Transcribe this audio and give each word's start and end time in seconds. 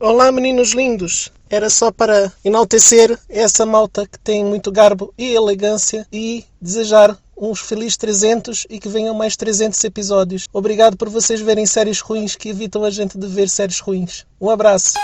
Olá, 0.00 0.32
meninos 0.32 0.72
lindos! 0.72 1.30
Era 1.48 1.70
só 1.70 1.92
para 1.92 2.32
enaltecer 2.44 3.16
essa 3.28 3.64
malta 3.64 4.04
que 4.04 4.18
tem 4.18 4.44
muito 4.44 4.72
garbo 4.72 5.14
e 5.16 5.32
elegância 5.32 6.04
e 6.12 6.44
desejar 6.60 7.16
uns 7.36 7.60
felizes 7.60 7.96
300 7.96 8.66
e 8.68 8.80
que 8.80 8.88
venham 8.88 9.14
mais 9.14 9.36
300 9.36 9.82
episódios. 9.84 10.48
Obrigado 10.52 10.96
por 10.96 11.08
vocês 11.08 11.40
verem 11.40 11.64
séries 11.64 12.00
ruins 12.00 12.34
que 12.34 12.48
evitam 12.48 12.82
a 12.82 12.90
gente 12.90 13.16
de 13.16 13.26
ver 13.28 13.48
séries 13.48 13.78
ruins. 13.78 14.26
Um 14.40 14.50
abraço! 14.50 14.94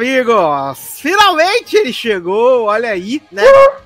Amigos! 0.00 0.98
Finalmente 0.98 1.76
ele 1.76 1.92
chegou, 1.92 2.64
olha 2.64 2.88
aí, 2.88 3.22
né? 3.30 3.42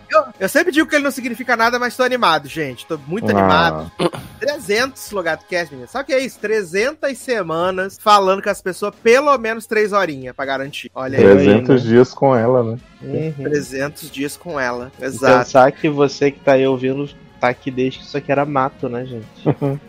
Eu, 0.08 0.24
eu 0.38 0.48
sempre 0.48 0.70
digo 0.70 0.88
que 0.88 0.94
ele 0.94 1.02
não 1.02 1.10
significa 1.10 1.56
nada, 1.56 1.76
mas 1.76 1.96
tô 1.96 2.04
animado, 2.04 2.48
gente. 2.48 2.86
Tô 2.86 2.96
muito 3.06 3.28
animado. 3.30 3.90
300 4.38 5.10
LogadoCast, 5.10 5.72
menina. 5.72 5.88
Sabe 5.88 6.04
o 6.04 6.06
que 6.06 6.12
é 6.12 6.20
isso? 6.20 6.38
300 6.38 7.18
semanas 7.18 7.98
falando 8.00 8.40
com 8.40 8.50
as 8.50 8.62
pessoas 8.62 8.94
pelo 9.02 9.36
menos 9.38 9.66
3 9.66 9.92
horinhas 9.92 10.36
pra 10.36 10.44
garantir. 10.44 10.90
Olha 10.94 11.18
aí. 11.18 11.24
300 11.24 11.82
dias 11.82 12.14
com 12.14 12.36
ela, 12.36 12.62
né? 12.62 12.78
Uhum. 13.02 13.44
300 13.44 14.10
dias 14.10 14.36
com 14.36 14.60
ela. 14.60 14.92
E 15.00 15.04
Exato. 15.04 15.38
Pensar 15.38 15.72
que 15.72 15.88
você 15.88 16.30
que 16.30 16.38
tá 16.38 16.52
aí 16.52 16.66
ouvindo 16.66 17.08
tá 17.44 17.48
aqui 17.50 17.70
desde 17.70 17.98
que 17.98 18.04
isso 18.06 18.16
aqui 18.16 18.32
era 18.32 18.44
mato, 18.44 18.88
né, 18.88 19.04
gente? 19.04 19.26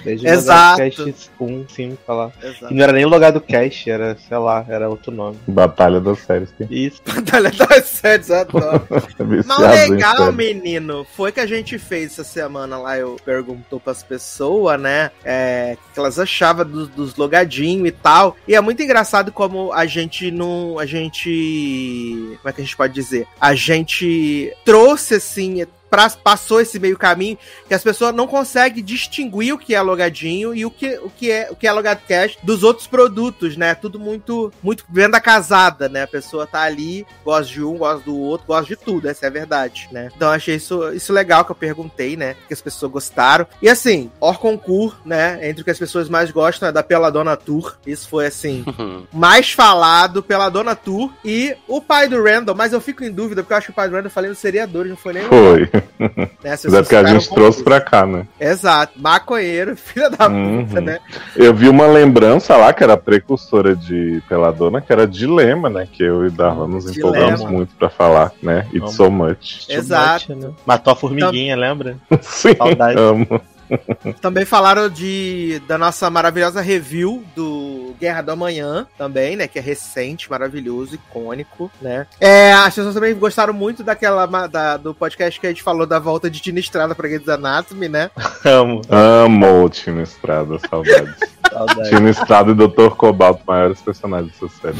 Desde 0.04 0.28
o 0.28 0.30
Exato. 0.30 0.82
Logado 0.82 1.06
Cast 1.06 1.32
1, 1.40 1.66
5, 1.70 1.98
sei 2.06 2.16
lá. 2.16 2.32
Exato. 2.44 2.74
E 2.74 2.76
não 2.76 2.84
era 2.84 2.94
nem 2.94 3.06
o 3.06 3.10
logado 3.10 3.42
cast, 3.42 3.90
era, 3.90 4.18
sei 4.28 4.38
lá, 4.38 4.66
era 4.68 4.90
outro 4.90 5.12
nome. 5.12 5.38
Batalha 5.48 6.02
das 6.02 6.20
séries. 6.20 6.54
Isso. 6.70 7.02
Batalha 7.08 7.52
das 7.52 7.86
séries, 7.86 8.32
adoro. 8.32 8.86
Mas 9.46 9.58
o 9.58 9.92
legal, 9.92 10.32
menino, 10.32 11.06
foi 11.16 11.32
que 11.32 11.40
a 11.40 11.46
gente 11.46 11.80
fez 11.80 12.12
essa 12.14 12.24
semana 12.24 12.78
lá, 12.78 12.98
eu 12.98 13.16
perguntou 13.24 13.80
pras 13.80 14.04
pessoas, 14.04 14.80
né, 14.80 15.12
é, 15.24 15.78
o 15.90 15.94
que 15.94 16.00
elas 16.00 16.20
achavam 16.20 16.66
dos, 16.66 16.90
dos 16.90 17.16
logadinhos 17.16 17.88
e 17.88 17.92
tal. 17.92 18.36
E 18.48 18.56
é 18.56 18.62
muito 18.62 18.82
engraçado 18.82 19.32
como 19.32 19.72
a 19.72 19.86
gente 19.86 20.32
não. 20.32 20.78
A 20.78 20.86
gente. 20.86 22.38
Como 22.42 22.50
é 22.50 22.54
que 22.54 22.62
a 22.62 22.64
gente 22.64 22.78
pode 22.78 22.94
dizer? 22.94 23.28
A 23.40 23.56
gente 23.56 24.54
trouxe 24.64 25.16
assim. 25.16 25.66
Pra- 25.95 26.09
Passou 26.09 26.59
esse 26.61 26.79
meio 26.79 26.97
caminho 26.97 27.38
que 27.67 27.73
as 27.73 27.83
pessoas 27.83 28.13
não 28.13 28.28
conseguem 28.28 28.83
distinguir 28.83 29.53
o 29.53 29.57
que 29.57 29.73
é 29.75 29.81
logadinho 29.81 30.53
e 30.56 30.66
o 30.66 30.72
que, 30.72 30.97
o 31.00 31.09
que 31.09 31.31
é 31.31 31.47
o 31.51 31.56
que 31.56 31.67
é 31.67 31.72
logado 31.72 32.01
cash 32.07 32.38
dos 32.44 32.63
outros 32.63 32.88
produtos, 32.88 33.56
né? 33.57 33.73
Tudo 33.75 34.00
muito 34.00 34.51
muito 34.61 34.83
venda 34.89 35.19
casada, 35.19 35.88
né? 35.89 36.03
A 36.03 36.07
pessoa 36.07 36.45
tá 36.47 36.61
ali, 36.61 37.06
gosta 37.23 37.51
de 37.53 37.63
um, 37.63 37.78
gosta 37.78 38.03
do 38.03 38.17
outro, 38.17 38.47
gosta 38.47 38.66
de 38.66 38.75
tudo, 38.75 39.07
essa 39.07 39.25
é 39.25 39.29
a 39.29 39.31
verdade, 39.31 39.88
né? 39.91 40.09
Então 40.16 40.28
eu 40.29 40.33
achei 40.33 40.56
isso, 40.56 40.91
isso 40.94 41.13
legal 41.13 41.45
que 41.45 41.51
eu 41.51 41.56
perguntei, 41.56 42.16
né? 42.17 42.35
Que 42.47 42.53
as 42.53 42.62
pessoas 42.62 42.91
gostaram. 42.91 43.47
E 43.62 43.69
assim, 43.69 44.12
Orconcourt, 44.19 44.95
né? 45.06 45.39
Entre 45.47 45.62
o 45.62 45.66
que 45.66 45.72
as 45.72 45.79
pessoas 45.79 46.09
mais 46.09 46.31
gostam 46.31 46.69
é 46.69 46.72
da 46.72 46.83
Peladona 46.83 47.35
Tour. 47.38 47.77
Isso 47.85 48.07
foi 48.09 48.25
assim, 48.27 48.66
mais 49.13 49.51
falado 49.51 50.22
pela 50.23 50.50
Dona 50.50 50.75
Tour 50.75 51.12
e 51.23 51.56
o 51.67 51.81
pai 51.81 52.07
do 52.07 52.22
Randall, 52.23 52.56
mas 52.56 52.73
eu 52.73 52.81
fico 52.81 53.03
em 53.03 53.12
dúvida, 53.12 53.41
porque 53.44 53.53
eu 53.53 53.57
acho 53.57 53.67
que 53.67 53.72
o 53.72 53.75
pai 53.75 53.88
do 53.89 53.95
Randall 53.95 54.12
falei 54.12 54.29
no 54.29 54.35
seriador, 54.35 54.85
não 54.85 54.95
foi 54.97 55.13
nem 55.13 55.23
Foi. 55.23 55.69
Né? 56.00 56.29
As 56.51 56.63
Mas 56.66 56.73
é 56.73 56.81
porque 56.81 56.96
a 56.96 57.03
gente 57.06 57.29
trouxe 57.29 57.63
pra 57.63 57.79
cá, 57.81 58.06
né? 58.06 58.25
Exato, 58.40 58.94
maconheiro, 59.00 59.75
filha 59.78 60.09
da 60.09 60.28
Uhum. 60.28 60.66
puta, 60.66 60.81
né? 60.81 61.00
Eu 61.35 61.53
vi 61.53 61.68
uma 61.69 61.88
lembrança 61.88 62.56
lá 62.57 62.73
que 62.73 62.84
era 62.84 62.97
precursora 62.97 63.75
de 63.75 64.22
Peladona, 64.28 64.81
que 64.81 64.91
era 64.91 65.07
Dilema, 65.07 65.69
né? 65.69 65.88
Que 65.91 66.03
eu 66.03 66.25
e 66.25 66.29
Darlan 66.29 66.68
nos 66.68 66.91
Dilema. 66.91 67.18
empolgamos 67.18 67.51
muito 67.51 67.75
pra 67.75 67.90
falar, 67.90 68.31
né? 68.41 68.66
It's 68.74 68.94
so 68.94 69.09
much. 69.12 69.66
Exato. 69.69 70.35
Né? 70.35 70.50
Matou 70.66 70.94
a 70.94 70.95
formiguinha, 70.95 71.56
lembra? 71.56 71.97
Sim, 72.22 72.56
Saudade. 72.56 73.00
amo. 73.00 73.41
Também 74.22 74.46
falaram 74.46 74.89
de 74.89 75.62
da 75.68 75.78
nossa 75.78 76.10
maravilhosa 76.10 76.62
review 76.62 77.24
do 77.36 77.95
Guerra 78.00 78.22
do 78.22 78.31
Amanhã, 78.31 78.88
também, 78.98 79.36
né? 79.36 79.48
Que 79.48 79.60
é 79.60 79.62
recente, 79.62 80.30
maravilhoso, 80.30 80.95
icônico, 80.95 81.72
né? 81.81 82.07
É, 82.19 82.54
as 82.54 82.75
pessoas 82.75 82.94
também 82.94 83.13
gostaram 83.16 83.54
muito 83.54 83.84
daquela 83.84 84.25
da, 84.48 84.78
do 84.78 84.94
podcast 84.94 85.39
que 85.39 85.48
a 85.48 85.50
gente 85.50 85.63
falou 85.63 85.86
da 85.86 86.00
volta 86.00 86.30
de 86.30 86.39
Tina 86.39 86.60
Estrada 86.60 86.95
pra 86.95 87.07
Grey's 87.07 87.28
Anatomy, 87.28 87.89
né? 87.89 88.12
Amo. 88.45 88.81
Amo 88.89 89.66
o 89.66 89.69
Tino 89.69 90.01
Estrada, 90.01 90.60
saudades. 90.69 91.16
Saudade. 91.56 91.89
Tino 91.89 92.10
Estrada 92.10 92.51
e 92.51 92.56
Dr. 92.56 92.95
Cobalto, 92.98 93.42
maiores 93.48 93.80
personagens 93.80 94.34
dessa 94.34 94.54
série. 94.62 94.75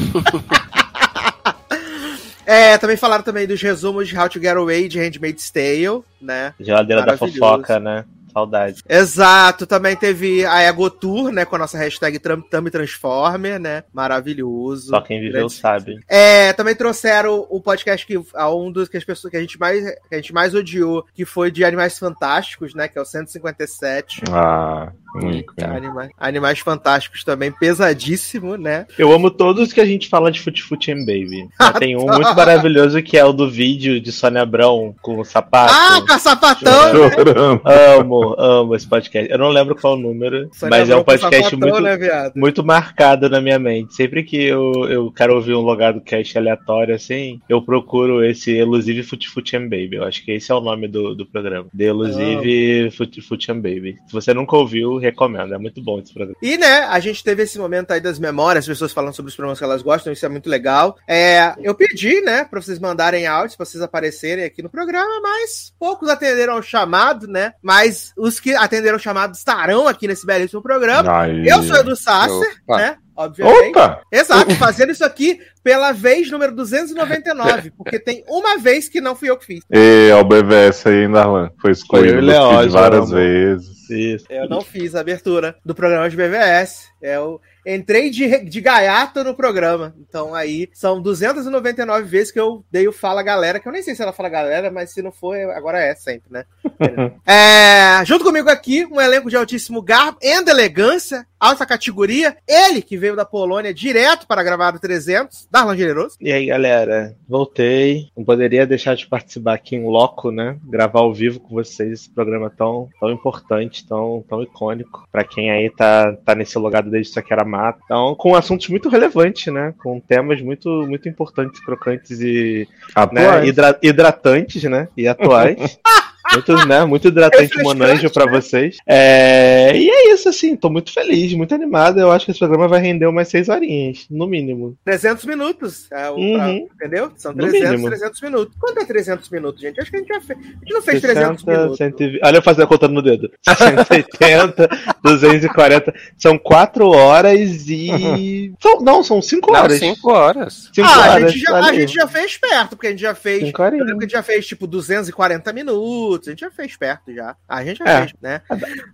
É, 2.46 2.78
também 2.78 2.96
falaram 2.96 3.24
também 3.24 3.44
dos 3.44 3.60
resumos 3.60 4.06
de 4.06 4.16
How 4.16 4.28
to 4.28 4.40
Get 4.40 4.56
Away 4.56 4.86
de 4.86 5.00
Handmaid's 5.00 5.50
Tale, 5.50 6.04
né? 6.20 6.54
Geladeira 6.60 7.04
da 7.04 7.16
fofoca, 7.16 7.80
né? 7.80 8.04
Saudade. 8.36 8.82
Exato, 8.86 9.66
também 9.66 9.96
teve 9.96 10.44
a 10.44 10.62
Egotour, 10.62 11.32
né, 11.32 11.46
com 11.46 11.56
a 11.56 11.58
nossa 11.60 11.78
hashtag 11.78 12.18
Tame 12.18 12.70
Transformer, 12.70 13.58
né, 13.58 13.82
maravilhoso. 13.94 14.90
Só 14.90 15.00
quem 15.00 15.20
viveu 15.20 15.32
Grande- 15.46 15.54
sabe. 15.54 15.98
É, 16.06 16.52
também 16.52 16.74
trouxeram 16.74 17.46
o 17.48 17.60
podcast 17.62 18.06
que 18.06 18.20
a 18.34 18.54
um 18.54 18.70
dos 18.70 18.88
que 18.88 18.96
as 18.98 19.04
pessoas 19.04 19.30
que 19.30 19.36
a 19.38 19.40
gente 19.40 19.58
mais 19.58 19.82
que 20.08 20.14
a 20.14 20.16
gente 20.16 20.34
mais 20.34 20.54
odiou, 20.54 21.04
que 21.14 21.24
foi 21.24 21.50
de 21.50 21.64
Animais 21.64 21.98
Fantásticos, 21.98 22.74
né, 22.74 22.88
que 22.88 22.98
é 22.98 23.00
o 23.00 23.06
157. 23.06 24.20
Ah, 24.30 24.92
muito. 25.24 25.54
Tá, 25.54 25.68
né? 25.68 25.76
Anima- 25.76 26.08
Animais 26.18 26.58
Fantásticos 26.58 27.24
também 27.24 27.50
pesadíssimo, 27.52 28.56
né? 28.56 28.86
Eu 28.98 29.12
amo 29.12 29.30
todos 29.30 29.72
que 29.72 29.80
a 29.80 29.84
gente 29.84 30.08
fala 30.08 30.30
de 30.30 30.40
Fute 30.40 30.62
Fute 30.62 30.92
and 30.92 31.00
Baby. 31.06 31.48
Tem 31.78 31.96
um 31.96 32.06
muito 32.06 32.34
maravilhoso 32.34 33.02
que 33.02 33.16
é 33.16 33.24
o 33.24 33.32
do 33.32 33.48
vídeo 33.50 34.00
de 34.00 34.12
Sônia 34.12 34.42
Abrão 34.42 34.94
com 35.02 35.18
o 35.18 35.24
sapato. 35.24 35.72
Ah, 35.74 36.02
com 36.06 36.12
a 36.12 36.18
sapatão! 36.18 36.72
né? 37.08 37.60
Amo, 37.98 38.34
amo 38.38 38.74
esse 38.74 38.86
podcast. 38.88 39.30
Eu 39.30 39.38
não 39.38 39.48
lembro 39.48 39.74
qual 39.74 39.94
o 39.94 39.98
número, 39.98 40.48
Sônia 40.52 40.78
mas 40.78 40.90
é 40.90 40.96
um 40.96 41.00
Abrão 41.00 41.04
com 41.04 41.04
podcast 41.04 41.50
sapatão, 41.50 41.80
muito, 41.80 41.82
né, 41.82 42.32
muito 42.34 42.64
marcado 42.64 43.28
na 43.28 43.40
minha 43.40 43.58
mente. 43.58 43.94
Sempre 43.94 44.22
que 44.22 44.36
eu, 44.42 44.72
eu 44.88 45.10
quero 45.12 45.34
ouvir 45.34 45.54
um 45.54 45.60
logado 45.60 46.00
cast 46.00 46.36
aleatório 46.36 46.94
assim, 46.94 47.40
eu 47.48 47.62
procuro 47.62 48.24
esse 48.24 48.52
Elusive 48.52 49.02
Fute 49.02 49.28
Fute 49.28 49.56
and 49.56 49.64
Baby. 49.68 49.96
Eu 49.96 50.04
acho 50.04 50.24
que 50.24 50.32
esse 50.32 50.50
é 50.50 50.54
o 50.54 50.60
nome 50.60 50.88
do, 50.88 51.14
do 51.14 51.26
programa. 51.26 51.66
The 51.76 51.84
Elusive 51.84 52.90
Fute 52.90 53.20
Fute 53.20 53.50
and 53.52 53.60
Baby. 53.60 53.96
Se 54.06 54.12
você 54.12 54.32
nunca 54.34 54.56
ouviu, 54.56 54.96
recomendo. 55.06 55.54
É 55.54 55.58
muito 55.58 55.82
bom 55.82 55.98
esse 55.98 56.12
programa. 56.12 56.36
E, 56.42 56.56
né, 56.56 56.80
a 56.80 57.00
gente 57.00 57.22
teve 57.22 57.42
esse 57.42 57.58
momento 57.58 57.90
aí 57.90 58.00
das 58.00 58.18
memórias, 58.18 58.64
as 58.64 58.68
pessoas 58.68 58.92
falando 58.92 59.14
sobre 59.14 59.30
os 59.30 59.36
programas 59.36 59.58
que 59.58 59.64
elas 59.64 59.82
gostam, 59.82 60.12
isso 60.12 60.26
é 60.26 60.28
muito 60.28 60.48
legal. 60.48 60.96
É, 61.08 61.54
eu 61.62 61.74
pedi, 61.74 62.20
né, 62.20 62.44
pra 62.44 62.60
vocês 62.60 62.78
mandarem 62.78 63.26
áudios, 63.26 63.56
pra 63.56 63.64
vocês 63.64 63.82
aparecerem 63.82 64.44
aqui 64.44 64.62
no 64.62 64.70
programa, 64.70 65.20
mas 65.22 65.72
poucos 65.78 66.08
atenderam 66.08 66.54
ao 66.54 66.62
chamado, 66.62 67.26
né? 67.26 67.54
Mas 67.62 68.12
os 68.16 68.38
que 68.40 68.54
atenderam 68.54 68.96
ao 68.96 69.00
chamado 69.00 69.34
estarão 69.34 69.88
aqui 69.88 70.06
nesse 70.06 70.26
belíssimo 70.26 70.62
programa. 70.62 71.22
Aí. 71.22 71.46
Eu 71.46 71.62
sou 71.62 71.76
Edu 71.76 71.96
Sasser, 71.96 72.60
Opa. 72.66 72.76
né? 72.78 72.96
Obviamente. 73.16 73.70
Opa! 73.70 74.02
Exato, 74.12 74.54
fazendo 74.56 74.92
isso 74.92 75.04
aqui 75.04 75.40
pela 75.66 75.90
vez 75.90 76.30
número 76.30 76.54
299, 76.54 77.72
porque 77.72 77.98
tem 77.98 78.22
uma 78.28 78.56
vez 78.56 78.88
que 78.88 79.00
não 79.00 79.16
fui 79.16 79.28
eu 79.28 79.36
que 79.36 79.46
fiz. 79.46 79.64
E 79.68 80.10
é 80.12 80.14
o 80.14 80.22
BVS 80.22 80.86
aí, 80.86 81.12
Darlan. 81.12 81.50
Foi 81.60 81.72
escolhido 81.72 82.24
Foi 82.24 82.68
várias 82.68 83.10
amor. 83.10 83.16
vezes. 83.16 83.76
Isso. 83.90 84.26
Eu 84.30 84.48
não 84.48 84.60
fiz 84.60 84.94
a 84.94 85.00
abertura 85.00 85.56
do 85.64 85.74
programa 85.74 86.08
de 86.08 86.16
BVS. 86.16 86.88
Eu 87.02 87.40
entrei 87.66 88.10
de, 88.10 88.44
de 88.44 88.60
gaiato 88.60 89.24
no 89.24 89.34
programa. 89.34 89.94
Então 89.98 90.34
aí 90.34 90.68
são 90.72 91.00
299 91.00 92.04
vezes 92.04 92.32
que 92.32 92.40
eu 92.40 92.64
dei 92.70 92.86
o 92.86 92.92
Fala 92.92 93.22
Galera, 93.22 93.58
que 93.58 93.66
eu 93.66 93.72
nem 93.72 93.82
sei 93.82 93.94
se 93.94 94.02
ela 94.02 94.12
fala 94.12 94.28
galera, 94.28 94.70
mas 94.70 94.92
se 94.92 95.02
não 95.02 95.12
for, 95.12 95.36
agora 95.50 95.78
é 95.78 95.94
sempre, 95.94 96.30
né? 96.30 96.44
É, 97.26 98.04
junto 98.04 98.24
comigo 98.24 98.48
aqui, 98.48 98.86
um 98.86 99.00
elenco 99.00 99.28
de 99.28 99.36
altíssimo 99.36 99.82
garbo 99.82 100.18
e 100.22 100.28
elegância, 100.48 101.26
alta 101.38 101.66
categoria. 101.66 102.36
Ele 102.46 102.80
que 102.82 102.96
veio 102.96 103.16
da 103.16 103.24
Polônia 103.24 103.72
direto 103.74 104.26
para 104.26 104.42
gravar 104.42 104.74
o 104.74 104.78
300, 104.80 105.48
Darlan 105.50 105.76
Generoso. 105.76 106.16
E 106.20 106.32
aí, 106.32 106.46
galera, 106.46 107.14
voltei. 107.28 108.08
Não 108.16 108.24
poderia 108.24 108.66
deixar 108.66 108.94
de 108.96 109.06
participar 109.06 109.54
aqui 109.54 109.76
em 109.76 109.84
loco, 109.84 110.30
né? 110.30 110.56
Gravar 110.64 111.00
ao 111.00 111.12
vivo 111.12 111.40
com 111.40 111.54
vocês 111.54 111.92
esse 111.92 112.10
programa 112.10 112.50
tão, 112.50 112.88
tão 113.00 113.10
importante, 113.10 113.86
tão, 113.86 114.24
tão 114.28 114.42
icônico. 114.42 115.06
Pra 115.12 115.24
quem 115.24 115.50
aí 115.50 115.70
tá, 115.70 116.12
tá 116.24 116.34
nesse 116.34 116.58
logado 116.58 116.90
desde 116.90 117.10
isso 117.10 117.18
aqui 117.18 117.32
era 117.32 117.44
mato. 117.44 117.80
Então, 117.84 118.14
com 118.14 118.34
assuntos 118.34 118.68
muito 118.68 118.88
relevantes, 118.88 119.52
né? 119.52 119.74
Com 119.82 120.00
temas 120.00 120.40
muito, 120.40 120.68
muito 120.86 121.08
importantes, 121.08 121.60
crocantes 121.64 122.20
e 122.20 122.66
né, 123.12 123.26
Atuais. 123.26 123.48
hidra- 123.48 123.78
hidratantes, 123.82 124.62
né? 124.64 124.88
E 124.96 125.06
atuais. 125.06 125.78
Muito, 126.32 126.66
né, 126.66 126.84
muito 126.84 127.08
hidratante 127.08 127.42
Refrescante, 127.44 127.64
Monanjo 127.78 128.10
pra 128.10 128.26
né? 128.26 128.32
vocês. 128.32 128.76
É, 128.86 129.72
e 129.76 129.88
é 129.88 130.12
isso, 130.12 130.28
assim, 130.28 130.56
tô 130.56 130.68
muito 130.70 130.92
feliz, 130.92 131.32
muito 131.34 131.54
animado. 131.54 131.98
Eu 132.00 132.10
acho 132.10 132.24
que 132.24 132.30
esse 132.30 132.38
programa 132.40 132.68
vai 132.68 132.80
render 132.80 133.06
umas 133.06 133.28
seis 133.28 133.48
horinhas, 133.48 134.06
no 134.10 134.26
mínimo. 134.26 134.76
300 134.84 135.24
minutos. 135.24 135.86
É, 135.92 136.10
o- 136.10 136.14
Uhum. 136.16 136.36
pra- 136.36 136.50
entendeu? 136.86 137.12
São 137.16 137.32
No 137.32 137.38
300, 137.42 137.70
mínimo. 137.70 137.88
300 137.88 138.20
minutos. 138.20 138.54
Quanto 138.58 138.78
é 138.80 138.84
300 138.84 139.30
minutos, 139.30 139.60
gente? 139.60 139.80
Acho 139.80 139.90
que 139.90 139.96
a 139.96 140.00
gente 140.00 140.08
já 140.08 140.20
fez. 140.20 140.38
A 140.38 140.42
gente 140.42 140.72
não 140.72 140.82
fez 140.82 141.00
300 141.00 141.44
minutos. 141.44 141.76
120. 141.78 142.20
Olha 142.24 142.36
eu 142.38 142.42
fazendo 142.42 142.64
a 142.64 142.66
conta 142.66 142.88
no 142.88 143.02
dedo. 143.02 143.30
180, 143.46 144.68
240. 145.02 145.94
São 146.16 146.38
4 146.38 146.88
horas 146.88 147.68
e. 147.68 148.52
São- 148.60 148.80
não, 148.80 149.02
são 149.02 149.20
5 149.22 149.52
Não, 149.52 149.60
horas. 149.60 149.78
cinco 149.78 150.10
horas. 150.12 150.70
Cinco 150.72 150.88
Ah, 150.88 150.94
a 150.94 151.12
horas, 151.14 151.32
gente, 151.32 151.42
já, 151.42 151.58
a 151.58 151.72
gente 151.72 151.92
já 151.94 152.08
fez 152.08 152.36
perto, 152.36 152.70
porque 152.70 152.86
a 152.88 152.90
gente 152.90 153.00
já 153.02 153.14
fez. 153.14 153.44
Cinco 153.44 153.62
Eu 153.62 153.70
lembro 153.70 153.86
que 153.98 154.04
a 154.04 154.08
gente 154.08 154.12
já 154.12 154.22
fez 154.22 154.46
tipo 154.46 154.66
240 154.66 155.52
minutos. 155.52 156.15
A 156.26 156.30
gente 156.30 156.40
já 156.40 156.50
fez 156.50 156.76
perto 156.76 157.12
já. 157.14 157.36
A 157.48 157.64
gente 157.64 157.78
já 157.78 157.84
É. 157.84 157.98
fez, 158.00 158.12
né? 158.20 158.42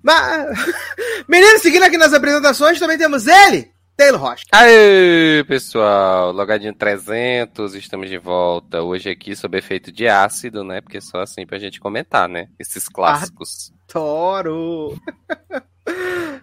Mas. 0.02 0.46
Meninos, 1.28 1.62
seguindo 1.62 1.84
aqui 1.84 1.96
nas 1.98 2.12
apresentações, 2.12 2.78
também 2.78 2.98
temos 2.98 3.26
ele, 3.26 3.70
Taylor 3.96 4.20
Rocha. 4.20 4.44
Aê, 4.52 5.44
pessoal, 5.46 6.32
logadinho 6.32 6.74
300, 6.74 7.74
estamos 7.74 8.08
de 8.08 8.18
volta. 8.18 8.82
Hoje 8.82 9.08
aqui 9.10 9.36
sob 9.36 9.56
efeito 9.56 9.92
de 9.92 10.08
ácido, 10.08 10.64
né? 10.64 10.80
Porque 10.80 11.00
só 11.00 11.20
assim 11.20 11.46
pra 11.46 11.58
gente 11.58 11.78
comentar, 11.80 12.28
né? 12.28 12.48
Esses 12.58 12.88
clássicos. 12.88 13.72
Toro. 13.86 14.96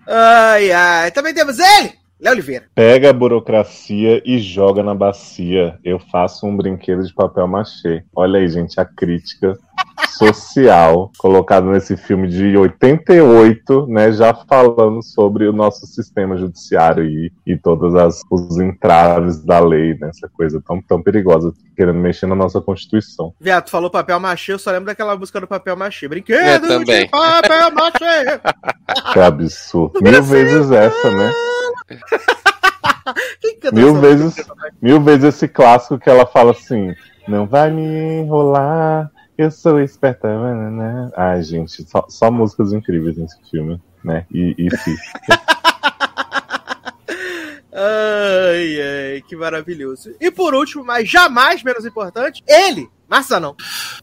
ai, 0.07 0.71
ai. 0.71 1.11
Também 1.11 1.33
temos 1.33 1.59
ele, 1.59 1.93
Léo 2.19 2.33
Oliveira. 2.33 2.65
Pega 2.75 3.09
a 3.09 3.13
burocracia 3.13 4.21
e 4.25 4.39
joga 4.39 4.83
na 4.83 4.93
bacia. 4.95 5.77
Eu 5.83 5.99
faço 5.99 6.45
um 6.45 6.55
brinquedo 6.55 7.03
de 7.03 7.13
papel 7.13 7.47
machê. 7.47 8.03
Olha 8.15 8.39
aí, 8.39 8.47
gente, 8.47 8.79
a 8.79 8.85
crítica 8.85 9.57
social 10.19 11.11
colocada 11.17 11.65
nesse 11.71 11.95
filme 11.95 12.27
de 12.27 12.57
88, 12.57 13.87
né, 13.87 14.11
já 14.11 14.33
falando 14.33 15.01
sobre 15.01 15.47
o 15.47 15.53
nosso 15.53 15.87
sistema 15.87 16.35
judiciário 16.35 17.05
e, 17.05 17.31
e 17.47 17.57
todas 17.57 17.95
as 17.95 18.21
os 18.29 18.59
entraves 18.59 19.43
da 19.43 19.59
lei, 19.59 19.97
né, 19.97 20.09
essa 20.09 20.27
coisa 20.27 20.61
tão, 20.65 20.81
tão 20.81 21.01
perigosa, 21.01 21.53
querendo 21.75 21.99
mexer 21.99 22.27
na 22.27 22.35
nossa 22.35 22.59
Constituição. 22.59 23.33
Viado, 23.39 23.69
falou 23.69 23.89
papel 23.89 24.19
machê, 24.19 24.51
eu 24.51 24.59
só 24.59 24.71
lembro 24.71 24.87
daquela 24.87 25.15
música 25.15 25.39
do 25.39 25.47
papel 25.47 25.77
machê. 25.77 26.07
Brinquedo 26.07 26.83
de 26.83 27.07
papel 27.07 27.71
machê. 27.73 28.41
Que 29.13 29.19
absurdo. 29.19 30.01
Mil 30.01 30.21
vezes 30.21 30.69
essa, 30.71 31.11
né? 31.11 31.31
Mil 33.73 33.95
vezes, 33.95 34.35
mil 34.81 35.01
vezes 35.01 35.35
esse 35.35 35.47
clássico 35.47 35.97
que 35.97 36.09
ela 36.09 36.25
fala 36.25 36.51
assim: 36.51 36.93
Não 37.27 37.47
vai 37.47 37.71
me 37.71 37.81
enrolar, 38.21 39.11
eu 39.39 39.51
sou 39.51 39.79
esperta. 39.79 40.27
nananã." 40.27 41.11
Ai, 41.15 41.41
gente, 41.43 41.83
só, 41.87 42.05
só 42.09 42.29
músicas 42.29 42.73
incríveis 42.73 43.17
nesse 43.17 43.37
filme, 43.49 43.81
né? 44.03 44.25
E, 44.31 44.55
e 44.57 44.77
sim. 44.77 44.95
Ai, 47.71 48.81
ai, 48.81 49.21
que 49.25 49.37
maravilhoso. 49.37 50.13
E 50.19 50.29
por 50.29 50.53
último, 50.53 50.83
mas 50.83 51.09
jamais 51.09 51.63
menos 51.63 51.85
importante, 51.85 52.43
ele, 52.45 52.89
Marçanão. 53.07 53.55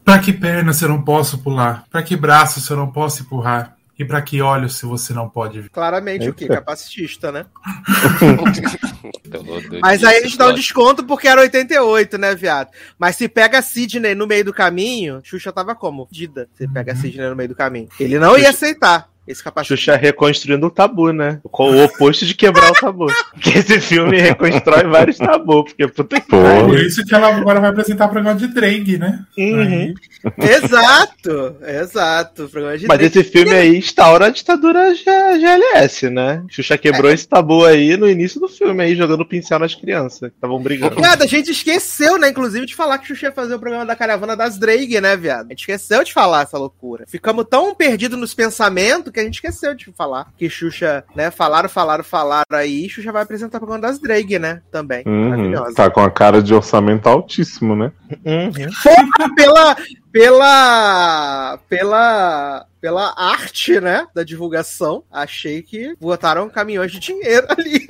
Pra 0.03 0.17
que 0.17 0.33
perna 0.33 0.73
se 0.73 0.83
eu 0.83 0.89
não 0.89 1.03
posso 1.03 1.37
pular? 1.37 1.83
Pra 1.91 2.01
que 2.01 2.15
braço 2.15 2.59
se 2.59 2.71
eu 2.71 2.77
não 2.77 2.91
posso 2.91 3.21
empurrar? 3.21 3.76
E 3.99 4.05
pra 4.05 4.21
que 4.21 4.41
olhos 4.41 4.75
se 4.75 4.85
você 4.85 5.11
não 5.11 5.27
pode 5.27 5.61
ver? 5.61 5.69
Claramente 5.69 6.29
o 6.29 6.33
quê? 6.33 6.43
Eita. 6.43 6.55
Capacitista, 6.55 7.31
né? 7.31 7.45
Mas 9.81 10.03
aí 10.03 10.17
a 10.17 10.21
gente 10.21 10.37
dá 10.37 10.49
um 10.49 10.53
desconto 10.53 11.03
porque 11.03 11.27
era 11.27 11.41
88, 11.41 12.17
né, 12.17 12.35
viado? 12.35 12.69
Mas 12.97 13.15
se 13.15 13.27
pega 13.27 13.57
a 13.57 13.61
Sidney 13.61 14.13
no 14.13 14.27
meio 14.27 14.45
do 14.45 14.53
caminho, 14.53 15.19
Xuxa 15.23 15.51
tava 15.51 15.73
como? 15.73 16.07
Dida. 16.11 16.47
Você 16.53 16.67
pega 16.67 16.93
a 16.93 16.95
Sidney 16.95 17.27
no 17.27 17.35
meio 17.35 17.49
do 17.49 17.55
caminho. 17.55 17.89
Ele 17.99 18.19
não 18.19 18.37
ia 18.37 18.51
aceitar 18.51 19.09
esse 19.27 19.43
capacete. 19.43 19.77
Xuxa 19.77 19.95
reconstruindo 19.95 20.67
o 20.67 20.71
tabu, 20.71 21.11
né? 21.11 21.39
O 21.43 21.83
oposto 21.83 22.25
de 22.25 22.33
quebrar 22.33 22.71
o 22.71 22.73
tabu. 22.73 23.07
Porque 23.33 23.59
esse 23.59 23.79
filme 23.81 24.19
reconstrói 24.19 24.83
vários 24.83 25.17
tabus, 25.17 25.65
porque 25.65 25.87
puta 25.87 26.19
que 26.19 26.27
pariu. 26.27 26.67
Por 26.67 26.79
isso 26.79 27.05
que 27.05 27.13
ela 27.13 27.35
agora 27.35 27.59
vai 27.59 27.69
apresentar 27.69 28.07
programa 28.07 28.39
de 28.39 28.47
drag, 28.47 28.97
né? 28.97 29.23
Uhum. 29.37 29.93
Exato, 30.39 31.55
exato. 31.61 32.49
Programa 32.49 32.77
de 32.77 32.87
Mas 32.87 32.97
drag. 32.97 33.11
esse 33.11 33.23
filme 33.23 33.53
aí 33.53 33.77
instaura 33.77 34.25
a 34.25 34.29
ditadura 34.29 34.93
GLS, 34.93 36.09
né? 36.09 36.43
Xuxa 36.49 36.77
quebrou 36.77 37.11
esse 37.11 37.27
tabu 37.27 37.63
aí 37.63 37.95
no 37.95 38.09
início 38.09 38.39
do 38.39 38.47
filme 38.47 38.83
aí, 38.83 38.95
jogando 38.95 39.25
pincel 39.25 39.59
nas 39.59 39.75
crianças 39.75 40.29
que 40.29 40.35
estavam 40.35 40.59
brigando. 40.59 40.95
Viado, 40.95 41.21
a 41.21 41.27
gente 41.27 41.51
esqueceu, 41.51 42.17
né, 42.17 42.29
inclusive, 42.29 42.65
de 42.65 42.75
falar 42.75 42.97
que 42.97 43.07
Xuxa 43.07 43.27
ia 43.27 43.31
fazer 43.31 43.55
o 43.55 43.59
programa 43.59 43.85
da 43.85 43.95
caravana 43.95 44.35
das 44.35 44.57
drag, 44.57 44.99
né, 44.99 45.15
viado? 45.15 45.47
A 45.47 45.49
gente 45.49 45.59
esqueceu 45.59 46.03
de 46.03 46.13
falar 46.13 46.43
essa 46.43 46.57
loucura. 46.57 47.05
Ficamos 47.07 47.45
tão 47.49 47.75
perdidos 47.75 48.19
nos 48.19 48.33
pensamentos 48.33 49.11
que 49.17 49.21
a 49.21 49.23
gente 49.23 49.35
esqueceu 49.35 49.73
de 49.73 49.91
falar 49.93 50.31
que 50.37 50.47
Xuxa, 50.47 51.03
né, 51.15 51.31
falaram, 51.31 51.67
falaram, 51.67 52.03
falaram 52.03 52.45
aí, 52.51 52.87
Xuxa 52.87 53.11
vai 53.11 53.23
apresentar 53.23 53.57
o 53.57 53.61
programa 53.61 53.81
das 53.81 53.99
drag, 53.99 54.37
né, 54.37 54.61
também. 54.71 55.03
Uhum. 55.07 55.29
Maravilhosa. 55.29 55.73
Tá 55.73 55.89
com 55.89 56.01
a 56.01 56.11
cara 56.11 56.41
de 56.41 56.53
orçamento 56.53 57.09
altíssimo, 57.09 57.75
né? 57.75 57.91
Uhum. 58.23 58.51
Porra, 58.83 59.33
pela, 59.35 59.77
pela, 60.11 61.59
pela, 61.67 62.65
pela 62.79 63.13
arte, 63.17 63.79
né, 63.79 64.05
da 64.13 64.23
divulgação, 64.23 65.03
achei 65.11 65.63
que 65.63 65.95
botaram 65.99 66.47
caminhões 66.47 66.91
de 66.91 66.99
dinheiro 66.99 67.47
ali. 67.49 67.87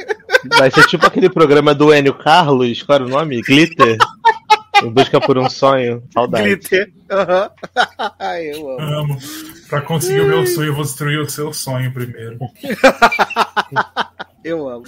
Vai 0.57 0.71
ser 0.71 0.85
tipo 0.87 1.05
aquele 1.05 1.29
programa 1.29 1.75
do 1.75 1.93
Enio 1.93 2.13
Carlos, 2.13 2.83
qual 2.83 2.95
era 2.95 3.05
o 3.05 3.09
nome? 3.09 3.41
Glitter. 3.41 3.97
Em 4.83 4.91
busca 4.91 5.19
por 5.19 5.37
um 5.37 5.49
sonho. 5.49 6.03
Saudade. 6.13 6.43
Glitter. 6.43 6.93
Aham. 7.09 7.49
Ai, 8.19 8.51
eu 8.53 8.69
amo. 8.69 8.81
Amo. 8.81 9.17
Pra 9.67 9.81
conseguir 9.81 10.21
o 10.21 10.27
meu 10.27 10.45
sonho, 10.45 10.67
eu 10.67 10.75
vou 10.75 10.83
destruir 10.83 11.19
o 11.19 11.29
seu 11.29 11.51
sonho 11.51 11.91
primeiro. 11.91 12.37
Eu 14.43 14.69
amo. 14.69 14.85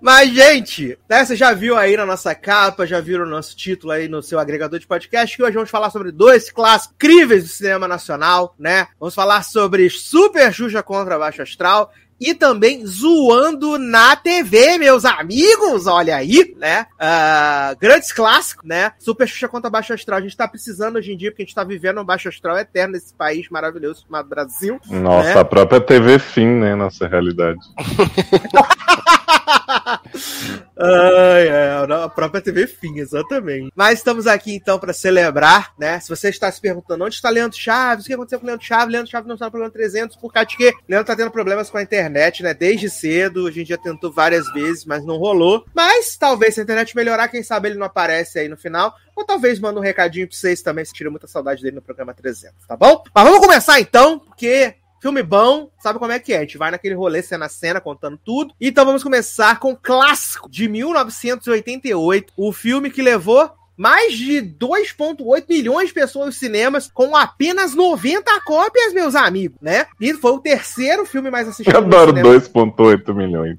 Mas, 0.00 0.34
gente, 0.34 0.98
né, 1.08 1.24
você 1.24 1.34
já 1.34 1.54
viu 1.54 1.78
aí 1.78 1.96
na 1.96 2.04
nossa 2.04 2.34
capa, 2.34 2.86
já 2.86 3.00
viram 3.00 3.24
o 3.24 3.28
nosso 3.28 3.56
título 3.56 3.90
aí 3.90 4.06
no 4.06 4.22
seu 4.22 4.38
agregador 4.38 4.78
de 4.78 4.86
podcast, 4.86 5.34
que 5.34 5.42
hoje 5.42 5.54
vamos 5.54 5.70
falar 5.70 5.88
sobre 5.88 6.12
dois 6.12 6.50
clássicos 6.50 6.94
incríveis 6.96 7.44
do 7.44 7.48
cinema 7.48 7.88
nacional, 7.88 8.54
né? 8.58 8.88
Vamos 9.00 9.14
falar 9.14 9.42
sobre 9.44 9.88
Super 9.88 10.52
Xuxa 10.52 10.82
contra 10.82 11.18
Baixo 11.18 11.40
Astral 11.40 11.90
e 12.24 12.34
também 12.34 12.84
Zoando 12.86 13.78
na 13.78 14.14
TV, 14.16 14.78
meus 14.78 15.04
amigos, 15.04 15.86
olha 15.86 16.16
aí, 16.16 16.54
né? 16.58 16.86
Ah, 16.98 17.74
grandes 17.80 18.12
clássicos, 18.12 18.66
né? 18.68 18.92
Super 18.98 19.26
Xuxa 19.28 19.48
contra 19.48 19.70
Baixo 19.70 19.92
Astral. 19.92 20.18
A 20.18 20.22
gente 20.22 20.36
tá 20.36 20.46
precisando 20.48 20.96
hoje 20.96 21.12
em 21.12 21.16
dia, 21.16 21.30
porque 21.30 21.42
a 21.42 21.46
gente 21.46 21.54
tá 21.54 21.64
vivendo 21.64 22.00
um 22.00 22.04
Baixo 22.04 22.28
Astral 22.28 22.58
eterno 22.58 22.92
nesse 22.94 23.12
país 23.14 23.48
maravilhoso 23.50 24.04
chamado 24.06 24.28
Brasil. 24.28 24.80
Nossa, 24.88 25.28
É. 25.30 25.38
a 25.38 25.44
própria 25.44 25.80
TV 25.80 26.18
Fim, 26.18 26.46
né? 26.46 26.74
Nossa 26.74 27.06
realidade. 27.06 27.60
Ai, 30.78 31.48
é, 31.48 31.84
a 32.04 32.08
própria 32.08 32.40
TV 32.40 32.66
Fim, 32.66 32.98
exatamente. 32.98 33.72
Mas 33.74 33.98
estamos 33.98 34.26
aqui 34.26 34.54
então 34.54 34.78
para 34.78 34.92
celebrar, 34.92 35.72
né? 35.78 36.00
Se 36.00 36.08
você 36.08 36.28
está 36.28 36.50
se 36.50 36.60
perguntando 36.60 37.04
onde 37.04 37.14
está 37.14 37.30
Leandro 37.30 37.58
Chaves, 37.58 38.04
o 38.04 38.08
que 38.08 38.14
aconteceu 38.14 38.38
com 38.38 38.44
o 38.44 38.48
Leandro 38.48 38.66
Chaves? 38.66 38.92
Leandro 38.92 39.10
Chaves 39.10 39.28
não 39.28 39.34
está 39.34 39.46
no 39.46 39.50
programa 39.50 39.72
300 39.72 40.16
por 40.16 40.32
causa 40.32 40.48
de 40.48 40.56
quê? 40.56 40.72
Leandro 40.88 41.06
tá 41.06 41.16
tendo 41.16 41.30
problemas 41.30 41.70
com 41.70 41.78
a 41.78 41.82
internet, 41.82 42.42
né? 42.42 42.54
Desde 42.54 42.90
cedo, 42.90 43.46
a 43.46 43.50
gente 43.50 43.68
já 43.68 43.78
tentou 43.78 44.10
várias 44.10 44.50
vezes, 44.52 44.84
mas 44.84 45.04
não 45.04 45.18
rolou. 45.18 45.64
Mas 45.74 46.16
talvez 46.16 46.54
se 46.54 46.60
a 46.60 46.62
internet 46.62 46.96
melhorar, 46.96 47.28
quem 47.28 47.42
sabe 47.42 47.68
ele 47.68 47.78
não 47.78 47.86
aparece 47.86 48.38
aí 48.38 48.48
no 48.48 48.56
final. 48.56 48.94
Ou 49.14 49.24
talvez 49.24 49.60
manda 49.60 49.78
um 49.78 49.82
recadinho 49.82 50.26
pra 50.26 50.36
vocês 50.36 50.62
também, 50.62 50.84
se 50.84 50.92
tira 50.92 51.10
muita 51.10 51.26
saudade 51.26 51.62
dele 51.62 51.76
no 51.76 51.82
programa 51.82 52.14
300, 52.14 52.66
tá 52.66 52.76
bom? 52.76 53.02
Mas 53.14 53.24
vamos 53.24 53.40
começar 53.40 53.78
então, 53.78 54.18
porque 54.18 54.74
Filme 55.02 55.20
bom, 55.20 55.68
sabe 55.80 55.98
como 55.98 56.12
é 56.12 56.20
que 56.20 56.32
é? 56.32 56.36
A 56.36 56.40
gente 56.42 56.56
vai 56.56 56.70
naquele 56.70 56.94
rolê 56.94 57.24
cena 57.24 57.46
a 57.46 57.48
cena, 57.48 57.80
contando 57.80 58.16
tudo. 58.24 58.54
Então 58.60 58.84
vamos 58.84 59.02
começar 59.02 59.58
com 59.58 59.72
o 59.72 59.76
clássico 59.76 60.48
de 60.48 60.68
1988, 60.68 62.32
o 62.36 62.52
filme 62.52 62.88
que 62.88 63.02
levou 63.02 63.52
mais 63.76 64.14
de 64.14 64.42
2,8 64.42 65.44
milhões 65.48 65.88
de 65.88 65.94
pessoas 65.94 66.26
nos 66.26 66.36
cinemas, 66.38 66.90
com 66.92 67.16
apenas 67.16 67.74
90 67.74 68.30
cópias, 68.44 68.92
meus 68.92 69.14
amigos, 69.14 69.58
né? 69.60 69.86
E 70.00 70.12
foi 70.14 70.32
o 70.32 70.38
terceiro 70.38 71.04
filme 71.04 71.30
mais 71.30 71.48
assistido 71.48 71.74
Eu 71.74 71.80
adoro 71.80 72.14
cinema. 72.14 72.28
2,8 72.28 73.14
milhões. 73.14 73.56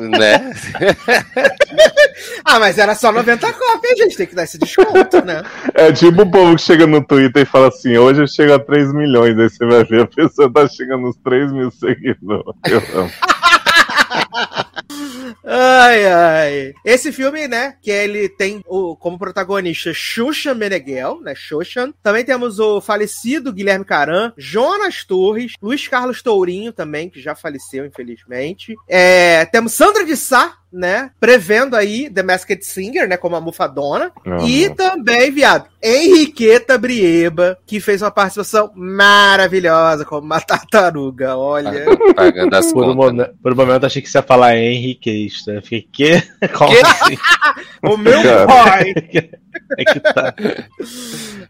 né? 0.00 0.52
Ah, 2.44 2.58
mas 2.58 2.78
era 2.78 2.94
só 2.94 3.12
90 3.12 3.52
cópias, 3.52 3.98
gente, 3.98 4.16
tem 4.16 4.26
que 4.26 4.34
dar 4.34 4.44
esse 4.44 4.58
desconto, 4.58 5.24
né? 5.24 5.42
É 5.74 5.92
tipo 5.92 6.22
o 6.22 6.30
povo 6.30 6.56
que 6.56 6.62
chega 6.62 6.86
no 6.86 7.04
Twitter 7.04 7.42
e 7.42 7.46
fala 7.46 7.68
assim: 7.68 7.96
hoje 7.96 8.22
eu 8.22 8.26
chego 8.26 8.54
a 8.54 8.58
3 8.58 8.92
milhões. 8.92 9.38
Aí 9.38 9.48
você 9.48 9.66
vai 9.66 9.84
ver 9.84 10.02
a 10.02 10.06
pessoa 10.06 10.52
tá 10.52 10.66
chegando 10.66 11.02
nos 11.02 11.16
3 11.18 11.52
mil 11.52 11.70
seguidores. 11.70 12.54
Eu 12.64 12.82
amo. 13.00 13.10
Ai, 15.50 16.04
ai. 16.04 16.74
Esse 16.84 17.10
filme, 17.10 17.48
né, 17.48 17.74
que 17.80 17.90
ele 17.90 18.28
tem 18.28 18.60
o, 18.66 18.94
como 18.94 19.18
protagonista 19.18 19.94
Xuxa 19.94 20.52
Meneghel, 20.52 21.20
né, 21.22 21.34
Xuxa. 21.34 21.90
Também 22.02 22.22
temos 22.22 22.58
o 22.58 22.82
falecido 22.82 23.50
Guilherme 23.50 23.84
Caran, 23.84 24.32
Jonas 24.36 25.04
Torres, 25.04 25.54
Luiz 25.62 25.88
Carlos 25.88 26.20
Tourinho 26.20 26.70
também, 26.70 27.08
que 27.08 27.18
já 27.18 27.34
faleceu, 27.34 27.86
infelizmente. 27.86 28.74
É, 28.86 29.46
temos 29.46 29.72
Sandra 29.72 30.04
de 30.04 30.16
Sá, 30.16 30.58
né, 30.72 31.10
prevendo 31.18 31.74
aí 31.74 32.10
The 32.10 32.22
Masked 32.22 32.64
Singer, 32.64 33.08
né, 33.08 33.16
como 33.16 33.36
a 33.36 33.40
Mufadona. 33.40 34.12
Amo. 34.26 34.46
E 34.46 34.68
também, 34.74 35.30
viado, 35.30 35.66
Henriqueta 35.82 36.76
Brieba, 36.76 37.58
que 37.66 37.80
fez 37.80 38.02
uma 38.02 38.10
participação 38.10 38.70
maravilhosa 38.74 40.04
como 40.04 40.22
uma 40.26 40.40
tartaruga, 40.40 41.36
olha. 41.36 41.84
Pagando 42.14 42.54
as 42.54 42.72
Por 42.72 42.84
um, 42.84 42.96
contas. 42.96 43.28
né? 43.28 43.34
por 43.42 43.52
um 43.52 43.56
momento 43.56 43.86
achei 43.86 44.02
que 44.02 44.08
você 44.10 44.18
ia 44.18 44.22
falar 44.22 44.56
Henriqueista. 44.56 45.52
Eu 45.52 45.62
fiquei, 45.62 46.20
quê? 46.20 46.48
Como 46.52 46.70
Quê? 46.72 46.82
assim? 46.84 47.16
O 47.82 47.96
meu 47.96 48.20
pai! 48.46 48.92
É 49.76 49.84
que 49.84 50.00
tá. 50.00 50.34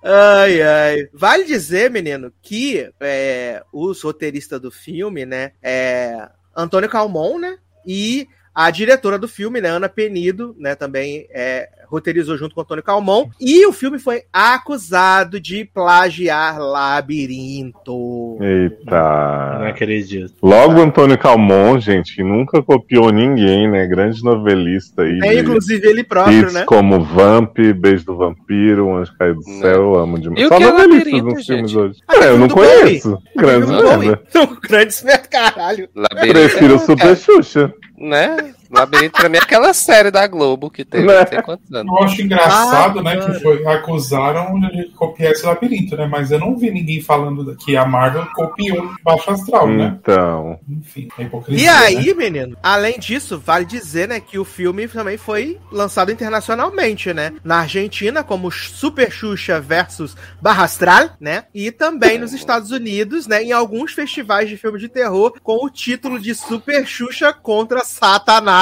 Ai, 0.03 0.63
ai. 0.63 1.09
Vale 1.13 1.45
dizer, 1.45 1.91
menino, 1.91 2.33
que 2.43 2.91
é, 3.01 3.63
os 3.73 4.03
roteiristas 4.03 4.61
do 4.61 4.71
filme, 4.71 5.25
né, 5.27 5.53
é 5.63 6.29
Antônio 6.57 6.89
Calmon, 6.89 7.39
né, 7.39 7.59
e 7.87 8.27
a 8.61 8.73
diretora 8.73 9.17
do 9.17 9.29
filme, 9.29 9.61
né, 9.61 9.69
Ana 9.69 9.89
Penido, 9.89 10.53
né, 10.59 10.75
também 10.75 11.29
é, 11.31 11.69
roteirizou 11.87 12.37
junto 12.37 12.57
com 12.57 12.61
Antônio 12.61 12.83
Calmon, 12.83 13.29
e 13.41 13.65
o 13.65 13.73
filme 13.73 14.01
foi 14.01 14.23
acusado 14.33 15.39
de 15.39 15.65
plagiar 15.65 16.59
Labirinto. 16.59 18.37
Não 18.41 18.45
Eita. 18.45 19.69
acredito. 19.69 20.35
Logo 20.43 20.81
Antônio 20.81 21.17
Calmon, 21.17 21.79
gente, 21.79 22.17
que 22.17 22.25
nunca 22.25 22.61
copiou 22.61 23.13
ninguém, 23.13 23.71
né? 23.71 23.87
Grande 23.87 24.25
novelista 24.25 25.03
aí. 25.03 25.21
É, 25.23 25.39
inclusive 25.39 25.87
ele 25.89 26.03
próprio, 26.03 26.41
hits 26.41 26.55
né? 26.55 26.65
como 26.65 27.01
Vamp, 27.05 27.57
Beijo 27.77 28.07
do 28.07 28.17
Vampiro, 28.17 28.93
Anjo 28.97 29.13
Caiu 29.17 29.37
do 29.37 29.43
Não. 29.47 29.61
Céu, 29.61 29.83
eu 29.83 29.95
amo 30.01 30.19
demais. 30.19 30.43
E 30.43 30.47
o 30.47 30.49
Só 30.49 30.57
que 30.57 30.65
é 30.65 30.67
novelistas 30.67 31.05
Labirinto, 31.13 31.35
nos 31.37 31.47
filmes 31.47 31.75
hoje. 31.77 32.01
Ah, 32.09 32.17
É, 32.17 32.29
eu 32.31 32.39
não 32.39 32.49
conheço. 32.49 33.19
Grande 33.37 33.71
merda. 33.71 34.21
Grande 34.69 35.05
merda, 35.05 35.29
caralho. 35.29 35.89
Labirinto, 35.95 36.33
Prefiro 36.33 36.79
Super 36.81 37.17
Xuxa. 37.17 37.73
Né? 37.99 38.55
Labirinto 38.71 39.19
pra 39.19 39.29
mim 39.29 39.37
é 39.39 39.43
aquela 39.43 39.73
série 39.73 40.11
da 40.11 40.27
Globo 40.27 40.71
que 40.71 40.85
teve 40.85 41.07
Né? 41.07 41.21
não 41.21 41.27
sei 41.27 41.43
quantos 41.43 41.73
anos. 41.73 41.93
Eu 41.93 42.05
acho 42.05 42.23
engraçado, 42.23 42.99
Ah, 42.99 43.03
né, 43.03 43.17
cara. 43.17 43.33
que 43.33 43.41
foi, 43.41 43.67
acusaram 43.67 44.59
de 44.61 44.85
copiar 44.91 45.33
esse 45.33 45.45
labirinto, 45.47 45.97
né? 45.97 46.07
Mas 46.07 46.31
eu 46.31 46.39
não 46.39 46.57
vi 46.57 46.71
ninguém 46.71 47.01
falando 47.01 47.57
que 47.57 47.77
a 47.77 47.85
Marvel 47.87 48.27
copiou 48.35 48.91
Baixo 49.03 49.31
Astral, 49.31 49.69
né? 49.69 49.97
Então. 50.01 50.59
Enfim, 50.69 51.09
é 51.19 51.23
hipocrisia. 51.23 51.63
E 51.63 51.67
né? 51.67 51.73
aí, 51.87 52.15
menino, 52.15 52.57
além 52.63 52.99
disso, 52.99 53.41
vale 53.45 53.65
dizer, 53.65 54.09
né, 54.09 54.21
que 54.21 54.39
o 54.39 54.45
filme 54.45 54.87
também 54.89 55.17
foi 55.17 55.59
lançado 55.73 56.11
internacionalmente, 56.13 57.13
né? 57.15 57.33
Na 57.45 57.61
Argentina, 57.61 58.23
como 58.23 58.51
Super 58.51 59.11
Xuxa 59.11 59.61
versus 59.61 60.17
Barra 60.41 60.65
Astral, 60.65 61.11
né? 61.21 61.45
E 61.55 61.71
também 61.71 62.19
nos 62.19 62.33
Estados 62.33 62.71
Unidos, 62.71 63.27
né, 63.27 63.43
em 63.43 63.53
alguns 63.53 63.93
festivais 63.93 64.49
de 64.49 64.57
filme 64.57 64.79
de 64.79 64.89
terror 64.89 65.35
com 65.43 65.65
o 65.65 65.71
título 65.71 66.19
de 66.19 66.35
Super 66.35 66.87
Xuxa 66.87 67.33
contra 67.33 67.85
Satanás, 67.85 68.58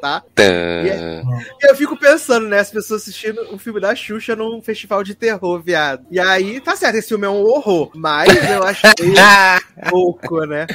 tá? 0.00 0.22
Tã. 0.34 0.44
E 0.44 1.68
eu 1.68 1.74
fico 1.74 1.96
pensando, 1.96 2.46
né, 2.46 2.58
as 2.58 2.70
pessoas 2.70 3.02
assistindo 3.02 3.40
o 3.52 3.58
filme 3.58 3.80
da 3.80 3.94
Xuxa 3.94 4.36
num 4.36 4.60
festival 4.60 5.02
de 5.02 5.14
terror, 5.14 5.62
viado. 5.62 6.04
E 6.10 6.20
aí, 6.20 6.60
tá 6.60 6.76
certo, 6.76 6.96
esse 6.96 7.08
filme 7.08 7.26
é 7.26 7.30
um 7.30 7.42
horror, 7.42 7.90
mas 7.94 8.28
eu 8.50 8.62
achei 8.62 8.90
pouco, 9.88 10.44
né? 10.44 10.66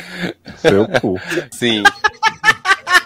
Seu 0.58 0.88
cu. 1.00 1.20
Sim. 1.52 1.84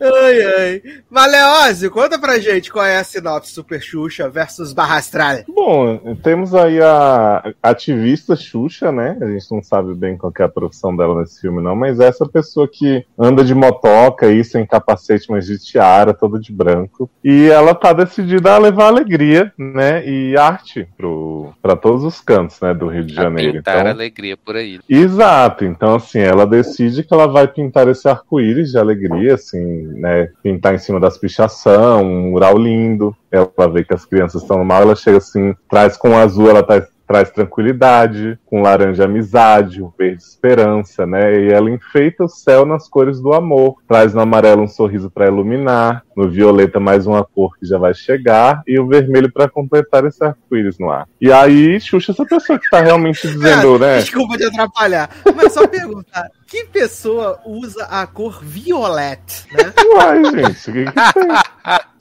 Ai, 0.00 0.42
ai. 0.42 0.82
Maleózio, 1.10 1.90
conta 1.90 2.18
pra 2.18 2.38
gente 2.38 2.70
qual 2.70 2.84
é 2.84 2.98
a 2.98 3.04
sinopse 3.04 3.52
Super 3.52 3.80
Xuxa 3.80 4.28
versus 4.28 4.72
Barra 4.72 4.96
Astral. 4.96 5.38
Bom, 5.48 6.16
temos 6.22 6.54
aí 6.54 6.80
a 6.80 7.52
ativista 7.62 8.34
Xuxa, 8.34 8.90
né? 8.90 9.16
A 9.20 9.26
gente 9.26 9.46
não 9.50 9.62
sabe 9.62 9.94
bem 9.94 10.16
qual 10.16 10.32
que 10.32 10.42
é 10.42 10.44
a 10.44 10.48
profissão 10.48 10.94
dela 10.96 11.20
nesse 11.20 11.40
filme, 11.40 11.62
não, 11.62 11.76
mas 11.76 12.00
é 12.00 12.06
essa 12.06 12.26
pessoa 12.26 12.68
que 12.68 13.04
anda 13.18 13.44
de 13.44 13.54
motoca 13.54 14.26
aí, 14.26 14.42
sem 14.42 14.66
capacete, 14.66 15.30
mas 15.30 15.46
de 15.46 15.58
tiara, 15.58 16.12
toda 16.12 16.38
de 16.38 16.52
branco. 16.52 17.10
E 17.22 17.48
ela 17.48 17.74
tá 17.74 17.92
decidida 17.92 18.54
a 18.54 18.58
levar 18.58 18.86
alegria, 18.86 19.52
né? 19.58 20.06
E 20.06 20.36
arte 20.36 20.88
pro, 20.96 21.52
pra 21.62 21.76
todos 21.76 22.04
os 22.04 22.20
cantos, 22.20 22.60
né? 22.60 22.74
Do 22.74 22.88
Rio 22.88 23.04
de 23.04 23.18
A 23.18 23.22
Janeiro. 23.22 23.54
pintar 23.54 23.80
Então, 23.80 23.90
alegria 23.92 24.36
por 24.36 24.56
aí. 24.56 24.80
Exato, 24.88 25.64
então 25.64 25.94
assim, 25.94 26.18
ela 26.18 26.46
decide 26.46 27.02
que 27.02 27.12
ela 27.14 27.26
vai 27.26 27.46
pintar 27.46 27.88
esse 27.88 28.08
arco-íris 28.08 28.70
de 28.70 28.78
alegria, 28.78 29.13
assim, 29.30 29.82
né? 29.98 30.28
Pintar 30.42 30.74
em 30.74 30.78
cima 30.78 31.00
das 31.00 31.18
pichação, 31.18 32.02
um 32.02 32.30
mural 32.30 32.56
lindo. 32.58 33.14
Ela 33.30 33.48
vê 33.72 33.84
que 33.84 33.94
as 33.94 34.04
crianças 34.04 34.42
estão 34.42 34.58
no 34.58 34.64
mal, 34.64 34.82
ela 34.82 34.96
chega 34.96 35.18
assim, 35.18 35.54
traz 35.68 35.96
com 35.96 36.16
azul, 36.16 36.48
ela 36.50 36.62
tá- 36.62 36.86
traz 37.06 37.30
tranquilidade, 37.30 38.38
com 38.46 38.62
laranja 38.62 39.04
amizade, 39.04 39.82
o 39.82 39.92
verde 39.96 40.22
esperança, 40.22 41.06
né? 41.06 41.40
E 41.40 41.52
ela 41.52 41.70
enfeita 41.70 42.24
o 42.24 42.28
céu 42.28 42.64
nas 42.64 42.88
cores 42.88 43.20
do 43.20 43.32
amor, 43.32 43.76
traz 43.86 44.14
no 44.14 44.20
amarelo 44.20 44.62
um 44.62 44.68
sorriso 44.68 45.10
para 45.10 45.26
iluminar, 45.26 46.02
no 46.16 46.28
violeta 46.30 46.80
mais 46.80 47.06
uma 47.06 47.24
cor 47.24 47.56
que 47.58 47.66
já 47.66 47.78
vai 47.78 47.94
chegar 47.94 48.62
e 48.66 48.78
o 48.78 48.86
vermelho 48.86 49.30
para 49.32 49.48
completar 49.48 50.04
esse 50.04 50.24
arco-íris 50.24 50.78
no 50.78 50.90
ar. 50.90 51.08
E 51.20 51.32
aí, 51.32 51.78
Xuxa, 51.80 52.12
essa 52.12 52.24
pessoa 52.24 52.58
que 52.58 52.68
tá 52.70 52.80
realmente 52.80 53.26
dizendo, 53.26 53.78
né? 53.78 53.98
Desculpa 53.98 54.36
te 54.36 54.44
atrapalhar, 54.44 55.10
mas 55.34 55.52
só 55.52 55.66
perguntar: 55.66 56.30
que 56.46 56.64
pessoa 56.64 57.40
usa 57.44 57.84
a 57.84 58.06
cor 58.06 58.42
violeta, 58.42 59.34
né? 59.52 59.72
Uai, 59.94 60.24
gente, 60.24 60.70
o 60.70 60.72
que, 60.72 60.84
que 60.84 60.92
tem? 60.92 61.28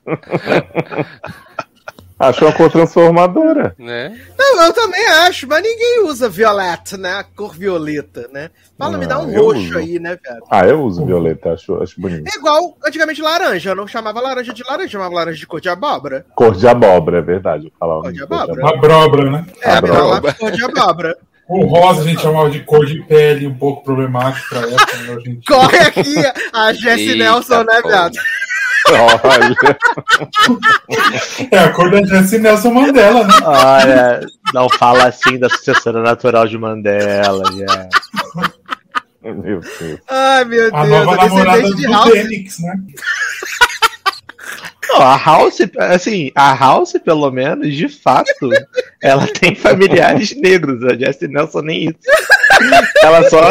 Acho 2.28 2.46
uma 2.46 2.54
cor 2.54 2.72
transformadora. 2.72 3.76
Né? 3.78 4.18
Não, 4.38 4.64
eu 4.64 4.74
também 4.74 5.06
acho, 5.08 5.48
mas 5.48 5.62
ninguém 5.62 6.04
usa 6.06 6.30
violeta, 6.30 6.98
né? 6.98 7.16
A 7.16 7.24
cor 7.24 7.54
violeta, 7.56 8.30
né? 8.32 8.50
Fala, 8.78 8.98
me 8.98 9.06
dá 9.06 9.20
um 9.20 9.34
roxo 9.34 9.60
uso. 9.62 9.78
aí, 9.78 10.00
né, 10.00 10.18
viado? 10.22 10.44
Ah, 10.50 10.66
eu 10.68 10.82
uso 10.84 11.06
violeta, 11.06 11.54
acho, 11.54 11.82
acho 11.82 12.00
bonito. 12.00 12.28
É 12.28 12.38
igual 12.38 12.78
antigamente 12.86 13.22
laranja. 13.22 13.72
Eu 13.72 13.76
não 13.76 13.88
chamava 13.88 14.20
laranja 14.22 14.54
de 14.54 14.64
laranja, 14.64 14.90
chamava 14.90 15.14
laranja 15.16 15.38
de 15.38 15.48
cor 15.48 15.62
de 15.62 15.70
abóbora. 15.70 16.26
Cor 16.36 16.56
de 16.56 16.68
abóbora, 16.68 17.20
é 17.20 17.22
verdade. 17.22 17.66
Eu 17.68 17.72
falava 17.80 18.02
Cor 18.02 18.12
de 18.14 18.28
cor 18.28 18.38
abóbora. 18.38 18.62
Uma 18.62 18.78
brobra, 18.78 19.32
né? 19.32 19.46
É, 19.62 19.72
Abóbora. 19.72 20.34
cor 20.34 20.52
de 20.52 20.64
abóbora. 20.64 21.18
O 21.48 21.66
rosa 21.66 22.02
a 22.02 22.06
gente 22.06 22.22
chamava 22.22 22.50
de 22.50 22.62
cor 22.62 22.86
de 22.86 23.02
pele, 23.04 23.46
um 23.48 23.54
pouco 23.54 23.84
problemático 23.84 24.48
pra 24.50 24.60
época. 24.62 25.22
Corre 25.46 25.78
aqui 25.78 26.16
a 26.54 26.72
Jessie 26.72 27.12
Eita, 27.12 27.24
Nelson, 27.24 27.64
né, 27.64 27.82
viado? 27.86 28.18
Olha, 28.90 29.78
É 31.52 31.60
a 31.60 31.70
cor 31.72 31.90
da 31.90 32.04
Jessie 32.04 32.40
Nelson 32.40 32.72
Mandela, 32.72 33.24
né? 33.24 33.34
Olha, 33.44 34.20
não 34.54 34.70
fala 34.70 35.08
assim 35.08 35.40
da 35.40 35.50
sucessora 35.50 36.02
natural 36.02 36.48
de 36.48 36.58
Mandela, 36.58 37.44
já. 37.52 37.90
meu 39.24 39.62
Deus. 39.62 40.00
Ai, 40.10 40.46
meu 40.46 40.76
A 40.76 40.86
Deus, 40.86 41.06
nova 41.06 41.14
a 41.14 41.26
namorada 41.28 41.62
descendente 41.62 41.82
de 41.82 41.88
do 41.88 41.94
House. 41.94 42.12
Fênix, 42.12 42.60
né? 42.60 42.74
Não, 44.90 45.02
a 45.02 45.18
House, 45.18 45.58
assim, 45.80 46.32
a 46.36 46.54
House, 46.54 46.94
pelo 47.04 47.32
menos, 47.32 47.74
de 47.74 47.88
fato, 47.88 48.50
ela 49.02 49.26
tem 49.28 49.56
familiares 49.56 50.36
negros. 50.36 50.84
A 50.84 50.96
Jessie 50.96 51.28
Nelson 51.28 51.62
nem 51.62 51.86
isso. 51.86 52.00
Ela 53.02 53.30
só, 53.30 53.42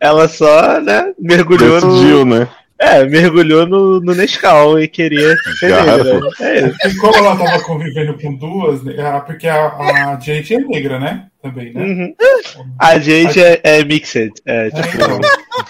ela 0.00 0.28
só, 0.28 0.80
né, 0.80 1.12
mergulhou 1.18 1.80
no, 1.80 1.92
Decidiu, 1.92 2.24
né? 2.24 2.48
É, 2.80 3.04
mergulhou 3.04 3.66
no, 3.66 4.00
no 4.00 4.14
Nescau 4.14 4.80
e 4.80 4.88
queria 4.88 5.36
ser 5.58 5.68
negra. 5.68 6.20
É 6.40 6.66
isso. 6.66 6.76
E 6.88 6.96
como 6.96 7.14
ela 7.14 7.36
tava 7.36 7.62
convivendo 7.62 8.14
com 8.14 8.34
duas, 8.34 8.82
né, 8.82 9.22
porque 9.26 9.46
a, 9.46 9.66
a 9.66 10.18
Jade 10.18 10.54
é 10.54 10.58
negra, 10.60 10.98
né? 10.98 11.26
Também, 11.42 11.72
né? 11.72 11.82
Uhum. 11.82 12.14
A 12.78 12.98
gente 12.98 13.42
é, 13.42 13.60
é 13.62 13.84
mixed. 13.84 14.32
É, 14.46 14.70
tipo, 14.70 14.88
então. 14.94 15.20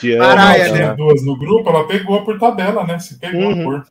de 0.01 0.17
Caralho, 0.17 0.73
né? 0.73 0.95
duas 0.97 1.25
no 1.25 1.37
grupo, 1.37 1.69
ela 1.69 1.87
pegou 1.87 2.25
por 2.25 2.39
tabela, 2.39 2.85
né? 2.85 2.99
Se 2.99 3.19
pegou 3.19 3.41
Uhum. 3.41 3.61
a 3.61 3.65
cor. 3.65 3.87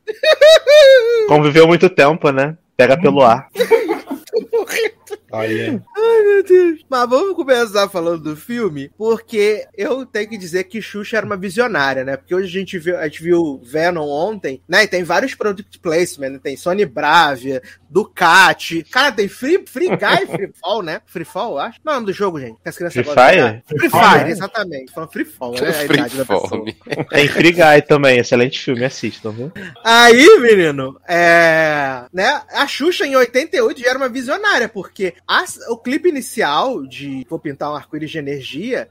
Conviveu 1.28 1.66
muito 1.66 1.88
tempo, 1.88 2.30
né? 2.30 2.56
Pega 2.76 2.98
pelo 2.98 3.22
ar. 3.22 3.48
Olha. 5.32 5.82
Ai, 5.96 6.22
meu 6.22 6.42
Deus. 6.42 6.80
Mas 6.88 7.08
vamos 7.08 7.36
começar 7.36 7.88
falando 7.88 8.22
do 8.22 8.36
filme, 8.36 8.90
porque 8.96 9.66
eu 9.76 10.04
tenho 10.04 10.28
que 10.28 10.38
dizer 10.38 10.64
que 10.64 10.82
Xuxa 10.82 11.16
era 11.16 11.26
uma 11.26 11.36
visionária, 11.36 12.04
né? 12.04 12.16
Porque 12.16 12.34
hoje 12.34 12.46
a 12.46 12.60
gente 12.60 12.78
viu, 12.78 12.98
a 12.98 13.04
gente 13.04 13.22
viu 13.22 13.60
Venom 13.62 14.08
ontem, 14.08 14.60
né? 14.68 14.84
E 14.84 14.88
tem 14.88 15.04
vários 15.04 15.34
product 15.34 15.78
placement, 15.78 16.30
né? 16.30 16.40
tem 16.42 16.56
Sony 16.56 16.84
Bravia, 16.84 17.62
Ducati. 17.90 18.84
Cara, 18.84 19.10
tem 19.12 19.26
Free, 19.28 19.64
free 19.66 19.88
Guy, 19.88 20.26
Free 20.30 20.50
Fall, 20.62 20.82
né? 20.82 21.00
Free 21.06 21.24
Fall, 21.24 21.52
eu 21.54 21.58
acho. 21.58 21.78
Não 21.84 21.92
é 21.92 21.96
o 21.96 21.98
nome 22.00 22.06
do 22.06 22.12
jogo, 22.12 22.38
gente. 22.40 22.56
Que 22.62 22.68
as 22.68 22.76
crianças 22.76 23.04
Free 23.04 23.14
Fire? 23.14 23.62
Free 23.66 23.78
Free 23.78 23.90
Fire, 23.90 24.30
exatamente. 24.30 24.92
Falando 24.92 25.10
Free 25.12 25.24
Fall, 25.24 25.52
né? 25.54 25.60
A 25.80 25.84
idade 25.84 26.16
da 26.16 26.24
pessoa. 26.24 26.64
Tem 27.10 27.28
Free 27.28 27.52
Guy 27.52 27.82
também, 27.88 28.18
excelente 28.18 28.58
filme, 28.60 28.84
assistam, 28.84 29.30
viu? 29.32 29.52
Aí, 29.84 30.38
menino, 30.40 30.98
é. 31.08 32.04
Né, 32.12 32.42
a 32.52 32.66
Xuxa 32.66 33.06
em 33.06 33.16
88 33.16 33.80
já 33.80 33.88
era 33.90 33.98
uma 33.98 34.08
visionária, 34.08 34.68
porque 34.68 35.14
a- 35.26 35.44
o 35.68 35.76
clipe 35.76 36.08
inicial 36.08 36.86
de 36.86 37.26
Vou 37.28 37.38
Pintar 37.38 37.72
um 37.72 37.76
Arco-Íris 37.76 38.10
de 38.10 38.18
Energia, 38.18 38.88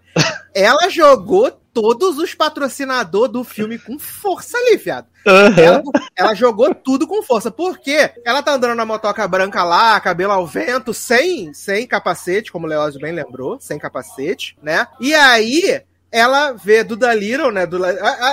ela 0.53 0.89
jogou 0.89 1.51
todos 1.81 2.17
os 2.17 2.33
patrocinadores 2.33 3.31
do 3.31 3.43
filme 3.43 3.77
com 3.77 3.97
força 3.97 4.57
ali, 4.57 4.77
viado. 4.77 5.07
Ela, 5.25 5.83
ela 6.15 6.33
jogou 6.33 6.73
tudo 6.73 7.07
com 7.07 7.23
força. 7.23 7.51
Por 7.51 7.77
quê? 7.77 8.11
Ela 8.25 8.41
tá 8.41 8.53
andando 8.53 8.75
na 8.75 8.85
motoca 8.85 9.27
branca 9.27 9.63
lá, 9.63 9.99
cabelo 9.99 10.33
ao 10.33 10.47
vento, 10.47 10.93
sem, 10.93 11.53
sem 11.53 11.85
capacete, 11.87 12.51
como 12.51 12.65
o 12.65 12.69
Leózio 12.69 12.99
bem 12.99 13.11
lembrou, 13.11 13.59
sem 13.59 13.77
capacete, 13.77 14.57
né? 14.61 14.87
E 14.99 15.13
aí, 15.13 15.81
ela 16.11 16.53
vê 16.53 16.83
Duda 16.83 17.13
Little, 17.13 17.51
né? 17.51 17.65
Duda... 17.65 17.87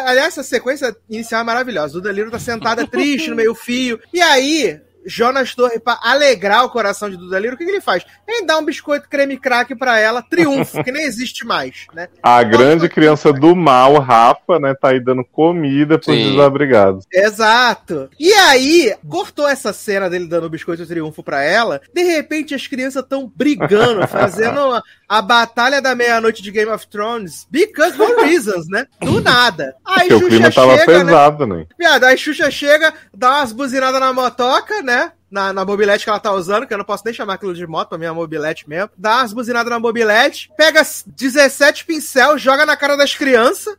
Aliás, 0.07 0.29
essa 0.29 0.43
sequência 0.43 0.97
inicial 1.09 1.43
é 1.43 1.45
maravilhosa. 1.45 1.95
Duda 1.95 2.13
Little 2.13 2.31
tá 2.31 2.39
sentada 2.39 2.87
triste 2.87 3.31
no 3.31 3.37
meio 3.37 3.55
fio. 3.55 4.01
E 4.13 4.21
aí, 4.21 4.81
Jonas 5.07 5.55
Torre, 5.55 5.79
pra 5.79 5.99
alegrar 6.03 6.65
o 6.65 6.71
coração 6.71 7.09
de 7.09 7.17
Duda 7.17 7.39
Little, 7.39 7.55
o 7.55 7.59
que, 7.59 7.65
que 7.65 7.71
ele 7.71 7.81
faz? 7.81 8.05
Ele 8.27 8.47
dá 8.47 8.59
um 8.59 8.65
biscoito 8.65 9.09
creme 9.09 9.39
crack 9.39 9.75
pra 9.75 9.99
ela, 9.99 10.23
triunfo, 10.23 10.83
que 10.85 10.93
nem 10.93 11.05
existe 11.05 11.47
mais, 11.47 11.87
né? 11.95 12.09
A 12.23 12.43
grande 12.43 12.89
criança 12.89 13.33
do 13.33 13.55
mal, 13.55 13.99
Rafa, 13.99 14.59
né, 14.59 14.75
tá 14.75 14.89
aí 14.91 15.01
dando 15.01 15.25
comida 15.25 15.99
pros 15.99 16.17
Sim. 16.17 16.31
desabrigados. 16.31 17.05
Exato. 17.13 18.11
E 18.19 18.33
aí, 18.33 18.95
cortou 19.09 19.49
essa 19.49 19.73
cena 19.73 20.11
dele 20.11 20.27
dando 20.27 20.47
o 20.47 20.51
biscoito 20.51 20.87
triunfo 20.87 21.23
pra 21.23 21.43
ela. 21.43 21.81
De 21.95 22.03
repente, 22.03 22.55
as 22.55 22.67
crianças 22.67 23.03
estão 23.03 23.31
brigando, 23.35 24.07
fazendo 24.09 24.61
a, 24.73 24.83
a 25.09 25.23
batalha 25.23 25.81
da 25.81 25.95
meia-noite 25.95 26.43
de 26.43 26.51
Game 26.51 26.71
of 26.71 26.87
Thrones. 26.89 27.47
Because 27.51 27.97
no 27.97 28.23
reasons, 28.23 28.69
né? 28.69 28.87
Do 29.01 29.21
nada. 29.21 29.75
Aí 29.85 30.09
Porque 30.09 30.25
o 30.25 30.29
clima 30.29 30.51
tava 30.51 30.79
chega, 30.79 30.99
né? 30.99 31.05
pesado, 31.05 31.47
né? 31.47 31.67
Viado, 31.79 32.05
aí 32.05 32.17
Xuxa 32.17 32.51
chega, 32.51 32.93
dá 33.15 33.39
umas 33.39 33.53
buzinadas 33.53 34.01
na 34.01 34.13
motoca, 34.13 34.83
né? 34.83 34.96
yeah. 34.97 35.11
Na, 35.31 35.53
na 35.53 35.65
mobilete 35.65 36.05
que 36.05 36.11
ela 36.11 36.21
tá 36.21 36.33
usando, 36.33 36.67
que 36.67 36.73
eu 36.73 36.79
não 36.79 36.85
posso 36.85 37.03
nem 37.05 37.13
chamar 37.13 37.35
aquilo 37.35 37.53
de 37.53 37.67
moto, 37.67 37.89
pra 37.89 37.99
mim 37.99 38.05
é 38.07 38.11
mobilete 38.13 38.69
mesmo. 38.69 38.91
Dá 38.97 39.17
umas 39.17 39.33
buzinadas 39.33 39.71
na 39.71 39.79
mobilete, 39.81 40.51
pega 40.57 40.83
17 41.05 41.85
pincel, 41.85 42.39
joga 42.39 42.65
na 42.65 42.77
cara 42.77 42.97
das 42.97 43.15
crianças. 43.15 43.75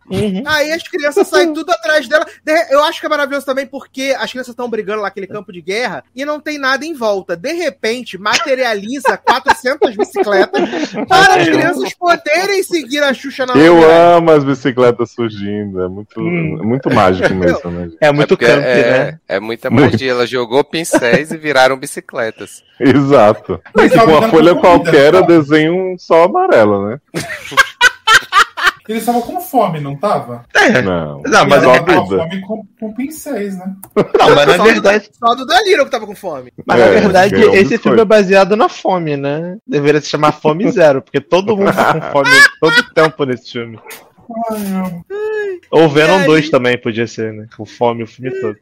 Aí 0.46 0.72
as 0.74 0.84
crianças 0.84 1.28
saem 1.28 1.54
tudo 1.54 1.72
atrás 1.72 2.08
dela. 2.08 2.26
De- 2.44 2.68
Eu 2.74 2.84
acho 2.84 3.00
que 3.00 3.06
é 3.06 3.10
maravilhoso 3.10 3.46
também 3.46 3.66
porque 3.66 4.14
as 4.20 4.30
crianças 4.30 4.52
estão 4.52 4.70
brigando 4.70 4.98
lá 5.02 5.08
naquele 5.08 5.28
campo 5.28 5.54
de 5.54 5.62
guerra 5.62 6.04
e 6.16 6.26
não 6.26 6.40
tem 6.40 6.58
nada 6.58 6.86
em 6.86 6.94
volta. 6.94 7.36
De 7.36 7.54
repente, 7.54 8.18
materializa 8.18 9.16
400 9.24 9.96
bicicletas 9.96 10.62
para 11.08 11.36
as 11.42 11.48
crianças 11.48 11.94
poderem 11.94 12.62
seguir 12.64 13.02
a 13.04 13.14
Xuxa 13.14 13.46
na 13.46 13.54
Eu 13.56 13.76
mobilete. 13.76 14.00
amo 14.18 14.32
as 14.32 14.44
bicicletas 14.44 15.12
surgindo. 15.12 15.82
É 15.82 15.88
muito, 15.88 16.20
Hum. 16.20 16.60
é 16.62 16.66
muito 16.66 16.94
mágico 16.94 17.34
mesmo, 17.34 17.72
né? 17.72 17.90
É 18.02 18.12
muito 18.12 18.30
porque 18.30 18.46
camp, 18.46 18.64
é, 18.64 18.92
né? 19.12 19.20
É 19.28 19.40
muita 19.40 19.70
Muito. 19.70 19.92
magia. 19.94 20.12
Ela 20.12 20.26
jogou 20.28 20.64
pincéis 20.64 21.32
e 21.32 21.37
viraram 21.38 21.78
bicicletas. 21.78 22.63
Exato. 22.80 23.62
Mas 23.76 23.91
Tipo, 23.91 24.06
tava 24.06 24.12
uma 24.19 24.30
folha 24.30 24.56
comida, 24.56 24.62
qualquer, 24.62 25.13
eu 25.13 25.26
desenho 25.26 25.93
um 25.93 25.97
sol 25.97 26.23
amarelo, 26.26 26.89
né? 26.89 27.00
Eles 28.88 29.02
estavam 29.02 29.21
com 29.21 29.41
fome, 29.41 29.82
não 29.82 29.97
tava? 29.97 30.45
Não. 30.82 31.21
Não, 31.26 31.45
mas 31.45 31.62
ela 31.62 31.76
só 31.78 31.84
tava 31.84 32.06
fome 32.08 32.39
com, 32.39 32.63
com 32.80 32.93
pincéis, 32.93 33.58
né? 33.58 33.73
Não, 34.17 34.34
mas 34.34 34.47
na 34.47 34.56
Só- 34.56 34.63
verdade, 34.71 35.10
Só 35.12 35.36
do 35.36 35.45
Daliro 35.45 35.84
que 35.84 35.91
tava 35.91 36.06
com 36.08 36.15
fome. 36.15 36.54
mas 36.65 36.80
na 36.80 36.86
É, 36.86 36.91
verdade 37.02 37.32
ganhou 37.36 37.50
um 37.50 37.54
esse 37.54 37.63
biscoito. 37.63 37.84
filme 37.84 38.02
é 38.02 38.06
baseado 38.06 38.56
na 38.56 38.69
fome, 38.69 39.17
né? 39.17 39.58
Deveria 39.67 40.00
se 40.00 40.08
chamar 40.08 40.32
Fome 40.32 40.71
Zero, 40.71 41.02
porque 41.02 41.19
todo 41.19 41.58
mundo 41.58 41.73
tá 41.73 42.00
com 42.00 42.12
fome 42.13 42.30
todo 42.62 42.93
tempo 42.93 43.26
nesse 43.26 43.52
filme. 43.52 43.78
Ou 45.72 45.90
Venom 45.90 46.20
aí? 46.20 46.26
2 46.26 46.50
também 46.50 46.78
podia 46.78 47.08
ser, 47.08 47.34
né? 47.34 47.48
Com 47.56 47.66
fome 47.66 48.04
o 48.04 48.08
filme 48.08 48.32
todo. 48.40 48.58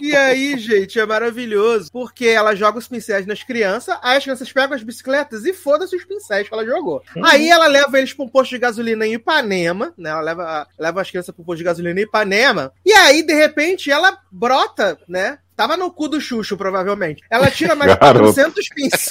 E 0.00 0.14
aí, 0.14 0.58
gente, 0.58 0.98
é 0.98 1.06
maravilhoso, 1.06 1.90
porque 1.92 2.26
ela 2.26 2.54
joga 2.54 2.78
os 2.78 2.88
pincéis 2.88 3.26
nas 3.26 3.42
crianças, 3.42 3.96
aí 4.02 4.16
as 4.16 4.22
crianças 4.22 4.52
pegam 4.52 4.76
as 4.76 4.82
bicicletas 4.82 5.44
e 5.44 5.52
foda-se 5.52 5.96
os 5.96 6.04
pincéis 6.04 6.48
que 6.48 6.54
ela 6.54 6.64
jogou. 6.64 7.02
Aí 7.24 7.48
ela 7.48 7.66
leva 7.66 7.98
eles 7.98 8.12
pra 8.12 8.24
um 8.24 8.28
posto 8.28 8.50
de 8.50 8.58
gasolina 8.58 9.06
em 9.06 9.14
Ipanema, 9.14 9.92
né? 9.96 10.10
Ela 10.10 10.20
leva, 10.20 10.66
leva 10.78 11.00
as 11.00 11.10
crianças 11.10 11.34
pro 11.34 11.44
posto 11.44 11.58
de 11.58 11.64
gasolina 11.64 12.00
em 12.00 12.04
Ipanema, 12.04 12.72
e 12.84 12.92
aí, 12.92 13.22
de 13.22 13.34
repente, 13.34 13.90
ela 13.90 14.18
brota, 14.30 14.98
né? 15.08 15.38
Tava 15.56 15.76
no 15.76 15.90
cu 15.92 16.08
do 16.08 16.20
Xuxo, 16.20 16.56
provavelmente. 16.56 17.22
Ela 17.30 17.50
tira 17.50 17.74
mais 17.74 17.92
de 17.92 17.98
Garoto. 18.00 18.32
400 18.34 18.68
pincéis. 18.74 19.10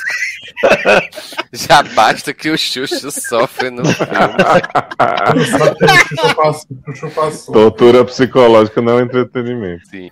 Já 1.54 1.84
basta 1.84 2.34
que 2.34 2.50
o 2.50 2.58
Xuxo 2.58 3.12
sofre 3.12 3.70
no 3.70 3.84
filme. 3.94 5.46
Só 5.52 5.76
tem 5.76 5.88
o 5.90 5.96
Xuxa 6.08 6.36
passou, 6.36 6.68
o 6.72 6.92
Xuxa 6.92 7.10
passou. 7.10 7.54
Tortura 7.54 8.06
psicológica 8.06 8.82
não 8.82 9.00
é 9.00 9.04
entretenimento. 9.04 9.88
Sim. 9.88 10.10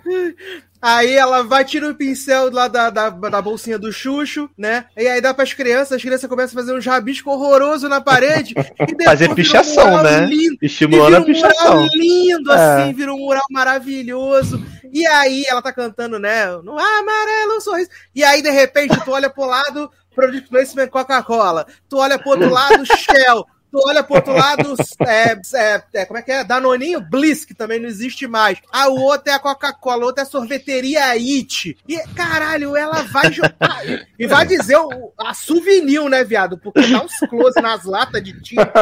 Aí 0.82 1.12
ela 1.12 1.42
vai, 1.42 1.64
tira 1.64 1.88
o 1.90 1.94
pincel 1.94 2.50
lá 2.50 2.66
da, 2.66 2.88
da, 2.88 3.10
da 3.10 3.42
bolsinha 3.42 3.78
do 3.78 3.92
Xuxo, 3.92 4.48
né? 4.56 4.86
E 4.96 5.06
aí 5.06 5.20
dá 5.20 5.34
pras 5.34 5.52
crianças, 5.52 5.92
as 5.92 6.02
crianças 6.02 6.28
começam 6.28 6.58
a 6.58 6.62
fazer 6.62 6.76
uns 6.76 6.86
rabiscos 6.86 7.32
horrorosos 7.32 7.88
na 7.90 8.00
parede. 8.00 8.54
E 8.98 9.04
Fazer 9.04 9.30
um 9.30 9.34
pichação, 9.34 9.84
mural 9.90 10.04
né? 10.04 10.26
lindo. 10.26 10.56
Estimulando 10.62 11.16
a 11.16 11.20
um 11.20 11.24
pichação. 11.24 11.74
mural 11.82 11.88
lindo, 11.94 12.52
É. 12.52 12.82
assim, 12.82 12.92
vira 12.94 13.12
um 13.12 13.18
mural 13.18 13.44
maravilhoso. 13.50 14.64
E 14.92 15.06
aí 15.06 15.44
ela 15.46 15.62
tá 15.62 15.72
cantando, 15.72 16.18
né? 16.18 16.46
No 16.62 16.78
amarelo 16.78 17.56
um 17.56 17.60
sorriso. 17.60 17.90
E 18.14 18.24
aí, 18.24 18.42
de 18.42 18.50
repente, 18.50 18.98
tu 19.04 19.10
olha 19.12 19.28
pro 19.30 19.44
lado, 19.44 19.90
Product 20.14 20.48
Placement 20.48 20.88
Coca-Cola. 20.88 21.66
Tu 21.88 21.96
olha 21.96 22.18
pro 22.18 22.30
outro 22.30 22.50
lado, 22.50 22.84
Shell. 22.96 23.46
Tu 23.70 23.78
olha 23.86 24.02
pro 24.02 24.16
outro 24.16 24.32
lado, 24.32 24.74
é, 25.06 25.36
é, 25.54 25.82
é, 25.94 26.04
como 26.04 26.18
é 26.18 26.22
que 26.22 26.32
é? 26.32 26.44
Danoninho 26.44 27.00
Bliss, 27.00 27.44
que 27.44 27.54
também 27.54 27.78
não 27.78 27.88
existe 27.88 28.26
mais. 28.26 28.58
A 28.72 28.88
outra 28.88 29.32
é 29.32 29.36
a 29.36 29.38
Coca-Cola, 29.38 30.02
a 30.02 30.06
outra 30.06 30.24
é 30.24 30.26
a 30.26 30.30
sorveteria 30.30 31.04
It. 31.10 31.76
E, 31.88 31.98
caralho, 32.14 32.76
ela 32.76 33.02
vai 33.02 33.32
jogar. 33.32 33.82
e 34.18 34.26
vai 34.26 34.46
dizer 34.46 34.76
o, 34.76 35.12
a 35.18 35.34
souvenir, 35.34 36.02
né, 36.08 36.24
viado? 36.24 36.58
Porque 36.58 36.80
dá 36.86 37.02
uns 37.02 37.18
close 37.28 37.60
nas 37.60 37.84
latas 37.84 38.22
de 38.22 38.40
tinta. 38.40 38.72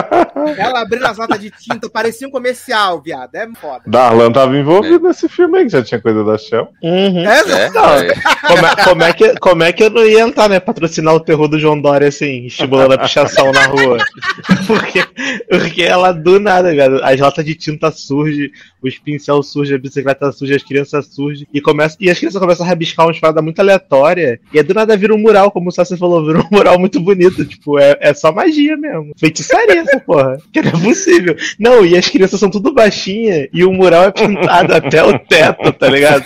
Ela 0.57 0.81
abrindo 0.81 1.07
as 1.07 1.19
latas 1.19 1.41
de 1.41 1.51
tinta, 1.51 1.91
parecia 1.91 2.29
um 2.29 2.31
comercial, 2.31 3.03
viado. 3.03 3.35
É 3.35 3.49
foda. 3.61 3.83
Darlan 3.87 4.33
tava 4.33 4.57
envolvido 4.57 5.09
nesse 5.09 5.29
filme 5.29 5.59
aí, 5.59 5.65
que 5.65 5.73
já 5.73 5.83
tinha 5.83 6.01
coisa 6.01 6.25
da 6.25 6.39
Shell. 6.39 6.69
Uhum. 6.83 7.29
É, 7.29 7.39
É, 7.39 7.71
Não, 7.71 7.95
é. 7.95 8.15
Como 8.47 8.67
é, 8.67 8.85
como, 8.85 9.03
é 9.03 9.13
que, 9.13 9.35
como 9.41 9.63
é 9.63 9.73
que 9.73 9.85
eu 9.85 9.91
não 9.91 10.05
ia 10.05 10.21
entrar, 10.21 10.49
né? 10.49 10.61
Patrocinar 10.61 11.15
o 11.15 11.21
terror 11.21 11.49
do 11.49 11.59
João 11.59 11.81
Dória, 11.81 12.09
assim, 12.09 12.47
estimulando 12.47 12.93
a 12.93 12.99
pichação 12.99 13.51
na 13.53 13.67
rua. 13.67 13.99
Porque, 14.79 15.05
porque 15.49 15.83
ela 15.83 16.13
do 16.13 16.39
nada, 16.39 16.75
cara. 16.75 17.07
As 17.07 17.21
latas 17.21 17.45
de 17.45 17.55
tinta 17.55 17.91
surgem, 17.91 18.51
os 18.83 18.99
pincel 18.99 19.43
surgem, 19.43 19.77
a 19.77 19.79
bicicleta 19.79 20.31
surge, 20.33 20.55
as 20.55 20.63
crianças 20.63 21.07
surgem. 21.07 21.47
E, 21.53 21.61
começa, 21.61 21.97
e 22.01 22.11
as 22.11 22.19
crianças 22.19 22.41
começam 22.41 22.65
a 22.65 22.69
rabiscar 22.69 23.07
uma 23.07 23.13
espada 23.13 23.43
muito 23.43 23.59
aleatória. 23.61 24.41
E 24.53 24.59
aí 24.59 24.65
do 24.65 24.75
nada 24.75 24.97
vira 24.97 25.15
um 25.15 25.19
mural, 25.19 25.51
como 25.51 25.69
o 25.69 25.73
Sassi 25.73 25.97
falou, 25.97 26.25
vira 26.25 26.41
um 26.41 26.49
mural 26.51 26.79
muito 26.79 27.01
bonito. 27.01 27.45
Tipo, 27.45 27.79
é, 27.79 27.97
é 28.01 28.15
só 28.15 28.33
magia 28.33 28.77
mesmo. 28.77 29.13
Feitiçaria 29.19 29.81
essa 29.81 30.01
porra. 30.01 30.39
Que 30.53 30.63
não 30.63 30.71
é 30.71 30.83
possível. 30.83 31.37
Não, 31.59 31.85
e 31.85 31.97
as 31.97 32.09
crianças 32.09 32.39
são 32.39 32.51
tudo 32.51 32.73
baixinhas. 32.73 33.49
E 33.53 33.65
o 33.65 33.73
mural 33.73 34.05
é 34.05 34.11
pintado 34.11 34.75
até 34.75 35.03
o 35.05 35.19
teto, 35.19 35.73
tá 35.73 35.89
ligado? 35.89 36.25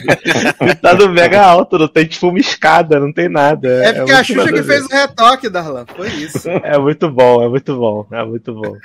Pintado 0.58 1.08
mega 1.08 1.42
alto, 1.42 1.78
não 1.78 1.88
tem 1.88 2.06
tipo 2.06 2.28
uma 2.28 2.38
escada, 2.38 3.00
não 3.00 3.12
tem 3.12 3.28
nada. 3.28 3.68
É 3.84 3.92
porque 3.92 4.12
a 4.12 4.24
Xuxa 4.24 4.52
que 4.52 4.62
fez 4.62 4.84
o 4.84 4.88
retoque, 4.88 5.48
Darlan. 5.48 5.84
Foi 5.96 6.08
isso. 6.08 6.48
É 6.48 6.78
muito 6.78 7.10
bom, 7.10 7.42
é 7.42 7.48
muito 7.48 7.76
bom, 7.76 8.06
é 8.10 8.24
muito 8.24 8.41
bom. 8.54 8.76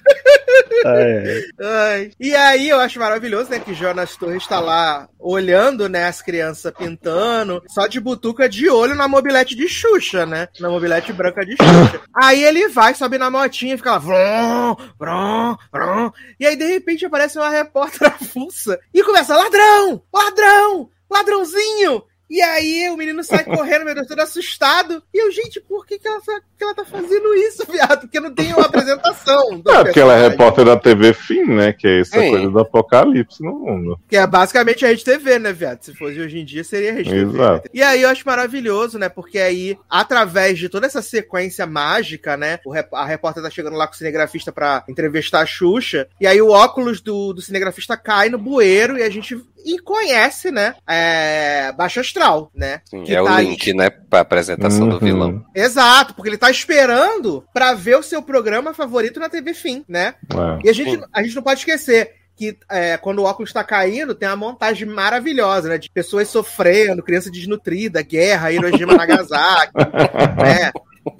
Ai, 0.85 1.17
ai. 1.17 1.43
Ai. 1.59 2.11
E 2.19 2.35
aí 2.35 2.69
eu 2.69 2.79
acho 2.79 2.99
maravilhoso, 2.99 3.49
né, 3.49 3.59
que 3.59 3.73
Jonas 3.73 4.15
Torres 4.15 4.45
tá 4.45 4.59
lá 4.59 5.07
olhando, 5.19 5.89
né, 5.89 6.05
as 6.05 6.21
crianças 6.21 6.71
pintando, 6.77 7.63
só 7.67 7.87
de 7.87 7.99
butuca 7.99 8.47
de 8.47 8.69
olho 8.69 8.95
na 8.95 9.07
mobilete 9.07 9.55
de 9.55 9.67
Xuxa, 9.67 10.25
né? 10.25 10.47
Na 10.59 10.69
mobilete 10.69 11.11
branca 11.13 11.45
de 11.45 11.55
Xuxa. 11.55 12.01
aí 12.15 12.43
ele 12.43 12.69
vai, 12.69 12.93
sobe 12.93 13.17
na 13.17 13.29
motinha 13.29 13.73
e 13.73 13.77
fica 13.77 13.91
lá, 13.91 13.97
vrum, 13.97 14.75
vrum, 14.99 15.55
vrum. 15.71 16.11
E 16.39 16.45
aí 16.45 16.55
de 16.55 16.65
repente 16.65 17.05
aparece 17.05 17.37
uma 17.37 17.49
repórter 17.49 18.13
avulsa 18.21 18.79
e 18.93 19.03
começa, 19.03 19.35
ladrão, 19.35 20.03
ladrão, 20.13 20.89
ladrãozinho. 21.09 22.03
E 22.29 22.41
aí 22.41 22.89
o 22.89 22.97
menino 22.97 23.23
sai 23.23 23.43
correndo, 23.45 23.85
meu 23.85 23.95
Deus, 23.95 24.07
todo 24.07 24.19
assustado. 24.19 25.01
E 25.13 25.23
eu, 25.23 25.31
gente, 25.31 25.59
por 25.61 25.85
que, 25.85 25.97
que, 25.97 26.07
ela, 26.07 26.21
tá- 26.21 26.41
que 26.57 26.63
ela 26.63 26.75
tá 26.75 26.85
fazendo 26.85 27.33
isso, 27.35 27.65
viado? 27.71 28.01
Porque 28.01 28.19
não 28.19 28.33
tem 28.33 28.53
uma 28.53 28.65
apresentação. 28.65 29.61
É, 29.67 29.83
porque 29.83 29.99
ela 29.99 30.13
é 30.15 30.27
repórter 30.29 30.65
da 30.65 30.77
TV 30.77 31.13
Fim, 31.13 31.43
né? 31.45 31.73
Que 31.73 31.87
é 31.87 31.99
essa 32.01 32.19
Sim. 32.19 32.31
coisa 32.31 32.49
do 32.49 32.59
apocalipse 32.59 33.41
no 33.43 33.53
mundo. 33.59 33.99
Que 34.07 34.17
é 34.17 34.27
basicamente 34.27 34.85
a 34.85 34.89
Rede 34.89 35.03
TV, 35.03 35.39
né, 35.39 35.53
viado? 35.53 35.81
Se 35.83 35.93
fosse 35.95 36.19
hoje 36.19 36.39
em 36.39 36.45
dia, 36.45 36.63
seria 36.63 36.91
a 36.91 36.93
Rede 36.93 37.09
TV. 37.09 37.21
Exato. 37.21 37.63
né? 37.65 37.69
E 37.73 37.81
aí 37.81 38.01
eu 38.01 38.09
acho 38.09 38.23
maravilhoso, 38.25 38.99
né? 38.99 39.09
Porque 39.09 39.39
aí, 39.39 39.77
através 39.89 40.59
de 40.59 40.69
toda 40.69 40.85
essa 40.85 41.01
sequência 41.01 41.65
mágica, 41.65 42.35
né? 42.37 42.59
a 42.93 43.05
repórter 43.05 43.43
tá 43.43 43.49
chegando 43.49 43.75
lá 43.77 43.87
com 43.87 43.93
o 43.93 43.97
cinegrafista 43.97 44.51
pra 44.51 44.83
entrevistar 44.87 45.41
a 45.41 45.45
Xuxa. 45.45 46.07
E 46.19 46.27
aí 46.27 46.41
o 46.41 46.49
óculos 46.49 47.01
do, 47.01 47.33
do 47.33 47.41
cinegrafista 47.41 47.95
cai 47.97 48.29
no 48.29 48.37
bueiro 48.37 48.97
e 48.97 49.03
a 49.03 49.09
gente 49.09 49.37
e 49.65 49.79
conhece, 49.79 50.51
né? 50.51 50.75
É, 50.87 51.71
Baixo 51.73 51.99
Astral, 51.99 52.51
né? 52.55 52.81
Sim, 52.85 53.03
que 53.03 53.13
é 53.15 53.21
o 53.21 53.25
tá 53.25 53.35
aí- 53.37 53.47
link, 53.47 53.73
né, 53.73 53.89
pra 53.89 54.21
apresentação 54.21 54.87
do 54.87 54.93
Uhum. 54.95 54.99
vilão. 54.99 55.45
Exato, 55.55 56.13
porque 56.13 56.29
ele 56.29 56.37
tá 56.37 56.49
esperando 56.49 57.43
pra 57.53 57.73
ver 57.73 57.97
o 57.97 58.03
seu 58.03 58.21
programa 58.21 58.73
favorito 58.73 59.19
na 59.19 59.29
TV 59.29 59.53
Fim, 59.53 59.83
né? 59.87 60.15
É. 60.31 60.67
E 60.67 60.69
a 60.69 60.73
gente, 60.73 61.03
a 61.13 61.21
gente 61.23 61.35
não 61.35 61.43
pode 61.43 61.59
esquecer 61.59 62.11
que 62.35 62.55
é, 62.69 62.97
quando 62.97 63.17
o 63.19 63.23
óculos 63.23 63.51
tá 63.51 63.63
caindo, 63.63 64.13
tem 64.13 64.29
uma 64.29 64.35
montagem 64.35 64.87
maravilhosa, 64.87 65.69
né? 65.69 65.77
De 65.79 65.89
pessoas 65.89 66.27
sofrendo, 66.29 67.01
criança 67.01 67.31
desnutrida, 67.31 68.01
guerra, 68.03 68.51
Hiroshima 68.51 68.93
Nagasaki, 68.95 69.73
né? 70.37 70.71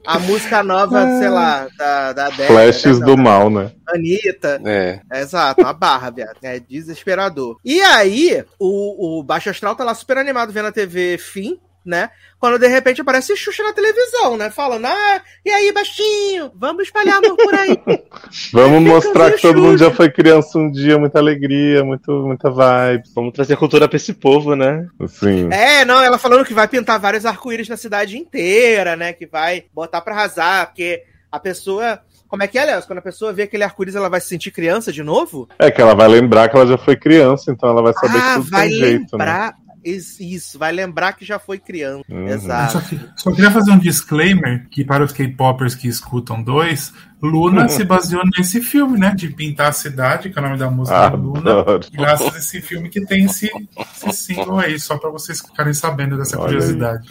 A 0.06 0.20
música 0.20 0.64
nova, 0.64 1.06
sei 1.20 1.30
lá, 1.30 1.68
da, 1.78 2.14
da 2.14 2.26
Adele, 2.28 2.48
Flashes 2.48 3.00
né? 3.00 3.06
do 3.06 3.18
mal, 3.18 3.50
né? 3.50 3.72
Anitta. 3.88 4.62
É. 4.66 5.00
Exato, 5.14 5.62
uma 5.62 5.74
barra, 5.74 6.10
viado. 6.10 6.38
É 6.42 6.60
desesperador. 6.60 7.58
E 7.64 7.82
aí, 7.82 8.44
o, 8.60 9.20
o 9.20 9.24
Baixo 9.24 9.50
Astral 9.50 9.76
tá 9.76 9.84
lá 9.84 9.94
super 9.94 10.18
animado 10.18 10.52
vendo 10.52 10.68
a 10.68 10.72
TV 10.72 11.18
Fim, 11.18 11.60
né? 11.88 12.10
Quando 12.40 12.60
de 12.60 12.68
repente 12.68 13.02
aparece 13.02 13.36
Xuxa 13.36 13.64
na 13.64 13.74
televisão, 13.74 14.38
né? 14.38 14.52
Falando, 14.52 14.86
ah, 14.86 15.22
e 15.44 15.50
aí, 15.50 15.72
baixinho, 15.72 16.52
vamos 16.56 16.84
espalhar 16.84 17.18
amor 17.18 17.36
por 17.36 17.56
aí. 17.56 17.78
Vamos 18.52 18.82
mostrar 18.82 19.32
que 19.32 19.42
todo 19.42 19.56
Xuxa. 19.56 19.68
mundo 19.68 19.78
já 19.78 19.92
foi 19.92 20.12
criança 20.12 20.58
um 20.60 20.70
dia, 20.70 20.98
muita 20.98 21.20
alegria, 21.20 21.84
muito, 21.84 22.12
muita 22.12 22.50
vibe. 22.50 23.04
Vamos 23.16 23.34
trazer 23.34 23.56
cultura 23.56 23.88
pra 23.88 23.96
esse 23.96 24.14
povo, 24.14 24.56
né? 24.56 24.88
Assim. 25.00 25.52
É, 25.52 25.86
não, 25.86 26.02
ela 26.02 26.18
falando 26.18 26.46
que 26.46 26.54
vai 26.54 26.68
pintar 26.68 27.00
vários 27.00 27.26
arco-íris 27.26 27.70
na 27.70 27.78
cidade 27.78 28.18
inteira, 28.18 28.96
né? 28.96 29.14
Que 29.14 29.26
vai 29.26 29.66
botar 29.74 30.02
pra 30.02 30.14
arrasar, 30.14 30.68
porque 30.68 31.04
a 31.32 31.40
pessoa. 31.40 32.00
Como 32.28 32.44
é 32.44 32.48
que 32.48 32.60
é, 32.60 32.66
Léo? 32.66 32.84
Quando 32.84 33.00
a 33.00 33.04
pessoa 33.04 33.32
vê 33.32 33.44
aquele 33.44 33.64
arco-íris, 33.64 33.96
ela 33.96 34.10
vai 34.10 34.20
se 34.20 34.28
sentir 34.28 34.52
criança 34.52 34.92
de 34.92 35.02
novo? 35.02 35.48
É 35.58 35.72
que 35.72 35.82
ela 35.82 35.96
vai 35.96 36.08
lembrar 36.10 36.50
que 36.50 36.58
ela 36.58 36.68
já 36.68 36.78
foi 36.78 36.98
criança, 36.98 37.52
então 37.52 37.70
ela 37.70 37.82
vai 37.82 37.94
saber 37.94 38.18
ah, 38.18 38.22
que 38.22 38.40
tudo 38.42 38.52
vai 38.52 38.68
tem 38.68 38.78
jeito, 38.78 39.18
né? 39.18 39.54
Isso, 39.96 40.60
vai 40.60 40.72
lembrar 40.72 41.14
que 41.14 41.24
já 41.24 41.40
foi 41.40 41.58
criança. 41.60 42.04
Uhum. 42.10 42.28
Exato. 42.28 42.74
Só, 42.74 42.80
que- 42.82 43.00
só 43.16 43.32
queria 43.32 43.52
fazer 43.52 43.72
um 43.72 43.78
disclaimer 43.80 44.68
que 44.70 44.84
para 44.84 45.04
os 45.04 45.12
K-popers 45.12 45.76
que 45.76 45.88
escutam 45.88 46.42
dois, 46.44 46.94
Luna 47.22 47.68
se 47.70 47.84
baseou 47.84 48.22
nesse 48.38 48.62
filme, 48.62 49.00
né? 49.00 49.14
De 49.16 49.30
pintar 49.30 49.70
a 49.70 49.72
cidade, 49.72 50.30
que 50.30 50.38
é 50.38 50.42
o 50.42 50.46
nome 50.46 50.58
da 50.58 50.70
música 50.70 51.08
Ah, 51.08 51.12
é 51.12 51.16
Luna. 51.16 51.60
Adoro. 51.62 51.80
Graças 51.92 52.36
a 52.36 52.38
esse 52.38 52.62
filme 52.62 52.90
que 52.90 53.04
tem 53.06 53.26
esse, 53.26 53.50
esse 53.96 54.12
single 54.18 54.60
aí, 54.60 54.78
só 54.80 54.98
pra 54.98 55.10
vocês 55.10 55.42
ficarem 55.42 55.74
sabendo 55.74 56.18
dessa 56.18 56.38
Olha 56.38 56.46
curiosidade. 56.50 57.08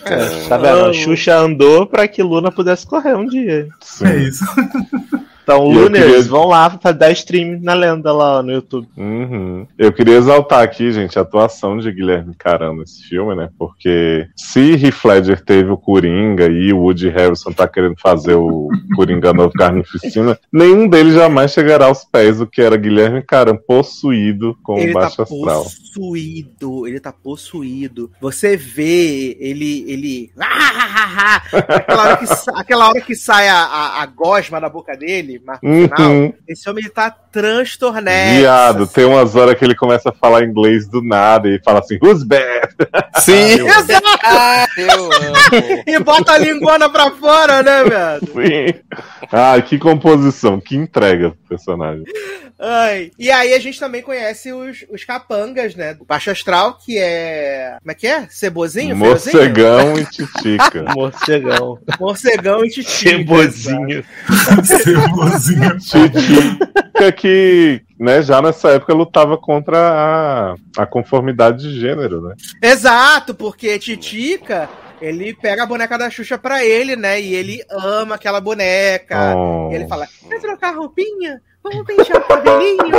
Tá 0.48 0.56
vendo? 0.58 0.84
A 0.86 0.92
Xuxa 0.92 1.36
andou 1.38 1.86
pra 1.86 2.06
que 2.06 2.22
Luna 2.22 2.52
pudesse 2.52 2.86
correr 2.86 3.16
um 3.16 3.26
dia. 3.26 3.68
Sim. 3.80 4.06
É 4.06 4.16
isso. 4.18 4.44
Então, 5.46 5.70
E 5.70 5.74
Luners, 5.76 6.04
queria- 6.04 6.22
vão 6.24 6.46
lá 6.48 6.68
pra 6.68 6.90
dar 6.90 7.12
stream 7.12 7.60
na 7.62 7.72
lenda 7.72 8.10
lá 8.12 8.42
no 8.42 8.50
YouTube. 8.50 8.88
Uhum. 8.96 9.64
Eu 9.78 9.92
queria 9.92 10.16
exaltar 10.16 10.60
aqui, 10.64 10.90
gente, 10.90 11.16
a 11.16 11.22
atuação 11.22 11.78
de 11.78 11.88
Guilherme 11.92 12.34
Caram 12.36 12.74
nesse 12.74 13.04
filme, 13.04 13.32
né? 13.36 13.48
Porque 13.56 14.26
se 14.34 14.72
Heath 14.74 15.04
Ledger 15.04 15.44
teve 15.44 15.70
o 15.70 15.76
Coringa 15.76 16.48
e 16.48 16.72
o 16.72 16.78
Woody 16.80 17.08
Harrison 17.10 17.52
tá 17.52 17.68
querendo 17.68 17.94
fazer 18.00 18.34
o 18.34 18.68
Coringa 18.96 19.32
novo 19.32 19.52
Carnificina, 19.52 20.36
nenhum 20.52 20.88
deles 20.88 21.14
jamais 21.14 21.52
chegará 21.52 21.86
aos 21.86 22.04
pés 22.04 22.38
do 22.38 22.46
que 22.48 22.60
era 22.60 22.76
Guilherme 22.76 23.22
Caram 23.22 23.56
possuído 23.56 24.58
com 24.64 24.74
o 24.74 24.78
Ele 24.78 24.92
tá 24.94 25.00
baixo 25.00 25.22
astral. 25.22 25.62
possuído, 25.62 26.88
ele 26.88 26.98
tá 26.98 27.12
possuído. 27.12 28.10
Você 28.20 28.56
vê 28.56 29.36
ele, 29.38 29.84
ele. 29.88 30.30
Aquela, 31.52 32.02
hora 32.02 32.16
que, 32.16 32.24
aquela 32.54 32.88
hora 32.88 33.00
que 33.00 33.14
sai 33.14 33.48
a, 33.48 33.56
a, 33.62 34.02
a 34.02 34.06
gosma 34.06 34.60
da 34.60 34.68
boca 34.68 34.96
dele, 34.96 35.35
mas 35.44 35.58
no 35.62 35.88
final, 35.88 36.10
Uhum. 36.12 36.32
esse 36.48 36.68
homem 36.70 36.84
ele 36.84 36.92
tá 36.92 37.10
transtornado. 37.10 38.36
Viado, 38.38 38.86
tem 38.86 39.04
umas 39.04 39.34
horas 39.36 39.54
que 39.58 39.64
ele 39.64 39.74
começa 39.74 40.08
a 40.08 40.12
falar 40.12 40.44
inglês 40.44 40.86
do 40.88 41.02
nada 41.02 41.48
e 41.48 41.60
fala 41.64 41.80
assim, 41.80 41.98
who's 42.02 42.22
bad? 42.22 42.68
Sim! 43.20 43.54
Exato! 43.66 44.06
Ah, 44.24 44.66
eu 44.76 45.04
amo! 45.12 45.82
E 45.86 45.98
bota 46.00 46.32
a 46.32 46.38
linguana 46.38 46.88
pra 46.88 47.10
fora, 47.10 47.62
né, 47.62 47.84
velho? 47.84 48.20
Sim. 48.26 48.80
Ai, 49.32 49.62
que 49.62 49.78
composição, 49.78 50.60
que 50.60 50.76
entrega 50.76 51.30
pro 51.30 51.38
personagem. 51.56 52.04
Ai. 52.58 53.10
E 53.18 53.30
aí 53.30 53.52
a 53.52 53.58
gente 53.58 53.78
também 53.78 54.00
conhece 54.00 54.50
os, 54.50 54.84
os 54.90 55.04
capangas, 55.04 55.74
né? 55.74 55.92
Do 55.92 56.06
Baixo 56.06 56.30
Astral, 56.30 56.78
que 56.82 56.96
é. 56.98 57.76
Como 57.80 57.90
é 57.90 57.94
que 57.94 58.06
é? 58.06 58.26
Cebozinho? 58.30 58.96
Morcegão 58.96 59.98
e 59.98 60.06
titica. 60.06 60.84
Morcegão. 60.96 61.78
Morcegão 62.00 62.64
e 62.64 62.70
titi. 62.70 62.90
Cebozinho. 63.10 64.02
Cebozinha. 65.26 65.76
Titica 65.78 67.12
que, 67.12 67.82
né, 67.98 68.22
já 68.22 68.40
nessa 68.40 68.70
época 68.70 68.94
lutava 68.94 69.36
contra 69.36 69.78
a, 69.78 70.82
a 70.82 70.86
conformidade 70.86 71.62
de 71.62 71.80
gênero, 71.80 72.22
né? 72.22 72.34
Exato, 72.62 73.34
porque 73.34 73.78
Titica, 73.78 74.68
ele 75.00 75.34
pega 75.34 75.64
a 75.64 75.66
boneca 75.66 75.98
da 75.98 76.10
Xuxa 76.10 76.38
pra 76.38 76.64
ele, 76.64 76.96
né? 76.96 77.20
E 77.20 77.34
ele 77.34 77.60
ama 77.70 78.14
aquela 78.14 78.40
boneca. 78.40 79.34
Oh. 79.36 79.70
E 79.70 79.74
ele 79.74 79.86
fala: 79.86 80.06
quer 80.28 80.40
trocar 80.40 80.74
roupinha? 80.74 81.40
Vamos 81.62 81.84
pentear 81.84 82.18
o 82.18 82.28
cabelinho? 82.28 82.96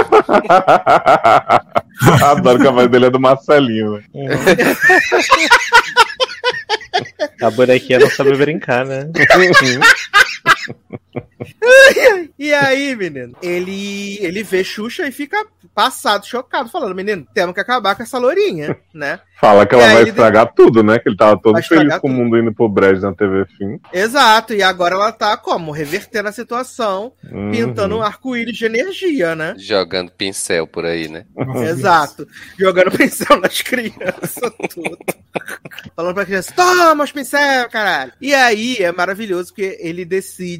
Adoro 2.25 2.59
que 2.59 2.67
a 2.67 2.71
voz 2.71 2.89
dele 2.89 3.05
é 3.05 3.09
do 3.09 3.19
Marcelinho, 3.19 3.93
né? 3.93 4.03
A 7.41 7.51
bonequinha 7.51 7.99
não 7.99 8.09
sabe 8.09 8.35
brincar, 8.35 8.85
né? 8.85 9.09
E 12.37 12.53
aí, 12.53 12.95
menino, 12.95 13.35
ele, 13.41 14.17
ele 14.21 14.43
vê 14.43 14.63
Xuxa 14.63 15.07
e 15.07 15.11
fica 15.11 15.43
passado, 15.73 16.25
chocado, 16.25 16.69
falando, 16.69 16.93
menino, 16.95 17.25
temos 17.33 17.53
que 17.53 17.59
acabar 17.59 17.95
com 17.95 18.03
essa 18.03 18.17
lourinha, 18.17 18.77
né? 18.93 19.19
Fala 19.39 19.65
que 19.65 19.75
E 19.75 19.77
ela 19.79 19.87
vai 19.93 20.01
ele- 20.01 20.09
estragar 20.09 20.51
tudo, 20.53 20.81
né? 20.83 20.97
Que 20.99 21.09
ele 21.09 21.17
tava 21.17 21.39
todo 21.39 21.53
Vai 21.53 21.63
feliz 21.63 21.97
com 21.99 22.07
o 22.07 22.11
mundo 22.11 22.37
indo 22.37 22.53
pro 22.53 22.67
brejo 22.69 23.01
na 23.01 23.13
TV 23.13 23.45
Fim. 23.57 23.79
Exato, 23.93 24.53
e 24.53 24.61
agora 24.63 24.95
ela 24.95 25.11
tá 25.11 25.37
como? 25.37 25.71
Revertendo 25.71 26.29
a 26.29 26.31
situação, 26.31 27.13
Uhum. 27.31 27.51
pintando 27.51 27.97
um 27.97 28.01
arco-íris 28.01 28.57
de 28.57 28.65
energia, 28.65 29.35
né? 29.35 29.55
Jogando 29.57 30.11
pincel 30.11 30.65
por 30.67 30.85
aí, 30.85 31.07
né? 31.07 31.25
Exato. 31.69 32.27
Jogando 32.57 32.91
pincel 32.91 33.39
nas 33.39 33.61
crianças, 33.61 34.51
tudo. 34.73 34.97
Falando 35.95 36.15
pra 36.15 36.25
criança, 36.25 36.51
toma 36.55 37.03
os 37.03 37.11
pincel, 37.11 37.69
caralho. 37.69 38.11
E 38.19 38.33
aí 38.33 38.77
é 38.77 38.91
maravilhoso 38.91 39.49
porque 39.53 39.77
ele 39.79 40.03
decide. 40.05 40.56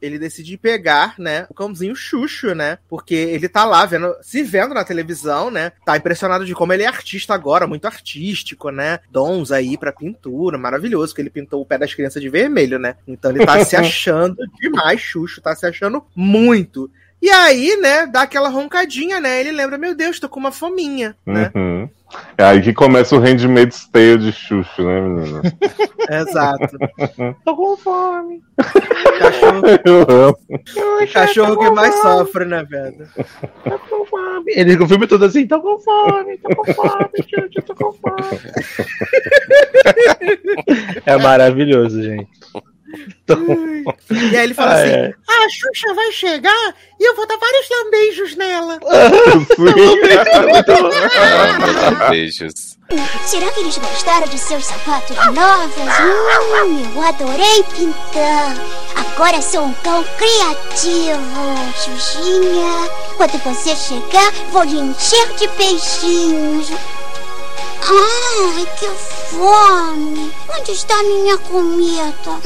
Ele 0.00 0.18
decide 0.18 0.56
pegar, 0.56 1.14
né, 1.18 1.46
o 1.48 1.54
cãozinho 1.54 1.94
Xuxo, 1.94 2.54
né? 2.54 2.78
Porque 2.88 3.14
ele 3.14 3.48
tá 3.48 3.64
lá 3.64 3.84
vendo, 3.86 4.14
se 4.22 4.42
vendo 4.42 4.74
na 4.74 4.84
televisão, 4.84 5.50
né? 5.50 5.72
Tá 5.84 5.96
impressionado 5.96 6.44
de 6.44 6.54
como 6.54 6.72
ele 6.72 6.82
é 6.82 6.86
artista 6.86 7.34
agora, 7.34 7.66
muito 7.66 7.86
artístico, 7.86 8.70
né? 8.70 9.00
Dons 9.10 9.52
aí 9.52 9.76
pra 9.76 9.92
pintura, 9.92 10.58
maravilhoso, 10.58 11.14
que 11.14 11.20
ele 11.20 11.30
pintou 11.30 11.60
o 11.60 11.66
pé 11.66 11.78
das 11.78 11.94
crianças 11.94 12.22
de 12.22 12.28
vermelho, 12.28 12.78
né? 12.78 12.96
Então 13.06 13.30
ele 13.30 13.44
tá 13.44 13.64
se 13.64 13.74
achando 13.76 14.36
demais, 14.60 15.00
Xuxo, 15.00 15.40
tá 15.40 15.54
se 15.54 15.66
achando 15.66 16.04
muito. 16.14 16.90
E 17.24 17.30
aí, 17.30 17.74
né, 17.80 18.06
dá 18.06 18.20
aquela 18.20 18.50
roncadinha, 18.50 19.18
né? 19.18 19.40
Ele 19.40 19.50
lembra, 19.50 19.78
meu 19.78 19.94
Deus, 19.94 20.20
tô 20.20 20.28
com 20.28 20.38
uma 20.38 20.52
fominha, 20.52 21.16
né? 21.24 21.50
Uhum. 21.54 21.88
É 22.36 22.44
aí 22.44 22.60
que 22.60 22.74
começa 22.74 23.16
o 23.16 23.18
Handmaid's 23.18 23.88
Tale 23.88 24.18
de 24.18 24.30
Xuxo, 24.30 24.82
né, 24.82 25.00
menina? 25.00 25.40
Exato. 26.20 26.76
Tô 27.42 27.56
com 27.56 27.78
fome. 27.78 28.42
Cachorro, 29.18 29.62
Eu 29.86 30.26
amo. 30.26 30.38
cachorro 31.14 31.56
que 31.56 31.70
mais 31.70 31.94
sofre, 31.94 32.44
né, 32.44 32.62
velho? 32.62 33.08
Tô 33.64 33.78
com 33.78 34.04
fome. 34.04 34.52
Ele 34.54 34.76
o 34.76 34.86
filme 34.86 35.06
todo 35.06 35.24
assim, 35.24 35.46
tô 35.46 35.62
com 35.62 35.78
fome, 35.78 36.36
tô 36.36 36.54
com 36.54 36.74
fome, 36.74 37.08
gente, 37.26 37.62
tô 37.62 37.74
com 37.74 37.90
fome. 37.94 38.38
É 41.06 41.16
maravilhoso, 41.16 42.02
gente. 42.02 42.28
Com 43.28 44.14
E 44.14 44.36
aí 44.36 44.44
ele 44.44 44.54
fala 44.54 44.72
Ah, 44.72 44.82
assim: 44.82 44.92
é. 44.92 45.14
a 45.28 45.48
Xuxa 45.48 45.94
vai 45.94 46.12
chegar 46.12 46.74
e 47.00 47.04
eu 47.08 47.16
vou 47.16 47.26
dar 47.26 47.38
vários 47.38 47.66
lambejos 47.70 48.36
nela. 48.36 48.78
Beijos. 52.10 52.74
Será 53.24 53.50
que 53.50 53.60
eles 53.60 53.78
gostaram 53.78 54.28
de 54.28 54.38
seus 54.38 54.66
sapatos 54.66 55.16
novos? 55.16 55.74
Hum, 55.78 56.92
eu 56.94 57.02
adorei 57.02 57.62
pintar. 57.74 58.54
Agora 58.94 59.40
sou 59.40 59.64
um 59.64 59.72
cão 59.74 60.04
criativo. 60.18 61.18
Xuxinha, 61.76 62.90
quando 63.16 63.38
você 63.42 63.74
chegar, 63.74 64.30
vou 64.52 64.62
lhe 64.64 64.78
encher 64.78 65.26
de 65.34 65.48
beijinhos. 65.48 66.70
Ai, 67.86 68.66
que 68.78 68.88
fome! 68.88 70.32
Onde 70.58 70.72
está 70.72 71.02
minha 71.02 71.36
comida? 71.36 72.40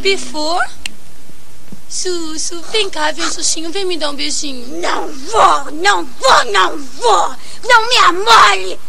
Pifou? 0.00 0.60
Sussu, 1.88 2.60
vem 2.70 2.90
cá, 2.90 3.12
vem, 3.12 3.28
Sussinho, 3.30 3.72
vem 3.72 3.86
me 3.86 3.96
dar 3.96 4.10
um 4.10 4.14
beijinho. 4.14 4.80
Não 4.80 5.08
vou, 5.08 5.72
não 5.72 6.04
vou, 6.04 6.44
não 6.52 6.78
vou! 6.78 7.36
Não 7.64 7.88
me 7.88 7.96
amole! 7.96 8.80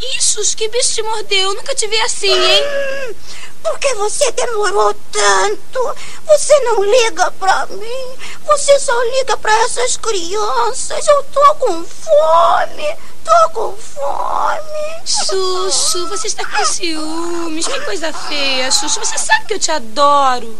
Ih, 0.00 0.22
Sussu, 0.22 0.56
que 0.56 0.68
bicho 0.68 0.94
te 0.94 1.02
mordeu? 1.02 1.50
Eu 1.50 1.54
nunca 1.54 1.74
te 1.74 1.86
vi 1.86 2.00
assim, 2.00 2.32
hein? 2.32 3.14
Por 3.62 3.78
que 3.78 3.94
você 3.94 4.32
demorou 4.32 4.94
tanto? 5.12 5.96
Você 6.26 6.60
não 6.60 6.82
liga 6.82 7.30
pra 7.32 7.66
mim? 7.66 8.16
Você 8.46 8.78
só 8.80 8.98
liga 9.18 9.36
pra 9.36 9.54
essas 9.60 9.96
crianças. 9.98 11.06
Eu 11.06 11.22
tô 11.24 11.54
com 11.56 11.84
fome. 11.84 12.96
Tô 13.22 13.50
com 13.50 13.76
fome. 13.76 15.02
Sussu, 15.04 16.08
você 16.08 16.26
está 16.26 16.44
com 16.44 16.64
ciúmes. 16.64 17.68
Que 17.68 17.80
coisa 17.82 18.12
feia, 18.12 18.72
Sussu. 18.72 18.98
Você 18.98 19.18
sabe 19.18 19.46
que 19.46 19.54
eu 19.54 19.60
te 19.60 19.70
adoro. 19.70 20.58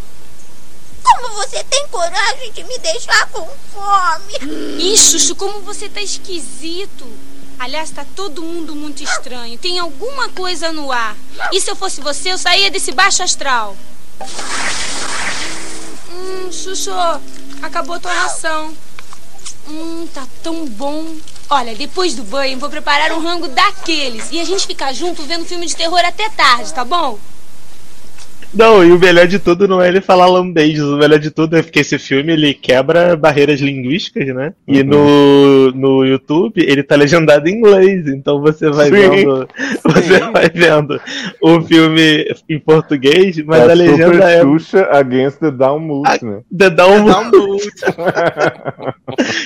Como 1.02 1.34
você 1.34 1.62
tem 1.64 1.86
coragem 1.88 2.52
de 2.52 2.64
me 2.64 2.78
deixar 2.78 3.26
com 3.28 3.48
fome? 3.72 4.34
Ih, 4.78 4.96
Sussu, 4.96 5.34
como 5.34 5.60
você 5.60 5.88
tá 5.88 6.00
esquisito. 6.00 7.06
Aliás, 7.58 7.90
tá 7.90 8.04
todo 8.16 8.42
mundo 8.42 8.74
muito 8.74 9.02
estranho. 9.02 9.58
Tem 9.58 9.78
alguma 9.78 10.28
coisa 10.30 10.72
no 10.72 10.90
ar. 10.90 11.16
E 11.52 11.60
se 11.60 11.70
eu 11.70 11.76
fosse 11.76 12.00
você, 12.00 12.32
eu 12.32 12.38
saía 12.38 12.70
desse 12.70 12.92
baixo 12.92 13.22
astral. 13.22 13.76
Hum, 16.10 16.50
Xuxu, 16.50 16.90
acabou 17.62 17.96
a 17.96 18.00
tua 18.00 18.12
ração. 18.12 18.76
Hum, 19.68 20.08
tá 20.12 20.26
tão 20.42 20.66
bom. 20.66 21.14
Olha, 21.48 21.74
depois 21.74 22.14
do 22.14 22.24
banho, 22.24 22.58
vou 22.58 22.68
preparar 22.68 23.12
um 23.12 23.22
rango 23.22 23.48
daqueles. 23.48 24.28
E 24.32 24.40
a 24.40 24.44
gente 24.44 24.66
ficar 24.66 24.92
junto 24.92 25.22
vendo 25.22 25.44
filme 25.44 25.66
de 25.66 25.76
terror 25.76 26.00
até 26.04 26.28
tarde, 26.30 26.72
tá 26.72 26.84
bom? 26.84 27.18
Não, 28.54 28.84
e 28.84 28.92
o 28.92 28.98
melhor 28.98 29.26
de 29.26 29.38
tudo 29.38 29.66
não 29.66 29.80
é 29.80 29.88
ele 29.88 30.00
falar 30.00 30.26
lambeijos, 30.26 30.88
o 30.88 30.96
melhor 30.96 31.18
de 31.18 31.30
tudo 31.30 31.56
é 31.56 31.62
porque 31.62 31.80
esse 31.80 31.98
filme 31.98 32.32
ele 32.32 32.54
quebra 32.54 33.16
barreiras 33.16 33.60
linguísticas, 33.60 34.26
né? 34.34 34.52
E 34.66 34.82
no, 34.82 35.70
no 35.72 36.04
YouTube 36.04 36.62
ele 36.62 36.82
tá 36.82 36.94
legendado 36.94 37.48
em 37.48 37.58
inglês, 37.58 38.06
então 38.08 38.40
você 38.40 38.70
vai 38.70 38.86
Sim. 38.86 38.92
vendo 38.92 39.48
você 39.84 40.18
vai 40.30 40.50
vendo 40.52 41.00
o 41.40 41.60
filme 41.62 42.26
em 42.48 42.58
português, 42.58 43.38
mas 43.44 43.60
é 43.60 43.70
a 43.70 43.74
legenda 43.74 44.12
Super 44.12 44.22
é 44.22 44.42
Xuxa 44.42 44.88
against 44.90 45.38
the 45.38 45.50
Down 45.50 45.80
Moose, 45.80 46.24
né? 46.24 46.40
The 46.56 46.70
Down 46.70 47.04
Dá 47.04 47.24
mute. 47.24 47.70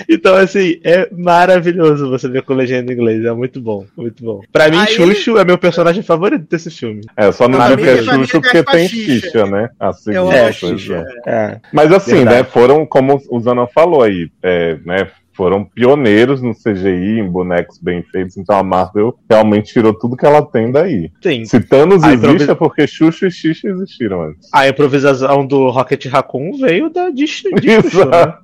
Então, 0.09 0.35
assim, 0.35 0.79
é 0.85 1.09
maravilhoso 1.13 2.09
você 2.09 2.29
ver 2.29 2.43
com 2.43 2.55
legenda 2.55 2.93
em 2.93 2.97
inglês. 2.97 3.25
É 3.25 3.33
muito 3.33 3.61
bom, 3.61 3.85
muito 3.97 4.23
bom. 4.25 4.41
Pra 4.53 4.69
mim, 4.69 4.79
Aí 4.79 4.95
Xuxo 4.95 5.39
é 5.39 5.45
meu 5.45 5.59
personagem 5.59 6.03
favorito 6.03 6.47
desse 6.49 6.71
filme. 6.71 7.03
É, 7.17 7.31
só 7.33 7.49
não 7.49 7.59
mim, 7.71 7.77
que 7.77 7.89
é 7.89 7.97
é 7.97 8.41
porque 8.41 8.63
tem 8.63 8.89
Xixa. 9.05 9.21
Xixa, 9.27 9.47
né? 9.47 9.69
Assim, 9.79 10.13
Eu 10.13 10.31
É, 10.33 10.53
Xixa. 10.53 11.05
é. 11.27 11.31
É. 11.31 11.61
Mas 11.73 11.93
assim, 11.93 12.17
Verdade. 12.17 12.37
né, 12.39 12.45
foram, 12.45 12.87
como 12.87 13.21
o 13.31 13.41
Zana 13.41 13.67
falou 13.67 14.03
aí, 14.03 14.31
é, 14.43 14.79
né, 14.85 15.09
foram 15.35 15.65
pioneiros 15.65 16.41
no 16.41 16.55
CGI, 16.55 17.21
em 17.21 17.29
bonecos 17.29 17.79
bem 17.79 18.03
feitos, 18.11 18.39
então 18.39 18.57
a 18.59 18.63
Marvel 18.63 19.15
realmente 19.29 19.71
tirou 19.73 19.93
tudo 19.93 20.17
que 20.17 20.25
ela 20.25 20.41
tem 20.41 20.73
daí. 20.73 21.11
Sim. 21.23 21.45
Se 21.45 21.61
Thanos 21.61 22.03
A 22.03 22.09
existe 22.09 22.25
improvisa- 22.27 22.53
é 22.53 22.55
porque 22.55 22.87
Xuxa 22.87 23.27
e 23.27 23.31
Xixa 23.31 23.69
existiram 23.69 24.23
antes. 24.23 24.49
A 24.53 24.67
improvisação 24.67 25.47
do 25.47 25.69
Rocket 25.69 26.07
Raccoon 26.07 26.53
veio 26.59 26.89
da 26.89 27.11
de, 27.11 27.27
de 27.27 27.83
Xuxa, 27.83 28.07
né? 28.07 28.35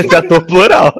Esse 0.00 0.14
ator 0.14 0.46
plural. 0.46 0.94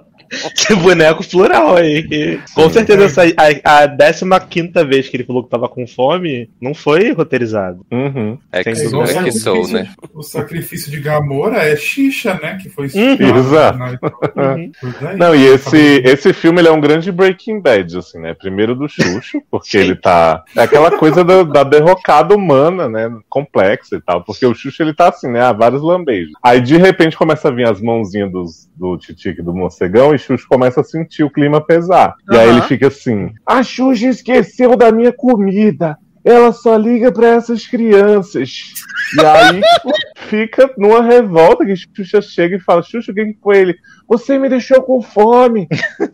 Que 0.55 0.75
boneco 0.75 1.27
plural 1.29 1.77
aí. 1.77 2.41
Com 2.55 2.69
certeza 2.71 3.05
essa, 3.05 3.23
a, 3.65 3.85
a 3.85 4.41
15 4.41 4.85
vez 4.87 5.09
que 5.09 5.17
ele 5.17 5.25
falou 5.25 5.45
que 5.45 5.51
tava 5.51 5.69
com 5.69 5.87
fome 5.87 6.49
não 6.61 6.75
foi 6.75 7.13
roteirizado. 7.13 7.85
Uhum. 7.91 8.39
É 8.53 8.63
que 8.63 8.73
dúvida. 8.73 9.21
é 9.21 9.25
que 9.25 9.33
sou, 9.33 9.69
né? 9.69 9.93
O 10.13 10.23
sacrifício 10.23 10.91
de 10.91 11.01
Gamora 11.01 11.59
é 11.59 11.77
Xixa, 11.77 12.35
né? 12.35 12.59
Que 12.61 12.69
foi 12.69 12.85
Uhum. 12.95 13.39
Exato. 13.39 13.79
né? 13.79 13.99
Uhum. 14.43 14.73
Daí. 15.01 15.17
Não, 15.17 15.35
e 15.35 15.47
esse, 15.47 16.03
esse 16.05 16.33
filme 16.33 16.61
ele 16.61 16.69
é 16.69 16.73
um 16.73 16.81
grande 16.81 17.11
Breaking 17.11 17.61
Bad, 17.61 17.99
assim, 17.99 18.19
né? 18.19 18.35
Primeiro 18.35 18.75
do 18.75 18.89
Xuxo, 18.89 19.43
porque 19.51 19.77
ele 19.77 19.97
tá. 19.97 20.43
É 20.57 20.63
aquela 20.63 20.91
coisa 20.97 21.25
da, 21.25 21.43
da 21.43 21.65
derrocada 21.65 22.35
humana, 22.35 22.89
né? 22.89 23.11
Complexa 23.29 23.97
e 23.97 24.01
tal. 24.01 24.23
Porque 24.23 24.47
o 24.47 24.55
Xuxo 24.55 24.83
ele 24.83 24.95
tá 24.95 25.09
assim, 25.09 25.29
né? 25.29 25.41
Há 25.41 25.53
vários 25.53 25.83
lambejos. 25.83 26.33
Aí 26.43 26.61
de 26.61 26.77
repente 26.77 27.17
começa 27.17 27.49
a 27.49 27.51
vir 27.51 27.67
as 27.69 27.81
mãozinhas 27.81 28.31
dos, 28.31 28.69
do 28.77 28.97
Titique 28.97 29.41
e 29.41 29.45
do 29.45 29.55
Morcegão 29.55 30.15
e 30.15 30.19
Xuxo 30.25 30.47
começa 30.49 30.81
a 30.81 30.85
sentir 30.85 31.23
o 31.23 31.31
clima 31.31 31.65
pesar. 31.65 32.15
E 32.31 32.37
aí 32.37 32.49
ele 32.49 32.63
fica 32.63 32.89
assim: 32.89 33.33
A 33.47 33.63
Xuxa 33.63 34.07
esqueceu 34.07 34.77
da 34.77 34.91
minha 34.91 35.13
comida. 35.13 35.97
Ela 36.25 36.53
só 36.53 36.77
liga 36.77 37.13
pra 37.13 37.29
essas 37.29 37.67
crianças. 37.67 38.73
E 39.19 39.25
aí 39.25 39.61
fica 40.29 40.73
numa 40.79 41.03
revolta 41.03 41.67
que 41.67 41.75
Xuxa 41.77 42.23
chega 42.23 42.57
e 42.57 42.61
fala: 42.61 42.83
Xuxa, 42.83 43.13
quem 43.13 43.33
que 43.33 43.41
foi 43.41 43.59
ele? 43.59 43.77
Você 44.09 44.39
me 44.39 44.49
deixou 44.49 44.83
com 44.83 45.01
fome. 45.01 45.69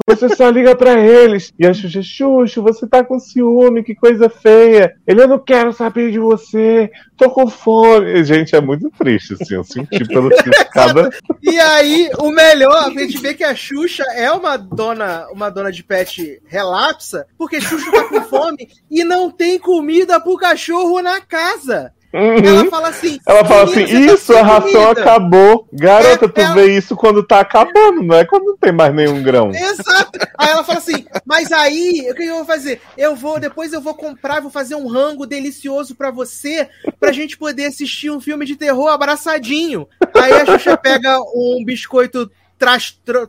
Você 0.06 0.28
só 0.34 0.48
liga 0.48 0.74
pra 0.74 0.98
eles. 0.98 1.52
E 1.58 1.66
a 1.66 1.72
Xuxa, 1.72 2.02
Xuxa, 2.02 2.60
você 2.60 2.86
tá 2.86 3.04
com 3.04 3.18
ciúme, 3.18 3.82
que 3.82 3.94
coisa 3.94 4.28
feia. 4.28 4.94
Ele, 5.06 5.22
eu 5.22 5.28
não 5.28 5.38
quero 5.38 5.72
saber 5.72 6.10
de 6.10 6.18
você. 6.18 6.90
Tô 7.16 7.30
com 7.30 7.48
fome. 7.48 8.24
Gente, 8.24 8.54
é 8.54 8.60
muito 8.60 8.90
triste, 8.90 9.34
assim. 9.34 9.54
Eu 9.54 9.64
senti 9.64 10.04
pelo 10.06 10.30
cada. 10.72 11.10
E 11.42 11.58
aí, 11.58 12.10
o 12.18 12.30
melhor, 12.30 12.86
a 12.86 12.90
gente 12.90 13.18
vê 13.18 13.34
que 13.34 13.44
a 13.44 13.54
Xuxa 13.54 14.04
é 14.14 14.30
uma 14.30 14.56
dona, 14.56 15.26
uma 15.32 15.50
dona 15.50 15.70
de 15.70 15.82
pet 15.82 16.40
relapsa, 16.46 17.26
porque 17.36 17.60
Xuxa 17.60 17.90
tá 17.90 18.04
com 18.04 18.22
fome 18.22 18.68
e 18.90 19.04
não 19.04 19.30
tem 19.30 19.58
comida 19.58 20.20
pro 20.20 20.36
cachorro 20.36 21.00
na 21.02 21.20
casa. 21.20 21.92
Uhum. 22.12 22.44
Ela 22.44 22.64
fala 22.66 22.88
assim. 22.88 23.20
Ela 23.26 23.44
fala 23.44 23.62
assim: 23.64 23.84
"Menino, 23.84 24.08
você 24.08 24.14
Isso, 24.14 24.32
tá 24.32 24.40
a 24.40 24.42
ração 24.42 24.70
sumida." 24.70 25.00
acabou. 25.00 25.68
Garota, 25.72 26.24
É, 26.24 26.28
tu 26.28 26.40
ela- 26.40 26.54
vê 26.54 26.76
isso 26.76 26.96
quando 26.96 27.22
tá 27.22 27.40
acabando, 27.40 28.02
não 28.02 28.16
é 28.16 28.24
quando 28.24 28.44
não 28.46 28.56
tem 28.56 28.72
mais 28.72 28.92
nenhum 28.94 29.22
grão. 29.22 29.50
Exato. 29.50 30.18
Aí 30.36 30.48
ela 30.50 30.64
fala 30.64 30.78
assim, 30.78 31.04
mas 31.24 31.52
aí, 31.52 32.08
o 32.10 32.14
que 32.14 32.24
eu 32.24 32.36
vou 32.36 32.44
fazer? 32.44 32.80
Eu 32.98 33.14
vou, 33.14 33.38
depois 33.38 33.72
eu 33.72 33.80
vou 33.80 33.94
comprar, 33.94 34.40
vou 34.40 34.50
fazer 34.50 34.74
um 34.74 34.88
rango 34.88 35.24
delicioso 35.26 35.94
pra 35.94 36.10
você, 36.10 36.68
pra 36.98 37.12
gente 37.12 37.38
poder 37.38 37.66
assistir 37.66 38.10
um 38.10 38.20
filme 38.20 38.44
de 38.44 38.56
terror 38.56 38.88
abraçadinho. 38.88 39.86
Aí 40.14 40.32
a 40.32 40.46
Xuxa 40.46 40.76
pega 40.76 41.18
um 41.34 41.62
biscoito 41.64 42.30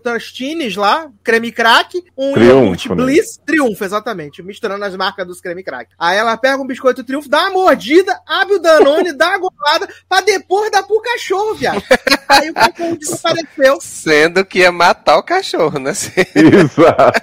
Trastines 0.03 0.75
lá, 0.75 1.09
creme 1.23 1.51
crack, 1.51 2.03
um 2.17 2.33
Triunfo, 2.33 2.59
iogurte 2.59 2.89
né? 2.89 2.95
bliss, 2.95 3.39
triunfo, 3.45 3.83
exatamente, 3.83 4.43
misturando 4.43 4.83
as 4.83 4.95
marcas 4.95 5.25
dos 5.25 5.39
creme 5.39 5.63
crack. 5.63 5.91
Aí 5.97 6.17
ela 6.17 6.35
pega 6.37 6.61
um 6.61 6.67
biscoito 6.67 7.03
triunfo, 7.03 7.29
dá 7.29 7.43
uma 7.43 7.51
mordida, 7.51 8.19
abre 8.27 8.55
o 8.55 8.59
Danone, 8.59 9.13
dá 9.17 9.29
uma 9.29 9.37
golada, 9.37 9.87
pra 10.09 10.21
depois 10.21 10.69
dar 10.71 10.83
pro 10.83 11.01
cachorro, 11.01 11.55
viado. 11.55 11.81
Aí 12.27 12.49
o 12.49 12.53
cachorro 12.53 12.97
desapareceu. 12.97 13.77
Sendo 13.81 14.45
que 14.45 14.59
ia 14.59 14.71
matar 14.71 15.17
o 15.17 15.23
cachorro, 15.23 15.79
né? 15.79 15.91
Exato. 16.35 17.21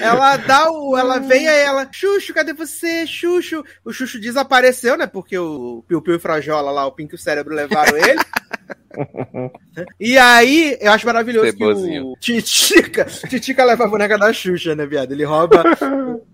Ela 0.00 0.36
dá 0.36 0.70
o. 0.70 0.96
Ela 0.96 1.18
vem 1.18 1.48
aí, 1.48 1.60
ela. 1.60 1.88
Xuxo, 1.90 2.34
cadê 2.34 2.52
você? 2.52 3.06
Xuxo. 3.06 3.64
O 3.84 3.92
Xuxo 3.92 4.20
desapareceu, 4.20 4.96
né? 4.96 5.06
Porque 5.06 5.38
o 5.38 5.84
Piu 5.86 6.02
Piu 6.02 6.16
e 6.16 6.18
Frajola 6.18 6.70
lá, 6.70 6.86
o 6.86 6.92
Pink 6.92 7.12
e 7.12 7.16
o 7.16 7.18
Cérebro 7.18 7.54
levaram 7.54 7.96
ele. 7.98 8.20
e 10.00 10.16
aí, 10.18 10.76
eu 10.80 10.90
acho 10.92 11.06
maravilhoso 11.06 11.46
Cebozinho. 11.46 12.14
que 12.20 12.38
o 12.38 12.42
Titica. 12.42 13.04
Titica 13.28 13.64
leva 13.64 13.84
a 13.84 13.88
boneca 13.88 14.18
da 14.18 14.32
Xuxa, 14.32 14.74
né, 14.74 14.86
viado? 14.86 15.12
Ele 15.12 15.24
rouba. 15.24 15.62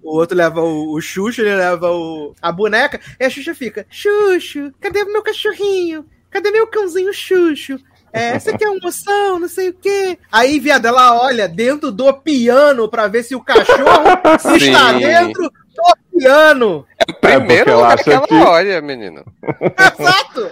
o 0.03 0.17
outro 0.17 0.37
leva 0.37 0.61
o, 0.61 0.95
o 0.95 1.01
Xuxo, 1.01 1.41
ele 1.43 1.55
leva 1.55 1.91
o, 1.91 2.35
a 2.41 2.51
boneca. 2.53 3.01
E 3.19 3.25
a 3.25 3.31
Xuxa 3.31 3.55
fica: 3.55 3.87
Xuxo, 3.91 4.73
cadê 4.81 5.03
o 5.03 5.13
meu 5.13 5.23
cachorrinho? 5.23 6.07
Cadê 6.31 6.51
meu 6.51 6.67
cãozinho 6.67 7.13
Xuxo? 7.13 7.79
É, 8.13 8.39
você 8.39 8.57
quer 8.57 8.67
almoção, 8.67 9.39
não 9.39 9.49
sei 9.49 9.71
o 9.71 9.75
quê. 9.75 10.19
Aí, 10.31 10.61
viado, 10.61 10.87
ela 10.87 11.19
olha 11.23 11.49
dentro 11.49 11.91
do 11.91 12.13
piano 12.13 12.89
pra 12.89 13.09
ver 13.09 13.23
se 13.23 13.35
o 13.35 13.41
cachorro 13.41 14.05
se 14.39 14.61
Sim. 14.61 14.71
está 14.71 14.93
dentro 14.93 15.43
do 15.45 16.19
piano. 16.19 16.87
O 17.09 17.13
primeiro 17.15 17.71
ela 17.71 17.81
lugar 17.81 17.95
acha 17.95 18.05
que 18.05 18.11
ela 18.11 18.27
que- 18.29 18.35
olha, 18.35 18.81
menino. 18.83 19.25
Exato. 19.99 20.51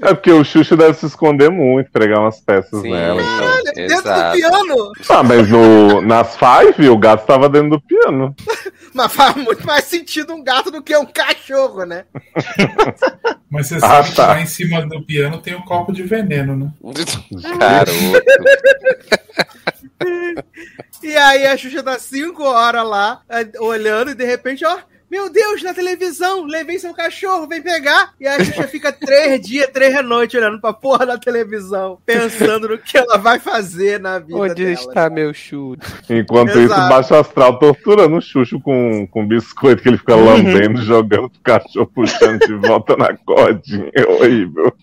É 0.00 0.14
porque 0.14 0.30
o 0.30 0.44
Xuxa 0.44 0.76
deve 0.76 0.94
se 0.94 1.06
esconder 1.06 1.50
muito, 1.50 1.90
pregar 1.90 2.20
umas 2.20 2.40
peças 2.40 2.80
Sim. 2.80 2.90
nela. 2.92 3.20
Então. 3.20 3.46
Olha, 3.46 3.72
dentro 3.72 4.02
do 4.02 4.08
Exato. 4.08 4.36
piano. 4.36 4.92
Ah, 5.08 5.22
mas 5.22 5.48
no, 5.48 6.00
nas 6.00 6.36
Five, 6.36 6.88
o 6.88 6.96
gato 6.98 7.26
tava 7.26 7.48
dentro 7.48 7.70
do 7.70 7.80
piano. 7.80 8.34
Mas 8.94 9.12
faz 9.12 9.34
muito 9.34 9.66
mais 9.66 9.84
sentido 9.86 10.32
um 10.32 10.44
gato 10.44 10.70
do 10.70 10.80
que 10.80 10.96
um 10.96 11.04
cachorro, 11.04 11.84
né? 11.84 12.04
Mas 13.50 13.66
você 13.66 13.74
Ah, 13.78 13.80
sabe 13.80 14.10
que 14.10 14.14
tá. 14.14 14.26
lá 14.28 14.40
em 14.40 14.46
cima 14.46 14.86
do 14.86 15.04
piano 15.04 15.42
tem 15.42 15.56
um 15.56 15.62
copo 15.62 15.92
de 15.92 16.04
veneno, 16.04 16.54
né? 16.56 16.70
Garoto. 17.58 17.92
E 21.02 21.16
aí 21.16 21.46
a 21.46 21.56
Xuxa 21.56 21.82
tá 21.82 21.98
cinco 21.98 22.44
horas 22.44 22.86
lá, 22.86 23.20
eh, 23.28 23.46
olhando, 23.60 24.12
e 24.12 24.14
de 24.14 24.24
repente, 24.24 24.64
ó, 24.64 24.78
meu 25.14 25.30
Deus, 25.30 25.62
na 25.62 25.72
televisão, 25.72 26.44
levei 26.44 26.76
seu 26.76 26.92
cachorro, 26.92 27.46
vem 27.46 27.62
pegar. 27.62 28.12
E 28.20 28.26
a 28.26 28.42
Xuxa 28.42 28.66
fica 28.66 28.92
três 28.92 29.40
dias, 29.46 29.68
três 29.72 30.04
noites 30.04 30.36
olhando 30.36 30.60
pra 30.60 30.72
porra 30.72 31.06
da 31.06 31.16
televisão, 31.16 31.98
pensando 32.04 32.70
no 32.70 32.78
que 32.78 32.98
ela 32.98 33.16
vai 33.16 33.38
fazer 33.38 34.00
na 34.00 34.18
vida 34.18 34.36
Onde 34.36 34.54
dela. 34.54 34.72
está 34.72 35.08
meu 35.08 35.32
chute? 35.32 35.86
Enquanto 36.10 36.58
Exato. 36.58 36.80
isso, 36.80 36.88
Baixo 36.88 37.14
Astral 37.14 37.60
torturando 37.60 38.16
o 38.16 38.20
Xuxo 38.20 38.58
com, 38.60 39.06
com 39.06 39.24
biscoito 39.24 39.84
que 39.84 39.88
ele 39.88 39.98
fica 39.98 40.16
lambendo, 40.16 40.82
jogando 40.82 41.30
pro 41.30 41.40
cachorro, 41.44 41.86
puxando 41.94 42.40
de 42.44 42.54
volta 42.54 42.96
na 42.96 43.16
cordinha. 43.16 43.88
É 43.94 44.02
horrível. 44.10 44.74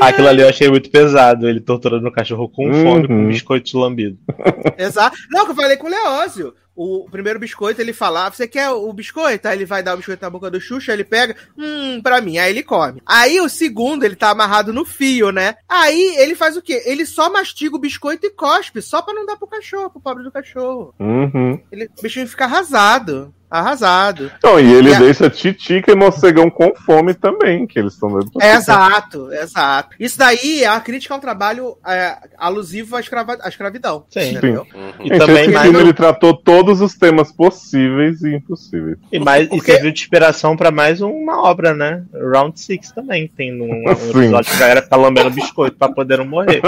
Aquilo 0.00 0.28
ali 0.28 0.42
eu 0.42 0.48
achei 0.48 0.68
muito 0.68 0.90
pesado, 0.90 1.48
ele 1.48 1.60
torturando 1.60 2.06
o 2.08 2.12
cachorro 2.12 2.48
com 2.48 2.72
fome, 2.72 3.06
com 3.06 3.14
Uhum. 3.14 3.28
biscoito 3.28 3.78
lambido. 3.78 4.18
Exato. 4.76 5.16
Não, 5.30 5.44
que 5.44 5.52
eu 5.52 5.56
falei 5.56 5.76
com 5.76 5.86
o 5.86 5.90
Leózio. 5.90 6.54
O 6.78 7.08
primeiro 7.10 7.38
biscoito, 7.38 7.80
ele 7.80 7.94
fala, 7.94 8.26
"Ah, 8.26 8.30
você 8.30 8.46
quer 8.46 8.68
o 8.68 8.92
biscoito? 8.92 9.48
Aí 9.48 9.56
ele 9.56 9.64
vai 9.64 9.82
dar 9.82 9.94
o 9.94 9.96
biscoito 9.96 10.22
na 10.22 10.28
boca 10.28 10.50
do 10.50 10.60
Xuxa, 10.60 10.92
ele 10.92 11.04
pega, 11.04 11.34
hum, 11.56 12.02
pra 12.02 12.20
mim. 12.20 12.36
Aí 12.36 12.50
ele 12.50 12.62
come. 12.62 13.00
Aí 13.06 13.40
o 13.40 13.48
segundo, 13.48 14.04
ele 14.04 14.14
tá 14.14 14.28
amarrado 14.28 14.74
no 14.74 14.84
fio, 14.84 15.30
né? 15.32 15.54
Aí 15.66 16.16
ele 16.18 16.34
faz 16.34 16.54
o 16.54 16.60
quê? 16.60 16.82
Ele 16.84 17.06
só 17.06 17.32
mastiga 17.32 17.76
o 17.76 17.78
biscoito 17.78 18.26
e 18.26 18.30
cospe, 18.30 18.82
só 18.82 19.00
pra 19.00 19.14
não 19.14 19.24
dar 19.24 19.36
pro 19.38 19.46
cachorro, 19.46 19.88
pro 19.88 20.00
pobre 20.02 20.22
do 20.22 20.30
cachorro. 20.30 20.92
Uhum. 21.00 21.58
Ele, 21.72 21.88
o 21.98 22.02
bichinho 22.02 22.28
fica 22.28 22.44
arrasado. 22.44 23.32
Arrasado. 23.50 24.30
Então, 24.38 24.58
e 24.58 24.72
ele 24.74 24.90
E 24.90 24.94
a- 24.94 24.98
deixa 24.98 25.30
Titica 25.30 25.92
e 25.92 25.94
Morcegão 25.94 26.50
com 26.50 26.74
fome 26.74 27.14
também, 27.14 27.66
que 27.66 27.78
eles 27.78 27.92
estão 27.94 28.08
dentro 28.12 28.30
do 28.30 28.42
É, 28.42 28.54
exato, 28.56 29.32
exato. 29.32 29.90
Isso 30.00 30.18
daí 30.18 30.64
é 30.64 30.70
uma 30.70 30.80
crítica 30.80 31.14
ao 31.14 31.20
trabalho 31.20 31.76
é, 31.86 32.16
alusivo 32.36 32.96
à, 32.96 33.00
escrava- 33.00 33.38
à 33.40 33.48
escravidão. 33.48 34.04
Sim. 34.10 34.32
Entendeu? 34.36 34.66
Uhum. 34.74 34.92
E 35.00 35.08
Gente, 35.08 35.18
também 35.18 35.42
esse 35.44 35.52
mais, 35.52 35.62
filme 35.62 35.80
ele 35.80 35.92
tratou 35.92 36.34
todos 36.34 36.80
os 36.80 36.94
temas 36.94 37.30
possíveis 37.32 38.22
e 38.22 38.34
impossíveis. 38.34 38.98
e 39.12 39.18
mais 39.18 39.46
e 39.46 39.48
Porque- 39.48 39.72
serviu 39.72 39.92
de 39.92 40.00
inspiração 40.00 40.56
pra 40.56 40.70
mais 40.70 41.00
uma 41.00 41.42
obra, 41.42 41.72
né? 41.74 42.02
Round 42.32 42.58
Six 42.58 42.92
também 42.92 43.28
tem 43.28 43.60
um, 43.60 43.90
um 43.90 43.94
Sim. 43.96 44.10
episódio 44.10 44.50
que 44.50 44.56
a 44.56 44.60
galera 44.60 44.82
fica 44.82 44.96
lambendo 44.96 45.30
biscoito 45.30 45.76
pra 45.76 45.88
poder 45.88 46.18
não 46.18 46.26
morrer. 46.26 46.60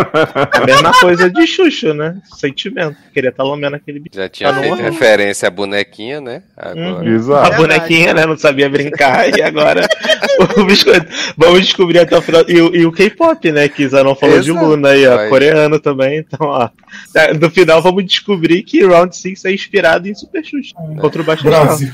A 0.53 0.65
mesma 0.65 0.93
coisa 0.93 1.29
de 1.31 1.47
Xuxa, 1.47 1.93
né? 1.93 2.21
Sentimento. 2.37 2.97
Queria 3.13 3.31
estar 3.31 3.43
lambendo 3.43 3.77
aquele 3.77 3.99
biscoito. 3.99 4.23
Já 4.23 4.29
tinha 4.29 4.55
feito 4.55 4.81
é? 4.81 4.83
referência 4.91 5.49
à 5.49 5.51
bonequinha, 5.51 6.21
né? 6.21 6.43
Agora. 6.87 7.05
Uhum. 7.09 7.15
Exato. 7.17 7.53
A 7.53 7.57
bonequinha, 7.57 8.15
né? 8.15 8.27
Não 8.27 8.37
sabia 8.37 8.69
brincar 8.69 9.29
e 9.37 9.43
agora 9.43 9.87
o 10.57 10.65
biscoito. 10.65 11.07
Vamos 11.37 11.61
descobrir 11.63 11.99
até 12.01 12.17
o 12.17 12.23
final. 12.23 12.45
E, 12.49 12.61
o- 12.61 12.75
e 12.75 12.87
o 12.87 12.93
K-pop, 12.93 13.51
né? 13.53 13.69
Que 13.69 13.89
Zanon 13.89 14.15
falou 14.15 14.41
de 14.41 14.51
Exato. 14.51 14.67
Luna 14.67 14.89
aí, 14.91 15.07
ó. 15.07 15.17
Vai. 15.17 15.29
Coreano 15.29 15.79
também. 15.81 16.19
Então, 16.19 16.47
ó. 16.47 16.69
tá, 17.13 17.33
No 17.35 17.51
final 17.51 17.81
vamos 17.83 18.05
descobrir 18.05 18.63
que 18.63 18.85
Round 18.85 19.15
6 19.17 19.45
é 19.45 19.53
inspirado 19.53 20.09
em 20.09 20.15
Super 20.15 20.45
Xuxa. 20.45 20.75
Contra 21.01 21.23
o 21.23 21.25
Baixo 21.25 21.45
Brasil. 21.45 21.93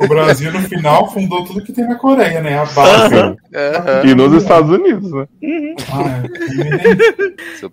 O 0.00 0.06
Brasil, 0.08 0.52
no 0.52 0.60
final, 0.62 1.12
fundou 1.12 1.44
tudo 1.44 1.62
que 1.62 1.72
tem 1.72 1.86
na 1.86 1.96
Coreia, 1.96 2.40
né? 2.40 2.58
A 2.58 2.64
base. 2.66 3.14
Aham. 3.14 3.36
Aham. 3.54 4.02
E 4.04 4.14
nos 4.14 4.42
Estados 4.42 4.70
Unidos, 4.70 5.10
né? 5.12 5.26
Ah, 5.92 6.22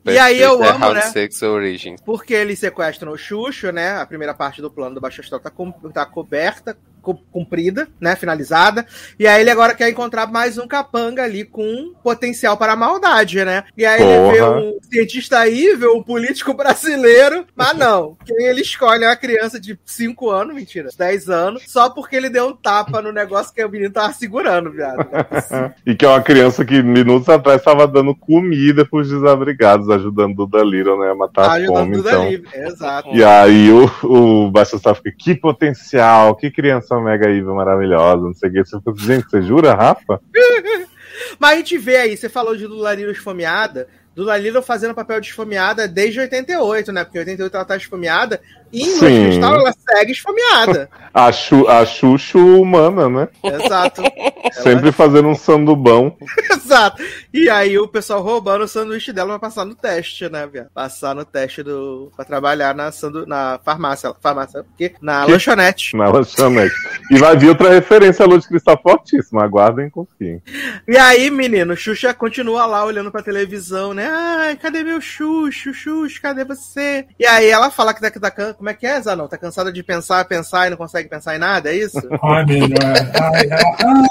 é. 0.08 0.12
E 0.14 0.18
aí 0.20 0.42
eu 0.42 0.52
Sister 0.52 0.70
amo, 0.70 0.80
Round 0.80 0.96
né? 0.96 1.02
Six 1.02 1.42
Origins. 1.42 2.02
Porque 2.06 2.34
eles 2.34 2.60
sequestram 2.60 3.12
o 3.12 3.18
Xuxo, 3.18 3.72
né? 3.72 3.98
A 4.00 4.06
primeira 4.06 4.34
parte 4.34 4.62
do 4.62 4.70
plano 4.70 4.96
do 4.96 5.02
Baixo 5.02 5.22
Astral 5.22 5.40
tá, 5.40 5.50
com- 5.50 5.72
tá 5.72 6.06
coberta, 6.32 6.74
co- 6.74 6.82
cumprida, 7.02 7.88
né? 8.00 8.16
Finalizada. 8.16 8.86
E 9.20 9.28
aí 9.28 9.42
ele 9.42 9.50
agora 9.50 9.74
quer 9.74 9.90
encontrar 9.90 10.28
mais 10.28 10.58
um 10.58 10.68
capanga 10.68 11.24
ali 11.24 11.44
com 11.44 11.94
potencial 12.04 12.58
para 12.58 12.74
a 12.74 12.76
maldade, 12.76 13.44
né? 13.44 13.64
E 13.78 13.86
aí 13.86 14.02
ele 14.02 14.32
vê 14.32 14.40
Porra. 14.40 14.58
um 14.60 14.80
cientista 14.82 15.48
evil, 15.48 15.96
um 15.98 16.04
político 16.04 16.54
brasileiro, 16.54 17.46
mas 17.56 17.76
não. 17.78 18.16
Quem 18.26 18.46
ele 18.46 18.62
escolhe 18.62 19.04
é 19.04 19.08
uma 19.08 19.16
criança 19.16 19.60
de 19.60 19.78
5 19.86 20.30
anos, 20.30 20.56
mentira, 20.56 20.90
10 20.98 21.30
anos, 21.30 21.64
só 21.68 21.90
porque 21.90 22.16
ele 22.16 22.30
deu 22.30 22.48
um 22.48 22.56
tapa 22.56 23.02
no 23.02 23.12
negócio 23.12 23.54
que 23.54 23.64
o 23.64 23.70
menino 23.70 23.92
tava 23.92 24.14
segurando, 24.14 24.72
viado. 24.72 25.08
E 25.86 25.96
que 25.96 26.06
é 26.06 26.08
uma 26.08 26.22
criança 26.22 26.64
que 26.64 26.82
minutos 26.84 27.28
atrás 27.28 27.58
estava 27.60 27.88
dando 27.88 28.16
comida 28.16 28.86
pros 28.86 29.10
desabrigados, 29.10 29.90
ajudando 29.90 30.36
Duda 30.36 30.64
Little, 30.64 31.00
né, 31.00 31.12
a 31.12 31.16
matar 31.16 31.46
a 31.50 31.54
Ajudando 31.54 31.78
fome. 31.78 31.96
tudo 31.98 32.10
Então. 32.10 32.22
ali. 32.24 32.44
Exato. 32.54 33.10
E 33.14 33.24
aí 33.24 33.70
o, 33.72 33.90
o 34.04 34.52
Baixo 34.52 34.80
fica, 34.80 35.12
que 35.18 35.36
potencial, 35.36 36.36
que 36.36 36.52
criança 36.52 36.91
mega 37.00 37.30
evil 37.30 37.54
maravilhosa, 37.54 38.24
não 38.24 38.34
sei 38.34 38.50
o 38.50 38.54
que. 38.54 38.66
Você 38.66 38.78
fica, 38.78 38.94
gente, 38.98 39.30
você 39.30 39.42
jura, 39.42 39.74
Rafa? 39.74 40.20
Mas 41.40 41.52
a 41.52 41.56
gente 41.58 41.78
vê 41.78 41.98
aí, 41.98 42.18
você 42.18 42.28
falou 42.28 42.56
de 42.56 42.66
Lula 42.66 42.94
Liro 42.94 43.12
esfomeada, 43.12 43.88
Lula 44.16 44.38
Liro 44.38 44.62
fazendo 44.62 44.94
papel 44.94 45.22
de 45.22 45.28
esfomeada 45.28 45.88
desde 45.88 46.20
88, 46.20 46.92
né? 46.92 47.04
Porque 47.04 47.18
em 47.18 47.22
88 47.22 47.56
ela 47.56 47.66
tá 47.66 47.78
esfomeada, 47.78 48.42
e 48.72 48.82
em 48.84 48.86
Sim. 48.86 49.24
Cristal 49.26 49.56
ela 49.56 49.74
segue 49.74 50.12
esfomeada. 50.12 50.90
A, 51.14 51.30
Chu, 51.30 51.68
a 51.68 51.86
Xuxo 51.86 52.38
humana, 52.40 53.10
né? 53.10 53.28
Exato. 53.44 54.02
Sempre 54.64 54.94
fazendo 54.94 55.28
um 55.28 55.36
sandubão. 55.36 56.16
Exato. 56.50 57.04
E 57.34 57.50
aí 57.50 57.78
o 57.78 57.86
pessoal 57.86 58.22
roubando 58.22 58.64
o 58.64 58.68
sanduíche 58.68 59.12
dela 59.12 59.32
pra 59.38 59.50
passar 59.50 59.66
no 59.66 59.76
teste, 59.76 60.30
né, 60.30 60.48
viado? 60.48 60.70
Passar 60.74 61.14
no 61.14 61.26
teste 61.26 61.64
do. 61.64 62.10
pra 62.16 62.24
trabalhar 62.24 62.74
na, 62.74 62.94
sandu... 62.94 63.26
na 63.26 63.60
farmácia. 63.62 64.14
Farmácia, 64.22 64.64
porque 64.64 64.94
Na 65.02 65.26
Que- 65.26 65.34
lanchonete. 65.34 65.98
Na 65.98 66.08
lanchonete. 66.10 66.74
E 67.12 67.18
vai 67.18 67.36
vir 67.36 67.50
outra 67.50 67.70
referência 67.72 68.24
à 68.24 68.28
Lua 68.28 68.40
de 68.40 68.48
Cristal 68.48 68.80
fortíssima. 68.82 69.44
Aguardem 69.44 69.88
e 69.88 69.92
confiem. 69.92 70.42
E 70.88 70.98
aí, 70.98 71.30
menino, 71.30 71.76
Xuxa 71.76 72.14
continua 72.14 72.66
lá 72.66 72.86
olhando 72.86 73.12
pra 73.12 73.22
televisão, 73.22 73.94
né? 73.94 74.08
Ai, 74.10 74.56
cadê 74.56 74.82
meu 74.82 75.02
Xuxo? 75.02 75.74
Xuxo, 75.74 76.22
cadê 76.22 76.46
você? 76.46 77.06
E 77.20 77.26
aí 77.26 77.50
ela 77.50 77.70
fala 77.70 77.94
que 77.94 78.10
que 78.12 78.20
tá 78.20 78.32
can- 78.32 78.56
como 78.62 78.70
é 78.70 78.76
que 78.76 78.86
é, 78.86 79.02
Zanão? 79.02 79.28
Tá 79.28 79.40
cansada 79.40 79.74
de 79.74 79.82
pensar, 79.82 80.24
pensar 80.26 80.68
e 80.68 80.70
não 80.70 80.78
consegue 80.78 81.10
pensar 81.10 81.36
em 81.36 81.40
nada, 81.40 81.72
é 81.72 81.76
isso? 81.76 81.98
Ai, 82.24 82.46
melhor. 82.46 82.78
Ai, 82.80 83.50
ai, 83.50 83.64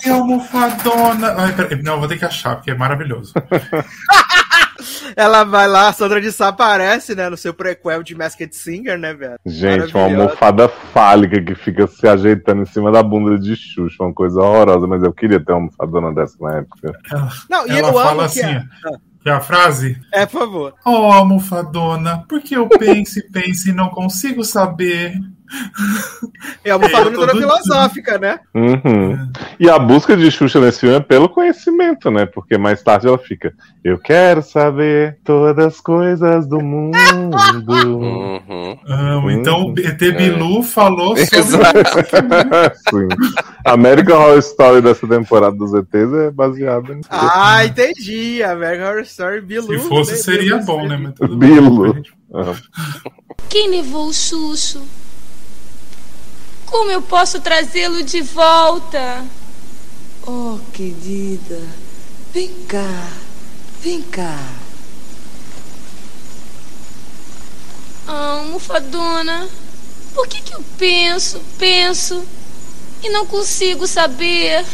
ai, 0.05 0.13
almofadona. 0.13 1.35
Ai, 1.39 1.53
peraí. 1.55 1.81
Não, 1.81 2.01
vou 2.01 2.09
ter 2.09 2.19
que 2.19 2.25
achar, 2.25 2.57
porque 2.57 2.73
é 2.73 2.75
maravilhoso. 2.75 3.33
ela 5.15 5.45
vai 5.45 5.69
lá, 5.69 5.87
a 5.87 5.93
Sandra 5.93 6.21
de 6.21 6.33
Sá 6.33 6.49
aparece, 6.49 7.15
né, 7.15 7.29
no 7.29 7.37
seu 7.37 7.55
prequel 7.55 8.03
de 8.03 8.17
Masked 8.17 8.53
Singer, 8.57 8.99
né, 8.99 9.15
velho? 9.15 9.39
Gente, 9.47 9.95
uma 9.95 10.05
almofada 10.05 10.69
fálica 10.69 11.41
que 11.41 11.55
fica 11.55 11.87
se 11.87 12.09
ajeitando 12.09 12.63
em 12.63 12.67
cima 12.67 12.91
da 12.91 13.05
bunda 13.05 13.39
de 13.39 13.55
Xuxa, 13.55 14.03
uma 14.03 14.13
coisa 14.13 14.41
horrorosa, 14.41 14.85
mas 14.89 15.05
eu 15.05 15.13
queria 15.13 15.39
ter 15.39 15.53
uma 15.53 15.59
almofadona 15.59 16.13
dessa 16.13 16.37
na 16.41 16.59
época. 16.59 16.99
Não, 17.49 17.69
e 17.69 17.71
Ela 17.71 17.89
eu 17.89 17.95
fala 17.95 18.11
amo 18.11 18.21
assim, 18.23 18.41
que 18.41 18.47
é... 18.47 18.65
que 19.23 19.29
é 19.29 19.33
a 19.33 19.41
frase? 19.41 20.01
É, 20.13 20.25
por 20.27 20.41
favor. 20.41 20.75
Oh, 20.85 21.13
almofadona, 21.13 22.25
porque 22.29 22.57
eu 22.57 22.69
penso 22.79 23.19
e 23.19 23.23
penso 23.23 23.69
e 23.69 23.73
não 23.73 23.91
consigo 23.91 24.45
saber. 24.45 25.21
É 26.65 26.75
uma 26.75 26.87
Eu 26.87 26.97
almofadona 26.97 27.33
do- 27.33 27.39
filosófica, 27.39 28.19
né? 28.19 28.41
Uhum. 28.55 29.31
E 29.59 29.69
a 29.69 29.79
busca 29.79 30.17
de 30.17 30.31
Xuxa 30.31 30.61
nesse 30.61 30.81
filme 30.81 30.97
é 30.97 31.01
pelo 31.01 31.29
conhecimento, 31.29 32.11
né? 32.11 32.27
Porque 32.27 32.57
mais 32.59 32.83
tarde 32.83 33.07
ela 33.09 33.19
fica, 33.19 33.53
eu 33.83 33.99
quero 33.99 34.43
saber 34.43 35.19
todas 35.25 35.67
as 35.67 35.81
coisas 35.81 36.47
do 36.47 36.61
mundo. 36.61 36.97
Uhum. 37.71 38.79
Amo. 38.87 39.31
Então 39.31 39.67
o 39.67 39.75
ET 39.79 40.01
É. 40.03 40.11
Bilu 40.13 40.63
falou 40.63 41.17
sobre. 41.17 41.31
Sim. 42.91 43.09
A 43.65 43.73
American 43.73 44.19
Horror 44.19 44.39
Story 44.39 44.81
dessa 44.83 45.07
temporada 45.07 45.57
dos 45.57 45.73
ETs 45.75 46.13
é 46.13 46.31
baseada 46.31 46.95
nisso. 46.95 47.09
Ah, 47.11 47.65
entendi. 47.65 48.43
American 48.43 48.89
Horror 48.89 49.03
Story 49.03 49.41
Bilu. 49.41 49.67
Se 49.79 49.89
fosse, 49.89 50.13
né? 50.13 50.19
seria 50.19 50.55
Bilu, 50.57 50.67
bom, 50.67 50.89
né? 50.89 50.97
bem. 50.97 51.39
Bilo. 51.39 52.03
Aham. 52.35 52.57
Quem 53.49 53.71
levou 53.71 54.07
o 54.09 54.13
Xuxo? 54.13 54.81
Como 56.71 56.91
eu 56.91 57.03
posso 57.03 57.41
trazê-lo 57.41 58.03
de 58.05 58.21
volta? 58.21 59.25
Oh, 60.25 60.59
querida, 60.73 61.61
vem 62.33 62.49
cá, 62.69 63.09
vem 63.83 64.01
cá. 64.03 64.39
Ah, 68.07 68.39
almofadona, 68.39 69.49
por 70.15 70.29
que, 70.29 70.41
que 70.43 70.55
eu 70.55 70.63
penso, 70.79 71.41
penso 71.59 72.25
e 73.03 73.09
não 73.11 73.27
consigo 73.27 73.87
saber? 73.89 74.65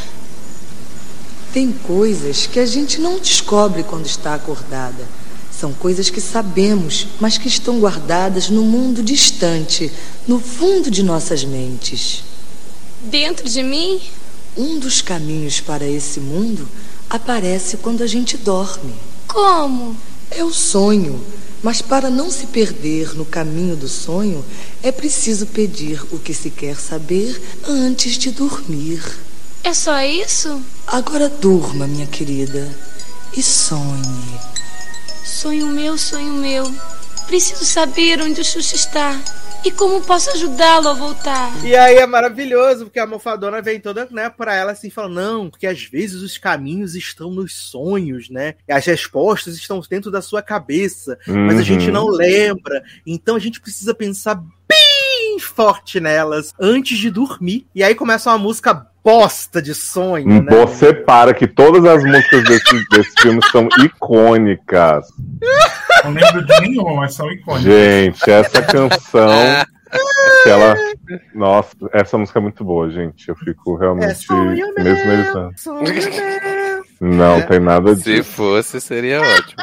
Tem 1.54 1.72
coisas 1.72 2.46
que 2.46 2.60
a 2.60 2.66
gente 2.66 3.00
não 3.00 3.18
descobre 3.18 3.82
quando 3.82 4.04
está 4.04 4.34
acordada. 4.34 5.06
São 5.58 5.72
coisas 5.72 6.10
que 6.10 6.20
sabemos, 6.20 7.06
mas 7.18 7.38
que 7.38 7.48
estão 7.48 7.80
guardadas 7.80 8.50
no 8.50 8.62
mundo 8.62 9.02
distante, 9.02 9.90
no 10.28 10.38
fundo 10.38 10.90
de 10.90 11.02
nossas 11.02 11.44
mentes. 11.44 12.22
Dentro 13.02 13.48
de 13.48 13.62
mim? 13.62 14.00
Um 14.54 14.78
dos 14.78 15.00
caminhos 15.00 15.60
para 15.60 15.86
esse 15.86 16.20
mundo 16.20 16.68
aparece 17.08 17.78
quando 17.78 18.02
a 18.02 18.06
gente 18.06 18.36
dorme. 18.36 18.94
Como? 19.26 19.96
É 20.30 20.44
o 20.44 20.52
sonho. 20.52 21.22
Mas 21.62 21.80
para 21.80 22.10
não 22.10 22.30
se 22.30 22.46
perder 22.46 23.14
no 23.14 23.24
caminho 23.24 23.76
do 23.76 23.88
sonho, 23.88 24.44
é 24.82 24.92
preciso 24.92 25.46
pedir 25.46 26.02
o 26.12 26.18
que 26.18 26.34
se 26.34 26.50
quer 26.50 26.76
saber 26.76 27.40
antes 27.66 28.18
de 28.18 28.30
dormir. 28.30 29.02
É 29.64 29.72
só 29.72 30.00
isso? 30.02 30.60
Agora 30.86 31.28
durma, 31.28 31.86
minha 31.86 32.06
querida, 32.06 32.70
e 33.36 33.42
sonhe. 33.42 34.55
Sonho 35.26 35.66
meu, 35.66 35.98
sonho 35.98 36.32
meu. 36.34 36.64
Preciso 37.26 37.64
saber 37.64 38.20
onde 38.20 38.40
o 38.40 38.44
Xuxa 38.44 38.76
está 38.76 39.20
e 39.64 39.70
como 39.72 40.00
posso 40.00 40.30
ajudá-lo 40.30 40.88
a 40.88 40.92
voltar. 40.94 41.50
E 41.64 41.74
aí 41.74 41.96
é 41.96 42.06
maravilhoso, 42.06 42.84
porque 42.84 43.00
a 43.00 43.02
almofadona 43.02 43.60
vem 43.60 43.80
toda, 43.80 44.06
né, 44.12 44.30
pra 44.30 44.54
ela 44.54 44.70
assim, 44.70 44.88
fala, 44.90 45.08
não, 45.08 45.50
porque 45.50 45.66
às 45.66 45.82
vezes 45.82 46.22
os 46.22 46.38
caminhos 46.38 46.94
estão 46.94 47.32
nos 47.32 47.52
sonhos, 47.54 48.30
né? 48.30 48.54
E 48.68 48.72
as 48.72 48.86
respostas 48.86 49.56
estão 49.56 49.82
dentro 49.90 50.08
da 50.10 50.22
sua 50.22 50.40
cabeça, 50.40 51.18
mas 51.26 51.56
a 51.56 51.58
Uhum. 51.58 51.62
gente 51.64 51.90
não 51.90 52.06
lembra. 52.06 52.80
Então 53.04 53.34
a 53.34 53.40
gente 53.40 53.60
precisa 53.60 53.92
pensar 53.92 54.40
bem 54.68 55.38
forte 55.40 55.98
nelas 55.98 56.54
antes 56.60 56.96
de 56.98 57.10
dormir. 57.10 57.66
E 57.74 57.82
aí 57.82 57.94
começa 57.94 58.30
uma 58.30 58.38
música 58.38 58.86
bosta 59.06 59.62
de 59.62 59.72
sonho, 59.72 60.42
né? 60.42 60.50
Você 60.50 60.92
para 60.92 61.32
que 61.32 61.46
todas 61.46 61.84
as 61.84 62.02
músicas 62.02 62.42
desse, 62.42 62.88
desse 62.90 63.12
filme 63.20 63.40
são 63.52 63.68
icônicas. 63.84 65.06
Não 66.04 66.10
lembro 66.10 66.44
de 66.44 66.60
nenhuma, 66.60 66.94
mas 66.96 67.14
são 67.14 67.30
icônicas. 67.30 67.62
Gente, 67.72 68.28
essa 68.30 68.62
canção. 68.62 69.30
Que 70.42 70.50
ela. 70.50 70.74
Nossa, 71.32 71.68
essa 71.92 72.18
música 72.18 72.40
é 72.40 72.42
muito 72.42 72.64
boa, 72.64 72.90
gente. 72.90 73.28
Eu 73.28 73.36
fico 73.36 73.76
É 73.76 73.80
realmente. 73.80 74.26
sonho 74.26 74.74
meu, 74.74 74.84
mesmo 74.84 75.52
sonho 75.56 75.84
meu. 75.84 76.84
Não, 77.00 77.36
É. 77.36 77.42
tem 77.42 77.60
nada 77.60 77.94
Se 77.94 78.02
disso. 78.02 78.32
fosse, 78.32 78.80
seria 78.80 79.20
ótimo. 79.20 79.62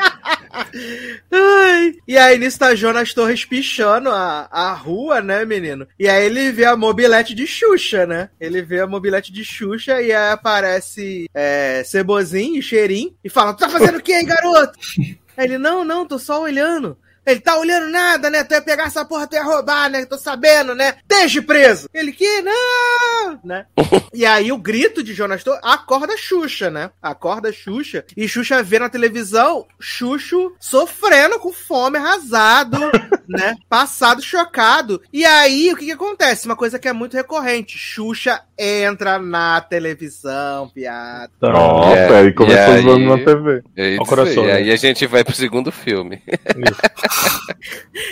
Ai. 1.32 1.96
E 2.08 2.18
aí 2.18 2.38
nisso 2.38 2.60
tá 2.60 2.76
Jonas 2.76 3.14
Torres 3.14 3.44
pichando 3.46 4.10
a, 4.10 4.48
a 4.52 4.74
rua, 4.74 5.22
né, 5.22 5.44
menino? 5.46 5.88
E 6.00 6.08
aí 6.08 6.26
ele 6.26 6.52
vê 6.52 6.66
a 6.66 6.76
mobilete 6.76 7.34
de 7.34 7.48
Xuxa, 7.48 8.06
né? 8.06 8.30
Ele 8.40 8.62
vê 8.62 8.82
a 8.82 8.88
mobilete 8.88 9.32
de 9.32 9.44
Xuxa 9.44 10.02
e 10.02 10.12
aí 10.12 10.32
aparece 10.32 11.30
é, 11.34 11.84
Cebozinho 11.86 12.60
e 12.60 12.62
Cheirinho 12.62 13.16
e 13.24 13.30
fala: 13.30 13.54
Tu 13.54 13.60
tá 13.60 13.70
fazendo 13.70 13.98
o 13.98 14.02
quê, 14.02 14.14
hein, 14.14 14.26
garoto? 14.26 14.78
Aí 15.36 15.46
ele, 15.46 15.58
não, 15.58 15.84
não, 15.84 16.06
tô 16.06 16.20
só 16.20 16.44
olhando. 16.44 16.96
Ele 17.26 17.40
tá 17.40 17.58
olhando 17.58 17.90
nada, 17.90 18.30
né? 18.30 18.44
Tu 18.44 18.54
ia 18.54 18.62
pegar 18.62 18.86
essa 18.86 19.06
porra, 19.06 19.28
tu 19.28 19.36
ia 19.36 19.44
roubar, 19.44 19.90
né? 19.90 20.06
Tô 20.06 20.18
sabendo, 20.18 20.76
né? 20.76 20.98
Deixe 21.08 21.42
preso. 21.42 21.90
Ele 21.94 22.12
que 22.12 22.42
não, 22.42 23.40
né? 23.44 23.66
E 24.14 24.28
aí 24.28 24.52
o 24.52 24.60
grito 24.60 25.02
de 25.02 25.12
Jonas 25.12 25.44
Torres 25.44 25.60
acorda 25.64 26.16
Xuxa, 26.16 26.70
né? 26.70 26.92
Acorda 27.02 27.52
Xuxa. 27.52 28.06
E 28.16 28.28
Xuxa 28.28 28.62
vê 28.62 28.78
na 28.78 28.88
televisão 28.88 29.66
Xuxo 29.80 30.54
sofrendo 30.60 31.40
com 31.40 31.52
fome, 31.52 31.98
arrasado, 31.98 32.78
né? 33.28 33.56
Passado, 33.68 34.22
chocado. 34.22 35.02
E 35.12 35.26
aí 35.26 35.74
o 35.74 35.76
que, 35.76 35.86
que 35.86 35.92
acontece? 35.92 36.46
Uma 36.46 36.56
coisa 36.56 36.78
que 36.78 36.88
é 36.88 36.94
muito 36.94 37.18
recorrente. 37.18 37.76
Xuxa 37.78 38.40
entra 38.58 39.20
na 39.20 39.60
televisão, 39.62 40.70
piada. 40.70 41.32
Nossa, 41.42 41.96
E 41.96 42.14
aí 42.14 42.34
começou 42.34 42.76
e 42.76 42.80
usando 42.80 43.06
na 43.06 43.18
TV. 43.26 43.64
É 43.76 43.90
isso 43.90 44.06
coração, 44.06 44.44
aí. 44.44 44.48
né? 44.50 44.54
aí 44.56 44.72
a 44.72 44.76
gente 44.76 45.06
vai 45.08 45.24
pro 45.24 45.36
segundo 45.36 45.72
filme. 45.72 46.22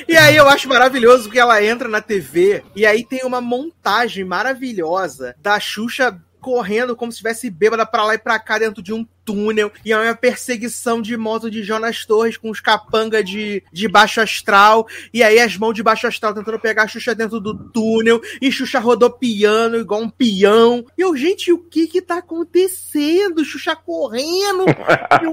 E 0.08 0.16
aí 0.16 0.36
eu 0.36 0.48
acho 0.48 0.68
maravilhoso 0.68 1.30
que 1.30 1.40
ela 1.40 1.64
entra 1.64 1.88
na 1.88 2.02
TV 2.02 2.64
e 2.76 2.86
aí 2.86 3.04
tem 3.04 3.22
uma 3.24 3.40
montagem 3.42 4.24
maravilhosa 4.24 5.36
da 5.42 5.60
Xuxa 5.60 6.18
correndo 6.42 6.96
como 6.96 7.12
se 7.12 7.18
estivesse 7.18 7.50
bêbada 7.50 7.86
pra 7.86 8.04
lá 8.04 8.16
e 8.16 8.18
pra 8.18 8.40
cá 8.40 8.58
dentro 8.60 8.82
de 8.82 8.92
um 8.92 9.08
túnel. 9.24 9.72
E 9.86 9.94
é 9.94 9.98
uma 9.98 10.16
perseguição 10.16 11.02
de 11.02 11.16
moto 11.16 11.50
de 11.50 11.64
Jonas 11.64 12.04
Torres 12.06 12.36
com 12.36 12.50
os 12.50 12.60
capanga 12.60 13.24
de, 13.24 13.64
de 13.72 13.88
baixo 13.88 14.20
astral. 14.20 14.88
E 15.14 15.24
aí 15.24 15.40
as 15.40 15.56
mãos 15.56 15.74
de 15.74 15.84
baixo 15.84 16.08
astral 16.08 16.34
tentando 16.34 16.60
pegar 16.60 16.84
a 16.84 16.88
Xuxa 16.88 17.16
dentro 17.16 17.40
do 17.40 17.54
túnel. 17.70 18.20
E 18.42 18.52
Xuxa 18.52 18.80
rodopiando 18.80 19.78
igual 19.78 20.02
um 20.02 20.10
peão. 20.10 20.84
E 20.98 21.02
eu, 21.02 21.16
gente, 21.16 21.52
o 21.52 21.60
que 21.60 21.88
que 21.88 22.02
tá 22.02 22.18
acontecendo? 22.18 23.46
Xuxa 23.46 23.76
correndo. 23.76 24.66
meu, 25.22 25.32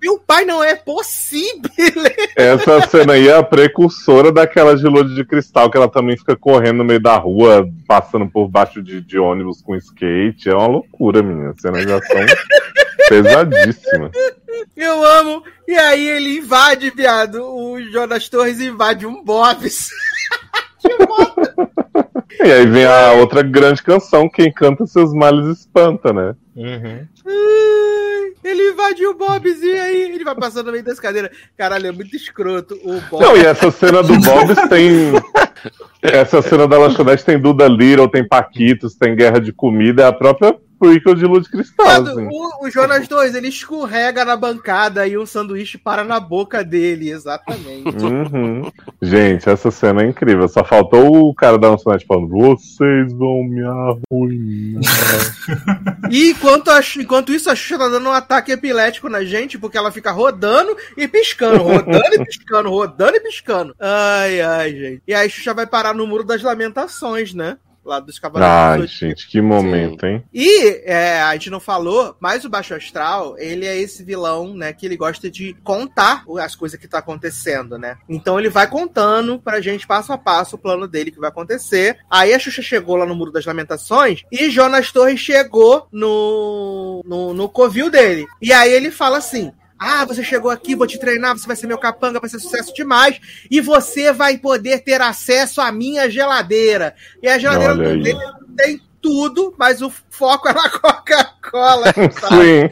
meu 0.00 0.18
pai, 0.18 0.44
não 0.44 0.62
é 0.62 0.74
possível. 0.74 1.70
Essa 2.36 2.86
cena 2.88 3.14
aí 3.14 3.28
é 3.28 3.36
a 3.36 3.42
precursora 3.42 4.30
daquela 4.30 4.76
de 4.76 4.84
Lua 4.84 5.04
de 5.04 5.24
Cristal, 5.24 5.70
que 5.70 5.76
ela 5.76 5.88
também 5.88 6.16
fica 6.16 6.36
correndo 6.36 6.78
no 6.78 6.84
meio 6.84 7.00
da 7.00 7.16
rua, 7.16 7.68
passando 7.86 8.28
por 8.28 8.48
baixo 8.48 8.82
de, 8.82 9.00
de 9.00 9.18
ônibus 9.18 9.60
com 9.60 9.74
skate. 9.76 10.48
É 10.48 10.54
uma 10.54 10.68
loucura, 10.68 11.22
menina. 11.22 11.50
As 11.50 11.60
cenas 11.60 11.82
já 11.82 12.00
são 12.00 12.26
pesadíssimas. 13.08 14.12
Eu 14.76 15.04
amo. 15.04 15.42
E 15.66 15.74
aí 15.74 16.08
ele 16.08 16.38
invade, 16.38 16.90
viado. 16.90 17.42
O 17.42 17.80
Jonas 17.90 18.28
Torres 18.28 18.60
invade 18.60 19.04
um 19.06 19.24
Bob's. 19.24 19.90
E 22.40 22.52
aí 22.52 22.66
vem 22.66 22.84
a 22.84 23.12
outra 23.12 23.42
grande 23.42 23.82
canção, 23.82 24.28
quem 24.28 24.52
canta 24.52 24.86
seus 24.86 25.12
males 25.12 25.58
espanta, 25.58 26.12
né? 26.12 26.34
Uhum. 26.54 27.06
Ai, 27.26 28.32
Ele 28.44 28.70
invade 28.70 29.06
o 29.06 29.14
Bob's 29.14 29.62
e 29.62 29.72
aí 29.72 30.12
ele 30.12 30.24
vai 30.24 30.34
passando 30.34 30.66
no 30.66 30.72
meio 30.72 30.84
das 30.84 31.00
cadeiras. 31.00 31.30
Caralho, 31.56 31.86
é 31.86 31.92
muito 31.92 32.14
escroto. 32.14 32.74
O 32.84 33.00
Bob. 33.10 33.22
Não, 33.22 33.36
e 33.36 33.44
essa 33.44 33.70
cena 33.70 34.02
do 34.02 34.18
Bob's 34.20 34.68
tem. 34.68 35.12
Essa 36.00 36.40
cena 36.40 36.68
da 36.68 36.78
lanchonete 36.78 37.24
tem 37.24 37.38
Duda 37.38 37.66
Little, 37.66 38.08
tem 38.08 38.26
Paquitos, 38.26 38.94
tem 38.94 39.16
Guerra 39.16 39.40
de 39.40 39.52
Comida, 39.52 40.02
é 40.02 40.06
a 40.06 40.12
própria 40.12 40.56
prequel 40.78 41.14
de 41.14 41.24
Lua 41.24 41.40
de 41.40 41.50
Cristal, 41.50 41.86
Mano, 41.86 42.10
assim. 42.10 42.28
o, 42.30 42.66
o 42.66 42.70
Jonas 42.70 43.08
Torres, 43.08 43.34
ele 43.34 43.48
escorrega 43.48 44.24
na 44.24 44.36
bancada 44.36 45.06
e 45.06 45.18
um 45.18 45.26
sanduíche 45.26 45.76
para 45.78 46.04
na 46.04 46.20
boca 46.20 46.64
dele, 46.64 47.10
exatamente. 47.10 47.88
Uhum. 48.08 48.70
Gente, 49.02 49.48
essa 49.48 49.70
cena 49.70 50.02
é 50.02 50.06
incrível. 50.06 50.48
Só 50.48 50.64
faltou 50.64 51.28
o 51.28 51.34
cara 51.34 51.58
da 51.58 51.70
lanchonete 51.70 52.06
falando: 52.06 52.28
Vocês 52.28 53.12
vão 53.12 53.42
me 53.44 53.62
arruinar. 53.62 54.82
E 56.10 56.30
enquanto, 56.30 56.70
a 56.70 56.80
enquanto 56.96 57.32
isso, 57.32 57.50
a 57.50 57.54
Xuxa 57.54 57.78
tá 57.78 57.88
dando 57.88 58.08
um 58.08 58.12
ataque 58.12 58.50
epilético 58.50 59.10
na 59.10 59.24
gente, 59.24 59.58
porque 59.58 59.76
ela 59.76 59.92
fica 59.92 60.10
rodando 60.10 60.74
e 60.96 61.06
piscando, 61.06 61.62
rodando 61.62 62.14
e 62.14 62.24
piscando, 62.24 62.70
rodando 62.70 63.16
e 63.16 63.20
piscando. 63.20 63.74
Ai, 63.78 64.40
ai, 64.40 64.70
gente. 64.70 65.02
E 65.06 65.12
aí 65.12 65.26
a 65.26 65.28
Xuxa 65.28 65.52
vai 65.52 65.66
parar 65.66 65.94
no 65.94 66.06
Muro 66.06 66.24
das 66.24 66.42
Lamentações, 66.42 67.34
né? 67.34 67.58
Lá 67.88 68.00
dos 68.00 68.18
Cavaleiros 68.18 68.82
Ai, 68.82 68.86
gente, 68.86 69.26
que 69.26 69.40
momento, 69.40 70.04
hein? 70.04 70.22
E 70.30 70.82
é, 70.84 71.22
a 71.22 71.32
gente 71.32 71.48
não 71.48 71.58
falou, 71.58 72.14
mas 72.20 72.44
o 72.44 72.50
Baixo 72.50 72.74
Astral, 72.74 73.34
ele 73.38 73.64
é 73.64 73.78
esse 73.78 74.04
vilão, 74.04 74.54
né, 74.54 74.74
que 74.74 74.84
ele 74.84 74.94
gosta 74.94 75.30
de 75.30 75.56
contar 75.64 76.22
as 76.38 76.54
coisas 76.54 76.78
que 76.78 76.86
tá 76.86 76.98
acontecendo, 76.98 77.78
né? 77.78 77.96
Então 78.06 78.38
ele 78.38 78.50
vai 78.50 78.66
contando 78.66 79.38
pra 79.38 79.62
gente 79.62 79.86
passo 79.86 80.12
a 80.12 80.18
passo 80.18 80.56
o 80.56 80.58
plano 80.58 80.86
dele 80.86 81.10
que 81.10 81.18
vai 81.18 81.30
acontecer. 81.30 81.96
Aí 82.10 82.34
a 82.34 82.38
Xuxa 82.38 82.60
chegou 82.60 82.96
lá 82.96 83.06
no 83.06 83.14
Muro 83.14 83.32
das 83.32 83.46
Lamentações 83.46 84.22
e 84.30 84.50
Jonas 84.50 84.92
Torres 84.92 85.18
chegou 85.18 85.88
no, 85.90 87.02
no, 87.06 87.32
no 87.32 87.48
covil 87.48 87.90
dele. 87.90 88.26
E 88.42 88.52
aí 88.52 88.70
ele 88.70 88.90
fala 88.90 89.16
assim. 89.16 89.50
Ah, 89.78 90.04
você 90.04 90.24
chegou 90.24 90.50
aqui, 90.50 90.74
vou 90.74 90.86
te 90.86 90.98
treinar, 90.98 91.38
você 91.38 91.46
vai 91.46 91.54
ser 91.54 91.66
meu 91.66 91.78
capanga, 91.78 92.18
vai 92.18 92.28
ser 92.28 92.40
sucesso 92.40 92.74
demais. 92.74 93.20
E 93.50 93.60
você 93.60 94.12
vai 94.12 94.36
poder 94.36 94.80
ter 94.80 95.00
acesso 95.00 95.60
à 95.60 95.70
minha 95.70 96.10
geladeira. 96.10 96.94
E 97.22 97.28
a 97.28 97.38
geladeira 97.38 97.92
aí. 97.92 98.02
dele 98.02 98.18
tem 98.56 98.87
tudo, 99.00 99.54
mas 99.58 99.82
o 99.82 99.90
foco 100.10 100.48
é 100.48 100.52
na 100.52 100.68
Coca-Cola. 100.70 101.86
sabe? 102.12 102.36
Sim. 102.36 102.68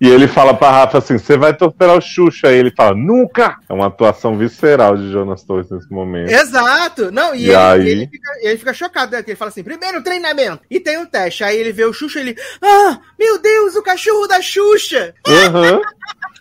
E 0.00 0.08
ele 0.08 0.26
fala 0.26 0.54
pra 0.54 0.70
Rafa 0.70 0.98
assim: 0.98 1.18
você 1.18 1.36
vai 1.36 1.54
torturar 1.54 1.96
o 1.96 2.00
Xuxa. 2.00 2.48
Aí 2.48 2.56
ele 2.56 2.70
fala: 2.70 2.94
nunca! 2.94 3.56
É 3.68 3.72
uma 3.72 3.86
atuação 3.86 4.36
visceral 4.36 4.96
de 4.96 5.10
Jonas 5.10 5.42
Torres 5.44 5.70
nesse 5.70 5.90
momento. 5.90 6.30
Exato. 6.30 7.10
Não, 7.12 7.34
e, 7.34 7.42
E 7.42 7.50
ele, 7.50 7.56
aí? 7.56 7.88
ele 7.88 8.06
fica, 8.06 8.30
ele 8.42 8.58
fica 8.58 8.72
chocado, 8.74 9.12
né? 9.12 9.18
Porque 9.18 9.32
ele 9.32 9.38
fala 9.38 9.50
assim: 9.50 9.62
primeiro 9.62 10.02
treinamento. 10.02 10.60
E 10.70 10.80
tem 10.80 10.98
um 10.98 11.06
teste. 11.06 11.44
Aí 11.44 11.56
ele 11.58 11.72
vê 11.72 11.84
o 11.84 11.92
Xuxa 11.92 12.18
e 12.20 12.22
ele. 12.22 12.36
Ah, 12.62 12.98
meu 13.18 13.38
Deus, 13.40 13.76
o 13.76 13.82
cachorro 13.82 14.26
da 14.26 14.40
Xuxa! 14.40 15.14
Uhum. 15.26 15.80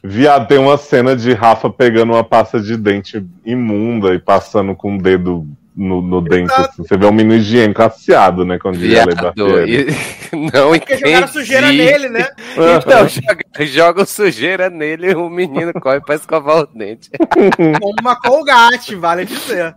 Viado, 0.06 0.48
tem 0.48 0.58
uma 0.58 0.78
cena 0.78 1.16
de 1.16 1.32
Rafa 1.32 1.70
pegando 1.70 2.12
uma 2.12 2.24
pasta 2.26 2.60
de 2.60 2.76
dente 2.76 3.26
imunda 3.46 4.14
e 4.14 4.20
passando 4.20 4.76
com 4.76 4.98
o 4.98 5.02
dedo 5.02 5.48
no, 5.76 6.02
no 6.02 6.22
dente. 6.22 6.54
Assim. 6.54 6.84
Você 6.84 6.98
vê 6.98 7.06
um 7.06 7.12
menino 7.12 7.36
higiênico 7.36 7.82
aciado, 7.82 8.46
né? 8.46 8.58
Quando 8.60 8.78
diria 8.78 9.06
lei. 9.06 9.88
Não 10.34 10.70
Porque 10.72 10.98
jogaram 10.98 11.18
entendi. 11.18 11.32
sujeira 11.32 11.72
nele, 11.72 12.10
né? 12.10 12.28
Então, 12.54 13.08
joga, 13.08 13.66
jogam 13.66 14.06
sujeira 14.06 14.70
nele 14.70 15.12
e 15.12 15.16
o 15.16 15.30
menino 15.30 15.74
corre 15.74 16.02
pra 16.02 16.16
escovar 16.16 16.60
o 16.60 16.68
dente. 16.68 17.10
Com 17.80 17.94
uma 18.02 18.16
colgate, 18.16 18.96
vale 18.96 19.26
dizer. 19.26 19.76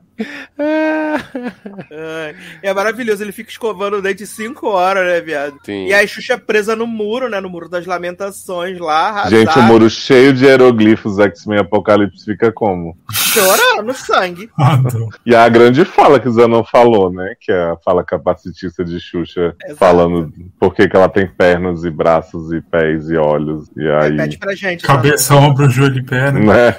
É 2.63 2.73
maravilhoso, 2.73 3.23
ele 3.23 3.33
fica 3.33 3.51
escovando 3.51 3.99
o 3.99 4.03
dente 4.03 4.27
5 4.27 4.67
horas, 4.67 5.07
né, 5.07 5.21
viado? 5.21 5.59
Sim. 5.65 5.87
E 5.87 5.95
aí 5.95 6.07
Xuxa 6.09 6.39
presa 6.39 6.75
no 6.75 6.87
muro, 6.87 7.29
né? 7.29 7.41
No 7.41 7.51
muro 7.51 7.69
das 7.69 7.87
lamentações 7.87 8.79
lá, 8.79 9.09
arrasada, 9.09 9.37
Gente, 9.37 9.59
o 9.59 9.63
muro 9.63 9.91
cheio 9.91 10.33
de 10.33 10.45
hieroglifos 10.45 11.19
X-Men 11.19 11.61
Apocalipse 11.61 12.25
fica 12.25 12.51
como? 12.53 12.97
Chorando 13.41 13.93
sangue. 13.95 14.51
Adoro. 14.57 15.09
E 15.25 15.35
a 15.35 15.49
grande 15.49 15.85
fala 15.85 16.21
que 16.21 16.29
o 16.29 16.33
Zanon 16.33 16.65
falou, 16.65 17.13
né? 17.13 17.35
Que 17.41 17.53
é 17.53 17.71
a 17.71 17.77
fala 17.85 18.05
capacitista 18.05 18.85
de 18.85 19.01
Xuxa, 19.01 19.55
Exato. 19.65 19.77
falando 19.77 20.33
por 20.59 20.75
que, 20.75 20.89
que 20.89 20.97
ela 20.97 21.09
tem 21.09 21.27
pernas 21.27 21.85
e 21.85 21.91
braços 21.91 22.53
e 22.53 22.61
pés 22.61 23.11
e 23.11 23.17
olhos. 23.17 23.69
E 23.77 23.89
aí. 23.89 24.11
Repete 24.13 24.39
pra 24.39 24.55
gente. 24.55 24.85
Cabeça, 24.85 25.35
ombro, 25.35 25.69
joelho 25.69 25.99
e 25.99 26.05
perna. 26.05 26.41
Né? 26.41 26.77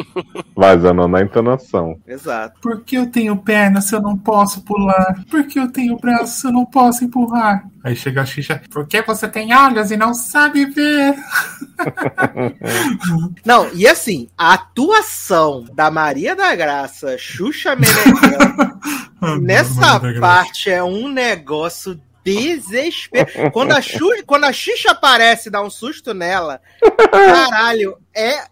Vai, 0.56 0.78
Zanon, 0.78 1.08
na 1.08 1.22
entonação. 1.22 1.84
Zanon. 1.84 1.96
Exato. 2.06 2.60
Por 2.60 2.82
que 2.82 2.96
eu 2.96 3.06
tenho 3.10 3.36
perna 3.36 3.80
se 3.80 3.94
eu 3.94 4.00
não 4.00 4.16
posso 4.16 4.62
pular? 4.62 5.24
Por 5.30 5.46
que 5.46 5.58
eu 5.58 5.70
tenho 5.70 5.98
braço 5.98 6.40
se 6.40 6.46
eu 6.46 6.52
não 6.52 6.64
posso 6.64 7.04
empurrar? 7.04 7.64
Aí 7.82 7.94
chega 7.94 8.22
a 8.22 8.24
Xixa, 8.24 8.62
por 8.70 8.86
que 8.86 9.02
você 9.02 9.28
tem 9.28 9.54
olhos 9.54 9.90
e 9.90 9.96
não 9.96 10.14
sabe 10.14 10.64
ver? 10.64 11.14
Não, 13.44 13.68
e 13.74 13.86
assim, 13.86 14.28
a 14.38 14.54
atuação 14.54 15.66
da 15.74 15.90
Maria 15.94 16.34
da 16.34 16.52
Graça, 16.56 17.16
Xuxa 17.16 17.76
Meneghel, 17.76 19.38
nessa 19.40 20.00
parte 20.20 20.68
é 20.68 20.82
um 20.82 21.08
negócio 21.08 22.00
desespero. 22.24 23.52
Quando 23.52 23.70
a, 23.70 23.80
Xuxa, 23.80 24.24
quando 24.26 24.42
a 24.42 24.52
Xixa 24.52 24.90
aparece 24.90 25.48
e 25.48 25.52
dá 25.52 25.62
um 25.62 25.70
susto 25.70 26.12
nela, 26.12 26.60
caralho, 27.12 27.96
é 28.12 28.44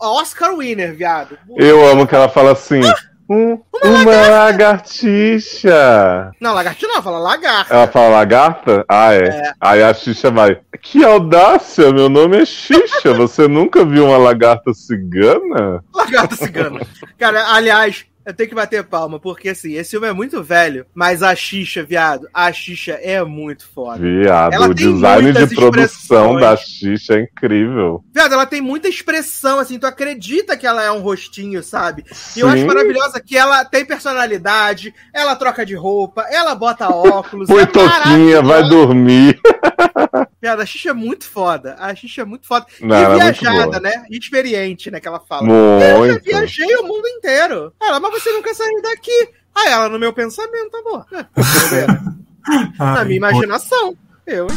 Oscar 0.00 0.56
winner, 0.56 0.92
viado. 0.92 1.38
Eu 1.56 1.86
amo 1.86 2.04
que 2.04 2.16
ela 2.16 2.28
fala 2.28 2.50
assim. 2.50 2.80
"Hum, 3.28 3.60
uma 3.84 4.28
lagartixa. 4.28 6.32
Não, 6.40 6.54
lagartixa 6.54 6.92
não, 6.92 7.02
fala 7.02 7.18
lagarta. 7.18 7.74
Ela 7.74 7.86
fala 7.86 8.08
lagarta? 8.08 8.84
Ah, 8.88 9.14
é. 9.14 9.52
Aí 9.60 9.82
a 9.82 9.92
Xixa 9.92 10.30
vai. 10.30 10.58
Que 10.80 11.04
audácia, 11.04 11.92
meu 11.92 12.08
nome 12.08 12.40
é 12.40 12.44
Xixa. 12.44 13.12
Você 13.14 13.46
nunca 13.46 13.84
viu 13.84 14.06
uma 14.06 14.18
lagarta 14.18 14.72
cigana? 14.72 15.84
Lagarta 15.94 16.36
cigana. 16.36 16.80
Cara, 17.18 17.52
aliás, 17.52 18.06
eu 18.28 18.34
tenho 18.34 18.50
que 18.50 18.54
bater 18.54 18.84
palma, 18.84 19.18
porque 19.18 19.48
assim, 19.48 19.72
esse 19.72 19.92
filme 19.92 20.06
é 20.06 20.12
muito 20.12 20.42
velho, 20.42 20.84
mas 20.94 21.22
a 21.22 21.34
Xixa, 21.34 21.82
viado, 21.82 22.28
a 22.34 22.52
Xixa 22.52 22.92
é 22.92 23.24
muito 23.24 23.66
foda. 23.66 24.00
Viado, 24.00 24.52
Ela 24.52 24.68
o 24.68 24.74
design 24.74 25.32
de 25.32 25.54
produção 25.54 26.36
da 26.38 26.54
Xixa 26.54 27.14
é 27.14 27.22
incrível. 27.22 28.04
Viado, 28.12 28.34
ela 28.34 28.44
tem 28.44 28.60
muita 28.60 28.86
expressão, 28.86 29.58
assim, 29.58 29.78
tu 29.78 29.86
acredita 29.86 30.58
que 30.58 30.66
ela 30.66 30.84
é 30.84 30.92
um 30.92 31.00
rostinho, 31.00 31.62
sabe? 31.62 32.04
E 32.36 32.40
eu 32.40 32.48
Sim. 32.48 32.54
acho 32.54 32.66
maravilhosa 32.66 33.18
que 33.18 33.34
ela 33.34 33.64
tem 33.64 33.86
personalidade, 33.86 34.94
ela 35.14 35.34
troca 35.34 35.64
de 35.64 35.74
roupa, 35.74 36.26
ela 36.30 36.54
bota 36.54 36.86
óculos. 36.92 37.48
Põe 37.48 37.62
é 37.62 37.66
toquinha, 37.66 38.42
vai 38.42 38.68
dormir. 38.68 39.40
Viado, 40.40 40.60
a 40.60 40.66
Xixa 40.66 40.90
é 40.90 40.92
muito 40.92 41.24
foda. 41.24 41.76
A 41.78 41.94
Xixa 41.94 42.22
é 42.22 42.24
muito 42.24 42.46
foda. 42.46 42.66
Não, 42.80 42.96
e 42.96 43.02
é 43.02 43.08
muito 43.08 43.40
viajada, 43.40 43.80
né? 43.80 44.04
Experiente, 44.10 44.90
né? 44.90 45.00
Que 45.00 45.08
ela 45.08 45.18
fala. 45.18 45.48
Eu 45.48 45.80
já 45.80 45.98
Muito. 45.98 46.24
viajei 46.24 46.76
o 46.76 46.84
mundo 46.84 47.08
inteiro. 47.08 47.72
Ela, 47.82 47.98
mas 47.98 48.17
você 48.18 48.32
nunca 48.32 48.54
saiu 48.54 48.82
daqui. 48.82 49.28
Ah, 49.54 49.70
ela 49.70 49.88
no 49.88 49.98
meu 49.98 50.12
pensamento, 50.12 50.76
amor. 50.76 51.06
É, 51.12 51.22
tô 51.22 51.68
vendo. 51.70 52.18
Na 52.78 53.04
minha 53.04 53.16
imaginação. 53.16 53.96
Eu, 54.26 54.46
hein? 54.46 54.56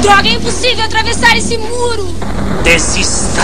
Droga, 0.00 0.28
é 0.28 0.32
impossível 0.32 0.84
atravessar 0.84 1.36
esse 1.36 1.56
muro! 1.56 2.06
Desista! 2.64 3.42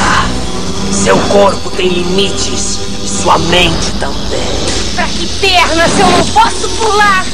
Seu 0.92 1.16
corpo 1.28 1.70
tem 1.70 1.88
limites 1.88 2.78
e 3.04 3.08
sua 3.08 3.38
mente 3.38 3.92
também. 4.00 4.42
Pra 4.94 5.06
que 5.06 5.26
perna 5.40 5.88
se 5.88 6.00
eu 6.00 6.10
não 6.10 6.26
posso 6.26 6.68
pular? 6.70 7.24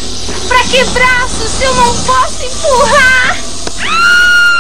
Pra 0.47 0.59
que 0.65 0.85
braço 0.85 1.49
se 1.49 1.65
eu 1.65 1.75
não 1.75 1.95
posso 2.05 2.45
empurrar? 2.45 3.39
Para 3.81 4.54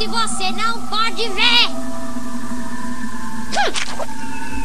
se 0.00 0.06
você 0.06 0.50
não 0.52 0.80
pode 0.86 1.28
ver? 1.28 1.68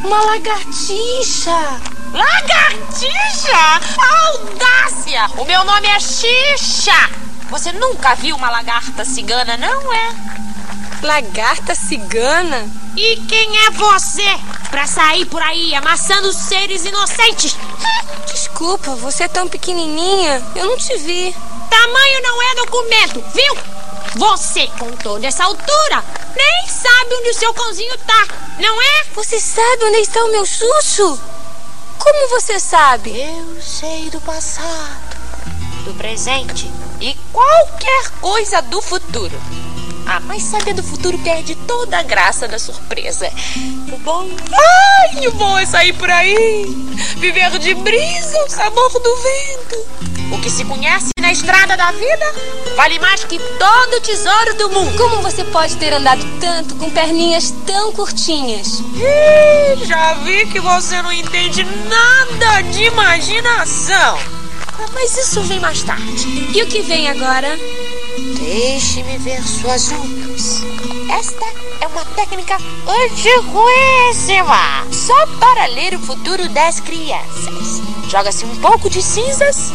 Uma 0.02 0.22
lagartixa! 0.24 1.78
Lagartixa? 2.10 3.80
Audácia! 4.30 5.26
O 5.36 5.44
meu 5.44 5.62
nome 5.62 5.88
é 5.88 6.00
Xixa! 6.00 7.10
Você 7.50 7.70
nunca 7.72 8.14
viu 8.14 8.34
uma 8.34 8.48
lagarta 8.48 9.04
cigana, 9.04 9.58
não 9.58 9.92
é? 9.92 10.14
Lagarta 11.02 11.74
cigana? 11.74 12.68
E 12.96 13.16
quem 13.28 13.66
é 13.66 13.70
você 13.70 14.40
pra 14.70 14.86
sair 14.86 15.26
por 15.26 15.42
aí 15.42 15.74
amassando 15.74 16.32
seres 16.32 16.84
inocentes? 16.84 17.56
Desculpa, 18.32 18.94
você 18.96 19.24
é 19.24 19.28
tão 19.28 19.48
pequenininha. 19.48 20.42
Eu 20.54 20.66
não 20.66 20.76
te 20.76 20.96
vi. 20.98 21.34
Tamanho 21.70 22.22
não 22.22 22.42
é 22.42 22.54
documento, 22.54 23.24
viu? 23.34 23.56
Você, 24.16 24.66
com 24.78 24.90
toda 24.92 25.26
essa 25.26 25.44
altura, 25.44 26.02
nem 26.34 26.68
sabe 26.68 27.14
onde 27.14 27.30
o 27.30 27.34
seu 27.34 27.52
cãozinho 27.52 27.98
tá, 27.98 28.26
não 28.58 28.80
é? 28.80 29.04
Você 29.14 29.38
sabe 29.38 29.84
onde 29.84 29.98
está 29.98 30.24
o 30.24 30.30
meu 30.30 30.46
chuchu? 30.46 31.20
Como 31.98 32.28
você 32.30 32.58
sabe? 32.58 33.20
Eu 33.20 33.60
sei 33.60 34.08
do 34.10 34.20
passado, 34.20 35.16
do 35.84 35.92
presente 35.94 36.70
e 37.00 37.14
qualquer 37.32 38.10
coisa 38.20 38.62
do 38.62 38.80
futuro. 38.80 39.38
Ah, 40.06 40.20
mas 40.20 40.44
saber 40.44 40.72
do 40.72 40.82
futuro 40.82 41.18
perde 41.18 41.56
toda 41.66 41.98
a 41.98 42.02
graça 42.02 42.46
da 42.46 42.58
surpresa. 42.58 43.28
O 43.92 43.98
bom. 43.98 44.28
Ai, 44.52 45.26
o 45.26 45.32
bom 45.32 45.58
é 45.58 45.66
sair 45.66 45.92
por 45.94 46.08
aí, 46.08 46.64
viver 47.16 47.58
de 47.58 47.74
brisa, 47.74 48.38
o 48.44 48.48
sabor 48.48 48.88
do 48.92 49.16
vento. 49.16 50.06
O 50.32 50.40
que 50.40 50.48
se 50.50 50.64
conhece 50.64 51.10
na 51.20 51.32
estrada 51.32 51.76
da 51.76 51.90
vida 51.92 52.34
vale 52.76 52.98
mais 52.98 53.24
que 53.24 53.38
todo 53.38 53.94
o 53.96 54.00
tesouro 54.00 54.54
do 54.54 54.70
mundo. 54.70 54.96
Como 54.96 55.22
você 55.22 55.44
pode 55.44 55.76
ter 55.76 55.92
andado 55.92 56.24
tanto 56.40 56.74
com 56.76 56.90
perninhas 56.90 57.52
tão 57.66 57.92
curtinhas? 57.92 58.80
Ih, 58.80 59.84
já 59.86 60.14
vi 60.14 60.46
que 60.46 60.60
você 60.60 61.00
não 61.02 61.12
entende 61.12 61.64
nada 61.64 62.60
de 62.62 62.84
imaginação. 62.84 64.18
Ah, 64.78 64.86
mas 64.92 65.16
isso 65.16 65.42
vem 65.42 65.58
mais 65.58 65.82
tarde. 65.82 66.50
E 66.54 66.62
o 66.62 66.66
que 66.66 66.82
vem 66.82 67.08
agora? 67.08 67.58
Deixe-me 68.18 69.18
ver 69.18 69.42
suas 69.42 69.92
unhas. 69.92 70.62
Esta 71.10 71.46
é 71.80 71.86
uma 71.86 72.04
técnica 72.04 72.56
antiguíssima. 72.86 74.86
Só 74.90 75.26
para 75.38 75.66
ler 75.66 75.94
o 75.94 76.00
futuro 76.00 76.48
das 76.48 76.80
crianças. 76.80 77.82
Joga-se 78.08 78.46
um 78.46 78.56
pouco 78.56 78.88
de 78.88 79.02
cinzas 79.02 79.70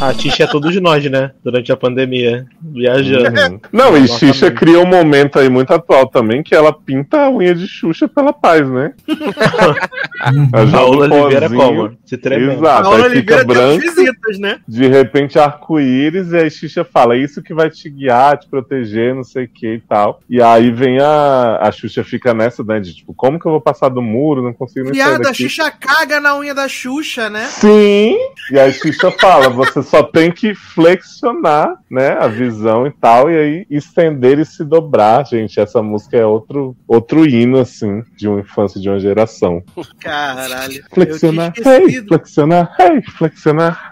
A 0.00 0.14
Tixa 0.14 0.44
é 0.44 0.46
todos 0.46 0.74
nós, 0.80 1.04
né? 1.10 1.32
Durante 1.42 1.72
a 1.72 1.76
pandemia. 1.76 2.46
Viajando. 2.62 3.40
Uhum. 3.52 3.60
Não, 3.72 3.96
e 3.96 4.06
Xixa 4.06 4.50
cria 4.50 4.78
um 4.78 4.86
momento 4.86 5.38
aí 5.38 5.48
muito 5.48 5.72
atual 5.72 6.06
também, 6.06 6.42
que 6.42 6.54
ela 6.54 6.72
pinta 6.72 7.22
a 7.22 7.30
unha 7.30 7.54
de 7.54 7.66
Xuxa 7.66 8.06
pela 8.06 8.32
paz, 8.32 8.68
né? 8.68 8.92
Paola 10.70 11.08
um 11.08 11.22
Oliveira 11.22 11.48
pozinho. 11.48 11.62
como? 11.62 11.98
Se 12.04 12.16
tremendo. 12.16 12.52
Exato, 12.52 12.82
Paola 12.84 13.06
aí 13.06 13.10
fica 13.16 13.36
Oliveira 13.36 13.44
branco. 13.44 13.80
visitas, 13.80 14.38
né? 14.38 14.60
De 14.68 14.86
repente, 14.86 15.38
arco-íris, 15.38 16.30
e 16.32 16.36
aí 16.36 16.50
Xixa 16.50 16.84
fala, 16.84 17.14
"É 17.16 17.18
isso 17.18 17.42
que 17.42 17.52
vai 17.52 17.68
te 17.68 17.90
guiar, 17.90 18.38
te 18.38 18.48
proteger, 18.48 19.14
não 19.14 19.24
sei 19.24 19.44
o 19.44 19.48
que 19.48 19.74
e 19.74 19.80
tal. 19.80 20.20
E 20.30 20.40
aí 20.40 20.70
vem 20.70 21.00
a. 21.00 21.58
A 21.60 21.72
Xuxa 21.72 22.04
fica 22.04 22.32
nessa, 22.32 22.62
né? 22.62 22.78
De 22.78 22.94
tipo, 22.94 23.12
como 23.14 23.38
que 23.38 23.46
eu 23.46 23.52
vou 23.52 23.60
passar 23.60 23.88
do 23.88 24.00
muro? 24.00 24.42
Não 24.42 24.52
consigo 24.52 24.86
nem 24.90 24.94
sair 24.94 25.08
Viado, 25.08 25.26
a. 25.26 25.34
Xuxa 25.34 25.70
caga 25.70 26.20
na 26.20 26.36
unha 26.36 26.54
da 26.54 26.68
Xuxa, 26.68 27.28
né? 27.28 27.44
Sim! 27.46 28.16
E 28.52 28.58
aí 28.58 28.72
Xixa 28.72 29.10
fala, 29.10 29.48
você 29.48 29.82
só 29.88 30.02
tem 30.02 30.30
que 30.30 30.54
flexionar, 30.54 31.74
né, 31.90 32.12
a 32.12 32.28
visão 32.28 32.86
e 32.86 32.90
tal, 32.90 33.30
e 33.30 33.36
aí 33.36 33.66
estender 33.70 34.38
e 34.38 34.44
se 34.44 34.64
dobrar, 34.64 35.26
gente. 35.26 35.58
Essa 35.58 35.82
música 35.82 36.16
é 36.16 36.26
outro, 36.26 36.76
outro 36.86 37.26
hino, 37.26 37.58
assim, 37.58 38.02
de 38.16 38.28
uma 38.28 38.40
infância 38.40 38.80
de 38.80 38.88
uma 38.88 39.00
geração. 39.00 39.62
Caralho. 40.00 40.84
Flexionar, 40.92 41.52
hey, 41.56 42.02
flexionar, 42.06 42.76
hey, 42.78 43.02
flexionar, 43.02 43.90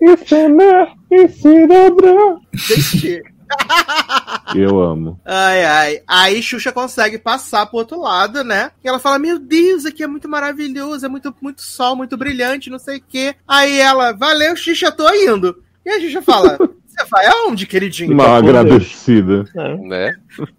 estender 0.00 0.88
e 1.10 1.28
se 1.28 1.66
dobrar. 1.66 2.36
Gente. 2.52 3.37
Eu 4.54 4.80
amo. 4.80 5.20
Ai, 5.24 5.64
ai. 5.64 6.02
Aí 6.06 6.42
Xuxa 6.42 6.72
consegue 6.72 7.18
passar 7.18 7.66
pro 7.66 7.78
outro 7.78 8.00
lado, 8.00 8.42
né? 8.42 8.70
E 8.82 8.88
ela 8.88 8.98
fala: 8.98 9.18
Meu 9.18 9.38
Deus, 9.38 9.84
aqui 9.84 10.02
é 10.02 10.06
muito 10.06 10.28
maravilhoso, 10.28 11.04
é 11.04 11.08
muito, 11.08 11.34
muito 11.40 11.62
sol, 11.62 11.96
muito 11.96 12.16
brilhante, 12.16 12.70
não 12.70 12.78
sei 12.78 12.98
o 12.98 13.02
quê. 13.06 13.34
Aí 13.46 13.78
ela, 13.78 14.12
valeu, 14.12 14.56
Xuxa, 14.56 14.90
tô 14.90 15.08
indo. 15.12 15.62
E 15.84 15.90
a 15.90 16.00
Xuxa 16.00 16.22
fala: 16.22 16.58
Você 16.98 17.04
vai 17.10 17.26
aonde, 17.26 17.66
queridinho? 17.66 18.14
Mal 18.16 18.42
Deus. 18.42 18.56
agradecida. 18.56 19.44
Né? 19.82 20.14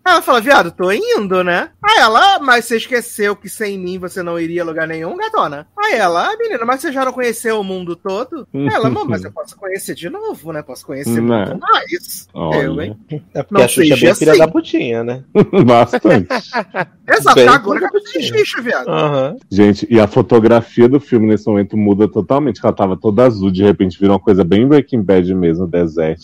Ela 0.05 0.21
fala, 0.21 0.41
viado, 0.41 0.71
tô 0.71 0.91
indo, 0.91 1.43
né? 1.43 1.69
Aí 1.83 1.97
ela, 1.99 2.39
mas 2.39 2.65
você 2.65 2.77
esqueceu 2.77 3.35
que 3.35 3.49
sem 3.49 3.77
mim 3.77 3.97
você 3.99 4.21
não 4.23 4.39
iria 4.39 4.61
a 4.61 4.65
lugar 4.65 4.87
nenhum, 4.87 5.15
gatona? 5.17 5.67
Aí 5.77 5.93
ela, 5.95 6.27
ah, 6.31 6.37
menina, 6.37 6.65
mas 6.65 6.81
você 6.81 6.91
já 6.91 7.03
não 7.05 7.11
conheceu 7.13 7.59
o 7.59 7.63
mundo 7.63 7.95
todo? 7.95 8.47
Ela, 8.53 8.89
"Mô, 8.89 9.05
mas 9.05 9.23
eu 9.23 9.31
posso 9.31 9.55
conhecer 9.57 9.95
de 9.95 10.09
novo, 10.09 10.51
né? 10.53 10.61
Posso 10.61 10.85
conhecer 10.85 11.21
Né? 11.21 11.45
muito 11.45 11.59
mais. 11.59 12.27
Eu, 12.33 12.81
hein? 12.81 12.97
Olha, 13.11 13.23
É 13.33 13.43
porque 13.43 13.53
Não 13.53 13.61
a 13.63 13.67
Xuxa 13.67 13.93
é 13.93 13.97
bem 13.97 14.15
filha 14.15 14.31
assim. 14.31 14.39
da 14.39 14.47
putinha, 14.47 15.03
né? 15.03 15.23
bastante. 15.65 16.27
Exato, 17.09 17.35
Bem 17.35 17.47
agora 17.47 17.79
que 17.79 17.85
eu 17.85 17.89
bonitinho. 17.89 18.23
fiz 18.23 18.47
xixi, 18.47 18.61
viado. 18.61 18.87
Aham. 18.87 19.35
Gente, 19.49 19.87
e 19.89 19.99
a 19.99 20.07
fotografia 20.07 20.87
do 20.87 20.99
filme 20.99 21.27
nesse 21.27 21.47
momento 21.47 21.75
muda 21.75 22.07
totalmente. 22.07 22.59
Ela 22.63 22.71
tava 22.73 22.95
toda 22.95 23.23
azul, 23.25 23.49
de 23.51 23.63
repente 23.63 23.99
virou 23.99 24.13
uma 24.15 24.21
coisa 24.23 24.43
bem 24.43 24.67
Breaking 24.67 25.01
Bad 25.01 25.33
mesmo, 25.33 25.65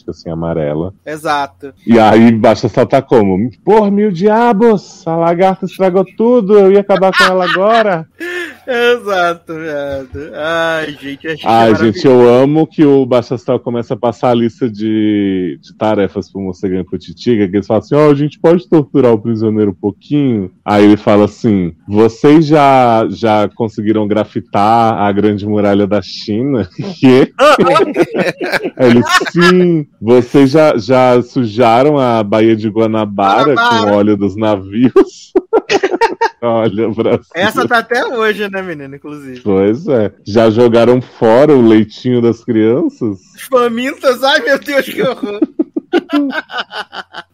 desértica, 0.05 0.11
assim, 0.11 0.29
amarela. 0.29 0.93
Exato. 1.05 1.73
E 1.85 1.99
aí 1.99 2.31
baixa 2.31 2.69
saltar 2.69 3.01
como? 3.01 3.49
Por 3.63 3.91
mil 3.91 4.11
diabos! 4.11 5.05
A 5.07 5.15
lagarta 5.15 5.65
estragou 5.65 6.05
tudo, 6.15 6.57
eu 6.57 6.71
ia 6.71 6.81
acabar 6.81 7.11
com 7.15 7.23
ela 7.23 7.45
agora. 7.45 8.07
Exato, 8.67 9.53
viado. 9.53 10.31
Ai, 10.33 10.97
gente, 10.99 11.27
é 11.27 11.35
Ai, 11.43 11.75
gente, 11.75 12.05
eu 12.05 12.27
amo 12.27 12.65
que 12.65 12.83
o 12.83 13.05
Baixa 13.05 13.35
Astral 13.35 13.59
começa 13.59 13.93
a 13.93 13.97
passar 13.97 14.31
a 14.31 14.33
lista 14.33 14.69
de, 14.69 15.59
de 15.61 15.75
tarefas 15.77 16.31
pro 16.31 16.41
Morcegão 16.41 16.79
e 16.79 16.83
pro 16.83 16.97
Titiga, 16.97 17.47
que 17.47 17.55
eles 17.55 17.67
falam 17.67 17.83
assim, 17.83 17.95
ó, 17.95 18.09
a 18.09 18.15
gente 18.15 18.39
pode 18.39 18.67
torturar 18.67 19.13
o 19.13 19.21
prisioneiro 19.21 19.71
um 19.71 19.75
pouquinho? 19.75 20.51
Aí 20.63 20.83
ele 20.83 20.97
fala 20.97 21.25
assim, 21.25 21.73
vocês 21.87 22.45
já, 22.47 23.07
já 23.09 23.47
conseguiram 23.49 24.07
grafitar 24.07 24.97
a 24.97 25.11
grande 25.11 25.45
muralha 25.45 25.85
da 25.85 26.01
China? 26.01 26.67
Que? 26.95 27.33
Aí 28.77 28.89
ele, 28.89 29.01
sim, 29.31 29.87
vocês 30.01 30.51
já, 30.51 30.77
já 30.77 31.21
sujaram 31.21 31.97
a 31.97 32.23
Baía 32.23 32.55
de 32.55 32.69
Guanabara, 32.69 33.53
Guanabara. 33.53 33.91
com 33.91 33.97
óleo 33.97 34.17
dos 34.17 34.35
navios? 34.35 35.33
Olha, 36.45 36.89
Brasil. 36.89 37.25
Essa 37.33 37.67
tá 37.67 37.79
até 37.79 38.05
hoje, 38.05 38.49
né, 38.49 38.61
menina, 38.61 38.95
inclusive. 38.95 39.41
Pois 39.41 39.87
é. 39.87 40.13
Já 40.25 40.49
jogaram 40.49 41.01
fora 41.01 41.53
o 41.53 41.67
leitinho 41.67 42.21
das 42.21 42.43
crianças? 42.43 43.19
Famintas, 43.49 44.23
ai 44.23 44.39
meu 44.41 44.59
Deus, 44.59 44.85
que 44.85 45.01
horror. 45.01 45.39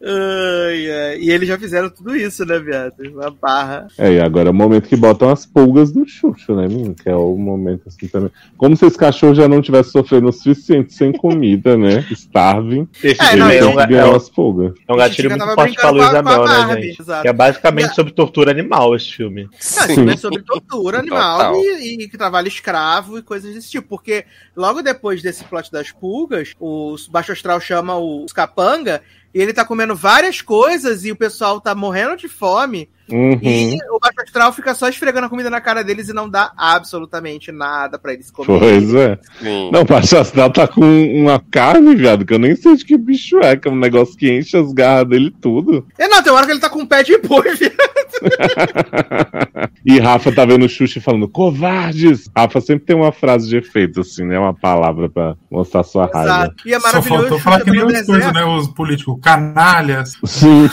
Ai, 0.03 0.91
ai. 0.91 1.19
E 1.19 1.31
eles 1.31 1.47
já 1.47 1.57
fizeram 1.57 1.89
tudo 1.89 2.15
isso, 2.15 2.45
né, 2.45 2.59
viado? 2.59 2.93
Uma 3.13 3.29
barra. 3.31 3.87
É, 3.97 4.13
e 4.13 4.19
agora 4.19 4.49
é 4.49 4.51
o 4.51 4.53
momento 4.55 4.87
que 4.87 4.95
botam 4.95 5.29
as 5.29 5.45
pulgas 5.45 5.91
do 5.91 6.07
Xuxo, 6.07 6.55
né, 6.55 6.67
menino? 6.67 6.95
Que 6.95 7.09
é 7.09 7.15
o 7.15 7.35
momento 7.37 7.83
assim 7.87 8.07
também. 8.07 8.31
Como 8.57 8.75
se 8.75 8.85
esse 8.85 8.97
cachorro 8.97 9.35
já 9.35 9.47
não 9.47 9.61
tivesse 9.61 9.91
sofrendo 9.91 10.29
o 10.29 10.33
suficiente 10.33 10.93
sem 10.93 11.11
comida, 11.11 11.77
né? 11.77 12.05
Starving. 12.11 12.87
Esse 13.03 13.21
É, 13.21 13.25
filme 13.25 13.39
não, 13.39 13.49
é, 13.49 13.55
ele- 13.57 13.65
um, 13.65 13.75
ga- 13.75 13.85
ganhar 13.85 14.01
é 14.01 14.05
um- 14.05 14.09
umas 14.11 14.29
pulgas. 14.29 14.73
é 14.87 14.93
um 14.93 14.97
gatilho 14.97 15.29
muito 15.29 15.43
forte 15.45 15.55
pra 15.55 15.63
brincando 15.91 15.93
Luísa 15.97 16.11
com 16.23 16.29
a- 16.29 16.35
com 16.37 16.43
a 16.43 16.47
Mel, 16.47 16.67
né, 16.75 16.81
gente? 16.81 17.01
exato. 17.01 17.21
Que 17.21 17.27
é 17.27 17.33
basicamente 17.33 17.89
a- 17.89 17.93
sobre 17.93 18.13
tortura 18.13 18.51
animal 18.51 18.95
esse 18.95 19.11
filme. 19.13 19.49
Não, 19.97 20.09
é 20.11 20.17
sobre 20.17 20.41
tortura 20.41 20.99
animal 20.99 21.55
e, 21.55 22.03
e 22.03 22.09
que 22.09 22.17
trabalho 22.17 22.47
escravo 22.47 23.17
e 23.17 23.21
coisas 23.21 23.53
desse 23.53 23.69
tipo. 23.69 23.87
Porque 23.89 24.25
logo 24.55 24.81
depois 24.81 25.21
desse 25.21 25.43
plot 25.43 25.71
das 25.71 25.91
pulgas, 25.91 26.53
o 26.59 26.95
Baixo 27.09 27.31
Astral 27.31 27.59
chama 27.59 27.97
os 27.97 28.31
capanga 28.47 29.01
e 29.33 29.41
ele 29.41 29.53
tá 29.53 29.63
comendo 29.65 29.95
várias 29.95 30.41
coisas 30.41 31.05
e 31.05 31.11
o 31.11 31.15
pessoal 31.15 31.61
tá 31.61 31.73
morrendo 31.73 32.17
de 32.17 32.27
fome. 32.27 32.89
Uhum. 33.11 33.39
E 33.41 33.77
o 33.89 33.99
Baixo 33.99 34.21
Astral 34.23 34.53
fica 34.53 34.73
só 34.73 34.87
esfregando 34.87 35.27
a 35.27 35.29
comida 35.29 35.49
na 35.49 35.59
cara 35.59 35.83
deles 35.83 36.07
e 36.07 36.13
não 36.13 36.29
dá 36.29 36.53
absolutamente 36.55 37.51
nada 37.51 37.99
pra 37.99 38.13
eles 38.13 38.31
comerem. 38.31 38.59
Pois 38.59 38.95
é. 38.95 39.19
Sim. 39.39 39.69
Não, 39.71 39.81
o 39.81 39.85
Baixo 39.85 40.17
Astral 40.17 40.49
tá 40.49 40.67
com 40.67 40.81
uma 40.81 41.43
carne, 41.51 41.95
viado, 41.95 42.25
que 42.25 42.33
eu 42.33 42.39
nem 42.39 42.55
sei 42.55 42.75
de 42.75 42.85
que 42.85 42.97
bicho 42.97 43.39
é, 43.39 43.57
que 43.57 43.67
é 43.67 43.71
um 43.71 43.75
negócio 43.75 44.15
que 44.15 44.31
enche 44.31 44.55
as 44.55 44.71
garras 44.71 45.09
dele 45.09 45.33
tudo. 45.41 45.85
É, 45.97 46.07
não, 46.07 46.23
tem 46.23 46.31
hora 46.31 46.45
que 46.45 46.53
ele 46.53 46.59
tá 46.59 46.69
com 46.69 46.79
um 46.79 46.85
pé 46.85 47.03
de 47.03 47.17
boi, 47.17 47.53
viu? 47.55 47.71
e 49.85 49.99
Rafa 49.99 50.31
tá 50.31 50.45
vendo 50.45 50.65
o 50.65 50.69
Xuxa 50.69 51.01
falando, 51.01 51.27
covardes! 51.27 52.29
Rafa 52.35 52.61
sempre 52.61 52.85
tem 52.85 52.95
uma 52.95 53.11
frase 53.11 53.49
de 53.49 53.57
efeito, 53.57 54.01
assim, 54.01 54.23
né? 54.23 54.39
Uma 54.39 54.53
palavra 54.53 55.09
pra 55.09 55.35
mostrar 55.49 55.83
sua 55.83 56.05
raiva. 56.05 56.23
Exato. 56.23 56.67
E 56.67 56.73
é 56.73 56.79
Só 56.79 56.87
maravilhoso. 56.87 57.21
faltou 57.21 57.39
falar 57.39 57.59
Xuxa 57.59 57.71
que 57.71 57.77
nem 57.77 57.81
tá 57.81 57.99
os 57.99 58.05
coisas, 58.05 58.33
né? 58.33 58.45
Os 58.45 58.67
políticos 58.67 59.19
canalhas. 59.21 60.17
Sim. 60.25 60.69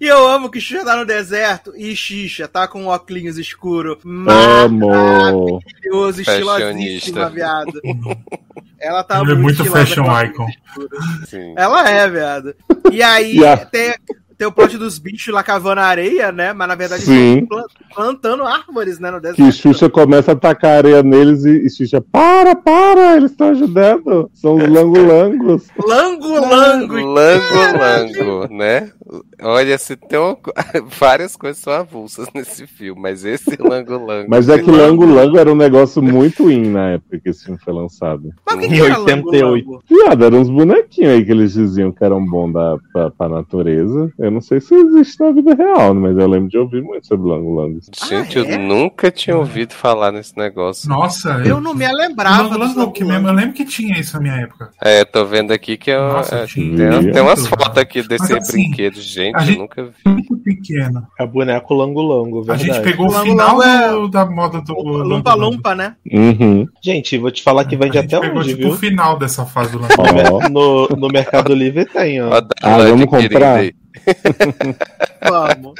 E 0.00 0.06
eu 0.06 0.28
amo 0.28 0.48
que 0.50 0.60
Xuxa 0.60 0.84
tá 0.84 0.96
no 0.96 1.04
deserto 1.04 1.72
e 1.76 1.94
Xixa 1.96 2.46
tá 2.46 2.68
com 2.68 2.86
óculos 2.86 3.36
escuro. 3.36 3.98
Amo. 4.04 4.88
Maravilhoso, 4.88 6.20
estilosíssima, 6.22 7.28
viado. 7.30 7.80
Ela 8.78 9.02
tá 9.04 9.20
Ele 9.20 9.32
é 9.32 9.34
muito 9.34 9.64
fashion 9.64 10.04
icon. 10.24 10.46
Ela 11.56 11.88
é, 11.90 12.08
viado. 12.08 12.54
E 12.92 13.02
aí 13.02 13.36
E 13.38 13.46
a- 13.46 13.56
tem, 13.58 13.94
tem 14.42 14.48
o 14.48 14.52
plot 14.52 14.76
dos 14.76 14.98
bichos 14.98 15.32
lá 15.32 15.40
cavando 15.40 15.80
areia, 15.80 16.32
né? 16.32 16.52
Mas 16.52 16.66
na 16.66 16.74
verdade 16.74 17.02
Sim. 17.04 17.46
plantando 17.94 18.44
árvores, 18.44 18.98
né? 18.98 19.08
No 19.08 19.20
deserto. 19.20 19.36
Que 19.36 19.52
Xuxa 19.52 19.88
começa 19.88 20.32
a 20.32 20.36
tacar 20.36 20.78
areia 20.78 21.00
neles 21.00 21.44
e, 21.44 21.64
e 21.64 21.70
Xuxa, 21.70 22.00
para, 22.00 22.56
para, 22.56 23.16
eles 23.16 23.30
estão 23.30 23.50
ajudando. 23.50 24.28
São 24.34 24.56
os 24.56 24.68
langolangos. 24.68 25.68
Lango, 25.86 26.40
lango. 26.40 26.96
Lango, 26.96 27.78
lango, 27.78 28.52
né? 28.52 28.90
Olha, 29.42 29.76
se 29.78 29.96
tem 29.96 30.18
co- 30.36 30.52
várias 30.98 31.36
coisas 31.36 31.62
são 31.62 31.72
avulsas 31.72 32.26
nesse 32.34 32.66
filme, 32.66 33.00
mas 33.00 33.24
esse 33.24 33.56
lango, 33.60 33.98
lango. 34.04 34.26
Mas 34.28 34.48
é 34.48 34.58
que 34.58 34.70
Lango 34.70 35.04
Lango 35.04 35.38
era 35.38 35.50
um 35.52 35.54
negócio 35.56 36.02
muito 36.02 36.50
in 36.50 36.70
na 36.70 36.90
época 36.92 37.18
que 37.20 37.28
esse 37.30 37.44
filme 37.44 37.58
foi 37.62 37.72
lançado. 37.74 38.30
Mas 38.46 38.56
o 38.56 38.58
que, 38.60 38.66
Em 38.66 38.68
que 38.70 38.80
era 38.80 38.98
88. 39.00 39.44
lango, 39.46 39.72
lango? 39.72 39.84
Viado, 39.88 40.24
eram 40.24 40.38
uns 40.38 40.50
bonequinhos 40.50 41.12
aí 41.14 41.24
que 41.24 41.30
eles 41.32 41.52
diziam 41.54 41.92
que 41.92 42.04
eram 42.04 42.24
bons 42.24 42.52
da, 42.52 42.76
pra, 42.92 43.10
pra 43.10 43.28
natureza. 43.28 44.12
Eu 44.18 44.30
não 44.30 44.40
sei 44.40 44.60
se 44.60 44.74
existe 44.74 45.20
na 45.20 45.30
vida 45.32 45.54
real, 45.54 45.94
mas 45.94 46.16
eu 46.16 46.26
lembro 46.28 46.48
de 46.48 46.58
ouvir 46.58 46.82
muito 46.82 47.06
sobre 47.06 47.28
Lango 47.28 47.54
Lango. 47.54 47.78
Gente, 48.08 48.38
Ah, 48.38 48.42
é? 48.44 48.54
eu 48.54 48.58
nunca 48.58 49.10
tinha 49.10 49.36
ouvido 49.36 49.72
falar 49.72 50.12
nesse 50.12 50.36
negócio. 50.36 50.88
Nossa, 50.88 51.42
Eu 51.44 51.60
não 51.60 51.74
me 51.74 51.86
lembrava. 51.92 52.56
Lango, 52.56 52.78
Lango, 52.80 52.92
que 52.92 53.04
mesmo, 53.04 53.28
eu 53.28 53.32
lembro 53.34 53.52
que 53.54 53.64
tinha 53.64 53.98
isso 53.98 54.14
na 54.14 54.20
minha 54.20 54.34
época. 54.34 54.70
É, 54.80 55.04
tô 55.04 55.24
vendo 55.24 55.52
aqui 55.52 55.76
que 55.76 55.90
é, 55.90 55.98
Nossa, 55.98 56.36
é, 56.36 56.46
tem, 56.46 57.12
tem 57.12 57.22
umas 57.22 57.46
fotos 57.46 57.76
aqui 57.78 58.02
desse 58.02 58.32
Mas 58.32 58.48
assim, 58.48 58.52
brinquedo. 58.68 59.00
Gente, 59.00 59.31
a 59.34 59.40
eu 59.40 59.46
gente- 59.46 59.58
nunca 59.58 59.84
vi. 59.84 59.92
Muito 60.10 60.36
pequeno. 60.38 61.06
É 61.18 61.26
boneco 61.26 61.74
lango-lango, 61.74 62.38
A 62.40 62.54
verdade. 62.54 62.64
gente 62.64 62.80
pegou 62.82 63.06
o 63.06 63.12
final 63.12 63.62
é- 63.62 64.08
da 64.08 64.26
moda 64.26 64.60
do 64.60 64.74
Lango 64.74 64.98
Lumpa 65.08 65.34
Lango. 65.34 65.50
Lumpa, 65.56 65.74
né? 65.74 65.94
Uhum. 66.12 66.66
Gente, 66.82 67.16
vou 67.18 67.30
te 67.30 67.42
falar 67.42 67.64
que 67.64 67.76
vende 67.76 67.98
A 67.98 68.02
gente 68.02 68.14
até 68.14 68.26
pegou 68.26 68.40
hoje, 68.40 68.54
tipo, 68.54 68.66
o 68.68 68.70
viu? 68.70 68.78
final 68.78 69.18
dessa 69.18 69.44
fase 69.46 69.72
do 69.72 69.80
Ó. 69.82 69.82
No, 70.50 70.88
no 70.88 71.08
Mercado 71.08 71.54
Livre 71.54 71.84
tem, 71.86 72.20
ó. 72.22 72.30
Ah, 72.62 72.78
vamos 72.78 73.06
comprar? 73.06 73.62
Vamos. 75.28 75.74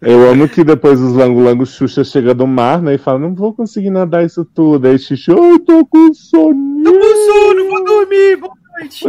Eu 0.00 0.30
amo 0.30 0.48
que 0.48 0.64
depois 0.64 1.00
os 1.00 1.12
Lango 1.14 1.40
Lango 1.40 1.66
Xuxa 1.66 2.02
chega 2.02 2.34
do 2.34 2.46
mar, 2.46 2.80
né? 2.82 2.94
E 2.94 2.98
fala, 2.98 3.18
não 3.18 3.34
vou 3.34 3.52
conseguir 3.52 3.90
nadar 3.90 4.24
isso 4.24 4.44
tudo. 4.44 4.86
Aí 4.88 4.98
Xuxa, 4.98 5.34
ai, 5.38 5.58
tô 5.60 5.84
com 5.86 6.12
soninho. 6.14 6.84
Tô 6.84 6.92
com 6.92 7.00
sono, 7.26 7.68
vou 7.70 7.84
dormir, 7.84 8.36
vou 8.36 8.50
noite. 8.80 9.04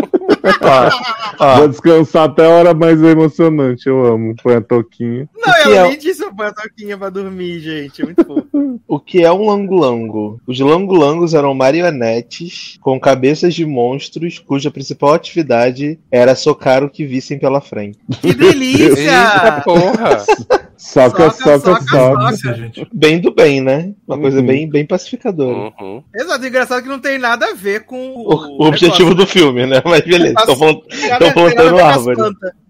Vou 1.58 1.68
descansar 1.68 2.26
até 2.26 2.46
a 2.46 2.50
hora 2.50 2.74
mais 2.74 3.02
emocionante. 3.02 3.88
Eu 3.88 4.06
amo. 4.06 4.36
Põe 4.42 4.56
a 4.56 4.62
toquinha. 4.62 5.30
Não, 5.38 5.54
ela 5.56 5.76
é- 5.76 5.90
nem 5.90 5.98
disse 5.98 6.24
eu 6.24 6.34
ponho 6.34 6.50
a 6.50 6.54
toquinha 6.54 6.98
pra 6.98 7.10
dormir, 7.10 7.60
gente. 7.60 8.04
Muito 8.04 8.26
fofo. 8.26 8.80
O 8.88 9.00
que 9.00 9.24
é 9.24 9.32
um 9.32 9.46
langolango? 9.48 10.40
Os 10.48 10.60
langolangos 10.60 11.34
eram 11.34 11.54
marionetes 11.54 12.78
com 12.82 13.00
cabeças 13.00 13.54
de 13.54 13.66
monstros 13.66 14.40
cuja 14.40 14.72
principal 14.72 15.14
atividade 15.14 16.00
era 16.12 16.36
socar 16.36 16.84
o 16.84 16.90
que 16.90 17.06
vissem 17.06 17.38
pela 17.40 17.62
frente. 17.62 18.00
Que 18.22 18.34
delícia! 18.34 18.94
Eita 19.00 19.62
porra! 19.64 20.24
Soca, 20.82 21.30
Soca, 21.30 21.60
soca, 21.60 21.60
soca, 21.60 21.84
soca. 21.90 22.34
Isso, 22.34 22.54
gente. 22.54 22.88
Bem 22.94 23.20
do 23.20 23.36
bem, 23.36 23.60
né? 23.60 23.94
Uma 24.08 24.18
coisa 24.18 24.40
Uhum. 24.40 24.46
bem, 24.46 24.70
bem 24.70 24.86
pacificadora. 24.86 25.74
Uhum. 25.78 26.02
Exato, 26.16 26.46
engraçado 26.46 26.82
que 26.82 26.88
não 26.88 27.00
tem 27.00 27.20
nada 27.20 27.48
a 27.48 27.54
ver 27.54 27.82
com 27.84 28.14
O, 28.16 28.64
o 28.64 28.66
objetivo 28.66 29.14
do 29.14 29.28
filme, 29.28 29.66
né? 29.66 29.82
Mas 29.84 30.06
beleza, 30.06 30.36
estão 30.40 30.56
plantando 31.34 31.80
árvore. 31.80 32.18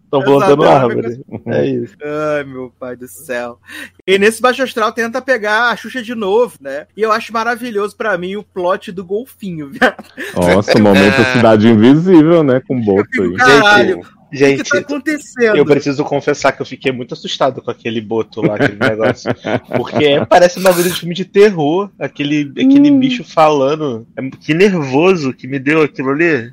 Estão 0.03 0.23
plantando 0.23 0.63
árvore. 0.63 1.21
É 1.45 1.65
isso. 1.67 1.95
Ai, 2.03 2.43
meu 2.45 2.73
pai 2.79 2.95
do 2.95 3.07
céu. 3.07 3.59
E 4.07 4.17
nesse 4.17 4.41
Baixo 4.41 4.63
Astral 4.63 4.91
tenta 4.91 5.21
pegar 5.21 5.69
a 5.69 5.75
Xuxa 5.75 6.01
de 6.01 6.15
novo, 6.15 6.55
né? 6.59 6.87
E 6.97 7.03
eu 7.03 7.11
acho 7.11 7.31
maravilhoso 7.31 7.95
pra 7.95 8.17
mim 8.17 8.35
o 8.35 8.41
plot 8.43 8.91
do 8.91 9.05
golfinho, 9.05 9.69
viado. 9.69 10.03
Nossa, 10.35 10.75
o 10.75 10.81
momento 10.81 11.13
Cidade 11.37 11.67
Invisível, 11.67 12.41
né? 12.41 12.59
Com 12.67 12.79
o 12.79 12.83
Boto 12.83 13.21
aí. 13.21 13.35
Caralho, 13.35 14.01
o 14.29 14.31
que, 14.31 14.37
Gente, 14.37 14.63
que 14.63 14.69
tá 14.69 14.77
acontecendo? 14.79 15.57
eu 15.57 15.65
preciso 15.65 16.03
confessar 16.03 16.51
que 16.51 16.61
eu 16.61 16.65
fiquei 16.65 16.91
muito 16.91 17.13
assustado 17.13 17.61
com 17.61 17.71
aquele 17.71 17.99
boto 17.99 18.41
lá, 18.45 18.55
aquele 18.55 18.77
negócio. 18.77 19.31
Porque 19.75 20.23
parece 20.29 20.59
um 20.59 20.63
bagulho 20.63 20.89
de 20.89 20.99
filme 20.99 21.15
de 21.15 21.25
terror. 21.25 21.89
Aquele, 21.99 22.51
aquele 22.51 22.91
bicho 22.91 23.23
falando. 23.23 24.05
É, 24.15 24.21
Que 24.39 24.53
nervoso 24.53 25.33
que 25.33 25.47
me 25.47 25.57
deu 25.59 25.81
aquilo 25.81 26.11
ali. 26.11 26.51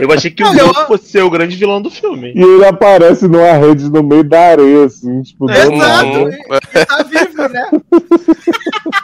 Eu 0.00 0.10
achei 0.10 0.28
que 0.30 0.42
o 0.42 0.46
Não, 0.46 0.58
eu- 0.58 0.66
boto 0.68 0.86
fosse 0.88 1.08
ser 1.08 1.22
o 1.22 1.30
grande 1.30 1.54
vilão 1.56 1.80
do 1.80 1.88
filme. 1.90 2.32
E 2.34 2.42
ele 2.42 2.64
aparece 2.64 3.28
numa 3.28 3.52
rede 3.52 3.88
no 3.88 4.02
meio 4.02 4.24
da 4.24 4.40
areia, 4.40 4.86
assim, 4.86 5.22
tipo, 5.22 5.46
do 5.46 5.52
Exato, 5.52 5.76
nada. 5.76 6.18
Ele 6.18 6.86
tá 6.86 7.02
vivo, 7.04 7.48
né? 7.48 7.70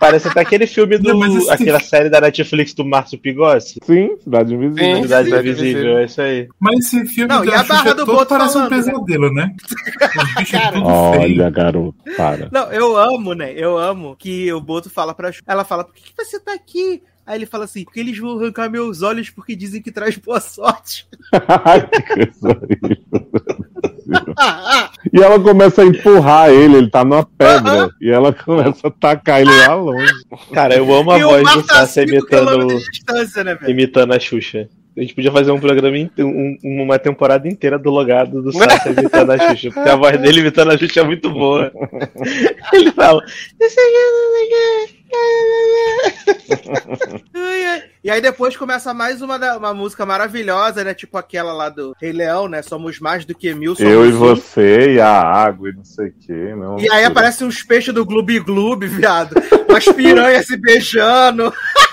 Parece 0.00 0.28
até 0.28 0.40
aquele 0.40 0.66
filme 0.66 0.96
do. 0.98 1.12
Não, 1.14 1.36
esse- 1.38 1.50
aquela 1.50 1.78
série 1.78 2.08
da 2.08 2.20
Netflix 2.22 2.72
do 2.74 2.84
Márcio 2.84 3.18
Pigossi. 3.18 3.78
Sim, 3.84 4.16
Cidade 4.24 4.54
Invisível. 4.54 4.96
Sim. 4.96 5.02
Cidade 5.02 5.30
Invisível, 5.30 5.98
é 5.98 6.04
isso 6.06 6.20
aí. 6.22 6.48
Mas 6.58 6.78
esse 6.86 7.06
filme 7.06 7.32
Não, 7.32 7.44
e 7.44 7.48
a 7.52 7.62
barra 7.62 7.82
Xuxa 7.82 7.94
do 7.94 8.06
todo 8.06 8.16
Boto 8.16 8.28
parece 8.30 8.48
um 8.48 8.52
falando, 8.68 8.70
né? 8.70 8.76
pesadelo, 8.78 9.34
né? 9.34 9.54
Olha, 10.82 11.50
garoto, 11.50 11.94
para. 12.16 12.48
Não, 12.50 12.72
eu 12.72 12.96
amo, 12.96 13.34
né? 13.34 13.52
Eu 13.54 13.76
amo 13.78 14.16
que 14.16 14.52
o 14.52 14.60
Boto 14.60 14.88
fala 14.90 15.14
pra 15.14 15.30
Xuxa. 15.30 15.44
Ela 15.46 15.64
fala, 15.64 15.84
por 15.84 15.94
que, 15.94 16.02
que 16.14 16.24
você 16.24 16.40
tá 16.40 16.54
aqui? 16.54 17.02
Aí 17.26 17.36
ele 17.38 17.46
fala 17.46 17.64
assim, 17.64 17.84
porque 17.84 18.00
eles 18.00 18.18
vão 18.18 18.38
arrancar 18.38 18.68
meus 18.70 19.02
olhos 19.02 19.30
porque 19.30 19.54
dizem 19.54 19.80
que 19.82 19.92
traz 19.92 20.16
boa 20.16 20.40
sorte. 20.40 21.06
Ai, 21.64 21.86
que 21.86 22.02
coisa 22.02 22.48
horrível. 22.48 23.30
E 25.12 25.20
ela 25.20 25.38
começa 25.40 25.82
a 25.82 25.86
empurrar 25.86 26.50
ele, 26.50 26.76
ele 26.76 26.90
tá 26.90 27.04
numa 27.04 27.24
pedra. 27.24 27.90
E 28.00 28.10
ela 28.10 28.32
começa 28.32 28.88
a 28.88 28.90
tacar 28.90 29.40
ele 29.40 29.50
lá 29.66 29.74
longe. 29.74 30.12
Cara, 30.52 30.76
eu 30.76 30.92
amo 30.94 31.10
a 31.10 31.18
e 31.18 31.22
voz 31.22 31.52
do 31.54 31.62
Sassi 31.66 32.06
5 32.06 32.26
quilômetros 32.26 32.84
imitando, 32.86 33.44
né, 33.44 33.58
imitando 33.68 34.12
a 34.12 34.18
Xuxa. 34.18 34.68
A 34.96 35.00
gente 35.02 35.14
podia 35.14 35.30
fazer 35.30 35.50
um 35.52 35.60
programa, 35.60 35.96
um- 36.18 36.58
uma 36.64 36.98
temporada 36.98 37.46
inteira 37.48 37.78
do 37.78 37.90
logado 37.90 38.42
do 38.42 38.52
Sassi 38.52 38.88
imitando 38.90 39.30
a 39.30 39.38
Xuxa, 39.38 39.70
porque 39.72 39.88
a 39.88 39.96
voz 39.96 40.18
dele 40.20 40.40
imitando 40.40 40.72
a 40.72 40.76
Xuxa 40.78 41.00
é 41.00 41.04
muito 41.04 41.30
boa. 41.30 41.70
Ele 42.72 42.90
fala. 42.92 43.22
Ai. 47.34 47.82
E 48.02 48.10
aí 48.10 48.20
depois 48.20 48.56
começa 48.56 48.92
mais 48.94 49.20
uma, 49.22 49.36
uma 49.56 49.74
música 49.74 50.04
maravilhosa, 50.06 50.82
né? 50.84 50.94
Tipo 50.94 51.18
aquela 51.18 51.52
lá 51.52 51.68
do 51.68 51.94
Rei 52.00 52.12
Leão, 52.12 52.48
né? 52.48 52.62
Somos 52.62 52.98
mais 52.98 53.24
do 53.24 53.34
que 53.34 53.52
mil, 53.54 53.74
somos 53.76 53.92
Eu 53.92 54.06
e 54.06 54.12
um. 54.12 54.18
você 54.18 54.94
e 54.94 55.00
a 55.00 55.10
água 55.20 55.68
e 55.70 55.72
não 55.72 55.84
sei 55.84 56.08
o 56.08 56.12
que. 56.12 56.32
Não, 56.54 56.78
E 56.80 56.90
aí 56.90 57.04
aparecem 57.04 57.46
uns 57.46 57.62
peixes 57.62 57.92
do 57.94 58.04
Gloob 58.04 58.38
Gloob, 58.40 58.86
viado. 58.86 59.34
Umas 59.68 59.84
piranhas 59.84 60.46
se 60.46 60.56
beijando. 60.56 61.52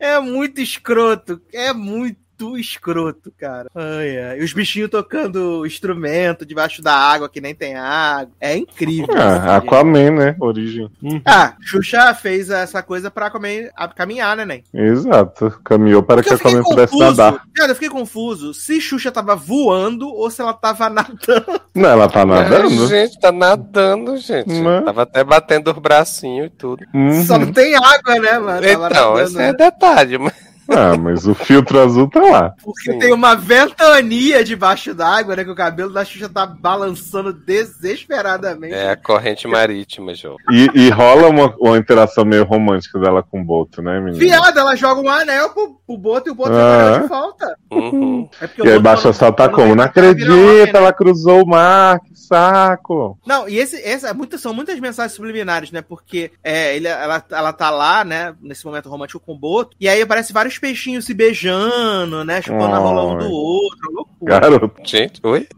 É 0.00 0.18
muito 0.18 0.60
escroto. 0.60 1.40
É 1.52 1.72
muito 1.72 2.19
escroto, 2.56 3.32
cara. 3.38 3.68
Ai, 3.74 4.18
ai. 4.18 4.40
E 4.40 4.44
os 4.44 4.52
bichinhos 4.52 4.90
tocando 4.90 5.64
instrumento 5.66 6.44
debaixo 6.46 6.82
da 6.82 6.94
água 6.94 7.28
que 7.28 7.40
nem 7.40 7.54
tem 7.54 7.74
água. 7.76 8.32
É 8.40 8.56
incrível. 8.56 9.14
Ah, 9.16 9.56
Aquaman, 9.56 10.10
né? 10.10 10.36
Origem. 10.40 10.90
gente. 11.02 11.22
Ah, 11.26 11.54
Xuxa 11.60 12.14
fez 12.14 12.50
essa 12.50 12.82
coisa 12.82 13.10
pra 13.10 13.30
comer, 13.30 13.70
a 13.76 13.88
caminhar, 13.88 14.36
né, 14.36 14.44
Nen? 14.44 14.64
Exato. 14.72 15.60
Caminhou 15.64 16.02
para 16.02 16.22
que 16.22 16.28
Porque 16.30 16.42
fiquei 16.42 16.58
Aquaman 16.60 16.68
pudesse 16.68 16.98
nadar. 16.98 17.42
Cara, 17.54 17.70
eu 17.72 17.74
fiquei 17.74 17.88
confuso 17.90 18.52
se 18.54 18.80
Xuxa 18.80 19.10
tava 19.12 19.34
voando 19.36 20.08
ou 20.08 20.30
se 20.30 20.40
ela 20.40 20.52
tava 20.52 20.88
nadando. 20.90 21.60
Não, 21.74 21.88
ela 21.90 22.08
tá 22.08 22.20
É, 22.20 22.24
nadando. 22.24 22.86
gente, 22.88 23.20
tá 23.20 23.30
nadando, 23.32 24.16
gente. 24.16 24.48
Né? 24.60 24.80
Tava 24.82 25.02
até 25.02 25.22
batendo 25.24 25.70
os 25.70 25.78
bracinhos 25.78 26.46
e 26.46 26.50
tudo. 26.50 26.84
Uhum. 26.94 27.24
Só 27.24 27.38
não 27.38 27.52
tem 27.52 27.74
água, 27.76 28.14
né, 28.18 28.38
mano? 28.38 28.66
Então, 28.66 28.80
nadando, 28.80 29.20
esse 29.20 29.36
é 29.36 29.38
né? 29.38 29.52
detalhe, 29.52 30.18
mas 30.18 30.49
Ah, 30.70 30.96
mas 30.96 31.26
o 31.26 31.34
filtro 31.34 31.80
azul 31.80 32.08
tá 32.08 32.20
lá. 32.20 32.54
Porque 32.62 32.92
Sim. 32.92 32.98
tem 32.98 33.12
uma 33.12 33.34
ventania 33.34 34.44
debaixo 34.44 34.94
d'água, 34.94 35.36
né? 35.36 35.44
Que 35.44 35.50
o 35.50 35.54
cabelo 35.54 35.92
da 35.92 36.04
Xuxa 36.04 36.28
tá 36.28 36.46
balançando 36.46 37.32
desesperadamente. 37.32 38.74
é 38.74 38.90
a 38.90 38.96
corrente 38.96 39.46
marítima, 39.46 40.14
João. 40.14 40.36
E, 40.50 40.68
e 40.74 40.90
rola 40.90 41.28
uma, 41.28 41.54
uma 41.58 41.76
interação 41.78 42.24
meio 42.24 42.44
romântica 42.44 42.98
dela 42.98 43.22
com 43.22 43.40
o 43.40 43.44
Boto, 43.44 43.82
né, 43.82 43.98
menina? 44.00 44.18
Viado, 44.18 44.58
ela 44.58 44.76
joga 44.76 45.00
um 45.00 45.08
anel 45.10 45.50
pro, 45.50 45.76
pro 45.86 45.98
Boto 45.98 46.28
e 46.28 46.32
o 46.32 46.34
Boto 46.34 46.52
Ah. 46.52 46.54
joga 46.54 46.74
ela 46.84 46.98
de 47.00 47.08
volta. 47.08 47.56
Uhum. 47.70 48.28
É 48.40 48.48
E 48.64 48.70
aí 48.70 48.78
baixa 48.78 49.12
só 49.12 49.30
tá 49.32 49.48
como? 49.48 49.74
Não 49.74 49.84
"Vai 49.84 49.92
virar 49.92 50.02
homem, 50.02 50.14
acredita, 50.14 50.72
né?" 50.72 50.78
ela 50.78 50.92
cruzou 50.92 51.42
o 51.42 51.46
mar, 51.48 52.00
que 52.00 52.16
saco. 52.18 53.18
Não, 53.26 53.48
e 53.48 53.58
esse, 53.58 53.76
esse 53.76 54.06
é 54.06 54.12
muito, 54.12 54.38
são 54.38 54.54
muitas 54.54 54.78
mensagens 54.78 55.12
subliminares, 55.14 55.70
né? 55.72 55.82
Porque 55.82 56.30
é, 56.42 56.76
ele, 56.76 56.86
ela, 56.88 57.22
ela 57.30 57.52
tá 57.52 57.70
lá, 57.70 58.04
né? 58.04 58.34
Nesse 58.40 58.64
momento 58.64 58.88
romântico 58.88 59.20
com 59.24 59.32
o 59.32 59.38
Boto. 59.38 59.76
E 59.80 59.88
aí 59.88 60.00
aparece 60.00 60.32
vários 60.32 60.58
peixinhos 60.60 61.04
se 61.06 61.14
beijando, 61.14 62.24
né? 62.24 62.40
Chupando 62.42 62.74
a 62.74 62.78
rola 62.78 63.14
um 63.14 63.18
do 63.18 63.30
outro. 63.30 63.90
Loucura. 63.92 64.40
Garoto. 64.40 64.72
Gente, 64.84 65.20
oi? 65.24 65.48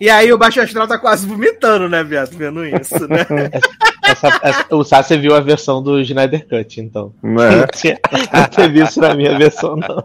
E 0.00 0.08
aí 0.10 0.32
o 0.32 0.38
Baixo 0.38 0.60
Astral 0.60 0.88
tá 0.88 0.98
quase 0.98 1.26
vomitando, 1.26 1.88
né, 1.88 2.02
viado? 2.02 2.30
Vendo 2.36 2.64
isso, 2.64 3.06
né? 3.08 3.24
Essa- 4.06 4.38
essa- 4.42 4.66
o 4.76 4.84
Sassi 4.84 5.16
viu 5.16 5.34
a 5.34 5.40
versão 5.40 5.82
do 5.82 5.98
Snyder 6.00 6.46
Cut, 6.46 6.78
então. 6.78 7.14
Né? 7.22 7.56
Não 7.56 7.66
tinha- 7.74 7.98
não 8.34 8.44
teve 8.44 8.82
isso 8.82 9.00
na 9.00 9.14
minha 9.14 9.36
versão, 9.38 9.76
não. 9.76 10.04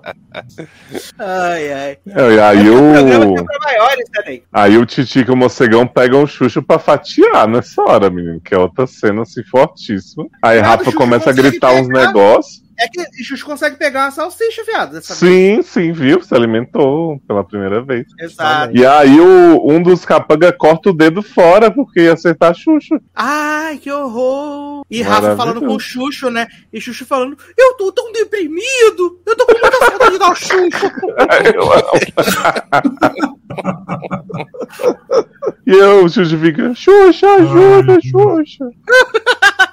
Ai, 1.20 1.74
ai. 1.74 1.98
É, 2.08 2.34
E 2.36 2.40
aí 2.40 2.70
O 2.70 3.44
pra 3.44 3.60
maiores 3.62 4.06
também. 4.14 4.42
aí 4.54 4.78
o 4.78 4.86
Titico 4.86 5.32
e 5.32 5.34
o 5.34 5.38
Mocegão 5.38 5.86
pegam 5.86 6.24
o 6.24 6.28
Xuxo 6.28 6.62
pra 6.64 6.80
fatiar 6.80 7.46
nessa 7.48 7.82
hora, 7.82 8.10
menino. 8.10 8.40
Que 8.40 8.56
é 8.56 8.58
outra 8.58 8.88
cena 8.88 9.24
assim 9.24 9.44
fortíssima. 9.44 10.26
Aí 10.42 10.62
Cara, 10.62 10.78
Rafa 10.78 10.92
começa 10.94 11.30
a 11.30 11.34
gritar 11.34 11.74
uns 11.74 11.90
negócios. 11.90 12.64
É 12.80 12.88
que 12.88 13.02
o 13.02 13.24
Xuxa 13.24 13.46
consegue 13.46 13.76
pegar 13.76 14.06
uma 14.06 14.12
salsicha, 14.12 14.64
viado. 14.64 14.94
Dessa 14.94 15.14
vez. 15.14 15.20
Sim, 15.20 15.62
sim, 15.62 15.92
viu? 15.92 16.22
Se 16.24 16.34
alimentou 16.34 17.20
pela 17.28 17.44
primeira 17.44 17.82
vez. 17.82 18.08
Exato. 18.18 18.76
E 18.76 18.86
aí 18.86 19.20
o, 19.20 19.70
um 19.70 19.84
dos 19.84 20.06
capanga 20.06 20.54
corta 20.54 20.90
o 20.90 20.94
dedo 20.94 21.22
fora 21.22 21.70
porque 21.70 22.02
ia 22.02 22.14
acertar 22.14 22.52
a 22.52 22.54
Xuxa. 22.54 23.00
Ai, 23.14 23.78
que 23.78 23.92
horror! 23.92 24.86
E 24.90 25.02
Rafa 25.02 25.36
falando 25.36 25.60
com 25.60 25.76
o 25.76 25.80
Xuxo, 25.80 26.30
né? 26.30 26.48
E 26.72 26.80
Xuxo 26.80 27.06
falando: 27.06 27.38
Eu 27.58 27.74
tô 27.76 27.92
tão 27.92 28.12
deprimido! 28.14 29.20
Eu 29.26 29.36
tô 29.36 29.46
com 29.46 29.60
muita 29.60 29.78
saudade 29.86 30.18
da 30.18 30.36
Xuxa! 30.36 30.94
E 35.66 35.72
eu, 35.72 36.06
o 36.06 36.10
Xuxa 36.10 36.38
fica, 36.38 36.74
Xuxa, 36.74 37.28
ajuda, 37.36 38.00
Xuxa. 38.02 38.66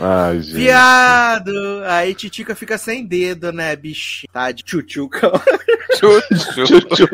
Ai, 0.00 0.40
gente. 0.40 0.54
Viado! 0.54 1.52
Aí 1.86 2.14
Titica 2.14 2.54
fica 2.54 2.78
sem 2.78 3.04
dedo, 3.06 3.52
né, 3.52 3.74
bicho? 3.76 4.26
Tá 4.32 4.50
de 4.52 4.62
tchutchuca. 4.62 5.30
Chuchu. 5.98 7.08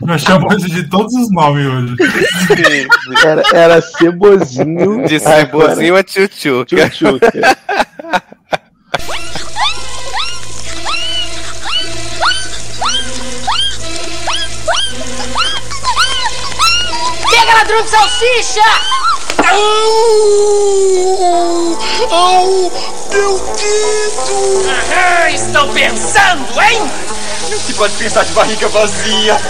Nós 0.00 0.22
chamamos 0.22 0.62
de 0.62 0.88
todos 0.88 1.12
os 1.14 1.30
nomes 1.32 1.66
hoje. 1.66 1.96
Era, 3.24 3.42
era 3.52 3.82
cebozinho. 3.82 5.06
De 5.06 5.18
cebozinho 5.18 5.96
a 5.96 6.02
tchutchuca. 6.02 6.88
Tchutchuca. 6.90 7.56
Pega, 17.30 17.54
ladrão 17.54 17.82
de 17.82 17.88
salsicha! 17.90 18.62
Au! 22.10 22.70
Meu 23.10 23.38
dedo! 23.38 24.68
Aham, 24.68 25.28
estão 25.30 25.68
pensando, 25.72 26.60
hein? 26.60 26.82
Não 27.50 27.58
se 27.60 27.72
pode 27.74 27.92
pensar 27.94 28.24
de 28.24 28.32
barriga 28.32 28.68
vazia. 28.68 29.40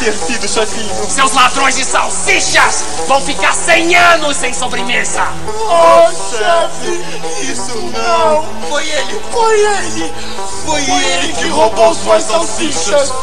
Ter 0.00 0.12
sido 0.12 0.48
chazinho. 0.48 0.92
Seus 1.08 1.32
ladrões 1.32 1.76
de 1.76 1.84
salsichas 1.84 2.84
vão 3.06 3.20
ficar 3.20 3.54
100 3.54 3.94
anos 3.94 4.36
sem 4.36 4.52
sobremesa! 4.52 5.22
Oh, 5.46 6.10
chefe, 6.30 7.00
isso 7.42 7.76
não. 7.92 8.44
Foi 8.68 8.84
ele, 8.88 9.20
foi 9.32 9.60
ele. 9.60 10.12
Foi 10.66 10.82
ele 10.82 11.32
que 11.32 11.46
roubou 11.48 11.94
suas 11.94 12.24
salsichas. 12.24 13.12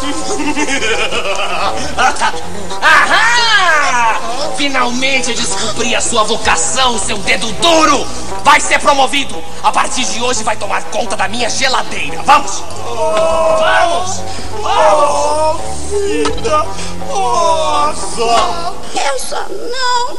Ahá! 2.81 4.20
Finalmente 4.57 5.33
descobri 5.33 5.95
a 5.95 6.01
sua 6.01 6.23
vocação, 6.23 6.97
seu 6.99 7.17
dedo 7.19 7.51
duro! 7.53 8.05
Vai 8.43 8.59
ser 8.59 8.79
promovido! 8.79 9.35
A 9.63 9.71
partir 9.71 10.03
de 10.05 10.21
hoje 10.21 10.43
vai 10.43 10.55
tomar 10.55 10.83
conta 10.85 11.15
da 11.15 11.27
minha 11.27 11.49
geladeira. 11.49 12.21
Vamos! 12.23 12.63
Vamos! 12.85 14.23
Oh, 14.63 15.55
vida. 15.89 16.65
Nossa. 17.07 18.73
Elsa, 18.93 19.47
não! 19.49 20.17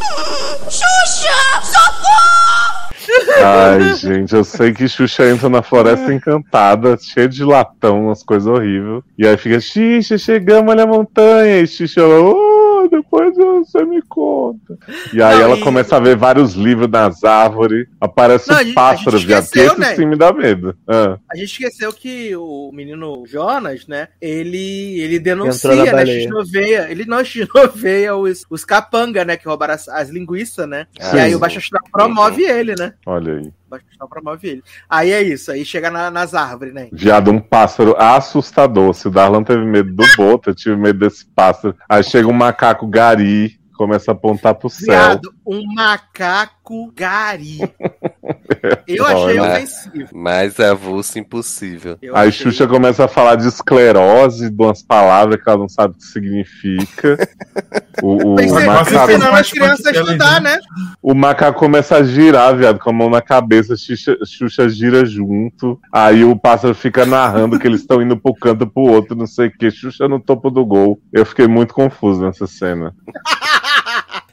Xuxa! 0.70 1.62
Socorro! 1.62 2.92
Ai, 3.44 3.94
gente, 3.94 4.34
eu 4.34 4.44
sei 4.44 4.72
que 4.72 4.88
Xuxa 4.88 5.28
entra 5.28 5.48
na 5.48 5.62
floresta 5.62 6.12
encantada, 6.12 6.96
cheia 7.00 7.28
de 7.28 7.44
latão, 7.44 8.06
umas 8.06 8.22
coisas 8.22 8.46
horríveis. 8.46 9.02
E 9.18 9.26
aí 9.26 9.36
fica, 9.36 9.60
Xuxa, 9.60 10.16
chegamos 10.18 10.72
ali 10.72 10.82
a 10.82 10.86
montanha. 10.86 11.60
E 11.60 11.66
Xuxa, 11.66 12.02
oh, 12.06 12.51
você 13.64 13.84
me 13.84 14.02
conta. 14.02 14.78
E 15.12 15.22
aí 15.22 15.36
Não, 15.36 15.42
ela 15.42 15.56
e- 15.56 15.60
começa 15.60 15.96
a 15.96 16.00
ver 16.00 16.16
vários 16.16 16.54
livros 16.54 16.88
nas 16.88 17.24
árvores, 17.24 17.86
aparece 18.00 18.50
Não, 18.50 18.56
a 18.58 18.64
gente 18.64 18.74
viado, 19.26 19.50
que 19.50 19.58
esse 19.60 19.78
né? 19.78 19.94
sim 19.96 20.06
me 20.06 20.16
dá 20.16 20.32
medo. 20.32 20.76
Ah. 20.86 21.18
A 21.30 21.36
gente 21.36 21.52
esqueceu 21.52 21.92
que 21.92 22.34
o 22.36 22.70
menino 22.72 23.24
Jonas, 23.26 23.86
né? 23.86 24.08
Ele, 24.20 25.00
ele 25.00 25.18
denuncia, 25.18 25.92
na 25.92 26.04
né? 26.04 26.06
Xinoveia. 26.06 26.86
Ele 26.90 27.04
não 27.04 27.24
xinoveia 27.24 28.14
os, 28.16 28.44
os 28.50 28.64
capanga, 28.64 29.24
né? 29.24 29.36
Que 29.36 29.48
roubaram 29.48 29.74
as, 29.74 29.88
as 29.88 30.08
linguiças, 30.08 30.68
né? 30.68 30.86
Sim. 31.00 31.16
E 31.16 31.20
aí 31.20 31.34
o 31.34 31.38
Baixo 31.38 31.58
Astral 31.58 31.82
promove 31.90 32.42
ele, 32.42 32.74
né? 32.78 32.94
Olha 33.06 33.34
aí. 33.34 33.52
O 33.72 33.74
Baixo 33.74 33.86
Astral 33.90 34.08
promove 34.08 34.48
ele. 34.48 34.62
Aí 34.88 35.10
é 35.12 35.22
isso, 35.22 35.50
aí 35.50 35.64
chega 35.64 35.90
na- 35.90 36.10
nas 36.10 36.34
árvores, 36.34 36.74
né? 36.74 36.88
Viado, 36.92 37.30
um 37.30 37.40
pássaro 37.40 37.96
assustador. 37.98 38.92
Se 38.92 39.08
o 39.08 39.10
Darlan 39.10 39.42
teve 39.42 39.64
medo 39.64 39.94
do 39.94 40.04
boto, 40.16 40.50
eu 40.50 40.54
tive 40.54 40.76
medo 40.76 40.98
desse 40.98 41.24
pássaro. 41.24 41.74
Aí 41.88 42.02
chega 42.04 42.28
um 42.28 42.32
macaco 42.34 42.86
gari, 42.86 43.58
começa 43.74 44.10
a 44.10 44.14
apontar 44.14 44.54
pro 44.56 44.68
céu. 44.68 44.86
Viado, 44.86 45.34
um 45.46 45.62
macaco 45.74 46.92
gari. 46.94 47.60
Eu 48.86 49.04
achei 49.06 49.38
Olha. 49.38 49.52
ofensivo. 49.54 50.08
Mais 50.16 50.58
avulso 50.60 51.18
impossível. 51.18 51.96
Eu 52.02 52.16
Aí 52.16 52.28
achei- 52.28 52.50
Xuxa 52.50 52.66
começa 52.66 53.04
a 53.04 53.08
falar 53.08 53.36
de 53.36 53.46
esclerose, 53.48 54.50
de 54.50 54.62
umas 54.62 54.82
palavras 54.82 55.42
que 55.42 55.48
ela 55.48 55.58
não 55.58 55.68
sabe 55.68 55.94
o 55.94 55.96
que 55.98 56.04
significa. 56.04 57.18
O, 58.02 58.32
o 58.32 58.36
Tem 58.36 58.46
que 58.48 58.54
ser 58.54 58.66
Macaco- 58.66 58.90
ensinando 58.90 59.18
Macaco- 59.18 59.36
as 59.36 59.50
crianças 59.50 59.86
a 59.86 59.90
estudar, 59.92 60.40
né? 60.40 60.58
o 61.02 61.14
macaco 61.14 61.58
começa 61.58 61.96
a 61.96 62.02
girar, 62.02 62.56
viado, 62.56 62.78
com 62.78 62.90
a 62.90 62.92
mão 62.92 63.10
na 63.10 63.20
cabeça, 63.20 63.76
Xuxa, 63.76 64.16
Xuxa 64.24 64.68
gira 64.68 65.04
junto. 65.04 65.78
Aí 65.92 66.24
o 66.24 66.34
pássaro 66.38 66.74
fica 66.74 67.04
narrando 67.04 67.58
que 67.58 67.66
eles 67.66 67.80
estão 67.82 68.00
indo 68.00 68.16
pro 68.16 68.34
canto 68.34 68.66
pro 68.66 68.82
outro, 68.84 69.14
não 69.16 69.26
sei 69.26 69.48
o 69.48 69.52
que. 69.52 69.70
Xuxa 69.70 70.08
no 70.08 70.18
topo 70.20 70.50
do 70.50 70.64
gol. 70.64 70.98
Eu 71.12 71.24
fiquei 71.26 71.46
muito 71.46 71.74
confuso 71.74 72.22
nessa 72.24 72.46
cena. 72.46 72.94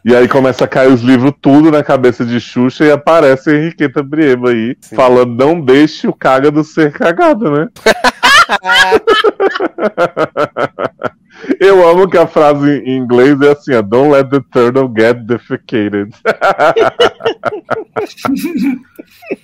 E 0.03 0.15
aí 0.15 0.27
começa 0.27 0.63
a 0.63 0.67
cair 0.67 0.91
os 0.91 1.01
livros 1.01 1.33
tudo 1.41 1.71
na 1.71 1.83
cabeça 1.83 2.25
de 2.25 2.39
Xuxa 2.39 2.85
e 2.85 2.91
aparece 2.91 3.49
a 3.49 3.55
Henriqueta 3.55 4.01
Brieba 4.01 4.51
aí, 4.51 4.77
falando 4.95 5.35
não 5.35 5.59
deixe 5.59 6.07
o 6.07 6.13
caga 6.13 6.49
do 6.49 6.63
ser 6.63 6.91
cagado, 6.91 7.51
né? 7.51 7.67
Eu 11.59 11.87
amo 11.87 12.09
que 12.09 12.17
a 12.17 12.27
frase 12.27 12.81
em 12.85 12.97
inglês 12.97 13.39
é 13.41 13.51
assim, 13.51 13.73
ó, 13.73 13.81
don't 13.81 14.11
let 14.11 14.29
the 14.29 14.41
turtle 14.51 14.91
get 14.93 15.25
defecated. 15.25 16.13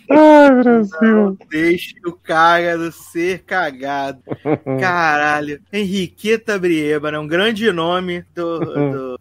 Ai, 0.10 0.64
Brasil. 0.64 1.38
Deixe 1.50 1.96
o 2.06 2.12
cagado 2.12 2.92
ser 2.92 3.40
cagado. 3.40 4.20
Caralho. 4.80 5.60
Henriqueta 5.72 6.60
Brieba, 6.60 7.12
né? 7.12 7.20
Um 7.20 7.28
grande 7.28 7.72
nome 7.72 8.26
do, 8.34 8.60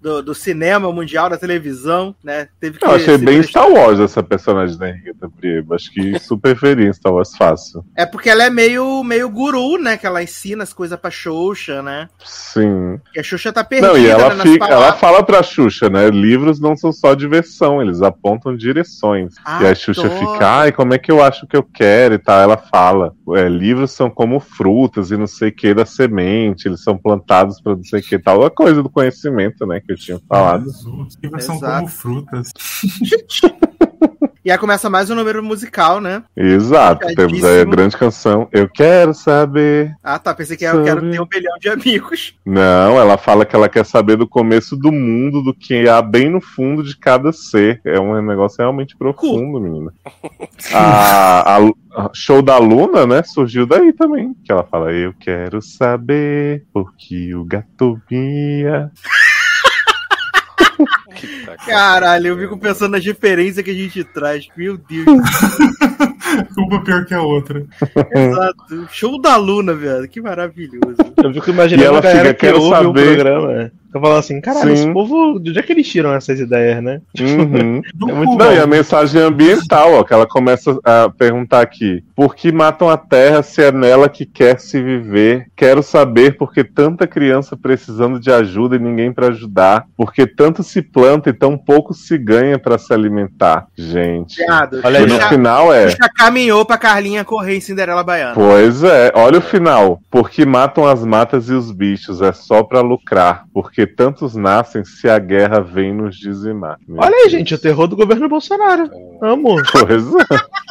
do, 0.04 0.22
do- 0.22 0.34
cinema 0.34 0.92
mundial, 0.92 1.30
da 1.30 1.38
televisão, 1.38 2.14
né? 2.22 2.48
Teve 2.60 2.78
que 2.78 2.84
Eu 2.84 2.90
achei 2.90 3.16
bem 3.16 3.38
prestar- 3.38 3.62
Star 3.62 3.72
Wars 3.72 3.98
essa 3.98 4.22
personagem 4.22 4.76
da 4.76 4.90
Henriqueta 4.90 5.26
Brieba. 5.28 5.74
Acho 5.76 5.90
que 5.90 6.18
super 6.20 6.54
feliz 6.56 6.96
Star 6.96 7.12
Wars 7.14 7.34
fácil. 7.36 7.82
É 7.96 8.04
porque 8.04 8.28
ela 8.28 8.44
é 8.44 8.50
meio, 8.50 9.02
meio 9.02 9.30
guru, 9.30 9.78
né? 9.78 9.96
Que 9.96 10.06
ela 10.06 10.22
ensina 10.22 10.62
as 10.62 10.72
coisas 10.74 10.98
pra 11.00 11.10
Xuxa, 11.10 11.82
né? 11.82 12.08
Sim. 12.24 13.00
Que 13.14 13.20
a 13.20 13.22
Xuxa 13.22 13.50
tá 13.52 13.64
perdida 13.64 13.92
Não, 13.92 13.98
e 13.98 14.06
ela, 14.06 14.34
né, 14.34 14.42
fica, 14.42 14.66
ela 14.66 14.92
fala 14.92 15.22
pra 15.22 15.42
Xuxa, 15.42 15.88
né? 15.88 16.10
Livros 16.10 16.60
não 16.60 16.76
são 16.76 16.92
só 16.92 17.14
diversão, 17.14 17.80
eles 17.80 18.02
apontam 18.02 18.54
direções. 18.54 19.34
e 19.62 19.66
a 19.66 19.74
Xuxa 19.74 20.10
fica, 20.10 20.46
ai, 20.46 20.72
como 20.72 20.92
é 20.92 20.98
que 20.98 21.10
eu 21.10 21.22
acho 21.22 21.46
que 21.46 21.56
eu 21.56 21.62
quero 21.62 22.14
e 22.14 22.18
tal. 22.18 22.40
Ela 22.40 22.58
fala, 22.58 23.14
é, 23.36 23.48
livros 23.48 23.92
são 23.92 24.10
como 24.10 24.38
frutas 24.38 25.10
e 25.10 25.16
não 25.16 25.26
sei 25.26 25.48
o 25.48 25.52
que 25.54 25.72
da 25.72 25.86
semente, 25.86 26.68
eles 26.68 26.82
são 26.82 26.98
plantados 26.98 27.60
pra 27.60 27.74
não 27.74 27.84
sei 27.84 28.00
o 28.00 28.02
que 28.02 28.16
e 28.16 28.18
tal. 28.18 28.44
A 28.44 28.50
coisa 28.50 28.82
do 28.82 28.90
conhecimento, 28.90 29.64
né, 29.66 29.80
que 29.80 29.93
eu 29.94 29.98
tinha 29.98 30.20
falado. 30.28 30.66
Os 30.66 31.16
livros 31.22 31.44
são 31.44 31.56
Exato. 31.56 31.76
como 31.76 31.88
frutas. 31.88 32.50
E 34.44 34.50
aí 34.50 34.58
começa 34.58 34.90
mais 34.90 35.08
um 35.08 35.14
número 35.14 35.42
musical, 35.42 36.02
né? 36.02 36.22
Exato, 36.36 37.06
temos 37.14 37.42
aí 37.42 37.62
a 37.62 37.64
grande 37.64 37.96
canção. 37.96 38.46
Eu 38.52 38.68
quero 38.68 39.14
saber. 39.14 39.96
Ah, 40.02 40.18
tá. 40.18 40.34
Pensei 40.34 40.54
que 40.54 40.64
eu 40.66 40.84
quero 40.84 41.00
ter 41.10 41.18
um 41.18 41.26
bilhão 41.26 41.58
de 41.58 41.70
amigos. 41.70 42.34
Não, 42.44 42.98
ela 43.00 43.16
fala 43.16 43.46
que 43.46 43.56
ela 43.56 43.70
quer 43.70 43.86
saber 43.86 44.16
do 44.16 44.28
começo 44.28 44.76
do 44.76 44.92
mundo, 44.92 45.40
do 45.42 45.54
que 45.54 45.88
há 45.88 46.02
bem 46.02 46.28
no 46.28 46.42
fundo 46.42 46.82
de 46.82 46.94
cada 46.94 47.32
ser. 47.32 47.80
É 47.86 47.98
um 47.98 48.20
negócio 48.20 48.58
realmente 48.58 48.94
profundo, 48.98 49.58
menina. 49.58 49.94
A, 50.74 51.56
a- 51.56 52.10
show 52.12 52.42
da 52.42 52.58
Luna, 52.58 53.06
né, 53.06 53.22
surgiu 53.22 53.64
daí 53.66 53.94
também. 53.94 54.34
Que 54.44 54.52
ela 54.52 54.64
fala, 54.64 54.92
eu 54.92 55.14
quero 55.18 55.62
saber 55.62 56.66
por 56.70 56.92
que 56.98 57.34
o 57.34 57.44
gato 57.46 57.98
mia. 58.10 58.90
Caralho, 61.66 62.28
eu 62.28 62.38
fico 62.38 62.58
pensando 62.58 62.92
nas 62.92 63.04
referências 63.04 63.64
que 63.64 63.70
a 63.70 63.74
gente 63.74 64.02
traz. 64.04 64.46
Meu 64.56 64.76
Deus. 64.76 65.06
Uma 66.56 66.82
pior 66.82 67.04
que 67.04 67.14
a 67.14 67.22
outra. 67.22 67.64
Exato. 68.14 68.88
Show 68.90 69.20
da 69.20 69.36
Luna, 69.36 69.74
velho. 69.74 70.08
Que 70.08 70.20
maravilhoso. 70.20 70.96
Eu 71.22 71.32
fico 71.32 71.50
E 71.50 71.52
imaginando 71.52 71.84
ela 71.88 71.98
a 71.98 72.02
galera 72.02 72.28
fica, 72.30 72.34
que 72.34 72.40
"Quero 72.46 72.60
ouve 72.60 72.74
o 72.74 72.86
saber." 72.88 73.14
programa. 73.14 73.72
Fica 73.94 74.00
falando 74.00 74.18
assim, 74.18 74.40
caralho, 74.40 74.76
Sim. 74.76 74.82
esse 74.82 74.92
povo, 74.92 75.38
de 75.38 75.50
onde 75.50 75.58
é 75.60 75.62
que 75.62 75.72
eles 75.72 75.88
tiram 75.88 76.12
essas 76.12 76.40
ideias, 76.40 76.82
né? 76.82 77.00
Uhum. 77.44 77.82
Do 77.94 78.10
É 78.10 78.12
muito. 78.12 78.36
Não, 78.36 78.52
e 78.52 78.58
a 78.58 78.66
mensagem 78.66 79.20
ambiental, 79.20 79.94
ó, 79.94 80.02
que 80.04 80.12
ela 80.12 80.26
começa 80.26 80.76
a 80.84 81.08
perguntar 81.08 81.60
aqui. 81.60 82.02
Por 82.14 82.34
que 82.34 82.50
matam 82.50 82.88
a 82.88 82.96
terra 82.96 83.42
se 83.42 83.62
é 83.62 83.70
nela 83.70 84.08
que 84.08 84.24
quer 84.24 84.58
se 84.58 84.82
viver? 84.82 85.46
Quero 85.56 85.82
saber 85.82 86.36
por 86.36 86.52
que 86.52 86.64
tanta 86.64 87.06
criança 87.06 87.56
precisando 87.56 88.18
de 88.18 88.30
ajuda 88.30 88.76
e 88.76 88.78
ninguém 88.78 89.12
pra 89.12 89.28
ajudar. 89.28 89.86
Por 89.96 90.12
que 90.12 90.26
tanto 90.26 90.62
se 90.62 90.80
planta 90.82 91.30
e 91.30 91.32
tão 91.32 91.56
pouco 91.56 91.92
se 91.94 92.16
ganha 92.18 92.58
pra 92.58 92.78
se 92.78 92.92
alimentar? 92.92 93.66
Gente. 93.76 94.36
Viado. 94.36 94.80
Olha 94.82 94.98
E 94.98 95.02
aí, 95.02 95.06
no 95.06 95.14
Xuxa, 95.14 95.28
final 95.28 95.72
é. 95.72 95.88
Xuxa 95.90 96.10
caminhou 96.16 96.64
pra 96.64 96.78
Carlinha 96.78 97.24
correr 97.24 97.56
em 97.56 97.60
Cinderela 97.60 98.02
Baiana. 98.02 98.34
Pois 98.34 98.82
é, 98.82 99.12
olha 99.14 99.38
o 99.38 99.42
final. 99.42 100.00
Porque 100.10 100.44
matam 100.44 100.86
as 100.86 101.04
matas 101.04 101.48
e 101.48 101.52
os 101.52 101.70
bichos, 101.70 102.20
é 102.20 102.32
só 102.32 102.62
pra 102.62 102.80
lucrar. 102.80 103.44
Porque 103.52 103.83
tantos 103.86 104.34
nascem 104.34 104.84
se 104.84 105.08
a 105.08 105.18
guerra 105.18 105.60
vem 105.60 105.92
nos 105.92 106.16
dizimar. 106.16 106.78
Meu 106.86 107.00
Olha 107.02 107.14
aí, 107.14 107.20
Deus. 107.22 107.32
gente, 107.32 107.54
o 107.54 107.58
terror 107.58 107.86
do 107.86 107.96
governo 107.96 108.28
Bolsonaro. 108.28 108.90
Amo. 109.22 109.56
Pois 109.72 110.04
é. 110.14 110.64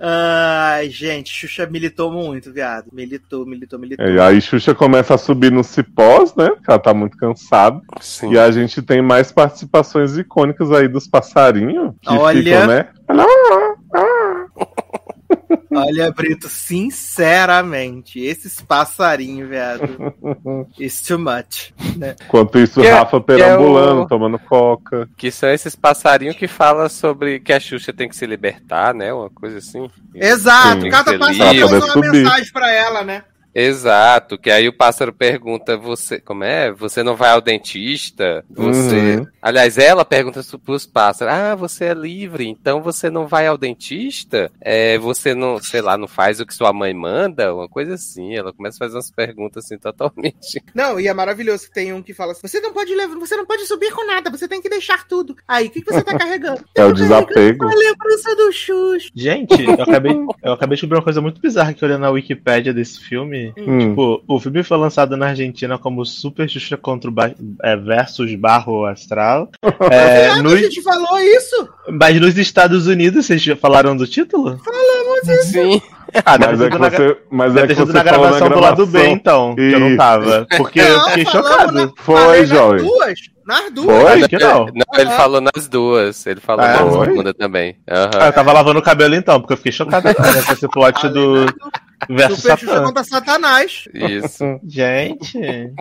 Ai, 0.00 0.90
gente, 0.90 1.30
Xuxa 1.30 1.66
militou 1.66 2.10
muito, 2.10 2.52
viado. 2.52 2.86
Militou, 2.92 3.46
militou, 3.46 3.78
militou. 3.78 4.04
E 4.04 4.18
aí 4.18 4.40
Xuxa 4.40 4.74
começa 4.74 5.14
a 5.14 5.18
subir 5.18 5.52
nos 5.52 5.68
cipós, 5.68 6.34
né? 6.34 6.48
Porque 6.50 6.70
ela 6.70 6.78
tá 6.78 6.92
muito 6.92 7.16
cansada. 7.16 7.80
Sim. 8.00 8.32
E 8.32 8.38
a 8.38 8.50
gente 8.50 8.82
tem 8.82 9.00
mais 9.00 9.30
participações 9.30 10.16
icônicas 10.18 10.72
aí 10.72 10.88
dos 10.88 11.06
passarinhos. 11.06 11.94
Que 12.02 12.12
Olha. 12.12 12.42
ficam, 12.42 12.66
né? 12.66 12.88
Olha, 15.76 16.10
Brito, 16.12 16.48
sinceramente, 16.48 18.20
esses 18.20 18.60
passarinhos, 18.60 19.48
viado. 19.48 19.82
It's 20.78 21.00
too 21.02 21.18
much. 21.18 21.72
Né? 21.96 22.14
Enquanto 22.24 22.58
isso, 22.58 22.80
Que 22.80 22.86
é- 22.86 22.92
Rafa 22.92 23.16
é 23.16 23.20
perambulando, 23.20 24.02
o- 24.02 24.06
tomando 24.08 24.38
coca. 24.38 25.08
Que 25.16 25.30
são 25.30 25.50
esses 25.50 25.74
passarinhos 25.76 26.36
que 26.36 26.46
falam 26.48 26.88
sobre 26.88 27.40
que 27.40 27.52
a 27.52 27.60
Xuxa 27.60 27.92
tem 27.92 28.08
que 28.08 28.16
se 28.16 28.26
libertar, 28.26 28.94
né? 28.94 29.12
Uma 29.12 29.30
coisa 29.30 29.58
assim. 29.58 29.88
Exato, 30.14 30.82
Sim, 30.82 30.90
cada 30.90 31.18
passarinho 31.18 31.68
poder 31.68 31.78
uma 31.84 31.92
subir. 31.92 32.10
mensagem 32.12 32.52
pra 32.52 32.72
ela, 32.72 33.02
né? 33.04 33.24
Exato, 33.54 34.36
que 34.36 34.50
aí 34.50 34.66
o 34.66 34.72
pássaro 34.72 35.12
pergunta, 35.12 35.76
você, 35.76 36.18
como 36.18 36.42
é? 36.42 36.72
Você 36.72 37.02
não 37.02 37.14
vai 37.14 37.30
ao 37.30 37.40
dentista? 37.40 38.44
Você. 38.50 39.16
Uhum. 39.16 39.26
Aliás, 39.40 39.78
ela 39.78 40.04
pergunta 40.04 40.40
pros 40.64 40.86
pássaros: 40.86 41.32
Ah, 41.32 41.54
você 41.54 41.86
é 41.86 41.94
livre, 41.94 42.48
então 42.48 42.82
você 42.82 43.08
não 43.08 43.26
vai 43.28 43.46
ao 43.46 43.56
dentista? 43.56 44.50
É, 44.60 44.98
você 44.98 45.34
não, 45.34 45.62
sei 45.62 45.80
lá, 45.80 45.96
não 45.96 46.08
faz 46.08 46.40
o 46.40 46.46
que 46.46 46.54
sua 46.54 46.72
mãe 46.72 46.92
manda? 46.92 47.54
Uma 47.54 47.68
coisa 47.68 47.94
assim. 47.94 48.34
Ela 48.34 48.52
começa 48.52 48.76
a 48.76 48.86
fazer 48.86 48.96
umas 48.96 49.10
perguntas 49.10 49.64
assim 49.64 49.78
totalmente. 49.78 50.62
Não, 50.74 50.98
e 50.98 51.06
é 51.06 51.14
maravilhoso 51.14 51.66
que 51.66 51.74
tem 51.74 51.92
um 51.92 52.02
que 52.02 52.12
fala 52.12 52.32
assim: 52.32 52.46
você 52.46 52.60
não 52.60 52.72
pode 52.72 52.94
levar, 52.94 53.14
você 53.16 53.36
não 53.36 53.46
pode 53.46 53.66
subir 53.66 53.92
com 53.92 54.04
nada, 54.06 54.30
você 54.30 54.48
tem 54.48 54.60
que 54.60 54.68
deixar 54.68 55.06
tudo. 55.06 55.36
Aí, 55.46 55.66
o 55.68 55.70
que, 55.70 55.82
que 55.82 55.92
você 55.92 56.02
tá 56.02 56.16
carregando? 56.18 56.64
É 56.74 56.84
o 56.84 56.92
desapego. 56.92 57.66
A 57.66 57.74
lembrança 57.74 58.34
do 58.34 58.52
Xuxa. 58.52 59.10
Gente, 59.14 59.62
eu 59.62 59.74
acabei, 59.74 60.12
eu 60.42 60.52
acabei 60.52 60.76
de 60.76 60.80
descobrir 60.80 60.98
uma 60.98 61.04
coisa 61.04 61.20
muito 61.20 61.40
bizarra 61.40 61.72
que 61.72 61.84
olhando 61.84 62.00
na 62.00 62.10
Wikipédia 62.10 62.72
desse 62.72 63.00
filme. 63.00 63.43
Hum. 63.58 63.78
Tipo, 63.78 64.22
o 64.28 64.40
filme 64.40 64.62
foi 64.62 64.76
lançado 64.76 65.16
na 65.16 65.28
Argentina 65.28 65.76
como 65.78 66.04
Super 66.04 66.48
Xuxa 66.48 66.76
contra 66.76 67.10
o 67.10 67.12
ba 67.12 67.32
é, 67.62 67.76
versus 67.76 68.34
Barro 68.36 68.86
Astral. 68.86 69.48
É, 69.90 70.40
nos- 70.42 70.52
A 70.54 70.56
gente 70.58 70.82
falou 70.82 71.18
isso. 71.18 71.68
mas 71.90 72.20
nos 72.20 72.36
Estados 72.38 72.86
Unidos, 72.86 73.26
vocês 73.26 73.42
já 73.42 73.56
falaram 73.56 73.96
do 73.96 74.06
título? 74.06 74.58
Falamos 74.64 75.28
isso. 75.28 75.52
Sim. 75.52 75.82
Ah, 76.24 76.38
Mas 76.38 76.60
é 76.60 76.70
que 76.70 76.78
na, 76.78 76.90
você, 76.90 77.16
mas 77.28 77.56
é 77.56 77.66
que 77.66 77.74
você 77.74 77.92
na 77.92 78.04
falou 78.04 78.30
na 78.30 78.38
gravação 78.38 78.48
do 78.48 78.60
lado 78.60 78.86
gravação. 78.86 78.86
B, 78.86 79.08
então. 79.08 79.54
Que 79.56 79.62
eu 79.72 79.80
não 79.80 79.96
tava. 79.96 80.46
Porque 80.56 80.78
eu 80.80 80.96
Não, 80.96 81.08
fiquei 81.08 81.24
falamos 81.24 81.50
chocado. 81.50 81.72
na- 81.72 81.90
Foi, 81.98 82.16
falei 82.16 82.40
nas 82.46 82.48
duas. 82.82 83.18
Nas 83.44 83.70
duas. 83.72 84.02
Foi? 84.02 84.12
Acho 84.12 84.28
que 84.28 84.38
não. 84.38 84.66
Não, 84.66 85.00
ele 85.00 85.10
falou 85.10 85.40
nas 85.40 85.66
duas. 85.68 86.26
Ele 86.26 86.40
falou 86.40 86.64
Ah, 86.64 86.84
na 86.84 87.04
segunda 87.04 87.34
também. 87.34 87.76
Aham. 87.90 88.10
Ah, 88.20 88.26
eu 88.26 88.32
tava 88.32 88.52
lavando 88.52 88.78
o 88.78 88.82
cabelo 88.82 89.14
então, 89.16 89.40
porque 89.40 89.54
eu 89.54 89.56
fiquei 89.56 89.72
chocado 89.72 90.06
com 90.14 90.52
esse 90.52 90.68
plot 90.68 91.08
do 91.08 91.46
versus 92.08 92.42
Super 92.42 92.58
Xuxa 92.58 92.82
contra 92.82 93.04
Satanás. 93.04 93.84
Isso. 93.92 94.44
Gente, 94.66 95.72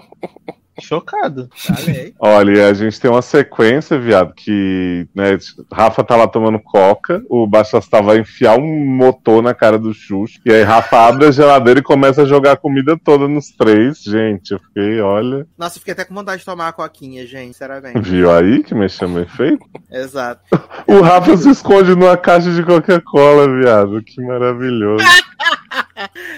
chocado. 0.82 1.50
Falei. 1.56 2.14
Olha, 2.20 2.68
a 2.68 2.74
gente 2.74 3.00
tem 3.00 3.10
uma 3.10 3.22
sequência, 3.22 4.00
viado, 4.00 4.34
que 4.34 5.08
né, 5.14 5.38
Rafa 5.72 6.04
tá 6.04 6.16
lá 6.16 6.28
tomando 6.28 6.60
coca, 6.60 7.22
o 7.30 7.46
Baixo 7.48 7.78
Astral 7.78 8.04
vai 8.04 8.18
enfiar 8.20 8.58
um 8.58 8.86
motor 8.86 9.42
na 9.42 9.54
cara 9.54 9.78
do 9.78 9.94
Xuxa, 9.94 10.40
e 10.46 10.52
aí 10.52 10.64
Rafa 10.64 11.08
abre 11.08 11.28
a 11.28 11.32
geladeira 11.32 11.80
e 11.80 11.84
começa 11.84 12.24
a 12.24 12.26
jogar 12.26 12.54
a 12.54 12.58
comida 12.58 12.98
toda 13.04 13.28
nos 13.28 13.50
três. 13.52 14.02
Gente, 14.02 14.52
eu 14.52 14.60
fiquei, 14.60 15.00
olha, 15.02 15.46
Nossa, 15.58 15.78
eu 15.78 15.80
fiquei 15.80 15.94
até 15.94 16.06
com 16.06 16.16
vontade 16.16 16.40
de 16.40 16.46
tomar 16.46 16.70
a 16.70 16.74
coquinha, 16.74 17.26
gente, 17.26 17.54
sinceramente. 17.54 18.00
viu 18.00 18.32
aí 18.32 18.64
que 18.64 18.74
mexeu 18.74 19.08
bem 19.08 19.26
feito? 19.26 19.66
Exato. 19.92 20.42
O 20.86 21.02
Rafa 21.02 21.36
se 21.38 21.50
esconde 21.50 21.96
numa 21.96 22.18
caixa 22.18 22.52
de 22.52 22.62
Coca-Cola, 22.62 23.48
viado, 23.48 24.04
que 24.04 24.22
maravilhoso. 24.22 25.04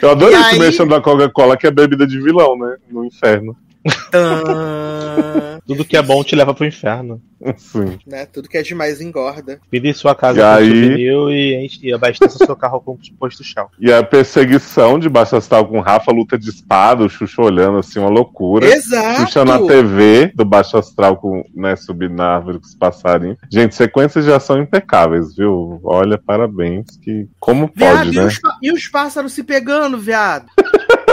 Eu 0.01 0.09
adorei 0.11 0.37
E 0.37 0.41
esse 0.41 0.49
aí- 0.51 0.59
mexendo 0.59 0.89
da 0.89 1.01
Coca-Cola, 1.01 1.55
que 1.57 1.65
é 1.67 1.71
bebida 1.71 2.05
de 2.05 2.19
vilão, 2.21 2.57
né? 2.57 2.75
No 2.89 3.05
inferno. 3.05 3.55
Tudo 5.65 5.85
que 5.85 5.97
é 5.97 6.01
bom 6.01 6.23
te 6.23 6.35
leva 6.35 6.53
pro 6.53 6.65
inferno. 6.65 7.21
Sim. 7.57 7.99
né? 8.07 8.25
Tudo 8.25 8.47
que 8.49 8.57
é 8.57 8.61
demais 8.63 9.01
engorda. 9.01 9.59
Vire 9.71 9.93
sua 9.93 10.15
casa 10.15 10.39
E 10.39 10.43
aí- 10.43 10.65
souvenir 10.69 11.13
e, 11.31 11.65
enche- 11.65 11.79
e 11.83 11.93
abasteça 11.93 12.43
seu 12.43 12.55
carro 12.55 12.81
com 12.81 12.97
posto 13.19 13.43
chão. 13.43 13.67
E 13.79 13.91
a 13.91 14.01
perseguição 14.03 14.97
de 14.97 15.09
Baixo 15.09 15.35
Astral 15.35 15.67
com 15.67 15.79
Rafa, 15.79 16.11
luta 16.11 16.37
de 16.37 16.49
espada, 16.49 17.03
o 17.03 17.09
Xuxa 17.09 17.41
olhando 17.41 17.77
assim, 17.79 17.99
uma 17.99 18.09
loucura. 18.09 18.65
Exato. 18.67 19.21
Xuxa 19.21 19.45
na 19.45 19.59
TV 19.59 20.31
do 20.33 20.45
Baixo 20.45 20.77
Astral 20.77 21.17
com, 21.17 21.43
né, 21.53 21.75
subindo 21.75 22.15
na 22.15 22.35
árvore 22.35 22.59
com 22.59 22.65
os 22.65 22.75
passarinhos. 22.75 23.37
Gente, 23.51 23.75
sequências 23.75 24.25
de 24.25 24.31
ação 24.31 24.59
impecáveis, 24.61 25.35
viu? 25.35 25.79
Olha, 25.83 26.17
parabéns. 26.17 26.85
Que 27.01 27.27
como 27.39 27.69
Viado, 27.75 27.97
pode, 27.97 28.09
e, 28.09 28.15
né? 28.15 28.25
os, 28.25 28.39
e 28.61 28.71
os 28.71 28.87
pássaros 28.87 29.33
se 29.33 29.43
pegando, 29.43 29.97
viado? 29.97 30.45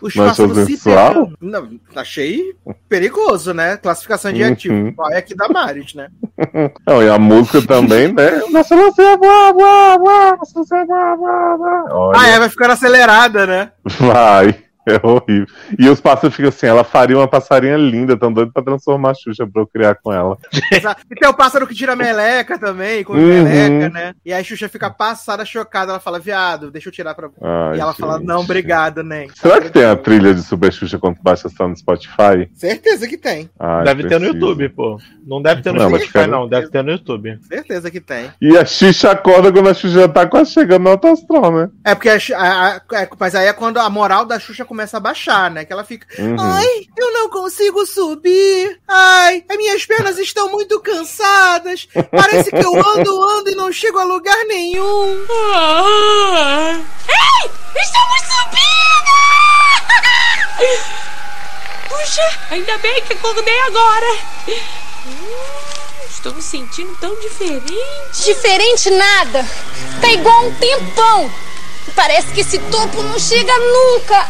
Os 0.00 0.14
pássaros 0.14 0.58
se 0.66 0.82
pegando. 0.82 1.32
Não, 1.40 1.70
achei 1.94 2.54
perigoso, 2.88 3.52
né? 3.52 3.76
Classificação 3.76 4.32
de 4.32 4.42
Uhum. 4.42 4.52
ativo. 4.52 4.92
Qual 4.94 5.10
é 5.12 5.18
aqui 5.18 5.34
da 5.34 5.48
Maris, 5.48 5.94
né? 5.94 6.08
Não, 6.86 7.02
e 7.02 7.08
a 7.08 7.18
música 7.18 7.62
também, 7.66 8.12
né? 8.12 8.40
Nossa, 8.50 8.76
você 8.76 9.02
é 9.02 9.16
boa, 9.16 9.52
boa, 9.52 9.98
nossa, 10.36 10.52
você 10.54 10.84
boa, 10.84 11.16
boa. 11.16 11.84
Olha, 11.90 12.18
Ah, 12.18 12.28
é, 12.28 12.38
vai 12.38 12.48
ficando 12.48 12.72
acelerada, 12.72 13.46
né? 13.46 13.70
vai. 14.00 14.65
É 14.96 15.00
horrível. 15.04 15.46
E 15.78 15.88
os 15.88 16.00
pássaros 16.00 16.34
ficam 16.36 16.48
assim, 16.48 16.66
ela 16.66 16.84
faria 16.84 17.16
uma 17.18 17.26
passarinha 17.26 17.76
linda, 17.76 18.16
tão 18.16 18.32
doido 18.32 18.52
pra 18.52 18.62
transformar 18.62 19.10
a 19.10 19.14
Xuxa 19.14 19.44
pra 19.46 19.62
eu 19.62 19.66
criar 19.66 19.96
com 19.96 20.12
ela. 20.12 20.38
Exato. 20.70 21.02
E 21.10 21.14
tem 21.16 21.28
o 21.28 21.34
pássaro 21.34 21.66
que 21.66 21.74
tira 21.74 21.96
meleca 21.96 22.56
também, 22.58 23.02
com 23.02 23.14
Uhum. 23.14 23.26
meleca, 23.26 23.88
né? 23.92 24.14
E 24.24 24.32
aí 24.32 24.40
a 24.40 24.44
Xuxa 24.44 24.68
fica 24.68 24.88
passada, 24.88 25.44
chocada. 25.44 25.90
Ela 25.92 25.98
fala, 26.00 26.20
viado, 26.20 26.70
deixa 26.70 26.88
eu 26.88 26.92
tirar 26.92 27.14
pra. 27.16 27.28
Ai, 27.42 27.76
e 27.78 27.80
ela 27.80 27.92
fala, 27.94 28.18
gente. 28.18 28.26
não, 28.28 28.40
obrigado, 28.42 29.02
nem. 29.02 29.28
Será 29.34 29.60
que 29.60 29.70
tem 29.70 29.84
a 29.84 29.96
trilha 29.96 30.32
de 30.32 30.42
Super 30.42 30.72
Xuxa 30.72 30.98
quando 30.98 31.16
Baixa 31.20 31.48
Astral 31.48 31.68
no 31.70 31.76
Spotify? 31.76 32.48
Certeza 32.54 33.08
que 33.08 33.18
tem. 33.18 33.50
Ai, 33.58 33.84
deve 33.84 34.04
ter 34.04 34.20
no 34.20 34.26
preciso. 34.30 34.34
YouTube, 34.46 34.68
pô. 34.68 35.00
Não 35.26 35.42
deve 35.42 35.62
ter 35.62 35.72
no 35.72 35.80
Não, 35.80 35.88
Spotify, 35.88 36.26
não. 36.28 36.48
Deve 36.48 36.68
ter 36.68 36.84
no 36.84 36.92
YouTube. 36.92 37.38
Certeza 37.48 37.90
que 37.90 38.00
tem. 38.00 38.30
E 38.40 38.56
a 38.56 38.64
Xuxa 38.64 39.10
acorda 39.10 39.50
quando 39.52 39.68
a 39.68 39.74
Xuxa 39.74 40.00
já 40.02 40.08
tá 40.08 40.26
quase 40.28 40.52
chegando 40.52 40.84
no 40.84 40.90
alto 40.90 41.08
astral, 41.08 41.50
né? 41.52 41.68
É 41.84 41.92
porque 41.94 42.08
a, 42.08 42.16
a- 42.36 42.76
a- 42.76 42.80
é, 43.02 43.08
mas 43.18 43.34
aí 43.34 43.46
é 43.48 43.52
quando 43.52 43.78
a 43.78 43.90
moral 43.90 44.24
da 44.24 44.38
Xuxa 44.38 44.64
começa 44.64 44.75
a 44.82 45.00
baixar, 45.00 45.50
né? 45.50 45.64
Que 45.64 45.72
ela 45.72 45.84
fica, 45.84 46.06
Uhum. 46.20 46.36
ai, 46.38 46.86
eu 46.96 47.12
não 47.12 47.28
consigo 47.30 47.84
subir. 47.86 48.80
Ai, 48.88 49.44
as 49.48 49.56
minhas 49.56 49.84
pernas 49.86 50.18
estão 50.18 50.50
muito 50.50 50.78
cansadas. 50.80 51.88
Parece 52.10 52.50
que 52.50 52.56
eu 52.64 52.74
ando, 52.74 53.22
ando 53.22 53.50
e 53.50 53.54
não 53.54 53.72
chego 53.72 53.98
a 53.98 54.04
lugar 54.04 54.44
nenhum. 54.46 55.24
Ei! 57.08 57.50
Estamos 57.82 58.20
subindo! 58.22 58.66
Puxa, 61.88 62.38
ainda 62.50 62.78
bem 62.78 63.02
que 63.02 63.12
acordei 63.12 63.58
agora. 63.60 64.18
Hum, 64.48 66.06
estou 66.08 66.34
me 66.34 66.42
sentindo 66.42 66.94
tão 67.00 67.14
diferente. 67.20 68.24
Diferente 68.24 68.90
nada. 68.90 69.44
Tá 70.00 70.08
igual 70.12 70.46
um 70.46 70.54
tempão. 70.54 71.30
Parece 71.94 72.32
que 72.32 72.40
esse 72.40 72.58
topo 72.58 73.02
não 73.02 73.18
chega 73.18 73.52
nunca. 73.58 74.26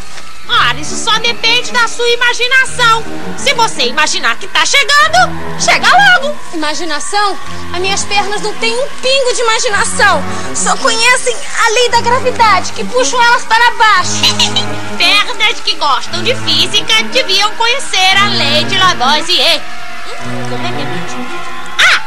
Ora, 0.49 0.79
isso 0.79 0.95
só 0.95 1.11
depende 1.19 1.71
da 1.71 1.87
sua 1.87 2.07
imaginação. 2.09 3.03
Se 3.37 3.53
você 3.53 3.83
imaginar 3.83 4.37
que 4.37 4.47
tá 4.47 4.65
chegando, 4.65 5.59
chega 5.59 5.87
logo. 5.87 6.37
Imaginação? 6.53 7.37
As 7.73 7.79
minhas 7.79 8.03
pernas 8.05 8.41
não 8.41 8.53
têm 8.55 8.73
um 8.73 8.87
pingo 9.01 9.33
de 9.33 9.41
imaginação. 9.41 10.23
Só 10.55 10.75
conhecem 10.77 11.35
a 11.65 11.69
lei 11.69 11.89
da 11.89 12.01
gravidade, 12.01 12.71
que 12.71 12.83
puxam 12.85 13.21
elas 13.21 13.43
para 13.43 13.71
baixo. 13.71 14.11
Pernas 14.97 15.59
que 15.59 15.75
gostam 15.75 16.23
de 16.23 16.33
física 16.35 17.03
deviam 17.11 17.51
conhecer 17.55 18.17
a 18.17 18.29
lei 18.29 18.63
de 18.63 18.77
Lavoisier. 18.77 19.61
Hum, 20.07 20.49
como 20.49 20.65
é 20.65 20.71
que 20.71 20.81
é 20.81 20.85
mesmo? 20.85 21.27
Ah! 21.77 22.01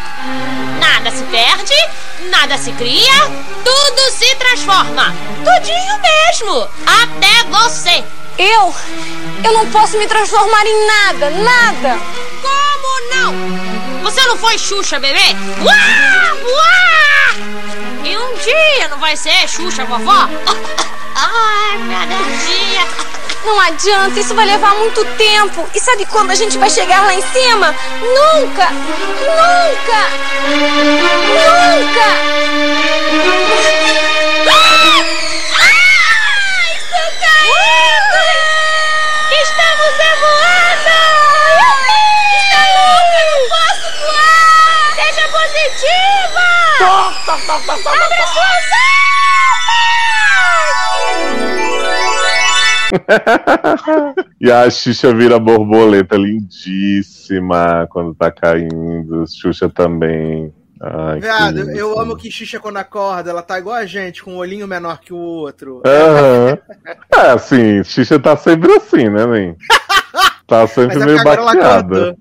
Nada 0.81 1.11
se 1.11 1.23
perde, 1.25 1.75
nada 2.31 2.57
se 2.57 2.73
cria, 2.73 3.31
tudo 3.65 4.11
se 4.11 4.35
transforma. 4.37 5.15
Tudinho 5.45 6.01
mesmo. 6.01 6.69
Até 6.87 7.45
você. 7.45 8.20
Eu? 8.41 8.75
Eu 9.45 9.53
não 9.53 9.71
posso 9.71 9.99
me 9.99 10.07
transformar 10.07 10.65
em 10.65 10.87
nada, 10.87 11.29
nada. 11.29 11.99
Como 12.41 13.01
não? 13.15 13.35
Você 14.03 14.25
não 14.25 14.39
foi 14.39 14.57
Xuxa, 14.57 14.99
bebê? 14.99 15.37
Uá! 15.63 15.75
Uá! 16.43 17.35
E 18.03 18.17
um 18.17 18.35
dia 18.37 18.89
não 18.89 18.99
vai 18.99 19.15
ser 19.15 19.47
Xuxa, 19.47 19.85
vovó? 19.85 20.27
Ai, 21.15 21.77
minha 21.81 22.01
alergia. 22.01 22.87
Não 23.45 23.61
adianta, 23.61 24.19
isso 24.19 24.35
vai 24.35 24.47
levar 24.47 24.75
muito 24.77 25.05
tempo. 25.17 25.69
E 25.75 25.81
sabe 25.81 26.07
quando 26.07 26.31
a 26.31 26.35
gente 26.35 26.57
vai 26.57 26.71
chegar 26.71 27.03
lá 27.03 27.13
em 27.13 27.21
cima? 27.21 27.75
Nunca! 28.01 28.71
Nunca! 29.21 30.01
Nunca! 31.37 32.11
Abre 47.69 48.27
suas 48.33 48.71
e 54.41 54.51
a 54.51 54.69
Xuxa 54.69 55.15
vira 55.15 55.39
borboleta 55.39 56.17
lindíssima 56.17 57.87
quando 57.91 58.15
tá 58.15 58.31
caindo. 58.31 59.25
Xuxa 59.27 59.69
também. 59.69 60.53
Ai, 60.83 61.21
Viado, 61.21 61.71
eu 61.73 61.99
amo 62.01 62.17
que 62.17 62.31
Xuxa 62.31 62.59
quando 62.59 62.79
acorda, 62.79 63.31
ela 63.31 63.43
tá 63.43 63.59
igual 63.59 63.77
a 63.77 63.85
gente, 63.85 64.23
com 64.23 64.33
um 64.33 64.39
olhinho 64.39 64.67
menor 64.67 64.99
que 65.01 65.13
o 65.13 65.19
outro. 65.19 65.83
Aham. 65.85 66.59
É, 67.15 67.33
assim, 67.33 67.85
Xuxa 67.85 68.19
tá 68.19 68.37
sempre 68.37 68.73
assim, 68.73 69.09
né, 69.11 69.27
nem? 69.27 69.57
Tá 70.51 70.67
sempre 70.67 70.97
Mas 70.99 71.03
é 71.03 71.07
meio 71.07 71.17
porque 71.23 71.29
agora 71.31 71.41
ela 71.41 71.55
baqueada. 71.55 72.17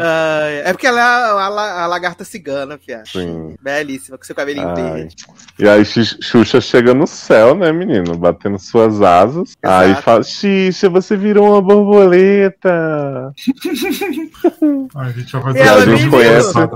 Ah, 0.00 0.40
é 0.64 0.72
porque 0.72 0.86
ela 0.88 0.98
é 0.98 1.02
a, 1.02 1.06
a- 1.46 1.82
a 1.84 1.86
lagarta 1.86 2.24
cigana, 2.24 2.76
Fia. 2.84 3.04
Sim. 3.06 3.54
Belíssima, 3.62 4.18
com 4.18 4.24
seu 4.24 4.34
cabelinho 4.34 4.66
Ai. 4.68 4.74
verde. 4.92 5.14
E 5.56 5.68
aí 5.68 5.84
Xuxa 5.84 6.60
chega 6.60 6.92
no 6.92 7.06
céu, 7.06 7.54
né, 7.54 7.70
menino? 7.70 8.18
Batendo 8.18 8.58
suas 8.58 9.00
asas. 9.00 9.52
Aí 9.62 9.94
fala, 10.02 10.24
Xixa, 10.24 10.88
você 10.88 11.16
virou 11.16 11.50
uma 11.52 11.62
borboleta. 11.62 13.32
Ai, 14.96 15.08
a 15.08 15.12
gente 15.12 15.32
vai 15.32 15.40
E 15.40 15.44
fazer 15.44 15.58
ela 15.60 15.84
gente 15.96 16.06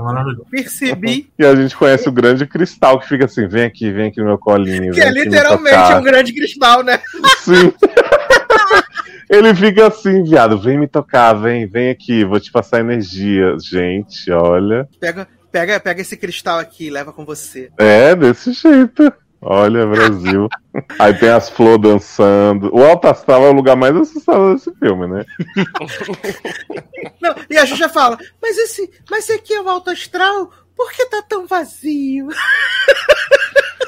maravilhoso. 0.01 0.45
Percebi 0.49 1.29
E 1.37 1.45
a 1.45 1.55
gente 1.55 1.75
conhece 1.75 2.07
o 2.07 2.11
grande 2.13 2.45
cristal 2.47 2.99
que 3.01 3.07
fica 3.09 3.25
assim, 3.25 3.47
vem 3.47 3.65
aqui, 3.65 3.91
vem 3.91 4.07
aqui 4.07 4.19
no 4.21 4.27
meu 4.27 4.37
colinho. 4.37 4.93
que 4.93 5.01
é 5.01 5.11
literalmente 5.11 5.75
tocar." 5.75 5.99
um 5.99 6.03
grande 6.03 6.31
cristal, 6.33 6.83
né? 6.83 6.99
Sim. 7.39 7.73
Ele 9.29 9.53
fica 9.55 9.87
assim, 9.87 10.23
viado, 10.23 10.59
vem 10.59 10.77
me 10.77 10.87
tocar, 10.87 11.33
vem, 11.33 11.67
vem 11.67 11.89
aqui, 11.89 12.23
vou 12.23 12.39
te 12.39 12.51
passar 12.51 12.79
energia. 12.79 13.55
Gente, 13.59 14.31
olha. 14.31 14.87
Pega, 14.99 15.27
pega, 15.51 15.79
pega 15.79 16.01
esse 16.01 16.15
cristal 16.15 16.59
aqui, 16.59 16.89
leva 16.89 17.11
com 17.11 17.25
você. 17.25 17.69
É, 17.77 18.15
desse 18.15 18.53
jeito. 18.53 19.11
Olha, 19.47 19.85
Brasil. 19.85 20.47
Aí 20.97 21.13
tem 21.13 21.29
as 21.29 21.49
flores 21.49 21.81
dançando. 21.81 22.73
O 22.73 22.83
Alto 22.83 23.07
Astral 23.07 23.43
é 23.45 23.49
o 23.49 23.53
lugar 23.53 23.75
mais 23.75 23.95
assustador 23.95 24.55
desse 24.55 24.73
filme, 24.75 25.07
né? 25.07 25.23
Não, 27.21 27.35
e 27.49 27.57
a 27.57 27.65
Xuxa 27.65 27.87
fala, 27.87 28.17
mas 28.41 28.57
esse, 28.57 28.89
mas 29.09 29.25
esse 29.25 29.33
aqui 29.33 29.53
é 29.53 29.61
o 29.61 29.69
alto 29.69 29.91
astral, 29.91 30.51
por 30.75 30.91
que 30.91 31.05
tá 31.05 31.21
tão 31.21 31.45
vazio? 31.45 32.27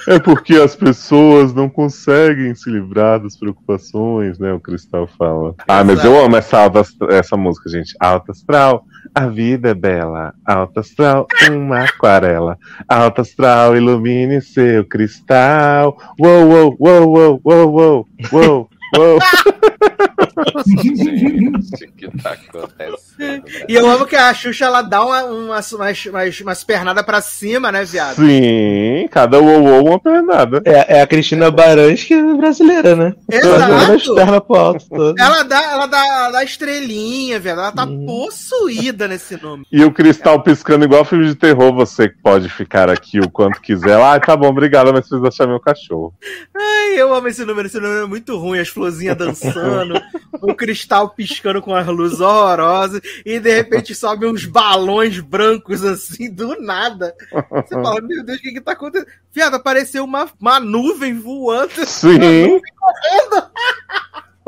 É 0.08 0.18
porque 0.18 0.56
as 0.56 0.74
pessoas 0.74 1.54
não 1.54 1.70
conseguem 1.70 2.56
se 2.56 2.70
livrar 2.70 3.20
das 3.20 3.36
preocupações, 3.36 4.40
né? 4.40 4.54
O 4.54 4.60
Cristal 4.60 5.06
fala. 5.06 5.54
Ah, 5.68 5.84
mas 5.84 6.02
eu 6.06 6.18
amo 6.18 6.38
essa, 6.38 6.60
alta, 6.60 6.82
essa 7.10 7.36
música, 7.36 7.70
gente. 7.70 7.94
Alto 8.00 8.32
Astral, 8.32 8.86
a 9.14 9.28
vida 9.28 9.72
é 9.72 9.74
bela. 9.74 10.34
Alto 10.46 10.80
Astral, 10.80 11.28
uma 11.52 11.82
aquarela. 11.84 12.58
Alto 12.88 13.20
Astral, 13.20 13.76
ilumine 13.76 14.42
seu 14.42 14.86
cristal. 14.86 15.98
Uou, 16.18 16.48
uou, 16.48 16.78
uou, 16.80 17.10
uou, 17.10 17.42
uou, 17.44 17.74
uou, 17.74 18.08
uou, 18.32 18.70
uou. 18.96 19.20
O 20.38 21.92
que 21.98 22.08
tá 22.22 22.32
acontecendo? 22.34 23.44
E 23.68 23.74
eu 23.74 23.90
amo 23.90 24.06
que 24.06 24.16
a 24.16 24.34
Xuxa, 24.34 24.66
ela 24.66 24.82
dá 24.82 25.04
uma, 25.04 25.24
umas, 25.24 25.72
umas, 25.72 26.06
umas, 26.06 26.40
umas 26.42 26.64
pernadas 26.64 27.04
pra 27.06 27.22
cima, 27.22 27.72
né, 27.72 27.84
viado? 27.84 28.16
Sim, 28.16 29.08
cada 29.12 29.40
uou, 29.40 29.64
uou, 29.64 29.88
uma 29.88 30.00
pernada. 30.00 30.62
É, 30.66 30.98
é 30.98 31.02
a 31.02 31.08
Cristina 31.08 31.50
Baranski 31.52 32.08
que 32.08 32.14
é 32.14 32.34
brasileira, 32.36 32.96
né? 32.96 33.14
Exato! 33.32 34.16
pernas 34.16 34.40
pro 34.42 34.56
alto. 34.56 35.16
Ela 35.18 35.44
dá, 35.44 35.64
ela 35.64 35.86
dá, 35.88 36.06
ela 36.06 36.32
dá 36.32 36.44
estrelinha, 36.44 37.40
viado. 37.40 37.60
Ela 37.60 37.72
tá 37.72 37.86
Uhum. 37.86 38.06
possuída 38.06 39.08
nesse 39.08 39.42
nome. 39.42 39.66
E 39.72 39.84
o 39.84 39.92
cristal 39.92 40.42
piscando 40.42 40.86
igual 40.86 41.04
filme 41.06 41.26
de 41.26 41.36
terror, 41.36 41.74
você 41.74 42.10
que 42.10 42.18
pode 42.22 42.50
ficar 42.50 42.90
aqui 42.90 43.20
o 43.20 43.30
quanto 43.30 43.62
quiser. 43.62 44.00
Ah, 44.00 44.20
tá 44.20 44.36
bom, 44.36 44.48
obrigado, 44.50 44.92
mas 44.94 45.08
precisa 45.08 45.28
achar 45.28 45.48
meu 45.48 45.60
cachorro. 45.60 46.14
Ai, 46.56 47.00
eu 47.00 47.14
amo 47.14 47.28
esse 47.28 47.44
número. 47.46 47.68
Esse 47.68 47.80
número 47.80 48.04
é 48.04 48.08
muito 48.08 48.38
ruim. 48.38 48.60
As 48.60 48.68
florzinhas 48.70 49.18
dançando, 49.18 50.02
o 50.42 50.54
cristal 50.54 51.10
piscando 51.10 51.62
com 51.62 51.74
as 51.74 51.88
luzes 51.88 52.20
horrorosas, 52.20 53.02
e 53.26 53.40
de 53.40 53.56
repente 53.56 53.96
sobe 53.96 54.26
uns 54.26 54.46
balões 54.46 55.20
brancos 55.20 55.84
assim, 55.84 56.30
do 56.30 56.60
nada. 56.62 57.14
Você 57.52 57.76
fala, 57.76 58.02
meu 58.02 58.24
Deus, 58.24 58.40
o 58.40 58.42
que 58.42 58.54
que 58.54 58.62
tá 58.62 58.74
acontecendo? 58.74 59.10
Viado, 59.34 59.56
apareceu 59.56 60.04
uma, 60.04 60.28
uma 60.40 60.60
nuvem 60.60 61.20
voando. 61.20 61.86
Sim. 61.86 62.62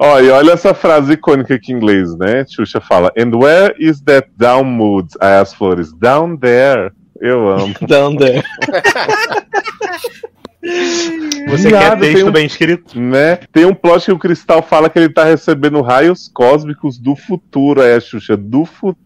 Ó, 0.02 0.18
e 0.22 0.30
olha 0.30 0.54
essa 0.54 0.74
frase 0.74 1.12
icônica 1.12 1.54
aqui 1.54 1.74
em 1.74 1.76
inglês, 1.76 2.16
né? 2.16 2.46
Xuxa 2.48 2.80
fala: 2.80 3.12
And 3.18 3.36
where 3.36 3.76
is 3.78 4.00
that 4.04 4.30
down 4.38 4.64
mood? 4.64 5.10
Aí 5.20 5.34
as 5.34 5.54
flores, 5.54 5.92
down 5.92 6.38
there. 6.38 6.94
Eu 7.20 7.50
amo. 7.50 7.76
Down 7.82 8.16
there. 8.16 8.42
Você 10.62 11.70
Viado, 11.70 12.00
quer 12.02 12.14
texto 12.14 12.28
um- 12.28 12.32
bem 12.32 12.46
escrito? 12.46 13.00
Né? 13.00 13.38
Tem 13.52 13.66
um 13.66 13.74
plot 13.74 14.06
que 14.06 14.12
o 14.12 14.20
Cristal 14.20 14.62
fala 14.62 14.90
que 14.90 15.00
ele 15.00 15.10
tá 15.10 15.24
recebendo 15.24 15.82
raios 15.82 16.30
cósmicos 16.34 16.98
do 17.00 17.16
futuro. 17.16 17.82
A 17.82 18.00
Xuxa, 18.00 18.36
do 18.36 18.66
futuro? 18.66 18.98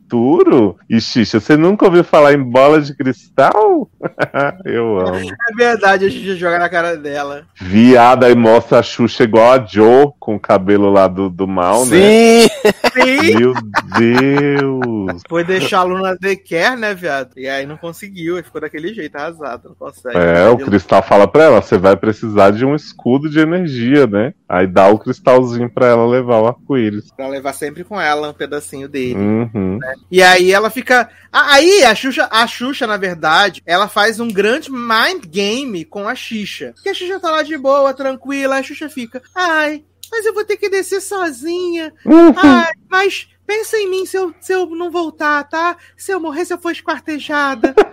E 0.89 0.99
Xixa, 0.99 1.39
você 1.39 1.57
nunca 1.57 1.85
ouviu 1.85 2.03
falar 2.03 2.33
em 2.33 2.41
bola 2.41 2.81
de 2.81 2.95
cristal? 2.95 3.89
Eu 4.65 4.99
amo. 4.99 5.29
É 5.29 5.55
verdade, 5.55 6.05
a 6.05 6.09
gente 6.09 6.35
joga 6.35 6.59
na 6.59 6.69
cara 6.69 6.95
dela. 6.95 7.45
Viada 7.59 8.27
aí 8.27 8.35
mostra 8.35 8.79
a 8.79 8.83
Xuxa 8.83 9.23
igual 9.23 9.53
a 9.53 9.65
Joe, 9.65 10.11
com 10.19 10.35
o 10.35 10.39
cabelo 10.39 10.91
lá 10.91 11.07
do, 11.07 11.29
do 11.29 11.47
mal, 11.47 11.85
né? 11.85 11.97
Sim! 11.97 12.49
Sim! 12.93 13.37
Meu 13.37 13.53
Deus! 13.97 15.21
Foi 15.27 15.43
deixar 15.43 15.79
a 15.79 15.83
Luna 15.83 16.15
de 16.19 16.35
quer, 16.35 16.77
né, 16.77 16.93
viado? 16.93 17.31
E 17.37 17.47
aí 17.47 17.65
não 17.65 17.77
conseguiu, 17.77 18.37
e 18.37 18.43
ficou 18.43 18.61
daquele 18.61 18.93
jeito, 18.93 19.15
arrasado, 19.15 19.69
não 19.69 19.75
consegue. 19.75 20.17
É, 20.17 20.47
o 20.47 20.57
Cristal 20.57 21.01
fala 21.01 21.27
pra 21.27 21.43
ela, 21.43 21.61
você 21.61 21.77
vai 21.77 21.95
precisar 21.95 22.51
de 22.51 22.65
um 22.65 22.75
escudo 22.75 23.29
de 23.29 23.39
energia, 23.39 24.07
né? 24.07 24.33
Aí 24.47 24.67
dá 24.67 24.87
o 24.87 24.99
cristalzinho 24.99 25.67
pra 25.67 25.87
ela 25.87 26.05
levar 26.05 26.39
o 26.39 26.47
arco-íris. 26.47 27.11
Pra 27.17 27.27
levar 27.27 27.53
sempre 27.53 27.83
com 27.83 27.99
ela 27.99 28.29
um 28.29 28.33
pedacinho 28.33 28.87
dele. 28.87 29.15
Uhum. 29.15 29.79
E 30.09 30.21
aí 30.21 30.51
ela 30.51 30.69
fica. 30.69 31.09
Aí 31.31 31.83
a 31.83 31.95
Xuxa, 31.95 32.27
a 32.31 32.45
Xuxa, 32.45 32.85
na 32.85 32.97
verdade, 32.97 33.61
ela 33.65 33.87
faz 33.87 34.19
um 34.19 34.27
grande 34.27 34.71
mind 34.71 35.25
game 35.25 35.83
com 35.85 36.07
a 36.07 36.15
Xixa. 36.15 36.73
Que 36.83 36.89
a 36.89 36.93
Xuxa 36.93 37.19
tá 37.19 37.31
lá 37.31 37.43
de 37.43 37.57
boa, 37.57 37.93
tranquila, 37.93 38.57
a 38.57 38.63
Xuxa 38.63 38.89
fica. 38.89 39.21
Ai, 39.33 39.83
mas 40.11 40.25
eu 40.25 40.33
vou 40.33 40.45
ter 40.45 40.57
que 40.57 40.69
descer 40.69 41.01
sozinha. 41.01 41.91
Ai, 42.37 42.71
mas 42.89 43.27
pensa 43.45 43.77
em 43.77 43.89
mim 43.89 44.05
se 44.05 44.17
eu, 44.17 44.33
se 44.39 44.53
eu 44.53 44.65
não 44.67 44.89
voltar, 44.91 45.43
tá? 45.45 45.77
Se 45.95 46.11
eu 46.11 46.19
morrer, 46.19 46.45
se 46.45 46.53
eu 46.53 46.57
for 46.57 46.71
esquartejada. 46.71 47.73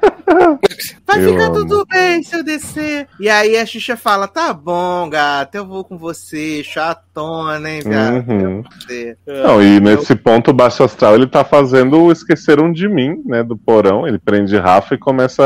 Vai 1.06 1.24
Eu 1.24 1.32
ficar 1.32 1.46
amo. 1.46 1.54
tudo 1.54 1.84
bem 1.86 2.22
se 2.22 2.36
eu 2.36 2.44
descer. 2.44 3.08
E 3.18 3.28
aí 3.28 3.56
a 3.56 3.66
Xuxa 3.66 3.96
fala: 3.96 4.28
tá 4.28 4.52
bom, 4.52 5.08
gata, 5.10 5.58
eu 5.58 5.66
vou 5.66 5.82
com 5.82 5.98
você, 5.98 6.62
chatona, 6.62 7.68
hein, 7.68 7.80
viado? 7.84 8.28
Uhum. 8.28 8.62
Não, 9.26 9.60
e 9.60 9.80
nesse 9.80 10.14
ponto 10.14 10.52
o 10.52 10.54
Baixo 10.54 10.84
Astral 10.84 11.16
ele 11.16 11.26
tá 11.26 11.42
fazendo 11.44 12.00
o 12.00 12.12
Esqueceram 12.12 12.70
de 12.72 12.88
Mim, 12.88 13.20
né? 13.26 13.42
Do 13.42 13.56
porão. 13.56 14.06
Ele 14.06 14.18
prende 14.18 14.56
Rafa 14.56 14.94
e 14.94 14.98
começa 14.98 15.42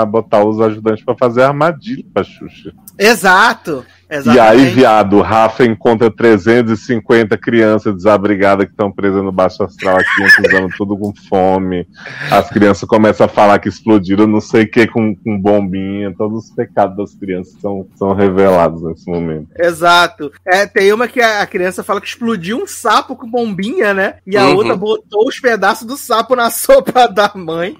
a 0.00 0.06
botar 0.06 0.42
os 0.44 0.60
ajudantes 0.60 1.04
pra 1.04 1.14
fazer 1.14 1.42
armadilha 1.42 2.04
pra 2.14 2.24
Xuxa. 2.24 2.72
Exato. 2.98 3.84
E 4.12 4.14
aí, 4.14 4.18
Exatamente. 4.18 4.74
viado, 4.74 5.16
o 5.16 5.22
Rafa 5.22 5.64
encontra 5.64 6.10
350 6.10 7.36
crianças 7.38 7.94
desabrigadas 7.94 8.66
que 8.66 8.72
estão 8.72 8.92
presas 8.92 9.22
no 9.22 9.32
Baixo 9.32 9.62
Astral 9.62 9.96
há 9.98 10.04
500 10.36 10.54
anos, 10.54 10.76
tudo 10.76 10.96
com 10.98 11.12
fome. 11.28 11.86
As 12.30 12.48
crianças 12.50 12.86
começam 12.88 13.26
a 13.26 13.28
falar 13.28 13.58
que 13.58 13.68
explodiram 13.68 14.26
não 14.26 14.40
sei 14.40 14.64
o 14.64 14.70
que 14.70 14.86
com, 14.86 15.14
com 15.16 15.40
bombinha. 15.40 16.14
Todos 16.16 16.44
os 16.44 16.50
pecados 16.50 16.96
das 16.96 17.14
crianças 17.14 17.54
são, 17.60 17.86
são 17.96 18.12
revelados 18.14 18.82
nesse 18.82 19.10
momento. 19.10 19.48
Exato. 19.58 20.30
É, 20.46 20.66
tem 20.66 20.92
uma 20.92 21.08
que 21.08 21.20
a 21.20 21.42
a 21.42 21.46
criança 21.46 21.82
fala 21.82 22.00
que 22.00 22.06
explodiu 22.06 22.58
um 22.58 22.66
sapo 22.66 23.16
com 23.16 23.28
bombinha, 23.28 23.94
né? 23.94 24.14
E 24.26 24.36
a 24.36 24.46
Uhum. 24.46 24.56
outra 24.56 24.76
botou 24.76 25.26
os 25.26 25.40
pedaços 25.40 25.86
do 25.86 25.96
sapo 25.96 26.36
na 26.36 26.50
sopa 26.52 27.08
da 27.08 27.30
mãe. 27.34 27.76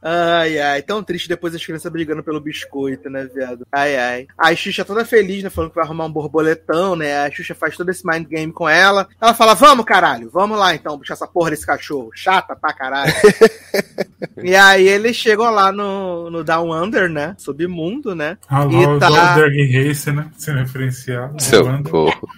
Ai, 0.00 0.58
ai, 0.60 0.80
tão 0.82 1.02
triste 1.02 1.28
depois 1.28 1.54
as 1.54 1.64
crianças 1.64 1.90
brigando 1.90 2.22
pelo 2.22 2.40
biscoito, 2.40 3.10
né, 3.10 3.28
viado? 3.34 3.66
Ai, 3.72 3.96
ai. 3.96 4.26
A 4.38 4.54
Xuxa 4.54 4.84
toda 4.84 5.04
feliz, 5.04 5.42
né, 5.42 5.50
falando 5.50 5.70
que 5.70 5.76
vai 5.76 5.84
arrumar 5.84 6.04
um 6.06 6.12
borboletão, 6.12 6.94
né? 6.94 7.26
A 7.26 7.30
Xuxa 7.30 7.54
faz 7.54 7.76
todo 7.76 7.90
esse 7.90 8.06
mind 8.06 8.26
game 8.28 8.52
com 8.52 8.68
ela. 8.68 9.08
Ela 9.20 9.34
fala, 9.34 9.54
vamos, 9.54 9.84
caralho, 9.84 10.30
vamos 10.32 10.56
lá 10.56 10.72
então, 10.74 10.96
puxar 10.98 11.14
essa 11.14 11.26
porra 11.26 11.50
desse 11.50 11.66
cachorro. 11.66 12.10
Chata 12.14 12.54
pra 12.54 12.72
caralho. 12.72 13.12
e 14.42 14.54
aí 14.54 14.86
eles 14.88 15.16
chegam 15.16 15.50
lá 15.50 15.72
no, 15.72 16.30
no 16.30 16.44
Down 16.44 16.72
Under, 16.72 17.08
né? 17.08 17.34
Submundo, 17.36 18.14
né? 18.14 18.38
Ah, 18.48 18.64
E 18.70 18.86
o 18.86 18.98
tá- 19.00 19.34
Drag 19.34 19.72
Race, 19.88 20.12
né? 20.12 20.30
Sendo 20.36 20.58
referenciado. 20.58 21.36
Wanda. 21.64 21.88
Socorro. 21.88 22.28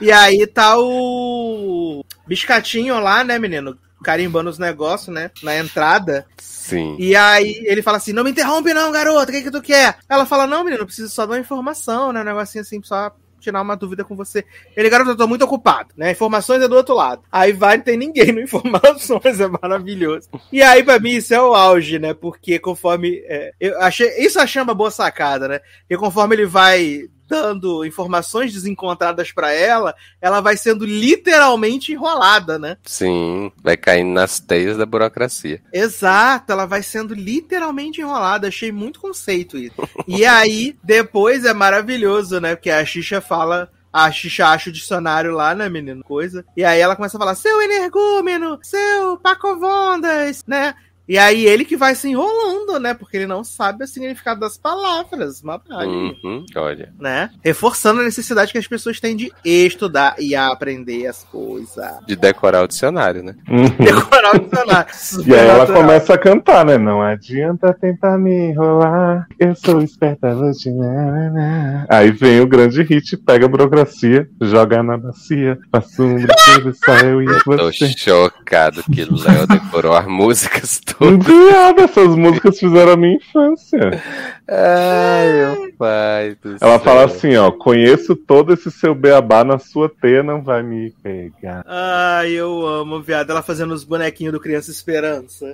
E 0.00 0.12
aí 0.12 0.46
tá 0.46 0.78
o 0.78 2.04
biscatinho 2.26 3.00
lá, 3.00 3.24
né, 3.24 3.38
menino? 3.38 3.76
Carimbando 4.02 4.50
os 4.50 4.58
negócios, 4.58 5.14
né? 5.14 5.30
Na 5.42 5.56
entrada. 5.56 6.26
Sim. 6.38 6.96
E 6.98 7.14
aí 7.16 7.62
ele 7.64 7.82
fala 7.82 7.96
assim: 7.96 8.12
Não 8.12 8.24
me 8.24 8.30
interrompe, 8.30 8.72
não, 8.72 8.92
garoto. 8.92 9.30
O 9.30 9.34
que, 9.34 9.42
que 9.42 9.50
tu 9.50 9.62
quer? 9.62 9.98
Ela 10.08 10.26
fala: 10.26 10.46
Não, 10.46 10.64
menino, 10.64 10.82
eu 10.82 10.86
preciso 10.86 11.10
só 11.10 11.24
de 11.24 11.32
uma 11.32 11.38
informação, 11.38 12.12
né? 12.12 12.20
Um 12.20 12.24
negocinho 12.24 12.62
assim, 12.62 12.80
só 12.82 13.12
tirar 13.40 13.62
uma 13.62 13.76
dúvida 13.76 14.04
com 14.04 14.14
você. 14.14 14.44
Ele, 14.76 14.90
garoto, 14.90 15.10
eu 15.10 15.16
tô 15.16 15.26
muito 15.26 15.44
ocupado, 15.44 15.88
né? 15.96 16.12
Informações 16.12 16.62
é 16.62 16.68
do 16.68 16.76
outro 16.76 16.94
lado. 16.94 17.22
Aí 17.32 17.52
vai, 17.52 17.78
não 17.78 17.84
tem 17.84 17.96
ninguém 17.96 18.32
no 18.32 18.40
Informações, 18.50 19.40
é 19.40 19.48
maravilhoso. 19.48 20.28
E 20.52 20.62
aí, 20.62 20.82
pra 20.82 21.00
mim, 21.00 21.12
isso 21.12 21.34
é 21.34 21.40
o 21.40 21.54
auge, 21.54 21.98
né? 21.98 22.14
Porque 22.14 22.58
conforme. 22.58 23.22
é, 23.26 23.52
eu 23.58 23.80
achei. 23.80 24.08
Isso 24.18 24.38
eu 24.38 24.42
achei 24.42 24.62
uma 24.62 24.74
boa 24.74 24.90
sacada, 24.90 25.48
né? 25.48 25.60
Porque 25.80 25.96
conforme 25.96 26.36
ele 26.36 26.46
vai 26.46 27.08
dando 27.30 27.84
informações 27.84 28.52
desencontradas 28.52 29.30
pra 29.30 29.52
ela, 29.52 29.94
ela 30.20 30.40
vai 30.40 30.56
sendo 30.56 30.84
literalmente 30.84 31.92
enrolada, 31.92 32.58
né? 32.58 32.76
Sim. 32.84 33.52
Vai 33.62 33.76
caindo 33.76 34.10
nas 34.12 34.40
teias 34.40 34.76
da 34.76 34.84
burocracia. 34.84 35.62
Exato, 35.72 36.50
ela 36.50 36.66
vai 36.66 36.82
sendo 36.82 37.14
literalmente 37.14 38.00
enrolada. 38.00 38.48
Achei 38.48 38.72
muito 38.72 39.00
conceito 39.00 39.56
isso. 39.56 39.76
E 40.08 40.26
aí, 40.26 40.76
depois 40.82 41.44
é 41.44 41.54
maravilhoso, 41.54 42.40
né? 42.40 42.56
Porque 42.56 42.70
a 42.70 42.84
Xixa 42.84 43.20
fala 43.20 43.70
a 43.92 44.10
Xixa 44.10 44.46
acha 44.46 44.70
o 44.70 44.72
dicionário 44.72 45.32
lá, 45.32 45.54
né, 45.54 45.68
menino? 45.68 46.02
Coisa. 46.04 46.44
E 46.56 46.64
aí 46.64 46.80
ela 46.80 46.94
começa 46.94 47.16
a 47.16 47.20
falar, 47.20 47.34
seu 47.34 47.60
energúmeno, 47.60 48.58
seu 48.62 49.16
pacovondas, 49.18 50.44
né? 50.46 50.74
E 51.08 51.18
aí 51.18 51.44
ele 51.46 51.64
que 51.64 51.76
vai 51.76 51.94
se 51.94 52.08
enrolando, 52.08 52.78
né? 52.78 52.94
Porque 52.94 53.16
ele 53.16 53.26
não 53.26 53.42
sabe 53.42 53.82
o 53.84 53.86
significado 53.88 54.38
das 54.40 54.56
palavras, 54.56 55.42
Mabali, 55.42 55.88
Uhum, 56.24 56.44
olha. 56.56 56.92
né? 57.00 57.30
Reforçando 57.44 58.00
a 58.00 58.04
necessidade 58.04 58.52
que 58.52 58.58
as 58.58 58.66
pessoas 58.66 59.00
têm 59.00 59.16
de 59.16 59.32
estudar 59.44 60.14
e 60.18 60.36
aprender 60.36 61.06
as 61.06 61.24
coisas. 61.24 61.84
De 62.06 62.14
decorar 62.14 62.62
o 62.62 62.68
dicionário, 62.68 63.22
né? 63.24 63.34
Decorar 63.78 64.36
o 64.36 64.38
dicionário. 64.38 64.90
E 65.26 65.34
aí 65.34 65.46
ela 65.46 65.66
começa 65.66 66.14
a 66.14 66.18
cantar, 66.18 66.64
né? 66.64 66.78
Não 66.78 67.02
adianta 67.02 67.72
tentar 67.74 68.16
me 68.18 68.50
enrolar, 68.50 69.26
eu 69.38 69.54
sou 69.56 69.82
esperta, 69.82 70.34
na. 70.34 71.86
Aí 71.88 72.10
vem 72.10 72.40
o 72.40 72.46
grande 72.46 72.82
hit, 72.82 73.16
pega 73.16 73.46
a 73.46 73.48
burocracia, 73.48 74.28
joga 74.40 74.82
na 74.82 74.96
bacia, 74.96 75.58
passa 75.70 76.02
um 76.02 76.14
brinquedo, 76.22 76.74
só 76.84 76.94
eu 76.98 77.22
e 77.22 77.26
Tô 77.42 77.56
você. 77.56 77.88
chocado 77.96 78.82
que 78.84 79.04
Léo 79.04 79.46
decorou 79.46 79.94
as 79.94 80.06
músicas 80.06 80.80
todas. 80.80 80.99
Viado, 81.00 81.80
essas 81.80 82.14
músicas 82.14 82.58
fizeram 82.58 82.92
a 82.92 82.96
minha 82.96 83.16
infância. 83.16 84.02
Ai, 84.50 85.32
meu 85.32 85.72
pai 85.78 86.36
do 86.42 86.56
Ela 86.60 86.78
céu. 86.78 86.80
fala 86.80 87.04
assim, 87.04 87.36
ó, 87.36 87.52
conheço 87.52 88.16
todo 88.16 88.52
esse 88.52 88.68
seu 88.68 88.96
beabá 88.96 89.44
na 89.44 89.60
sua 89.60 89.88
teia, 89.88 90.24
não 90.24 90.42
vai 90.42 90.60
me 90.60 90.90
pegar. 91.02 91.64
Ai, 91.66 92.32
eu 92.32 92.66
amo, 92.66 93.00
viado. 93.00 93.30
Ela 93.30 93.42
fazendo 93.42 93.72
os 93.72 93.84
bonequinhos 93.84 94.32
do 94.32 94.40
Criança 94.40 94.72
Esperança. 94.72 95.52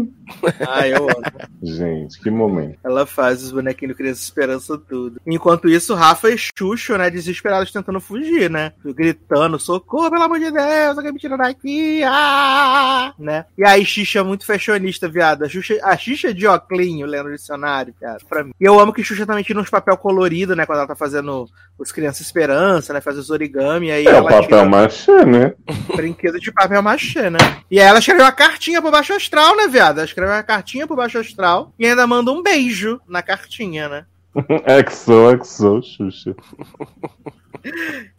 Ai, 0.68 0.92
eu 0.92 1.04
amo. 1.04 1.22
Gente, 1.62 2.20
que 2.20 2.30
momento. 2.30 2.78
Ela 2.84 3.06
faz 3.06 3.42
os 3.42 3.50
bonequinhos 3.50 3.94
do 3.94 3.96
Criança 3.96 4.22
Esperança 4.22 4.76
tudo. 4.76 5.20
Enquanto 5.26 5.68
isso, 5.68 5.94
Rafa 5.94 6.28
e 6.28 6.36
Xuxo, 6.36 6.98
né, 6.98 7.08
desesperados 7.08 7.72
tentando 7.72 8.00
fugir, 8.00 8.50
né? 8.50 8.72
Gritando, 8.84 9.58
socorro, 9.58 10.10
pelo 10.10 10.22
amor 10.22 10.38
de 10.38 10.50
Deus, 10.50 10.98
alguém 10.98 11.12
me 11.12 11.18
tira 11.18 11.38
daqui, 11.38 12.02
ah! 12.04 13.14
né? 13.18 13.46
E 13.56 13.66
aí, 13.66 13.84
Xixa 13.84 14.18
é 14.18 14.22
muito 14.22 14.44
fashionista, 14.44 15.08
viado. 15.08 15.44
A 15.44 15.48
Xuxa, 15.48 15.78
a 15.82 15.96
Xixa 15.96 16.28
é 16.28 16.32
de 16.32 16.46
Oclinho, 16.46 17.06
lendo 17.06 17.28
o 17.28 17.32
dicionário, 17.32 17.94
viado, 17.98 18.24
mim. 18.42 18.52
E 18.58 18.64
eu 18.64 18.80
amo 18.80 18.92
que 18.92 19.04
Xuxa 19.04 19.26
também 19.26 19.44
tira 19.44 19.60
uns 19.60 19.70
papel 19.70 19.96
colorido, 19.96 20.56
né, 20.56 20.66
quando 20.66 20.78
ela 20.78 20.88
tá 20.88 20.96
fazendo 20.96 21.46
os 21.78 21.92
Criança 21.92 22.22
Esperança, 22.22 22.92
né, 22.92 23.00
faz 23.00 23.18
os 23.18 23.30
origami, 23.30 23.90
aí 23.90 24.06
É 24.06 24.20
o 24.20 24.26
papel 24.26 24.66
machê, 24.66 25.24
né? 25.24 25.52
brinquedo 25.94 26.40
de 26.40 26.50
papel 26.50 26.82
machê, 26.82 27.30
né? 27.30 27.38
E 27.70 27.78
aí 27.78 27.86
ela 27.86 27.98
escreveu 27.98 28.24
uma 28.24 28.32
cartinha 28.32 28.80
pro 28.80 28.90
Baixo 28.90 29.12
Astral, 29.12 29.56
né, 29.56 29.68
viado? 29.68 29.98
Ela 29.98 30.06
escreveu 30.06 30.34
uma 30.34 30.42
cartinha 30.42 30.86
pro 30.86 30.96
Baixo 30.96 31.18
Astral 31.18 31.72
e 31.78 31.86
ainda 31.86 32.06
manda 32.06 32.32
um 32.32 32.42
beijo 32.42 33.00
na 33.06 33.22
cartinha, 33.22 33.88
né? 33.88 34.06
Exo, 34.66 35.30
exo, 35.30 35.80
Xuxa. 35.82 36.34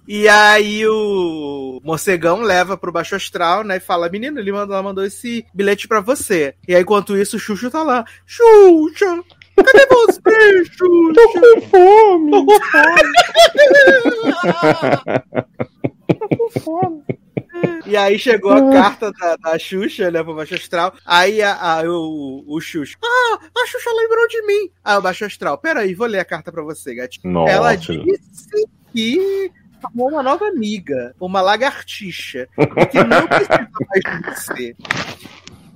E 0.08 0.28
aí 0.28 0.88
o 0.88 1.80
morcegão 1.84 2.42
leva 2.42 2.78
pro 2.78 2.92
Baixo 2.92 3.16
Astral, 3.16 3.64
né? 3.64 3.78
E 3.78 3.80
fala, 3.80 4.10
menino, 4.10 4.40
ele 4.40 4.52
mandou, 4.52 4.82
mandou 4.82 5.04
esse 5.04 5.46
bilhete 5.54 5.88
pra 5.88 6.00
você. 6.00 6.56
E 6.68 6.76
aí, 6.76 6.82
enquanto 6.82 7.18
isso, 7.18 7.38
o 7.38 7.40
Xuxa 7.40 7.70
tá 7.70 7.84
lá. 7.84 8.06
Xuxa! 8.26 9.24
Cadê 9.56 9.86
você, 9.90 10.66
Xuxa? 10.66 11.14
Tô 11.14 11.30
com 11.34 11.62
fome. 11.70 12.32
Tô 16.20 16.28
com 16.38 16.60
fome. 16.60 17.04
E 17.86 17.96
aí 17.96 18.18
chegou 18.20 18.52
a 18.52 18.72
carta 18.72 19.12
da, 19.12 19.36
da 19.38 19.58
Xuxa, 19.60 20.12
né, 20.12 20.24
pro 20.24 20.36
Baixo 20.36 20.56
Astral. 20.56 20.94
Aí 21.06 21.42
a, 21.42 21.54
a- 21.80 21.84
o, 21.84 22.44
o 22.48 22.60
Xuxa. 22.60 22.98
Ah, 23.04 23.40
a 23.58 23.66
Xuxa 23.68 23.90
lembrou 23.96 24.28
de 24.28 24.42
mim. 24.46 24.70
Aí 24.84 24.98
o 24.98 25.02
Baixo 25.02 25.26
Astral. 25.26 25.58
Peraí, 25.58 25.94
vou 25.94 26.08
ler 26.08 26.20
a 26.20 26.26
carta 26.26 26.52
pra 26.52 26.64
você, 26.64 26.94
gatinho. 26.96 27.32
Nossa. 27.32 27.52
Ela 27.52 27.76
disse 27.76 28.68
que 28.94 29.52
formou 29.82 30.10
uma 30.10 30.24
nova 30.24 30.48
amiga, 30.48 31.16
uma 31.20 31.42
lagartixa, 31.42 32.48
que 32.92 33.04
não 33.04 33.28
precisa 33.28 33.70
mais 33.90 34.02
de 34.22 34.30
você. 34.32 34.76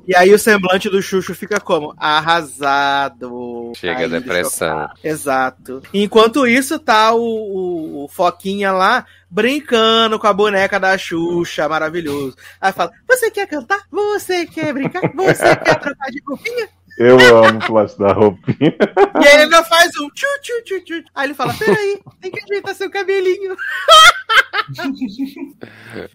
E 0.10 0.15
aí 0.15 0.34
o 0.34 0.40
semblante 0.40 0.90
do 0.90 1.03
Xuxo 1.03 1.36
fica 1.36 1.60
como? 1.60 1.94
Arrasado. 1.95 3.72
Chega 3.76 4.06
a 4.06 4.07
depressão. 4.07 4.90
Exato. 5.03 5.84
Enquanto 5.94 6.48
isso, 6.48 6.80
tá 6.80 7.14
o, 7.14 7.19
o- 7.22 8.06
o 8.06 8.07
Foquinha 8.07 8.72
lá 8.72 9.06
brincando 9.30 10.18
com 10.18 10.26
a 10.26 10.34
boneca 10.34 10.80
da 10.80 10.98
Xuxa, 10.98 11.69
maravilhoso. 11.69 12.36
Aí 12.60 12.72
fala: 12.73 12.91
Você 13.07 13.30
quer 13.30 13.48
cantar? 13.48 13.81
Você 13.91 14.45
quer 14.48 14.73
brincar? 14.73 15.02
Você 15.14 15.56
quer 15.57 15.80
trocar 15.80 16.10
de 16.10 16.22
roupinha? 16.27 16.68
Eu 16.99 17.17
amo 17.45 17.59
o 17.59 17.65
plástico 17.65 18.03
da 18.03 18.11
roupinha. 18.13 18.76
E 19.21 19.27
aí 19.27 19.34
ele 19.35 19.43
ainda 19.43 19.63
faz 19.63 19.89
um 20.01 20.09
tchu 20.09 20.27
tchu 20.41 20.63
tchu 20.65 20.84
tchu. 20.84 21.03
Aí 21.15 21.27
ele 21.27 21.34
fala: 21.34 21.53
Peraí, 21.53 21.97
tem 22.21 22.30
que 22.30 22.41
ajeitar 22.43 22.76
seu 22.76 22.91
cabelinho. 22.91 23.55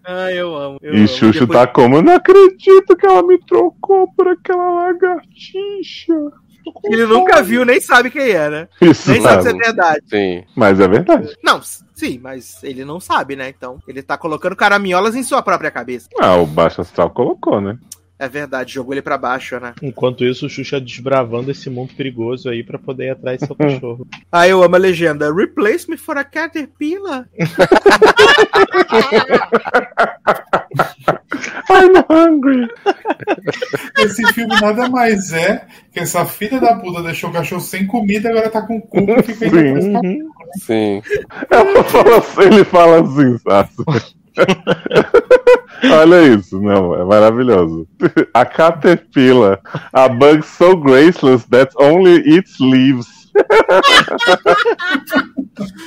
Ai, 0.05 0.39
eu 0.39 0.55
amo. 0.55 0.77
Eu 0.81 0.93
E 0.93 0.97
amo. 0.99 1.07
Xuxa 1.07 1.39
Depois- 1.41 1.59
tá 1.59 1.67
como? 1.67 1.97
Eu 1.97 2.01
não 2.03 2.13
acredito 2.13 2.95
que 2.95 3.05
ela 3.05 3.23
me 3.25 3.37
trocou 3.45 4.07
por 4.15 4.27
aquela 4.27 4.85
lagartixa. 4.85 6.13
Ele 6.85 7.05
fome." 7.05 7.19
nunca 7.19 7.41
viu, 7.43 7.63
nem 7.65 7.79
sabe 7.79 8.09
quem 8.09 8.29
é, 8.31 8.49
né? 8.49 8.67
Isso, 8.81 9.11
Nem 9.11 9.21
sabe 9.21 9.43
se 9.43 9.49
é 9.49 9.53
verdade. 9.53 10.01
Sim. 10.07 10.43
Mas 10.55 10.79
é 10.79 10.87
verdade. 10.87 11.35
Não, 11.43 11.61
sim, 11.93 12.19
mas 12.21 12.63
ele 12.63 12.83
não 12.83 12.99
sabe, 12.99 13.35
né? 13.35 13.49
Então, 13.49 13.79
ele 13.87 14.01
tá 14.01 14.17
colocando 14.17 14.55
caraminholas 14.55 15.15
em 15.15 15.23
sua 15.23 15.43
própria 15.43 15.69
cabeça. 15.69 16.09
Ah, 16.19 16.35
o 16.35 16.45
Baixo 16.45 16.81
Astral 16.81 17.09
colocou, 17.11 17.61
né? 17.61 17.77
É 18.17 18.29
verdade, 18.29 18.73
jogou 18.73 18.93
ele 18.93 19.01
pra 19.01 19.17
baixo, 19.17 19.59
né? 19.59 19.73
Enquanto 19.81 20.23
isso, 20.23 20.45
o 20.45 20.49
Xuxa 20.49 20.79
desbravando 20.79 21.51
esse 21.51 21.69
mundo 21.69 21.93
perigoso 21.95 22.49
aí 22.49 22.63
pra 22.63 22.79
poder 22.79 23.07
ir 23.07 23.09
atrás 23.09 23.39
do 23.39 23.47
seu 23.47 23.55
cachorro. 23.57 24.07
Aí 24.31 24.51
eu 24.51 24.63
amo 24.63 24.75
a 24.75 24.79
legenda. 24.79 25.33
Replace 25.33 25.89
me 25.89 25.97
for 25.97 26.17
a 26.17 26.23
caterpillar. 26.23 27.27
I'm 31.69 31.95
hungry. 32.09 32.67
Esse 33.97 34.25
filme 34.33 34.55
nada 34.61 34.87
mais 34.89 35.33
é 35.33 35.65
que 35.91 35.99
essa 35.99 36.25
filha 36.25 36.59
da 36.59 36.75
puta 36.75 37.03
deixou 37.03 37.29
o 37.29 37.33
cachorro 37.33 37.61
sem 37.61 37.85
comida 37.85 38.29
e 38.29 38.31
agora 38.31 38.49
tá 38.49 38.61
com 38.61 38.79
culpa 38.81 39.19
e 39.19 39.23
fica 39.23 39.47
indo 39.47 39.59
atrás 39.59 39.85
do 39.85 39.93
cachorro. 39.93 40.33
Sim. 40.59 41.01
Ela 41.49 41.83
fala 41.83 42.17
assim, 42.17 42.41
ele 42.41 42.63
fala 42.63 43.01
assim, 43.01 43.37
sabe? 43.39 43.69
Olha 45.91 46.27
isso, 46.33 46.59
não, 46.59 46.95
é 46.95 47.03
maravilhoso. 47.03 47.87
A 48.33 48.45
caterpillar, 48.45 49.59
a 49.93 50.07
bug 50.07 50.43
so 50.43 50.75
graceless 50.75 51.45
that 51.45 51.71
only 51.77 52.21
eats 52.25 52.59
leaves. 52.59 53.24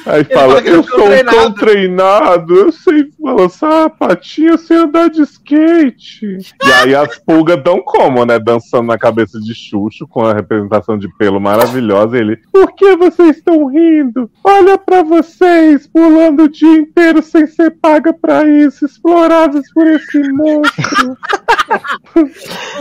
Aí 0.06 0.24
fala, 0.24 0.56
fala 0.56 0.60
eu 0.68 0.82
sou 0.82 1.00
um 1.04 1.08
treinado." 1.08 1.36
cão 1.36 1.52
treinado, 1.52 2.54
eu 2.54 2.72
sei 2.72 3.10
balançar 3.18 3.84
a 3.84 3.90
patinha 3.90 4.56
sem 4.56 4.76
andar 4.76 5.10
de 5.10 5.22
skate. 5.22 6.38
E 6.64 6.72
aí 6.72 6.94
as 6.94 7.18
pulgas 7.18 7.62
dão 7.62 7.82
como, 7.82 8.24
né? 8.24 8.38
Dançando 8.38 8.84
na 8.86 8.96
cabeça 8.98 9.38
de 9.40 9.54
Xuxo 9.54 10.06
com 10.08 10.24
a 10.24 10.32
representação 10.32 10.96
de 10.98 11.08
pelo 11.16 11.38
maravilhosa. 11.40 12.16
E 12.16 12.20
ele, 12.20 12.36
por 12.52 12.72
que 12.74 12.96
vocês 12.96 13.36
estão 13.36 13.66
rindo? 13.66 14.30
Olha 14.42 14.78
pra 14.78 15.02
vocês, 15.02 15.86
pulando 15.86 16.44
o 16.44 16.48
dia 16.48 16.76
inteiro 16.78 17.20
sem 17.22 17.46
ser 17.46 17.70
paga 17.72 18.12
pra 18.12 18.44
isso, 18.48 18.84
explorados 18.86 19.70
por 19.72 19.86
esse 19.86 20.18
monstro. 20.32 21.16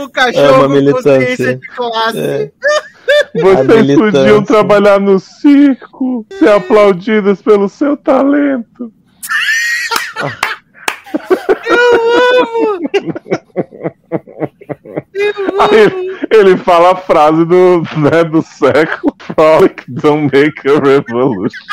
O 0.00 0.04
É 0.04 0.08
cachorro 0.10 0.54
uma 0.60 0.62
com 0.66 0.68
militância. 0.72 1.18
consciência 1.18 1.56
de 1.56 1.68
classe. 1.68 2.18
É. 2.18 2.50
Vocês 3.34 3.96
podiam 3.96 4.42
trabalhar 4.42 5.00
no 5.00 5.18
circo, 5.18 6.26
ser 6.30 6.50
aplaudidos 6.50 7.42
pelo 7.42 7.68
seu 7.68 7.96
talento. 7.96 8.92
Aí 15.60 16.16
ele 16.30 16.56
fala 16.58 16.92
a 16.92 16.96
frase 16.96 17.44
do, 17.44 17.82
né, 17.96 18.24
do 18.24 18.42
século: 18.42 19.14
Frolic 19.20 19.84
don't 19.88 20.30
make 20.32 20.68
a 20.68 20.78
revolution. 20.78 21.66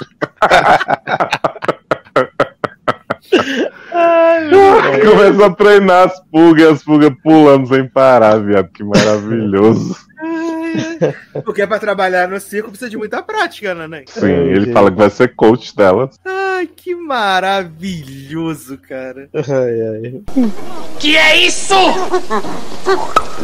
Começa 5.04 5.46
a 5.46 5.56
treinar 5.56 6.06
as 6.06 6.20
pulgas 6.32 6.64
e 6.64 6.68
as 6.68 6.84
pulgas 6.84 7.14
pulando 7.24 7.68
sem 7.68 7.88
parar, 7.88 8.40
viado. 8.40 8.70
Que 8.70 8.84
maravilhoso. 8.84 9.96
Porque 11.44 11.66
pra 11.66 11.80
trabalhar 11.80 12.28
no 12.28 12.40
circo 12.40 12.70
precisa 12.70 12.90
de 12.90 12.98
muita 12.98 13.22
prática, 13.22 13.74
né, 13.74 13.88
né? 13.88 14.04
Sim, 14.08 14.32
ele 14.32 14.72
fala 14.72 14.92
que 14.92 14.98
vai 14.98 15.10
ser 15.10 15.36
coach 15.36 15.76
delas. 15.76 16.20
Ai, 16.26 16.68
que 16.68 16.96
maravilhoso, 16.96 18.78
cara. 18.78 19.30
Ai, 19.34 19.44
ai. 20.04 20.22
Que 21.00 21.18
é 21.18 21.46
isso? 21.46 21.74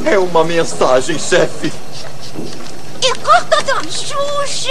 É 0.06 0.18
uma 0.18 0.44
mensagem, 0.44 1.18
chefe. 1.20 1.72
E 3.04 3.14
corta 3.20 3.64
da 3.64 3.82
Xuxa! 3.84 4.70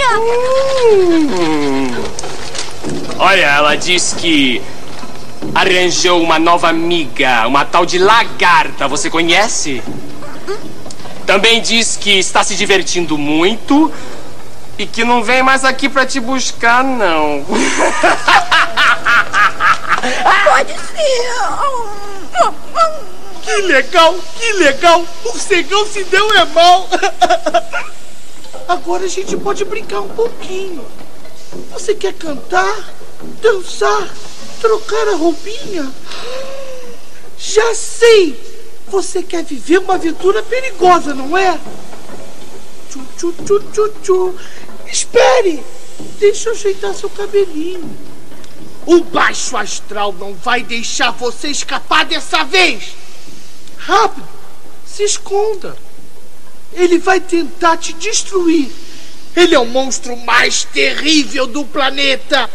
Olha, 3.19 3.45
ela 3.45 3.75
diz 3.75 4.13
que 4.13 4.61
arranjou 5.53 6.21
uma 6.21 6.39
nova 6.39 6.69
amiga, 6.69 7.45
uma 7.47 7.65
tal 7.65 7.85
de 7.85 7.99
lagarta. 7.99 8.87
Você 8.87 9.09
conhece? 9.09 9.81
Também 11.25 11.61
diz 11.61 11.95
que 11.95 12.19
está 12.19 12.43
se 12.43 12.55
divertindo 12.55 13.17
muito 13.17 13.91
e 14.77 14.85
que 14.85 15.03
não 15.03 15.23
vem 15.23 15.43
mais 15.43 15.63
aqui 15.63 15.87
pra 15.87 16.05
te 16.05 16.19
buscar, 16.19 16.83
não. 16.83 17.45
Pode 20.45 20.73
ser. 20.73 21.31
Que 23.43 23.61
legal, 23.63 24.15
que 24.37 24.53
legal! 24.53 25.05
O 25.25 25.37
cegão 25.37 25.85
se 25.85 26.03
deu 26.05 26.33
é 26.33 26.45
mal! 26.45 26.87
Agora 28.67 29.03
a 29.05 29.07
gente 29.07 29.35
pode 29.37 29.65
brincar 29.65 30.01
um 30.01 30.09
pouquinho. 30.09 30.85
Você 31.71 31.93
quer 31.93 32.13
cantar, 32.13 32.93
dançar, 33.41 34.07
trocar 34.61 35.09
a 35.09 35.15
roupinha? 35.15 35.91
Já 37.37 37.73
sei! 37.75 38.50
Você 38.91 39.23
quer 39.23 39.45
viver 39.45 39.79
uma 39.79 39.95
aventura 39.95 40.43
perigosa, 40.43 41.13
não 41.13 41.37
é? 41.37 41.57
Tchu, 42.89 43.01
tchu, 43.17 43.33
tchu, 43.45 43.59
tchu, 43.71 43.93
tchu. 44.03 44.35
Espere! 44.85 45.63
Deixa 46.19 46.49
eu 46.49 46.53
ajeitar 46.53 46.93
seu 46.93 47.09
cabelinho. 47.09 47.89
O 48.85 49.01
baixo 49.01 49.55
astral 49.55 50.11
não 50.11 50.33
vai 50.33 50.61
deixar 50.61 51.11
você 51.11 51.47
escapar 51.47 52.03
dessa 52.03 52.43
vez! 52.43 52.93
Rápido! 53.77 54.27
Se 54.85 55.03
esconda! 55.03 55.77
Ele 56.73 56.99
vai 56.99 57.21
tentar 57.21 57.77
te 57.77 57.93
destruir! 57.93 58.69
Ele 59.33 59.55
é 59.55 59.59
o 59.59 59.65
monstro 59.65 60.17
mais 60.17 60.65
terrível 60.65 61.47
do 61.47 61.63
planeta! 61.63 62.49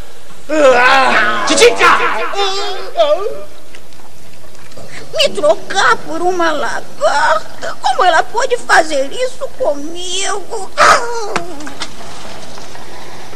Ah! 0.50 1.46
Titica! 1.48 3.55
Me 5.14 5.28
trocar 5.30 5.96
por 5.98 6.20
uma 6.20 6.52
lagarta? 6.52 7.76
Como 7.80 8.04
ela 8.04 8.22
pode 8.22 8.56
fazer 8.58 9.10
isso 9.12 9.46
comigo? 9.58 10.70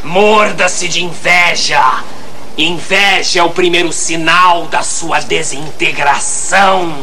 Morda-se 0.02 0.88
de 0.88 1.04
inveja. 1.04 2.02
Inveja 2.56 3.40
é 3.40 3.42
o 3.42 3.50
primeiro 3.50 3.92
sinal 3.92 4.66
da 4.66 4.82
sua 4.82 5.20
desintegração. 5.20 7.02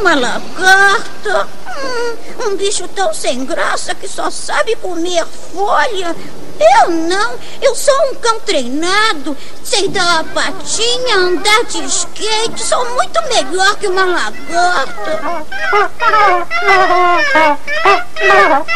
Uma 0.00 0.14
lagarta? 0.14 1.48
Hum, 1.76 2.16
um 2.46 2.56
bicho 2.56 2.88
tão 2.88 3.12
sem 3.12 3.44
graça 3.44 3.94
que 3.94 4.08
só 4.08 4.30
sabe 4.30 4.76
comer 4.76 5.26
folha. 5.52 6.16
Eu 6.58 6.90
não, 6.90 7.34
eu 7.60 7.74
sou 7.74 7.94
um 8.10 8.14
cão 8.14 8.38
treinado. 8.40 9.36
Sei 9.62 9.88
dar 9.88 10.20
a 10.20 10.24
patinha, 10.24 11.16
andar 11.16 11.64
de 11.64 11.84
skate. 11.84 12.64
Sou 12.64 12.88
muito 12.94 13.20
melhor 13.28 13.76
que 13.76 13.88
uma 13.88 14.04
lagarta. 14.04 15.44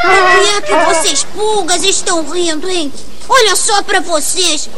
O 0.04 0.42
que 0.42 0.56
é 0.56 0.60
que 0.60 0.74
vocês 0.74 1.24
pulgas 1.24 1.84
estão 1.84 2.28
rindo, 2.28 2.68
hein? 2.68 2.92
Olha 3.28 3.54
só 3.54 3.82
pra 3.82 4.00
vocês. 4.00 4.68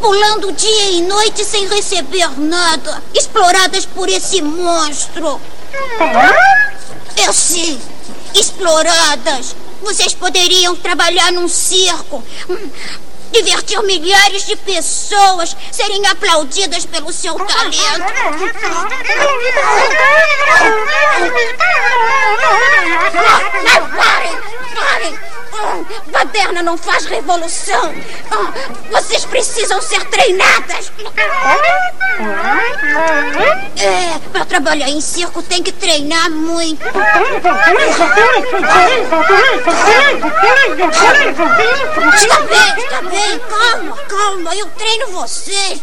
Pulando 0.00 0.52
dia 0.52 0.90
e 0.90 1.02
noite 1.02 1.44
sem 1.44 1.66
receber 1.68 2.38
nada. 2.38 3.02
Exploradas 3.14 3.86
por 3.86 4.08
esse 4.08 4.42
monstro. 4.42 5.40
Eu 7.16 7.32
sei. 7.32 7.78
Exploradas. 8.34 9.56
Vocês 9.82 10.14
poderiam 10.14 10.76
trabalhar 10.76 11.32
num 11.32 11.48
circo. 11.48 12.22
Divertir 13.32 13.82
milhares 13.82 14.46
de 14.46 14.56
pessoas, 14.56 15.56
serem 15.72 16.06
aplaudidas 16.06 16.86
pelo 16.86 17.12
seu 17.12 17.34
talento. 17.34 18.04
Não, 23.64 23.90
parem! 23.96 24.32
Parem! 24.74 25.18
Hum, 25.52 25.84
Baderna 26.10 26.62
não 26.62 26.76
faz 26.78 27.06
revolução! 27.06 27.94
Ah, 28.30 28.52
Vocês 28.90 29.24
precisam 29.24 29.80
ser 29.82 30.04
treinadas! 30.06 30.92
É, 33.78 34.18
para 34.32 34.44
trabalhar 34.44 34.88
em 34.88 35.00
circo 35.00 35.42
tem 35.42 35.62
que 35.62 35.70
treinar 35.72 36.30
muito. 36.30 36.82
Está 36.82 37.02
bem, 42.42 42.74
está 42.78 43.02
bem, 43.02 43.38
calma, 43.38 43.96
calma, 44.08 44.56
eu 44.56 44.66
treino 44.68 45.08
vocês. 45.08 45.82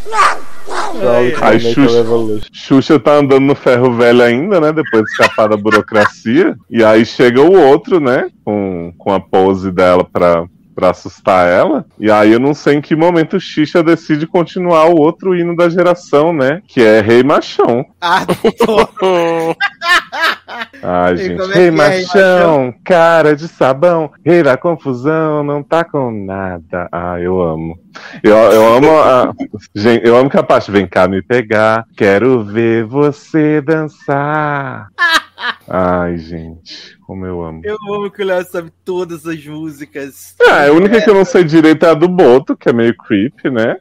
Aí 1.41 1.59
Xuxa, 1.59 2.05
Xuxa 2.51 2.99
tá 2.99 3.15
andando 3.15 3.41
no 3.41 3.55
ferro 3.55 3.93
velho 3.93 4.23
ainda, 4.23 4.59
né? 4.59 4.71
Depois 4.71 5.03
de 5.03 5.11
escapar 5.11 5.49
da 5.49 5.57
burocracia. 5.57 6.55
E 6.69 6.83
aí 6.83 7.05
chega 7.05 7.41
o 7.41 7.53
outro, 7.53 7.99
né? 7.99 8.27
Com, 8.43 8.93
com 8.97 9.13
a 9.13 9.19
pose 9.19 9.71
dela 9.71 10.03
pra, 10.03 10.45
pra 10.73 10.89
assustar 10.91 11.47
ela. 11.47 11.85
E 11.99 12.11
aí 12.11 12.31
eu 12.31 12.39
não 12.39 12.53
sei 12.53 12.75
em 12.75 12.81
que 12.81 12.95
momento 12.95 13.39
Xixa 13.39 13.83
decide 13.83 14.27
continuar 14.27 14.85
o 14.85 14.99
outro 14.99 15.35
hino 15.35 15.55
da 15.55 15.69
geração, 15.69 16.33
né? 16.33 16.61
Que 16.67 16.81
é 16.81 17.01
Rei 17.01 17.23
Machão. 17.23 17.85
Ah, 18.01 18.25
Ai, 20.83 21.13
E 21.13 21.17
gente. 21.17 21.41
é 21.41 21.45
Rei 21.45 21.53
é, 21.53 21.55
Rei 21.55 21.71
Machão, 21.71 22.73
cara 22.83 23.35
de 23.35 23.47
sabão, 23.47 24.11
rei 24.25 24.43
da 24.43 24.57
confusão, 24.57 25.43
não 25.43 25.63
tá 25.63 25.83
com 25.83 26.11
nada. 26.11 26.87
Ah, 26.91 27.19
eu 27.19 27.41
amo. 27.41 27.77
Eu, 28.23 28.35
eu 28.35 28.75
amo 28.75 28.99
a. 28.99 29.33
Gente, 29.75 30.05
eu 30.05 30.17
amo 30.17 30.29
que 30.29 30.37
a 30.37 30.43
parte 30.43 30.71
vem 30.71 30.85
cá 30.87 31.07
me 31.07 31.21
pegar. 31.21 31.85
Quero 31.95 32.43
ver 32.43 32.85
você 32.85 33.61
dançar. 33.61 34.87
Ai, 35.67 36.17
gente, 36.17 36.97
como 37.01 37.25
eu 37.25 37.41
amo. 37.43 37.61
Eu 37.63 37.77
amo 37.93 38.09
que 38.11 38.21
o 38.21 38.25
Léo 38.25 38.43
sabe 38.45 38.71
todas 38.83 39.25
as 39.25 39.45
músicas. 39.45 40.35
Ah, 40.41 40.67
a 40.67 40.71
única 40.71 41.01
que 41.01 41.09
eu 41.09 41.13
não 41.13 41.25
sei 41.25 41.43
direito 41.43 41.85
é 41.85 41.89
a 41.89 41.93
do 41.93 42.07
Boto, 42.07 42.55
que 42.55 42.69
é 42.69 42.73
meio 42.73 42.95
creepy, 42.95 43.49
né? 43.49 43.77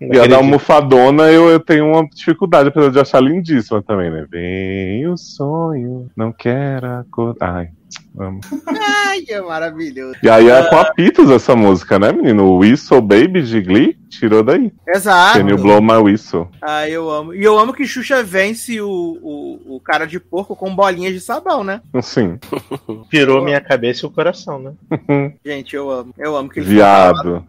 E 0.00 0.18
a 0.18 0.26
da 0.26 0.36
almofadona 0.36 1.30
eu, 1.30 1.48
eu 1.48 1.60
tenho 1.60 1.86
uma 1.86 2.06
dificuldade, 2.08 2.68
apesar 2.68 2.90
de 2.90 2.98
achar 2.98 3.20
lindíssima 3.20 3.82
também, 3.82 4.10
né? 4.10 4.26
Vem 4.30 5.06
o 5.08 5.16
sonho, 5.16 6.10
não 6.16 6.32
quero 6.32 6.86
acordar. 6.86 7.54
Ai, 7.54 7.70
amo. 8.18 8.40
Ai, 8.66 9.24
é 9.28 9.40
maravilhoso. 9.40 10.16
E 10.22 10.28
aí 10.28 10.48
é 10.48 10.62
com 10.64 10.76
a 10.76 10.84
Pitos 10.92 11.30
essa 11.30 11.54
música, 11.56 11.98
né, 11.98 12.12
menino? 12.12 12.44
O 12.44 12.58
Whistle 12.58 13.00
Baby 13.00 13.42
de 13.42 13.60
Glee 13.60 13.96
tirou 14.08 14.42
daí. 14.42 14.72
Exato. 14.88 15.38
Can 15.38 15.48
you 15.48 15.56
blow 15.58 15.80
my 15.82 15.96
whistle? 15.96 16.48
Ah, 16.62 16.88
eu 16.88 17.10
amo. 17.10 17.34
E 17.34 17.42
eu 17.42 17.58
amo 17.58 17.72
que 17.72 17.86
Xuxa 17.86 18.22
vence 18.22 18.80
o, 18.80 18.88
o, 18.88 19.76
o 19.76 19.80
cara 19.80 20.06
de 20.06 20.20
porco 20.20 20.54
com 20.54 20.74
bolinhas 20.74 21.12
de 21.12 21.20
sabão, 21.20 21.64
né? 21.64 21.80
Sim. 22.00 22.38
Pirou 23.10 23.42
minha 23.42 23.60
cabeça 23.60 24.04
e 24.04 24.08
o 24.08 24.12
coração, 24.12 24.58
né? 24.58 24.72
Gente, 25.44 25.74
eu 25.74 25.90
amo. 25.90 26.14
Eu 26.16 26.36
amo 26.36 26.48
que 26.48 26.60
ele 26.60 26.68
Viado. 26.68 27.44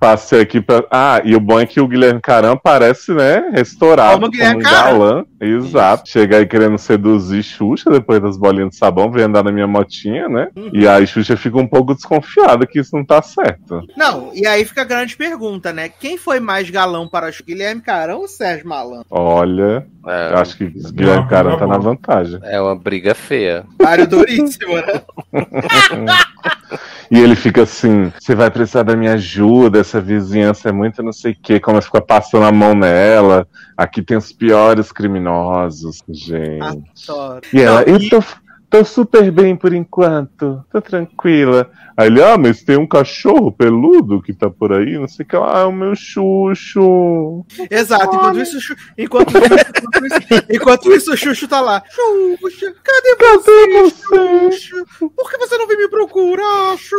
Passei 0.00 0.40
aqui 0.40 0.60
pra. 0.60 0.84
Ah, 0.90 1.20
e 1.24 1.34
o 1.34 1.40
bom 1.40 1.60
é 1.60 1.66
que 1.66 1.80
o 1.80 1.88
Guilherme 1.88 2.20
Caram 2.20 2.56
parece, 2.56 3.12
né? 3.12 3.50
Restaurado 3.52 4.12
Como 4.12 4.26
como, 4.26 4.32
Guilherme 4.32 4.60
um 4.60 4.64
Caram. 4.64 4.98
galã. 4.98 5.24
Exato. 5.40 6.08
Chega 6.08 6.38
aí 6.38 6.46
querendo 6.46 6.78
seduzir 6.78 7.42
Xuxa 7.42 7.90
depois 7.90 8.20
das 8.22 8.36
bolinhas 8.36 8.70
de 8.70 8.76
sabão, 8.76 9.10
vem 9.10 9.24
andar 9.24 9.42
na 9.44 9.52
minha 9.52 9.66
motinha, 9.66 10.05
né? 10.10 10.48
Uhum. 10.56 10.70
E 10.72 10.86
aí 10.86 11.06
Xuxa 11.06 11.36
fica 11.36 11.56
um 11.58 11.66
pouco 11.66 11.94
desconfiada 11.94 12.66
que 12.66 12.78
isso 12.80 12.94
não 12.96 13.04
tá 13.04 13.20
certo. 13.22 13.82
Não, 13.96 14.30
e 14.34 14.46
aí 14.46 14.64
fica 14.64 14.82
a 14.82 14.84
grande 14.84 15.16
pergunta, 15.16 15.72
né? 15.72 15.88
Quem 15.88 16.16
foi 16.18 16.40
mais 16.40 16.68
galão 16.70 17.08
para 17.08 17.30
Xuxa? 17.32 17.44
Guilherme 17.46 17.80
Carão 17.80 18.20
ou 18.20 18.28
Sérgio 18.28 18.68
Malandro? 18.68 19.06
Olha, 19.10 19.86
É, 20.06 20.32
eu 20.32 20.38
acho 20.38 20.56
que 20.56 20.66
Guilherme 20.66 21.28
Caram 21.28 21.58
tá 21.58 21.66
na 21.66 21.78
vantagem. 21.78 22.38
é 22.42 22.60
uma 22.60 22.76
briga 22.76 23.14
feia. 23.14 23.64
Mário 23.80 24.06
Duríssimo, 24.06 24.74
né? 24.76 25.02
E 27.10 27.18
ele 27.20 27.36
fica 27.36 27.62
assim: 27.62 28.12
você 28.18 28.34
vai 28.34 28.50
precisar 28.50 28.82
da 28.82 28.96
minha 28.96 29.12
ajuda, 29.12 29.78
essa 29.78 30.00
vizinhança 30.00 30.68
é 30.68 30.72
muito 30.72 31.02
não 31.02 31.12
sei 31.12 31.32
o 31.32 31.36
quê. 31.40 31.60
Começa 31.60 31.86
a 31.86 31.90
ficar 31.90 32.00
passando 32.00 32.44
a 32.44 32.52
mão 32.52 32.74
nela. 32.74 33.46
Aqui 33.76 34.02
tem 34.02 34.16
os 34.16 34.32
piores 34.32 34.90
criminosos, 34.90 36.02
gente. 36.08 36.60
Adoro. 37.08 37.42
E 37.52 37.60
ela, 37.60 37.84
Não, 37.86 37.94
eu 37.94 38.08
tô, 38.08 38.22
tô 38.68 38.84
super 38.84 39.30
bem 39.30 39.56
por 39.56 39.72
enquanto, 39.72 40.64
tô 40.70 40.80
tranquila. 40.80 41.70
Aí 41.96 42.08
ele, 42.08 42.22
ah, 42.22 42.36
mas 42.36 42.62
tem 42.62 42.76
um 42.76 42.86
cachorro 42.86 43.50
peludo 43.50 44.20
que 44.20 44.32
tá 44.32 44.50
por 44.50 44.72
aí, 44.72 44.98
não 44.98 45.08
sei 45.08 45.24
o 45.24 45.28
que. 45.28 45.36
Ah, 45.36 45.60
é 45.60 45.64
o 45.64 45.72
meu 45.72 45.94
Xuxo. 45.94 47.44
Exato, 47.70 48.14
enquanto 48.16 48.38
isso, 48.40 48.76
enquanto, 48.98 49.30
enquanto 49.36 50.06
isso, 50.06 50.44
enquanto 50.50 50.92
isso, 50.92 51.12
o 51.12 51.16
Xuxo 51.16 51.48
tá 51.48 51.60
lá. 51.60 51.82
Xuxa, 51.88 52.74
cadê 52.82 53.16
você, 53.18 54.50
Xuxa? 54.50 54.84
Por 55.16 55.30
que 55.30 55.38
você 55.38 55.56
não 55.56 55.66
vem 55.66 55.78
me 55.78 55.88
procurar, 55.88 56.76
Xuxa? 56.76 56.96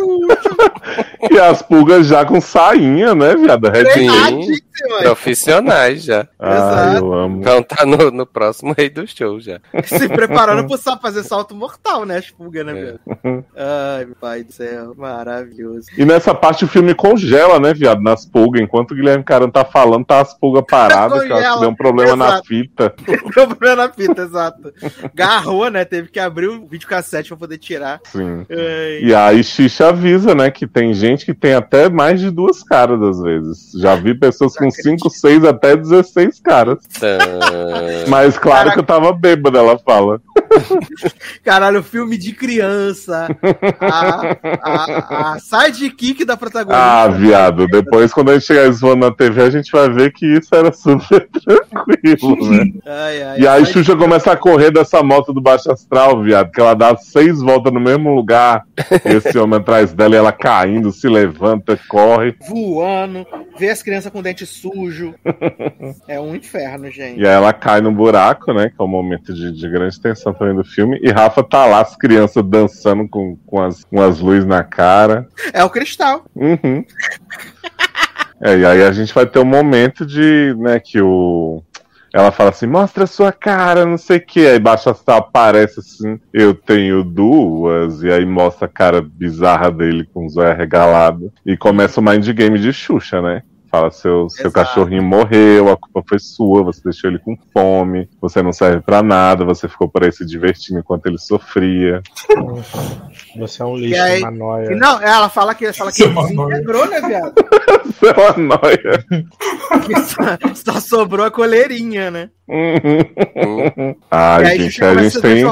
E 1.31 1.39
as 1.39 1.61
pulgas 1.61 2.07
já 2.07 2.23
com 2.25 2.39
sainha, 2.39 3.13
né, 3.13 3.35
viada? 3.35 3.69
Redinha. 3.69 4.11
Treinadíssimas. 4.11 5.01
Profissionais 5.01 6.03
já. 6.03 6.27
Ai, 6.39 6.97
eu 6.99 7.13
amo. 7.13 7.39
Então 7.41 7.61
tá 7.63 7.85
no, 7.85 8.11
no 8.11 8.25
próximo 8.25 8.73
Rei 8.77 8.89
do 8.89 9.05
Show 9.07 9.39
já. 9.39 9.59
Se 9.83 10.07
preparando 10.07 10.67
pro 10.67 10.77
fazer 11.01 11.23
salto 11.23 11.55
mortal, 11.55 12.05
né? 12.05 12.17
As 12.17 12.29
pulgas, 12.29 12.65
né, 12.65 12.71
É. 12.71 12.75
velho? 12.83 12.99
Ai, 13.55 14.05
meu 14.05 14.15
pai 14.15 14.43
do 14.43 14.53
céu, 14.53 14.86
maravilhoso. 14.95 15.87
E 15.97 16.05
nessa 16.05 16.33
parte 16.33 16.65
o 16.65 16.67
filme 16.67 16.93
congela, 16.93 17.59
né, 17.59 17.73
viado, 17.73 18.01
nas 18.01 18.25
pulgas. 18.25 18.61
Enquanto 18.61 18.91
o 18.91 18.95
Guilherme 18.95 19.23
Caramba 19.23 19.51
tá 19.51 19.65
falando, 19.65 20.05
tá 20.05 20.21
as 20.21 20.33
pulgas 20.33 20.63
paradas, 20.69 21.23
que 21.23 21.31
eu 21.31 21.37
acho 21.37 21.53
que 21.53 21.59
deu 21.59 21.69
um 21.69 21.75
problema 21.75 22.15
na 22.15 22.27
exato. 22.27 22.47
fita. 22.47 22.93
Deu 23.07 23.47
problema 23.47 23.75
na 23.75 23.89
fita, 23.91 24.21
exato. 24.21 24.73
Garrou, 25.13 25.69
né? 25.69 25.85
Teve 25.85 26.09
que 26.09 26.19
abrir 26.19 26.47
o 26.47 26.65
videocassete 26.65 27.29
pra 27.29 27.37
poder 27.37 27.57
tirar. 27.57 27.99
Sim. 28.05 28.45
Ai. 28.49 28.99
E 29.03 29.15
aí 29.15 29.43
Xixa 29.43 29.89
avisa, 29.89 30.33
né, 30.35 30.51
que 30.51 30.67
tem 30.67 30.93
gente 30.93 31.25
que 31.25 31.33
tem 31.33 31.53
até 31.53 31.89
mais 31.89 32.19
de 32.19 32.29
duas 32.29 32.63
caras 32.63 33.01
às 33.01 33.21
vezes. 33.21 33.71
Já 33.79 33.95
vi 33.95 34.13
pessoas 34.13 34.55
com 34.55 34.69
5, 34.69 35.09
6, 35.09 35.43
até 35.45 35.75
16 35.75 36.39
caras. 36.39 36.79
Tã. 36.99 37.17
Mas 38.07 38.37
claro 38.37 38.71
que 38.71 38.79
eu 38.79 38.83
tava 38.83 39.11
bêbada, 39.11 39.59
ela 39.59 39.77
fala. 39.77 40.21
Caralho, 41.43 41.83
filme 41.83 42.17
de 42.17 42.33
criança. 42.33 43.27
A, 43.79 44.35
a, 44.61 45.33
a 45.33 45.39
sidekick 45.39 46.25
da 46.25 46.35
protagonista. 46.37 46.77
Ah, 46.83 47.07
viado, 47.07 47.67
depois 47.67 48.13
quando 48.13 48.31
a 48.31 48.33
gente 48.33 48.45
chegar 48.45 48.69
zoando 48.71 49.05
na 49.05 49.11
TV, 49.13 49.41
a 49.41 49.49
gente 49.49 49.71
vai 49.71 49.89
ver 49.89 50.11
que 50.11 50.25
isso 50.25 50.53
era 50.53 50.71
super 50.71 51.27
tranquilo, 51.29 52.49
né? 52.49 52.65
Ai, 52.85 53.23
ai, 53.23 53.39
E 53.41 53.47
aí 53.47 53.65
Xuxa 53.65 53.95
começa 53.95 54.31
a 54.31 54.37
correr 54.37 54.71
dessa 54.71 55.01
moto 55.03 55.33
do 55.33 55.41
Baixo 55.41 55.71
Astral, 55.71 56.21
viado, 56.21 56.51
que 56.51 56.59
ela 56.59 56.73
dá 56.73 56.95
seis 56.97 57.39
voltas 57.41 57.71
no 57.73 57.79
mesmo 57.79 58.13
lugar. 58.13 58.63
Esse 59.05 59.37
homem 59.37 59.59
atrás 59.59 59.93
dela 59.93 60.15
e 60.15 60.17
ela 60.17 60.31
caindo, 60.31 60.91
se 60.91 61.07
levanta, 61.07 61.79
corre. 61.87 62.35
voando, 62.47 63.25
vê 63.57 63.69
as 63.69 63.81
crianças 63.81 64.11
com 64.11 64.21
dente 64.21 64.45
sujo. 64.45 65.13
É 66.07 66.19
um 66.19 66.35
inferno, 66.35 66.89
gente. 66.91 67.19
E 67.19 67.27
aí 67.27 67.33
ela 67.33 67.53
cai 67.53 67.81
no 67.81 67.91
buraco, 67.91 68.53
né? 68.53 68.69
Que 68.69 68.81
é 68.81 68.83
o 68.83 68.87
momento 68.87 69.33
de, 69.33 69.51
de 69.51 69.69
grande 69.69 69.99
tensão 69.99 70.33
também 70.37 70.55
do 70.55 70.63
filme. 70.63 70.99
E 71.01 71.09
Rafa 71.09 71.43
tá 71.43 71.65
lá, 71.65 71.81
as 71.81 71.95
crianças 71.95 72.43
dançando 72.45 73.07
com, 73.07 73.35
com, 73.45 73.61
as, 73.61 73.83
com 73.83 74.01
as 74.01 74.19
luzes 74.19 74.45
na 74.45 74.63
cara. 74.63 75.27
É 75.53 75.63
o 75.63 75.69
cristal. 75.69 76.25
Uhum. 76.35 76.85
É, 78.39 78.55
e 78.55 78.65
aí 78.65 78.83
a 78.83 78.91
gente 78.91 79.13
vai 79.13 79.25
ter 79.25 79.39
um 79.39 79.45
momento 79.45 80.05
de, 80.05 80.55
né, 80.59 80.79
que 80.79 81.01
o. 81.01 81.63
Ela 82.13 82.31
fala 82.31 82.51
assim, 82.51 82.65
mostra 82.65 83.03
a 83.03 83.07
sua 83.07 83.31
cara, 83.31 83.85
não 83.85 83.97
sei 83.97 84.17
o 84.17 84.25
que. 84.25 84.47
Aí 84.47 84.59
Baixa 84.59 84.91
Astral 84.91 85.17
aparece 85.17 85.79
assim, 85.79 86.19
eu 86.33 86.53
tenho 86.53 87.03
duas. 87.03 88.01
E 88.01 88.11
aí 88.11 88.25
mostra 88.25 88.65
a 88.65 88.69
cara 88.69 89.01
bizarra 89.01 89.71
dele 89.71 90.07
com 90.13 90.25
os 90.25 90.37
olhos 90.37 90.51
arregalados. 90.51 91.31
E 91.45 91.57
começa 91.57 91.99
o 91.99 92.03
mind 92.03 92.27
game 92.29 92.57
de 92.57 92.71
Xuxa, 92.71 93.21
né? 93.21 93.43
Fala, 93.69 93.91
seu, 93.91 94.29
seu 94.29 94.47
Exato. 94.47 94.53
cachorrinho 94.53 95.03
morreu, 95.03 95.69
a 95.69 95.77
culpa 95.77 96.03
foi 96.07 96.19
sua, 96.19 96.63
você 96.63 96.81
deixou 96.83 97.09
ele 97.09 97.19
com 97.19 97.37
fome, 97.53 98.09
você 98.21 98.41
não 98.41 98.53
serve 98.53 98.81
pra 98.81 99.03
nada, 99.03 99.43
você 99.43 99.67
ficou 99.67 99.89
por 99.89 100.03
aí 100.03 100.11
se 100.11 100.25
divertindo 100.25 100.79
enquanto 100.79 101.05
ele 101.07 101.17
sofria. 101.17 102.01
Você 103.37 103.61
é 103.61 103.65
um 103.65 103.75
lixo, 103.75 104.01
aí- 104.01 104.21
uma 104.21 104.31
noia. 104.31 104.69
Não, 104.75 105.01
ela 105.01 105.29
fala 105.29 105.53
que, 105.55 105.71
fala 105.73 105.91
que 105.91 106.03
ele 106.03 106.13
Manóia. 106.13 106.49
desintegrou, 106.55 106.87
né, 106.87 107.01
viado? 107.01 107.33
Você 107.97 108.07
é 108.07 108.13
uma 108.13 108.57
noia. 108.57 109.05
Só, 110.53 110.73
só 110.73 110.79
sobrou 110.79 111.25
a 111.25 111.31
coleirinha, 111.31 112.11
né? 112.11 112.29
Ai, 114.11 114.43
e 114.43 114.47
aí 114.47 114.59
gente, 114.61 114.83
a 114.83 114.95
gente 114.95 115.21
tem. 115.21 115.43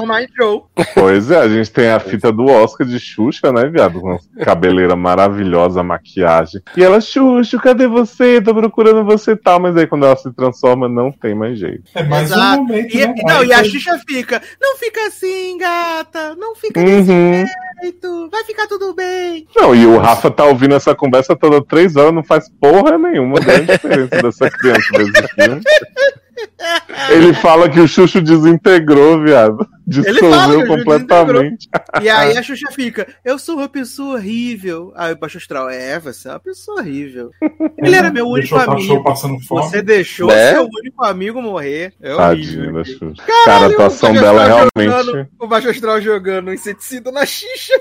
Pois 0.94 1.32
é, 1.32 1.38
a 1.40 1.48
gente 1.50 1.72
tem 1.72 1.90
a 1.90 2.00
fita 2.00 2.32
do 2.32 2.46
Oscar 2.46 2.86
de 2.88 3.00
Xuxa, 3.00 3.52
né, 3.52 3.66
viado? 3.68 4.00
Com 4.00 4.12
a 4.14 4.46
cabeleira 4.46 4.96
maravilhosa, 4.96 5.84
maquiagem. 5.84 6.62
E 6.78 6.84
ela, 6.84 7.02
Xuxa, 7.02 7.58
cadê 7.60 7.88
você? 7.88 8.42
Tô 8.42 8.54
procurando 8.54 9.04
você 9.04 9.32
e 9.32 9.36
tal. 9.36 9.60
Mas 9.60 9.76
aí 9.76 9.88
quando 9.88 10.06
ela 10.06 10.16
se 10.16 10.32
transforma, 10.34 10.88
não 10.88 11.12
tem 11.12 11.34
mais 11.36 11.58
jeito. 11.60 11.84
É 11.96 12.04
mais 12.04 12.32
um 12.32 12.36
Exato. 12.36 12.62
momento, 12.64 12.96
E, 12.96 13.08
né? 13.08 13.14
não, 13.26 13.44
e 13.44 13.54
a 13.54 13.64
Xuxa 13.64 14.00
fica, 14.08 14.42
não 14.62 14.78
fica 14.78 15.08
assim, 15.08 15.58
gata, 15.58 16.36
não 16.36 16.56
fica 16.56 16.80
Uhum. 16.80 16.86
desse 16.86 17.54
jeito, 17.86 18.30
vai 18.30 18.44
ficar 18.44 18.68
tudo 18.68 18.94
bem. 18.94 19.48
Não, 19.56 19.76
e 19.76 19.86
o 19.86 19.98
Rafa 19.98 20.32
tá 20.32 20.46
ouvindo 20.46 20.76
essa 20.76 20.96
conversa 20.96 21.36
toda 21.36 21.64
três 21.64 21.96
horas, 21.96 22.14
não 22.14 22.24
faz 22.24 22.50
porra 22.50 22.98
nenhuma 22.98 23.40
grande 23.40 23.72
diferença 23.72 24.22
dessa 24.22 24.50
criança 24.50 24.92
desse 24.92 25.28
filme. 25.34 25.62
Ele 27.10 27.34
fala 27.34 27.70
que 27.70 27.80
o 27.80 27.88
Xuxo 27.88 28.22
desintegrou, 28.22 29.22
viado. 29.22 29.68
Dissolveu 29.88 30.66
completamente. 30.66 31.70
E 32.02 32.10
aí 32.10 32.36
a 32.38 32.42
Xuxa 32.44 32.72
fica, 32.72 33.08
eu 33.24 33.38
sou 33.38 33.58
uma 33.58 33.70
pessoa 33.70 34.16
horrível. 34.16 34.92
Aí 34.96 35.14
o 35.14 35.18
Baixo 35.18 35.38
Astral, 35.38 35.70
é, 35.70 36.00
você 36.00 36.28
é 36.28 36.32
uma 36.32 36.40
pessoa 36.40 36.80
horrível. 36.82 37.30
Ele 37.78 37.96
era 37.96 38.12
meu 38.12 38.28
único 38.28 38.56
Deixou 38.58 38.74
amigo. 38.74 39.04
Você 39.48 39.82
deixou 39.82 40.28
Né? 40.28 40.54
seu 40.54 40.64
único 40.64 41.06
amigo 41.06 41.42
morrer. 41.42 41.94
É 42.02 42.16
Tadinha 42.16 42.60
horrível. 42.64 42.74
da 42.74 42.84
Xuxa. 42.84 43.24
Caralho, 43.26 43.46
Cara, 43.46 43.66
a 43.66 43.68
o 43.68 43.72
atuação 43.74 44.10
Baixo 44.10 44.24
dela 44.24 44.42
Astral 44.42 44.70
realmente. 44.76 45.06
jogando- 45.06 45.28
o 45.40 45.48
Baixo 45.48 45.70
Astral 45.70 46.02
jogando 46.02 46.54
inseticida 46.54 47.12
na 47.12 47.26
xixa. 47.26 47.74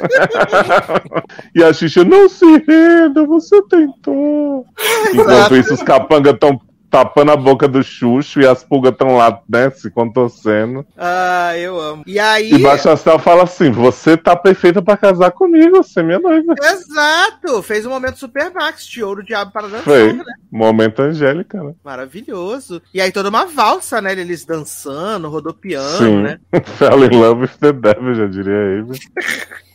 e 1.54 1.62
a 1.62 1.72
Xuxa, 1.72 2.04
não 2.04 2.28
se 2.28 2.44
renda, 2.66 3.24
você 3.24 3.62
tentou. 3.68 4.64
Enquanto 5.14 5.56
isso, 5.56 5.74
os 5.74 5.82
capangas 5.82 6.34
estão 6.34 6.60
tapando 6.96 7.30
a 7.30 7.36
boca 7.36 7.68
do 7.68 7.82
Xuxo 7.82 8.40
e 8.40 8.46
as 8.46 8.64
pulgas 8.64 8.92
estão 8.92 9.18
lá, 9.18 9.42
né, 9.46 9.68
se 9.68 9.90
contorcendo. 9.90 10.86
Ah, 10.96 11.52
eu 11.58 11.78
amo. 11.78 12.02
E 12.06 12.18
aí. 12.18 12.50
E 12.50 12.58
Baixo 12.58 12.88
Astral 12.88 13.18
fala 13.18 13.42
assim: 13.42 13.70
Você 13.70 14.16
tá 14.16 14.34
perfeita 14.34 14.80
pra 14.80 14.96
casar 14.96 15.30
comigo, 15.32 15.76
você 15.76 16.00
é 16.00 16.02
minha 16.02 16.18
noiva. 16.18 16.54
Exato! 16.58 17.62
Fez 17.62 17.84
um 17.84 17.90
momento 17.90 18.18
super 18.18 18.50
max 18.50 18.86
de 18.86 19.04
ouro 19.04 19.22
diabo 19.22 19.52
para 19.52 19.68
dançar, 19.68 19.82
Foi. 19.82 20.14
né? 20.14 20.24
Momento 20.50 21.02
Angélica, 21.02 21.62
né? 21.62 21.74
Maravilhoso. 21.84 22.80
E 22.94 23.00
aí 23.00 23.12
toda 23.12 23.28
uma 23.28 23.44
valsa, 23.44 24.00
né? 24.00 24.12
Eles 24.12 24.46
dançando, 24.46 25.28
rodopiando, 25.28 25.98
Sim. 25.98 26.22
né? 26.22 26.40
Fell 26.78 27.04
in 27.04 27.14
love 27.14 27.42
with 27.42 27.58
the 27.60 27.72
devil, 27.72 28.14
já 28.14 28.26
diria 28.26 28.54
ele. 28.54 28.98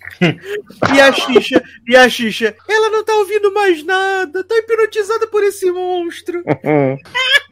E 0.94 1.02
a 1.02 1.12
Xixa, 1.12 1.64
e 1.88 1.96
a 1.96 2.08
Xixa, 2.08 2.56
ela 2.68 2.90
não 2.90 3.04
tá 3.04 3.14
ouvindo 3.16 3.54
mais 3.54 3.84
nada, 3.84 4.44
tá 4.44 4.56
hipnotizada 4.56 5.28
por 5.28 5.44
esse 5.44 5.72
monstro. 5.72 6.44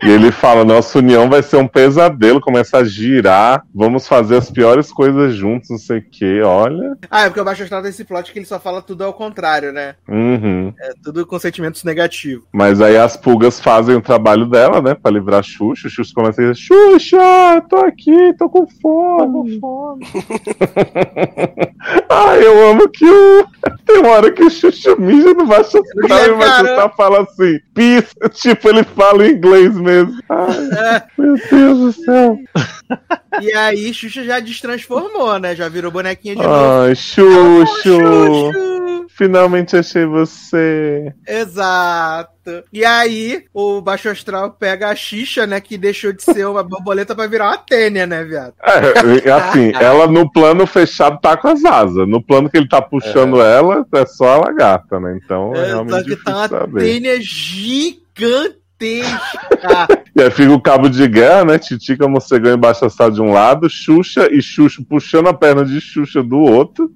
E 0.02 0.10
ele 0.10 0.32
fala: 0.32 0.64
Nossa 0.64 0.98
união 0.98 1.30
vai 1.30 1.44
ser 1.44 1.58
um 1.58 1.68
pesadelo, 1.68 2.40
começa 2.40 2.78
a 2.78 2.86
girar, 2.86 3.66
vamos 3.76 4.08
fazer 4.08 4.38
as 4.38 4.50
piores 4.50 4.94
coisas 4.94 5.36
juntos, 5.36 5.70
não 5.70 5.78
sei 5.78 5.98
o 5.98 6.10
que, 6.10 6.42
olha. 6.42 6.98
Ah, 7.12 7.24
é 7.24 7.26
porque 7.26 7.42
o 7.42 7.44
Baixo 7.44 7.64
Astral 7.64 7.82
tem 7.82 7.90
esse 7.90 8.06
plot 8.06 8.32
que 8.32 8.40
ele 8.40 8.46
só 8.46 8.60
fala 8.60 8.82
tudo 8.82 9.04
ao 9.04 9.14
contrário, 9.14 9.74
né? 9.74 9.96
Uhum. 10.08 10.74
É 10.80 10.94
tudo 11.04 11.26
com 11.26 11.38
sentimentos 11.38 11.84
negativos. 11.84 12.46
Mas 12.54 12.80
aí 12.80 12.96
as 12.96 13.18
pulgas 13.18 13.60
fazem 13.60 13.96
o 13.96 14.02
trabalho 14.02 14.46
dela, 14.46 14.82
né? 14.82 14.96
Pra 14.96 15.12
livrar 15.12 15.42
a 15.42 15.44
Xuxa. 15.44 15.90
O 15.90 15.92
Xuxa 15.92 16.14
começa 16.16 16.42
a 16.42 16.46
dizer: 16.46 16.56
Xuxa, 16.56 17.62
tô 17.70 17.78
aqui, 17.78 18.34
tô 18.38 18.50
com 18.50 18.66
fome. 18.82 19.60
Tô 19.60 19.60
com 19.60 19.60
fome. 19.60 20.06
Ai, 22.10 22.46
eu 22.46 22.59
amo 22.68 22.90
que 22.90 23.06
o. 23.06 23.48
Tem 23.86 24.00
uma 24.00 24.10
hora 24.10 24.32
que 24.32 24.44
o 24.44 24.50
Xuxa 24.50 24.96
mija 24.96 25.34
no 25.34 25.46
baixo 25.46 25.80
astral 25.80 26.26
e 26.26 26.30
o 26.30 26.38
baixo 26.38 26.66
astral 26.66 26.94
fala 26.96 27.22
assim: 27.22 27.60
pisa. 27.74 28.08
Tipo, 28.34 28.70
ele 28.70 28.84
fala 28.84 29.28
em 29.28 29.32
inglês 29.32 29.76
mesmo. 29.76 30.20
Ai, 30.30 31.04
meu 31.18 31.36
Deus 31.50 31.80
do 31.80 32.04
céu. 32.04 32.38
E 33.42 33.54
aí 33.54 33.94
Xuxa 33.94 34.24
já 34.24 34.40
destransformou, 34.40 35.40
né? 35.40 35.56
Já 35.56 35.68
virou 35.70 35.92
bonequinha 35.92 36.36
de 36.36 36.42
novo. 36.42 36.54
Ai, 36.54 36.96
Xuxo. 36.96 37.66
Xuxo. 37.84 38.79
Finalmente 39.16 39.76
achei 39.76 40.06
você. 40.06 41.14
Exato. 41.28 42.64
E 42.72 42.86
aí, 42.86 43.44
o 43.54 43.82
Baixo 43.82 44.08
Astral 44.10 44.52
pega 44.52 44.88
a 44.90 44.96
Xixa, 44.96 45.46
né? 45.46 45.60
Que 45.60 45.78
deixou 45.78 46.14
de 46.14 46.24
ser 46.24 46.48
uma 46.48 46.64
borboleta 46.64 47.14
pra 47.14 47.28
virar 47.28 47.48
uma 47.50 47.58
tênia, 47.58 48.08
né, 48.08 48.24
viado? 48.24 48.54
É, 48.64 49.32
assim, 49.32 49.72
ela 49.80 50.08
no 50.08 50.32
plano 50.32 50.66
fechado 50.66 51.20
tá 51.20 51.36
com 51.36 51.50
as 51.50 51.66
asas. 51.66 52.08
No 52.08 52.24
plano 52.24 52.50
que 52.50 52.58
ele 52.58 52.68
tá 52.70 52.82
puxando 52.82 53.42
ela, 53.42 53.86
é 53.94 54.06
só 54.06 54.36
a 54.36 54.38
lagarta, 54.38 55.00
né? 55.00 55.20
Então 55.24 55.54
é, 55.54 55.60
É, 55.60 55.66
realmente 55.68 56.00
só 56.00 56.04
que 56.04 56.16
tá 56.24 56.36
uma 56.38 56.48
saber. 56.48 56.82
tênia 56.82 57.20
gigantesca. 57.22 58.60
E 60.16 60.22
aí 60.22 60.32
fica 60.32 60.52
o 60.52 60.60
cabo 60.62 60.90
de 60.90 61.08
guerra, 61.08 61.46
né? 61.46 61.60
Titica 61.60 62.08
morcegão 62.08 62.54
embaixo 62.54 62.84
astral 62.84 63.10
de 63.12 63.22
um 63.22 63.32
lado, 63.32 63.70
Xuxa 63.70 64.28
e 64.32 64.42
Xuxo 64.42 64.84
puxando 64.84 65.28
a 65.28 65.34
perna 65.34 65.64
de 65.64 65.80
Xuxa 65.80 66.22
do 66.22 66.38
outro. 66.40 66.92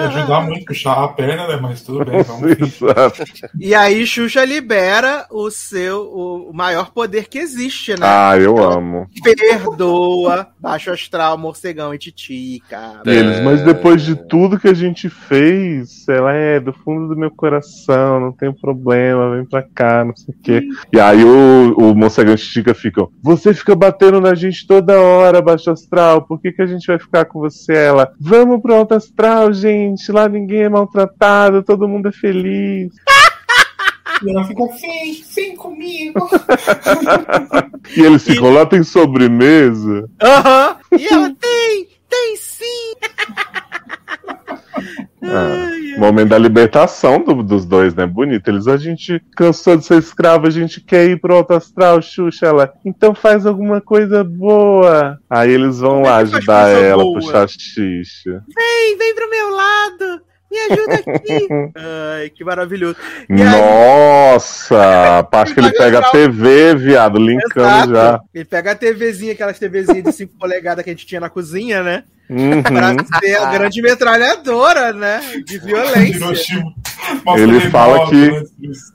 Ajudar 0.00 0.42
muito 0.42 0.62
a 0.62 0.66
puxar 0.66 1.04
a 1.04 1.08
perna, 1.08 1.46
né? 1.46 1.58
Mas 1.60 1.82
tudo 1.82 2.04
bem, 2.04 2.22
vamos. 2.22 2.46
E 3.60 3.74
aí, 3.74 4.06
Xuxa 4.06 4.44
libera 4.44 5.26
o 5.30 5.50
seu 5.50 6.06
o 6.12 6.52
maior 6.52 6.90
poder 6.90 7.28
que 7.28 7.38
existe, 7.38 7.92
né? 7.92 8.00
Ah, 8.02 8.36
eu 8.38 8.58
amo. 8.58 9.08
Perdoa, 9.22 10.48
Baixo 10.58 10.90
Astral, 10.90 11.38
Morcegão 11.38 11.94
e 11.94 11.98
Titica. 11.98 13.00
Eles, 13.04 13.40
mas 13.40 13.62
depois 13.62 14.02
de 14.02 14.14
tudo 14.14 14.58
que 14.58 14.68
a 14.68 14.74
gente 14.74 15.08
fez, 15.08 16.06
ela 16.08 16.32
é 16.32 16.60
do 16.60 16.72
fundo 16.72 17.08
do 17.08 17.16
meu 17.18 17.30
coração, 17.30 18.20
não 18.20 18.32
tem 18.32 18.52
problema, 18.52 19.36
vem 19.36 19.44
pra 19.44 19.62
cá, 19.62 20.04
não 20.04 20.14
sei 20.16 20.34
o 20.34 20.38
quê. 20.42 20.68
E 20.92 21.00
aí 21.00 21.24
o, 21.24 21.74
o 21.76 21.94
morcegão 21.94 22.34
e 22.34 22.36
Titica 22.36 22.74
ficam, 22.74 23.10
você 23.22 23.52
fica 23.52 23.74
batendo 23.74 24.20
na 24.20 24.34
gente 24.34 24.66
toda 24.66 25.00
hora, 25.00 25.42
baixo 25.42 25.70
astral, 25.70 26.22
por 26.22 26.40
que, 26.40 26.52
que 26.52 26.62
a 26.62 26.66
gente 26.66 26.86
vai 26.86 26.98
ficar 26.98 27.24
com 27.24 27.40
você? 27.40 27.72
Ela, 27.74 28.12
vamos 28.20 28.60
pro 28.66 28.74
alto 28.74 28.94
astral, 28.94 29.52
gente, 29.52 30.10
lá 30.10 30.28
ninguém 30.28 30.62
é 30.62 30.68
maltratado, 30.68 31.62
todo 31.62 31.88
mundo 31.88 32.08
é 32.08 32.12
feliz. 32.12 32.92
E 34.24 34.30
ela 34.30 34.44
fica, 34.44 34.66
sim, 34.78 35.22
sim 35.22 35.56
comigo. 35.56 36.26
E 37.94 38.00
eles 38.00 38.24
ficam, 38.24 38.50
lá 38.50 38.64
tem 38.64 38.82
sobremesa. 38.82 40.08
Aham! 40.22 40.76
E 40.98 41.06
ela 41.06 41.30
tem, 41.38 41.88
tem 42.08 42.36
sim. 42.36 42.94
Ah, 45.22 45.70
momento 45.98 46.28
da 46.28 46.38
libertação 46.38 47.18
do- 47.22 47.42
dos 47.42 47.64
dois, 47.64 47.94
né? 47.94 48.06
Bonito. 48.06 48.46
Eles, 48.48 48.66
a 48.68 48.76
gente 48.76 49.20
cansou 49.34 49.76
de 49.76 49.84
ser 49.86 49.98
escravo, 49.98 50.46
a 50.46 50.50
gente 50.50 50.80
quer 50.80 51.06
ir 51.08 51.20
pro 51.20 51.34
alto 51.34 51.54
astral, 51.54 52.00
Xuxa. 52.02 52.46
Ela, 52.46 52.72
então 52.84 53.14
faz 53.14 53.46
alguma 53.46 53.80
coisa 53.80 54.22
boa. 54.22 55.18
Aí 55.28 55.50
eles 55.50 55.78
vão 55.78 56.02
lá 56.02 56.16
ajudar 56.18 56.68
ela, 56.70 57.02
boa? 57.02 57.18
puxar 57.20 57.48
xixa. 57.48 58.42
Vem, 58.54 58.98
vem 58.98 59.14
pro 59.14 59.30
meu 59.30 59.50
lado. 59.50 60.20
Me 60.50 60.58
ajuda 60.58 60.94
aqui. 60.94 61.48
Ai, 62.20 62.30
que 62.30 62.44
maravilhoso. 62.44 62.96
E 63.28 63.42
aí- 63.42 63.48
Nossa! 63.50 64.76
A 65.18 65.22
parte 65.22 65.54
que 65.54 65.60
ele 65.60 65.72
pega 65.72 65.98
a. 65.98 66.10
TV, 66.10 66.74
viado, 66.74 67.18
linkando 67.18 67.66
Exato. 67.66 67.92
já. 67.92 68.20
Ele 68.34 68.44
pega 68.44 68.70
a 68.72 68.74
TVzinha, 68.74 69.32
aquelas 69.32 69.58
TVzinhas 69.58 70.04
de 70.04 70.12
5 70.12 70.34
polegadas 70.38 70.84
que 70.84 70.90
a 70.90 70.92
gente 70.92 71.06
tinha 71.06 71.20
na 71.20 71.28
cozinha, 71.30 71.82
né? 71.82 72.04
Uhum. 72.28 72.62
Pra 72.62 72.94
ser 73.20 73.36
a 73.36 73.52
grande 73.52 73.80
metralhadora, 73.80 74.92
né? 74.92 75.20
De 75.44 75.58
violência. 75.60 76.64
Ele 77.36 77.60
fala 77.70 78.08
que 78.08 78.42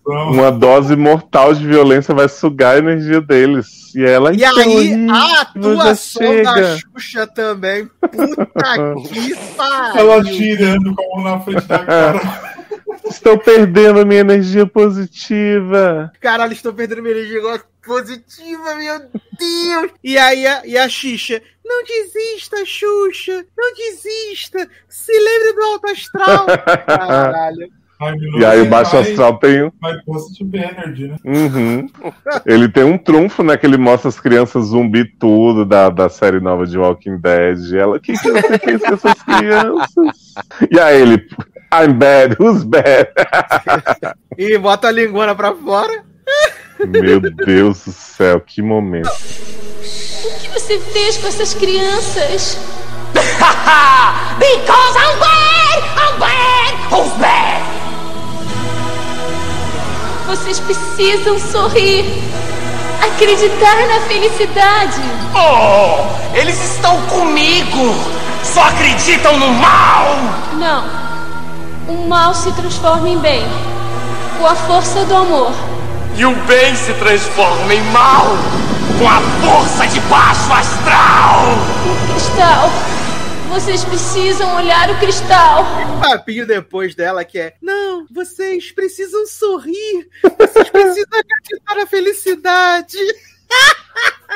uma 0.06 0.52
dose 0.52 0.96
mortal 0.96 1.54
de 1.54 1.66
violência 1.66 2.14
vai 2.14 2.28
sugar 2.28 2.76
a 2.76 2.80
energia 2.80 3.22
deles. 3.22 3.96
E 3.96 4.04
ela, 4.04 4.34
E 4.34 4.38
então, 4.44 4.58
aí, 4.58 5.08
a 5.10 5.42
atuação 5.42 6.44
da. 6.44 6.78
Xuxa 6.78 7.28
também. 7.28 7.90
Puta 8.02 8.46
que 9.12 9.36
pariu. 9.56 10.00
Ela 10.00 10.24
tirando 10.24 10.96
com 10.96 11.20
a 11.20 11.24
mão 11.24 11.32
na 11.32 11.40
frente 11.42 11.66
da 11.68 11.80
cara. 11.80 12.52
Estou 13.10 13.38
perdendo 13.38 14.06
minha 14.06 14.22
energia 14.22 14.66
positiva. 14.66 16.12
Caralho, 16.20 16.54
estou 16.54 16.74
perdendo 16.74 17.02
minha 17.02 17.16
energia 17.16 17.42
positiva, 17.86 18.76
meu 18.76 19.00
Deus! 19.00 19.92
E 20.04 20.18
aí, 20.18 20.46
a, 20.46 20.66
e 20.66 20.78
a 20.78 20.88
Xixa, 20.88 21.42
não 21.66 21.84
desista, 21.84 22.58
Xuxa, 22.66 23.46
não 23.58 23.74
desista, 23.74 24.68
se 24.90 25.12
lembre 25.12 25.54
do 25.54 25.62
alto 25.64 25.88
astral. 25.92 26.46
Caralho. 26.86 27.82
E 28.40 28.44
aí 28.44 28.62
o 28.62 28.66
Baixo 28.66 28.94
vai- 28.94 29.02
Astral 29.12 29.38
tem 29.38 29.64
um- 29.64 29.72
energy, 30.56 31.08
né? 31.08 31.18
Uhum. 31.24 31.88
Ele 32.48 32.68
tem 32.68 32.84
um 32.84 32.98
trunfo, 32.98 33.44
né? 33.44 33.56
Que 33.56 33.68
ele 33.68 33.78
mostra 33.78 34.10
as 34.10 34.20
crianças 34.20 34.66
zumbi 34.70 35.06
tudo 35.20 35.64
da, 35.68 35.88
da 35.90 36.10
série 36.10 36.40
nova 36.40 36.66
de 36.66 36.80
Walking 36.80 37.18
Dead. 37.18 37.60
E 37.72 37.78
ela, 37.78 37.98
o 37.98 38.00
que, 38.00 38.14
que 38.14 38.24
você 38.32 38.58
fez 38.58 38.82
com 38.82 38.94
essas 38.96 39.22
crianças? 39.22 40.34
E 40.72 40.80
aí 40.80 41.00
ele, 41.00 41.28
I'm 41.72 41.94
bad, 41.94 42.36
who's 42.40 42.64
bad? 42.64 43.08
E 44.36 44.58
bota 44.58 44.88
a 44.88 44.92
linguana 44.92 45.36
pra 45.36 45.54
fora. 45.54 46.04
Meu 46.88 47.20
Deus 47.20 47.80
do 47.86 47.92
céu, 47.92 48.40
que 48.42 48.62
momento. 48.62 49.08
O 49.08 50.40
que 50.40 50.50
você 50.50 50.80
fez 50.80 51.18
com 51.18 51.28
essas 51.28 51.54
crianças? 51.54 52.58
Because 54.40 54.98
I'm 54.98 55.20
bad! 55.20 55.84
I'm 55.98 56.20
bad! 56.20 56.76
Who's 56.92 57.12
bad? 57.20 57.62
Vocês 60.28 60.60
precisam 60.60 61.40
sorrir. 61.40 62.06
Acreditar 63.02 63.88
na 63.88 64.00
felicidade. 64.02 65.02
Oh, 65.36 66.36
eles 66.36 66.58
estão 66.76 67.00
comigo! 67.08 67.96
Só 68.44 68.64
acreditam 68.64 69.38
no 69.38 69.54
mal! 69.54 70.06
Não. 70.58 71.02
O 71.88 72.08
mal 72.08 72.34
se 72.34 72.52
transforma 72.54 73.10
em 73.10 73.18
bem. 73.18 73.44
Com 74.40 74.48
a 74.48 74.56
força 74.56 75.06
do 75.06 75.16
amor. 75.16 75.52
E 76.18 76.26
o 76.26 76.36
bem 76.46 76.76
se 76.76 76.94
transforma 76.96 77.74
em 77.74 77.82
mal 77.92 78.28
com 79.00 79.08
a 79.08 79.22
força 79.42 79.88
de 79.88 80.00
baixo 80.02 80.54
astral! 80.54 81.44
O 81.86 82.12
cristal. 82.12 82.70
Vocês 83.50 83.84
precisam 83.84 84.56
olhar 84.56 84.90
o 84.90 85.00
cristal. 85.00 85.66
Papinho 86.02 86.46
depois 86.46 86.96
dela 86.96 87.26
que 87.26 87.40
é, 87.40 87.56
não, 87.62 88.06
vocês 88.10 88.72
precisam 88.72 89.26
sorrir, 89.26 90.08
vocês 90.38 90.70
precisam 90.70 91.20
acreditar 91.20 91.76
na 91.76 91.86
felicidade. 91.86 92.98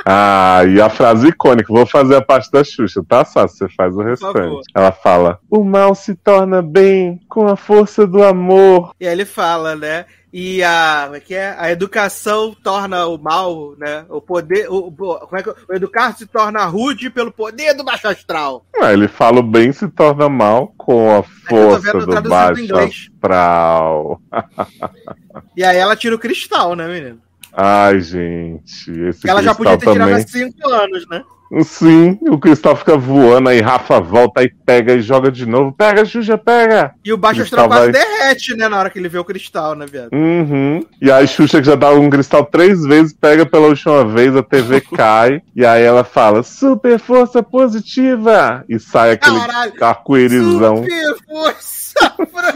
Ah, 0.07 0.63
e 0.67 0.79
a 0.79 0.87
frase 0.87 1.29
icônica, 1.29 1.73
vou 1.73 1.85
fazer 1.87 2.15
a 2.15 2.21
parte 2.21 2.51
da 2.51 2.63
Xuxa, 2.63 3.03
tá, 3.07 3.25
Sassi? 3.25 3.57
Você 3.57 3.69
faz 3.69 3.95
o 3.95 4.03
restante. 4.03 4.61
Ela 4.75 4.91
fala: 4.91 5.39
O 5.49 5.63
mal 5.63 5.95
se 5.95 6.13
torna 6.13 6.61
bem 6.61 7.19
com 7.27 7.47
a 7.47 7.55
força 7.55 8.05
do 8.05 8.23
amor. 8.23 8.91
E 8.99 9.07
aí 9.07 9.13
ele 9.13 9.25
fala, 9.25 9.75
né? 9.75 10.05
E 10.31 10.61
a, 10.61 11.03
como 11.05 11.15
é 11.15 11.19
que 11.21 11.33
é? 11.33 11.55
A 11.57 11.71
educação 11.71 12.53
torna 12.61 13.07
o 13.07 13.17
mal, 13.17 13.73
né? 13.79 14.05
O 14.09 14.21
poder, 14.21 14.67
o, 14.69 14.91
como 14.91 15.37
é 15.37 15.41
que, 15.41 15.49
o 15.49 15.73
educar 15.73 16.15
se 16.15 16.27
torna 16.27 16.65
rude 16.65 17.09
pelo 17.09 17.31
poder 17.31 17.73
do 17.73 17.83
baixo 17.83 18.07
astral. 18.07 18.63
Ah, 18.79 18.93
ele 18.93 19.07
fala: 19.07 19.39
O 19.39 19.43
bem 19.43 19.71
se 19.71 19.87
torna 19.87 20.29
mal 20.29 20.71
com 20.77 21.17
a 21.17 21.23
força 21.23 21.93
do 21.99 22.29
baixo 22.29 22.77
astral. 22.77 24.21
E 25.55 25.63
aí 25.63 25.77
ela 25.77 25.97
tira 25.97 26.15
o 26.15 26.19
cristal, 26.19 26.75
né, 26.75 26.87
menino? 26.87 27.21
Ai, 27.55 27.99
gente, 28.01 28.91
esse 28.91 29.29
ela 29.29 29.41
já 29.41 29.55
podia 29.55 29.77
ter 29.77 29.91
tirado 29.91 30.09
também. 30.09 30.23
há 30.23 30.27
cinco 30.27 30.69
anos, 30.69 31.07
né? 31.09 31.23
Sim, 31.63 32.17
o 32.23 32.39
cristal 32.39 32.75
fica 32.75 32.97
voando, 32.97 33.49
aí 33.49 33.61
Rafa 33.61 33.99
volta 34.01 34.43
e 34.43 34.49
pega 34.49 34.93
e 34.93 35.01
joga 35.01 35.31
de 35.31 35.45
novo. 35.45 35.71
Pega, 35.71 36.03
Xuxa, 36.03 36.39
pega! 36.39 36.93
E 37.05 37.13
o 37.13 37.17
baixo 37.17 37.43
astral 37.43 37.67
quase 37.67 37.91
vai- 37.91 38.01
derrete, 38.01 38.55
né, 38.55 38.67
na 38.67 38.79
hora 38.79 38.89
que 38.89 38.97
ele 38.97 39.07
vê 39.07 39.19
o 39.19 39.23
cristal, 39.23 39.75
né, 39.75 39.85
viado? 39.85 40.09
Uhum. 40.11 40.83
E 40.99 41.09
aí 41.11 41.27
Xuxa, 41.27 41.59
que 41.61 41.67
já 41.67 41.75
dá 41.75 41.91
um 41.91 42.09
cristal 42.09 42.43
três 42.45 42.83
vezes, 42.83 43.13
pega 43.13 43.45
pela 43.45 43.67
última 43.67 44.03
vez, 44.03 44.35
a 44.35 44.41
TV 44.41 44.81
cai, 44.97 45.41
e 45.55 45.63
aí 45.63 45.83
ela 45.83 46.03
fala, 46.03 46.41
super 46.41 46.99
força 46.99 47.43
positiva! 47.43 48.65
E 48.67 48.79
sai 48.79 49.11
aquele 49.11 49.37
arco-írisão. 49.79 50.77
Super 50.77 51.15
força, 51.27 52.15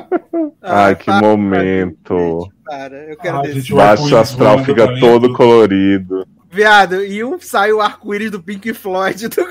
Ai, 0.62 0.94
que 0.96 1.06
para, 1.06 1.20
momento. 1.20 2.48
Cara, 2.64 2.96
eu 3.10 3.16
quero 3.16 3.36
Ai, 3.38 3.42
descer. 3.42 3.60
gente, 3.60 3.72
o 3.72 3.76
Baixo 3.76 4.16
astral 4.16 4.58
fica 4.64 4.86
também, 4.86 5.00
todo 5.00 5.32
colorido. 5.32 6.26
Viado, 6.50 7.04
e 7.04 7.24
um 7.24 7.36
sai 7.40 7.72
o 7.72 7.80
arco-íris 7.80 8.30
do 8.30 8.40
Pink 8.40 8.72
Floyd 8.74 9.26
do. 9.28 9.42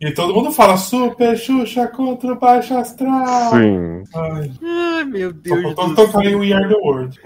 E 0.00 0.10
todo 0.12 0.34
mundo 0.34 0.52
fala 0.52 0.76
Super 0.76 1.36
Xuxa 1.36 1.86
contra 1.88 2.32
o 2.32 2.38
Baixo 2.38 2.76
Astral. 2.76 3.50
Sim. 3.50 4.02
Ai, 4.14 4.50
Ai, 4.62 5.04
meu 5.04 5.32
Deus 5.32 5.74
do 5.74 5.94
tocar 5.94 6.22
céu. 6.22 6.22
em 6.22 6.34
We 6.36 6.52
Are 6.52 6.68
the 6.68 6.74
World. 6.74 7.18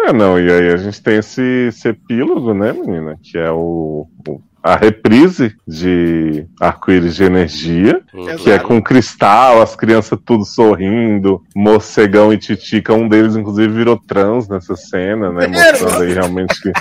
É, 0.00 0.12
não, 0.12 0.38
e 0.38 0.50
aí 0.50 0.72
a 0.72 0.76
gente 0.76 1.02
tem 1.02 1.16
esse, 1.18 1.42
esse 1.68 1.88
epílogo, 1.88 2.52
né, 2.52 2.72
menina? 2.72 3.18
Que 3.22 3.38
é 3.38 3.50
o, 3.50 4.06
o- 4.28 4.40
a 4.62 4.76
reprise 4.76 5.56
de 5.66 6.46
Arco-Íris 6.60 7.14
de 7.14 7.24
Energia, 7.24 8.02
que 8.42 8.50
é 8.50 8.58
com 8.58 8.82
cristal, 8.82 9.62
as 9.62 9.74
crianças 9.74 10.18
tudo 10.24 10.44
sorrindo, 10.44 11.42
morcegão 11.54 12.32
e 12.32 12.38
titica, 12.38 12.92
um 12.92 13.08
deles 13.08 13.36
inclusive 13.36 13.72
virou 13.72 13.98
trans 13.98 14.48
nessa 14.48 14.76
cena, 14.76 15.32
né? 15.32 15.46
Mostrando 15.46 16.02
aí 16.02 16.12
realmente 16.12 16.60
que 16.60 16.72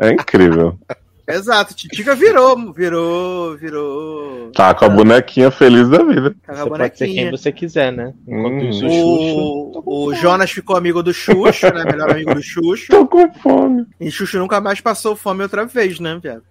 é 0.00 0.12
incrível. 0.12 0.76
Exato, 1.26 1.74
Titica 1.74 2.14
virou, 2.14 2.72
virou, 2.72 3.56
virou. 3.56 4.50
Tá 4.52 4.74
com 4.74 4.84
a 4.84 4.88
bonequinha 4.88 5.50
feliz 5.50 5.88
da 5.88 6.02
vida. 6.04 6.34
Tá 6.46 6.52
com 6.54 6.60
a 6.60 6.64
Você 6.64 6.70
pode 6.70 6.98
ser 6.98 7.06
quem 7.08 7.30
você 7.30 7.52
quiser, 7.52 7.92
né? 7.92 8.12
Enquanto 8.28 8.52
Hum. 8.64 8.68
isso, 8.70 8.86
o 8.86 8.90
Xuxa. 8.90 9.82
O, 9.86 10.04
o 10.08 10.14
Jonas 10.14 10.50
ficou 10.50 10.76
amigo 10.76 11.02
do 11.02 11.12
Xuxo, 11.14 11.66
né? 11.72 11.84
Melhor 11.84 12.10
amigo 12.10 12.34
do 12.34 12.42
Xuxo. 12.42 12.88
Tô 12.90 13.06
com 13.06 13.32
fome. 13.34 13.86
E 14.00 14.10
Xuxo 14.10 14.38
nunca 14.38 14.60
mais 14.60 14.80
passou 14.80 15.16
fome 15.16 15.42
outra 15.42 15.64
vez, 15.66 15.98
né, 15.98 16.18
viado? 16.22 16.42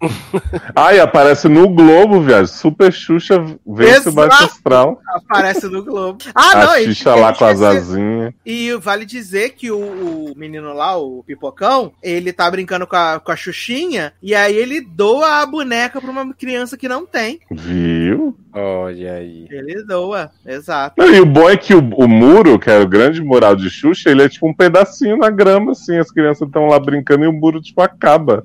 Ai, 0.76 1.00
aparece 1.00 1.48
no 1.48 1.70
Globo, 1.70 2.22
viado. 2.22 2.48
Super 2.48 2.92
Xuxa 2.92 3.36
vence 3.66 4.10
o. 4.10 4.12
Baixo 4.14 4.44
Astral. 4.44 5.00
Aparece 5.08 5.68
no 5.68 5.84
Globo. 5.84 6.18
Ah, 6.36 6.56
não, 6.66 6.72
a 6.72 6.82
e- 6.82 6.86
Xuxa 6.86 7.16
lá 7.16 7.34
com 7.34 7.46
as 7.46 7.62
asinhas. 7.62 8.34
E 8.46 8.74
vale 8.76 9.06
dizer 9.06 9.52
que 9.52 9.72
o, 9.72 9.78
o 9.80 10.34
menino 10.36 10.74
lá, 10.74 10.98
o 10.98 11.24
Pipocão, 11.26 11.92
ele 12.02 12.34
tá 12.34 12.50
brincando 12.50 12.86
com 12.88 12.96
a, 12.96 13.20
com 13.20 13.32
a 13.32 13.36
Xuxinha, 13.36 14.14
e 14.22 14.34
aí 14.36 14.56
ele 14.64 14.82
doa 14.82 15.42
a 15.42 15.46
boneca 15.46 16.02
pra 16.02 16.10
uma 16.10 16.34
criança 16.34 16.78
que 16.78 16.88
não 16.88 17.06
tem. 17.06 17.40
Viu? 17.52 18.36
Olha 18.54 19.14
aí. 19.14 19.48
Ele 19.50 19.84
doa, 19.84 20.32
exato. 20.46 20.96
Não, 20.98 21.14
e 21.14 21.20
o 21.20 21.26
bom 21.26 21.50
é 21.50 21.58
que 21.58 21.74
o, 21.74 21.80
o 21.80 22.08
muro, 22.08 22.58
que 22.60 22.70
é 22.70 22.80
o 22.80 22.88
grande 22.88 23.22
mural 23.22 23.56
de 23.56 23.70
Xuxa, 23.70 24.10
ele 24.10 24.24
é 24.24 24.30
tipo 24.30 24.48
um 24.48 24.54
pedacinho 24.54 25.18
na 25.18 25.30
grama, 25.30 25.72
assim. 25.72 25.98
As 25.98 26.12
crianças 26.12 26.48
estão 26.48 26.68
lá 26.68 26.80
brincando 26.80 27.24
e 27.24 27.28
o 27.28 27.34
muro, 27.34 27.62
tipo, 27.62 27.82
acaba. 27.82 28.44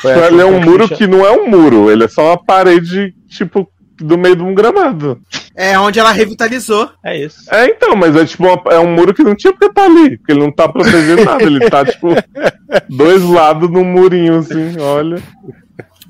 Foi 0.00 0.12
Então, 0.12 0.24
assim 0.24 0.34
ele 0.34 0.42
é 0.42 0.44
um 0.44 0.60
muro 0.60 0.88
que 0.88 1.06
não 1.06 1.26
é 1.26 1.32
um 1.32 1.48
muro, 1.48 1.90
ele 1.90 2.04
é 2.04 2.08
só 2.08 2.26
uma 2.26 2.44
parede, 2.44 3.14
tipo, 3.28 3.68
do 3.96 4.16
meio 4.16 4.36
de 4.36 4.42
um 4.42 4.54
gramado. 4.54 5.20
É 5.60 5.76
onde 5.76 5.98
ela 5.98 6.12
revitalizou. 6.12 6.88
É 7.04 7.18
isso. 7.18 7.52
É, 7.52 7.66
então, 7.66 7.96
mas 7.96 8.14
é 8.14 8.24
tipo, 8.24 8.44
uma- 8.46 8.62
é 8.72 8.78
um 8.78 8.94
muro 8.94 9.12
que 9.12 9.24
não 9.24 9.34
tinha 9.34 9.52
porque 9.52 9.72
tá 9.72 9.86
ali, 9.86 10.16
porque 10.16 10.30
ele 10.32 10.38
não 10.40 10.52
tá 10.52 10.68
protegendo 10.68 11.24
nada, 11.24 11.42
ele 11.42 11.68
tá, 11.68 11.84
tipo, 11.84 12.10
dois 12.88 13.22
lados 13.24 13.68
num 13.68 13.84
murinho, 13.84 14.38
assim, 14.38 14.78
olha. 14.78 15.20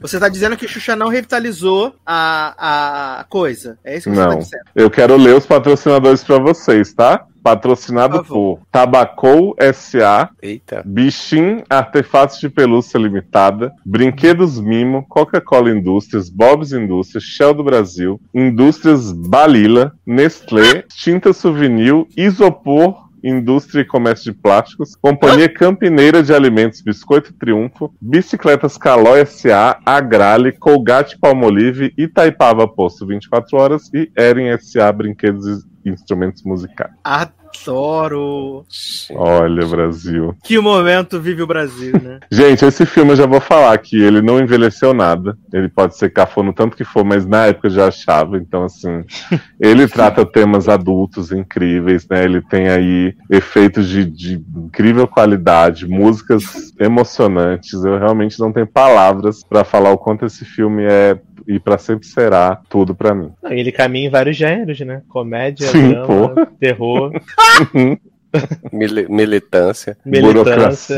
Você 0.00 0.18
tá 0.18 0.28
dizendo 0.28 0.56
que 0.56 0.68
Xuxa 0.68 0.94
não 0.94 1.08
revitalizou 1.08 1.94
a, 2.06 3.18
a 3.20 3.24
coisa. 3.24 3.78
É 3.84 3.96
isso 3.96 4.08
que 4.08 4.16
você 4.16 4.22
tá 4.22 4.28
Não. 4.30 4.38
dizendo. 4.38 4.62
Eu 4.74 4.90
quero 4.90 5.16
ler 5.16 5.34
os 5.34 5.46
patrocinadores 5.46 6.22
pra 6.22 6.38
vocês, 6.38 6.92
tá? 6.92 7.26
patrocinado 7.48 8.18
Por 8.24 8.26
por 8.26 8.60
Tabacou 8.70 9.56
SA, 9.72 10.28
Eita. 10.42 10.82
Bichim 10.84 11.62
Artefatos 11.70 12.38
de 12.38 12.48
Pelúcia 12.50 12.98
Limitada, 12.98 13.72
Brinquedos 13.86 14.60
Mimo, 14.60 15.06
Coca-Cola 15.08 15.70
Indústrias, 15.70 16.28
Bob's 16.28 16.72
Indústrias, 16.72 17.24
Shell 17.24 17.54
do 17.54 17.64
Brasil, 17.64 18.20
Indústrias 18.34 19.12
Balila, 19.12 19.92
Nestlé, 20.06 20.84
Tinta 20.94 21.32
Souvenir, 21.32 22.04
Isopor, 22.16 23.07
Indústria 23.22 23.82
e 23.82 23.84
Comércio 23.84 24.32
de 24.32 24.38
Plásticos, 24.38 24.94
Companhia 24.96 25.48
Campineira 25.48 26.22
de 26.22 26.32
Alimentos 26.32 26.80
Biscoito 26.80 27.32
Triunfo, 27.32 27.92
Bicicletas 28.00 28.76
Caló 28.76 29.14
SA, 29.24 29.80
Agrale, 29.84 30.52
Colgate 30.52 31.18
Palmolive, 31.18 31.92
Itaipava 31.96 32.66
Posto 32.68 33.06
24 33.06 33.58
Horas 33.58 33.90
e 33.92 34.10
Eren 34.16 34.56
SA 34.58 34.92
Brinquedos 34.92 35.64
Instrumentos 35.88 36.42
Musicais. 36.42 36.92
Adoro. 37.02 38.64
Olha, 39.14 39.66
Brasil. 39.66 40.34
Que 40.44 40.58
momento 40.58 41.20
vive 41.20 41.42
o 41.42 41.46
Brasil, 41.46 41.92
né? 42.02 42.20
Gente, 42.30 42.64
esse 42.64 42.84
filme 42.84 43.12
eu 43.12 43.16
já 43.16 43.26
vou 43.26 43.40
falar 43.40 43.76
que 43.78 43.96
ele 43.96 44.20
não 44.20 44.38
envelheceu 44.38 44.92
nada. 44.92 45.36
Ele 45.52 45.68
pode 45.68 45.96
ser 45.96 46.10
cafona 46.10 46.52
tanto 46.52 46.76
que 46.76 46.84
for, 46.84 47.04
mas 47.04 47.26
na 47.26 47.46
época 47.46 47.68
eu 47.68 47.72
já 47.72 47.88
achava. 47.88 48.36
Então, 48.36 48.64
assim, 48.64 49.04
ele 49.60 49.88
trata 49.88 50.24
temas 50.24 50.68
adultos 50.68 51.32
incríveis, 51.32 52.06
né? 52.08 52.24
Ele 52.24 52.40
tem 52.42 52.68
aí 52.68 53.14
efeitos 53.30 53.88
de, 53.88 54.04
de 54.04 54.34
incrível 54.56 55.06
qualidade, 55.06 55.88
músicas 55.88 56.74
emocionantes. 56.78 57.72
Eu 57.84 57.98
realmente 57.98 58.38
não 58.38 58.52
tenho 58.52 58.66
palavras 58.66 59.42
pra 59.42 59.64
falar 59.64 59.90
o 59.90 59.98
quanto 59.98 60.26
esse 60.26 60.44
filme 60.44 60.84
é 60.84 61.18
e 61.48 61.58
pra 61.58 61.78
sempre 61.78 62.06
será 62.06 62.60
tudo 62.68 62.94
pra 62.94 63.14
mim. 63.14 63.32
Não, 63.42 63.50
ele 63.50 63.72
caminha 63.72 64.06
em 64.06 64.10
vários 64.10 64.36
gêneros, 64.36 64.78
né? 64.80 65.02
Comédia, 65.08 65.66
Sim, 65.68 65.88
drama, 65.90 66.46
terror, 66.60 67.12
Mili- 68.72 69.08
militância. 69.08 69.96
militância, 70.04 70.22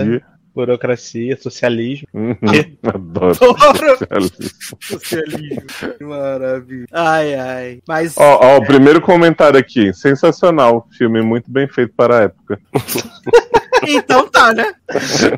Burocracia. 0.04 0.22
burocracia, 0.52 1.36
socialismo. 1.36 2.08
Uhum, 2.12 2.36
Adoro. 2.82 3.38
Adoro. 3.40 3.98
socialismo. 3.98 4.78
Socialismo. 4.80 5.62
Que 5.96 6.04
maravilha. 6.04 6.86
Ai, 6.92 7.34
ai. 7.34 7.78
Mas. 7.86 8.16
Ó, 8.18 8.40
ó, 8.42 8.56
o 8.58 8.66
primeiro 8.66 9.00
comentário 9.00 9.58
aqui. 9.58 9.92
Sensacional. 9.94 10.88
Filme 10.98 11.22
muito 11.22 11.48
bem 11.50 11.68
feito 11.68 11.94
para 11.96 12.18
a 12.18 12.22
época. 12.22 12.58
Então 13.96 14.28
tá, 14.28 14.52
né? 14.52 14.72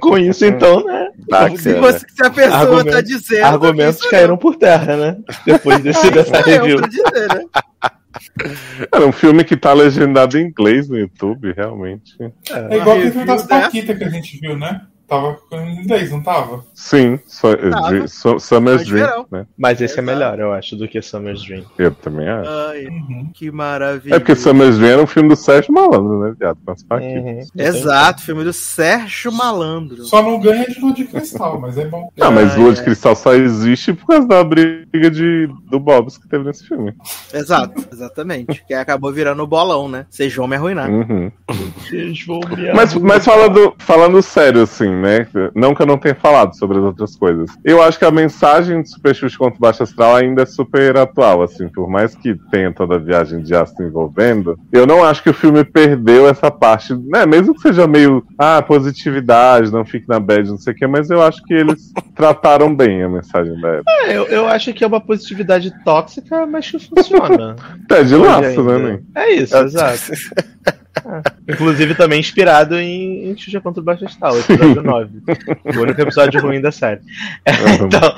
Com 0.01 0.19
isso, 0.19 0.45
então, 0.45 0.85
né? 0.85 1.09
Bacana. 1.29 1.57
Se, 1.59 1.75
você, 1.75 1.99
se 2.09 2.25
a 2.27 2.31
pessoa 2.31 2.59
Argumentos- 2.61 2.93
tá 2.93 3.01
dizendo. 3.01 3.45
Argumentos 3.45 4.01
isso 4.01 4.11
caíram 4.11 4.37
por 4.37 4.57
terra, 4.57 4.97
né? 4.97 5.17
Depois 5.47 5.79
desse, 5.85 6.11
dessa 6.11 6.37
é 6.37 6.43
review. 6.43 6.79
pra 6.79 6.89
dizer, 6.89 7.29
né? 7.29 7.45
Era 8.93 9.07
um 9.07 9.13
filme 9.13 9.43
que 9.43 9.57
tá 9.57 9.73
legendado 9.73 10.37
em 10.39 10.47
inglês 10.47 10.89
no 10.89 10.99
YouTube, 10.99 11.53
realmente. 11.57 12.15
É 12.71 12.77
igual 12.77 12.97
aquele 12.97 13.11
filme 13.11 13.27
das 13.27 13.47
dessa? 13.47 13.61
Paquitas 13.63 13.99
que 13.99 14.05
a 14.05 14.09
gente 14.11 14.39
viu, 14.39 14.57
né? 14.59 14.83
Tava 15.13 15.39
em 15.53 15.83
inglês, 15.83 16.11
não 16.11 16.23
tava? 16.23 16.65
Sim, 16.75 17.19
so, 17.27 17.55
Tava. 17.71 17.91
Dr- 17.91 18.07
so- 18.09 18.39
Summer's 18.39 18.87
Dream, 18.89 19.27
né? 19.31 19.47
Mas 19.59 19.81
esse 19.83 19.99
é 19.99 20.03
Exato. 20.03 20.07
melhor, 20.07 20.41
eu 20.41 20.53
acho, 20.55 20.75
do 20.75 20.89
que 20.89 21.03
Summer's 21.03 21.43
Dream. 21.43 21.65
Eu 21.79 21.91
também 21.91 22.27
acho. 22.27 22.49
Ai, 22.51 22.87
Uhum. 22.87 23.31
que 23.35 23.51
maravilha. 23.51 24.15
É 24.15 24.19
porque 24.19 24.35
Summer's 24.35 24.79
Dream 24.79 24.93
era 24.93 25.03
um 25.03 25.07
filme 25.07 25.29
do 25.29 25.37
Sérgio 25.37 25.73
Malandro, 25.75 26.19
né, 26.21 26.35
viado? 26.39 26.57
Com. 26.65 26.95
Uhum. 26.97 27.41
Exato, 27.57 28.23
filme 28.23 28.43
do 28.43 28.55
Sérgio 28.55 29.31
Malandro. 29.31 30.05
Só 30.05 30.23
não 30.23 30.41
ganha 30.41 30.65
de 30.65 30.81
lua 30.81 30.95
de 30.95 31.05
cristal, 31.05 31.61
mas 31.61 31.77
é 31.77 31.85
bom. 31.85 32.09
Não, 32.17 32.33
mas 32.33 32.57
Lua 32.57 32.73
de. 32.73 32.83
Cristal 32.83 33.15
só 33.15 33.35
existe 33.35 33.93
por 33.93 34.07
causa 34.07 34.27
da 34.27 34.43
briga 34.43 35.11
de, 35.11 35.47
do 35.71 35.79
Bob's 35.79 36.17
que 36.17 36.27
teve 36.27 36.45
nesse 36.45 36.67
filme. 36.67 36.95
Exato, 37.35 37.87
exatamente. 37.93 38.65
Que 38.67 38.73
acabou 38.73 39.13
virando 39.13 39.43
o 39.43 39.47
bolão, 39.47 39.89
né? 39.91 40.07
Vocês 40.09 40.35
vão 40.35 40.47
me 40.49 40.57
arruinar. 40.57 40.89
Uhum. 40.91 41.31
Vocês 41.77 42.25
vão 42.27 42.41
me 42.41 42.73
Mas, 42.73 42.95
mas 42.95 43.25
falando, 43.25 43.75
falando 43.79 44.23
sério, 44.23 44.63
assim, 44.63 44.89
né? 45.03 45.27
Não 45.55 45.75
que 45.75 45.83
eu 45.83 45.87
não 45.87 45.99
tenha 45.99 46.15
falado 46.15 46.57
sobre 46.57 46.79
as 46.79 46.85
outras 46.85 47.17
coisas. 47.17 47.51
Eu 47.65 47.83
acho 47.83 47.99
que 47.99 48.05
a 48.05 48.11
mensagem 48.11 48.83
de 48.83 48.89
Super 48.89 49.15
Xuxa 49.15 49.37
contra 49.37 49.57
o 49.57 49.61
Baixo 49.61 49.83
Astral 49.83 50.17
ainda 50.17 50.43
é 50.43 50.47
super 50.47 50.97
atual, 50.97 51.43
assim. 51.43 51.69
Por 51.69 51.89
mais 51.91 52.15
que 52.15 52.35
tenha 52.51 52.73
toda 52.73 52.95
a 52.95 52.99
viagem 52.99 53.41
de 53.41 53.55
aço 53.55 53.83
envolvendo, 53.83 54.57
eu 54.73 54.87
não 54.87 55.05
acho 55.05 55.23
que 55.23 55.31
o 55.31 55.35
filme 55.35 55.65
perdeu 55.65 56.29
essa 56.29 56.51
parte, 56.51 56.95
né? 56.95 57.27
Mesmo 57.27 57.55
que 57.55 57.61
seja 57.61 57.87
meio, 57.87 58.25
ah, 58.39 58.63
positividade, 58.63 59.73
não 59.73 59.85
fique 59.85 60.09
na 60.09 60.21
bad, 60.21 60.49
não 60.49 60.59
sei 60.59 60.73
o 60.73 60.77
quê, 60.77 60.87
mas 60.87 61.11
eu 61.11 61.21
acho 61.21 61.43
que 61.43 61.53
eles 61.53 61.93
trataram 62.15 62.75
bem 62.75 63.03
a 63.03 63.09
mensagem 63.09 63.61
da 63.61 63.69
época. 63.69 63.91
É, 64.05 64.17
eu, 64.17 64.25
eu 64.27 64.47
acho 64.47 64.73
que 64.73 64.85
é 64.85 64.87
uma 64.87 65.01
positividade 65.01 65.73
tóxica, 65.85 66.47
mas 66.47 66.71
que 66.71 66.79
funciona. 66.79 67.57
Até 67.85 68.05
de 68.05 68.15
Hoje 68.15 68.25
laço, 68.25 68.63
né. 68.63 68.79
Nen? 68.79 69.01
É 69.15 69.33
isso, 69.35 69.57
exato. 69.57 70.13
É. 71.05 71.23
Inclusive 71.53 71.95
também 71.95 72.21
inspirado 72.21 72.77
em, 72.79 73.31
em 73.31 73.37
Xuxa 73.37 73.61
contra 73.61 73.81
o 73.81 73.85
Baixo 73.85 74.05
Astral, 74.05 74.39
episódio 74.39 74.83
9. 74.83 75.11
O 75.77 75.81
único 75.81 76.01
episódio 76.01 76.41
ruim 76.41 76.61
da 76.61 76.71
série. 76.71 77.01
Então, 77.83 78.15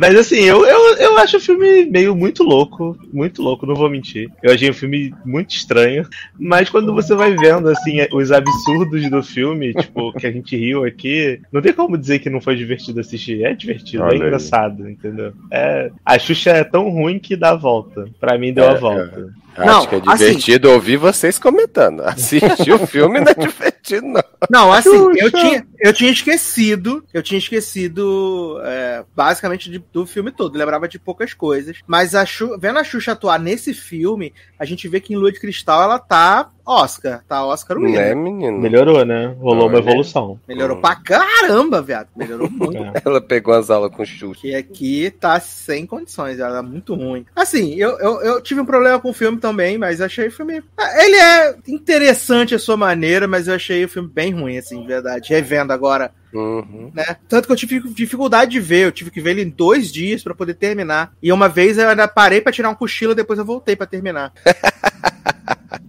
mas 0.00 0.16
assim, 0.16 0.40
eu, 0.40 0.64
eu, 0.64 0.96
eu 0.96 1.18
acho 1.18 1.36
o 1.36 1.40
filme 1.40 1.84
meio 1.86 2.14
muito 2.16 2.42
louco, 2.42 2.96
muito 3.12 3.42
louco, 3.42 3.66
não 3.66 3.74
vou 3.74 3.90
mentir. 3.90 4.30
Eu 4.42 4.52
achei 4.52 4.70
o 4.70 4.74
filme 4.74 5.14
muito 5.24 5.50
estranho, 5.54 6.06
mas 6.38 6.68
quando 6.70 6.92
você 6.94 7.14
vai 7.14 7.36
vendo 7.36 7.68
assim 7.68 7.98
os 8.12 8.32
absurdos 8.32 9.08
do 9.10 9.22
filme, 9.22 9.74
tipo, 9.74 10.12
que 10.14 10.26
a 10.26 10.32
gente 10.32 10.56
riu 10.56 10.84
aqui, 10.84 11.40
não 11.52 11.60
tem 11.60 11.72
como 11.72 11.98
dizer 11.98 12.18
que 12.20 12.30
não 12.30 12.40
foi 12.40 12.56
divertido 12.56 13.00
assistir. 13.00 13.44
É 13.44 13.54
divertido, 13.54 14.02
Olha 14.02 14.12
é 14.12 14.14
aí. 14.14 14.20
engraçado, 14.20 14.88
entendeu? 14.88 15.32
É, 15.50 15.90
a 16.04 16.18
Xuxa 16.18 16.50
é 16.50 16.64
tão 16.64 16.88
ruim 16.90 17.18
que 17.18 17.36
dá 17.36 17.50
a 17.50 17.56
volta. 17.56 18.06
Pra 18.20 18.38
mim 18.38 18.52
deu 18.52 18.64
É, 18.64 18.70
a 18.70 18.74
volta. 18.74 19.28
Acho 19.56 19.66
Não, 19.66 19.86
que 19.86 19.94
é 19.96 19.98
assim- 20.06 20.24
divertido 20.26 20.70
ouvir 20.70 20.96
vocês 20.96 21.38
comentando. 21.38 22.00
Assistir 22.06 22.72
o 22.72 22.86
filme 22.86 23.20
não 23.20 23.30
é 23.30 23.34
divertido, 23.34 24.06
não. 24.06 24.22
Não, 24.50 24.72
assim, 24.72 24.90
eu 25.16 25.30
tinha, 25.30 25.66
eu 25.80 25.92
tinha 25.92 26.10
esquecido, 26.10 27.04
eu 27.12 27.22
tinha 27.22 27.38
esquecido 27.38 28.58
é, 28.64 29.04
basicamente 29.14 29.70
de- 29.70 29.84
do 29.92 30.06
filme 30.06 30.30
todo, 30.30 30.56
lembrava 30.56 30.88
de 30.88 30.98
poucas 30.98 31.34
coisas. 31.34 31.78
Mas 31.86 32.14
a 32.14 32.24
Xu- 32.24 32.56
vendo 32.58 32.78
a 32.78 32.84
Xuxa 32.84 33.12
atuar 33.12 33.38
nesse 33.38 33.74
filme, 33.74 34.32
a 34.58 34.64
gente 34.64 34.88
vê 34.88 35.00
que 35.00 35.12
em 35.12 35.16
Lua 35.16 35.32
de 35.32 35.40
Cristal 35.40 35.82
ela 35.82 35.98
tá 35.98 36.50
Oscar, 36.64 37.22
tá 37.28 37.44
Oscar 37.44 37.78
Né, 37.78 37.86
winner. 37.88 38.16
menino? 38.16 38.58
Melhorou, 38.58 39.04
né? 39.04 39.34
Rolou 39.40 39.68
uma 39.68 39.78
Olha. 39.78 39.78
evolução. 39.78 40.38
Melhorou 40.46 40.80
pra 40.80 40.94
caramba, 40.96 41.82
viado. 41.82 42.08
Melhorou 42.16 42.48
muito. 42.52 42.76
É. 42.78 42.92
Ela 43.04 43.20
pegou 43.20 43.54
as 43.54 43.70
aulas 43.70 43.90
com 43.94 44.04
Xuxa. 44.04 44.40
Que 44.40 44.54
aqui 44.54 45.10
tá 45.18 45.38
sem 45.40 45.84
condições, 45.86 46.38
ela 46.38 46.58
é 46.58 46.62
muito 46.62 46.94
ruim. 46.94 47.24
Assim, 47.34 47.74
eu, 47.74 47.98
eu, 47.98 48.20
eu 48.22 48.40
tive 48.40 48.60
um 48.60 48.66
problema 48.66 48.98
com 49.00 49.10
o 49.10 49.14
filme 49.14 49.38
também, 49.38 49.76
mas 49.78 50.00
achei 50.00 50.28
o 50.28 50.32
filme. 50.32 50.62
Ah, 50.78 51.04
Ele 51.04 51.16
é 51.16 51.54
interessante 51.68 52.54
a 52.54 52.58
sua 52.58 52.76
maneira, 52.76 53.26
mas 53.26 53.48
eu 53.48 53.54
achei 53.54 53.84
o 53.84 53.88
filme 53.88 54.08
bem 54.08 54.32
ruim, 54.32 54.56
assim, 54.58 54.80
de 54.80 54.86
verdade. 54.86 55.28
Revendo 55.30 55.72
agora, 55.72 56.12
Uhum. 56.32 56.90
né? 56.94 57.16
Tanto 57.28 57.46
que 57.46 57.52
eu 57.52 57.56
tive 57.56 57.80
dificuldade 57.92 58.52
de 58.52 58.60
ver, 58.60 58.86
eu 58.86 58.92
tive 58.92 59.10
que 59.10 59.20
ver 59.20 59.32
ele 59.32 59.42
em 59.42 59.50
dois 59.50 59.92
dias 59.92 60.22
pra 60.22 60.34
poder 60.34 60.54
terminar. 60.54 61.12
E 61.22 61.30
uma 61.30 61.46
vez 61.48 61.76
eu 61.76 61.88
ainda 61.88 62.08
parei 62.08 62.40
pra 62.40 62.50
tirar 62.52 62.70
um 62.70 62.74
cochilo, 62.74 63.14
depois 63.14 63.38
eu 63.38 63.44
voltei 63.44 63.76
pra 63.76 63.86
terminar. 63.86 64.32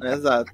Exato. 0.04 0.52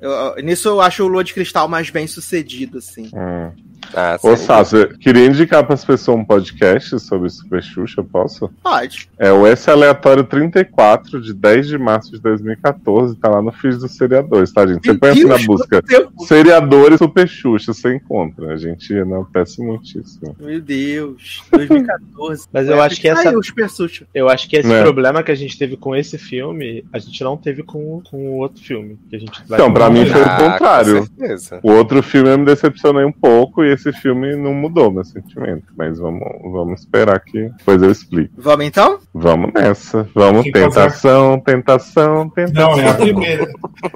Eu- 0.00 0.36
nisso 0.42 0.68
eu 0.68 0.80
acho 0.80 1.04
o 1.04 1.08
Lua 1.08 1.24
de 1.24 1.34
Cristal 1.34 1.68
mais 1.68 1.90
bem 1.90 2.06
sucedido, 2.06 2.78
assim. 2.78 3.10
Hum. 3.14 3.52
Ah, 3.94 4.16
Ô, 4.22 4.30
eu 4.76 4.98
queria 4.98 5.26
indicar 5.26 5.64
para 5.64 5.74
as 5.74 5.84
pessoas 5.84 6.18
um 6.18 6.24
podcast 6.24 6.98
sobre 7.00 7.28
Super 7.30 7.62
Xuxa, 7.62 8.02
posso? 8.02 8.50
Pode. 8.62 9.08
É 9.18 9.32
o 9.32 9.46
S 9.46 9.70
Aleatório 9.70 10.24
34, 10.24 11.20
de 11.20 11.32
10 11.32 11.66
de 11.68 11.78
março 11.78 12.10
de 12.12 12.20
2014, 12.20 13.16
tá 13.16 13.28
lá 13.28 13.40
no 13.42 13.50
feed 13.50 13.76
dos 13.78 13.96
seriadores, 13.96 14.52
tá, 14.52 14.66
gente? 14.66 14.84
Você 14.84 14.94
põe 14.94 15.10
assim 15.10 15.24
na 15.24 15.38
busca 15.38 15.82
seriadores 16.26 16.98
Super 16.98 17.28
Xuxa, 17.28 17.72
você 17.72 17.94
encontra. 17.96 18.52
A 18.52 18.56
gente 18.56 18.92
enaltece 18.92 19.60
muitíssimo. 19.62 20.36
Meu 20.38 20.60
Deus, 20.60 21.42
2014. 21.52 22.46
Mas 22.52 22.68
eu 22.68 22.80
acho 22.82 23.00
que 23.00 23.08
aí 23.08 23.16
essa- 23.26 23.36
o 23.38 23.42
Super 23.42 23.68
Xuxa. 23.70 24.06
Eu 24.14 24.28
acho 24.28 24.48
que 24.48 24.56
esse 24.56 24.72
É. 24.72 24.82
problema 24.82 25.22
que 25.22 25.32
a 25.32 25.34
gente 25.34 25.58
teve 25.58 25.76
com 25.76 25.94
esse 25.96 26.18
filme, 26.18 26.84
a 26.92 26.98
gente 26.98 27.22
não 27.24 27.36
teve 27.36 27.62
com, 27.62 28.02
com 28.10 28.16
o 28.30 28.36
outro 28.36 28.62
filme. 28.62 28.98
Que 29.08 29.16
a 29.16 29.18
gente 29.18 29.42
vai 29.48 29.58
Então, 29.58 29.72
pra 29.72 29.88
mim 29.90 30.04
foi 30.06 30.20
o 30.20 30.24
Ah, 30.24 30.36
com 30.36 30.50
contrário. 30.50 31.04
certeza. 31.06 31.60
O 31.62 31.72
outro 31.72 32.02
filme 32.02 32.28
eu 32.30 32.38
me 32.38 32.44
decepcionei 32.44 33.04
um 33.04 33.12
pouco 33.12 33.64
e 33.64 33.77
esse 33.78 33.92
filme 33.92 34.36
não 34.36 34.54
mudou 34.54 34.90
meu 34.90 35.04
sentimento. 35.04 35.72
Mas 35.76 35.98
vamos, 35.98 36.26
vamos 36.42 36.80
esperar 36.80 37.20
que 37.20 37.48
depois 37.58 37.82
eu 37.82 37.90
explico. 37.90 38.34
Vamos 38.36 38.66
então? 38.66 38.98
Vamos 39.12 39.52
nessa. 39.52 40.08
Vamos, 40.14 40.44
Tem 40.44 40.52
tentação, 40.52 41.40
tentação, 41.40 42.28
tentação. 42.30 42.76
Não, 42.76 42.80
é 42.80 42.88
a 42.88 42.94
primeira. 42.94 43.46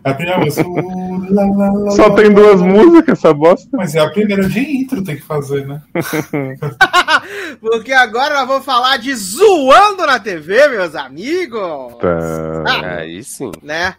É 0.04 0.10
a 0.10 0.14
primeira 0.14 0.40
música. 0.40 0.64
Só 1.96 2.10
tem 2.10 2.32
duas 2.32 2.60
músicas 2.60 3.12
essa 3.12 3.32
bosta? 3.32 3.68
Mas 3.76 3.94
é 3.94 4.00
a 4.00 4.10
primeira 4.10 4.48
de 4.48 4.60
intro 4.60 5.02
tem 5.02 5.16
que 5.16 5.22
fazer, 5.22 5.66
né? 5.66 5.80
Porque 7.60 7.92
agora 7.92 8.34
nós 8.34 8.48
vamos 8.48 8.64
falar 8.64 8.96
de 8.96 9.14
zoando 9.14 10.06
na 10.06 10.18
TV, 10.18 10.68
meus 10.68 10.94
amigos. 10.94 11.96
Tá. 12.00 12.96
Aí 12.98 13.22
sim. 13.22 13.52
Né? 13.62 13.94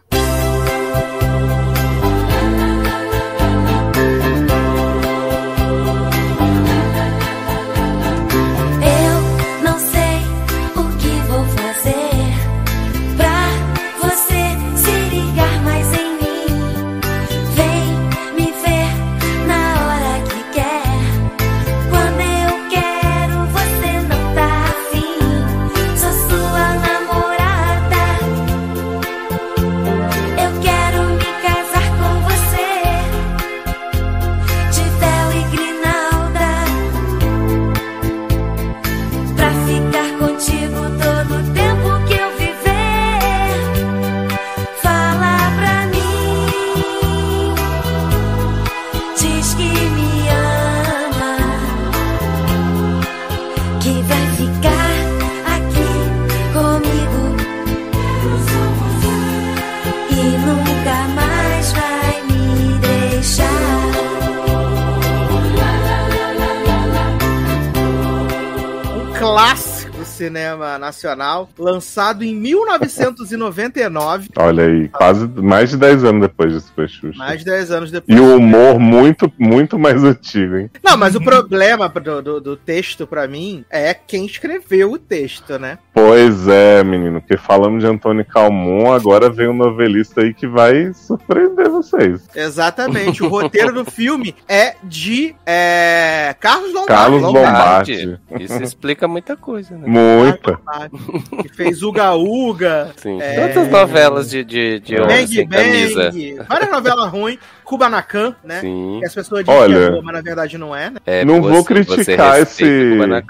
Cinema 70.14 70.78
nacional, 70.78 71.48
lançado 71.58 72.22
em 72.24 72.34
1999, 72.34 74.28
Olha 74.36 74.64
aí, 74.64 74.88
quase 74.88 75.26
mais 75.26 75.70
de 75.70 75.76
10 75.76 76.04
anos 76.04 76.20
depois 76.22 76.52
de 76.52 76.60
Super 76.60 76.88
Xuxa. 76.88 77.18
mais 77.18 77.40
de 77.40 77.44
10 77.46 77.70
anos 77.70 77.90
depois. 77.90 78.16
E 78.16 78.20
o 78.20 78.36
humor 78.36 78.78
muito, 78.78 79.30
muito 79.38 79.78
mais 79.78 80.02
antigo, 80.04 80.56
hein? 80.56 80.70
Não, 80.82 80.96
mas 80.96 81.14
o 81.14 81.20
problema 81.20 81.88
do, 81.88 82.22
do, 82.22 82.40
do 82.40 82.56
texto, 82.56 83.06
pra 83.06 83.26
mim, 83.26 83.64
é 83.68 83.92
quem 83.94 84.24
escreveu 84.26 84.92
o 84.92 84.98
texto, 84.98 85.58
né? 85.58 85.78
Pois 85.92 86.48
é, 86.48 86.82
menino, 86.84 87.20
porque 87.20 87.36
falamos 87.36 87.82
de 87.82 87.88
Antônio 87.88 88.24
Calmon, 88.24 88.92
agora 88.92 89.30
vem 89.30 89.48
um 89.48 89.54
novelista 89.54 90.20
aí 90.20 90.32
que 90.32 90.46
vai 90.46 90.92
surpreender 90.94 91.68
vocês. 91.68 92.28
Exatamente. 92.34 93.22
O 93.22 93.28
roteiro 93.28 93.72
do 93.72 93.84
filme 93.84 94.34
é 94.48 94.74
de 94.82 95.34
é, 95.46 96.34
Carlos 96.38 96.72
Lombardi. 96.72 96.88
Carlos 96.88 97.22
Lombardi. 97.22 98.20
Isso 98.40 98.62
explica 98.62 99.08
muita 99.08 99.36
coisa, 99.36 99.76
né? 99.76 99.84
Muita. 100.18 100.58
Que 101.42 101.48
fez 101.48 101.82
Uga 101.82 102.14
Uga. 102.14 102.90
Sim. 102.96 103.20
É. 103.20 103.34
Todas 103.40 103.56
as 103.56 103.70
novelas 103.70 104.30
de, 104.30 104.44
de, 104.44 104.80
de 104.80 104.96
homem 104.96 105.08
Bang 105.08 105.26
sem 105.34 105.48
camisa. 105.48 106.10
Bang. 106.10 106.34
Várias 106.48 106.70
novelas 106.70 107.10
ruins. 107.10 107.38
Kubanacan, 107.64 108.34
né? 108.44 108.60
Sim. 108.60 108.98
Que 109.00 109.06
as 109.06 109.14
pessoas 109.14 109.42
dizem 109.44 109.56
que 109.58 109.62
Olha, 109.64 109.76
é 109.86 109.90
boa, 109.90 110.02
mas 110.02 110.14
na 110.14 110.20
verdade 110.20 110.58
não 110.58 110.76
é, 110.76 110.90
né? 110.90 110.98
É, 111.06 111.24
não 111.24 111.40
você- 111.40 111.50
vou 111.50 111.64
criticar 111.64 112.38
esse, 112.38 112.64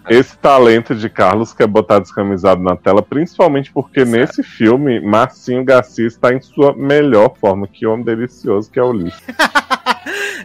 esse 0.08 0.36
talento 0.38 0.92
de 0.94 1.08
Carlos 1.08 1.52
que 1.54 1.62
é 1.62 1.66
botar 1.66 2.00
descamisado 2.00 2.60
na 2.60 2.74
tela, 2.74 3.00
principalmente 3.00 3.70
porque 3.72 4.04
nesse 4.04 4.42
filme, 4.42 5.00
Marcinho 5.00 5.64
Garcia 5.64 6.06
está 6.06 6.32
em 6.34 6.40
sua 6.40 6.74
melhor 6.74 7.34
forma, 7.40 7.68
que 7.68 7.86
homem 7.86 8.04
delicioso 8.04 8.68
que 8.70 8.78
é 8.78 8.82
o 8.82 8.88
Ulisses. 8.88 9.22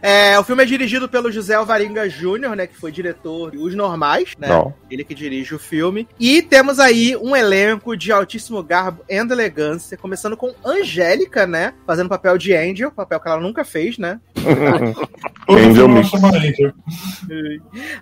É, 0.02 0.40
o 0.40 0.44
filme 0.44 0.64
é 0.64 0.65
dirigido 0.65 1.10
pelo 1.10 1.31
José 1.31 1.56
Alvarenga 1.56 2.10
Júnior, 2.10 2.56
né? 2.56 2.68
Que 2.68 2.77
foi 2.77 2.91
diretor 2.91 3.52
de 3.52 3.57
Os 3.57 3.76
Normais, 3.76 4.34
né? 4.38 4.48
Não. 4.48 4.73
Ele 4.90 5.03
que 5.03 5.14
dirige 5.14 5.53
o 5.53 5.60
filme. 5.60 6.07
E 6.19 6.41
temos 6.41 6.80
aí 6.80 7.15
um 7.18 7.36
elenco 7.36 7.95
de 7.95 8.11
altíssimo 8.11 8.64
garbo 8.64 9.03
e 9.10 9.19
elegância, 9.19 9.98
começando 9.98 10.38
com 10.38 10.53
Angélica, 10.65 11.45
né? 11.45 11.73
Fazendo 11.86 12.10
papel 12.10 12.38
de 12.38 12.53
Angel, 12.56 12.91
papel 12.91 13.19
que 13.19 13.27
ela 13.27 13.40
nunca 13.40 13.64
fez, 13.64 13.98
né? 13.98 14.19
Angel 15.49 15.88
Mix. 15.88 16.11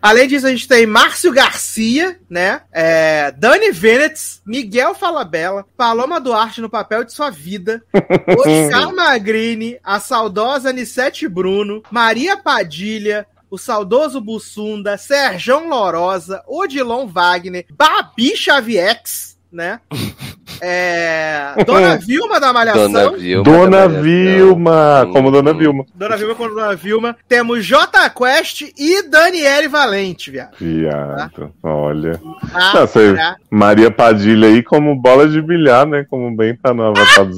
Além 0.02 0.28
disso, 0.28 0.48
a 0.48 0.50
gente 0.50 0.68
tem 0.68 0.86
Márcio 0.86 1.32
Garcia, 1.32 2.20
né? 2.30 2.62
É, 2.72 3.32
Dani 3.32 3.72
Venetz, 3.72 4.42
Miguel 4.46 4.94
Falabella, 4.94 5.66
Paloma 5.78 6.20
Duarte 6.20 6.62
no 6.62 6.70
papel 6.70 7.04
de 7.04 7.14
sua 7.14 7.30
vida, 7.30 7.82
Oscar 7.94 8.94
Magrini, 8.94 9.78
a 9.84 10.00
saudosa 10.00 10.70
Anissete 10.70 11.28
Bruno, 11.28 11.47
Maria 11.92 12.38
Padilha, 12.38 13.26
o 13.50 13.58
saudoso 13.58 14.20
Bussunda, 14.20 14.98
Serjão 14.98 15.70
Lorosa, 15.70 16.44
Odilon 16.48 17.08
Wagner, 17.08 17.66
Babi 17.72 18.36
Xaviex, 18.36 19.38
né? 19.52 19.80
É, 20.60 21.54
Dona 21.68 21.98
Vilma 21.98 22.40
da 22.40 22.52
Malhação. 22.52 22.92
Dona 22.92 23.18
Vilma. 23.18 23.44
Dona 23.44 23.70
da 23.70 23.88
Malhação. 23.90 24.02
Vilma, 24.02 25.10
como 25.14 25.30
Dona 25.30 25.52
Hum. 25.52 25.58
Vilma. 25.60 25.86
Dona 25.94 26.18
Vilma 26.18 26.34
com 26.34 26.48
Dona 26.50 26.76
Vilma. 26.76 27.16
Temos 27.28 27.64
J 27.64 28.10
Quest 28.10 28.62
e 28.76 29.04
Daniele 29.08 29.68
Valente, 29.68 30.32
viado. 30.32 30.56
Viado, 30.60 31.54
olha. 31.62 32.20
Ah, 32.56 32.72
Não, 32.74 32.88
você- 32.88 33.14
pra- 33.14 33.36
Maria 33.52 33.92
Padilha 33.92 34.48
aí 34.48 34.64
como 34.64 34.96
bola 35.00 35.28
de 35.28 35.40
bilhar, 35.44 35.86
né? 35.86 36.04
Como 36.10 36.36
bem 36.36 36.56
tá 36.56 36.74
no 36.74 36.86
Avatar 36.88 37.26
do 37.26 37.36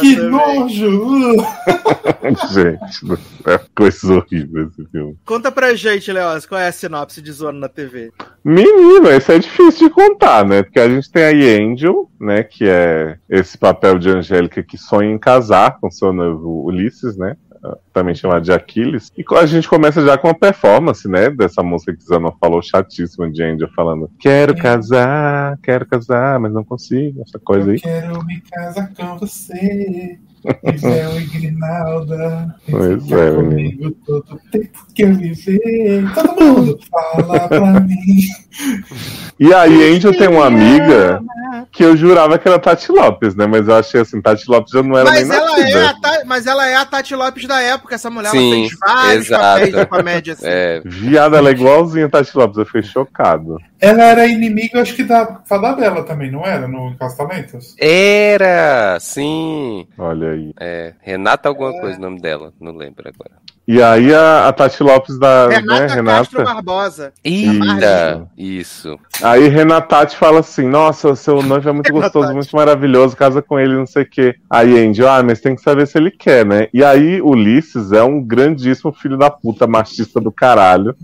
Que 0.00 0.16
nojo! 0.16 1.36
Gente, 2.22 2.46
céu, 2.48 3.60
coisa 3.74 4.14
horrível 4.14 4.68
esse 4.68 4.84
filme. 4.90 5.16
Conta 5.24 5.50
pra 5.50 5.74
gente, 5.74 6.12
Leoz, 6.12 6.44
qual 6.44 6.60
é 6.60 6.68
a 6.68 6.72
sinopse 6.72 7.22
de 7.22 7.32
Zoando 7.32 7.58
na 7.58 7.68
TV? 7.68 8.12
Menino, 8.44 9.08
esse 9.08 9.32
é 9.32 9.38
difícil 9.38 9.88
de 9.88 9.94
contar, 9.94 10.44
né? 10.46 10.62
Porque 10.62 10.78
a 10.78 10.88
gente 10.88 11.10
tem 11.10 11.24
aí 11.24 11.62
Angel, 11.62 12.10
né? 12.20 12.42
Que 12.42 12.68
é 12.68 13.18
esse 13.28 13.56
papel 13.56 13.98
de 13.98 14.10
Angélica 14.10 14.62
que 14.62 14.76
sonha 14.76 15.10
em 15.10 15.18
casar 15.18 15.78
com 15.80 15.90
seu 15.90 16.12
noivo 16.12 16.64
Ulisses, 16.64 17.16
né? 17.16 17.36
Também 17.92 18.14
chamado 18.14 18.42
de 18.42 18.52
Aquiles. 18.52 19.12
E 19.16 19.24
a 19.36 19.46
gente 19.46 19.68
começa 19.68 20.04
já 20.04 20.16
com 20.16 20.28
a 20.28 20.34
performance, 20.34 21.08
né? 21.08 21.30
Dessa 21.30 21.62
música 21.62 21.94
que 21.94 22.04
Zanon 22.04 22.32
falou, 22.40 22.62
chatíssima 22.62 23.30
de 23.30 23.42
Angel, 23.42 23.68
falando: 23.74 24.10
Quero 24.18 24.56
casar, 24.56 25.58
quero 25.62 25.86
casar, 25.86 26.38
mas 26.38 26.52
não 26.52 26.64
consigo, 26.64 27.22
essa 27.22 27.38
coisa 27.38 27.72
aí. 27.72 27.80
Quero 27.80 28.24
me 28.24 28.40
casar 28.40 28.92
com 28.94 29.18
você. 29.18 30.18
Isel 30.74 31.20
e 31.20 31.24
Grinalda. 31.26 32.54
Pois 32.70 33.12
é, 33.12 33.30
comigo 33.34 33.90
todo 34.06 34.24
o 34.34 34.50
tempo 34.50 34.86
que 34.94 35.02
eu 35.02 35.14
viver. 35.14 36.04
Todo 36.14 36.40
mundo 36.44 36.78
fala 36.90 37.48
pra 37.48 37.80
mim. 37.80 38.20
E 39.38 39.52
aí, 39.54 39.94
Angel 39.96 40.16
tem 40.16 40.28
uma 40.28 40.46
amiga 40.46 41.20
que 41.70 41.84
eu 41.84 41.96
jurava 41.96 42.38
que 42.38 42.48
era 42.48 42.58
Tati 42.58 42.90
Lopes, 42.90 43.34
né? 43.34 43.46
Mas 43.46 43.68
eu 43.68 43.76
achei 43.76 44.00
assim, 44.00 44.20
Tati 44.20 44.44
Lopes 44.50 44.72
já 44.72 44.82
não 44.82 44.96
era 44.98 45.10
Mas 45.10 45.28
nem 45.28 45.38
ela, 45.38 45.46
nascida. 45.50 45.78
é 45.78 45.84
a 45.86 45.94
Ta- 45.94 46.22
mas 46.26 46.46
ela 46.46 46.66
é 46.68 46.74
a 46.76 46.84
Tati 46.84 47.14
Lopes 47.14 47.46
da 47.46 47.60
época, 47.60 47.94
essa 47.94 48.10
mulher. 48.10 48.28
ela 48.30 48.38
Sim, 48.38 48.50
fez 48.68 48.78
vários 48.80 49.26
exato. 49.26 49.42
papéis 49.42 49.74
de 49.74 49.86
comédia 49.86 50.32
assim. 50.34 50.44
É, 50.46 50.82
Viada, 50.84 51.36
ela 51.38 51.50
é 51.50 51.52
igualzinha 51.52 52.06
a 52.06 52.08
Tati 52.08 52.36
Lopes, 52.36 52.58
eu 52.58 52.66
fiquei 52.66 52.82
chocado. 52.82 53.58
Ela 53.80 54.02
era 54.02 54.26
inimiga, 54.26 54.82
acho 54.82 54.94
que 54.96 55.04
da 55.04 55.40
Fada 55.48 55.72
Bela 55.74 56.02
também, 56.02 56.32
não 56.32 56.44
era? 56.44 56.66
No 56.66 56.96
Castalentos? 56.98 57.76
era, 57.78 58.98
sim. 59.00 59.86
Olha 59.96 60.27
aí. 60.30 60.52
É, 60.58 60.94
Renata 61.00 61.48
alguma 61.48 61.72
coisa 61.80 61.98
o 61.98 62.02
nome 62.02 62.20
dela, 62.20 62.52
não 62.60 62.76
lembro 62.76 63.08
agora. 63.08 63.40
E 63.68 63.82
aí 63.82 64.14
a, 64.14 64.48
a 64.48 64.52
Tati 64.54 64.82
Lopes 64.82 65.18
da 65.18 65.46
Renata, 65.46 65.80
né, 65.88 65.94
Renata. 65.94 66.18
Castro 66.20 66.42
Barbosa. 66.44 67.12
Eita, 67.22 68.26
isso. 68.36 68.98
Aí 69.22 69.46
Renatati 69.48 70.16
fala 70.16 70.40
assim: 70.40 70.66
Nossa, 70.66 71.14
seu 71.14 71.42
noivo 71.42 71.68
é 71.68 71.72
muito 71.72 71.92
gostoso, 71.92 72.32
muito 72.32 72.56
maravilhoso, 72.56 73.14
casa 73.14 73.42
com 73.42 73.60
ele, 73.60 73.74
não 73.74 73.86
sei 73.86 74.04
o 74.04 74.08
quê. 74.10 74.36
Aí 74.48 74.78
Angel, 74.86 75.06
ah, 75.06 75.22
mas 75.22 75.42
tem 75.42 75.54
que 75.54 75.60
saber 75.60 75.86
se 75.86 75.98
ele 75.98 76.10
quer, 76.10 76.46
né? 76.46 76.68
E 76.72 76.82
aí 76.82 77.20
Ulisses 77.20 77.92
é 77.92 78.02
um 78.02 78.22
grandíssimo 78.22 78.90
filho 78.90 79.18
da 79.18 79.30
puta 79.30 79.66
machista 79.66 80.18
do 80.18 80.32
caralho. 80.32 80.96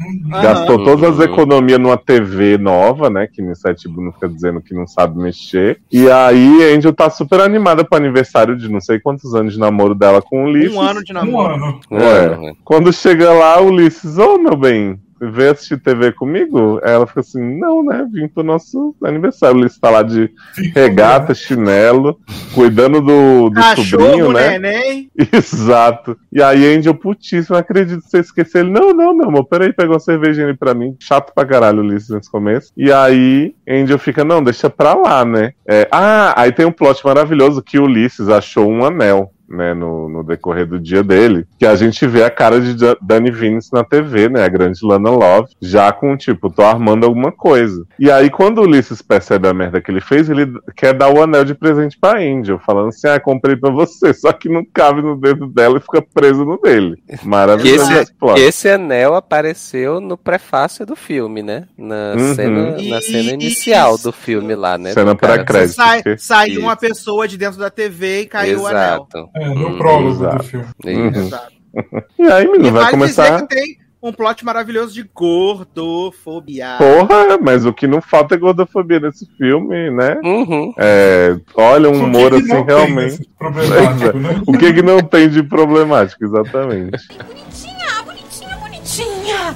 Gastou 0.43 0.77
Aham. 0.77 0.85
todas 0.87 1.19
as 1.21 1.25
economias 1.27 1.79
numa 1.79 1.99
TV 1.99 2.57
nova, 2.57 3.11
né? 3.11 3.29
Que 3.31 3.43
Nissete 3.43 3.87
Bruno 3.91 4.11
fica 4.11 4.27
dizendo 4.27 4.63
que 4.63 4.73
não 4.73 4.87
sabe 4.87 5.19
mexer. 5.21 5.81
E 5.93 6.11
aí 6.11 6.75
Angel 6.75 6.95
tá 6.95 7.11
super 7.11 7.41
animada 7.43 7.85
pro 7.85 7.99
aniversário 7.99 8.57
de 8.57 8.71
não 8.71 8.81
sei 8.81 8.99
quantos 8.99 9.35
anos 9.35 9.53
de 9.53 9.59
namoro 9.59 9.95
dela 9.95 10.23
com 10.23 10.45
o 10.45 10.47
Ulisses. 10.47 10.75
Um 10.75 10.81
ano 10.81 11.05
de 11.05 11.13
Um 11.13 11.15
namoro. 11.17 11.81
ano. 11.91 12.54
Quando 12.65 12.93
chega 12.93 13.33
lá, 13.33 13.61
o 13.61 13.69
Ulisses, 13.69 14.19
ô 14.19 14.39
meu 14.39 14.57
bem, 14.57 15.01
veio 15.21 15.53
assistir 15.53 15.79
TV 15.79 16.13
comigo? 16.13 16.81
Ela 16.83 17.07
fica 17.07 17.21
assim, 17.21 17.59
não, 17.59 17.85
né? 17.85 18.07
Vim 18.13 18.29
pro 18.29 18.43
nosso 18.43 18.95
aniversário. 19.03 19.57
O 19.57 19.61
Ulisses 19.61 19.79
tá 19.79 19.91
lá 19.91 20.03
de 20.03 20.31
regata, 20.75 21.35
chinelo, 21.35 22.19
cuidando 22.55 23.01
do, 23.01 23.51
do 23.51 23.55
Cachorro, 23.55 24.05
sobrinho, 24.05 24.33
né? 24.33 24.59
neném. 24.59 25.11
Exato. 25.33 26.17
E 26.33 26.43
aí, 26.43 26.75
Angel, 26.75 26.95
putíssimo, 26.95 27.57
acredito 27.57 28.03
que 28.03 28.11
você 28.11 28.19
esqueceu 28.21 28.63
ele. 28.63 28.71
Não, 28.71 28.93
não, 28.93 29.15
meu 29.15 29.29
amor, 29.29 29.45
peraí, 29.45 29.73
pegou 29.73 29.95
uma 29.95 30.01
cervejinha 30.01 30.47
ali 30.47 30.57
pra 30.57 30.75
mim. 30.75 30.97
Chato 31.01 31.33
pra 31.35 31.47
caralho, 31.47 31.81
Ulisses, 31.81 32.11
nesse 32.11 32.31
começo. 32.31 32.73
E 32.77 32.93
aí, 32.93 33.55
Angel 33.69 33.99
fica, 33.99 34.25
não, 34.25 34.43
deixa 34.43 34.69
pra 34.69 34.95
lá, 34.95 35.25
né? 35.25 35.53
É, 35.69 35.89
ah, 35.91 36.35
aí 36.37 36.53
tem 36.53 36.67
um 36.67 36.73
plot 36.73 37.05
maravilhoso 37.05 37.63
que 37.63 37.79
o 37.79 37.85
Ulisses 37.85 38.29
achou 38.29 38.69
um 38.69 38.85
anel. 38.85 39.34
Né, 39.47 39.75
no, 39.75 40.09
no 40.09 40.25
decorrer 40.25 40.67
do 40.67 40.81
dia 40.81 41.03
dele, 41.03 41.47
que 41.59 41.67
a 41.67 41.75
gente 41.77 42.07
vê 42.07 42.25
a 42.25 42.31
cara 42.31 42.61
de 42.61 42.75
Da- 42.75 42.97
Dani 43.01 43.31
Vinicius 43.31 43.71
na 43.73 43.85
TV, 43.85 44.29
né, 44.31 44.43
a 44.43 44.49
grande 44.49 44.81
Lana 44.83 45.11
Love, 45.11 45.53
já 45.61 45.93
com 45.93 46.17
tipo, 46.17 46.49
tô 46.51 46.63
armando 46.63 47.05
alguma 47.05 47.31
coisa. 47.31 47.85
E 47.99 48.11
aí, 48.11 48.31
quando 48.31 48.59
o 48.59 48.63
Ulisses 48.63 49.03
percebe 49.03 49.47
a 49.47 49.53
merda 49.53 49.83
que 49.83 49.91
ele 49.91 50.01
fez, 50.01 50.31
ele 50.31 50.51
quer 50.75 50.95
dar 50.95 51.13
o 51.13 51.23
anel 51.23 51.45
de 51.45 51.55
presente 51.55 51.99
pra 52.01 52.19
Angel, 52.19 52.59
falando 52.59 52.89
assim: 52.89 53.07
ah, 53.07 53.21
comprei 53.21 53.55
pra 53.55 53.71
você, 53.71 54.15
só 54.15 54.33
que 54.33 54.49
não 54.49 54.65
cabe 54.65 55.03
no 55.03 55.15
dedo 55.15 55.47
dela 55.47 55.77
e 55.77 55.81
fica 55.81 56.01
preso 56.01 56.45
no 56.45 56.59
dele. 56.59 56.97
Maravilhoso 57.23 57.93
esse, 57.93 58.15
plot. 58.15 58.35
que 58.37 58.41
esse 58.47 58.69
anel 58.69 59.15
apareceu 59.15 60.01
no 60.01 60.17
prefácio 60.17 60.87
do 60.87 60.97
filme, 60.97 61.43
né? 61.43 61.67
Na, 61.77 62.15
Uhum. 62.17 62.35
cena, 62.35 62.77
na 62.83 63.01
cena 63.03 63.33
inicial 63.33 63.95
isso. 63.97 64.05
do 64.05 64.13
filme 64.13 64.55
lá, 64.55 64.79
né? 64.79 64.93
Cena 64.93 65.15
pré-crédito. 65.15 65.75
Sai, 65.77 66.03
que- 66.03 66.17
sai 66.19 66.49
Isso. 66.51 66.61
uma 66.61 66.77
pessoa 66.77 67.29
de 67.29 67.37
dentro 67.37 67.59
da 67.59 67.69
TV 67.69 68.23
e 68.23 68.27
caiu 68.27 68.63
o 68.63 68.67
anel. 68.67 69.07
É, 69.35 69.49
no 69.49 69.69
Hum, 69.69 69.79
prólogo 69.79 70.11
exato. 70.11 70.37
do 70.39 70.45
filme. 70.45 70.67
Isso. 70.85 71.19
Exato. 71.21 71.53
E 72.19 72.23
aí, 72.23 72.47
menino, 72.47 72.69
E 72.69 72.71
vai 72.71 72.83
vale 72.85 72.91
começar. 72.93 73.31
dizer 73.31 73.47
que 73.49 73.55
tem 73.57 73.79
um 74.01 74.13
plot 74.13 74.45
maravilhoso 74.45 74.95
de 74.95 75.03
gordofobia. 75.13 76.77
Porra, 76.79 77.39
mas 77.43 77.65
o 77.67 77.73
que 77.73 77.87
não 77.87 78.01
falta 78.01 78.35
é 78.35 78.39
gordofobia 78.39 79.01
nesse 79.01 79.27
filme, 79.37 79.91
né? 79.91 80.17
Uhum. 80.23 80.73
É, 80.79 81.37
olha, 81.55 81.89
um 81.89 81.93
O 81.93 81.99
que 81.99 82.05
humor 82.05 82.31
que 82.31 82.37
assim, 82.53 82.65
realmente. 82.65 83.29
Problemático, 83.39 84.19
né? 84.19 84.43
O 84.47 84.53
que, 84.53 84.73
que 84.73 84.83
não 84.83 85.01
tem 85.01 85.29
de 85.29 85.43
problemático, 85.43 86.25
exatamente. 86.25 87.09
Bonitinha, 87.09 88.03
bonitinha, 88.05 88.57
bonitinha. 88.59 89.55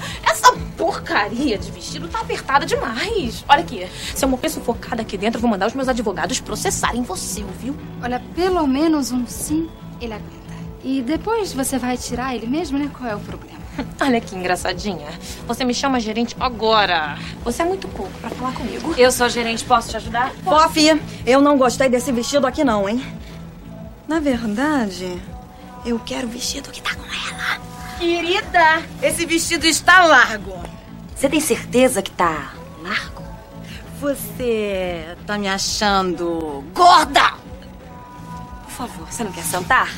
Porcaria 1.18 1.58
de 1.58 1.70
vestido 1.72 2.06
tá 2.06 2.20
apertada 2.20 2.64
demais. 2.64 3.44
Olha 3.48 3.60
aqui, 3.60 3.88
se 4.14 4.24
eu 4.24 4.28
morrer 4.28 4.48
sufocada 4.48 5.02
aqui 5.02 5.18
dentro, 5.18 5.38
eu 5.38 5.40
vou 5.40 5.50
mandar 5.50 5.66
os 5.66 5.74
meus 5.74 5.88
advogados 5.88 6.38
processarem 6.38 7.02
você, 7.02 7.42
ouviu? 7.42 7.76
Olha, 8.00 8.22
pelo 8.36 8.64
menos 8.68 9.10
um 9.10 9.26
sim 9.26 9.68
ele 10.00 10.12
aguenta. 10.12 10.38
E 10.84 11.02
depois 11.02 11.52
você 11.52 11.76
vai 11.76 11.96
tirar 11.96 12.36
ele 12.36 12.46
mesmo, 12.46 12.78
né? 12.78 12.88
Qual 12.96 13.10
é 13.10 13.16
o 13.16 13.18
problema? 13.18 13.58
Olha 14.00 14.20
que 14.20 14.36
engraçadinha. 14.36 15.08
Você 15.48 15.64
me 15.64 15.74
chama 15.74 15.98
gerente 15.98 16.36
agora. 16.38 17.18
Você 17.42 17.62
é 17.62 17.64
muito 17.64 17.88
pouco 17.88 18.12
pra 18.20 18.30
falar 18.30 18.52
comigo. 18.52 18.94
Eu 18.96 19.10
sou 19.10 19.28
gerente, 19.28 19.64
posso 19.64 19.88
te 19.90 19.96
ajudar? 19.96 20.32
Fia, 20.72 21.00
eu 21.26 21.40
não 21.40 21.58
gostei 21.58 21.88
desse 21.88 22.12
vestido 22.12 22.46
aqui 22.46 22.62
não, 22.62 22.88
hein? 22.88 23.04
Na 24.06 24.20
verdade, 24.20 25.20
eu 25.84 25.98
quero 25.98 26.28
o 26.28 26.30
vestido 26.30 26.70
que 26.70 26.80
tá 26.80 26.94
com 26.94 27.02
ela. 27.02 27.60
Querida, 27.98 28.84
esse 29.02 29.26
vestido 29.26 29.66
está 29.66 30.04
largo. 30.04 30.77
Você 31.18 31.28
tem 31.28 31.40
certeza 31.40 32.00
que 32.00 32.12
tá 32.12 32.52
largo? 32.80 33.24
Você 34.00 35.16
tá 35.26 35.36
me 35.36 35.48
achando 35.48 36.64
gorda? 36.72 37.32
Por 38.62 38.70
favor, 38.70 39.12
você 39.12 39.24
não 39.24 39.32
quer 39.32 39.42
sentar? 39.42 39.88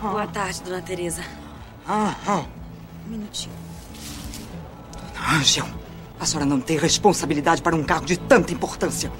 Boa 0.00 0.26
tarde, 0.26 0.62
dona 0.62 0.80
Teresa. 0.80 1.22
Ah, 1.86 2.16
ah. 2.26 2.44
Um 3.06 3.10
minutinho. 3.10 3.54
Angel, 5.30 5.66
a 6.18 6.24
senhora 6.24 6.46
não 6.46 6.58
tem 6.58 6.78
responsabilidade 6.78 7.60
para 7.60 7.76
um 7.76 7.84
cargo 7.84 8.06
de 8.06 8.18
tanta 8.18 8.50
importância. 8.50 9.12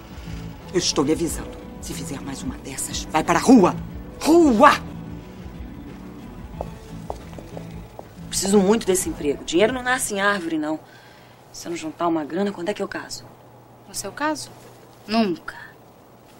Eu 0.73 0.79
estou 0.79 1.05
lhe 1.05 1.13
avisando. 1.13 1.51
Se 1.83 1.93
fizer 1.93 2.19
mais 2.23 2.43
uma 2.43 2.57
dessas, 2.57 3.05
vai 3.05 3.23
para 3.23 3.39
a 3.39 3.43
rua. 3.43 3.77
Rua! 4.23 4.71
Preciso 8.31 8.59
muito 8.59 8.87
desse 8.87 9.11
emprego. 9.11 9.45
Dinheiro 9.45 9.75
não 9.75 9.83
nasce 9.83 10.15
em 10.15 10.21
árvore, 10.21 10.57
não. 10.57 10.81
Se 11.53 11.67
eu 11.67 11.71
não 11.71 11.77
juntar 11.77 12.09
uma 12.09 12.25
grana, 12.25 12.53
quando 12.53 12.71
é 12.71 12.75
que 12.75 12.83
eu 12.83 12.89
caso? 12.89 13.25
No 13.87 13.95
seu 13.95 14.13
caso? 14.13 14.51
Nunca. 15.07 15.57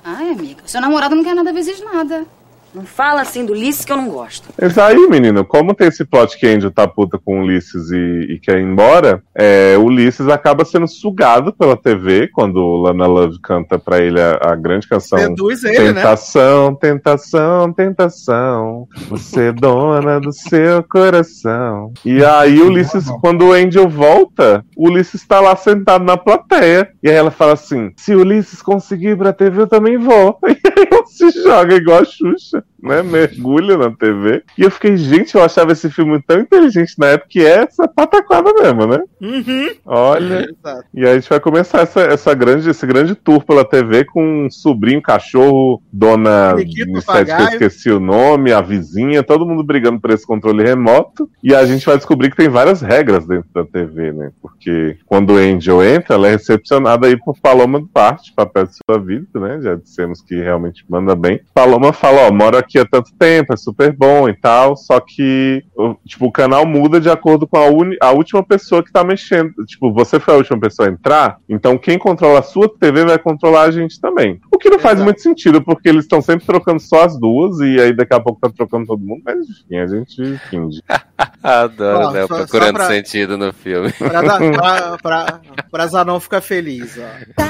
Ai, 0.03 0.31
amiga, 0.31 0.65
o 0.65 0.69
seu 0.69 0.81
namorado 0.81 1.15
não 1.15 1.23
quer 1.23 1.35
nada 1.35 1.53
vezes 1.53 1.79
nada. 1.81 2.27
Não 2.75 2.85
fala 2.85 3.23
assim 3.23 3.45
do 3.45 3.53
Ulisses 3.53 3.85
que 3.85 3.93
eu 3.93 3.97
não 3.97 4.09
gosto. 4.09 4.49
Mas 4.61 4.79
aí, 4.79 5.09
menino, 5.09 5.45
como 5.45 5.75
tem 5.75 5.89
esse 5.89 6.05
plot 6.05 6.39
que 6.39 6.47
Angel 6.47 6.71
tá 6.71 6.87
puta 6.87 7.19
com 7.19 7.41
o 7.41 7.43
Ulisses 7.43 7.91
e, 7.91 8.35
e 8.35 8.39
quer 8.39 8.59
ir 8.59 8.65
embora, 8.65 9.23
é, 9.35 9.77
o 9.77 9.85
Ulisses 9.85 10.29
acaba 10.29 10.65
sendo 10.65 10.87
sugado 10.87 11.53
pela 11.53 11.77
TV 11.77 12.29
quando 12.29 12.77
Lana 12.77 13.07
Love 13.07 13.41
canta 13.43 13.79
pra 13.79 14.01
ele 14.01 14.21
a, 14.21 14.39
a 14.41 14.57
grande 14.57 14.89
canção 14.89 15.19
Seduz 15.19 15.65
ele, 15.65 15.93
né? 15.93 15.95
Tentação, 15.95 16.75
tentação, 16.75 17.73
tentação, 17.73 18.89
você 19.09 19.49
é 19.49 19.53
dona 19.53 20.21
do 20.21 20.33
seu 20.33 20.83
coração. 20.85 21.93
E 22.05 22.25
aí 22.25 22.61
o 22.61 22.67
Ulisses, 22.67 23.07
quando 23.21 23.47
o 23.47 23.53
Angel 23.53 23.89
volta, 23.89 24.65
o 24.77 24.89
Ulisses 24.89 25.27
tá 25.27 25.41
lá 25.41 25.57
sentado 25.57 26.05
na 26.05 26.17
plateia. 26.17 26.89
E 27.03 27.09
aí 27.09 27.15
ela 27.15 27.31
fala 27.31 27.53
assim: 27.53 27.93
se 27.97 28.15
o 28.15 28.21
Ulisses 28.21 28.63
conseguir 28.63 29.11
ir 29.11 29.19
pra 29.19 29.33
TV, 29.33 29.63
eu 29.63 29.67
também 29.67 29.99
vou. 29.99 30.39
E 30.51 30.83
aí 30.83 30.89
ele 30.93 31.07
se 31.07 31.43
joga 31.43 31.75
igual 31.75 32.01
a 32.01 32.05
Xuxa, 32.05 32.60
né? 32.83 33.03
Mergulha 33.03 33.77
na 33.77 33.91
TV. 33.91 34.43
E 34.57 34.63
eu 34.63 34.71
fiquei, 34.71 34.97
gente, 34.97 35.35
eu 35.35 35.43
achava 35.43 35.73
esse 35.73 35.91
filme 35.91 36.21
tão 36.23 36.41
inteligente 36.41 36.95
na 36.99 37.07
época 37.09 37.29
que 37.31 37.45
é 37.45 37.65
essa 37.65 37.87
pataquada 37.87 38.53
mesmo, 38.55 38.87
né? 38.87 39.03
Uhum. 39.21 39.71
Olha. 39.85 40.49
Exato. 40.51 40.85
E 40.95 41.05
aí 41.05 41.13
a 41.13 41.15
gente 41.15 41.29
vai 41.29 41.41
começar 41.41 41.83
essa, 41.83 42.01
essa 42.01 42.35
grande, 42.35 42.71
esse 42.71 42.87
grande 42.87 43.15
tour 43.15 43.45
pela 43.45 43.65
TV 43.65 44.05
com 44.05 44.47
um 44.47 44.51
sobrinho, 44.51 45.03
cachorro, 45.03 45.83
dona 45.93 46.55
Nissete, 46.55 47.25
que 47.25 47.43
eu 47.43 47.49
esqueci 47.49 47.91
o 47.91 48.01
nome, 48.01 48.53
a 48.53 48.61
vizinha, 48.61 49.23
todo 49.23 49.47
mundo 49.47 49.63
brigando 49.63 50.01
por 50.01 50.11
esse 50.11 50.27
controle 50.27 50.65
remoto. 50.65 51.31
E 51.43 51.55
a 51.55 51.65
gente 51.65 51.87
vai 51.87 51.97
descobrir 51.97 52.31
que 52.31 52.37
tem 52.37 52.49
várias 52.49 52.81
regras 52.81 53.27
dentro 53.27 53.49
da 53.55 53.65
TV, 53.65 54.13
né? 54.13 54.33
Porque 54.41 54.97
quando 55.07 55.35
o 55.35 55.37
Angel 55.37 55.83
entra, 55.83 56.15
ela 56.15 56.29
é 56.29 56.33
recepcionada 56.33 57.07
aí 57.07 57.17
por 57.17 57.39
Paloma 57.39 57.81
do 57.81 57.87
Parte, 57.87 58.33
papel 58.33 58.67
de 58.67 58.75
sua 58.75 58.99
vida, 58.99 59.27
né? 59.35 59.61
Já 59.61 59.75
dissemos 59.75 60.23
que 60.23 60.37
realmente 60.37 60.85
manda 60.89 61.15
bem. 61.15 61.41
Paloma 61.55 61.93
fala, 61.93 62.29
ó, 62.29 62.33
moro 62.51 62.59
aqui 62.59 62.79
há 62.79 62.85
tanto 62.85 63.11
tempo, 63.19 63.53
é 63.55 63.57
super 63.57 63.93
bom 63.97 64.29
e 64.29 64.35
tal, 64.35 64.77
só 64.77 64.99
que, 65.01 65.63
o- 65.77 65.95
tipo, 66.05 66.27
o 66.27 66.33
canal 66.33 66.67
muda 66.67 67.01
de 67.01 67.09
acordo 67.09 67.47
com 67.47 67.57
a, 67.57 67.67
uni- 67.67 67.97
a 68.03 68.11
última 68.11 68.43
pessoa 68.43 68.83
que 68.83 68.91
tá 68.93 69.05
mexendo. 69.05 69.53
Tipo, 69.67 69.93
você 69.93 70.19
foi 70.19 70.35
a 70.35 70.37
última 70.39 70.59
pessoa 70.59 70.89
a 70.89 70.91
entrar, 70.91 71.37
então 71.49 71.79
quem 71.79 71.97
controla 71.99 72.41
a 72.41 72.43
sua 72.43 72.69
TV 72.69 73.05
vai 73.05 73.19
controlar 73.19 73.63
a 73.63 73.71
gente 73.71 74.01
também. 74.01 74.41
O 74.53 74.59
que 74.59 74.69
não 74.69 74.79
faz 74.81 75.01
muito 75.01 75.21
sentido, 75.23 75.63
porque 75.63 75.89
eles 75.89 76.05
estão 76.05 76.21
sempre 76.21 76.45
trocando 76.45 76.81
só 76.81 77.05
as 77.05 77.19
duas, 77.19 77.61
e 77.61 77.81
aí 77.81 77.93
daqui 77.95 78.15
a 78.15 78.21
pouco 78.21 78.41
tá 78.41 78.51
trocando 78.51 78.87
todo 78.87 79.01
mundo, 79.01 79.23
mas 79.25 79.39
enfim, 79.39 79.77
a 79.77 79.87
gente 79.87 80.39
finge. 80.51 80.83
Adoro, 81.43 82.11
né? 82.11 82.27
só- 82.27 82.37
Procurando 82.39 82.67
só 82.67 82.73
pra- 82.73 82.87
sentido 82.89 83.39
no 83.39 83.53
filme. 83.53 83.93
Pra, 83.93 84.23
pra, 84.51 84.99
pra, 85.03 85.41
pra 85.71 85.87
Zanon 85.87 86.19
ficar 86.19 86.41
feliz, 86.41 86.99
ó. 86.99 87.41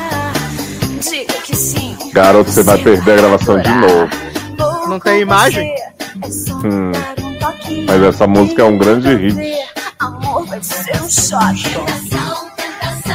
Diga 1.01 1.33
que 1.43 1.57
sim. 1.57 1.97
Garoto, 2.13 2.51
você 2.51 2.63
vai 2.63 2.77
perder 2.79 3.13
a 3.13 3.17
gravação 3.17 3.61
de 3.61 3.71
novo. 3.71 4.09
Não 4.91 4.99
tem 4.99 5.21
imagem? 5.21 5.73
Hum. 6.65 6.91
Mas 7.87 8.03
essa 8.03 8.27
música 8.27 8.63
é 8.63 8.65
um 8.65 8.77
grande 8.77 9.15
hit. 9.15 9.57
Amor 10.01 10.45
vai 10.47 10.61
ser 10.61 11.01
um 11.01 11.09
choque. 11.09 12.50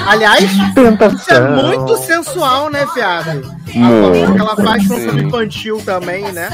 Aliás, 0.06 0.44
isso 0.44 0.61
é 0.61 0.73
Tentação. 0.73 1.52
muito 1.52 1.98
sensual, 1.98 2.69
né, 2.69 2.86
fiado? 2.94 3.41
Ela 4.38 4.56
faz 4.56 4.88
Sim. 4.88 4.99
filme 4.99 5.23
infantil 5.23 5.82
também, 5.84 6.32
né? 6.32 6.49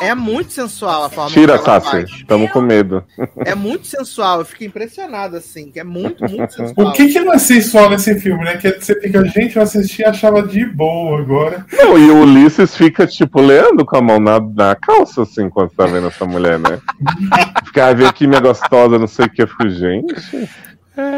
É 0.00 0.14
muito 0.14 0.52
sensual 0.52 1.04
a 1.04 1.10
forma 1.10 1.30
Tira, 1.30 1.58
que 1.58 1.68
ela 1.68 1.80
Sassi. 1.80 1.90
faz. 1.90 2.24
Tamo 2.26 2.48
com 2.48 2.60
medo. 2.62 3.04
É 3.44 3.54
muito 3.54 3.86
sensual, 3.86 4.38
eu 4.40 4.44
fico 4.46 4.64
impressionado, 4.64 5.36
assim, 5.36 5.70
que 5.70 5.78
é 5.78 5.84
muito, 5.84 6.24
muito 6.24 6.52
sensual. 6.54 6.88
O 6.88 6.92
que 6.92 7.08
que 7.08 7.20
não 7.20 7.34
é 7.34 7.38
sensual 7.38 7.90
nesse 7.90 8.18
filme, 8.18 8.42
né? 8.42 8.56
Que 8.56 8.70
você 8.72 8.98
fica, 8.98 9.22
gente, 9.26 9.56
eu 9.56 9.62
assisti 9.62 10.00
e 10.00 10.04
achava 10.06 10.42
de 10.42 10.64
boa 10.64 11.20
agora. 11.20 11.66
Não, 11.72 11.98
e 11.98 12.10
o 12.10 12.22
Ulisses 12.22 12.74
fica, 12.74 13.06
tipo, 13.06 13.42
leando 13.42 13.84
com 13.84 13.96
a 13.96 14.02
mão 14.02 14.18
na, 14.18 14.40
na 14.40 14.74
calça, 14.74 15.22
assim, 15.22 15.50
quando 15.50 15.70
tá 15.70 15.84
vendo 15.84 16.06
essa 16.06 16.24
mulher, 16.24 16.58
né? 16.58 16.80
Fica, 17.66 17.88
ah, 17.88 17.92
vem 17.92 18.06
aqui, 18.06 18.26
minha 18.26 18.40
gostosa, 18.40 18.98
não 18.98 19.06
sei 19.06 19.26
o 19.26 19.30
que. 19.30 19.42
Eu 19.42 19.48
fico, 19.48 19.68
gente. 19.68 20.14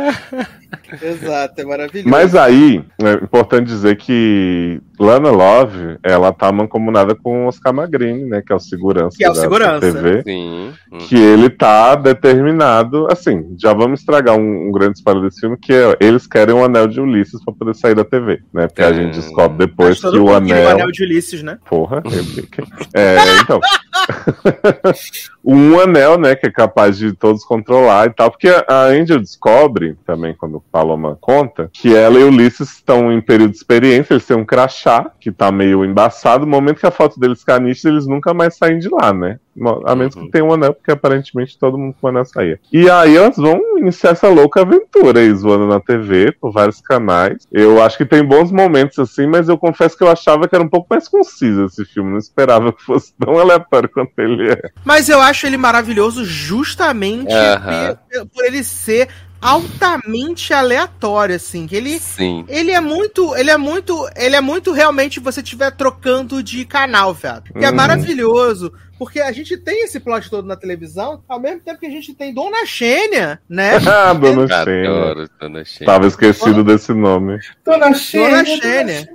Exato, 1.02 1.60
é 1.60 1.64
maravilhoso. 1.64 2.08
Mas 2.08 2.34
aí, 2.34 2.84
é 3.02 3.12
importante 3.24 3.66
dizer 3.66 3.96
que 3.96 4.80
Lana 4.98 5.30
Love, 5.30 5.98
ela 6.02 6.32
tá 6.32 6.52
mancomunada 6.52 7.14
com 7.14 7.44
o 7.44 7.48
Oscar 7.48 7.72
Magrini, 7.72 8.24
né? 8.24 8.42
Que 8.44 8.52
é 8.52 8.56
o 8.56 8.60
segurança 8.60 9.16
Que 9.16 9.24
é 9.24 9.30
o 9.30 9.32
da 9.32 9.40
segurança. 9.40 9.80
TV. 9.80 10.22
Sim. 10.22 10.72
Que 11.08 11.16
ele 11.16 11.48
tá 11.48 11.94
determinado, 11.94 13.06
assim, 13.10 13.56
já 13.58 13.72
vamos 13.72 14.00
estragar 14.00 14.36
um, 14.36 14.68
um 14.68 14.72
grande 14.72 14.98
spoiler 14.98 15.24
desse 15.24 15.40
filme, 15.40 15.56
que 15.56 15.72
é, 15.72 15.96
eles 16.00 16.26
querem 16.26 16.54
o 16.54 16.64
anel 16.64 16.86
de 16.86 17.00
Ulisses 17.00 17.42
pra 17.44 17.54
poder 17.54 17.74
sair 17.74 17.94
da 17.94 18.04
TV, 18.04 18.42
né? 18.52 18.66
Porque 18.66 18.82
a 18.82 18.92
gente 18.92 19.14
descobre 19.14 19.66
depois 19.66 20.00
que 20.00 20.18
o 20.18 20.34
anel... 20.34 20.66
o 20.66 20.68
anel 20.68 20.92
de 20.92 21.02
Ulisses, 21.02 21.42
né? 21.42 21.58
Porra, 21.68 22.02
eu 22.04 22.24
fiquei. 22.24 22.64
É, 22.94 23.16
então. 23.40 23.60
um 25.44 25.80
anel, 25.80 26.18
né, 26.18 26.36
que 26.36 26.46
é 26.46 26.50
capaz 26.50 26.96
de 26.96 27.12
todos 27.12 27.44
controlar 27.44 28.06
e 28.06 28.10
tal. 28.10 28.30
Porque 28.30 28.48
a 28.48 28.84
Angel 28.84 29.18
descobre, 29.18 29.91
também, 29.94 30.34
quando 30.34 30.56
o 30.56 30.60
Paloma 30.60 31.16
conta, 31.20 31.70
que 31.72 31.94
ela 31.94 32.18
e 32.18 32.24
o 32.24 32.28
Ulisses 32.28 32.70
estão 32.74 33.12
em 33.12 33.20
período 33.20 33.50
de 33.52 33.56
experiência, 33.56 34.14
eles 34.14 34.26
têm 34.26 34.36
um 34.36 34.44
crachá, 34.44 35.10
que 35.20 35.30
tá 35.32 35.50
meio 35.52 35.84
embaçado. 35.84 36.44
No 36.46 36.50
momento 36.52 36.80
que 36.80 36.86
a 36.86 36.90
foto 36.90 37.18
deles 37.18 37.40
ficar 37.40 37.60
nítida, 37.60 37.90
eles 37.90 38.06
nunca 38.06 38.32
mais 38.34 38.56
saem 38.56 38.78
de 38.78 38.88
lá, 38.88 39.12
né? 39.12 39.38
A 39.84 39.94
menos 39.94 40.14
que 40.14 40.30
tenha 40.30 40.44
um 40.44 40.52
anel, 40.54 40.72
porque 40.72 40.90
aparentemente 40.90 41.58
todo 41.58 41.76
mundo 41.76 41.94
com 42.00 42.06
o 42.06 42.10
anel 42.10 42.24
saía. 42.24 42.58
E 42.72 42.88
aí 42.88 43.14
elas 43.16 43.36
vão 43.36 43.60
iniciar 43.78 44.10
essa 44.12 44.28
louca 44.28 44.62
aventura 44.62 45.20
aí, 45.20 45.30
zoando 45.34 45.66
na 45.66 45.78
TV, 45.78 46.32
por 46.40 46.50
vários 46.52 46.80
canais. 46.80 47.46
Eu 47.52 47.82
acho 47.82 47.98
que 47.98 48.06
tem 48.06 48.24
bons 48.24 48.50
momentos 48.50 48.98
assim, 48.98 49.26
mas 49.26 49.50
eu 49.50 49.58
confesso 49.58 49.96
que 49.98 50.02
eu 50.04 50.10
achava 50.10 50.48
que 50.48 50.54
era 50.54 50.64
um 50.64 50.68
pouco 50.68 50.86
mais 50.88 51.06
conciso 51.06 51.66
esse 51.66 51.84
filme. 51.84 52.10
Não 52.12 52.18
esperava 52.18 52.72
que 52.72 52.82
fosse 52.82 53.12
tão 53.18 53.38
aleatório 53.38 53.90
quanto 53.90 54.12
ele 54.18 54.52
é. 54.52 54.70
Mas 54.86 55.10
eu 55.10 55.20
acho 55.20 55.46
ele 55.46 55.58
maravilhoso 55.58 56.24
justamente 56.24 57.34
Aham. 57.34 57.96
pe- 58.08 58.24
por 58.34 58.44
ele 58.46 58.64
ser 58.64 59.08
altamente 59.42 60.54
aleatório, 60.54 61.34
assim. 61.36 61.66
Que 61.66 61.76
ele, 61.76 61.98
Sim. 61.98 62.44
ele 62.48 62.70
é 62.70 62.80
muito. 62.80 63.34
Ele 63.36 63.50
é 63.50 63.56
muito. 63.58 64.08
Ele 64.16 64.36
é 64.36 64.40
muito 64.40 64.72
realmente 64.72 65.18
você 65.20 65.40
estiver 65.40 65.70
trocando 65.72 66.42
de 66.42 66.64
canal, 66.64 67.12
viado. 67.12 67.52
Que 67.52 67.64
é 67.64 67.70
Uhum. 67.70 67.76
maravilhoso. 67.76 68.72
Porque 69.02 69.20
a 69.20 69.32
gente 69.32 69.56
tem 69.56 69.82
esse 69.82 69.98
plot 69.98 70.30
todo 70.30 70.46
na 70.46 70.54
televisão, 70.54 71.24
ao 71.28 71.40
mesmo 71.40 71.58
tempo 71.58 71.80
que 71.80 71.86
a 71.86 71.90
gente 71.90 72.14
tem 72.14 72.32
Dona 72.32 72.64
Xênia, 72.64 73.40
né? 73.48 73.72
Ah, 73.84 74.14
Dona 74.14 74.44
Adoro, 74.44 74.64
Xênia. 74.64 75.30
Dona 75.40 75.64
Xênia. 75.64 75.86
Tava 75.86 76.06
esquecido 76.06 76.62
desse 76.62 76.92
nome. 76.92 77.40
Dona 77.64 77.92
Xênia. 77.94 78.30
Dona 78.30 78.44
Xênia. 78.44 79.08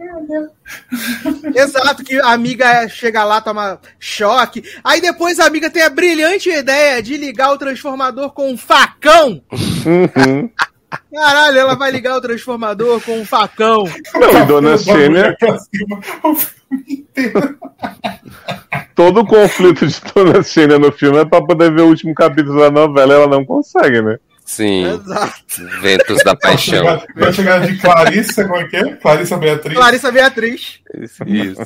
Exato, 1.55 2.03
que 2.03 2.19
a 2.19 2.33
amiga 2.33 2.85
chega 2.89 3.23
lá, 3.23 3.39
toma 3.39 3.79
choque. 3.97 4.61
Aí 4.83 4.99
depois 4.99 5.39
a 5.39 5.45
amiga 5.45 5.69
tem 5.69 5.83
a 5.83 5.89
brilhante 5.89 6.49
ideia 6.49 7.01
de 7.01 7.15
ligar 7.15 7.53
o 7.53 7.57
transformador 7.57 8.31
com 8.31 8.51
um 8.51 8.57
facão. 8.57 9.41
Uhum. 9.53 10.49
Caralho, 11.13 11.57
ela 11.57 11.75
vai 11.75 11.91
ligar 11.91 12.17
o 12.17 12.21
transformador 12.21 13.01
com 13.01 13.19
um 13.19 13.25
facão. 13.25 13.83
Não, 14.13 14.41
e 14.41 14.45
Dona 14.45 14.77
Xênia, 14.77 15.37
todo 18.95 19.21
o 19.21 19.25
conflito 19.25 19.85
de 19.87 20.01
Dona 20.13 20.43
Xênia 20.43 20.77
no 20.77 20.91
filme 20.91 21.19
é 21.19 21.25
pra 21.25 21.41
poder 21.41 21.71
ver 21.73 21.81
o 21.81 21.87
último 21.87 22.13
capítulo 22.13 22.59
da 22.59 22.71
novela 22.71 23.13
ela 23.13 23.27
não 23.27 23.45
consegue, 23.45 24.01
né? 24.01 24.19
Sim. 24.47 24.85
Exato. 24.87 25.35
Ventos 25.81 26.23
da 26.23 26.33
paixão. 26.33 27.03
Vai 27.15 27.33
chegar 27.33 27.59
de 27.67 27.77
Clarissa, 27.79 28.43
como 28.45 28.55
é 28.55 28.67
que 28.69 28.77
é? 28.77 28.95
Clarissa 28.95 29.37
Beatriz. 29.37 29.75
Clarissa 29.77 30.11
Beatriz. 30.11 30.79
Isso. 31.27 31.61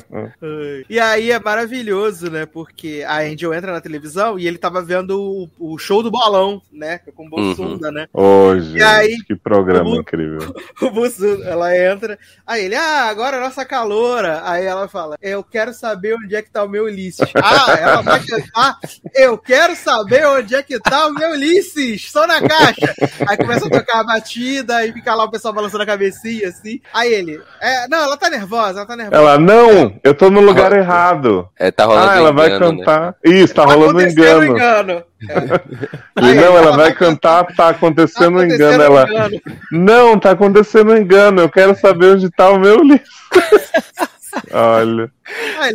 E 0.90 0.98
aí 0.98 1.30
é 1.30 1.38
maravilhoso, 1.38 2.28
né? 2.28 2.44
Porque 2.44 3.04
a 3.06 3.20
Angel 3.20 3.54
entra 3.54 3.70
na 3.72 3.80
televisão 3.80 4.36
e 4.36 4.48
ele 4.48 4.58
tava 4.58 4.82
vendo 4.82 5.48
o, 5.58 5.74
o 5.74 5.78
show 5.78 6.02
do 6.02 6.10
bolão, 6.10 6.60
né? 6.72 6.98
Com 7.14 7.26
o 7.26 7.30
Bolsunda, 7.30 7.92
né? 7.92 8.08
Ô, 8.12 8.58
gente, 8.58 8.78
E 8.78 8.82
aí, 8.82 9.16
que 9.24 9.36
programa 9.36 9.90
o- 9.90 10.00
incrível. 10.00 10.52
O 10.82 10.90
Bolsunda, 10.90 11.44
ela 11.46 11.76
entra. 11.76 12.18
Aí 12.44 12.64
ele, 12.64 12.74
ah, 12.74 13.04
agora 13.04 13.36
a 13.36 13.40
nossa 13.40 13.64
caloura. 13.64 14.40
Aí 14.44 14.64
ela 14.66 14.88
fala, 14.88 15.16
eu 15.22 15.44
quero 15.44 15.72
saber 15.72 16.16
onde 16.16 16.34
é 16.34 16.42
que 16.42 16.50
tá 16.50 16.64
o 16.64 16.68
meu 16.68 16.84
Ulisses. 16.86 17.28
Ah, 17.36 17.76
ela 17.80 18.02
vai 18.02 18.20
cantar, 18.24 18.76
eu 19.14 19.38
quero 19.38 19.76
saber 19.76 20.26
onde 20.26 20.56
é 20.56 20.62
que 20.64 20.80
tá 20.80 21.06
o 21.06 21.14
meu 21.14 21.30
Ulisses. 21.30 22.10
Só 22.10 22.26
na 22.26 22.40
caixa. 22.40 22.71
Aí 23.28 23.36
começa 23.36 23.66
a 23.66 23.70
tocar 23.70 24.00
a 24.00 24.04
batida 24.04 24.86
e 24.86 24.92
fica 24.92 25.14
lá 25.14 25.24
o 25.24 25.30
pessoal 25.30 25.54
balançando 25.54 25.82
a 25.82 25.86
cabecinha, 25.86 26.48
assim. 26.48 26.80
Aí 26.92 27.12
ele, 27.12 27.40
é, 27.60 27.88
não, 27.88 27.98
ela 27.98 28.16
tá 28.16 28.30
nervosa, 28.30 28.80
ela 28.80 28.86
tá 28.86 28.96
nervosa. 28.96 29.16
Ela, 29.16 29.38
não, 29.38 29.98
eu 30.02 30.14
tô 30.14 30.30
no 30.30 30.40
lugar 30.40 30.72
errado. 30.72 31.48
É, 31.58 31.70
tá 31.70 31.84
rolando 31.84 32.10
Ah, 32.10 32.16
ela 32.16 32.30
um 32.30 32.34
vai 32.34 32.48
engano, 32.48 32.72
né? 32.72 32.78
cantar. 32.78 33.14
Isso, 33.24 33.54
tá 33.54 33.64
rolando 33.64 33.98
um 33.98 34.00
engano. 34.00 34.44
engano. 34.44 35.04
Ele, 36.16 36.34
não, 36.34 36.56
ela 36.56 36.76
vai 36.76 36.92
cantar, 36.92 37.44
tá 37.54 37.68
acontecendo 37.68 38.38
um 38.38 38.44
engano. 38.44 38.82
Ela, 38.82 39.06
não, 39.70 40.18
tá 40.18 40.32
acontecendo 40.32 40.96
engano, 40.96 41.42
eu 41.42 41.48
quero 41.48 41.74
saber 41.78 42.14
onde 42.14 42.30
tá 42.30 42.50
o 42.50 42.58
meu 42.58 42.82
livro. 42.82 43.02
Olha. 44.52 45.10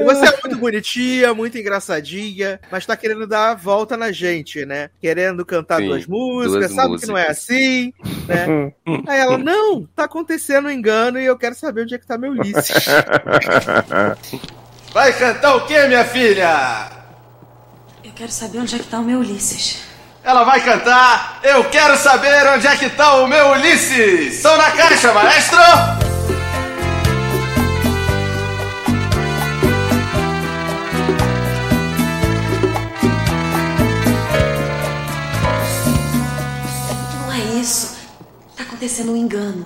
Você 0.05 0.25
é 0.25 0.39
muito 0.43 0.57
bonitinha, 0.57 1.33
muito 1.33 1.57
engraçadinha, 1.57 2.59
mas 2.71 2.85
tá 2.85 2.97
querendo 2.97 3.25
dar 3.25 3.51
a 3.51 3.55
volta 3.55 3.95
na 3.95 4.11
gente, 4.11 4.65
né? 4.65 4.89
Querendo 5.01 5.45
cantar 5.45 5.77
Sim, 5.77 5.87
duas 5.87 6.05
músicas, 6.05 6.71
duas 6.71 6.73
sabe 6.73 6.99
que 6.99 7.07
não 7.07 7.17
é 7.17 7.27
músicas. 7.27 7.43
assim, 7.43 7.93
né? 8.27 8.73
Aí 9.07 9.19
ela, 9.19 9.37
não, 9.37 9.85
tá 9.95 10.03
acontecendo 10.05 10.67
um 10.67 10.71
engano 10.71 11.19
e 11.19 11.25
eu 11.25 11.37
quero 11.37 11.55
saber 11.55 11.83
onde 11.83 11.95
é 11.95 11.97
que 11.97 12.07
tá 12.07 12.17
meu 12.17 12.31
Ulisses. 12.31 12.67
Vai 14.93 15.13
cantar 15.13 15.55
o 15.55 15.65
quê, 15.65 15.87
minha 15.87 16.05
filha? 16.05 16.89
Eu 18.03 18.11
quero 18.15 18.31
saber 18.31 18.59
onde 18.59 18.75
é 18.75 18.79
que 18.79 18.87
tá 18.87 18.99
o 18.99 19.03
meu 19.03 19.19
Ulisses. 19.19 19.85
Ela 20.23 20.43
vai 20.43 20.59
cantar 20.59 21.39
Eu 21.41 21.63
quero 21.69 21.95
saber 21.95 22.45
onde 22.47 22.67
é 22.67 22.75
que 22.75 22.89
tá 22.89 23.15
o 23.15 23.27
meu 23.27 23.51
Ulisses. 23.51 24.41
Som 24.41 24.57
na 24.57 24.71
caixa, 24.71 25.13
maestro! 25.13 26.16
Acontecendo 38.77 39.11
um 39.11 39.17
engano. 39.17 39.65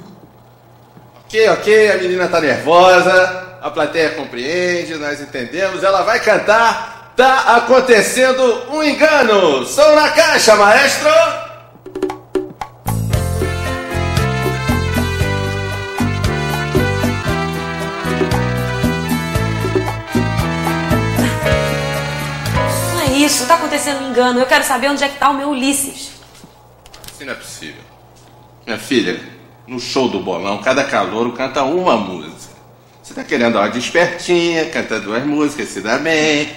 Ok, 1.26 1.50
ok, 1.50 1.92
a 1.92 1.98
menina 1.98 2.28
tá 2.30 2.40
nervosa, 2.40 3.58
a 3.62 3.70
plateia 3.70 4.12
compreende, 4.12 4.96
nós 4.96 5.20
entendemos, 5.20 5.84
ela 5.84 6.02
vai 6.04 6.20
cantar. 6.22 7.14
Tá 7.16 7.58
acontecendo 7.58 8.72
um 8.72 8.82
engano! 8.82 9.66
Som 9.66 9.96
na 9.96 10.12
caixa, 10.12 10.56
maestro! 10.56 11.10
Não 22.94 23.02
é 23.02 23.12
isso. 23.18 23.46
Tá 23.46 23.56
acontecendo 23.56 24.06
um 24.06 24.10
engano. 24.10 24.40
Eu 24.40 24.46
quero 24.46 24.64
saber 24.64 24.90
onde 24.90 25.04
é 25.04 25.10
que 25.10 25.18
tá 25.18 25.30
o 25.30 25.34
meu 25.34 25.50
Ulisses. 25.50 26.12
Assim 27.14 27.26
não 27.26 27.34
é 27.34 27.36
possível. 27.36 27.91
Minha 28.66 28.78
filha, 28.78 29.20
no 29.68 29.80
show 29.80 30.08
do 30.08 30.20
bolão, 30.20 30.60
cada 30.60 30.84
calouro 30.84 31.32
canta 31.32 31.64
uma 31.64 31.98
música. 31.98 32.54
Você 33.02 33.14
tá 33.14 33.24
querendo 33.24 33.58
uma 33.58 33.70
despertinha, 33.70 34.66
canta 34.66 35.00
duas 35.00 35.26
músicas, 35.26 35.70
se 35.70 35.82
dá 35.82 35.98
bem. 35.98 36.50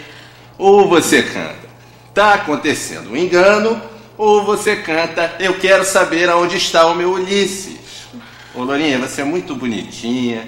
Ou 0.58 0.88
você 0.88 1.22
canta, 1.22 1.68
tá 2.12 2.34
acontecendo 2.34 3.10
um 3.10 3.16
engano, 3.16 3.80
ou 4.16 4.44
você 4.44 4.76
canta, 4.76 5.34
eu 5.40 5.58
quero 5.58 5.84
saber 5.84 6.28
aonde 6.28 6.56
está 6.56 6.86
o 6.86 6.94
meu 6.94 7.12
Ulisses. 7.12 8.06
Ô 8.54 8.62
Lourinha, 8.62 8.98
você 8.98 9.22
é 9.22 9.24
muito 9.24 9.56
bonitinha. 9.56 10.46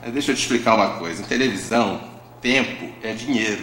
Mas 0.00 0.12
deixa 0.12 0.30
eu 0.30 0.36
te 0.36 0.42
explicar 0.42 0.74
uma 0.74 0.98
coisa. 0.98 1.22
Em 1.22 1.24
televisão, 1.24 2.00
tempo 2.40 2.92
é 3.02 3.12
dinheiro. 3.12 3.62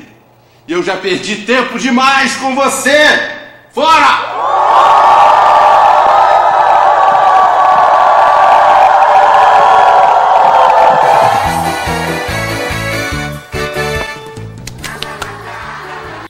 E 0.68 0.74
eu 0.74 0.84
já 0.84 0.98
perdi 0.98 1.46
tempo 1.46 1.80
demais 1.80 2.36
com 2.36 2.54
você! 2.56 3.06
Fora! 3.72 4.65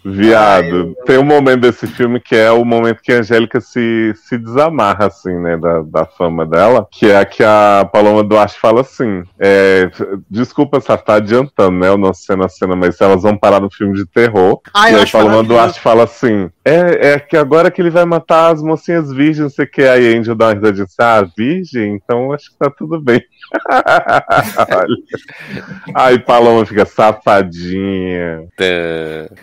Viado, 0.06 0.96
tem 1.04 1.18
um 1.18 1.24
momento 1.24 1.62
desse 1.62 1.88
filme 1.88 2.20
que 2.20 2.36
é 2.36 2.52
o 2.52 2.64
momento 2.64 3.02
que 3.02 3.12
a 3.12 3.20
Angélica 3.20 3.60
se, 3.60 4.14
se 4.16 4.38
desamarra, 4.38 5.08
assim, 5.08 5.34
né, 5.34 5.58
da, 5.58 5.82
da 5.82 6.06
fama 6.06 6.46
dela, 6.46 6.88
que 6.92 7.08
é 7.08 7.18
a 7.18 7.26
que 7.26 7.44
a 7.44 7.90
Paloma 7.92 8.24
Duarte 8.24 8.60
fala 8.60 8.82
assim, 8.82 9.24
é, 9.40 9.90
desculpa 10.30 10.80
se 10.80 10.96
tá 10.98 11.16
adiantando, 11.16 11.80
né, 11.80 11.90
o 11.90 11.98
nosso 11.98 12.22
cena 12.22 12.46
a 12.46 12.50
cena, 12.50 12.76
mas 12.76 13.02
elas 13.02 13.24
vão 13.24 13.36
parar 13.36 13.60
no 13.60 13.72
filme 13.72 13.96
de 13.96 14.06
terror, 14.06 14.62
Ah, 14.74 14.92
e 14.92 14.96
aí 14.96 15.02
acho 15.02 15.12
Paloma. 15.12 15.44
Duarte 15.44 15.80
fala 15.80 16.04
assim, 16.04 16.52
é, 16.64 17.14
é 17.14 17.20
que 17.20 17.36
agora 17.36 17.72
que 17.72 17.82
ele 17.82 17.90
vai 17.90 18.06
matar 18.06 18.54
as 18.54 18.62
mocinhas 18.62 19.12
virgens, 19.12 19.40
não 19.40 19.50
sei 19.50 19.66
o 19.66 19.72
que, 19.72 19.82
aí 19.82 20.14
a 20.14 20.20
Angel 20.20 20.36
dá 20.36 20.48
uma 20.48 20.54
risadinha 20.54 20.84
assim, 20.84 20.96
ah, 21.00 21.28
virgem? 21.36 21.96
Então 21.96 22.32
acho 22.32 22.52
que 22.52 22.58
tá 22.60 22.70
tudo 22.70 23.02
bem. 23.02 23.24
Aí 25.94 26.20
Paloma 26.20 26.66
fica 26.66 26.86
safadinha. 26.86 28.48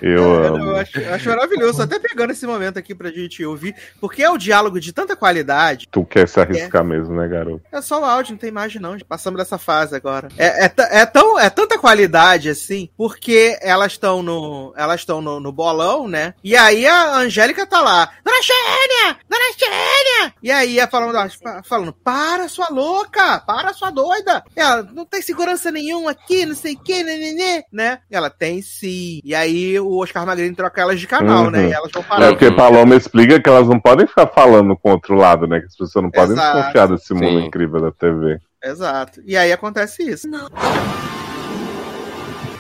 Eu 0.01 0.45
amo. 0.45 0.52
Eu 0.59 0.77
acho, 0.77 0.99
eu 0.99 1.15
acho 1.15 1.29
maravilhoso, 1.29 1.77
tô 1.79 1.83
até 1.83 1.99
pegando 1.99 2.33
esse 2.33 2.47
momento 2.47 2.79
aqui 2.79 2.95
pra 2.95 3.11
gente 3.11 3.45
ouvir, 3.45 3.75
porque 4.01 4.23
é 4.23 4.31
o 4.31 4.39
diálogo 4.39 4.81
de 4.81 4.93
tanta 4.93 5.17
qualidade. 5.17 5.89
Tu 5.91 6.05
quer 6.05 6.29
se 6.29 6.41
arriscar 6.41 6.85
mesmo, 6.85 7.15
né, 7.15 7.29
garoto? 7.29 7.63
É 7.71 7.81
só 7.81 8.01
o 8.01 8.05
áudio, 8.05 8.33
não 8.33 8.39
tem 8.39 8.49
imagem 8.49 8.81
não. 8.81 8.99
Passamos 9.01 9.39
dessa 9.39 9.59
fase 9.59 9.95
agora. 9.95 10.29
É, 10.37 10.67
é, 10.67 10.73
é 10.77 11.07
tão, 11.07 11.39
é 11.39 11.49
tanta 11.51 11.79
qualidade 11.79 12.49
assim, 12.49 12.89
porque 12.97 13.59
elas 13.61 13.93
estão 13.93 14.23
no, 14.23 14.73
elas 14.77 15.01
estão 15.01 15.21
no, 15.21 15.41
no 15.41 15.53
bolão, 15.53 16.07
né? 16.07 16.35
E 16.43 16.57
aí 16.57 16.87
a 16.87 17.17
Angélica 17.17 17.67
tá 17.67 17.81
lá, 17.81 18.13
Dona 18.25 18.43
Xênia, 18.43 19.17
Dona 19.29 19.53
Xênia. 19.57 20.35
E 20.43 20.51
aí 20.51 20.81
a 20.81 20.89
falando, 20.89 21.33
falando, 21.65 21.93
para 21.93 22.49
sua 22.49 22.69
louca, 22.69 23.41
para 23.41 23.73
sua 23.73 23.91
doida. 23.91 24.45
Ela 24.55 24.83
não 24.83 25.05
tem 25.05 25.23
segurança 25.23 25.71
nenhuma 25.71 26.11
aqui, 26.11 26.45
não 26.47 26.55
sei 26.55 26.75
o 26.75 26.81
que, 26.81 27.03
né, 27.03 27.63
né? 27.73 27.99
Ela 28.11 28.31
tem 28.31 28.63
sim. 28.63 29.21
E 29.25 29.35
aí 29.35 29.79
o 29.79 29.97
Oscar 29.97 30.27
Magrini 30.43 30.55
troca 30.57 30.81
elas 30.81 31.01
de 31.01 31.07
canal, 31.07 31.51
né? 31.51 31.61
Uhum. 31.61 31.69
E 31.69 31.73
elas 31.73 31.91
vão 31.93 32.03
É 32.03 32.07
parar. 32.07 32.29
porque 32.29 32.51
Paloma 32.51 32.95
explica 32.97 33.41
que 33.41 33.49
elas 33.49 33.69
não 33.69 33.79
podem 33.81 34.07
ficar 34.07 34.27
falando 34.27 34.77
com 34.77 34.89
o 34.91 34.93
outro 34.93 35.15
lado, 35.15 35.47
né? 35.47 35.61
Que 35.61 35.67
as 35.67 35.77
pessoas 35.77 36.03
não 36.03 36.11
podem 36.11 36.33
Exato. 36.33 36.57
desconfiar 36.57 36.89
desse 36.89 37.15
mundo 37.15 37.41
Sim. 37.41 37.47
incrível 37.47 37.81
da 37.81 37.93
TV. 37.93 38.39
Exato. 38.63 39.21
E 39.25 39.37
aí 39.37 39.53
acontece 39.53 40.03
isso. 40.03 40.29
Não. 40.29 40.49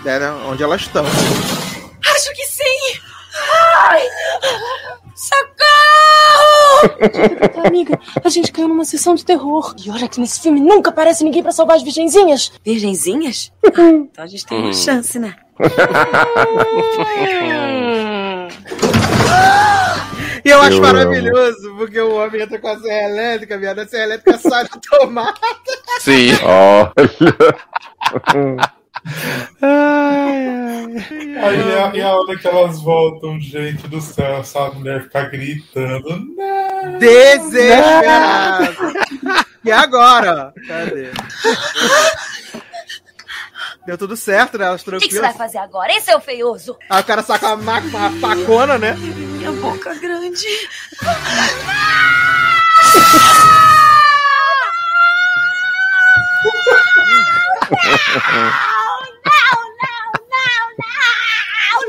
É, 0.04 0.18
né, 0.18 0.30
onde 0.48 0.62
elas 0.62 0.80
estão. 0.80 1.04
Acho 1.04 2.32
que 2.34 2.44
sim! 2.46 3.00
Ai! 3.88 4.02
Socorro! 5.14 6.51
Amiga, 7.66 7.98
a 8.24 8.28
gente 8.28 8.52
caiu 8.52 8.68
numa 8.68 8.84
sessão 8.84 9.14
de 9.14 9.24
terror. 9.24 9.74
E 9.84 9.90
olha 9.90 10.08
que 10.08 10.20
nesse 10.20 10.40
filme 10.40 10.60
nunca 10.60 10.90
aparece 10.90 11.24
ninguém 11.24 11.42
pra 11.42 11.52
salvar 11.52 11.76
as 11.76 11.82
virgenzinhas. 11.82 12.52
Virgenzinhas? 12.64 13.52
então 13.64 14.24
a 14.24 14.26
gente 14.26 14.46
tem 14.46 14.58
uma 14.58 14.68
Hum. 14.68 14.72
chance, 14.74 15.18
né? 15.18 15.34
E 20.44 20.48
eu 20.50 20.60
acho 20.60 20.78
Eu 20.78 20.82
maravilhoso, 20.82 21.74
porque 21.76 22.00
o 22.00 22.14
homem 22.16 22.42
entra 22.42 22.58
com 22.58 22.66
a 22.68 22.78
serra 22.80 23.08
elétrica, 23.08 23.56
viado, 23.58 23.78
a 23.78 23.86
serra 23.86 24.04
elétrica 24.04 24.38
sai 24.38 24.64
da 24.64 24.70
tomada. 24.90 25.34
Sim. 26.00 26.30
Olha. 26.42 26.92
Aí 31.42 31.60
é, 31.60 31.98
é, 31.98 32.02
a 32.02 32.14
hora 32.14 32.38
que 32.38 32.46
elas 32.46 32.80
voltam, 32.80 33.40
gente 33.40 33.88
do 33.88 34.00
céu, 34.00 34.36
essa 34.36 34.70
mulher 34.70 35.02
fica 35.04 35.24
gritando. 35.24 36.28
Desesperada! 36.98 38.74
E 39.64 39.72
agora? 39.72 40.52
Cadê? 40.66 41.10
Deu 43.86 43.98
tudo 43.98 44.16
certo, 44.16 44.56
né? 44.58 44.66
Elas 44.66 44.84
tranquilas. 44.84 45.04
O 45.04 45.08
que, 45.08 45.14
que, 45.14 45.20
você 45.20 45.20
vai 45.20 45.34
fazer 45.34 45.58
agora, 45.58 45.92
hein, 45.92 46.00
seu 46.00 46.18
é 46.18 46.20
feioso? 46.20 46.78
Aí 46.88 47.00
o 47.00 47.04
cara 47.04 47.22
saca 47.22 47.54
uma, 47.54 47.78
uma 47.80 48.10
facona, 48.20 48.78
né? 48.78 48.94
Minha 48.94 49.52
boca 49.52 49.94
grande. 49.94 50.46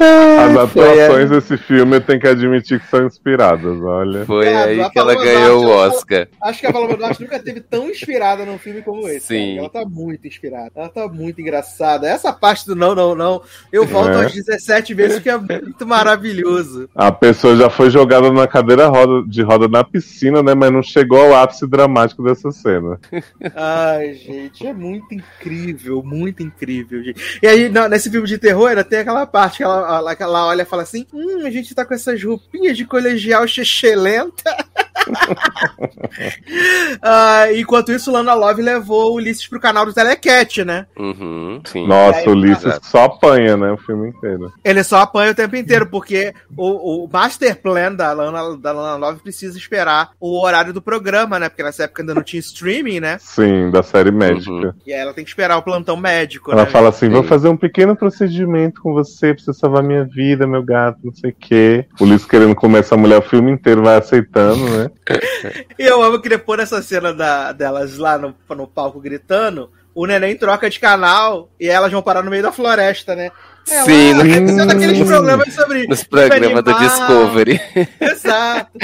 As 0.00 0.56
atuações 0.56 1.30
desse 1.30 1.56
filme 1.56 1.96
eu 1.96 2.00
tenho 2.00 2.20
que 2.20 2.28
admitir 2.28 2.80
que 2.80 2.86
são 2.88 3.06
inspiradas, 3.06 3.80
olha. 3.82 4.24
Foi 4.24 4.46
Viado, 4.46 4.68
aí 4.68 4.90
que 4.90 4.98
ela 4.98 5.14
ganhou 5.14 5.58
o 5.60 5.64
Duarte, 5.66 5.96
Oscar. 5.96 6.28
Acho 6.42 6.60
que 6.60 6.66
a 6.66 6.72
Paloma 6.72 6.96
Duarte 6.96 7.20
nunca 7.22 7.38
teve 7.38 7.60
tão 7.60 7.88
inspirada 7.90 8.44
num 8.44 8.58
filme 8.58 8.82
como 8.82 9.08
esse. 9.08 9.26
Sim. 9.26 9.56
cara. 9.56 9.58
Ela 9.60 9.70
tá 9.70 9.84
muito 9.84 10.26
inspirada. 10.28 10.70
Ela 10.74 10.88
tá 10.88 11.08
muito 11.08 11.40
engraçada. 11.40 12.08
Essa 12.08 12.32
parte 12.32 12.66
do 12.66 12.74
não, 12.76 12.94
não, 12.94 13.14
não. 13.14 13.42
Eu 13.72 13.84
volto 13.86 14.10
É. 14.10 14.26
às 14.26 14.32
17 14.32 14.94
vezes, 14.94 15.18
que 15.20 15.28
é 15.30 15.36
muito 15.36 15.86
maravilhoso. 15.86 16.88
A 16.94 17.10
pessoa 17.12 17.56
já 17.56 17.68
foi 17.70 17.90
jogada 17.90 18.30
na 18.32 18.46
cadeira 18.46 18.86
roda- 18.88 19.26
de 19.28 19.42
roda 19.42 19.68
na 19.68 19.82
piscina, 19.84 20.42
né? 20.42 20.54
Mas 20.54 20.72
não 20.72 20.82
chegou 20.82 21.20
ao 21.20 21.34
ápice 21.42 21.66
dramático 21.66 22.22
dessa 22.22 22.50
cena. 22.52 22.98
Ai, 23.54 24.14
gente, 24.14 24.66
é 24.66 24.72
muito 24.72 25.14
incrível, 25.14 26.02
muito 26.02 26.42
incrível, 26.42 27.02
gente. 27.02 27.38
E 27.42 27.46
aí, 27.46 27.68
nesse 27.90 28.10
filme 28.10 28.26
de 28.26 28.38
terror, 28.38 28.68
ainda 28.68 28.84
tem 28.84 29.00
aquela 29.00 29.26
parte 29.26 29.58
que 29.58 29.62
ela, 29.62 29.87
ela, 29.96 30.16
ela 30.18 30.46
olha 30.46 30.62
e 30.62 30.66
fala 30.66 30.82
assim: 30.82 31.06
Hum, 31.12 31.46
a 31.46 31.50
gente 31.50 31.74
tá 31.74 31.84
com 31.84 31.94
essas 31.94 32.22
roupinhas 32.22 32.76
de 32.76 32.84
colegial 32.84 33.46
chechelenta. 33.46 34.56
Ah, 37.02 37.46
enquanto 37.54 37.92
isso, 37.92 38.10
Lana 38.10 38.34
Love 38.34 38.62
levou 38.62 39.12
o 39.12 39.14
Ulisses 39.14 39.46
pro 39.46 39.60
canal 39.60 39.86
do 39.86 39.92
Telecat, 39.92 40.64
né? 40.64 40.86
Uhum, 40.98 41.60
sim. 41.64 41.86
Nossa, 41.86 42.28
o 42.28 42.32
Ulisses 42.32 42.78
só 42.82 43.04
apanha, 43.04 43.56
né? 43.56 43.70
O 43.72 43.76
filme 43.76 44.08
inteiro. 44.08 44.52
Ele 44.64 44.82
só 44.82 45.00
apanha 45.00 45.32
o 45.32 45.34
tempo 45.34 45.56
inteiro, 45.56 45.86
porque 45.86 46.32
o, 46.56 47.04
o 47.04 47.08
master 47.10 47.60
plan 47.60 47.92
da 47.94 48.12
Lana, 48.12 48.56
da 48.56 48.72
Lana 48.72 48.96
Love 48.96 49.22
precisa 49.22 49.56
esperar 49.56 50.10
o 50.20 50.40
horário 50.40 50.72
do 50.72 50.82
programa, 50.82 51.38
né? 51.38 51.48
Porque 51.48 51.62
nessa 51.62 51.84
época 51.84 52.02
ainda 52.02 52.14
não 52.14 52.22
tinha 52.22 52.40
streaming, 52.40 53.00
né? 53.00 53.18
Sim, 53.20 53.70
da 53.70 53.82
série 53.82 54.10
médica. 54.10 54.74
E 54.86 54.92
aí 54.92 55.00
ela 55.00 55.14
tem 55.14 55.24
que 55.24 55.30
esperar 55.30 55.56
o 55.58 55.62
plantão 55.62 55.96
médico, 55.96 56.52
Ela 56.52 56.64
né? 56.64 56.70
fala 56.70 56.88
assim: 56.88 57.08
vou 57.08 57.22
fazer 57.22 57.48
um 57.48 57.56
pequeno 57.56 57.96
procedimento 57.96 58.80
com 58.82 58.92
você 58.92 59.34
pra 59.34 59.42
você 59.42 59.52
salvar 59.52 59.82
minha 59.82 60.04
vida, 60.04 60.46
meu 60.46 60.62
gato, 60.62 60.98
não 61.04 61.14
sei 61.14 61.30
o 61.30 61.36
quê. 61.38 61.86
O 62.00 62.04
Ulisses 62.04 62.26
querendo 62.26 62.54
comer 62.54 62.80
essa 62.80 62.96
mulher 62.96 63.18
o 63.18 63.22
filme 63.22 63.50
inteiro, 63.50 63.82
vai 63.82 63.96
aceitando, 63.96 64.64
né? 64.70 64.87
E 65.78 65.82
eu 65.84 66.02
amo 66.02 66.20
que 66.20 66.28
depois 66.28 66.58
dessa 66.58 66.82
cena 66.82 67.12
da, 67.12 67.52
delas 67.52 67.96
lá 67.98 68.18
no, 68.18 68.34
no 68.50 68.66
palco 68.66 69.00
gritando, 69.00 69.70
o 69.94 70.06
neném 70.06 70.36
troca 70.36 70.68
de 70.70 70.78
canal 70.80 71.50
e 71.58 71.68
elas 71.68 71.90
vão 71.92 72.02
parar 72.02 72.22
no 72.22 72.30
meio 72.30 72.42
da 72.42 72.52
floresta, 72.52 73.14
né? 73.16 73.30
É, 73.70 73.82
Sim, 73.84 74.12
lá, 74.14 74.24
no- 74.24 74.30
deve 74.30 74.48
ser 74.48 74.66
daqueles 74.66 75.06
programas 75.06 75.54
sobre. 75.54 75.86
Nos 75.86 76.02
programas 76.04 76.62
do 76.64 76.70
animal. 76.70 76.88
Discovery. 76.88 77.60
Exato. 78.00 78.78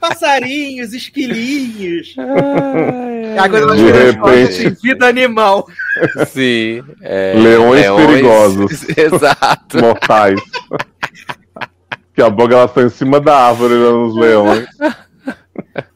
Passarinhos, 0.00 0.92
esquilinhos. 0.92 2.14
Aí 2.18 3.48
quando 3.48 3.62
elas 3.62 3.78
De 3.78 3.84
viram 3.84 3.98
as 4.10 4.14
fotos, 4.16 4.32
repente. 4.32 4.66
assim, 4.66 4.76
vida 4.82 5.06
animal. 5.06 5.66
Sim. 6.28 6.82
é, 7.02 7.34
Leões 7.36 7.86
perigosos. 8.06 8.86
Exato. 8.96 9.78
Mortais. 9.80 10.40
Daqui 11.56 12.22
a 12.22 12.30
pouco 12.30 12.52
elas 12.54 12.70
estão 12.70 12.86
em 12.86 12.90
cima 12.90 13.20
da 13.20 13.36
árvore 13.48 13.74
olhando 13.74 14.06
os 14.06 14.16
leões. 14.16 14.66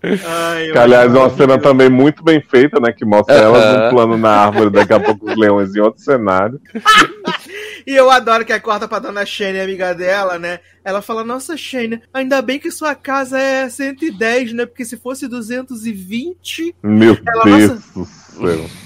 Ai, 0.02 0.70
Que, 0.72 0.78
aliás, 0.78 1.14
é 1.14 1.18
uma 1.18 1.30
cena 1.30 1.58
também 1.58 1.88
muito 1.88 2.22
bem 2.22 2.40
feita, 2.40 2.80
né? 2.80 2.92
Que 2.92 3.04
mostra 3.04 3.34
elas 3.34 3.62
Aham. 3.64 3.84
num 3.84 3.90
plano 3.90 4.18
na 4.18 4.30
árvore, 4.30 4.70
daqui 4.70 4.92
a 4.92 5.00
pouco 5.00 5.30
os 5.30 5.36
leões 5.36 5.74
em 5.74 5.80
outro 5.80 6.02
cenário. 6.02 6.60
E 7.86 7.94
eu 7.94 8.10
adoro 8.10 8.44
que 8.44 8.52
a 8.52 8.60
corta 8.60 8.86
pra 8.86 8.98
dona 8.98 9.26
Shane, 9.26 9.60
amiga 9.60 9.92
dela, 9.94 10.38
né? 10.38 10.60
Ela 10.84 11.02
fala: 11.02 11.24
Nossa, 11.24 11.56
Shane, 11.56 12.00
ainda 12.14 12.40
bem 12.40 12.58
que 12.58 12.70
sua 12.70 12.94
casa 12.94 13.40
é 13.40 13.68
110, 13.68 14.52
né? 14.52 14.66
Porque 14.66 14.84
se 14.84 14.96
fosse 14.96 15.26
220, 15.26 16.76
Meu 16.82 17.18
Ela, 17.26 17.44
Deus 17.44 17.84
nossa. 17.96 18.21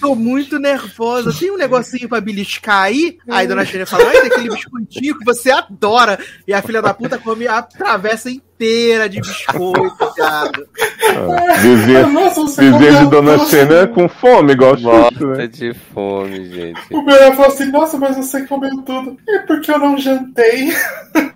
Tô 0.01 0.15
muito 0.15 0.59
nervosa. 0.59 1.33
Tem 1.33 1.51
um 1.51 1.57
negocinho 1.57 2.09
pra 2.09 2.21
beliscar 2.21 2.83
aí? 2.85 3.19
Aí 3.29 3.47
dona 3.47 3.65
Shane 3.65 3.87
fala: 3.87 4.05
Ai, 4.09 4.21
tem 4.21 4.33
aquele 4.33 4.51
biscoitinho 4.51 5.19
que 5.19 5.25
você 5.25 5.51
adora. 5.51 6.19
E 6.47 6.53
a 6.53 6.63
filha 6.63 6.83
da 6.83 6.95
puta 6.95 7.19
come 7.19 7.47
a 7.47 7.63
travessa 7.63 8.31
inteira 8.31 9.09
de 9.09 9.21
biscoito, 9.21 9.97
viado. 10.17 10.67
Ah, 11.09 11.27
você 11.27 12.71
vizinha 12.71 13.05
de 13.05 13.11
Dona. 13.11 13.39
Xena 13.47 13.75
é 13.75 13.87
com 13.87 14.09
fome, 14.09 14.53
igual 14.53 14.75
o 14.75 14.79
Xuxa, 14.79 15.27
né? 15.27 15.47
de 15.47 15.75
fome, 15.95 16.45
gente. 16.51 16.95
O 16.95 17.03
meu 17.03 17.33
falou 17.35 17.47
assim, 17.47 17.71
nossa, 17.71 17.99
mas 17.99 18.17
você 18.17 18.47
comeu 18.47 18.77
tudo. 18.83 19.17
É 19.29 19.39
porque 19.41 19.71
eu 19.71 19.79
não 19.79 19.99
jantei. 19.99 20.69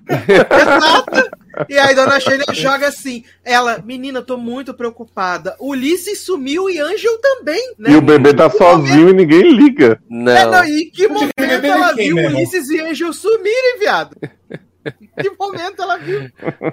Exato. 0.09 1.40
E 1.69 1.79
aí 1.79 1.95
Dona 1.95 2.21
Shane 2.21 2.45
joga 2.53 2.89
assim: 2.89 3.25
Ela, 3.45 3.83
menina, 3.85 4.23
tô 4.23 4.37
muito 4.37 4.73
preocupada. 4.75 5.57
Ulisses 5.61 6.21
sumiu 6.21 6.71
e 6.71 6.79
Angel 6.79 7.19
também, 7.19 7.75
né? 7.79 7.91
E 7.91 7.97
o 7.97 8.03
bebê 8.03 8.35
tá 8.35 8.49
Que 8.49 8.59
sozinho 8.59 9.11
e 9.11 9.13
ninguém 9.13 9.53
liga. 9.53 10.01
É, 10.11 10.15
não, 10.15 10.51
Não. 10.51 10.65
e 10.65 10.87
que 10.87 11.09
momento 11.09 11.33
bebê 11.37 11.69
ela 11.69 11.93
viu 11.93 12.17
mesmo? 12.17 12.37
Ulisses 12.37 12.69
e 12.71 12.81
Angel 12.81 13.13
sumirem, 13.13 13.79
viado? 13.79 14.17
Que 15.21 15.31
momento 15.39 15.83
ela 15.83 15.99
viu? 15.99 16.31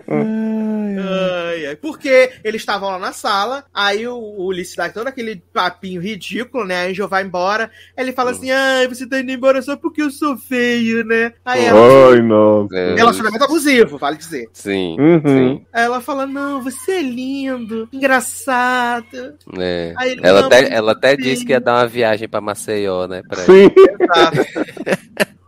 Ai, 0.08 1.66
ai. 1.68 1.76
Porque 1.76 2.32
eles 2.44 2.62
estavam 2.62 2.90
lá 2.90 3.00
na 3.00 3.12
sala, 3.12 3.66
aí 3.74 4.08
o, 4.08 4.16
o 4.16 4.46
Ulisses 4.46 4.76
dá 4.76 4.90
todo 4.90 5.08
aquele 5.08 5.42
papinho 5.54 6.02
ridículo, 6.02 6.66
né? 6.66 6.86
A 6.86 6.90
Angel 6.90 7.08
vai 7.08 7.24
embora, 7.24 7.70
ele 7.98 8.14
fala 8.14 8.32
assim: 8.32 8.52
Ai, 8.52 8.88
você 8.88 9.08
tá 9.08 9.20
indo 9.20 9.32
embora 9.32 9.62
só 9.62 9.76
porque 9.76 10.02
eu 10.02 10.10
sou 10.10 10.38
feio, 10.38 11.04
né? 11.04 11.34
Aí 11.44 11.66
ela. 11.66 12.12
Ai, 12.12 12.22
nossa. 12.22 12.78
É, 12.78 12.96
Relacionamento 12.96 13.44
abusivo, 13.44 13.98
vale 13.98 14.18
dizer. 14.18 14.50
Sim. 14.54 14.98
Uhum. 15.00 15.22
sim. 15.26 15.66
Aí 15.74 15.84
ela 15.84 16.02
fala: 16.02 16.26
Não, 16.26 16.62
você 16.62 16.94
é 16.94 17.02
lindo, 17.02 17.90
engraçado. 17.92 19.36
É. 19.58 19.94
Aí 19.98 20.12
ele, 20.12 20.22
Ela 20.24 20.42
não, 20.42 20.48
até, 20.48 20.74
ela 20.74 20.92
até 20.94 21.16
disse 21.16 21.46
que 21.46 21.52
ia 21.52 21.60
dar 21.60 21.76
uma 21.76 21.88
viagem 21.88 22.28
pra 22.28 22.42
Maceió, 22.42 23.08
né? 23.08 23.22
Pra 23.28 23.44
Sim, 23.44 23.70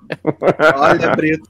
Olha, 0.75 1.15
Brito, 1.15 1.47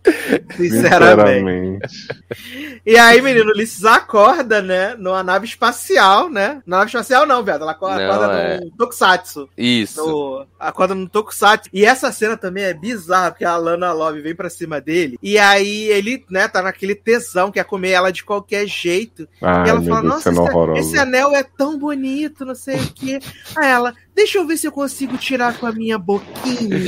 sinceramente. 0.55 1.79
sinceramente. 1.79 2.79
E 2.85 2.97
aí, 2.97 3.21
menino, 3.21 3.51
Ulisses 3.51 3.85
acorda, 3.85 4.61
né? 4.61 4.95
Numa 4.95 5.23
nave 5.23 5.45
espacial, 5.45 6.29
né? 6.29 6.61
Na 6.65 6.77
nave 6.77 6.89
espacial 6.89 7.25
não, 7.25 7.43
viado. 7.43 7.61
Ela 7.61 7.71
acorda, 7.71 8.05
Não, 8.05 8.13
acorda 8.13 8.33
é. 8.33 8.59
no 8.59 8.71
Tokusatsu. 8.71 9.49
Isso. 9.57 10.05
No, 10.05 10.45
acorda 10.59 10.95
no 10.95 11.07
Tokusatsu. 11.07 11.69
E 11.73 11.85
essa 11.85 12.11
cena 12.11 12.35
também 12.35 12.63
é 12.63 12.73
bizarra, 12.73 13.31
porque 13.31 13.45
a 13.45 13.57
Lana 13.57 13.91
Love 13.93 14.21
vem 14.21 14.35
pra 14.35 14.49
cima 14.49 14.81
dele. 14.81 15.17
E 15.21 15.37
aí 15.37 15.85
ele, 15.89 16.25
né, 16.29 16.47
tá 16.47 16.61
naquele 16.61 16.95
tesão, 16.95 17.51
quer 17.51 17.63
comer 17.63 17.91
ela 17.91 18.11
de 18.11 18.23
qualquer 18.23 18.67
jeito. 18.67 19.27
Ai, 19.41 19.67
e 19.67 19.69
ela 19.69 19.81
fala, 19.81 20.01
Deus, 20.01 20.25
nossa, 20.25 20.29
esse, 20.31 20.79
esse 20.79 20.97
anel 20.97 21.35
é 21.35 21.43
tão 21.43 21.77
bonito, 21.77 22.45
não 22.45 22.55
sei 22.55 22.77
o 22.77 22.93
quê. 22.93 23.19
Aí 23.55 23.69
ela, 23.69 23.93
deixa 24.19 24.37
eu 24.37 24.45
ver 24.45 24.57
se 24.57 24.67
eu 24.67 24.71
consigo 24.71 25.17
tirar 25.17 25.57
com 25.57 25.65
a 25.65 25.71
minha 25.71 25.97
boquinha. 25.97 26.77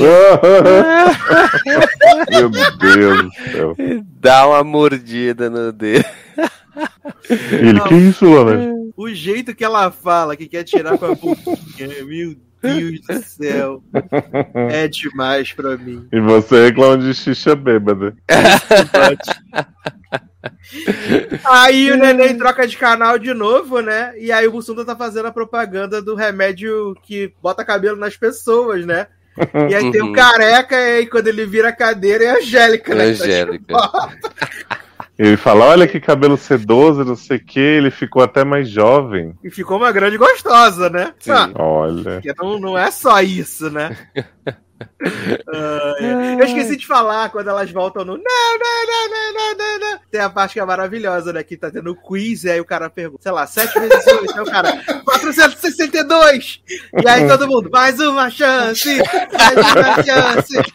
Meu 2.29 2.49
Deus 2.49 3.23
do 3.23 3.31
céu. 3.51 3.73
Dá 4.19 4.45
uma 4.47 4.63
mordida 4.65 5.49
no 5.49 5.71
dedo. 5.71 6.03
Ele, 7.29 7.79
que 7.81 7.95
isso, 7.95 8.25
Lana? 8.25 8.73
O 8.97 9.07
jeito 9.09 9.55
que 9.55 9.63
ela 9.63 9.89
fala 9.91 10.35
que 10.35 10.45
quer 10.45 10.65
tirar 10.65 10.97
com 10.97 11.05
a 11.05 11.15
boquinha, 11.15 12.03
meu 12.05 12.35
Deus 12.61 12.99
do 13.01 13.23
céu. 13.23 13.81
É 14.53 14.89
demais 14.89 15.53
pra 15.53 15.77
mim. 15.77 16.05
E 16.11 16.19
você 16.19 16.65
reclama 16.65 16.97
de 16.97 17.13
xixa 17.13 17.55
bêbada. 17.55 18.13
Aí 21.45 21.91
o 21.91 21.97
neném 21.97 22.37
troca 22.37 22.67
de 22.67 22.77
canal 22.77 23.17
de 23.19 23.33
novo, 23.33 23.79
né? 23.81 24.13
E 24.17 24.31
aí 24.31 24.47
o 24.47 24.51
Bussunda 24.51 24.85
tá 24.85 24.95
fazendo 24.95 25.27
a 25.27 25.31
propaganda 25.31 26.01
do 26.01 26.15
remédio 26.15 26.95
que 27.03 27.33
bota 27.41 27.65
cabelo 27.65 27.97
nas 27.97 28.15
pessoas, 28.17 28.85
né? 28.85 29.07
E 29.69 29.73
aí 29.75 29.91
tem 29.91 30.01
o 30.01 30.07
Uhum. 30.07 30.13
careca, 30.13 30.75
e 30.75 30.97
aí 30.97 31.07
quando 31.07 31.27
ele 31.27 31.45
vira 31.45 31.69
a 31.69 31.73
cadeira 31.75 32.23
é 32.25 32.29
a 32.31 32.37
Angélica, 32.37 32.93
né? 32.93 33.11
que 33.11 33.17
tá 33.17 33.23
Angélica. 33.23 33.73
Ele 35.17 35.37
fala: 35.37 35.65
olha 35.65 35.87
que 35.87 35.99
cabelo 35.99 36.35
sedoso, 36.37 37.05
não 37.05 37.15
sei 37.15 37.37
o 37.37 37.45
que. 37.45 37.59
Ele 37.59 37.91
ficou 37.91 38.23
até 38.23 38.43
mais 38.43 38.67
jovem. 38.69 39.33
E 39.43 39.49
ficou 39.51 39.77
uma 39.77 39.91
grande 39.91 40.17
gostosa, 40.17 40.89
né? 40.89 41.13
Sim. 41.19 41.31
Ah, 41.31 41.49
Olha. 41.55 42.21
não, 42.39 42.59
não 42.59 42.77
é 42.77 42.89
só 42.89 43.21
isso, 43.21 43.69
né? 43.69 43.95
Ah, 45.53 45.95
é. 45.99 46.33
Eu 46.33 46.45
esqueci 46.45 46.77
de 46.77 46.87
falar 46.87 47.29
quando 47.29 47.49
elas 47.49 47.71
voltam 47.71 48.05
no. 48.05 48.17
Não, 48.17 48.23
não, 48.23 48.85
não, 48.87 49.09
não, 49.09 49.33
não, 49.33 49.57
não, 49.57 49.79
não. 49.79 49.99
Tem 50.09 50.21
a 50.21 50.29
parte 50.29 50.53
que 50.53 50.59
é 50.59 50.65
maravilhosa, 50.65 51.33
né? 51.33 51.43
Que 51.43 51.57
tá 51.57 51.69
tendo 51.69 51.95
quiz, 51.95 52.43
e 52.43 52.51
aí 52.51 52.59
o 52.59 52.65
cara 52.65 52.89
pergunta, 52.89 53.23
sei 53.23 53.31
lá, 53.31 53.45
7 53.45 53.79
vezes 53.79 54.07
8. 54.07 54.33
Aí 54.33 54.41
o 54.41 54.45
cara, 54.45 54.83
462! 55.03 56.61
E 57.03 57.07
aí 57.07 57.27
todo 57.27 57.47
mundo, 57.47 57.69
mais 57.69 57.99
uma 57.99 58.29
chance! 58.29 58.97
Mais 58.97 59.57
uma 59.57 60.03
chance! 60.03 60.73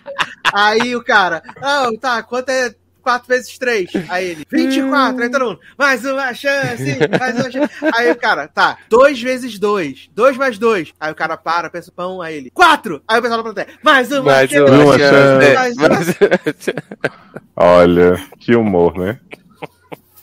Aí 0.53 0.95
o 0.95 1.05
cara, 1.05 1.43
não, 1.61 1.97
tá, 1.97 2.23
quanto 2.23 2.51
é 2.51 2.75
4 3.07 3.29
vezes 3.29 3.57
3? 3.57 3.89
Aí 4.09 4.31
ele, 4.31 4.47
24. 4.51 5.23
Aí 5.23 5.31
todo 5.31 5.45
mundo, 5.45 5.61
mais 5.79 6.05
uma 6.05 6.35
chance, 6.35 6.99
mais 7.21 7.37
uma 7.37 7.51
chance. 7.53 7.73
Aí 7.95 8.11
o 8.11 8.17
cara, 8.17 8.49
tá, 8.49 8.79
2 8.89 9.23
vezes 9.23 9.61
2, 9.61 10.11
2 10.13 10.37
mais 10.37 10.59
2. 10.59 10.93
Aí 10.99 11.13
o 11.13 11.15
cara 11.15 11.37
para, 11.37 11.71
pensa 11.71 11.89
o 11.89 11.93
pão, 11.93 12.21
aí 12.21 12.35
ele, 12.35 12.51
4. 12.51 13.01
Aí 13.07 13.19
o 13.21 13.23
pessoal 13.23 13.45
da 13.45 13.53
plateia, 13.53 13.79
mais 13.81 14.11
uma 14.11 14.23
Mais 14.23 14.51
chance, 14.51 14.73
uma 14.73 14.99
chance. 14.99 15.55
mais 15.55 15.77
uma 15.77 15.89
chance. 15.95 16.75
Olha, 17.55 18.27
que 18.41 18.57
humor, 18.57 18.99
né? 18.99 19.21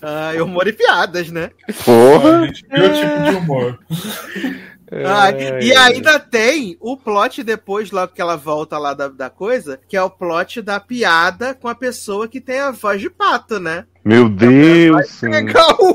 Ah, 0.02 0.34
humor 0.44 0.68
e 0.68 0.74
piadas, 0.74 1.32
né? 1.32 1.52
Porra! 1.86 2.42
Meu 2.42 2.94
tipo 2.94 3.24
de 3.24 3.36
humor. 3.38 3.80
Ah, 5.06 5.32
É, 5.32 5.64
e 5.64 5.76
ainda 5.76 6.20
tem 6.20 6.78
o 6.80 6.96
plot 6.98 7.44
depois, 7.44 7.92
logo 7.92 8.14
que 8.14 8.22
ela 8.22 8.36
volta 8.36 8.78
lá 8.78 8.94
da, 8.94 9.08
da 9.08 9.30
coisa, 9.30 9.80
que 9.88 9.98
é 9.98 10.02
o 10.02 10.10
plot 10.10 10.62
da 10.62 10.80
piada 10.80 11.54
com 11.54 11.68
a 11.68 11.76
pessoa 11.76 12.28
que 12.28 12.40
tem 12.42 12.60
a 12.60 12.72
voz 12.72 13.02
de 13.02 13.10
pato, 13.10 13.60
né? 13.60 13.86
Meu 14.04 14.28
Deus! 14.30 15.08
sim. 15.08 15.32
Pegar 15.32 15.76
o, 15.80 15.88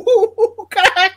o 0.63 0.67
cara. 0.67 1.13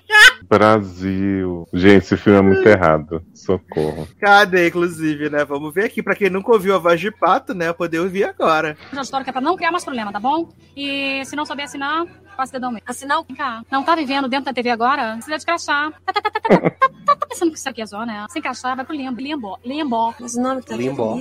Brasil. 0.51 1.65
Gente, 1.73 2.03
esse 2.03 2.17
filme 2.17 2.39
é 2.39 2.41
muito 2.41 2.67
errado. 2.67 3.23
Socorro. 3.33 4.05
Cadê, 4.19 4.67
inclusive, 4.67 5.29
né? 5.29 5.45
Vamos 5.45 5.73
ver 5.73 5.85
aqui. 5.85 6.03
Pra 6.03 6.13
quem 6.13 6.29
nunca 6.29 6.51
ouviu 6.51 6.75
a 6.75 6.77
voz 6.77 6.99
de 6.99 7.09
pato, 7.09 7.53
né? 7.53 7.71
Poder 7.71 7.99
ouvir 7.99 8.25
agora. 8.25 8.77
Transitório 8.89 9.23
que 9.23 9.29
é 9.29 9.33
pra 9.33 9.41
não 9.41 9.55
criar 9.55 9.71
mais 9.71 9.85
problema, 9.85 10.11
tá 10.11 10.19
bom? 10.19 10.49
E 10.75 11.23
se 11.25 11.37
não 11.37 11.45
souber 11.45 11.63
assinar, 11.65 12.05
passa 12.35 12.51
o 12.51 12.53
dedão 12.53 12.71
mesmo. 12.71 12.85
Assinar 12.87 13.19
o 13.19 13.25
cá. 13.25 13.63
Não 13.69 13.83
tá 13.83 13.95
vivendo 13.95 14.27
dentro 14.27 14.45
da 14.45 14.53
TV 14.53 14.69
agora? 14.69 15.13
Precisa 15.13 15.37
de 15.37 15.45
crachá. 15.45 15.91
Tá, 16.05 16.13
tá, 16.13 16.21
tá, 16.21 16.31
tá, 16.31 16.39
tá, 16.39 16.59
tá, 16.59 16.69
tá, 16.69 17.15
tá 17.15 17.25
pensando 17.27 17.51
que 17.51 17.57
isso 17.57 17.69
aqui 17.69 17.81
é 17.81 17.85
zona, 17.85 18.05
né? 18.05 18.25
Sem 18.29 18.41
crachá, 18.41 18.75
vai 18.75 18.85
pro 18.85 18.95
limbo. 18.95 19.21
Limbo. 19.21 19.59
Limbo. 19.63 20.15
Mas 20.19 20.35
o 20.35 20.41
nome 20.41 20.61
tá 20.61 20.75
Limbo. 20.75 21.19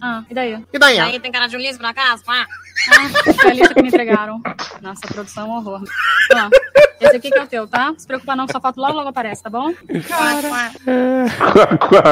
Ah, 0.00 0.22
e 0.30 0.34
daí? 0.34 0.64
E 0.72 0.78
daí? 0.78 0.98
Aí 0.98 1.20
tem 1.20 1.32
cara 1.32 1.48
de 1.48 1.56
Ulisses 1.56 1.78
pra 1.78 1.92
casa, 1.92 2.22
pá. 2.24 2.46
Ah, 2.90 3.32
foi 3.34 3.50
a 3.50 3.54
lista 3.54 3.74
que 3.74 3.82
me 3.82 3.88
entregaram. 3.88 4.40
Nossa, 4.80 5.06
produção 5.08 5.46
é 5.46 5.48
um 5.48 5.56
horror. 5.56 5.82
Ah, 6.34 6.48
esse 7.00 7.16
aqui 7.16 7.30
que 7.30 7.38
é 7.38 7.42
o 7.42 7.46
teu, 7.46 7.66
tá? 7.66 7.92
Se 7.96 8.06
preocupa 8.06 8.36
não, 8.36 8.46
que 8.46 8.52
sua 8.52 8.60
foto 8.60 8.80
logo 8.80 8.94
logo 8.94 9.08
aparece, 9.08 9.42
tá 9.42 9.50
bom? 9.50 9.72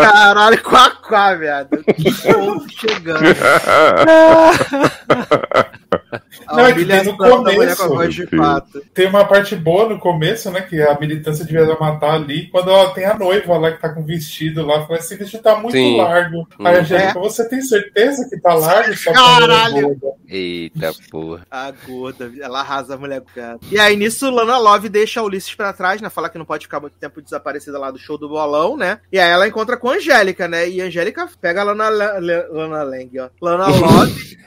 Caralho, 0.02 0.62
quá, 0.62 0.90
quá, 0.90 1.34
viado. 1.34 1.84
Que 1.84 2.32
povo 2.32 2.66
chegando. 2.68 3.24
A 6.48 6.56
Não, 6.56 6.66
é 6.66 6.72
que 6.72 6.84
tem 6.84 7.04
no 7.04 7.16
começo. 7.16 7.82
Tem 8.94 9.08
uma 9.08 9.24
parte 9.24 9.56
boa 9.56 9.88
no 9.88 9.98
começo, 9.98 10.50
né? 10.50 10.60
Que 10.62 10.80
a 10.80 10.98
militância 10.98 11.44
devia 11.44 11.66
matar 11.78 12.14
ali. 12.14 12.48
Quando 12.50 12.70
ela 12.70 12.92
tem 12.92 13.04
a 13.04 13.18
noiva 13.18 13.58
lá 13.58 13.72
que 13.72 13.80
tá 13.80 13.88
com 13.88 14.04
vestido 14.04 14.64
lá, 14.64 14.86
fala 14.86 14.98
esse 14.98 15.16
vestido 15.16 15.42
tá 15.42 15.56
muito 15.56 15.72
Sim. 15.72 15.96
largo. 15.98 16.46
Hum. 16.58 16.66
Aí 16.66 16.76
a 16.76 16.80
Angélica, 16.80 17.18
É. 17.18 17.22
você 17.22 17.48
tem 17.48 17.60
certeza 17.62 18.28
que 18.28 18.38
tá 18.40 18.54
largo? 18.54 18.94
Só 18.96 19.12
Caralho. 19.12 19.96
Eita 20.28 20.92
porra. 21.10 21.46
A 21.50 21.72
gorda, 21.86 22.30
ela 22.40 22.60
arrasa 22.60 22.94
a 22.94 22.98
mulher 22.98 23.20
com 23.20 23.30
gato. 23.34 23.66
E 23.70 23.78
aí, 23.78 23.96
nisso, 23.96 24.30
Lana 24.30 24.58
Love 24.76 24.88
deixa 24.90 25.20
a 25.20 25.22
Ulisses 25.22 25.54
pra 25.54 25.72
trás, 25.72 26.00
né? 26.00 26.10
Fala 26.10 26.28
que 26.28 26.36
não 26.38 26.44
pode 26.44 26.66
ficar 26.66 26.80
muito 26.80 26.98
tempo 26.98 27.22
desaparecida 27.22 27.78
lá 27.78 27.90
do 27.90 27.98
show 27.98 28.18
do 28.18 28.28
bolão, 28.28 28.76
né? 28.76 29.00
E 29.10 29.18
aí 29.18 29.30
ela 29.30 29.48
encontra 29.48 29.76
com 29.76 29.88
a 29.90 29.94
Angélica, 29.94 30.46
né? 30.46 30.68
E 30.68 30.80
a 30.82 30.84
Angélica 30.84 31.26
pega 31.40 31.62
a 31.62 31.64
Lana, 31.64 31.88
La- 31.88 32.18
La- 32.18 32.46
Lana 32.50 32.82
Lang, 32.82 33.18
ó. 33.20 33.28
Lana 33.40 33.66
Love. 33.74 34.38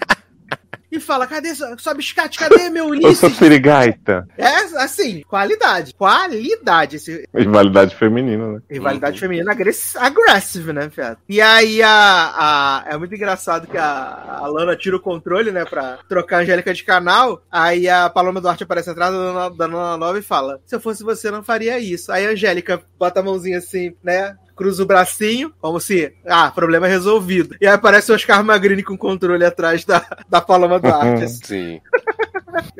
E 0.91 0.99
fala: 0.99 1.27
cadê 1.27 1.53
sua, 1.55 1.93
biscate? 1.95 2.37
Cadê 2.39 2.69
meu 2.69 2.85
Eu 2.89 2.89
Ulisses? 2.91 3.19
sou 3.19 3.31
perigaita. 3.31 4.27
É, 4.37 4.47
assim, 4.83 5.21
qualidade. 5.27 5.93
Qualidade. 5.93 6.95
Esse, 6.97 7.27
Rivalidade 7.33 7.95
feminina, 7.95 8.53
né? 8.53 8.61
Rivalidade 8.69 9.19
feminina 9.19 9.51
agress 9.51 9.97
aggressive, 9.97 10.73
né, 10.73 10.89
fiado? 10.89 11.17
E 11.27 11.39
aí 11.41 11.81
a, 11.81 11.91
a- 11.91 12.83
É 12.87 12.97
muito 12.97 13.13
engraçado 13.13 13.67
que 13.67 13.77
a, 13.77 14.37
a 14.41 14.47
Lana 14.47 14.75
tira 14.75 14.95
o 14.95 14.99
controle, 15.01 15.51
né, 15.51 15.65
pra 15.65 15.99
trocar 16.07 16.37
a 16.37 16.39
Angélica 16.41 16.73
de 16.73 16.83
canal. 16.83 17.41
Aí 17.51 17.87
a 17.87 18.09
Paloma 18.09 18.41
Duarte 18.41 18.63
aparece 18.63 18.89
atrás 18.89 19.11
da 19.13 19.65
Lana 19.65 19.97
Nova 19.97 20.17
e 20.19 20.23
fala: 20.23 20.59
Se 20.65 20.75
eu 20.75 20.79
fosse 20.79 21.03
você, 21.03 21.29
não 21.31 21.43
faria 21.43 21.79
isso. 21.79 22.11
Aí 22.11 22.25
a 22.25 22.31
Angélica 22.31 22.81
bota 22.97 23.19
a 23.19 23.23
mãozinha 23.23 23.57
assim, 23.59 23.93
né? 24.03 24.35
Cruza 24.59 24.83
o 24.83 24.85
bracinho, 24.85 25.53
como 25.61 25.79
se, 25.79 26.11
ah, 26.27 26.51
problema 26.53 26.85
resolvido. 26.85 27.55
E 27.61 27.65
aí 27.65 27.73
aparece 27.73 28.11
o 28.11 28.15
Oscar 28.15 28.43
Magrini 28.43 28.83
com 28.83 28.97
controle 28.97 29.45
atrás 29.45 29.85
da, 29.85 30.05
da 30.29 30.41
Paloma 30.41 30.77
Duarte. 30.81 31.23
assim. 31.23 31.39
Sim. 31.45 31.81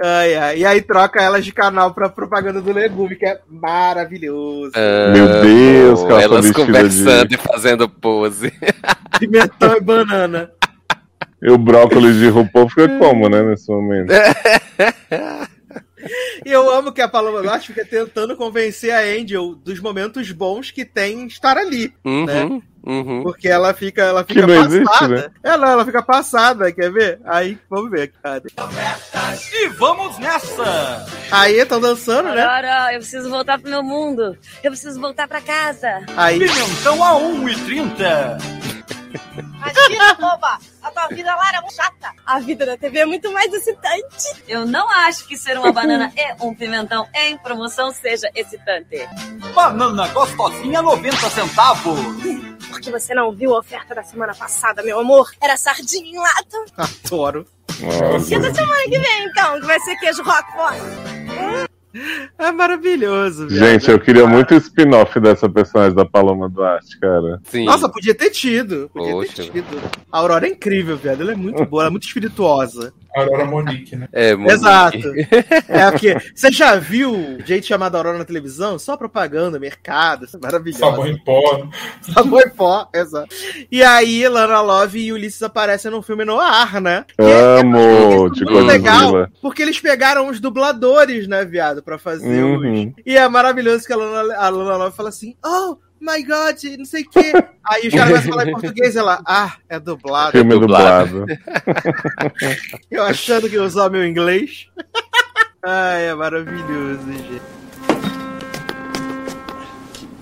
Ai, 0.03 0.35
ai. 0.35 0.57
E 0.59 0.65
aí 0.65 0.81
troca 0.81 1.21
elas 1.21 1.45
de 1.45 1.51
canal 1.53 1.93
pra 1.93 2.09
propaganda 2.09 2.59
do 2.59 2.73
legume, 2.73 3.15
que 3.15 3.25
é 3.25 3.39
maravilhoso. 3.47 4.71
Meu 5.13 5.41
Deus, 5.41 6.03
tá 6.05 6.21
Elas 6.21 6.51
conversando 6.51 7.27
de- 7.27 7.35
e 7.35 7.37
fazendo 7.37 7.87
pose. 7.87 8.51
Pimentão 9.19 9.77
e 9.77 9.79
banana. 9.79 10.51
E 11.41 11.49
o 11.51 11.57
brócolis 11.57 12.17
de 12.17 12.27
RuPaul 12.29 12.67
fica 12.67 12.89
como, 12.97 13.29
né, 13.29 13.43
nesse 13.43 13.69
momento? 13.71 14.11
E 16.45 16.51
eu 16.51 16.71
amo 16.71 16.91
que 16.91 17.01
a 17.01 17.07
Paloma 17.07 17.41
Duarte 17.41 17.67
fica 17.67 17.85
tentando 17.85 18.35
convencer 18.35 18.91
a 18.91 18.99
Angel 18.99 19.55
dos 19.55 19.79
momentos 19.79 20.31
bons 20.31 20.71
que 20.71 20.85
tem 20.85 21.27
estar 21.27 21.57
ali, 21.57 21.93
né? 22.03 22.43
Uhum, 22.45 22.61
uhum. 22.83 23.23
Porque 23.23 23.47
ela 23.47 23.73
fica, 23.73 24.01
ela 24.03 24.23
fica 24.23 24.47
não 24.47 24.65
existe, 24.65 24.85
passada. 24.85 25.15
né? 25.15 25.31
É, 25.43 25.57
não, 25.57 25.67
ela 25.67 25.85
fica 25.85 26.01
passada, 26.01 26.71
quer 26.71 26.91
ver? 26.91 27.19
Aí, 27.25 27.57
vamos 27.69 27.91
ver, 27.91 28.13
cara. 28.23 28.43
E 29.53 29.67
vamos 29.69 30.17
nessa! 30.19 31.05
Aí, 31.31 31.59
estão 31.59 31.79
dançando, 31.79 32.29
né? 32.33 32.41
Agora 32.41 32.93
eu 32.93 32.99
preciso 32.99 33.29
voltar 33.29 33.59
pro 33.59 33.69
meu 33.69 33.83
mundo. 33.83 34.37
Eu 34.63 34.71
preciso 34.71 34.99
voltar 34.99 35.27
pra 35.27 35.41
casa. 35.41 36.01
Aí. 36.15 36.39
Pimentão 36.39 37.03
a 37.03 37.19
1,30! 37.19 38.37
Imagina, 39.37 40.13
boba! 40.15 40.59
A 40.89 40.91
tua 40.91 41.07
vida 41.15 41.35
lá 41.35 41.49
era 41.49 41.61
muito 41.61 41.75
chata. 41.75 42.11
A 42.25 42.39
vida 42.39 42.65
da 42.65 42.75
TV 42.75 42.99
é 42.99 43.05
muito 43.05 43.31
mais 43.31 43.53
excitante. 43.53 44.43
Eu 44.47 44.65
não 44.65 44.89
acho 44.89 45.27
que 45.27 45.37
ser 45.37 45.55
uma 45.55 45.71
banana 45.71 46.11
e 46.17 46.43
um 46.43 46.55
pimentão 46.55 47.07
em 47.13 47.37
promoção 47.37 47.91
seja 47.91 48.27
excitante. 48.33 49.07
Banana 49.53 50.07
gostosinha 50.07 50.81
90 50.81 51.29
centavos! 51.29 51.99
Porque 52.69 52.89
você 52.89 53.13
não 53.13 53.31
viu 53.31 53.53
a 53.55 53.59
oferta 53.59 53.93
da 53.93 54.01
semana 54.01 54.33
passada, 54.33 54.81
meu 54.81 54.99
amor? 54.99 55.29
Era 55.39 55.55
sardinha 55.57 56.11
em 56.11 56.17
lata. 56.17 56.65
Adoro. 57.05 57.45
E 57.79 58.39
da 58.39 58.53
semana 58.53 58.83
que 58.83 58.99
vem, 58.99 59.25
então, 59.25 59.59
que 59.59 59.67
vai 59.67 59.79
ser 59.81 59.95
queijo 59.97 60.23
roquefort. 60.23 61.78
É 62.37 62.51
maravilhoso, 62.51 63.47
viado. 63.47 63.65
Gente, 63.65 63.89
eu 63.89 63.99
queria 63.99 64.27
muito 64.27 64.53
o 64.53 64.57
spin-off 64.57 65.19
dessa 65.19 65.49
personagem 65.49 65.95
da 65.95 66.05
Paloma 66.05 66.47
Duarte, 66.47 66.99
cara. 66.99 67.41
Sim. 67.45 67.65
Nossa, 67.65 67.89
podia 67.89 68.13
ter 68.13 68.29
tido. 68.29 68.89
Podia 68.93 69.11
Poxa. 69.11 69.33
ter 69.35 69.51
tido. 69.51 69.81
A 70.11 70.19
Aurora 70.19 70.47
é 70.47 70.51
incrível, 70.51 70.95
viado. 70.97 71.21
Ela 71.21 71.31
é 71.31 71.35
muito 71.35 71.65
boa, 71.67 71.83
ela 71.83 71.89
é 71.89 71.91
muito 71.91 72.05
espirituosa. 72.07 72.93
Aurora 73.15 73.45
Monique, 73.45 73.95
né? 73.95 74.07
É, 74.11 74.35
Monique. 74.35 74.53
Exato. 74.53 74.99
É 75.67 75.91
porque 75.91 76.15
você 76.33 76.51
já 76.51 76.75
viu 76.75 77.37
gente 77.45 77.67
chamada 77.67 77.97
Aurora 77.97 78.17
na 78.17 78.25
televisão? 78.25 78.77
Só 78.77 78.97
propaganda, 78.97 79.59
mercado, 79.59 80.25
isso 80.25 80.37
é 80.37 80.39
maravilhoso. 80.39 80.79
Sabão 80.79 81.07
em 81.07 81.17
pó. 81.23 81.67
Sabão 82.01 82.39
em 82.39 82.49
pó, 82.49 82.89
exato. 82.93 83.33
E 83.71 83.83
aí, 83.83 84.27
Lana 84.27 84.61
Love 84.61 84.99
e 84.99 85.13
Ulisses 85.13 85.41
aparecem 85.41 85.91
num 85.91 86.01
filme 86.01 86.25
no 86.25 86.39
ar, 86.39 86.81
né? 86.81 87.05
Amo 87.17 88.29
de 88.29 88.45
Muito 88.45 88.65
legal, 88.65 89.27
porque 89.41 89.61
eles 89.61 89.79
pegaram 89.79 90.27
os 90.27 90.39
dubladores, 90.39 91.27
né, 91.27 91.45
viado, 91.45 91.83
pra 91.83 91.97
fazer 91.97 92.43
os. 92.43 92.61
Uhum. 92.63 92.93
E 93.05 93.17
é 93.17 93.27
maravilhoso 93.27 93.85
que 93.85 93.93
a 93.93 93.97
Lana, 93.97 94.35
a 94.35 94.49
Lana 94.49 94.77
Love 94.77 94.95
fala 94.95 95.09
assim: 95.09 95.35
Oh, 95.45 95.77
my 96.01 96.23
God, 96.23 96.63
não 96.77 96.85
sei 96.85 97.03
o 97.03 97.09
quê. 97.09 97.33
Aí 97.63 97.87
os 97.87 97.93
caras 97.93 98.09
começam 98.09 98.17
a 98.17 98.33
falar 98.33 98.47
em 98.47 98.51
português 98.51 98.95
e 98.95 98.97
ela, 98.97 99.21
ah, 99.25 99.55
é 99.67 99.79
dublado. 99.79 100.31
Filme 100.31 100.59
dublado. 100.59 101.25
Eu 102.89 103.03
achando 103.03 103.49
que 103.49 103.55
ia 103.55 103.63
usar 103.63 103.89
meu 103.89 104.05
inglês. 104.05 104.67
Ai, 105.63 106.07
é 106.07 106.15
maravilhoso, 106.15 107.01
gente. 107.05 107.41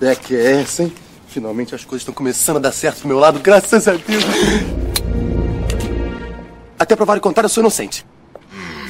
Beck 0.00 0.34
é 0.34 0.60
essa, 0.60 0.82
hein? 0.82 0.92
Finalmente 1.28 1.74
as 1.74 1.84
coisas 1.84 2.02
estão 2.02 2.14
começando 2.14 2.56
a 2.56 2.60
dar 2.60 2.72
certo 2.72 3.00
pro 3.00 3.08
meu 3.08 3.18
lado, 3.18 3.38
graças 3.38 3.86
a 3.86 3.92
Deus. 3.92 4.24
Até 6.78 6.96
provar 6.96 7.16
e 7.16 7.20
contar, 7.20 7.42
eu 7.44 7.48
sou 7.48 7.60
inocente. 7.60 8.04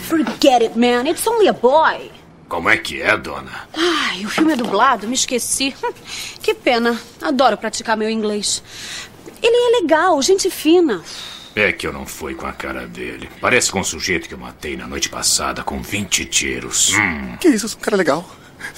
Forget 0.05 0.63
it, 0.63 0.79
man. 0.79 1.07
It's 1.07 1.27
only 1.27 1.49
a 1.49 1.53
boy. 1.53 2.11
Como 2.49 2.71
é 2.71 2.79
que 2.79 3.03
é, 3.03 3.17
dona? 3.17 3.69
Ai, 3.77 4.25
o 4.25 4.31
filme 4.31 4.55
é 4.55 4.57
dublado, 4.57 5.07
me 5.07 5.15
esqueci. 5.15 5.75
Que 6.43 6.55
pena. 6.55 6.99
Adoro 7.21 7.59
praticar 7.59 7.97
meu 7.97 8.09
inglês. 8.09 8.63
Ele 9.43 9.55
é 9.55 9.83
legal, 9.83 10.21
gente 10.23 10.51
fina. 10.51 11.03
É 11.55 11.73
que 11.73 11.87
eu 11.87 11.93
não 11.93 12.07
fui 12.07 12.35
com 12.35 12.47
a 12.47 12.53
cara 12.53 12.87
dele. 12.87 13.29
Parece 13.41 13.71
com 13.71 13.81
o 13.81 13.85
sujeito 13.85 14.29
que 14.29 14.35
eu 14.35 14.39
matei 14.39 14.77
na 14.77 14.87
noite 14.87 15.09
passada 15.09 15.63
com 15.63 15.83
20 15.83 16.25
tiros. 16.25 16.95
Hum. 16.95 17.37
Que 17.39 17.49
isso, 17.49 17.67
eu 17.67 17.69
sou 17.71 17.79
um 17.79 17.83
cara 17.83 17.97
legal. 17.97 18.29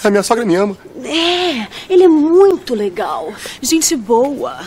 A 0.02 0.10
minha 0.10 0.22
sogra 0.22 0.44
me 0.44 0.56
ama. 0.56 0.76
É, 1.04 1.66
ele 1.88 2.04
é 2.04 2.08
muito 2.08 2.74
legal. 2.74 3.32
Gente 3.62 3.94
boa. 3.94 4.66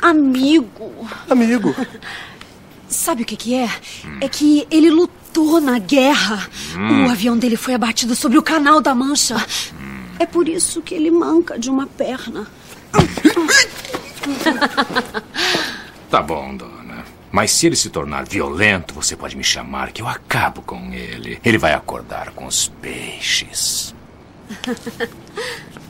Amigo. 0.00 1.08
Amigo. 1.28 1.74
Sabe 2.88 3.22
o 3.22 3.26
que 3.26 3.36
que 3.36 3.54
é? 3.54 3.68
É 4.20 4.28
que 4.28 4.66
ele 4.70 4.90
lutou 4.90 5.25
na 5.60 5.78
guerra. 5.78 6.48
Hum. 6.76 7.06
O 7.06 7.10
avião 7.10 7.38
dele 7.38 7.56
foi 7.56 7.74
abatido 7.74 8.14
sobre 8.14 8.38
o 8.38 8.42
Canal 8.42 8.80
da 8.80 8.94
Mancha. 8.94 9.36
É 10.18 10.26
por 10.26 10.48
isso 10.48 10.80
que 10.80 10.94
ele 10.94 11.10
manca 11.10 11.58
de 11.58 11.70
uma 11.70 11.86
perna. 11.86 12.46
Tá 16.10 16.22
bom, 16.22 16.56
dona. 16.56 17.04
Mas 17.32 17.50
se 17.50 17.66
ele 17.66 17.76
se 17.76 17.90
tornar 17.90 18.24
violento, 18.24 18.94
você 18.94 19.16
pode 19.16 19.36
me 19.36 19.44
chamar 19.44 19.92
que 19.92 20.00
eu 20.00 20.08
acabo 20.08 20.62
com 20.62 20.92
ele. 20.92 21.38
Ele 21.44 21.58
vai 21.58 21.74
acordar 21.74 22.30
com 22.30 22.46
os 22.46 22.68
peixes. 22.80 23.94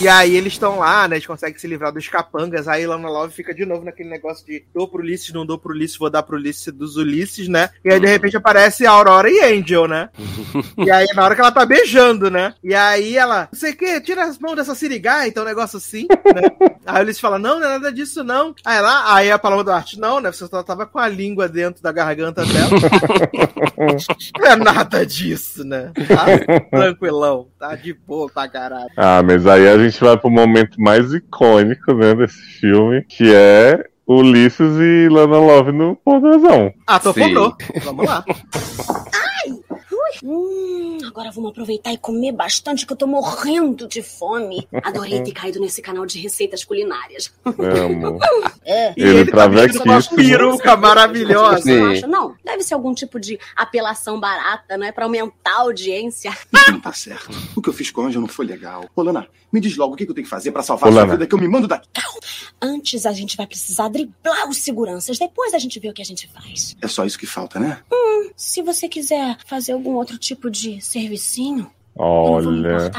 E 0.00 0.08
aí 0.08 0.36
eles 0.36 0.54
estão 0.54 0.78
lá, 0.78 1.08
né? 1.08 1.16
Eles 1.16 1.26
conseguem 1.26 1.58
se 1.58 1.66
livrar 1.66 1.92
dos 1.92 2.08
capangas. 2.08 2.68
Aí 2.68 2.86
Lana 2.86 3.08
Love 3.08 3.32
fica 3.32 3.54
de 3.54 3.64
novo 3.64 3.84
naquele 3.84 4.08
negócio 4.08 4.44
de 4.46 4.64
dou 4.74 4.86
pro 4.86 5.00
Ulisses, 5.00 5.32
não 5.32 5.46
dou 5.46 5.58
pro 5.58 5.72
Ulisses, 5.72 5.96
vou 5.96 6.10
dar 6.10 6.22
pro 6.22 6.36
Ulisses 6.36 6.72
dos 6.72 6.96
Ulisses, 6.96 7.48
né? 7.48 7.70
E 7.84 7.92
aí 7.92 8.00
de 8.00 8.06
repente 8.06 8.36
aparece 8.36 8.86
a 8.86 8.90
Aurora 8.90 9.30
e 9.30 9.40
Angel, 9.40 9.86
né? 9.86 10.08
E 10.78 10.90
aí 10.90 11.06
na 11.14 11.24
hora 11.24 11.34
que 11.34 11.40
ela 11.40 11.50
tá 11.50 11.64
beijando, 11.64 12.30
né? 12.30 12.54
E 12.62 12.74
aí 12.74 13.16
ela, 13.16 13.48
não 13.52 13.58
sei 13.58 13.72
o 13.72 13.76
que, 13.76 14.00
tira 14.00 14.24
as 14.24 14.38
mãos 14.38 14.56
dessa 14.56 14.74
sirigaita, 14.74 15.28
então 15.28 15.42
um 15.42 15.46
negócio 15.46 15.78
assim, 15.78 16.06
né? 16.10 16.42
Aí 16.86 17.00
o 17.00 17.02
Ulisses 17.02 17.20
fala, 17.20 17.36
não, 17.36 17.58
não 17.58 17.66
é 17.66 17.70
nada 17.70 17.92
disso, 17.92 18.22
não. 18.22 18.54
Aí 18.64 18.76
ela, 18.76 19.14
aí 19.14 19.30
a 19.30 19.38
Paloma 19.38 19.64
Duarte, 19.64 19.98
não, 19.98 20.20
né? 20.20 20.30
Você 20.30 20.46
só 20.46 20.62
tava 20.62 20.86
com 20.86 21.00
a 21.00 21.08
língua 21.08 21.48
dentro 21.48 21.82
da 21.82 21.90
garganta 21.90 22.44
dela. 22.46 22.70
não 24.38 24.46
é 24.46 24.54
nada 24.54 25.04
disso, 25.04 25.64
né? 25.64 25.90
Tá 26.06 26.26
tranquilão, 26.70 27.48
tá 27.58 27.74
de 27.74 27.92
boa 27.92 28.30
pra 28.32 28.48
caralho. 28.48 28.90
Ah, 28.96 29.20
mas 29.20 29.44
aí 29.48 29.65
a 29.68 29.78
gente 29.78 30.00
vai 30.00 30.16
pro 30.16 30.30
momento 30.30 30.80
mais 30.80 31.12
icônico, 31.12 31.92
né, 31.94 32.14
desse 32.14 32.40
filme, 32.60 33.02
que 33.02 33.34
é 33.34 33.84
Ulisses 34.06 34.76
e 34.78 35.08
Lana 35.08 35.38
Love 35.38 35.72
no 35.72 35.96
Pornozão. 35.96 36.72
Ah, 36.86 37.00
tô 37.00 37.12
pornô. 37.12 37.56
Vamos 37.84 38.06
lá. 38.06 38.24
Hum, 40.22 40.98
agora 41.06 41.30
vamos 41.30 41.50
aproveitar 41.50 41.92
e 41.92 41.98
comer 41.98 42.32
bastante, 42.32 42.86
que 42.86 42.92
eu 42.92 42.96
tô 42.96 43.06
morrendo 43.06 43.86
de 43.86 44.02
fome. 44.02 44.66
Adorei 44.82 45.22
ter 45.22 45.32
caído 45.32 45.60
nesse 45.60 45.82
canal 45.82 46.06
de 46.06 46.18
receitas 46.18 46.64
culinárias. 46.64 47.32
Amo. 47.44 48.18
É. 48.68 48.92
Ele 48.96 49.20
Ele 49.20 49.30
travequíssimo. 49.30 49.84
Uma 49.84 50.02
peruca 50.02 50.76
maravilhosa. 50.76 51.86
Acha? 51.88 52.06
Não, 52.08 52.34
deve 52.44 52.64
ser 52.64 52.74
algum 52.74 52.92
tipo 52.92 53.20
de 53.20 53.38
apelação 53.54 54.18
barata, 54.18 54.76
não 54.76 54.84
é? 54.84 54.90
Pra 54.90 55.04
aumentar 55.04 55.52
a 55.52 55.60
audiência. 55.60 56.36
Não 56.68 56.80
tá 56.80 56.92
certo. 56.92 57.30
O 57.54 57.62
que 57.62 57.68
eu 57.68 57.72
fiz 57.72 57.92
com 57.92 58.00
o 58.00 58.06
Anjo 58.06 58.20
não 58.20 58.26
foi 58.26 58.44
legal. 58.44 58.84
Ô, 58.96 59.02
Lana, 59.02 59.28
me 59.56 59.60
diz 59.60 59.76
logo 59.76 59.94
o 59.94 59.96
que 59.96 60.04
que 60.04 60.10
eu 60.10 60.14
tenho 60.14 60.26
que 60.26 60.30
fazer 60.30 60.52
pra 60.52 60.62
salvar 60.62 60.90
Ô, 60.90 60.92
a 60.92 61.00
sua 61.00 61.06
vida 61.12 61.26
que 61.26 61.34
eu 61.34 61.38
me 61.38 61.48
mando 61.48 61.66
daqui. 61.66 61.88
Antes 62.60 63.06
a 63.06 63.12
gente 63.12 63.36
vai 63.36 63.46
precisar 63.46 63.88
driblar 63.88 64.48
os 64.48 64.58
seguranças, 64.58 65.18
depois 65.18 65.54
a 65.54 65.58
gente 65.58 65.80
vê 65.80 65.88
o 65.88 65.94
que 65.94 66.02
a 66.02 66.04
gente 66.04 66.28
faz. 66.28 66.76
É 66.82 66.86
só 66.86 67.04
isso 67.04 67.18
que 67.18 67.26
falta, 67.26 67.58
né? 67.58 67.78
Hum, 67.92 68.30
se 68.36 68.60
você 68.62 68.88
quiser 68.88 69.38
fazer 69.46 69.72
algum 69.72 69.94
outro 69.94 70.18
tipo 70.18 70.50
de 70.50 70.80
servicinho, 70.80 71.70
Olha. 71.98 72.90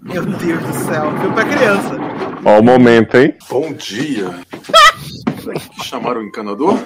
Meu 0.00 0.24
Deus 0.24 0.62
do 0.62 0.74
céu, 0.84 1.10
filme 1.18 1.34
pra 1.34 1.44
criança. 1.44 1.90
Ó 2.44 2.60
o 2.60 2.62
momento, 2.62 3.16
hein? 3.16 3.34
Bom 3.50 3.72
dia. 3.72 4.30
Chamaram 5.82 6.20
o 6.20 6.24
encanador? 6.24 6.78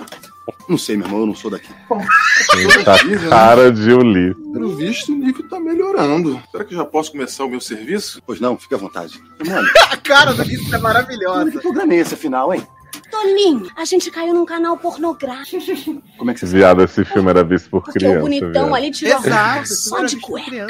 Não 0.68 0.78
sei, 0.78 0.97
meu 0.97 1.06
irmão, 1.06 1.20
eu 1.20 1.27
não 1.27 1.35
sou 1.35 1.51
daqui. 1.51 1.68
Tá 2.85 2.97
cara 3.28 3.70
de 3.70 3.93
Ulisses. 3.93 4.36
Pelo 4.52 4.74
visto, 4.77 5.12
o 5.12 5.16
nível 5.16 5.48
tá 5.48 5.60
melhorando. 5.60 6.40
Será 6.51 6.64
que 6.64 6.74
eu 6.74 6.78
já 6.78 6.85
posso 6.85 7.12
começar 7.12 7.44
o 7.44 7.48
meu 7.51 7.60
serviço? 7.60 8.20
Pois 8.27 8.40
não, 8.40 8.56
fica 8.56 8.77
à 8.77 8.78
vontade. 8.78 9.20
Mano, 9.47 9.68
A 9.90 9.97
cara 9.97 10.32
do 10.32 10.43
Ulisses 10.43 10.73
é 10.73 10.78
maravilhosa. 10.78 11.51
que 11.51 11.59
programa 11.59 11.94
é 11.94 11.97
esse, 11.98 12.14
afinal, 12.14 12.52
hein? 12.55 12.66
Toninho, 13.11 13.69
a 13.77 13.85
gente 13.85 14.11
caiu 14.11 14.35
num 14.35 14.45
canal 14.45 14.77
pornográfico. 14.77 16.03
Como 16.19 16.31
é 16.31 16.35
que 16.35 16.41
você 16.41 16.47
Viado, 16.57 16.83
esse 16.83 17.05
filme 17.05 17.31
era 17.31 17.45
visto 17.45 17.70
por 17.70 17.83
Porque 17.83 17.99
criança. 17.99 18.19
o 18.19 18.23
bonitão 18.23 18.51
viado. 18.53 18.74
ali 18.74 18.91
tirou 18.91 19.19
Exato, 19.19 19.69
só 19.69 20.05
de 20.05 20.16
cueca. 20.16 20.66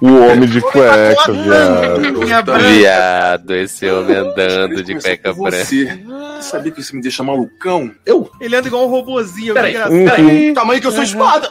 O 0.00 0.06
homem 0.08 0.48
de 0.48 0.60
cueca, 0.60 1.32
viado. 1.32 2.52
Viado, 2.58 3.54
esse 3.54 3.88
homem 3.90 4.16
andando 4.16 4.82
de 4.82 4.94
cueca 5.00 5.32
branca. 5.32 5.64
Você 5.64 5.98
sabia 6.40 6.70
que 6.70 6.80
isso 6.80 6.94
me 6.94 7.02
deixa 7.02 7.22
malucão? 7.22 7.90
Eu? 8.04 8.30
Ele 8.40 8.56
anda 8.56 8.68
igual 8.68 8.86
um 8.86 8.90
robozinho, 8.90 9.54
Peraí, 9.54 9.76
Uhum. 9.76 10.04
peraí. 10.04 10.52
Tamanho 10.54 10.80
que 10.80 10.86
eu 10.86 10.92
sou 10.92 11.02
espada. 11.02 11.50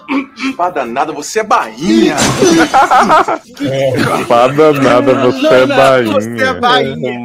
Espada 0.50 0.86
nada, 0.86 1.12
você 1.12 1.40
é 1.40 1.44
bainha. 1.44 2.16
Espada 4.22 4.74
nada, 4.74 5.14
você 5.14 5.48
é 5.48 5.66
Você 6.06 6.44
é 6.44 6.54
bainha. 6.54 6.62
bainha. 6.62 7.20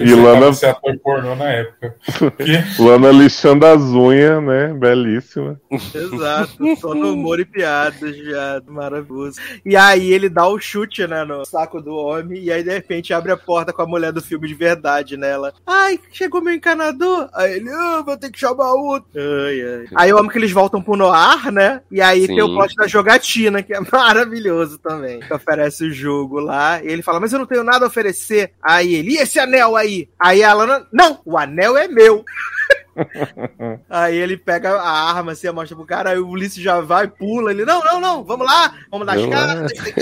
E 0.00 0.14
Lana- 0.14 0.47
ser 0.52 0.66
ator 0.66 0.98
pornô 0.98 1.34
na 1.34 1.50
época. 1.50 1.96
Lana 2.78 3.10
lixando 3.10 3.66
as 3.66 3.82
unhas, 3.82 4.42
né? 4.42 4.68
Belíssima. 4.74 5.60
Exato, 5.70 6.76
só 6.76 6.94
no 6.94 7.12
humor 7.12 7.40
e 7.40 7.44
piadas, 7.44 8.16
viado, 8.16 8.72
maravilhoso. 8.72 9.40
E 9.64 9.76
aí 9.76 10.12
ele 10.12 10.28
dá 10.28 10.46
o 10.46 10.58
chute, 10.58 11.06
né, 11.06 11.24
no 11.24 11.44
saco 11.44 11.80
do 11.80 11.94
homem, 11.94 12.42
e 12.42 12.52
aí 12.52 12.62
de 12.62 12.70
repente 12.70 13.12
abre 13.12 13.32
a 13.32 13.36
porta 13.36 13.72
com 13.72 13.82
a 13.82 13.86
mulher 13.86 14.12
do 14.12 14.22
filme 14.22 14.48
de 14.48 14.54
verdade 14.54 15.16
nela. 15.16 15.52
Ai, 15.66 15.98
chegou 16.12 16.40
meu 16.40 16.54
encanador. 16.54 17.28
Aí 17.34 17.54
ele, 17.54 17.70
ah, 17.70 18.02
vou 18.04 18.16
ter 18.16 18.30
que 18.30 18.38
chamar 18.38 18.72
outro. 18.72 19.08
Ai, 19.16 19.60
ai. 19.60 19.86
Aí 19.94 20.12
o 20.12 20.18
homem 20.18 20.30
que 20.30 20.38
eles 20.38 20.52
voltam 20.52 20.82
pro 20.82 20.96
Noir, 20.96 21.52
né? 21.52 21.80
E 21.90 22.00
aí 22.00 22.22
Sim. 22.22 22.34
tem 22.34 22.42
o 22.42 22.54
plot 22.54 22.74
da 22.74 22.86
jogatina, 22.86 23.62
que 23.62 23.74
é 23.74 23.80
maravilhoso 23.92 24.78
também. 24.78 25.20
Que 25.20 25.32
oferece 25.32 25.84
o 25.84 25.92
jogo 25.92 26.40
lá. 26.40 26.82
E 26.82 26.88
ele 26.88 27.02
fala, 27.02 27.20
mas 27.20 27.32
eu 27.32 27.38
não 27.38 27.46
tenho 27.46 27.64
nada 27.64 27.84
a 27.84 27.88
oferecer. 27.88 28.52
Aí 28.62 28.94
ele, 28.94 29.12
e 29.12 29.18
esse 29.18 29.38
anel 29.38 29.76
aí? 29.76 30.08
Aí 30.18 30.37
a 30.42 30.52
Lana, 30.52 30.86
não, 30.92 31.20
o 31.24 31.36
anel 31.38 31.76
é 31.76 31.88
meu. 31.88 32.24
Aí 33.88 34.16
ele 34.16 34.36
pega 34.36 34.72
a 34.74 35.12
arma 35.12 35.32
assim, 35.32 35.48
mostra 35.50 35.76
pro 35.76 35.86
cara, 35.86 36.10
aí 36.10 36.18
o 36.18 36.28
Ulisses 36.28 36.62
já 36.62 36.80
vai, 36.80 37.06
pula, 37.06 37.50
ele, 37.50 37.64
não, 37.64 37.82
não, 37.84 38.00
não, 38.00 38.24
vamos 38.24 38.46
lá, 38.46 38.74
vamos 38.90 39.06
dar 39.06 39.14
as 39.14 39.20
Vamos 39.20 39.34
lá. 39.34 39.46
caras, 39.46 39.60
não 39.60 39.68
sei 39.68 39.92
o 39.92 39.94
quê. 39.94 40.00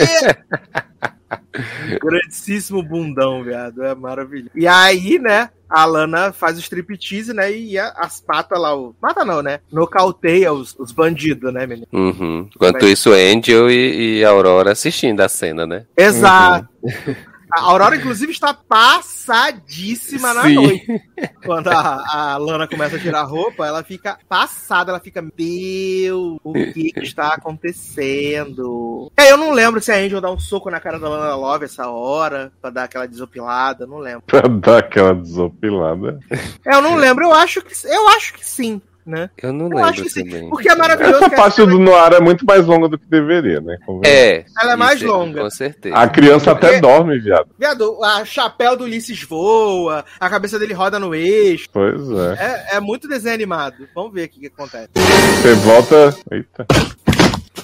Grandíssimo 2.03 2.83
bundão, 2.83 3.43
viado, 3.43 3.83
é 3.83 3.95
maravilhoso. 3.95 4.51
E 4.55 4.67
aí, 4.67 5.19
né, 5.19 5.51
a 5.69 5.85
Lana 5.85 6.33
faz 6.33 6.57
o 6.57 6.61
striptease, 6.61 7.33
né, 7.33 7.53
e 7.53 7.79
as 7.79 8.21
patas 8.21 8.59
lá, 8.59 8.75
o... 8.77 8.95
mata 9.01 9.25
não, 9.25 9.43
né, 9.43 9.61
nocauteia 9.71 10.53
os, 10.53 10.75
os 10.79 10.93
bandidos, 10.93 11.53
né, 11.53 11.67
menino? 11.67 11.87
Uhum. 11.93 12.49
Enquanto 12.55 12.87
isso, 12.87 13.13
Angel 13.13 13.71
e, 13.71 14.19
e 14.19 14.25
Aurora 14.25 14.73
assistindo 14.73 15.21
a 15.21 15.29
cena, 15.29 15.67
né? 15.67 15.85
Exato. 15.97 16.69
A 17.53 17.61
Aurora, 17.63 17.97
inclusive, 17.97 18.33
está 18.33 18.53
passadíssima 18.53 20.35
na 20.35 20.43
Sim. 20.43 20.55
noite. 20.55 21.03
Quando 21.45 21.69
a, 21.69 22.33
a 22.33 22.37
Lana 22.37 22.67
começa 22.67 22.97
a 22.97 22.99
tirar 22.99 23.21
a 23.21 23.25
roupa, 23.25 23.67
ela 23.67 23.85
fica 23.85 24.19
passada, 24.29 24.91
ela 24.91 25.01
fica, 25.01 25.23
meu, 25.23 26.41
o 26.43 26.53
que, 26.53 26.93
que 26.93 27.01
está 27.01 27.35
acontecendo? 27.35 29.11
É, 29.17 29.31
eu 29.31 29.37
não 29.37 29.53
lembro 29.53 29.81
se 29.81 29.93
a 29.93 29.97
Angel 29.97 30.21
dá 30.21 30.31
um 30.31 30.39
soco 30.39 30.71
na 30.71 30.81
cara 30.81 30.99
da 30.99 31.09
Lana 31.09 31.37
Love 31.37 31.67
essa 31.67 31.89
hora, 31.89 32.53
pra 32.61 32.71
dar 32.71 32.85
aquela 32.85 33.07
desopilada, 33.07 33.87
não 33.87 33.99
lembro. 33.99 34.23
Pra 34.27 34.49
dar 34.49 34.79
aquela 34.79 35.15
desopilada. 35.15 36.19
É, 36.65 36.75
eu 36.75 36.83
não 36.83 36.97
lembro, 36.97 37.25
eu 37.25 37.33
acho 37.33 37.63
que, 37.63 37.75
eu 37.87 38.09
acho 38.09 38.35
que 38.35 38.45
sim, 38.45 38.81
né? 39.07 39.31
Eu 39.43 39.53
não 39.53 39.71
Eu 39.71 39.79
acho 39.79 39.99
lembro 39.99 40.05
que 40.05 40.11
sim, 40.11 40.25
também. 40.25 40.49
porque 40.51 40.69
é 40.69 40.75
maravilhoso 40.75 41.17
Essa 41.17 41.31
que 41.31 41.37
parte 41.37 41.65
do 41.65 41.79
Noir 41.79 42.13
é 42.15 42.21
muito 42.21 42.45
mais 42.45 42.67
longa 42.67 42.89
do 42.89 42.99
que 42.99 43.07
deveria, 43.07 43.61
né? 43.61 43.77
É. 44.05 44.45
Ela 44.61 44.73
é 44.73 44.77
mais 44.77 45.01
isso 45.01 45.07
longa. 45.11 45.43
Com 45.43 45.51
certeza. 45.51 45.95
A 45.95 46.09
criança 46.09 46.51
até 46.51 46.81
dorme, 46.81 47.19
viado. 47.19 47.49
Viado, 47.59 48.03
a 48.03 48.25
chapéu 48.25 48.77
do 48.77 48.85
Ulisses 48.85 49.23
voa, 49.23 50.05
a 50.19 50.29
cabeça 50.29 50.59
dele 50.59 50.75
roda 50.75 50.99
no 50.99 51.15
eixo. 51.15 51.69
Pois 51.73 52.01
é. 52.11 52.67
É, 52.73 52.77
é 52.77 52.81
muito 52.81 53.09
desenho 53.09 53.35
animado. 53.35 53.89
Vamos 53.95 54.13
ver 54.13 54.25
o 54.25 54.29
que, 54.29 54.41
que 54.41 54.47
acontece. 54.49 54.89
Você 54.95 55.55
volta. 55.55 56.17
Eita. 56.31 56.67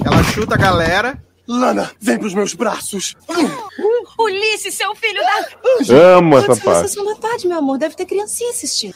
Ela 0.05 0.23
chuta 0.23 0.55
a 0.55 0.59
galera. 0.59 1.19
Lana, 1.47 1.91
vem 2.01 2.19
pros 2.19 2.35
meus 2.35 2.55
braços. 2.55 3.17
Ulisses, 4.25 4.75
seu 4.75 4.95
filho 4.95 5.21
da. 5.21 6.17
Amo 6.17 6.39
essa 6.39 6.47
Pode 6.49 6.61
ser 6.61 6.69
a 6.69 6.73
parte. 6.73 6.89
sessão 6.89 7.05
da 7.05 7.15
tarde, 7.17 7.47
meu 7.49 7.59
amor. 7.59 7.79
Deve 7.79 7.95
ter 7.95 8.07
criancinha 8.07 8.51
assistindo. 8.51 8.95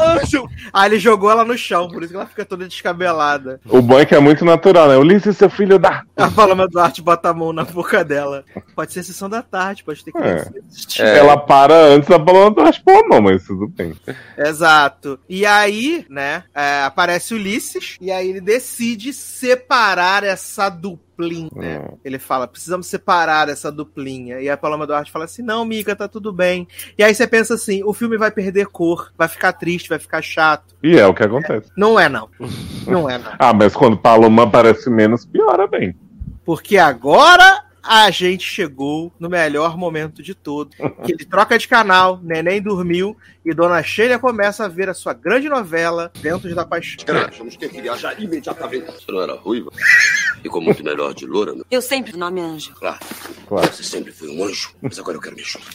Anjo! 0.00 0.48
Aí 0.72 0.88
ele 0.90 0.98
jogou 0.98 1.30
ela 1.30 1.44
no 1.44 1.56
chão, 1.56 1.86
por 1.88 2.02
isso 2.02 2.10
que 2.12 2.16
ela 2.16 2.26
fica 2.26 2.44
toda 2.44 2.66
descabelada. 2.66 3.60
O 3.68 3.82
bom 3.82 3.98
é 3.98 4.06
que 4.06 4.14
é 4.14 4.18
muito 4.20 4.44
natural, 4.44 4.88
né? 4.88 4.96
Ulisses, 4.96 5.36
seu 5.36 5.50
filho 5.50 5.78
da. 5.78 6.02
A 6.16 6.30
Paloma 6.30 6.66
Duarte 6.66 7.02
bota 7.02 7.28
a 7.28 7.34
mão 7.34 7.52
na 7.52 7.64
boca 7.64 8.02
dela. 8.04 8.44
Pode 8.74 8.92
ser 8.92 9.02
sessão 9.02 9.28
da 9.28 9.42
tarde, 9.42 9.84
pode 9.84 10.02
ter 10.02 10.10
É. 10.10 10.20
criança 10.20 10.52
assistindo. 10.70 11.06
Ela 11.06 11.36
para 11.36 11.74
antes 11.74 12.08
da 12.08 12.18
palavra 12.18 12.50
do 12.50 12.62
raspão, 12.62 13.02
não, 13.08 13.20
mas 13.20 13.44
tudo 13.44 13.68
bem. 13.68 13.94
Exato. 14.38 15.20
E 15.28 15.44
aí, 15.44 16.06
né, 16.08 16.44
é, 16.54 16.82
aparece 16.84 17.34
Ulisses, 17.34 17.96
e 18.00 18.10
aí 18.10 18.28
ele 18.30 18.40
decide 18.40 19.12
separar 19.12 20.24
essa 20.24 20.68
duplinha. 20.68 21.50
Hum. 21.54 21.98
Ele 22.04 22.18
fala, 22.18 22.48
precisamos 22.48 22.86
separar 22.86 23.48
essa 23.48 23.70
duplinha. 23.70 24.11
E 24.20 24.48
a 24.48 24.56
Paloma 24.56 24.86
Duarte 24.86 25.10
fala 25.10 25.24
assim, 25.24 25.42
não, 25.42 25.64
miga, 25.64 25.96
tá 25.96 26.06
tudo 26.06 26.32
bem. 26.32 26.68
E 26.96 27.02
aí 27.02 27.14
você 27.14 27.26
pensa 27.26 27.54
assim, 27.54 27.82
o 27.84 27.92
filme 27.92 28.16
vai 28.16 28.30
perder 28.30 28.66
cor, 28.66 29.12
vai 29.16 29.28
ficar 29.28 29.52
triste, 29.52 29.88
vai 29.88 29.98
ficar 29.98 30.22
chato. 30.22 30.74
E 30.82 30.98
é 30.98 31.06
o 31.06 31.14
que 31.14 31.22
acontece. 31.22 31.70
Não 31.76 31.98
é, 31.98 32.08
não. 32.08 32.28
Não 32.86 33.08
é, 33.08 33.18
não. 33.18 33.32
Ah, 33.38 33.52
mas 33.52 33.74
quando 33.74 33.96
Paloma 33.96 34.44
aparece 34.44 34.90
menos, 34.90 35.24
piora 35.24 35.66
bem. 35.66 35.94
Porque 36.44 36.76
agora 36.76 37.64
a 37.82 38.10
gente 38.10 38.44
chegou 38.44 39.12
no 39.18 39.28
melhor 39.28 39.76
momento 39.76 40.22
de 40.22 40.34
todo. 40.34 40.70
Que 41.04 41.12
ele 41.12 41.24
troca 41.24 41.58
de 41.58 41.66
canal, 41.66 42.20
neném 42.22 42.62
dormiu 42.62 43.16
e 43.44 43.52
Dona 43.52 43.82
Sheila 43.82 44.18
começa 44.18 44.64
a 44.64 44.68
ver 44.68 44.88
a 44.88 44.94
sua 44.94 45.12
grande 45.12 45.48
novela 45.48 46.12
Ventos 46.14 46.54
da 46.54 46.64
Paixão. 46.64 47.16
Achamos 47.28 47.56
que 47.56 47.66
ia 47.66 47.82
viajar 47.82 48.20
imediatamente. 48.20 48.86
Você 48.86 49.10
não 49.10 49.20
era 49.20 49.34
ruiva? 49.34 49.70
Ficou 50.40 50.60
muito 50.60 50.84
melhor 50.84 51.12
de 51.12 51.26
loura, 51.26 51.54
meu. 51.54 51.66
Eu 51.70 51.82
sempre 51.82 52.16
nome 52.16 52.40
anjo. 52.40 52.72
Claro. 52.74 53.00
Claro. 53.48 53.72
Você 53.72 53.82
sempre 53.82 54.12
foi 54.12 54.28
um 54.28 54.44
anjo, 54.44 54.70
mas 54.80 54.98
agora 54.98 55.16
eu 55.16 55.20
quero 55.20 55.34
me 55.34 55.42
juntar. 55.42 55.72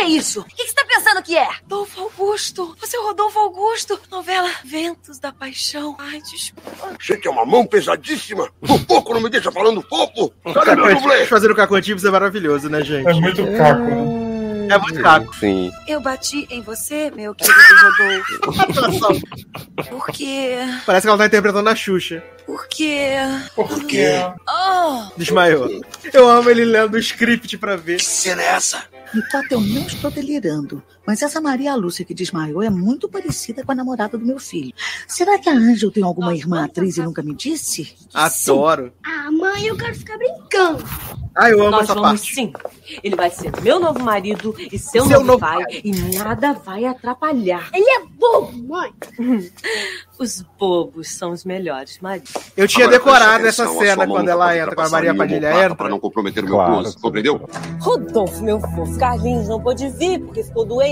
Que 0.00 0.04
é 0.04 0.08
isso? 0.08 0.40
O 0.40 0.44
que, 0.44 0.56
que 0.56 0.68
você 0.68 0.74
tá 0.74 0.84
pensando 0.88 1.22
que 1.22 1.36
é? 1.36 1.46
Rodolfo 1.62 2.00
Augusto. 2.00 2.74
Você 2.80 2.96
é 2.96 3.00
o 3.00 3.02
Rodolfo 3.02 3.38
Augusto. 3.38 4.00
Novela 4.10 4.50
Ventos 4.64 5.18
da 5.18 5.30
Paixão. 5.30 5.94
Ai, 5.98 6.22
desculpa. 6.22 6.96
Você 6.98 7.18
tem 7.18 7.30
uma 7.30 7.44
mão 7.44 7.66
pesadíssima. 7.66 8.50
Por 8.66 8.82
pouco 8.86 9.12
não 9.12 9.20
me 9.20 9.28
deixa 9.28 9.52
falando 9.52 9.82
pouco. 9.82 10.32
Cadê 10.54 10.74
meu 10.74 10.94
dublê? 10.94 11.26
Fazer 11.26 11.50
o 11.50 11.54
cacotives 11.54 12.02
é 12.02 12.10
maravilhoso, 12.10 12.70
né, 12.70 12.82
gente? 12.82 13.06
É 13.06 13.12
muito 13.12 13.44
caco, 13.58 13.82
né? 13.82 14.74
É 14.74 14.78
muito 14.78 15.02
caco. 15.02 15.36
Sim. 15.36 15.70
Eu 15.86 16.00
bati 16.00 16.46
em 16.48 16.62
você, 16.62 17.10
meu 17.10 17.34
querido 17.34 17.58
Rodolfo. 18.46 19.20
Porque. 19.90 20.56
Parece 20.86 21.06
que 21.06 21.08
ela 21.08 21.18
tá 21.18 21.26
interpretando 21.26 21.68
a 21.68 21.74
Xuxa. 21.74 22.22
Porque. 22.46 23.16
Por 23.54 23.84
quê? 23.84 24.12
Oh! 24.48 25.10
Desmaiou. 25.16 25.68
Eu 26.12 26.28
amo 26.28 26.48
ele 26.48 26.64
lendo 26.64 26.94
o 26.94 26.98
script 26.98 27.58
pra 27.58 27.76
ver. 27.76 27.98
Que 27.98 28.04
cena 28.04 28.40
é 28.42 28.46
essa? 28.46 28.84
Enquanto 29.14 29.52
eu 29.52 29.60
não 29.60 29.82
estou 29.82 30.10
delirando, 30.10 30.82
mas 31.06 31.22
essa 31.22 31.40
Maria 31.40 31.74
Lúcia 31.74 32.04
que 32.04 32.14
desmaiou 32.14 32.62
é 32.62 32.70
muito 32.70 33.08
parecida 33.08 33.64
com 33.64 33.72
a 33.72 33.74
namorada 33.74 34.16
do 34.18 34.24
meu 34.24 34.38
filho. 34.38 34.72
Será 35.08 35.38
que 35.38 35.48
a 35.48 35.52
Ângela 35.52 35.92
tem 35.92 36.02
alguma 36.02 36.34
irmã 36.34 36.64
atriz 36.64 36.96
e 36.96 37.02
nunca 37.02 37.22
me 37.22 37.34
disse? 37.34 37.94
Adoro. 38.14 38.92
Ah, 39.04 39.30
mãe, 39.30 39.66
eu 39.66 39.76
quero 39.76 39.94
ficar 39.94 40.16
brincando. 40.18 40.84
Ah, 41.34 41.48
eu 41.48 41.60
amo 41.62 41.70
Nós 41.70 41.84
essa 41.84 41.94
vamos 41.94 42.20
parte. 42.20 42.34
sim. 42.34 42.52
Ele 43.04 43.14
vai 43.16 43.30
ser 43.30 43.52
meu 43.62 43.78
novo 43.78 44.00
marido 44.02 44.54
e 44.58 44.76
seu, 44.78 45.06
Seu 45.06 45.20
novo, 45.20 45.26
novo 45.26 45.38
pai, 45.40 45.62
pai. 45.64 45.80
e 45.84 45.92
nada 46.18 46.52
vai 46.54 46.84
atrapalhar. 46.84 47.70
Ele 47.72 47.88
é 47.88 48.00
bobo, 48.18 48.52
mãe. 48.68 48.92
Os 50.18 50.42
bobos 50.58 51.08
são 51.08 51.30
os 51.30 51.44
melhores 51.46 51.98
maridos. 52.00 52.32
Eu 52.54 52.68
tinha 52.68 52.84
Agora, 52.86 52.98
decorado 52.98 53.46
essa 53.46 53.66
cena 53.78 54.06
quando 54.06 54.28
ela 54.28 54.54
entra, 54.54 54.74
quando 54.74 54.88
a 54.88 54.90
Maria 54.90 55.14
Padilha 55.14 55.50
entra. 55.64 55.74
Pra 55.74 55.88
não 55.88 55.98
comprometer 55.98 56.44
o 56.44 56.46
meu 56.46 56.56
Claro. 56.56 56.72
close, 56.82 56.98
compreendeu? 57.00 57.48
Rodolfo, 57.80 58.42
meu 58.42 58.60
fofo, 58.60 58.98
Carlinhos 58.98 59.48
não 59.48 59.62
pôde 59.62 59.88
vir 59.88 60.20
porque 60.20 60.42
ficou 60.44 60.66
doente, 60.66 60.89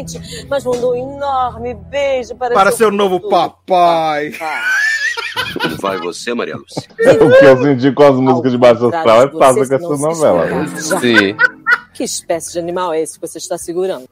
mas 0.48 0.64
mandou 0.64 0.92
um 0.92 1.14
enorme 1.16 1.74
beijo 1.74 2.34
para, 2.36 2.54
Para 2.54 2.72
seu 2.72 2.90
novo 2.90 3.20
papai. 3.28 4.32
Vai 5.80 5.98
você, 5.98 6.34
Maria 6.34 6.56
Lúcia. 6.56 6.82
O 6.98 7.38
que 7.38 7.44
eu 7.44 7.62
senti 7.62 7.92
com 7.92 8.02
as 8.02 8.16
músicas 8.16 8.52
de 8.52 8.58
Baixo 8.58 8.86
Astral 8.86 9.22
é 9.22 9.26
passa 9.28 9.66
com 9.66 9.74
essa 9.74 9.96
novela. 9.96 10.64
esforçam. 10.64 11.00
Sim. 11.00 11.36
Que 11.94 12.04
espécie 12.04 12.52
de 12.52 12.60
animal 12.60 12.92
é 12.92 13.00
esse 13.00 13.18
que 13.18 13.26
você 13.26 13.38
está 13.38 13.58
segurando? 13.58 14.08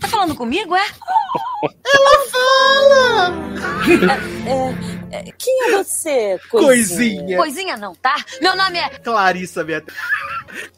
Tá 0.00 0.08
falando 0.08 0.34
comigo, 0.34 0.74
é? 0.74 0.86
Ela 1.84 2.18
fala! 2.30 3.34
É, 4.46 5.18
é, 5.18 5.32
quem 5.36 5.64
é 5.64 5.76
você, 5.76 6.40
Coisinha. 6.48 7.36
Coisinha 7.36 7.76
não, 7.76 7.94
tá? 7.94 8.16
Meu 8.40 8.56
nome 8.56 8.78
é 8.78 8.88
Clarissa 9.00 9.62
Beatriz. 9.62 9.98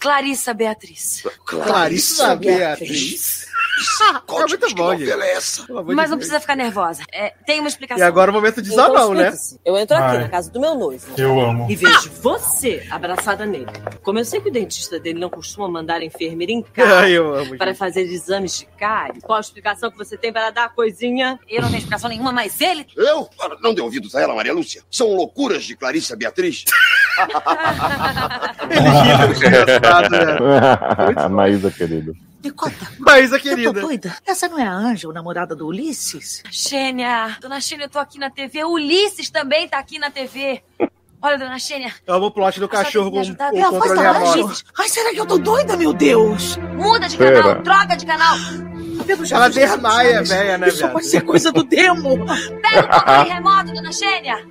Clarissa 0.01 0.53
Beatriz. 0.53 1.23
Clarissa 1.47 2.35
Beatriz. 2.35 3.47
É 3.81 4.47
muito 4.49 4.75
bom, 4.75 4.93
é 4.93 5.33
essa? 5.33 5.67
Mas 5.69 5.87
não 5.87 5.95
Deus. 5.95 6.17
precisa 6.17 6.41
ficar 6.41 6.57
nervosa. 6.57 7.03
É, 7.13 7.33
tem 7.47 7.61
uma 7.61 7.69
explicação. 7.69 8.05
E 8.05 8.07
agora 8.07 8.31
o 8.31 8.35
momento 8.35 8.61
de 8.63 8.71
desabão, 8.71 9.15
né? 9.15 9.29
explique-se. 9.29 9.61
Eu 9.65 9.77
entro 9.79 9.97
aqui 9.97 10.07
Vai. 10.09 10.19
na 10.19 10.29
casa 10.29 10.51
do 10.51 10.61
meu 10.61 10.75
noivo. 10.75 11.07
Eu 11.17 11.41
amo. 11.41 11.67
E 11.71 11.77
vejo 11.77 12.11
você 12.21 12.87
abraçada 12.91 13.47
nele. 13.47 13.67
Como 14.03 14.19
eu 14.19 14.25
sei 14.25 14.41
que 14.41 14.49
o 14.49 14.53
dentista 14.53 14.99
dele 14.99 15.19
não 15.19 15.31
costuma 15.31 15.69
mandar 15.69 16.01
a 16.01 16.05
enfermeira 16.05 16.53
em 16.53 16.63
casa 16.63 17.01
Ai, 17.01 17.13
eu 17.13 17.35
amo, 17.35 17.57
para 17.57 17.69
gente. 17.69 17.79
fazer 17.79 18.03
exames 18.03 18.59
de 18.59 18.67
cárie, 18.79 19.21
qual 19.21 19.39
a 19.39 19.41
explicação 19.41 19.91
que 19.91 19.97
você 19.97 20.17
tem 20.17 20.33
para 20.33 20.51
dar, 20.51 20.75
coisinha? 20.75 21.39
Eu 21.49 21.63
não 21.63 21.69
tenho 21.69 21.79
explicação 21.79 22.09
nenhuma, 22.11 22.33
mas 22.33 22.61
ele. 22.61 22.87
Eu? 22.97 23.29
Não 23.61 23.75
dê 23.75 23.81
ouvidos 23.81 24.15
a 24.15 24.21
ela, 24.21 24.35
Maria 24.35 24.53
Lúcia. 24.53 24.83
São 24.91 25.15
loucuras 25.15 25.65
de 25.65 25.77
Clarissa 25.77 26.17
Beatriz. 26.17 26.65
Engraçado, 29.37 30.11
né? 30.11 31.29
Maísa, 31.29 31.71
querido. 31.71 32.15
Me 32.43 32.51
conta, 32.51 32.91
Maísa, 32.99 33.37
eu 33.37 33.41
tô 33.41 33.49
querida. 33.51 33.73
doida? 33.81 34.17
Essa 34.27 34.49
não 34.49 34.59
é 34.59 34.67
a 34.67 34.73
Ângela, 34.73 35.13
namorada 35.13 35.55
do 35.55 35.67
Ulisses? 35.67 36.43
Xênia, 36.51 37.37
dona 37.41 37.61
Xênia, 37.61 37.85
eu 37.85 37.91
tô 37.91 37.99
aqui 37.99 38.19
na 38.19 38.31
TV. 38.31 38.65
O 38.65 38.73
Ulisses 38.73 39.29
também 39.31 39.69
tá 39.69 39.79
aqui 39.79 39.99
na 39.99 40.11
TV. 40.11 40.63
Olha, 41.23 41.37
dona 41.37 41.59
Xênia, 41.59 41.93
Eu 42.07 42.15
amo 42.15 42.27
o 42.27 42.31
plot 42.31 42.59
do 42.59 42.67
cachorro 42.67 43.11
com, 43.11 43.21
ajudar? 43.21 43.51
com 43.51 43.59
É 43.59 43.63
a 43.63 43.71
voz 43.71 43.95
da. 43.95 44.13
Ai, 44.79 44.89
será 44.89 45.11
que 45.11 45.21
eu 45.21 45.27
tô 45.27 45.37
doida, 45.37 45.77
meu 45.77 45.93
Deus? 45.93 46.57
muda 46.57 47.07
de 47.09 47.19
Pera. 47.19 47.43
canal, 47.43 47.63
troca 47.63 47.97
de 47.97 48.07
canal. 48.07 48.37
Ela 49.31 49.49
desmaia, 49.51 50.23
velha, 50.23 50.57
né, 50.57 50.69
Isso 50.69 50.79
velho? 50.79 50.93
pode 50.93 51.07
ser 51.07 51.21
coisa 51.23 51.53
do 51.53 51.63
demo. 51.63 52.25
Pega 52.63 52.87
o 52.87 52.89
controle 52.89 53.29
remoto, 53.31 53.73
dona 53.75 53.93
Xênia. 53.93 54.47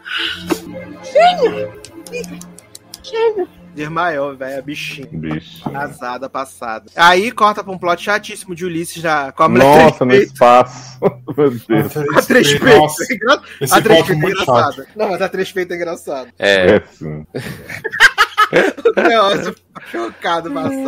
Desmaiou, 3.76 4.36
velho, 4.36 4.64
bichinho. 4.64 5.08
Bicho. 5.12 5.70
Casada, 5.70 6.30
passada. 6.30 6.86
Aí 6.96 7.32
corta 7.32 7.64
pra 7.64 7.72
um 7.72 7.78
plot 7.78 8.04
chatíssimo 8.04 8.56
de 8.56 8.66
Ulisses 8.66 9.02
na 9.04 9.32
cobra 9.32 9.64
Nossa, 9.64 10.06
no 10.06 10.12
três 10.12 10.32
espaço. 10.32 11.00
Meu 11.38 11.52
Deus. 11.52 11.98
A 12.18 12.22
três 12.22 12.60
peitos. 12.60 12.96
é 13.12 13.74
A 13.74 13.82
três 13.82 13.82
plot 13.82 13.82
é 13.82 13.82
peitos 13.82 14.10
é 14.10 14.16
muito 14.16 14.42
engraçada. 14.42 14.88
Não, 14.96 15.10
mas 15.10 15.22
a 15.22 15.30
três 15.30 15.52
peitos 15.52 15.74
é 15.74 15.80
engraçado. 15.80 16.30
É. 16.38 16.76
É 16.76 16.84
sim. 16.92 17.26
O 18.52 19.82
chocado, 19.92 20.50
passado. 20.52 20.80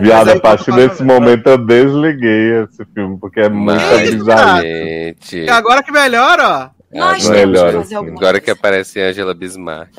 Viado, 0.00 0.26
Mas 0.26 0.28
aí 0.28 0.36
a 0.38 0.40
partir 0.40 0.72
desse 0.72 1.02
momento 1.02 1.46
eu 1.46 1.58
desliguei 1.58 2.62
esse 2.62 2.84
filme, 2.94 3.18
porque 3.20 3.40
é 3.40 3.48
muita 3.50 3.98
gente. 4.06 5.36
E 5.36 5.50
agora 5.50 5.82
que 5.82 5.92
melhora, 5.92 6.48
ó. 6.48 6.70
Nós 6.90 7.28
temos 7.28 7.60
que 7.60 7.72
fazer 7.72 7.94
alguma 7.96 8.16
Agora 8.16 8.40
que 8.40 8.50
aparece 8.50 8.98
Angela 8.98 9.34
Bismarck. 9.34 9.90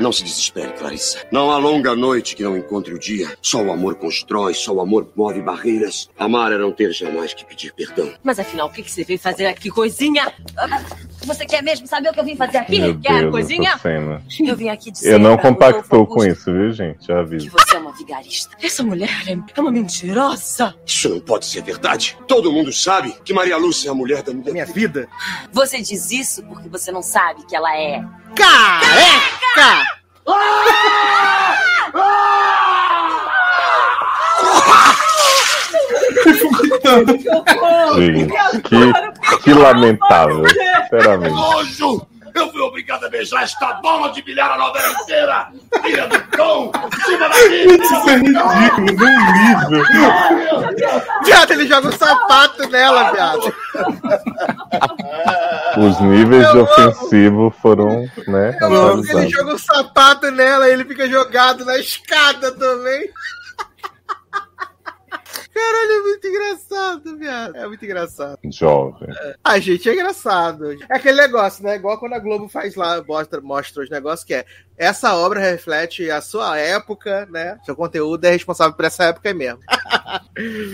Não 0.00 0.12
se 0.12 0.22
desespere, 0.24 0.72
Clarissa. 0.72 1.18
Não 1.30 1.50
há 1.50 1.58
longa 1.58 1.94
noite 1.94 2.36
que 2.36 2.42
não 2.42 2.56
encontre 2.56 2.94
o 2.94 2.98
dia. 2.98 3.32
Só 3.42 3.62
o 3.62 3.72
amor 3.72 3.94
constrói, 3.96 4.54
só 4.54 4.72
o 4.72 4.80
amor 4.80 5.08
move 5.16 5.40
barreiras. 5.40 6.08
Amar 6.18 6.52
é 6.52 6.58
não 6.58 6.72
ter 6.72 6.92
jamais 6.92 7.32
que 7.34 7.44
pedir 7.44 7.72
perdão. 7.72 8.12
Mas 8.22 8.38
afinal, 8.38 8.68
o 8.68 8.70
que 8.70 8.82
que 8.82 8.90
você 8.90 9.04
veio 9.04 9.18
fazer 9.18 9.46
aqui, 9.46 9.70
coisinha? 9.70 10.32
Você 11.24 11.44
quer 11.46 11.62
mesmo 11.62 11.86
saber 11.86 12.10
o 12.10 12.12
que 12.12 12.20
eu 12.20 12.24
vim 12.24 12.36
fazer 12.36 12.58
aqui? 12.58 12.78
Meu 12.80 12.98
Quer, 13.00 13.20
Deus, 13.20 13.30
coisinha? 13.32 13.78
Eu 14.40 14.56
vim 14.56 14.68
aqui 14.68 14.90
dizer 14.90 15.12
Eu 15.12 15.18
não 15.18 15.36
compactou 15.36 16.06
com 16.06 16.24
isso, 16.24 16.52
viu, 16.52 16.72
gente? 16.72 17.00
Já 17.00 17.06
Que 17.06 17.12
aviso. 17.12 17.50
você 17.50 17.76
é 17.76 17.78
uma 17.78 17.92
vigarista. 17.92 18.56
Essa 18.62 18.82
mulher 18.82 19.10
é 19.26 19.38
é 19.54 19.60
uma 19.60 19.70
mentirosa. 19.70 20.74
Isso 20.86 21.08
não 21.08 21.20
pode 21.20 21.46
ser 21.46 21.62
verdade. 21.62 22.16
Todo 22.26 22.52
mundo 22.52 22.72
sabe 22.72 23.14
que 23.24 23.32
Maria 23.32 23.56
Lúcia 23.56 23.88
é 23.88 23.90
a 23.90 23.94
mulher 23.94 24.22
da 24.22 24.32
minha 24.32 24.52
Minha 24.52 24.66
vida. 24.66 25.08
Você 25.52 25.80
diz 25.80 26.10
isso 26.10 26.42
porque 26.44 26.68
você 26.68 26.90
não 26.90 27.02
sabe 27.02 27.44
que 27.46 27.54
ela 27.54 27.76
é. 27.76 28.02
Careca! 28.34 29.37
Gente, 37.96 38.34
que, 38.62 38.92
que 39.42 39.54
lamentável. 39.54 40.44
Sinceramente. 40.90 41.34
Eu 42.38 42.50
fui 42.52 42.60
obrigado 42.60 43.04
a 43.04 43.08
beijar 43.08 43.42
esta 43.42 43.74
bola 43.74 44.12
de 44.12 44.22
bilhar 44.22 44.50
a 44.52 44.58
novela 44.58 44.92
inteira! 45.02 45.48
Filha 45.82 46.06
do 46.06 46.20
cão! 46.28 46.70
Cima 47.04 47.28
daqui! 47.28 47.66
Isso 47.66 47.94
é 48.08 48.16
ridículo, 48.16 48.86
num 48.96 49.16
nível. 49.32 49.84
Viado, 51.24 51.50
ele 51.52 51.66
joga 51.66 51.88
um 51.88 51.92
sapato 51.92 52.68
nela, 52.68 53.12
viado. 53.12 53.54
Os 55.76 56.00
níveis 56.00 56.50
de 56.50 56.58
ofensivo 56.58 57.54
foram, 57.60 58.08
né? 58.26 58.56
Eu 58.60 58.74
amo 58.74 59.02
que 59.02 59.12
ele 59.12 59.28
joga 59.28 59.54
um 59.54 59.58
sapato 59.58 60.30
nela 60.30 60.68
e 60.68 60.72
ele 60.72 60.84
fica 60.84 61.08
jogado 61.08 61.64
na 61.64 61.76
escada 61.78 62.52
também. 62.52 63.10
Caralho, 65.58 65.92
é 65.92 66.00
muito 66.02 66.26
engraçado, 66.28 67.18
viado. 67.18 67.56
É 67.56 67.66
muito 67.66 67.84
engraçado. 67.84 68.38
Jovem. 68.44 69.08
A 69.42 69.58
gente 69.58 69.88
é 69.88 69.92
engraçado. 69.92 70.72
É 70.72 70.96
aquele 70.96 71.20
negócio, 71.20 71.64
né? 71.64 71.74
Igual 71.74 71.98
quando 71.98 72.12
a 72.12 72.18
Globo 72.20 72.48
faz 72.48 72.76
lá, 72.76 73.02
mostra, 73.02 73.40
mostra 73.40 73.82
os 73.82 73.90
negócios 73.90 74.24
que 74.24 74.34
é. 74.34 74.46
Essa 74.78 75.14
obra 75.16 75.40
reflete 75.40 76.10
a 76.10 76.20
sua 76.20 76.56
época, 76.58 77.26
né? 77.30 77.58
Seu 77.66 77.74
conteúdo 77.74 78.24
é 78.24 78.30
responsável 78.30 78.74
por 78.74 78.84
essa 78.84 79.04
época 79.04 79.28
aí 79.28 79.34
mesmo. 79.34 79.58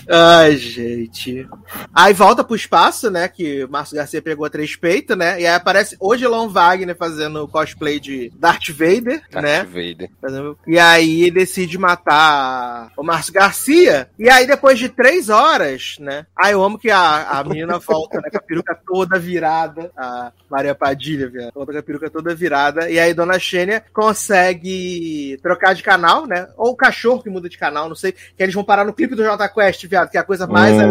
Ai, 0.09 0.55
gente. 0.57 1.47
Aí 1.93 2.13
volta 2.13 2.43
pro 2.43 2.55
espaço, 2.55 3.09
né? 3.09 3.27
Que 3.27 3.63
o 3.63 3.69
Márcio 3.69 3.95
Garcia 3.95 4.21
pegou 4.21 4.45
a 4.45 4.49
três 4.49 4.75
peitos, 4.75 5.17
né? 5.17 5.41
E 5.41 5.47
aí 5.47 5.53
aparece 5.55 5.95
Odilon 5.99 6.47
Wagner 6.49 6.95
fazendo 6.95 7.47
cosplay 7.47 7.99
de 7.99 8.31
Darth 8.35 8.69
Vader, 8.69 9.21
né? 9.33 9.57
Darth 9.63 9.67
Vader. 9.69 10.09
Fazendo- 10.21 10.57
E 10.67 10.77
aí 10.79 11.21
ele 11.23 11.31
decide 11.31 11.77
matar 11.77 12.91
o 12.97 13.03
Márcio 13.03 13.33
Garcia. 13.33 14.09
E 14.19 14.29
aí, 14.29 14.45
depois 14.45 14.77
de 14.79 14.89
três 14.89 15.29
horas, 15.29 15.97
né? 15.99 16.25
Aí 16.37 16.53
eu 16.53 16.63
amo 16.63 16.77
que 16.77 16.89
a, 16.91 17.39
a 17.39 17.43
menina 17.43 17.79
volta 17.79 18.19
né, 18.21 18.29
com 18.29 18.37
a 18.37 18.41
peruca 18.41 18.79
toda 18.85 19.19
virada. 19.19 19.91
A 19.97 20.31
Maria 20.49 20.75
Padilha, 20.75 21.27
viado. 21.29 21.53
Volta 21.53 21.73
com 21.73 21.79
a 21.79 21.83
peruca 21.83 22.09
toda 22.09 22.35
virada. 22.35 22.89
E 22.89 22.99
aí 22.99 23.13
Dona 23.13 23.39
Xênia 23.39 23.83
consegue 23.95 25.39
trocar 25.41 25.73
de 25.73 25.81
canal, 25.81 26.27
né? 26.27 26.47
Ou 26.57 26.71
o 26.71 26.75
cachorro 26.75 27.23
que 27.23 27.29
muda 27.29 27.47
de 27.49 27.57
canal, 27.57 27.87
não 27.87 27.95
sei. 27.95 28.11
Que 28.11 28.43
eles 28.43 28.53
vão 28.53 28.63
parar 28.63 28.83
no 28.85 28.93
clipe 28.93 29.15
do 29.15 29.23
Jota 29.23 29.47
Quest, 29.47 29.85
viado. 29.87 30.09
Que 30.09 30.17
é 30.17 30.19
a 30.19 30.23
coisa 30.23 30.45
mais 30.45 30.73
Uhum. 30.75 30.81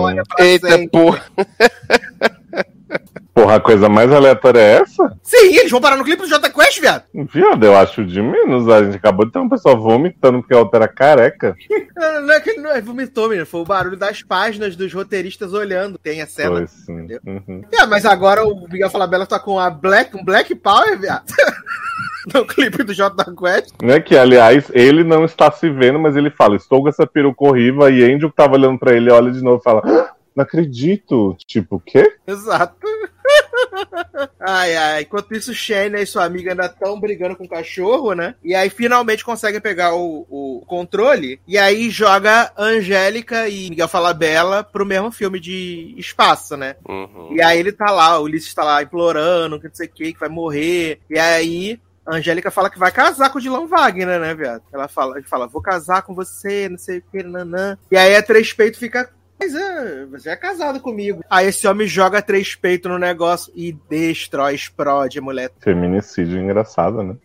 aleatória 0.00 0.22
pra 0.28 0.44
Eita 0.44 0.68
sempre. 0.68 0.88
porra. 0.88 1.24
Porra, 3.38 3.54
a 3.54 3.60
coisa 3.60 3.88
mais 3.88 4.10
aleatória 4.10 4.58
é 4.58 4.72
essa? 4.80 5.16
Sim, 5.22 5.56
eles 5.56 5.70
vão 5.70 5.80
parar 5.80 5.96
no 5.96 6.02
clipe 6.02 6.22
do 6.22 6.28
Jota 6.28 6.50
Quest, 6.50 6.80
viado. 6.80 7.04
Viado, 7.14 7.64
eu 7.64 7.76
acho 7.76 8.04
de 8.04 8.20
menos. 8.20 8.68
A 8.68 8.82
gente 8.82 8.96
acabou 8.96 9.24
de 9.24 9.30
ter 9.30 9.38
uma 9.38 9.48
pessoa 9.48 9.76
vomitando 9.76 10.40
porque 10.40 10.54
a 10.54 10.58
outra 10.58 10.80
era 10.80 10.88
careca. 10.88 11.54
Não, 11.94 12.22
não 12.26 12.34
é 12.34 12.40
que 12.40 12.50
ele 12.50 12.60
não 12.60 12.70
é, 12.72 12.80
vomitou, 12.80 13.28
menino. 13.28 13.46
Foi 13.46 13.60
o 13.60 13.64
barulho 13.64 13.96
das 13.96 14.24
páginas 14.24 14.74
dos 14.74 14.92
roteiristas 14.92 15.52
olhando. 15.52 15.98
Tem 15.98 16.20
a 16.20 16.26
cena. 16.26 16.56
Foi 16.56 16.66
sim. 16.66 17.06
Uhum. 17.24 17.62
É, 17.72 17.86
mas 17.86 18.04
agora 18.04 18.44
o 18.44 18.66
Miguel 18.68 18.90
Falabella 18.90 19.24
tá 19.24 19.38
com 19.38 19.56
a 19.56 19.70
Black, 19.70 20.16
um 20.16 20.24
Black 20.24 20.52
Power, 20.56 20.98
viado. 20.98 21.32
no 22.34 22.44
clipe 22.44 22.82
do 22.82 22.92
Jota 22.92 23.24
Quest. 23.24 23.70
Né, 23.80 24.00
que, 24.00 24.16
aliás, 24.16 24.68
ele 24.74 25.04
não 25.04 25.24
está 25.24 25.48
se 25.52 25.70
vendo, 25.70 26.00
mas 26.00 26.16
ele 26.16 26.30
fala: 26.30 26.56
Estou 26.56 26.82
com 26.82 26.88
essa 26.88 27.06
peruca 27.06 27.44
horrível. 27.44 27.88
E 27.88 28.02
Angel 28.02 28.30
que 28.30 28.36
tava 28.36 28.54
olhando 28.54 28.80
pra 28.80 28.92
ele, 28.92 29.12
olha 29.12 29.30
de 29.30 29.42
novo 29.44 29.60
e 29.60 29.62
fala: 29.62 29.80
"Ah, 29.84 30.12
Não 30.34 30.42
acredito. 30.42 31.36
Tipo, 31.46 31.76
o 31.76 31.80
quê? 31.80 32.16
Exato. 32.26 32.74
Ai, 34.40 34.76
ai. 34.76 35.02
Enquanto 35.02 35.34
isso, 35.34 35.54
Shane 35.54 36.00
e 36.00 36.06
sua 36.06 36.24
amiga 36.24 36.50
ainda 36.50 36.66
estão 36.66 36.98
brigando 36.98 37.36
com 37.36 37.44
o 37.44 37.48
cachorro, 37.48 38.14
né? 38.14 38.34
E 38.42 38.54
aí 38.54 38.70
finalmente 38.70 39.24
conseguem 39.24 39.60
pegar 39.60 39.94
o, 39.94 40.26
o 40.28 40.64
controle. 40.66 41.40
E 41.46 41.58
aí 41.58 41.90
joga 41.90 42.52
Angélica 42.56 43.48
e 43.48 43.70
Miguel 43.70 43.88
Falabella 43.88 44.62
pro 44.64 44.86
mesmo 44.86 45.10
filme 45.10 45.40
de 45.40 45.94
espaço, 45.96 46.56
né? 46.56 46.76
Uhum. 46.88 47.34
E 47.34 47.42
aí 47.42 47.58
ele 47.58 47.72
tá 47.72 47.90
lá, 47.90 48.18
o 48.18 48.24
Ulisses 48.24 48.54
tá 48.54 48.64
lá 48.64 48.82
implorando, 48.82 49.60
que 49.60 49.68
não 49.68 49.74
sei 49.74 49.86
o 49.86 49.90
que, 49.90 50.12
que 50.12 50.20
vai 50.20 50.28
morrer. 50.28 51.00
E 51.08 51.18
aí. 51.18 51.80
A 52.06 52.14
Angélica 52.14 52.50
fala 52.50 52.70
que 52.70 52.78
vai 52.78 52.90
casar 52.90 53.28
com 53.28 53.36
o 53.36 53.40
Dylan 53.40 53.66
Wagner, 53.66 54.18
né, 54.18 54.34
viado? 54.34 54.62
Ela 54.72 54.88
fala, 54.88 55.18
ele 55.18 55.28
fala, 55.28 55.46
vou 55.46 55.60
casar 55.60 56.00
com 56.00 56.14
você, 56.14 56.66
não 56.66 56.78
sei 56.78 57.00
o 57.00 57.02
que, 57.02 57.22
nanã. 57.22 57.76
E 57.90 57.98
aí 57.98 58.16
a 58.16 58.22
Três 58.22 58.50
Peitos 58.50 58.80
fica. 58.80 59.10
Mas 59.38 59.54
é, 59.54 60.06
você 60.06 60.30
é 60.30 60.36
casado 60.36 60.80
comigo. 60.80 61.22
Aí 61.30 61.46
esse 61.46 61.66
homem 61.66 61.86
joga 61.86 62.20
três 62.20 62.54
peitos 62.54 62.90
no 62.90 62.98
negócio 62.98 63.52
e 63.54 63.72
destrói, 63.88 64.54
explode 64.54 65.18
a 65.18 65.22
mulher. 65.22 65.50
Feminicídio 65.60 66.38
engraçado, 66.38 67.02
né? 67.02 67.16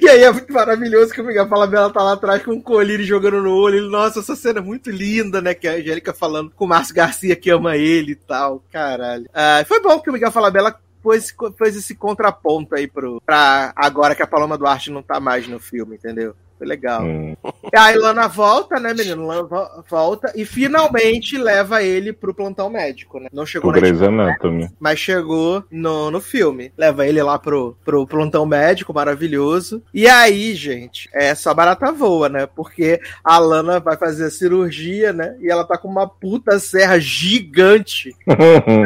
E 0.00 0.08
aí 0.08 0.22
é 0.22 0.30
muito 0.30 0.52
maravilhoso 0.52 1.12
que 1.12 1.20
o 1.20 1.24
Miguel 1.24 1.48
Falabella 1.48 1.92
tá 1.92 2.00
lá 2.00 2.12
atrás 2.12 2.40
com 2.44 2.52
um 2.52 2.60
colírio 2.60 3.04
jogando 3.04 3.42
no 3.42 3.56
olho. 3.56 3.78
Ele, 3.78 3.90
Nossa, 3.90 4.20
essa 4.20 4.36
cena 4.36 4.60
é 4.60 4.62
muito 4.62 4.88
linda, 4.88 5.42
né? 5.42 5.52
Que 5.52 5.66
a 5.66 5.72
Angélica 5.72 6.14
falando 6.14 6.52
com 6.52 6.64
o 6.64 6.68
Márcio 6.68 6.94
Garcia 6.94 7.34
que 7.34 7.50
ama 7.50 7.76
ele 7.76 8.12
e 8.12 8.14
tal. 8.14 8.62
Caralho. 8.70 9.28
Ah, 9.34 9.64
foi 9.66 9.80
bom 9.80 9.98
que 9.98 10.08
o 10.08 10.12
Miguel 10.12 10.30
Falabella 10.30 10.78
pôs, 11.02 11.30
pôs 11.32 11.76
esse 11.76 11.94
contraponto 11.94 12.74
aí 12.74 12.86
pro, 12.86 13.20
pra 13.26 13.72
agora 13.76 14.14
que 14.14 14.22
a 14.22 14.26
Paloma 14.26 14.56
Duarte 14.56 14.90
não 14.90 15.02
tá 15.02 15.20
mais 15.20 15.46
no 15.46 15.60
filme, 15.60 15.96
entendeu? 15.96 16.34
Foi 16.56 16.66
legal. 16.66 17.02
Hum. 17.02 17.36
Aí 17.76 17.96
Lana 17.96 18.28
volta, 18.28 18.78
né, 18.78 18.94
menino? 18.94 19.26
Lana 19.26 19.42
vo- 19.42 19.84
volta 19.90 20.32
e 20.36 20.44
finalmente 20.44 21.36
leva 21.36 21.82
ele 21.82 22.12
pro 22.12 22.32
plantão 22.34 22.70
médico, 22.70 23.18
né? 23.18 23.28
Não 23.32 23.44
chegou 23.44 23.70
O 23.70 23.74
na 23.74 23.80
Grey's 23.80 24.00
Anatomy. 24.00 24.70
mas 24.78 24.98
chegou 24.98 25.64
no, 25.70 26.10
no 26.10 26.20
filme. 26.20 26.72
Leva 26.78 27.06
ele 27.06 27.22
lá 27.22 27.38
pro, 27.38 27.76
pro 27.84 28.06
plantão 28.06 28.46
médico 28.46 28.94
maravilhoso. 28.94 29.82
E 29.92 30.06
aí, 30.06 30.54
gente, 30.54 31.08
é 31.12 31.34
só 31.34 31.52
barata 31.52 31.90
voa, 31.90 32.28
né? 32.28 32.46
Porque 32.46 33.00
a 33.24 33.38
Lana 33.38 33.80
vai 33.80 33.96
fazer 33.96 34.26
a 34.26 34.30
cirurgia, 34.30 35.12
né? 35.12 35.36
E 35.40 35.50
ela 35.50 35.64
tá 35.64 35.76
com 35.76 35.88
uma 35.88 36.08
puta 36.08 36.58
serra 36.60 36.98
gigante 37.00 38.14
pra 38.24 38.36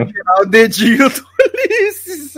tirar 0.06 0.40
o 0.42 0.46
dedinho 0.46 1.08
do 1.10 1.22
Ulisses. 1.40 2.34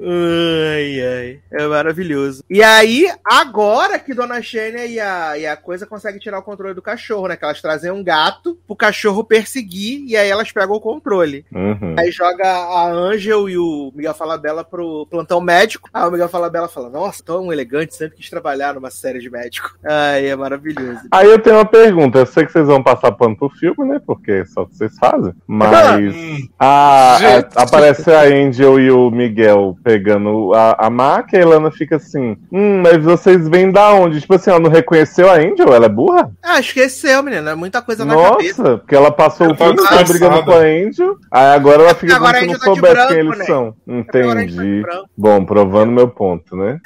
ai, 0.00 1.00
ai. 1.00 1.40
É 1.52 1.66
maravilhoso. 1.66 2.44
E 2.48 2.62
aí, 2.62 3.06
agora 3.24 3.98
que 3.98 4.14
Dona 4.14 4.40
Xênia 4.42 4.86
e 4.86 4.98
a, 4.98 5.38
e 5.38 5.46
a 5.46 5.56
coisa 5.56 5.86
conseguem 5.86 6.20
tirar 6.20 6.38
o 6.38 6.42
controle 6.42 6.74
do 6.74 6.82
cachorro, 6.82 7.28
né? 7.28 7.36
Que 7.36 7.44
elas 7.44 7.60
trazem 7.60 7.90
um 7.90 8.02
gato 8.02 8.58
pro 8.66 8.76
cachorro 8.76 9.24
perseguir 9.24 10.04
e 10.06 10.16
aí 10.16 10.28
elas 10.28 10.50
pegam 10.52 10.76
o 10.76 10.80
controle. 10.80 11.44
Uhum. 11.52 11.96
Aí 11.98 12.10
joga 12.10 12.46
a 12.46 12.90
Angel 12.90 13.48
e 13.48 13.58
o 13.58 13.92
Miguel 13.94 14.14
Falabella 14.14 14.64
pro 14.64 15.06
plantão 15.10 15.40
médico. 15.40 15.88
Aí 15.92 16.06
o 16.06 16.10
Miguel 16.10 16.28
Falabella 16.28 16.68
fala: 16.68 16.88
Nossa, 16.88 17.22
tão 17.22 17.52
elegante, 17.52 17.94
sempre 17.94 18.16
quis 18.16 18.30
trabalhar 18.30 18.74
numa 18.74 18.90
série 18.90 19.18
de 19.18 19.30
médico. 19.30 19.70
Ai, 19.84 20.26
é 20.28 20.36
maravilhoso. 20.36 21.00
Aí 21.10 21.28
eu 21.28 21.38
tenho 21.38 21.56
uma 21.56 21.64
pergunta. 21.64 22.18
Eu 22.18 22.26
sei 22.26 22.46
que 22.46 22.52
vocês 22.52 22.66
vão 22.66 22.82
passar 22.82 23.12
pano 23.12 23.36
pro 23.36 23.50
filme, 23.50 23.84
né? 23.88 24.00
Porque 24.04 24.32
é 24.32 24.44
só 24.44 24.62
o 24.62 24.66
que 24.66 24.76
vocês 24.76 24.96
fazem. 24.98 25.32
Mas 25.46 25.72
a, 25.72 25.98
Gente. 25.98 26.50
a- 26.58 27.38
aparece 27.56 27.89
a 28.14 28.22
Angel 28.22 28.80
e 28.80 28.90
o 28.90 29.10
Miguel 29.10 29.76
pegando 29.82 30.52
a, 30.54 30.86
a 30.86 30.90
maca 30.90 31.36
e 31.36 31.42
a 31.42 31.46
Lana 31.46 31.70
fica 31.70 31.96
assim: 31.96 32.36
Hum, 32.52 32.82
mas 32.82 33.02
vocês 33.02 33.48
vêm 33.48 33.70
da 33.70 33.92
onde? 33.92 34.20
Tipo 34.20 34.34
assim, 34.34 34.50
ela 34.50 34.60
não 34.60 34.70
reconheceu 34.70 35.30
a 35.30 35.34
Angel? 35.34 35.72
Ela 35.72 35.86
é 35.86 35.88
burra? 35.88 36.30
Ah, 36.42 36.60
esqueceu, 36.60 37.22
menino. 37.22 37.48
É 37.48 37.54
muita 37.54 37.82
coisa 37.82 38.04
na 38.04 38.14
cabeça. 38.14 38.62
Nossa, 38.62 38.78
porque 38.78 38.94
ela 38.94 39.10
passou 39.10 39.48
o 39.48 39.56
Ela 39.58 39.74
tá 39.74 39.88
filme 39.88 40.04
brigando 40.04 40.44
com 40.44 40.52
a 40.52 40.58
Angel. 40.58 41.16
Aí 41.30 41.54
agora 41.54 41.82
ela 41.82 41.94
fica 41.94 42.16
Agora 42.16 42.40
como 42.40 42.52
se 42.52 42.52
não 42.52 42.58
tá 42.58 42.64
soubesse 42.64 42.94
branco, 42.94 43.08
quem 43.08 43.18
eles 43.18 43.38
né? 43.38 43.44
são. 43.44 43.72
Tá 43.72 43.92
Entendi. 43.92 44.80
branco. 44.82 45.08
Bom, 45.16 45.44
provando 45.44 45.92
meu 45.92 46.08
ponto, 46.08 46.56
né? 46.56 46.78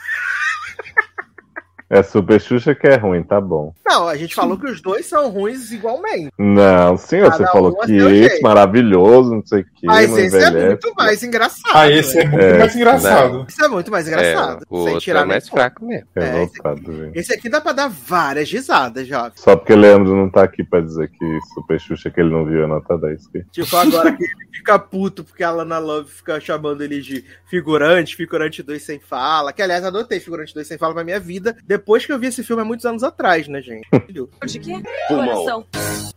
É 1.95 2.03
Super 2.03 2.41
Xuxa 2.41 2.75
que 2.75 2.87
é 2.89 2.97
ruim, 2.97 3.23
tá 3.23 3.41
bom. 3.41 3.73
Não, 3.87 4.09
a 4.09 4.17
gente 4.17 4.35
falou 4.35 4.59
que 4.59 4.67
os 4.67 4.81
dois 4.81 5.07
são 5.07 5.29
ruins 5.31 5.71
igualmente. 5.71 6.31
Não, 6.37 6.97
sim, 6.97 7.21
você 7.21 7.47
falou 7.47 7.77
a 7.81 7.87
que 7.87 7.93
esse 7.97 8.43
maravilhoso, 8.43 9.35
não 9.37 9.47
sei 9.47 9.61
o 9.61 9.65
que, 9.65 9.87
Mas 9.87 10.11
não 10.11 10.19
esse 10.19 10.37
é 10.37 10.51
muito 10.67 10.95
mais 10.97 11.23
engraçado. 11.23 11.71
Ah, 11.73 11.89
esse 11.89 12.19
é 12.19 12.25
muito 12.27 12.43
É, 12.45 12.59
mais 12.59 12.75
engraçado. 12.77 13.47
Esse 13.49 13.65
é 13.65 13.69
muito 13.69 13.91
mais 13.93 14.09
engraçado. 14.09 14.63
É, 14.63 14.67
o 14.69 14.77
sem 14.79 14.87
outro 14.95 15.01
tirar 15.01 15.21
é 15.21 15.25
mais 15.25 15.49
fraco 15.49 15.85
mesmo. 15.85 16.09
É, 16.17 16.21
esse, 16.21 16.33
Revoltado, 16.33 16.93
gente. 17.05 17.19
esse 17.19 17.33
aqui 17.33 17.49
dá 17.49 17.61
pra 17.61 17.73
dar 17.73 17.89
várias 17.89 18.51
risadas, 18.51 19.07
jovem. 19.07 19.33
Só 19.37 19.55
porque 19.55 19.75
Leandro 19.77 20.17
não 20.17 20.29
tá 20.29 20.43
aqui 20.43 20.65
pra 20.65 20.81
dizer 20.81 21.09
que 21.09 21.39
Super 21.55 21.79
Xuxa 21.81 22.11
que 22.11 22.21
ele 22.21 22.31
não 22.33 22.45
viu 22.45 22.65
é 22.65 22.67
nota 22.67 22.99
10. 22.99 23.29
que- 23.29 23.45
Tipo, 23.53 23.77
agora 23.77 24.11
que 24.11 24.25
ele 24.25 24.33
fica 24.53 24.79
puto 24.81 25.23
porque 25.23 25.45
a 25.45 25.51
Lana 25.53 25.79
Love 25.79 26.11
fica 26.11 26.41
chamando 26.41 26.83
ele 26.83 27.01
de 27.01 27.25
figurante, 27.49 28.17
figurante 28.17 28.65
2 28.65 28.83
sem 28.83 28.99
fala. 28.99 29.53
Que, 29.53 29.63
aliás, 29.63 29.85
adotei 29.85 30.19
figurante 30.19 30.53
2 30.53 30.67
sem 30.67 30.77
fala 30.77 30.93
pra 30.95 31.05
minha 31.05 31.21
vida, 31.21 31.57
depois 31.65 31.84
que 32.07 32.13
eu 32.13 32.19
vi 32.19 32.27
esse 32.29 32.43
filme 32.43 32.63
há 32.63 32.65
muitos 32.65 32.85
anos 32.87 33.03
atrás, 33.03 33.47
né, 33.49 33.61
gente? 33.61 33.87
De 34.47 34.59
quê? 34.59 34.83
Pulmão. 35.09 35.27
Coração. 35.27 35.67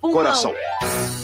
Pulmão. 0.02 0.18
Coração. 0.18 0.56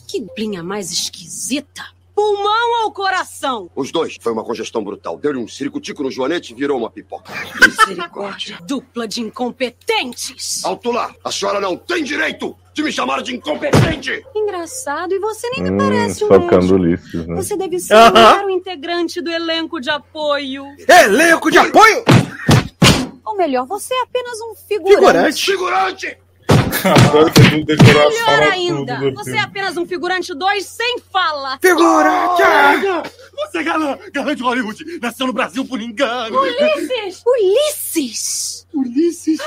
Que 0.08 0.20
duplinha 0.22 0.62
mais 0.64 0.92
esquisita. 0.92 1.84
Pulmão 2.16 2.84
ou 2.84 2.92
coração? 2.92 3.72
Os 3.76 3.92
dois. 3.92 4.18
Foi 4.22 4.32
uma 4.32 4.44
congestão 4.44 4.84
brutal. 4.84 5.18
Deu-lhe 5.18 5.40
um 5.40 5.48
ciricutico 5.48 6.04
no 6.04 6.12
joanete 6.12 6.54
e 6.54 6.56
virou 6.56 6.78
uma 6.78 6.90
pipoca. 6.92 7.34
Misericórdia. 7.60 8.60
Dupla 8.68 9.08
de 9.08 9.22
incompetentes. 9.22 10.64
Alto 10.64 10.92
lá! 10.92 11.12
A 11.24 11.32
senhora 11.32 11.60
não 11.60 11.76
tem 11.76 12.04
direito 12.04 12.56
de 12.72 12.84
me 12.84 12.92
chamar 12.92 13.24
de 13.24 13.36
incompetente! 13.36 14.24
Engraçado, 14.36 15.12
e 15.14 15.20
você 15.20 15.50
nem 15.50 15.64
me 15.64 15.72
Hum, 15.72 15.78
parece 15.78 16.24
um 16.24 16.30
médico. 16.30 16.74
Ulisses, 16.76 17.28
né? 17.28 17.36
Você 17.36 17.58
deve 17.58 17.80
ser 17.80 17.96
um 17.96 18.12
mero 18.14 18.50
integrante 18.52 19.20
do 19.20 19.32
elenco 19.32 19.82
de 19.82 19.90
apoio. 19.90 20.66
Elenco 20.88 21.50
de 21.50 21.58
apoio! 21.58 22.04
Ou 23.26 23.36
melhor, 23.38 23.66
você 23.66 23.94
é 23.94 24.02
apenas 24.04 24.40
um 24.42 24.56
figurante. 24.56 25.46
Figurante! 25.46 25.46
Figurante! 25.46 26.18
Melhor 27.64 28.44
ainda, 28.52 29.12
você 29.16 29.38
é 29.38 29.40
apenas 29.40 29.78
um 29.78 29.86
figurante 29.86 30.34
2 30.34 30.66
sem 30.66 31.00
fala. 31.12 31.58
Figurante! 31.62 32.42
Você 33.36 33.60
é 33.60 33.64
galã, 33.64 33.98
galã 34.12 34.36
de 34.36 34.44
Hollywood. 34.44 35.00
Nasceu 35.02 35.28
no 35.28 35.34
Brasil 35.34 35.66
por 35.66 35.82
engano. 35.82 36.40
Ulisses! 36.40 37.24
Ulisses! 37.26 38.68
Ulisses. 38.74 39.40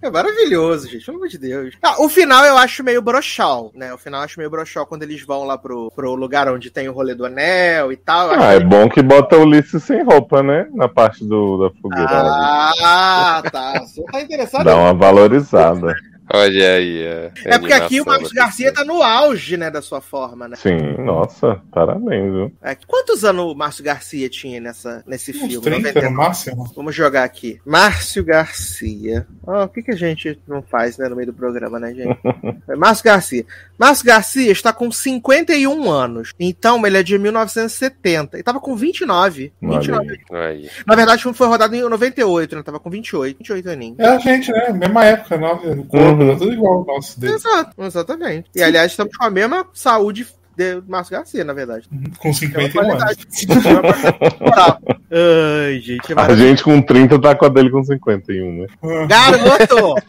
É 0.00 0.10
maravilhoso, 0.10 0.88
gente, 0.88 1.04
pelo 1.04 1.18
amor 1.18 1.28
de 1.28 1.38
Deus. 1.38 1.74
Ah, 1.82 2.02
o 2.02 2.08
final 2.08 2.44
eu 2.44 2.56
acho 2.56 2.84
meio 2.84 3.02
broxal, 3.02 3.72
né? 3.74 3.92
O 3.92 3.98
final 3.98 4.20
eu 4.20 4.24
acho 4.24 4.38
meio 4.38 4.50
broxal 4.50 4.86
quando 4.86 5.02
eles 5.02 5.22
vão 5.22 5.44
lá 5.44 5.58
pro, 5.58 5.90
pro 5.94 6.14
lugar 6.14 6.48
onde 6.48 6.70
tem 6.70 6.88
o 6.88 6.92
rolê 6.92 7.14
do 7.14 7.24
anel 7.24 7.92
e 7.92 7.96
tal. 7.96 8.30
Ah, 8.30 8.34
acho 8.34 8.44
é 8.44 8.60
bom 8.60 8.88
que 8.88 9.02
bota 9.02 9.36
o 9.36 9.42
Ulisses 9.42 9.82
sem 9.82 10.02
roupa, 10.04 10.42
né? 10.42 10.68
Na 10.72 10.88
parte 10.88 11.24
do, 11.24 11.68
da 11.68 11.80
fogueira. 11.80 12.08
Ah, 12.10 13.42
tá. 13.50 13.80
Você 13.80 14.02
tá 14.04 14.20
interessado? 14.20 14.64
Dá 14.64 14.76
uma 14.76 14.94
valorizada. 14.94 15.94
Olha 16.32 16.74
aí. 16.74 17.06
a 17.06 17.54
É 17.54 17.58
porque 17.58 17.72
aqui 17.72 18.00
o 18.00 18.06
Marcos 18.06 18.32
Garcia 18.32 18.72
tá 18.72 18.84
no 18.84 19.02
auge, 19.02 19.56
né, 19.56 19.70
da 19.70 19.82
sua 19.82 20.00
forma, 20.00 20.48
né? 20.48 20.56
Sim, 20.56 20.78
nossa, 21.04 21.60
parabéns, 21.70 22.32
viu? 22.32 22.52
É, 22.62 22.74
quantos 22.86 23.24
anos 23.24 23.44
o 23.44 23.54
Márcio 23.54 23.84
Garcia 23.84 24.28
tinha 24.28 24.60
nessa, 24.60 25.02
nesse 25.06 25.30
Uns 25.32 25.36
filme? 25.36 25.60
30 25.60 25.78
no 25.78 25.82
99. 26.10 26.14
máximo. 26.16 26.72
Vamos 26.74 26.94
jogar 26.94 27.24
aqui. 27.24 27.60
Márcio 27.66 28.24
Garcia. 28.24 29.26
Ah, 29.46 29.64
o 29.64 29.68
que, 29.68 29.82
que 29.82 29.90
a 29.90 29.96
gente 29.96 30.38
não 30.48 30.62
faz, 30.62 30.96
né, 30.98 31.08
no 31.08 31.16
meio 31.16 31.26
do 31.26 31.34
programa, 31.34 31.78
né, 31.78 31.94
gente? 31.94 32.18
É 32.68 32.76
Márcio 32.76 33.04
Garcia. 33.04 33.44
Márcio 33.78 34.06
Garcia 34.06 34.50
está 34.52 34.72
com 34.72 34.90
51 34.90 35.90
anos. 35.90 36.32
Então, 36.38 36.86
ele 36.86 36.96
é 36.96 37.02
de 37.02 37.18
1970. 37.18 38.36
Ele 38.36 38.42
tava 38.42 38.60
com 38.60 38.74
29. 38.76 39.52
29. 39.60 40.20
Aí. 40.30 40.70
Na 40.86 40.94
verdade, 40.94 41.18
o 41.18 41.22
filme 41.22 41.36
foi 41.36 41.46
rodado 41.48 41.74
em 41.74 41.82
98, 41.82 42.56
né? 42.56 42.62
Tava 42.62 42.78
com 42.80 42.88
28. 42.88 43.36
28 43.38 43.68
aninhos. 43.70 43.98
É 43.98 44.06
a 44.06 44.18
gente, 44.18 44.50
né? 44.52 44.72
Mesma 44.72 45.04
época, 45.04 45.36
no- 45.36 45.52
o 45.80 45.84
corpo, 45.84 46.21
Uhum. 46.21 46.21
Tá 46.26 46.36
tudo 46.36 46.52
igual 46.52 46.84
nosso 46.84 47.18
dele. 47.18 47.34
Exato, 47.34 47.82
exatamente. 47.82 48.50
E 48.54 48.62
aliás, 48.62 48.92
estamos 48.92 49.16
com 49.16 49.24
a 49.24 49.30
mesma 49.30 49.66
saúde 49.72 50.26
de 50.80 50.88
Márcio 50.88 51.12
Garcia, 51.16 51.44
na 51.44 51.52
verdade. 51.52 51.88
Com 52.18 52.32
51 52.32 52.80
anos. 52.92 53.04
Moral. 54.40 54.78
Ai, 55.10 55.78
gente, 55.80 56.12
é 56.12 56.20
A 56.20 56.34
gente 56.34 56.62
com 56.62 56.80
30 56.80 57.20
tá 57.20 57.34
com 57.34 57.44
a 57.44 57.48
dele 57.48 57.70
com 57.70 57.82
51, 57.84 58.62
né? 58.62 58.66
Garoto! 59.08 59.94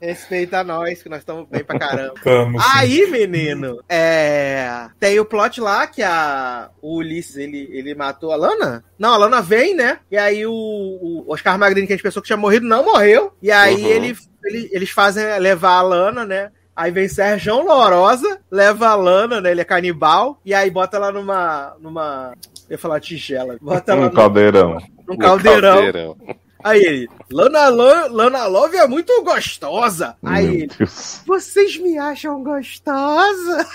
Respeita 0.00 0.62
nós, 0.64 1.02
que 1.02 1.08
nós 1.08 1.20
estamos 1.20 1.46
bem 1.48 1.62
pra 1.64 1.78
caramba. 1.78 2.14
Tamo. 2.22 2.58
Aí, 2.74 3.08
menino, 3.10 3.80
é... 3.88 4.86
tem 4.98 5.18
o 5.20 5.24
plot 5.24 5.60
lá 5.60 5.86
que 5.86 6.02
a... 6.02 6.68
o 6.82 6.96
Ulisses 6.98 7.36
ele, 7.36 7.68
ele 7.72 7.94
matou 7.94 8.32
a 8.32 8.36
Lana. 8.36 8.84
Não, 8.98 9.14
a 9.14 9.16
Lana 9.16 9.40
vem, 9.40 9.74
né? 9.74 9.98
E 10.10 10.16
aí 10.16 10.44
o, 10.46 10.52
o 10.52 11.24
Oscar 11.28 11.58
Magrini, 11.58 11.86
que 11.86 11.92
a 11.92 11.96
gente 11.96 12.02
pensou 12.02 12.22
que 12.22 12.26
tinha 12.26 12.36
morrido, 12.36 12.66
não 12.66 12.84
morreu. 12.84 13.32
E 13.42 13.50
aí 13.50 13.82
Uhum. 13.82 13.88
ele, 13.88 14.16
ele- 14.44 14.68
eles 14.72 14.90
fazem 14.90 15.24
levar 15.38 15.74
a 15.78 15.82
Lana, 15.82 16.24
né? 16.24 16.50
Aí 16.78 16.92
vem 16.92 17.08
Sérgio 17.08 17.60
Lorosa, 17.60 18.38
leva 18.48 18.86
a 18.90 18.94
Lana, 18.94 19.40
né? 19.40 19.50
Ele 19.50 19.60
é 19.60 19.64
canibal, 19.64 20.40
e 20.44 20.54
aí 20.54 20.70
bota 20.70 20.96
ela 20.96 21.10
numa. 21.10 21.74
numa. 21.80 22.34
Eu 22.68 22.74
ia 22.74 22.78
falar 22.78 23.00
tigela. 23.00 23.56
Bota 23.60 23.90
ela 23.90 24.06
Um 24.06 24.10
caldeirão. 24.10 24.78
num 25.08 25.16
caldeirão. 25.16 26.16
Aí 26.62 26.80
ele, 26.80 27.08
Lana, 27.32 27.68
Lana 27.68 28.46
Love 28.46 28.76
é 28.76 28.86
muito 28.86 29.24
gostosa. 29.24 30.16
Aí 30.24 30.46
Meu 30.46 30.54
ele, 30.54 30.66
Deus. 30.78 31.20
vocês 31.26 31.76
me 31.78 31.98
acham 31.98 32.44
gostosa? 32.44 33.66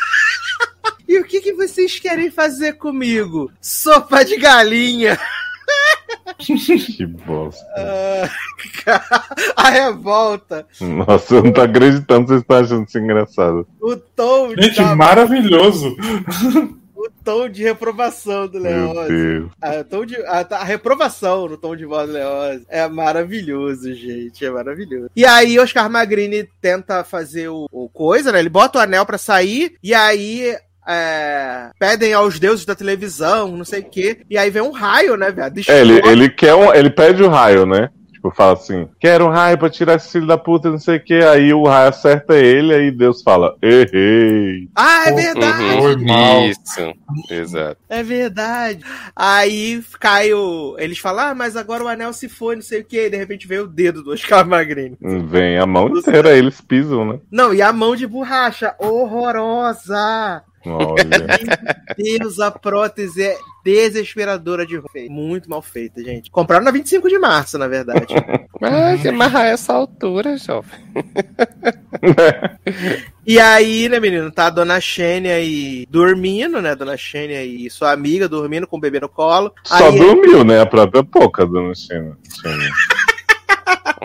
e 1.06 1.20
o 1.20 1.26
que, 1.26 1.42
que 1.42 1.52
vocês 1.52 2.00
querem 2.00 2.32
fazer 2.32 2.74
comigo? 2.78 3.52
Sopa 3.60 4.24
de 4.24 4.38
galinha. 4.38 5.20
Que 6.38 7.06
bosta. 7.06 7.66
Ah, 7.78 8.30
a 9.56 9.70
revolta. 9.70 10.66
Nossa, 10.82 11.36
eu 11.36 11.44
não 11.44 11.52
tô 11.54 11.62
acreditando 11.62 12.22
que 12.24 12.28
vocês 12.30 12.42
estão 12.42 12.58
achando 12.58 12.88
isso 12.88 13.00
engraçado. 13.00 13.68
O 13.80 13.96
tom 13.96 14.50
Gente, 14.56 14.78
da- 14.78 14.96
maravilhoso. 14.96 15.96
o 16.96 17.10
tom 17.24 17.48
de 17.50 17.64
reprovação 17.64 18.48
do 18.48 18.60
Leose. 18.60 19.48
A, 19.62 19.80
o 19.80 19.84
tom 19.86 20.06
de, 20.06 20.16
a, 20.26 20.46
a 20.52 20.64
reprovação 20.64 21.48
no 21.48 21.58
tom 21.58 21.76
de 21.76 21.86
voz 21.86 22.08
do 22.08 22.14
Leose 22.14 22.66
é 22.68 22.88
maravilhoso, 22.90 23.94
gente. 23.94 24.44
É 24.46 24.50
maravilhoso. 24.50 25.10
E 25.16 25.26
aí, 25.26 25.58
Oscar 25.60 25.90
Magrini 25.90 26.48
tenta 26.62 27.04
fazer 27.04 27.48
o, 27.50 27.68
o 27.72 27.88
coisa, 27.90 28.32
né? 28.32 28.40
Ele 28.40 28.50
bota 28.50 28.80
o 28.80 28.82
anel 28.82 29.06
pra 29.06 29.18
sair, 29.18 29.76
e 29.82 29.94
aí. 29.94 30.56
É, 30.88 31.70
pedem 31.80 32.14
aos 32.14 32.40
deuses 32.40 32.66
da 32.66 32.76
televisão, 32.76 33.56
não 33.56 33.66
sei 33.66 33.82
o 33.82 33.90
quê. 33.90 34.22
E 34.30 34.38
aí 34.38 34.50
vem 34.50 34.62
um 34.62 34.72
raio, 34.72 35.16
né, 35.18 35.32
velho? 35.32 35.54
É, 35.68 35.82
ele, 35.82 36.02
ele 36.08 36.30
quer 36.30 36.56
um, 36.56 36.74
ele 36.74 36.90
pede 36.90 37.24
o 37.24 37.30
raio, 37.30 37.66
né? 37.66 37.90
Tipo, 38.24 38.32
fala 38.38 38.54
assim, 38.54 38.88
quero 39.02 39.26
um 39.26 39.30
raio 39.30 39.58
pra 39.58 39.70
tirar 39.70 39.96
esse 39.96 40.14
filho 40.14 40.26
da 40.26 40.38
puta, 40.38 40.70
não 40.70 40.80
sei 40.80 40.96
o 40.96 41.04
que. 41.04 41.16
Aí 41.16 41.54
o 41.54 41.66
raio 41.66 41.90
acerta 41.90 42.38
ele, 42.38 42.74
aí 42.74 42.90
Deus 42.90 43.22
fala, 43.22 43.58
errei. 43.62 44.70
Ah, 44.74 45.10
é 45.10 45.12
verdade! 45.12 45.64
Uhum. 45.64 46.50
Isso, 46.50 46.94
exato. 47.30 47.78
É 47.90 48.02
verdade. 48.02 48.80
Aí 49.14 49.84
cai 50.00 50.34
o. 50.34 50.78
Eles 50.80 51.00
falam, 51.00 51.32
ah, 51.32 51.36
mas 51.36 51.58
agora 51.58 51.84
o 51.84 51.88
anel 51.90 52.14
se 52.14 52.30
foi, 52.30 52.56
não 52.56 52.62
sei 52.62 52.80
o 52.80 52.86
que. 52.86 53.10
De 53.10 53.18
repente 53.18 53.46
veio 53.46 53.66
o 53.66 53.68
dedo 53.68 54.02
do 54.02 54.14
Oscar 54.14 54.48
Magrini. 54.48 54.98
Vem 55.02 55.58
a 55.58 55.66
mão 55.66 55.90
inteira, 55.90 56.30
aí 56.30 56.40
eles 56.40 56.62
pisam, 56.62 57.04
né? 57.06 57.20
Não, 57.30 57.54
e 57.54 57.62
a 57.62 57.74
mão 57.74 57.94
de 57.94 58.08
borracha, 58.08 58.74
horrorosa. 58.80 60.44
Meu 60.66 60.96
Deus, 61.98 62.40
a 62.40 62.52
prótese 62.52 63.24
é 63.24 63.38
desesperadora 63.64 64.66
de 64.66 64.82
feita. 64.92 65.12
Muito 65.12 65.50
mal 65.50 65.62
feita, 65.62 66.04
gente. 66.04 66.30
Compraram 66.32 66.66
na 66.66 66.72
25 66.72 67.08
de 67.10 67.18
março, 67.18 67.58
na 67.58 67.68
verdade. 67.68 68.14
Mas 68.60 69.02
que 69.04 69.08
amarrar 69.10 69.46
essa 69.46 69.74
altura, 69.74 70.38
jovem. 70.38 70.80
E 73.26 73.40
aí, 73.40 73.88
né, 73.88 74.02
menino, 74.02 74.30
tá 74.30 74.48
a 74.48 74.50
dona 74.50 74.82
Xênia 74.82 75.36
aí 75.36 75.86
dormindo, 75.90 76.62
né? 76.62 76.76
Dona 76.76 76.98
Xênia 76.98 77.42
e 77.46 77.70
sua 77.70 77.94
amiga 77.94 78.28
dormindo 78.28 78.68
com 78.68 78.76
o 78.76 78.80
bebê 78.80 79.00
no 79.00 79.08
colo. 79.08 79.54
Só 79.64 79.88
aí 79.88 79.98
dormiu, 79.98 80.44
né? 80.44 80.60
A 80.60 80.66
própria 80.66 81.06
pouca, 81.06 81.46
dona 81.46 81.74
China. 81.74 82.18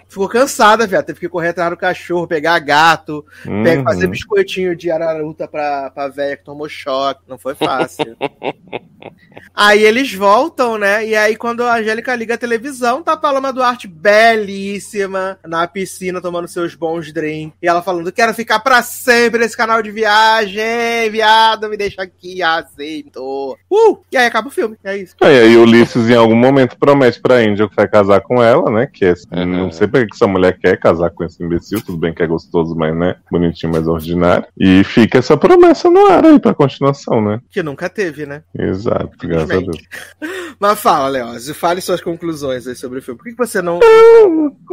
Ficou 0.08 0.28
cansada, 0.28 0.86
viado. 0.86 1.06
Teve 1.06 1.20
que 1.20 1.28
correr 1.28 1.48
atrás 1.48 1.70
do 1.70 1.76
cachorro, 1.76 2.26
pegar 2.26 2.58
gato, 2.58 3.24
Uhum. 3.46 3.62
pegar, 3.62 3.84
fazer 3.84 4.06
biscoitinho 4.08 4.74
de 4.74 4.90
araruta 4.90 5.46
pra, 5.46 5.90
pra 5.90 6.08
véia 6.08 6.36
que 6.36 6.44
tomou 6.44 6.68
choque. 6.68 7.22
Não 7.28 7.38
foi 7.38 7.54
fácil. 7.54 8.16
aí 9.54 9.82
eles 9.82 10.12
voltam, 10.14 10.78
né? 10.78 11.06
E 11.06 11.14
aí, 11.14 11.36
quando 11.36 11.62
a 11.62 11.76
Angélica 11.76 12.14
liga 12.14 12.34
a 12.34 12.38
televisão, 12.38 13.02
tá 13.02 13.12
a 13.12 13.16
Paloma 13.16 13.52
Duarte 13.52 13.86
belíssima 13.88 15.38
na 15.46 15.66
piscina 15.66 16.20
tomando 16.20 16.48
seus 16.48 16.74
bons 16.74 17.12
drinks. 17.12 17.56
E 17.62 17.68
ela 17.68 17.82
falando: 17.82 18.12
Quero 18.12 18.34
ficar 18.34 18.60
pra 18.60 18.82
sempre 18.82 19.40
nesse 19.40 19.56
canal 19.56 19.82
de 19.82 19.90
viagem, 19.90 21.10
viado, 21.10 21.68
me 21.68 21.76
deixa 21.76 22.02
aqui, 22.02 22.42
aceito. 22.42 23.56
Uh! 23.70 23.98
E 24.10 24.16
aí 24.16 24.26
acaba 24.26 24.48
o 24.48 24.52
filme. 24.52 24.76
É 24.82 24.96
isso. 24.96 25.14
E 25.20 25.26
aí 25.26 25.56
o 25.56 25.62
Ulisses 25.62 26.08
em 26.08 26.14
algum 26.14 26.36
momento 26.36 26.76
promete 26.78 27.20
pra 27.20 27.36
Angel 27.36 27.68
que 27.68 27.76
vai 27.76 27.88
casar 27.88 28.20
com 28.20 28.42
ela, 28.42 28.70
né? 28.70 28.88
Que 28.92 29.04
é, 29.06 29.14
não 29.56 29.70
sei 29.70 29.86
porque 29.86 30.06
que 30.06 30.14
essa 30.14 30.26
mulher 30.26 30.58
quer 30.58 30.78
casar 30.78 31.10
com 31.10 31.24
esse 31.24 31.42
imbecil, 31.42 31.80
tudo 31.84 31.98
bem 31.98 32.12
que 32.12 32.22
é 32.22 32.26
gostoso, 32.26 32.74
mas 32.76 32.96
né, 32.96 33.16
bonitinho, 33.30 33.72
mas 33.72 33.86
ordinário. 33.86 34.46
E 34.58 34.84
fica 34.84 35.18
essa 35.18 35.36
promessa 35.36 35.90
no 35.90 36.06
ar 36.06 36.24
aí 36.24 36.38
pra 36.38 36.54
continuação, 36.54 37.20
né? 37.20 37.40
Que 37.50 37.62
nunca 37.62 37.88
teve, 37.88 38.26
né? 38.26 38.42
Exato, 38.56 39.10
graças 39.22 39.50
a 39.50 39.60
Deus. 39.60 39.78
Mas 40.60 40.80
fala, 40.80 41.06
Leózio, 41.08 41.54
fale 41.54 41.80
suas 41.80 42.00
conclusões 42.00 42.66
aí 42.66 42.74
sobre 42.74 42.98
o 42.98 43.02
filme. 43.02 43.16
Por 43.16 43.24
que, 43.24 43.30
que 43.30 43.38
você 43.38 43.62
não. 43.62 43.78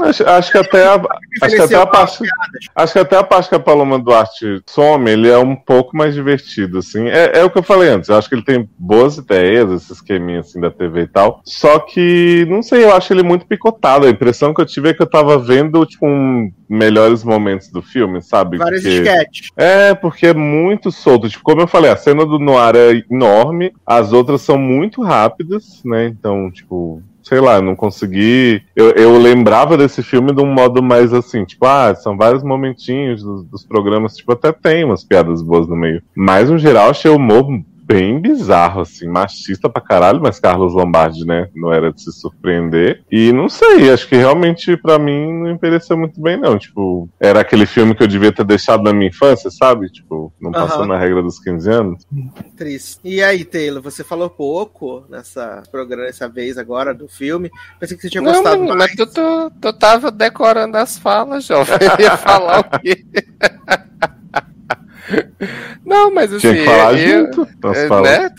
Acho, 0.01 0.27
acho 0.27 0.51
que 0.51 0.57
até 0.57 0.87
a, 0.87 0.95
acho 1.43 1.55
que 1.55 1.61
até 1.61 1.75
a 1.75 1.85
parte, 1.85 2.23
acho 2.75 2.93
que 2.93 2.99
até 2.99 3.17
a 3.17 3.23
parte 3.23 3.49
que 3.49 3.55
a 3.55 3.59
Paloma 3.59 3.99
Duarte 3.99 4.63
some, 4.65 5.09
ele 5.09 5.29
é 5.29 5.37
um 5.37 5.55
pouco 5.55 5.95
mais 5.95 6.15
divertido, 6.15 6.79
assim. 6.79 7.07
É, 7.07 7.39
é 7.39 7.43
o 7.43 7.51
que 7.51 7.59
eu 7.59 7.63
falei 7.63 7.89
antes. 7.89 8.09
Eu 8.09 8.17
acho 8.17 8.27
que 8.27 8.33
ele 8.33 8.43
tem 8.43 8.67
boas 8.79 9.17
ideias, 9.17 9.71
esse 9.71 9.93
esqueminha 9.93 10.39
assim 10.39 10.59
da 10.59 10.71
TV 10.71 11.01
e 11.01 11.07
tal. 11.07 11.41
Só 11.45 11.77
que, 11.77 12.47
não 12.49 12.63
sei, 12.63 12.83
eu 12.83 12.95
acho 12.95 13.13
ele 13.13 13.23
muito 13.23 13.45
picotado. 13.45 14.07
A 14.07 14.09
impressão 14.09 14.55
que 14.55 14.61
eu 14.61 14.64
tive 14.65 14.89
é 14.89 14.93
que 14.93 15.01
eu 15.01 15.07
tava 15.07 15.37
vendo, 15.37 15.85
tipo, 15.85 16.05
um 16.07 16.51
melhores 16.67 17.23
momentos 17.23 17.69
do 17.69 17.81
filme, 17.81 18.21
sabe? 18.21 18.57
Vários 18.57 18.81
Porque- 18.81 18.95
esquetes. 18.97 19.49
É, 19.55 19.93
porque 19.93 20.27
é 20.27 20.33
muito 20.33 20.91
solto. 20.91 21.29
Tipo, 21.29 21.43
como 21.43 21.61
eu 21.61 21.67
falei, 21.67 21.91
a 21.91 21.95
cena 21.97 22.25
do 22.25 22.39
Noir 22.39 22.75
é 22.75 23.03
enorme, 23.09 23.71
as 23.85 24.11
outras 24.11 24.41
são 24.41 24.57
muito 24.57 25.01
rápidas, 25.03 25.81
né? 25.85 26.07
Então, 26.07 26.49
tipo, 26.51 27.01
sei 27.21 27.39
lá, 27.39 27.55
eu 27.55 27.61
não 27.61 27.75
consegui. 27.75 28.61
Eu, 28.75 28.91
eu 28.91 29.17
lembrava 29.17 29.77
desse 29.77 30.01
filme 30.03 30.33
de 30.33 30.41
um 30.41 30.51
modo 30.51 30.81
mais 30.81 31.13
assim, 31.13 31.43
tipo, 31.45 31.65
ah, 31.65 31.93
são 31.95 32.17
vários 32.17 32.43
momentinhos 32.43 33.23
dos, 33.23 33.43
dos 33.45 33.65
programas, 33.65 34.15
tipo, 34.15 34.31
até 34.33 34.51
tem 34.51 34.83
umas 34.83 35.03
piadas 35.03 35.41
boas 35.41 35.67
no 35.67 35.75
meio. 35.75 36.01
Mas, 36.15 36.49
no 36.49 36.57
geral, 36.57 36.89
achei 36.89 37.09
o 37.11 37.15
humor 37.15 37.47
bem 37.85 38.19
bizarro, 38.19 38.81
assim, 38.81 39.07
machista 39.07 39.69
pra 39.69 39.81
caralho, 39.81 40.19
mas 40.21 40.39
Carlos 40.39 40.73
Lombardi, 40.73 41.25
né, 41.25 41.47
não 41.55 41.71
era 41.71 41.91
de 41.93 42.01
se 42.01 42.11
surpreender. 42.11 43.03
E 43.11 43.31
não 43.31 43.47
sei, 43.47 43.91
acho 43.91 44.07
que 44.07 44.15
realmente 44.15 44.75
pra 44.77 44.97
mim 44.97 45.31
não 45.31 45.51
envelheceu 45.51 45.97
muito 45.97 46.19
bem, 46.19 46.37
não. 46.37 46.57
Tipo, 46.57 47.07
era 47.19 47.41
aquele 47.41 47.65
filme 47.65 47.93
que 47.93 48.03
eu 48.03 48.07
devia 48.07 48.31
ter 48.31 48.43
deixado 48.43 48.83
na 48.83 48.93
minha 48.93 49.09
infância, 49.09 49.49
sabe? 49.51 49.87
Tipo, 49.89 50.33
não 50.41 50.51
passou 50.51 50.79
Aham. 50.79 50.87
na 50.87 50.97
regra 50.97 51.21
dos 51.21 51.39
15 51.39 51.69
anos. 51.69 52.03
Triste. 52.57 52.99
E 53.03 53.23
aí, 53.23 53.45
Taylor, 53.45 53.81
você 53.81 54.03
falou 54.03 54.29
pouco 54.29 55.05
nessa 55.09 55.63
programa, 55.71 56.05
nessa 56.05 56.27
vez 56.27 56.57
agora 56.57 56.93
do 56.93 57.07
filme. 57.07 57.51
Pensei 57.79 57.95
que 57.95 58.03
você 58.03 58.09
tinha 58.09 58.21
Não, 58.23 58.33
gostado 58.33 58.63
mas, 58.63 58.75
mais. 58.75 58.77
mas 58.77 58.95
tu, 58.95 59.07
tu, 59.07 59.51
tu 59.61 59.73
tava 59.73 60.11
decorando 60.11 60.77
as 60.77 60.97
falas, 60.97 61.45
jovem. 61.45 61.75
Eu 61.99 62.03
ia 62.03 62.17
falar 62.17 62.59
o 62.61 62.79
quê? 62.79 63.05
Não, 65.85 66.11
mas 66.13 66.33
assim. 66.33 66.39
Tinha 66.39 66.53
que 66.55 66.63
falar 66.65 66.93
eu, 66.99 67.25
junto 67.25 67.47
falas. 67.87 68.03
né? 68.09 68.29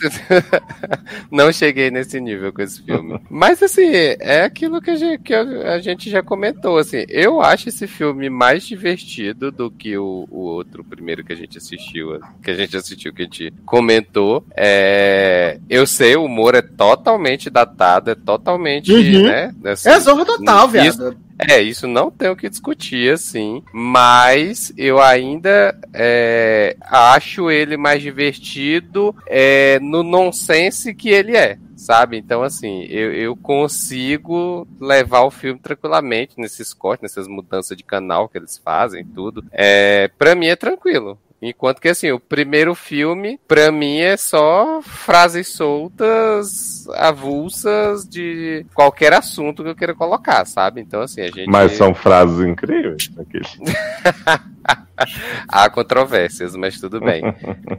Não 1.31 1.51
cheguei 1.51 1.89
nesse 1.89 2.19
nível 2.19 2.51
com 2.51 2.61
esse 2.61 2.81
filme. 2.83 3.19
Mas 3.29 3.61
assim, 3.63 3.89
é 4.19 4.43
aquilo 4.43 4.81
que 4.81 4.91
a 4.91 4.95
gente, 4.95 5.21
que 5.23 5.33
a 5.33 5.79
gente 5.79 6.09
já 6.09 6.21
comentou. 6.21 6.77
Assim, 6.77 7.05
eu 7.07 7.41
acho 7.41 7.69
esse 7.69 7.87
filme 7.87 8.29
mais 8.29 8.63
divertido 8.63 9.51
do 9.51 9.71
que 9.71 9.97
o, 9.97 10.27
o 10.29 10.39
outro 10.39 10.83
primeiro 10.83 11.23
que 11.23 11.33
a 11.33 11.35
gente 11.37 11.57
assistiu, 11.57 12.19
que 12.43 12.51
a 12.51 12.55
gente 12.55 12.75
assistiu, 12.75 13.13
que 13.13 13.21
a 13.21 13.25
gente 13.25 13.53
comentou. 13.65 14.45
É, 14.55 15.59
eu 15.69 15.85
sei, 15.87 16.15
o 16.15 16.25
humor 16.25 16.55
é 16.55 16.61
totalmente 16.61 17.49
datado, 17.49 18.11
é 18.11 18.15
totalmente, 18.15 18.91
Uhum. 18.91 19.23
né? 19.23 19.53
assim, 19.65 19.89
É 19.89 19.99
zorra 19.99 20.25
total, 20.25 20.67
viado. 20.67 20.87
isso- 20.87 21.15
é, 21.39 21.61
isso 21.61 21.87
não 21.87 22.09
tem 22.09 22.29
o 22.29 22.35
que 22.35 22.49
discutir, 22.49 23.13
assim. 23.13 23.63
Mas 23.71 24.73
eu 24.75 24.99
ainda 24.99 25.77
é, 25.93 26.75
acho 26.81 27.51
ele 27.51 27.77
mais 27.77 28.01
divertido 28.01 29.15
é, 29.27 29.79
no 29.79 30.03
nonsense 30.03 30.93
que 30.93 31.09
ele 31.09 31.37
é. 31.37 31.57
Sabe? 31.75 32.17
Então, 32.17 32.41
assim, 32.41 32.85
eu, 32.85 33.13
eu 33.13 33.35
consigo 33.35 34.67
levar 34.81 35.21
o 35.21 35.31
filme 35.31 35.59
tranquilamente 35.59 36.33
nesses 36.37 36.73
cortes, 36.73 37.03
nessas 37.03 37.27
mudanças 37.27 37.77
de 37.77 37.83
canal 37.83 38.27
que 38.27 38.35
eles 38.35 38.57
fazem, 38.57 39.05
tudo. 39.05 39.45
É, 39.51 40.09
pra 40.17 40.33
mim 40.33 40.47
é 40.47 40.55
tranquilo. 40.55 41.19
Enquanto 41.41 41.79
que, 41.79 41.89
assim, 41.89 42.11
o 42.11 42.19
primeiro 42.19 42.73
filme, 42.73 43.39
pra 43.47 43.71
mim, 43.71 43.99
é 43.99 44.17
só 44.17 44.81
frases 44.81 45.49
soltas, 45.49 46.87
avulsas 46.95 48.07
de 48.07 48.65
qualquer 48.73 49.13
assunto 49.13 49.63
que 49.63 49.69
eu 49.69 49.75
queira 49.75 49.93
colocar, 49.93 50.45
sabe? 50.45 50.81
Então, 50.81 51.01
assim, 51.01 51.21
a 51.21 51.27
gente. 51.27 51.47
Mas 51.47 51.73
são 51.73 51.93
frases 51.93 52.39
incríveis. 52.45 53.11
Aquele. 53.19 53.45
Há 55.47 55.69
controvérsias, 55.69 56.55
mas 56.55 56.79
tudo 56.79 56.99
bem. 56.99 57.23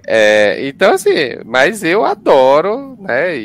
É, 0.07 0.67
então, 0.69 0.93
assim, 0.93 1.11
mas 1.45 1.83
eu 1.83 2.05
adoro, 2.05 2.97
né? 3.01 3.37
E, 3.37 3.41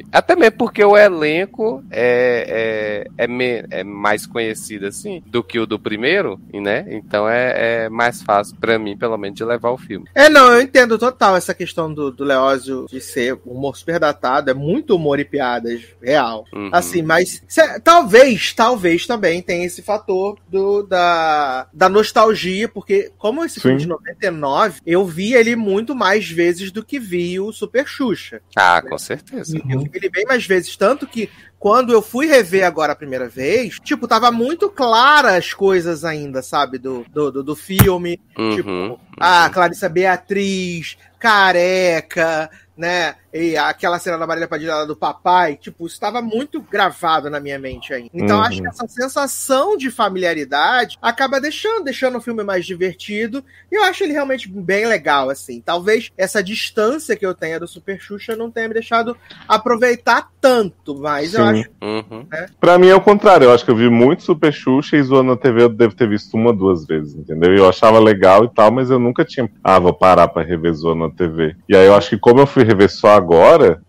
e- 0.00 0.02
até 0.12 0.36
mesmo 0.36 0.56
porque 0.58 0.84
o 0.84 0.96
elenco 0.96 1.82
é, 1.90 3.06
é, 3.18 3.24
é, 3.24 3.26
me- 3.26 3.64
é 3.70 3.82
mais 3.84 4.26
conhecido, 4.26 4.86
assim, 4.86 5.22
do 5.26 5.42
que 5.42 5.58
o 5.58 5.66
do 5.66 5.78
primeiro, 5.78 6.40
né? 6.52 6.84
Então 6.88 7.28
é, 7.28 7.84
é 7.84 7.88
mais 7.88 8.22
fácil, 8.22 8.56
pra 8.60 8.78
mim, 8.78 8.96
pelo 8.96 9.16
menos, 9.16 9.36
de 9.36 9.44
levar 9.44 9.70
o 9.70 9.78
filme. 9.78 10.06
É, 10.14 10.28
não, 10.28 10.52
eu 10.52 10.60
entendo 10.60 10.98
total 10.98 11.36
essa 11.36 11.54
questão 11.54 11.92
do, 11.92 12.10
do 12.10 12.24
Leózio 12.24 12.86
de 12.88 13.00
ser 13.00 13.38
humor 13.44 13.76
super 13.76 13.98
datado, 13.98 14.50
é 14.50 14.54
muito 14.54 14.94
humor 14.96 15.18
e 15.18 15.24
piadas 15.24 15.82
real. 16.02 16.44
Uhum. 16.52 16.70
Assim, 16.72 17.02
mas 17.02 17.42
talvez, 17.82 18.52
talvez 18.52 19.06
também 19.06 19.42
tenha 19.42 19.66
esse 19.66 19.82
fator 19.82 20.38
do, 20.48 20.82
da, 20.82 21.66
da 21.72 21.88
nostalgia, 21.88 22.68
porque 22.68 22.83
como 23.18 23.44
esse 23.44 23.60
filme 23.60 23.78
Sim. 23.78 23.84
de 23.86 23.88
99, 23.88 24.80
eu 24.86 25.04
vi 25.06 25.34
ele 25.34 25.56
muito 25.56 25.94
mais 25.94 26.28
vezes 26.28 26.70
do 26.70 26.84
que 26.84 26.98
vi 26.98 27.38
o 27.40 27.52
Super 27.52 27.86
Xuxa. 27.86 28.40
Ah, 28.56 28.82
com 28.82 28.98
certeza. 28.98 29.56
Eu 29.68 29.80
vi 29.80 29.90
ele 29.94 30.08
bem 30.08 30.24
mais 30.26 30.46
vezes, 30.46 30.76
tanto 30.76 31.06
que 31.06 31.28
quando 31.58 31.92
eu 31.92 32.02
fui 32.02 32.26
rever 32.26 32.64
agora 32.66 32.92
a 32.92 32.96
primeira 32.96 33.26
vez, 33.28 33.78
tipo, 33.82 34.06
tava 34.06 34.30
muito 34.30 34.68
clara 34.68 35.36
as 35.36 35.54
coisas 35.54 36.04
ainda, 36.04 36.42
sabe, 36.42 36.76
do, 36.76 37.06
do, 37.10 37.30
do, 37.32 37.42
do 37.42 37.56
filme. 37.56 38.20
Tipo, 38.54 38.68
Uhum. 38.70 38.98
a 39.18 39.48
Clarissa 39.48 39.88
Beatriz, 39.88 40.98
careca, 41.18 42.50
né? 42.76 43.14
E 43.36 43.56
aquela 43.56 43.98
cena 43.98 44.16
da 44.16 44.28
Marília 44.28 44.46
Padilha 44.46 44.86
do 44.86 44.94
papai, 44.94 45.56
tipo, 45.56 45.86
isso 45.86 45.96
estava 45.96 46.22
muito 46.22 46.62
gravado 46.62 47.28
na 47.28 47.40
minha 47.40 47.58
mente 47.58 47.92
ainda. 47.92 48.08
Então, 48.14 48.36
Uhum. 48.38 48.44
acho 48.44 48.62
que 48.62 48.68
essa 48.68 48.86
sensação 48.86 49.76
de 49.76 49.90
familiaridade 49.90 50.96
acaba 51.02 51.40
deixando, 51.40 51.82
deixando 51.82 52.16
o 52.18 52.20
filme 52.20 52.44
mais 52.44 52.64
divertido. 52.64 53.44
E 53.72 53.76
eu 53.76 53.82
acho 53.82 54.04
ele 54.04 54.12
realmente 54.12 54.48
bem 54.48 54.86
legal, 54.86 55.30
assim. 55.30 55.60
Talvez 55.60 56.12
essa 56.16 56.40
distância 56.44 57.16
que 57.16 57.26
eu 57.26 57.34
tenha 57.34 57.58
do 57.58 57.66
Super 57.66 58.00
Xuxa 58.00 58.36
não 58.36 58.52
tenha 58.52 58.68
me 58.68 58.74
deixado 58.74 59.16
aproveitar 59.48 60.28
tanto, 60.40 60.94
mas 60.98 61.34
eu 61.34 61.40
Sim. 61.44 61.50
acho. 61.60 61.70
Uhum. 61.82 62.26
né? 62.30 62.46
Pra 62.60 62.78
mim 62.78 62.88
é 62.88 62.94
o 62.94 63.00
contrário, 63.00 63.46
eu 63.46 63.52
acho 63.52 63.64
que 63.64 63.70
eu 63.70 63.76
vi 63.76 63.88
muito 63.90 64.22
Super 64.22 64.52
Xuxa 64.52 64.96
e 64.96 65.02
Zoando 65.02 65.30
na 65.30 65.36
TV 65.36 65.62
eu 65.62 65.68
devo 65.68 65.94
ter 65.94 66.08
visto 66.08 66.34
uma, 66.34 66.52
duas 66.52 66.86
vezes, 66.86 67.14
entendeu? 67.14 67.52
E 67.54 67.58
eu 67.58 67.68
achava 67.68 67.98
legal 67.98 68.44
e 68.44 68.48
tal, 68.54 68.70
mas 68.70 68.90
eu 68.90 68.98
nunca 68.98 69.24
tinha. 69.24 69.50
Ah, 69.62 69.78
vou 69.78 69.92
parar 69.92 70.28
pra 70.28 70.42
rever 70.42 70.72
Zoando 70.74 71.08
na 71.08 71.10
TV. 71.10 71.56
E 71.68 71.76
aí 71.76 71.86
eu 71.86 71.94
acho 71.94 72.10
que 72.10 72.18
como 72.18 72.40
eu 72.40 72.46
fui 72.46 72.62
rever 72.62 72.90
só 72.90 73.08
agora, 73.08 73.23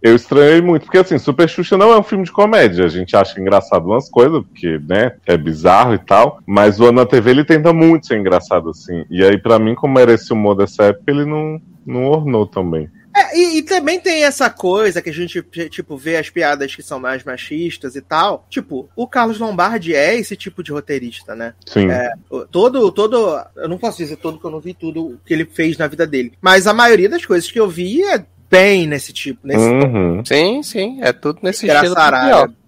eu 0.01 0.15
estranhei 0.15 0.61
muito. 0.61 0.83
Porque 0.83 0.97
assim, 0.97 1.17
Super 1.17 1.47
Xuxa 1.49 1.77
não 1.77 1.91
é 1.91 1.97
um 1.99 2.03
filme 2.03 2.23
de 2.23 2.31
comédia. 2.31 2.85
A 2.85 2.89
gente 2.89 3.15
acha 3.15 3.39
engraçado 3.39 3.85
umas 3.85 4.09
coisas, 4.09 4.41
porque, 4.43 4.79
né, 4.87 5.13
é 5.25 5.35
bizarro 5.37 5.93
e 5.93 5.99
tal. 5.99 6.39
Mas 6.45 6.75
Zoando 6.75 6.93
na 7.01 7.05
TV 7.05 7.31
ele 7.31 7.43
tenta 7.45 7.73
muito 7.73 8.07
ser 8.07 8.17
engraçado, 8.17 8.69
assim. 8.69 9.03
E 9.09 9.23
aí, 9.23 9.37
pra 9.37 9.59
mim, 9.59 9.75
como 9.75 9.99
era 9.99 10.13
esse 10.13 10.31
humor 10.31 10.55
dessa 10.55 10.85
época, 10.85 11.11
ele 11.11 11.25
não, 11.25 11.59
não 11.85 12.05
ornou 12.05 12.45
também. 12.45 12.89
É, 13.17 13.37
e, 13.37 13.57
e 13.59 13.61
também 13.61 13.97
tem 13.97 14.25
essa 14.25 14.49
coisa 14.49 15.01
que 15.01 15.09
a 15.09 15.13
gente, 15.13 15.41
tipo, 15.69 15.95
vê 15.95 16.17
as 16.17 16.29
piadas 16.29 16.75
que 16.75 16.83
são 16.83 16.99
mais 16.99 17.23
machistas 17.23 17.95
e 17.95 18.01
tal. 18.01 18.45
Tipo, 18.49 18.89
o 18.93 19.07
Carlos 19.07 19.39
Lombardi 19.39 19.95
é 19.95 20.17
esse 20.19 20.35
tipo 20.35 20.61
de 20.61 20.73
roteirista, 20.73 21.33
né? 21.33 21.53
Sim. 21.65 21.89
É, 21.89 22.11
o- 22.29 22.41
todo, 22.45 22.91
todo. 22.91 23.39
Eu 23.55 23.69
não 23.69 23.77
posso 23.77 23.99
dizer 23.99 24.17
todo 24.17 24.37
que 24.37 24.45
eu 24.45 24.51
não 24.51 24.59
vi 24.59 24.73
tudo 24.73 25.17
que 25.25 25.33
ele 25.33 25.45
fez 25.45 25.77
na 25.77 25.87
vida 25.87 26.05
dele. 26.05 26.33
Mas 26.41 26.67
a 26.67 26.73
maioria 26.73 27.07
das 27.07 27.25
coisas 27.25 27.49
que 27.49 27.57
eu 27.57 27.69
vi 27.69 28.03
é 28.03 28.25
bem 28.55 28.87
nesse 28.87 29.11
tipo, 29.11 29.45
nesse 29.45 29.65
Uhum. 29.65 30.23
Sim, 30.23 30.63
sim, 30.63 30.99
é 31.01 31.11
tudo 31.11 31.39
nesse 31.41 31.67
estilo. 31.67 31.95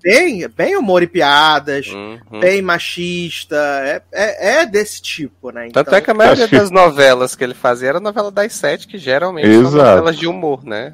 Bem, 0.07 0.47
bem 0.55 0.77
humor 0.77 1.03
e 1.03 1.07
piadas, 1.07 1.87
Uhum. 1.87 2.39
bem 2.39 2.61
machista. 2.61 3.57
É, 3.57 4.01
é, 4.13 4.59
é 4.61 4.65
desse 4.65 5.01
tipo, 5.01 5.51
né? 5.51 5.67
Tanto 5.73 5.93
é 5.93 5.99
que 5.99 6.09
a 6.09 6.13
maioria 6.13 6.45
Acho 6.45 6.49
que- 6.53 6.57
das 6.59 6.71
novelas 6.71 7.35
que 7.35 7.43
ele 7.43 7.53
fazia 7.53 7.89
era 7.89 7.99
novela 7.99 8.31
das 8.31 8.53
sete, 8.53 8.87
que 8.87 8.97
geralmente 8.97 9.47
Exato. 9.49 9.71
são 9.71 9.85
novelas 9.85 10.17
de 10.17 10.25
humor, 10.25 10.63
né? 10.65 10.93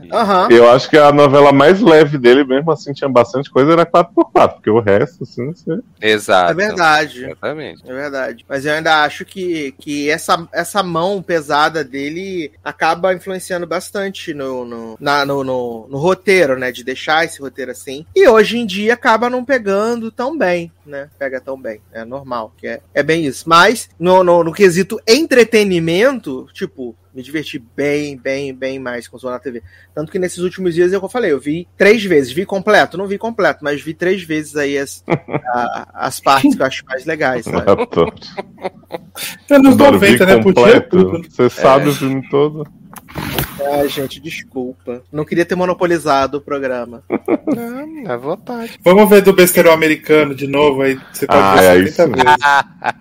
Eu 0.50 0.68
acho 0.72 0.90
que 0.90 0.98
a 0.98 1.12
novela 1.12 1.52
mais 1.52 1.80
leve 1.80 2.18
dele, 2.18 2.44
mesmo 2.44 2.72
assim, 2.72 2.92
tinha 2.92 3.08
bastante 3.08 3.52
coisa, 3.52 3.74
era 3.74 3.86
4x4, 3.86 4.56
porque 4.56 4.70
o 4.72 4.80
resto, 4.80 5.24
assim, 5.24 5.54
você... 5.54 5.80
Exato. 6.02 6.52
É 6.52 6.56
verdade. 6.56 7.26
Exatamente. 7.26 7.84
É 7.88 7.94
verdade. 7.94 8.46
Mas 8.50 8.66
eu 8.66 8.74
ainda 8.74 9.04
acho 9.04 9.24
que, 9.26 9.76
que 9.80 10.10
essa, 10.10 10.48
essa 10.52 10.82
mão 10.82 11.22
pesada 11.22 11.84
dele 11.84 12.52
acaba 12.64 13.14
influenciando 13.14 13.68
bastante 13.68 14.34
no, 14.34 14.66
no, 14.66 14.98
na- 15.00 15.24
no, 15.24 15.44
no, 15.44 15.88
no 15.88 15.98
roteiro, 16.00 16.58
né? 16.58 16.72
De 16.72 16.84
deixar 16.84 17.26
esse 17.26 17.40
roteiro 17.40 17.70
assim. 17.70 18.06
E 18.16 18.28
hoje 18.28 18.58
em 18.58 18.66
dia 18.66 18.98
acaba 19.04 19.30
não 19.30 19.44
pegando 19.44 20.10
tão 20.10 20.38
bem, 20.38 20.72
né? 20.86 21.10
Pega 21.20 21.42
tão 21.42 21.60
bem. 21.62 21.82
É 21.92 22.06
normal, 22.06 22.54
que 22.58 22.66
é, 22.68 22.80
é 22.94 23.04
bem 23.04 23.26
isso. 23.26 23.48
Mas 23.50 23.90
no, 24.00 24.24
no, 24.24 24.44
no 24.46 24.54
quesito 24.54 25.00
entretenimento, 25.08 26.48
tipo. 26.54 26.96
Me 27.16 27.22
diverti 27.22 27.60
bem, 27.60 28.18
bem, 28.18 28.52
bem 28.56 28.80
mais 28.80 29.08
com 29.08 29.16
o 29.16 29.20
Zona 29.20 29.38
TV. 29.38 29.62
Tanto 29.94 30.12
que 30.12 30.18
nesses 30.18 30.40
últimos 30.40 30.74
dias, 30.74 30.92
é 30.92 30.98
o 30.98 31.00
que 31.00 31.06
eu 31.06 31.10
falei, 31.10 31.32
eu 31.32 31.40
vi 31.40 31.68
três 31.78 32.04
vezes. 32.04 32.32
Vi 32.34 32.44
completo, 32.44 32.98
não 32.98 33.06
vi 33.06 33.20
completo, 33.20 33.60
mas 33.64 33.80
vi 33.84 33.94
três 33.94 34.24
vezes 34.24 34.56
aí 34.56 34.80
as, 34.80 35.04
a- 35.08 35.90
as 35.94 36.20
partes 36.20 36.56
que 36.56 36.62
eu 36.64 36.66
acho 36.66 36.84
mais 36.88 37.06
legais, 37.06 37.46
sabe? 37.46 37.70
Anos 39.52 39.74
Adoro, 39.76 39.94
90, 39.94 40.26
vi 40.26 40.26
né? 40.26 40.42
Podia 40.42 40.64
completo. 40.82 40.90
tudo. 40.90 41.30
Você 41.30 41.50
sabe 41.52 41.86
É. 41.86 41.90
o 41.90 41.94
filme 41.94 42.28
todo. 42.32 42.68
Ai, 43.62 43.88
gente, 43.88 44.20
desculpa. 44.20 45.02
Não 45.12 45.24
queria 45.26 45.46
ter 45.46 45.56
monopolizado 45.56 46.38
o 46.38 46.42
programa. 46.42 47.04
Não, 47.56 48.12
à 48.12 48.18
vontade. 48.18 48.80
Vamos 48.84 49.10
ver 49.10 49.22
do 49.22 49.34
besteirão 49.34 49.72
americano 49.72 50.34
de 50.34 50.48
novo, 50.48 50.82
aí 50.82 51.00
você 51.12 51.26
pode 51.28 51.40
Ah, 51.40 51.56
ver 51.56 51.84
é 51.88 51.92
70 51.92 52.20
isso. 52.20 52.26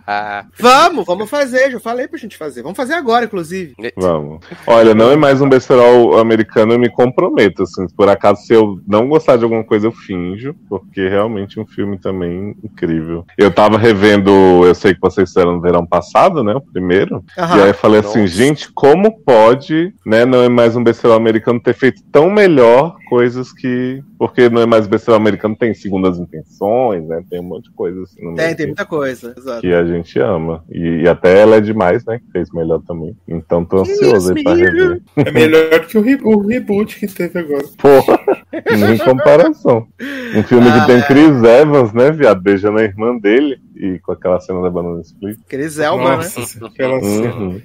Ah, 0.06 0.44
vezes. 0.44 0.52
Vamos, 0.58 1.06
vamos 1.06 1.30
fazer. 1.30 1.70
Já 1.70 1.80
falei 1.80 2.06
pra 2.08 2.18
gente 2.18 2.36
fazer. 2.36 2.62
Vamos 2.62 2.76
fazer 2.76 2.94
agora, 2.94 3.24
inclusive. 3.24 3.74
Vamos. 3.96 4.40
Olha, 4.66 4.94
não 4.94 5.10
é 5.10 5.16
mais 5.16 5.40
um 5.40 5.48
besterol 5.48 6.18
americano, 6.18 6.72
eu 6.74 6.78
me 6.78 6.90
comprometo, 6.90 7.62
assim, 7.62 7.86
por 7.96 8.08
acaso 8.08 8.42
se 8.42 8.52
eu 8.52 8.80
não 8.86 9.08
gostar 9.08 9.36
de 9.36 9.44
alguma 9.44 9.64
coisa, 9.64 9.86
eu 9.86 9.92
finjo, 9.92 10.54
porque 10.68 11.08
realmente 11.08 11.58
é 11.58 11.62
um 11.62 11.66
filme 11.66 11.98
também 11.98 12.54
incrível. 12.62 13.24
Eu 13.38 13.50
tava 13.50 13.78
revendo, 13.78 14.30
eu 14.64 14.74
sei 14.74 14.94
que 14.94 15.00
vocês 15.00 15.28
fizeram 15.30 15.54
no 15.54 15.60
verão 15.60 15.86
passado, 15.86 16.42
né, 16.44 16.54
o 16.54 16.60
primeiro, 16.60 17.24
Aham. 17.38 17.58
e 17.58 17.62
aí 17.62 17.68
eu 17.68 17.74
falei 17.74 18.00
assim, 18.00 18.22
Nossa. 18.22 18.32
gente, 18.34 18.70
como 18.72 19.18
pode, 19.24 19.92
né, 20.04 20.24
não 20.24 20.41
é 20.42 20.48
mais 20.48 20.74
um 20.76 20.82
besterol 20.84 21.16
americano 21.16 21.60
ter 21.60 21.74
feito 21.74 22.02
tão 22.10 22.30
melhor 22.30 22.96
coisas 23.08 23.52
que... 23.52 24.02
Porque 24.18 24.48
não 24.48 24.60
é 24.62 24.66
mais 24.66 24.86
um 24.86 24.90
besterol 24.90 25.16
americano, 25.18 25.56
tem 25.56 25.74
segundas 25.74 26.18
intenções, 26.18 27.04
né, 27.06 27.22
tem 27.28 27.40
um 27.40 27.44
monte 27.44 27.64
de 27.64 27.72
coisa 27.72 28.02
assim 28.02 28.22
no 28.24 28.34
Tem, 28.34 28.44
meio 28.46 28.56
tem 28.56 28.56
que- 28.56 28.66
muita 28.66 28.84
coisa. 28.86 29.34
Exato. 29.36 29.60
que 29.60 29.72
a 29.72 29.84
gente 29.84 30.18
ama. 30.20 30.64
E, 30.70 31.02
e 31.02 31.08
até 31.08 31.40
ela 31.40 31.56
é 31.56 31.60
demais, 31.60 32.04
né? 32.04 32.18
Que 32.18 32.30
fez 32.32 32.50
melhor 32.52 32.80
também. 32.86 33.16
Então 33.26 33.64
tô 33.64 33.78
ansioso 33.80 34.32
aí 34.34 34.42
pra 34.44 34.54
rever. 34.54 35.02
É 35.16 35.30
melhor 35.30 35.80
que 35.86 35.98
o, 35.98 36.02
re- 36.02 36.20
o 36.22 36.38
reboot 36.46 36.98
que 37.00 37.06
teve 37.06 37.38
agora. 37.38 37.64
Porra, 37.78 38.20
nem 38.76 38.98
comparação. 38.98 39.86
Um 40.36 40.42
filme 40.42 40.68
Ah, 40.68 40.80
que 40.80 40.86
tem 40.86 40.96
é. 40.98 41.02
Chris 41.02 41.42
Evans, 41.42 41.92
né, 41.92 42.10
viado? 42.10 42.40
Beijando 42.42 42.78
a 42.78 42.82
irmã 42.82 43.16
dele 43.16 43.58
e 43.76 43.98
com 44.00 44.12
aquela 44.12 44.38
cena 44.40 44.62
da 44.62 44.70
banana 44.70 45.00
split. 45.00 45.38
Cris 45.48 45.78
Elba, 45.78 46.16
Nossa, 46.16 46.40
né? 46.40 46.68
aquela 46.72 47.00
cena. 47.00 47.34
Uhum. 47.34 47.62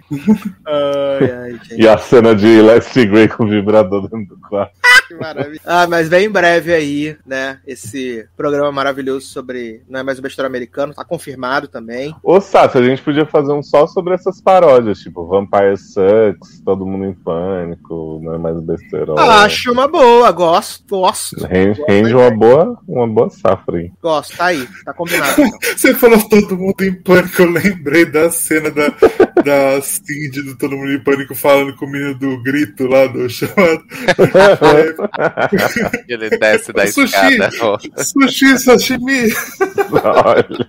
Ai, 0.65 1.31
ai, 1.31 1.51
gente. 1.63 1.81
E 1.81 1.87
a 1.87 1.97
cena 1.97 2.35
de 2.35 2.61
Leslie 2.61 3.05
Gray 3.05 3.27
com 3.27 3.43
o 3.43 3.49
vibrador 3.49 4.09
dentro 4.09 4.35
do 4.35 4.41
quarto. 4.47 4.73
Que 5.07 5.15
maravilha. 5.15 5.61
Ah, 5.65 5.87
mas 5.87 6.09
vem 6.09 6.25
em 6.25 6.29
breve 6.29 6.73
aí, 6.73 7.17
né? 7.25 7.59
Esse 7.65 8.27
programa 8.35 8.71
maravilhoso 8.71 9.27
sobre. 9.27 9.81
Não 9.89 9.99
é 9.99 10.03
mais 10.03 10.19
o 10.19 10.21
besteiro 10.21 10.47
americano. 10.47 10.93
Tá 10.93 11.05
confirmado 11.05 11.67
também. 11.67 12.13
Ô, 12.23 12.41
Sassi, 12.41 12.77
a 12.77 12.83
gente 12.83 13.01
podia 13.01 13.25
fazer 13.25 13.53
um 13.53 13.63
só 13.63 13.87
sobre 13.87 14.13
essas 14.13 14.41
paródias, 14.41 14.99
tipo 14.99 15.25
Vampire 15.25 15.77
Sucks, 15.77 16.61
Todo 16.63 16.85
Mundo 16.85 17.05
em 17.05 17.13
Pânico, 17.13 18.19
não 18.21 18.35
é 18.35 18.37
mais 18.37 18.59
besterol. 18.59 19.17
Acho 19.17 19.71
uma 19.71 19.87
boa. 19.87 20.31
Gosto, 20.31 20.83
gosto. 20.89 21.45
Rende, 21.45 21.81
rende 21.87 22.13
uma, 22.13 22.31
boa, 22.31 22.77
uma 22.87 23.07
boa 23.07 23.29
safra 23.29 23.77
aí. 23.77 23.91
Gosto, 24.01 24.37
tá 24.37 24.45
aí. 24.45 24.67
Tá 24.83 24.93
combinado. 24.93 25.41
então. 25.41 25.59
Você 25.77 25.93
falou 25.93 26.21
todo 26.27 26.57
mundo 26.57 26.81
em 26.81 26.93
pânico, 26.93 27.41
eu 27.41 27.51
lembrei 27.51 28.05
da 28.05 28.29
cena 28.29 28.69
da, 28.71 28.87
da 29.43 29.81
Cindy 29.81 30.41
do 30.41 30.57
Todo 30.57 30.75
Mundo 30.75 30.91
em 30.91 31.03
Pânico 31.03 31.35
falando 31.35 31.75
com 31.75 31.85
o 31.85 31.89
menino 31.89 32.15
do 32.15 32.41
grito 32.41 32.87
lá 32.87 33.07
do 33.07 33.29
chamado. 33.29 33.83
Ele 36.07 36.29
desce 36.29 36.73
da 36.73 36.87
Sushi, 36.87 37.15
escada. 37.15 37.49
sushi, 38.03 38.57
sashimi. 38.57 39.31
Olha. 39.91 40.67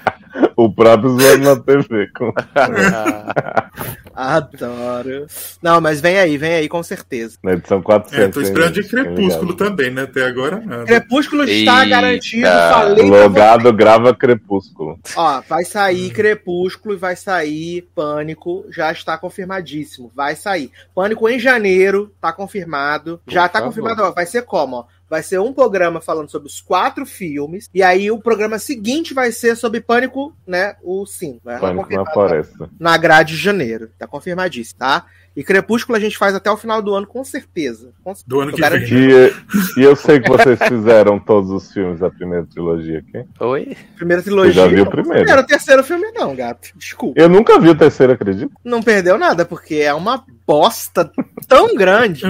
O 0.56 0.72
próprio 0.72 1.18
zoando 1.18 1.44
na 1.44 1.56
TV. 1.56 2.08
Com... 2.16 2.32
Adoro. 4.14 5.26
Não, 5.62 5.80
mas 5.80 6.00
vem 6.00 6.18
aí, 6.18 6.36
vem 6.36 6.52
aí, 6.52 6.68
com 6.68 6.82
certeza. 6.82 7.38
Na 7.42 7.52
edição 7.52 7.80
400. 7.80 8.18
É, 8.18 8.28
tô 8.28 8.40
esperando 8.40 8.74
de? 8.74 8.82
Crepúsculo 8.86 9.54
também, 9.54 9.90
né? 9.90 10.02
Até 10.02 10.26
agora 10.26 10.60
nada. 10.60 10.84
Crepúsculo 10.84 11.44
está 11.44 11.84
Eita. 11.84 11.88
garantido. 11.88 12.46
Falei 12.46 13.08
Logado 13.08 13.72
grava 13.72 14.14
Crepúsculo. 14.14 14.98
Ó, 15.16 15.42
vai 15.48 15.64
sair 15.64 16.10
Crepúsculo 16.10 16.94
e 16.94 16.98
vai 16.98 17.16
sair 17.16 17.88
Pânico, 17.94 18.66
já 18.70 18.92
está 18.92 19.16
confirmadíssimo. 19.16 20.10
Vai 20.14 20.36
sair. 20.36 20.70
Pânico 20.94 21.28
em 21.28 21.38
janeiro, 21.38 22.12
tá 22.20 22.32
confirmado. 22.32 23.20
Já 23.26 23.48
tá 23.48 23.60
favor. 23.60 23.68
confirmado, 23.68 24.02
ó, 24.02 24.10
vai 24.12 24.26
ser 24.26 24.42
como, 24.42 24.76
ó. 24.76 24.84
Vai 25.10 25.24
ser 25.24 25.40
um 25.40 25.52
programa 25.52 26.00
falando 26.00 26.30
sobre 26.30 26.46
os 26.46 26.60
quatro 26.60 27.04
filmes, 27.04 27.68
e 27.74 27.82
aí 27.82 28.12
o 28.12 28.20
programa 28.20 28.60
seguinte 28.60 29.12
vai 29.12 29.32
ser 29.32 29.56
sobre 29.56 29.80
Pânico, 29.80 30.32
né? 30.46 30.76
O 30.84 31.04
5. 31.04 31.40
Né? 31.44 31.58
Pânico 31.58 31.74
na 31.74 31.82
Confirmado 31.82 32.12
floresta. 32.12 32.70
Na 32.78 32.96
grade 32.96 33.34
de 33.34 33.42
janeiro. 33.42 33.90
Tá 33.98 34.06
confirmadíssimo, 34.06 34.78
tá? 34.78 35.06
E 35.36 35.44
Crepúsculo 35.44 35.96
a 35.96 36.00
gente 36.00 36.18
faz 36.18 36.34
até 36.34 36.50
o 36.50 36.56
final 36.56 36.82
do 36.82 36.94
ano, 36.94 37.06
com 37.06 37.22
certeza. 37.24 37.92
Com 38.02 38.14
certeza. 38.14 38.28
Do 38.28 38.40
ano 38.40 38.52
que 38.52 38.60
garantindo. 38.60 39.00
E, 39.00 39.32
e 39.78 39.82
eu 39.82 39.94
sei 39.94 40.20
que 40.20 40.28
vocês 40.28 40.58
fizeram 40.66 41.18
todos 41.18 41.50
os 41.50 41.72
filmes 41.72 42.00
da 42.00 42.10
primeira 42.10 42.44
trilogia 42.46 42.98
aqui. 42.98 43.24
Oi? 43.38 43.76
Primeira 43.96 44.22
trilogia. 44.22 44.50
Eu 44.50 44.54
já 44.54 44.66
vi 44.66 44.80
o 44.80 44.84
não 44.84 44.90
primeiro. 44.90 45.30
Era 45.30 45.40
o 45.40 45.46
terceiro 45.46 45.84
filme, 45.84 46.10
não, 46.12 46.34
gato. 46.34 46.68
Desculpa. 46.74 47.20
Eu 47.20 47.28
nunca 47.28 47.58
vi 47.60 47.68
o 47.68 47.74
terceiro, 47.74 48.12
acredito. 48.12 48.52
Não 48.64 48.82
perdeu 48.82 49.16
nada, 49.16 49.44
porque 49.44 49.76
é 49.76 49.94
uma 49.94 50.24
bosta 50.46 51.10
tão 51.46 51.76
grande. 51.76 52.22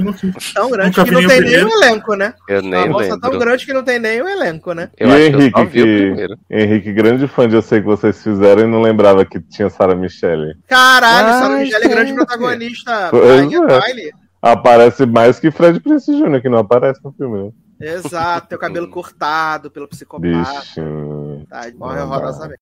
tão 0.55 0.71
grande 0.71 0.99
nunca 0.99 1.05
que 1.05 1.11
não 1.11 1.27
tem 1.27 1.41
nem 1.41 1.65
o 1.65 1.69
elenco, 1.69 2.15
né? 2.15 2.35
Eu 2.49 2.63
nem 2.63 2.85
uma 2.85 2.93
bosta 2.93 3.19
tão 3.19 3.31
lembro. 3.31 3.47
grande 3.47 3.67
que 3.67 3.73
não 3.73 3.83
tem 3.83 3.99
nem 3.99 4.21
o 4.21 4.29
elenco, 4.29 4.75
né? 4.75 4.91
Eu 4.99 5.09
e 5.09 5.13
acho 5.13 5.19
que 5.19 5.37
eu 5.37 5.41
Henrique, 5.41 5.67
que, 5.67 5.83
primeiro. 5.83 6.39
Henrique, 6.51 6.93
grande 6.93 7.27
fã 7.27 7.49
de 7.49 7.55
eu 7.55 7.63
sei 7.63 7.81
que 7.81 7.87
vocês 7.87 8.23
fizeram 8.23 8.63
e 8.63 8.67
não 8.67 8.83
lembrava 8.83 9.25
que 9.25 9.41
tinha 9.41 9.71
Sarah 9.71 9.95
Michelle. 9.95 10.55
Caralho, 10.69 11.29
Ai, 11.29 11.41
Sarah 11.41 11.57
Michelle 11.57 11.85
é 11.85 11.89
grande 11.89 12.13
protagonista. 12.13 12.90
Rainha 13.13 13.59
é. 13.69 14.11
Aparece 14.43 15.05
mais 15.05 15.39
que 15.39 15.51
Fred 15.51 15.81
Prince 15.81 16.11
Jr., 16.11 16.41
que 16.41 16.49
não 16.49 16.59
aparece 16.59 17.01
no 17.05 17.13
filme, 17.13 17.45
né? 17.45 17.51
Exato, 17.81 18.49
tem 18.49 18.57
o 18.57 18.61
cabelo 18.61 18.89
cortado 18.91 19.71
pelo 19.71 19.89
psicopata. 19.89 20.61
Bichinho. 20.61 21.47
Tá, 21.49 21.67
morre 21.79 22.01
horrorosamente. 22.01 22.61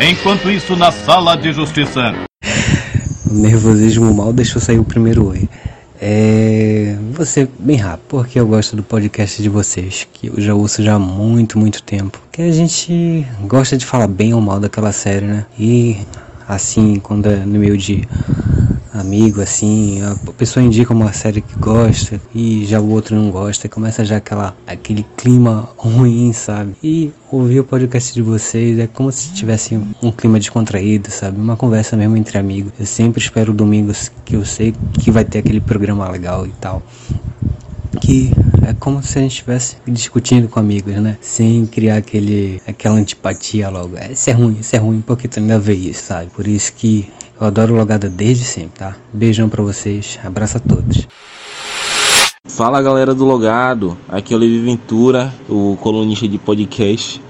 Enquanto 0.00 0.50
isso, 0.50 0.76
na 0.76 0.92
sala 0.92 1.36
de 1.36 1.52
justiça. 1.52 2.14
O 3.28 3.34
nervosismo 3.34 4.14
mal 4.14 4.32
deixou 4.32 4.60
sair 4.60 4.78
o 4.78 4.84
primeiro 4.84 5.28
oi. 5.28 5.48
É. 6.00 6.96
Ser 7.24 7.48
bem 7.58 7.76
rápido, 7.76 8.06
porque 8.08 8.38
eu 8.38 8.46
gosto 8.46 8.76
do 8.76 8.82
podcast 8.84 9.42
de 9.42 9.48
vocês, 9.48 10.06
que 10.12 10.28
eu 10.28 10.40
já 10.40 10.54
ouço 10.54 10.82
já 10.84 10.94
há 10.94 10.98
muito, 11.00 11.58
muito 11.58 11.82
tempo. 11.82 12.20
Que 12.30 12.42
a 12.42 12.52
gente 12.52 13.26
gosta 13.42 13.76
de 13.76 13.84
falar 13.84 14.06
bem 14.06 14.32
ou 14.32 14.40
mal 14.40 14.60
daquela 14.60 14.92
série, 14.92 15.26
né? 15.26 15.46
E 15.58 15.96
assim, 16.48 16.98
quando 16.98 17.26
é 17.26 17.36
no 17.44 17.58
meio 17.58 17.76
de 17.76 18.08
amigo, 18.92 19.40
assim, 19.40 20.02
a 20.02 20.16
pessoa 20.32 20.64
indica 20.64 20.92
uma 20.92 21.12
série 21.12 21.40
que 21.40 21.54
gosta 21.58 22.20
e 22.34 22.64
já 22.66 22.80
o 22.80 22.90
outro 22.90 23.14
não 23.14 23.30
gosta, 23.30 23.66
e 23.66 23.70
começa 23.70 24.04
já 24.04 24.16
aquela, 24.16 24.56
aquele 24.66 25.06
clima 25.16 25.68
ruim, 25.76 26.32
sabe? 26.32 26.74
E 26.82 27.12
ouvir 27.30 27.60
o 27.60 27.64
podcast 27.64 28.12
de 28.12 28.22
vocês 28.22 28.78
é 28.78 28.86
como 28.86 29.12
se 29.12 29.32
tivesse 29.32 29.78
um 30.02 30.10
clima 30.10 30.38
descontraído, 30.38 31.10
sabe? 31.10 31.38
Uma 31.38 31.56
conversa 31.56 31.96
mesmo 31.96 32.16
entre 32.16 32.38
amigos. 32.38 32.72
Eu 32.78 32.86
sempre 32.86 33.20
espero 33.20 33.52
domingos 33.52 34.10
que 34.24 34.34
eu 34.34 34.44
sei 34.44 34.74
que 34.94 35.10
vai 35.10 35.24
ter 35.24 35.40
aquele 35.40 35.60
programa 35.60 36.08
legal 36.10 36.46
e 36.46 36.52
tal. 36.60 36.82
Que 38.00 38.30
é 38.66 38.74
como 38.74 39.02
se 39.02 39.18
a 39.18 39.22
gente 39.22 39.32
estivesse 39.32 39.76
discutindo 39.86 40.48
com 40.48 40.60
amigos, 40.60 40.94
né? 40.96 41.16
Sem 41.20 41.66
criar 41.66 41.96
aquele, 41.96 42.60
aquela 42.66 42.96
antipatia 42.96 43.68
logo. 43.68 43.96
É, 43.96 44.12
Isso 44.12 44.28
é 44.30 44.32
ruim, 44.32 44.58
isso 44.60 44.76
é 44.76 44.78
ruim, 44.78 45.00
porque 45.00 45.26
tu 45.28 45.40
ainda 45.40 45.58
vê 45.58 45.74
isso, 45.74 46.04
sabe? 46.04 46.30
Por 46.30 46.46
isso 46.46 46.72
que 46.74 47.08
eu 47.40 47.46
adoro 47.46 47.74
Logada 47.74 48.08
desde 48.08 48.44
sempre, 48.44 48.78
tá? 48.78 48.96
Beijão 49.12 49.48
pra 49.48 49.62
vocês, 49.62 50.18
abraço 50.24 50.56
a 50.56 50.60
todos. 50.60 51.06
Fala 52.48 52.82
galera 52.82 53.14
do 53.14 53.24
Logado, 53.24 53.96
aqui 54.08 54.34
é 54.34 54.36
o 54.36 54.40
Levi 54.40 54.58
Ventura, 54.58 55.32
o 55.48 55.76
colunista 55.80 56.26
de 56.26 56.38
podcast, 56.38 57.22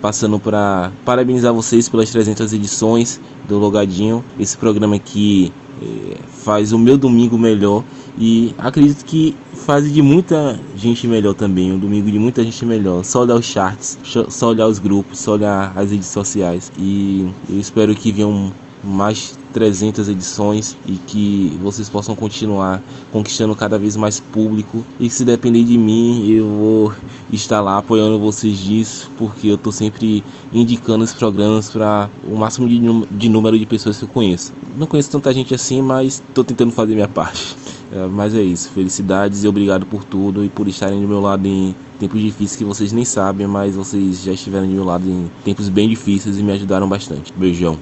passando 0.00 0.40
para 0.40 0.90
parabenizar 1.04 1.52
vocês 1.52 1.88
pelas 1.88 2.10
300 2.10 2.52
edições 2.52 3.20
do 3.46 3.58
Logadinho, 3.58 4.24
esse 4.40 4.56
programa 4.56 4.96
aqui 4.96 5.52
eh, 5.80 6.16
faz 6.42 6.72
o 6.72 6.78
meu 6.78 6.96
domingo 6.96 7.38
melhor 7.38 7.84
e 8.20 8.54
acredito 8.58 9.04
que 9.04 9.34
faz 9.54 9.92
de 9.92 10.02
muita 10.02 10.58
gente 10.76 11.06
melhor 11.06 11.34
também, 11.34 11.72
um 11.72 11.78
domingo 11.78 12.10
de 12.10 12.18
muita 12.18 12.42
gente 12.42 12.64
melhor, 12.66 13.04
só 13.04 13.22
olhar 13.22 13.36
os 13.36 13.46
charts, 13.46 13.98
só- 14.02 14.48
olhar 14.48 14.66
os 14.66 14.78
grupos, 14.78 15.18
só 15.20 15.32
olhar 15.32 15.72
as 15.76 15.90
redes 15.90 16.08
sociais 16.08 16.72
e 16.78 17.28
eu 17.48 17.58
espero 17.60 17.94
que 17.94 18.10
venham 18.10 18.52
mais 18.82 19.38
300 19.52 20.08
edições 20.08 20.76
e 20.86 20.92
que 20.92 21.58
vocês 21.60 21.88
possam 21.88 22.14
continuar 22.14 22.82
conquistando 23.12 23.54
cada 23.54 23.78
vez 23.78 23.96
mais 23.96 24.20
público 24.20 24.84
e 25.00 25.10
se 25.10 25.24
depender 25.24 25.64
de 25.64 25.76
mim 25.76 26.28
eu 26.30 26.46
vou 26.48 26.92
estar 27.32 27.60
lá 27.60 27.78
apoiando 27.78 28.18
vocês 28.18 28.58
nisso 28.66 29.10
porque 29.18 29.48
eu 29.48 29.58
tô 29.58 29.72
sempre 29.72 30.22
indicando 30.52 31.04
os 31.04 31.12
programas 31.12 31.70
para 31.70 32.08
o 32.22 32.36
máximo 32.36 32.68
de, 32.68 32.78
de 33.10 33.28
número 33.28 33.58
de 33.58 33.66
pessoas 33.66 33.98
que 33.98 34.04
eu 34.04 34.08
conheço. 34.08 34.52
Não 34.76 34.86
conheço 34.86 35.10
tanta 35.10 35.32
gente 35.32 35.54
assim, 35.54 35.82
mas 35.82 36.22
tô 36.34 36.44
tentando 36.44 36.72
fazer 36.72 36.94
minha 36.94 37.08
parte. 37.08 37.56
É, 37.92 38.06
mas 38.06 38.34
é 38.34 38.42
isso, 38.42 38.70
felicidades 38.70 39.44
e 39.44 39.48
obrigado 39.48 39.86
por 39.86 40.04
tudo 40.04 40.44
e 40.44 40.48
por 40.48 40.68
estarem 40.68 41.00
do 41.00 41.08
meu 41.08 41.20
lado 41.20 41.46
em 41.46 41.74
tempos 41.98 42.20
difíceis 42.20 42.56
que 42.56 42.64
vocês 42.64 42.92
nem 42.92 43.04
sabem, 43.04 43.46
mas 43.46 43.74
vocês 43.74 44.22
já 44.22 44.32
estiveram 44.32 44.66
do 44.66 44.72
meu 44.72 44.84
lado 44.84 45.08
em 45.08 45.30
tempos 45.44 45.68
bem 45.68 45.88
difíceis 45.88 46.38
e 46.38 46.42
me 46.42 46.52
ajudaram 46.52 46.88
bastante. 46.88 47.32
Beijão. 47.32 47.78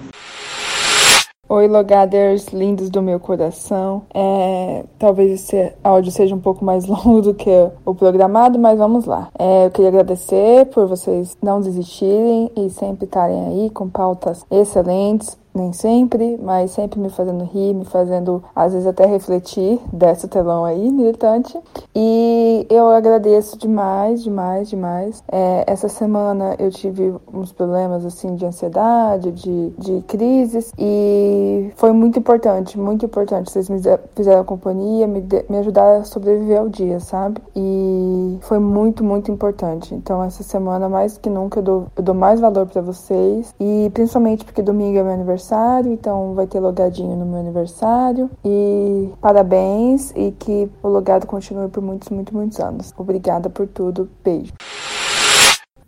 Oi, 1.49 1.68
logaders 1.68 2.49
lindos 2.49 2.91
do 2.91 3.01
meu 3.01 3.20
coração. 3.20 4.02
É, 4.12 4.85
talvez 4.99 5.31
esse 5.31 5.73
áudio 5.85 6.10
seja 6.10 6.35
um 6.35 6.41
pouco 6.41 6.65
mais 6.65 6.86
longo 6.91 7.23
do 7.23 7.35
que 7.35 7.70
o 7.85 7.94
programado, 7.94 8.59
mas 8.59 8.76
vamos 8.76 9.05
lá. 9.05 9.28
É, 9.39 9.67
eu 9.67 9.70
queria 9.70 9.91
agradecer 9.91 10.67
por 10.67 10.89
vocês 10.89 11.36
não 11.41 11.60
desistirem 11.60 12.51
e 12.57 12.68
sempre 12.70 13.05
estarem 13.05 13.47
aí 13.47 13.70
com 13.70 13.89
pautas 13.89 14.44
excelentes. 14.51 15.39
Nem 15.57 15.73
sempre, 15.73 16.39
mas 16.43 16.73
sempre 16.73 17.01
me 17.01 17.09
fazendo 17.09 17.43
rir, 17.44 17.73
me 17.73 17.86
fazendo 17.86 18.44
às 18.55 18.75
vezes 18.75 18.86
até 18.86 19.07
refletir. 19.07 19.81
Desce 19.91 20.26
o 20.26 20.28
telão 20.28 20.67
aí, 20.67 20.91
militante. 20.91 21.59
E 21.94 22.67
eu 22.68 22.91
agradeço 22.91 23.57
demais, 23.59 24.23
demais, 24.23 24.68
demais. 24.68 25.25
É, 25.33 25.65
essa 25.67 25.89
semana 25.89 26.55
eu 26.59 26.70
tive 26.70 27.15
uns 27.33 27.52
problemas 27.52 28.05
assim 28.05 28.35
de 28.35 28.44
ansiedade, 28.44 29.33
de, 29.33 29.70
de 29.78 30.02
crises, 30.07 30.75
e 30.78 31.70
foi 31.76 31.91
muito 31.93 32.18
importante, 32.18 32.78
muito 32.78 33.07
importante. 33.07 33.51
Vocês 33.51 33.70
me 33.70 33.78
ze- 33.78 33.99
fizeram 34.15 34.44
companhia, 34.44 35.07
me, 35.07 35.23
de- 35.23 35.47
me 35.49 35.57
ajudaram 35.57 36.01
a 36.01 36.05
sobreviver 36.05 36.60
ao 36.60 36.68
dia, 36.68 37.01
sabe? 37.01 37.41
E 37.57 38.36
foi 38.43 38.59
muito, 38.59 39.02
muito 39.02 39.31
importante. 39.33 39.94
Então, 39.94 40.23
essa 40.23 40.43
semana, 40.43 40.86
mais 40.86 41.17
que 41.17 41.31
nunca, 41.31 41.60
eu 41.60 41.62
dou, 41.62 41.86
eu 41.97 42.02
dou 42.02 42.15
mais 42.15 42.41
valor 42.41 42.67
pra 42.67 42.83
vocês, 42.83 43.55
e 43.59 43.91
principalmente 43.94 44.44
porque 44.44 44.60
domingo 44.60 44.99
é 44.99 45.02
meu 45.02 45.12
aniversário, 45.15 45.45
então 45.89 46.34
vai 46.34 46.47
ter 46.47 46.60
logadinho 46.60 47.16
no 47.16 47.25
meu 47.26 47.41
aniversário. 47.41 48.31
E 48.44 49.10
parabéns, 49.20 50.12
e 50.16 50.33
que 50.33 50.68
o 50.83 50.89
logado 50.89 51.26
continue 51.26 51.68
por 51.68 51.83
muitos, 51.83 52.08
muitos, 52.08 52.33
muitos 52.33 52.58
anos. 52.60 52.92
Obrigada 52.97 53.49
por 53.50 53.66
tudo. 53.66 54.08
Beijo. 54.25 54.52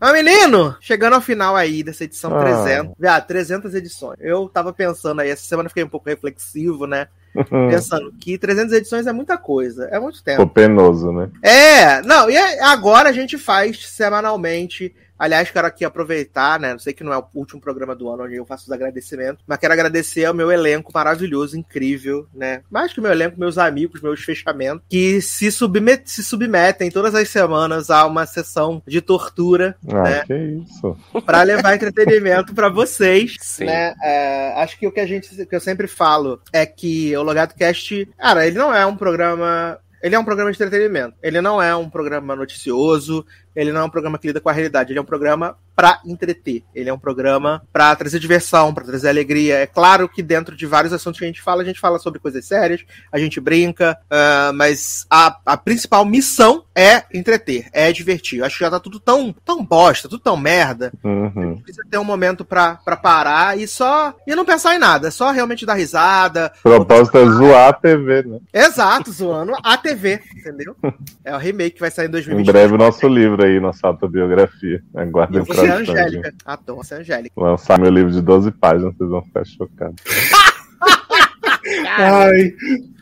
Mas, 0.00 0.12
menino, 0.12 0.76
chegando 0.80 1.14
ao 1.14 1.20
final 1.20 1.56
aí 1.56 1.82
dessa 1.82 2.04
edição 2.04 2.32
Ah. 2.32 2.40
300. 2.40 2.94
Ah, 3.04 3.20
300 3.20 3.74
edições. 3.74 4.16
Eu 4.20 4.48
tava 4.48 4.72
pensando 4.72 5.20
aí, 5.20 5.28
essa 5.30 5.42
semana 5.44 5.68
fiquei 5.68 5.82
um 5.82 5.88
pouco 5.88 6.08
reflexivo, 6.08 6.86
né? 6.86 7.08
Pensando 7.68 8.12
que 8.20 8.38
300 8.38 8.72
edições 8.74 9.06
é 9.08 9.12
muita 9.12 9.36
coisa, 9.36 9.86
é 9.90 9.98
muito 9.98 10.22
tempo. 10.22 10.40
Ficou 10.42 10.52
penoso, 10.54 11.10
né? 11.12 11.28
É, 11.42 12.00
não, 12.02 12.30
e 12.30 12.36
é- 12.36 12.62
agora 12.62 13.08
a 13.08 13.12
gente 13.12 13.36
faz 13.36 13.88
semanalmente. 13.88 14.94
Aliás, 15.18 15.50
quero 15.50 15.66
aqui 15.66 15.84
aproveitar, 15.84 16.60
né? 16.60 16.72
Não 16.72 16.78
sei 16.78 16.92
que 16.92 17.02
não 17.02 17.12
é 17.12 17.18
o 17.18 17.24
último 17.34 17.60
programa 17.60 17.94
do 17.94 18.08
ano 18.08 18.24
onde 18.24 18.36
eu 18.36 18.46
faço 18.46 18.64
os 18.64 18.72
agradecimentos, 18.72 19.42
mas 19.46 19.58
quero 19.58 19.72
agradecer 19.72 20.24
ao 20.24 20.34
meu 20.34 20.50
elenco 20.50 20.92
maravilhoso, 20.94 21.58
incrível, 21.58 22.26
né? 22.34 22.62
Mais 22.70 22.92
que 22.92 23.00
o 23.00 23.02
meu 23.02 23.12
elenco, 23.12 23.38
meus 23.38 23.58
amigos, 23.58 24.00
meus 24.00 24.22
fechamentos, 24.22 24.84
que 24.88 25.20
se, 25.20 25.50
submet 25.50 26.02
se 26.06 26.22
submetem 26.22 26.90
todas 26.90 27.14
as 27.14 27.28
semanas 27.28 27.90
a 27.90 28.06
uma 28.06 28.26
sessão 28.26 28.82
de 28.86 29.00
tortura, 29.00 29.76
Ah, 29.88 30.02
né? 30.02 30.24
que 30.24 30.34
isso. 30.34 30.96
Pra 31.26 31.42
levar 31.42 31.74
entretenimento 31.74 32.54
pra 32.54 32.68
vocês, 32.68 33.36
Sim. 33.40 33.64
né? 33.64 33.94
É, 34.02 34.52
acho 34.56 34.78
que 34.78 34.86
o 34.86 34.92
que 34.92 35.00
a 35.00 35.06
gente, 35.06 35.46
que 35.46 35.56
eu 35.56 35.60
sempre 35.60 35.86
falo 35.86 36.40
é 36.52 36.64
que 36.64 37.16
o 37.16 37.22
Logado 37.22 37.54
Cast, 37.54 38.08
cara, 38.16 38.46
ele 38.46 38.58
não 38.58 38.74
é 38.74 38.86
um 38.86 38.96
programa 38.96 39.78
ele 40.02 40.14
é 40.14 40.18
um 40.18 40.24
programa 40.24 40.50
de 40.50 40.56
entretenimento. 40.56 41.16
Ele 41.22 41.40
não 41.40 41.60
é 41.60 41.74
um 41.74 41.90
programa 41.90 42.36
noticioso. 42.36 43.26
Ele 43.58 43.72
não 43.72 43.80
é 43.80 43.84
um 43.84 43.90
programa 43.90 44.18
que 44.18 44.28
lida 44.28 44.40
com 44.40 44.48
a 44.48 44.52
realidade. 44.52 44.92
Ele 44.92 45.00
é 45.00 45.02
um 45.02 45.04
programa 45.04 45.58
pra 45.78 46.00
entreter. 46.04 46.64
Ele 46.74 46.90
é 46.90 46.92
um 46.92 46.98
programa 46.98 47.62
pra 47.72 47.94
trazer 47.94 48.18
diversão, 48.18 48.74
pra 48.74 48.84
trazer 48.84 49.08
alegria. 49.08 49.58
É 49.58 49.66
claro 49.66 50.08
que 50.08 50.24
dentro 50.24 50.56
de 50.56 50.66
vários 50.66 50.92
assuntos 50.92 51.20
que 51.20 51.24
a 51.24 51.28
gente 51.28 51.40
fala, 51.40 51.62
a 51.62 51.64
gente 51.64 51.78
fala 51.78 52.00
sobre 52.00 52.18
coisas 52.18 52.44
sérias, 52.44 52.84
a 53.12 53.16
gente 53.16 53.40
brinca, 53.40 53.96
ah, 54.10 54.50
mas 54.52 55.06
a, 55.08 55.38
a 55.46 55.56
principal 55.56 56.04
missão 56.04 56.64
é 56.74 57.04
entreter, 57.14 57.68
é 57.72 57.92
divertir. 57.92 58.40
Eu 58.40 58.44
acho 58.46 58.58
que 58.58 58.64
já 58.64 58.70
tá 58.72 58.80
tudo 58.80 58.98
tão, 58.98 59.32
tão 59.44 59.64
bosta, 59.64 60.08
tudo 60.08 60.20
tão 60.20 60.36
merda. 60.36 60.92
Uhum. 61.04 61.60
Precisa 61.60 61.84
ter 61.88 61.98
um 61.98 62.02
momento 62.04 62.44
pra, 62.44 62.74
pra 62.84 62.96
parar 62.96 63.56
e 63.56 63.68
só. 63.68 64.16
E 64.26 64.34
não 64.34 64.44
pensar 64.44 64.74
em 64.74 64.80
nada, 64.80 65.12
só 65.12 65.30
realmente 65.30 65.64
dar 65.64 65.74
risada. 65.74 66.52
O 66.58 66.62
propósito 66.62 67.18
é 67.18 67.24
zoar 67.24 67.68
a 67.68 67.72
TV, 67.72 68.22
né? 68.24 68.40
Exato, 68.52 69.12
zoando 69.12 69.52
a 69.62 69.76
TV, 69.76 70.20
entendeu? 70.36 70.74
É 71.24 71.34
o 71.34 71.38
remake 71.38 71.72
que 71.74 71.80
vai 71.80 71.90
sair 71.90 72.06
em 72.06 72.08
Em 72.08 72.12
2020. 72.12 72.46
breve 72.46 72.74
o 72.74 72.78
nosso 72.78 73.06
livro 73.06 73.44
aí, 73.44 73.60
nossa 73.60 73.86
autobiografia. 73.86 74.82
Aguardem 74.94 75.44
Você 75.44 75.67
é 75.68 75.72
a 75.72 75.76
tradução, 75.76 75.94
Angélica. 75.94 76.34
Adoro 76.44 76.84
ser 76.84 76.94
Angélica. 76.96 77.40
Lançar 77.40 77.78
meu 77.78 77.90
livro 77.90 78.10
de 78.10 78.20
12 78.20 78.50
páginas, 78.52 78.94
vocês 78.96 79.10
vão 79.10 79.22
ficar 79.22 79.44
chocados. 79.44 80.02
Ai. 81.98 82.54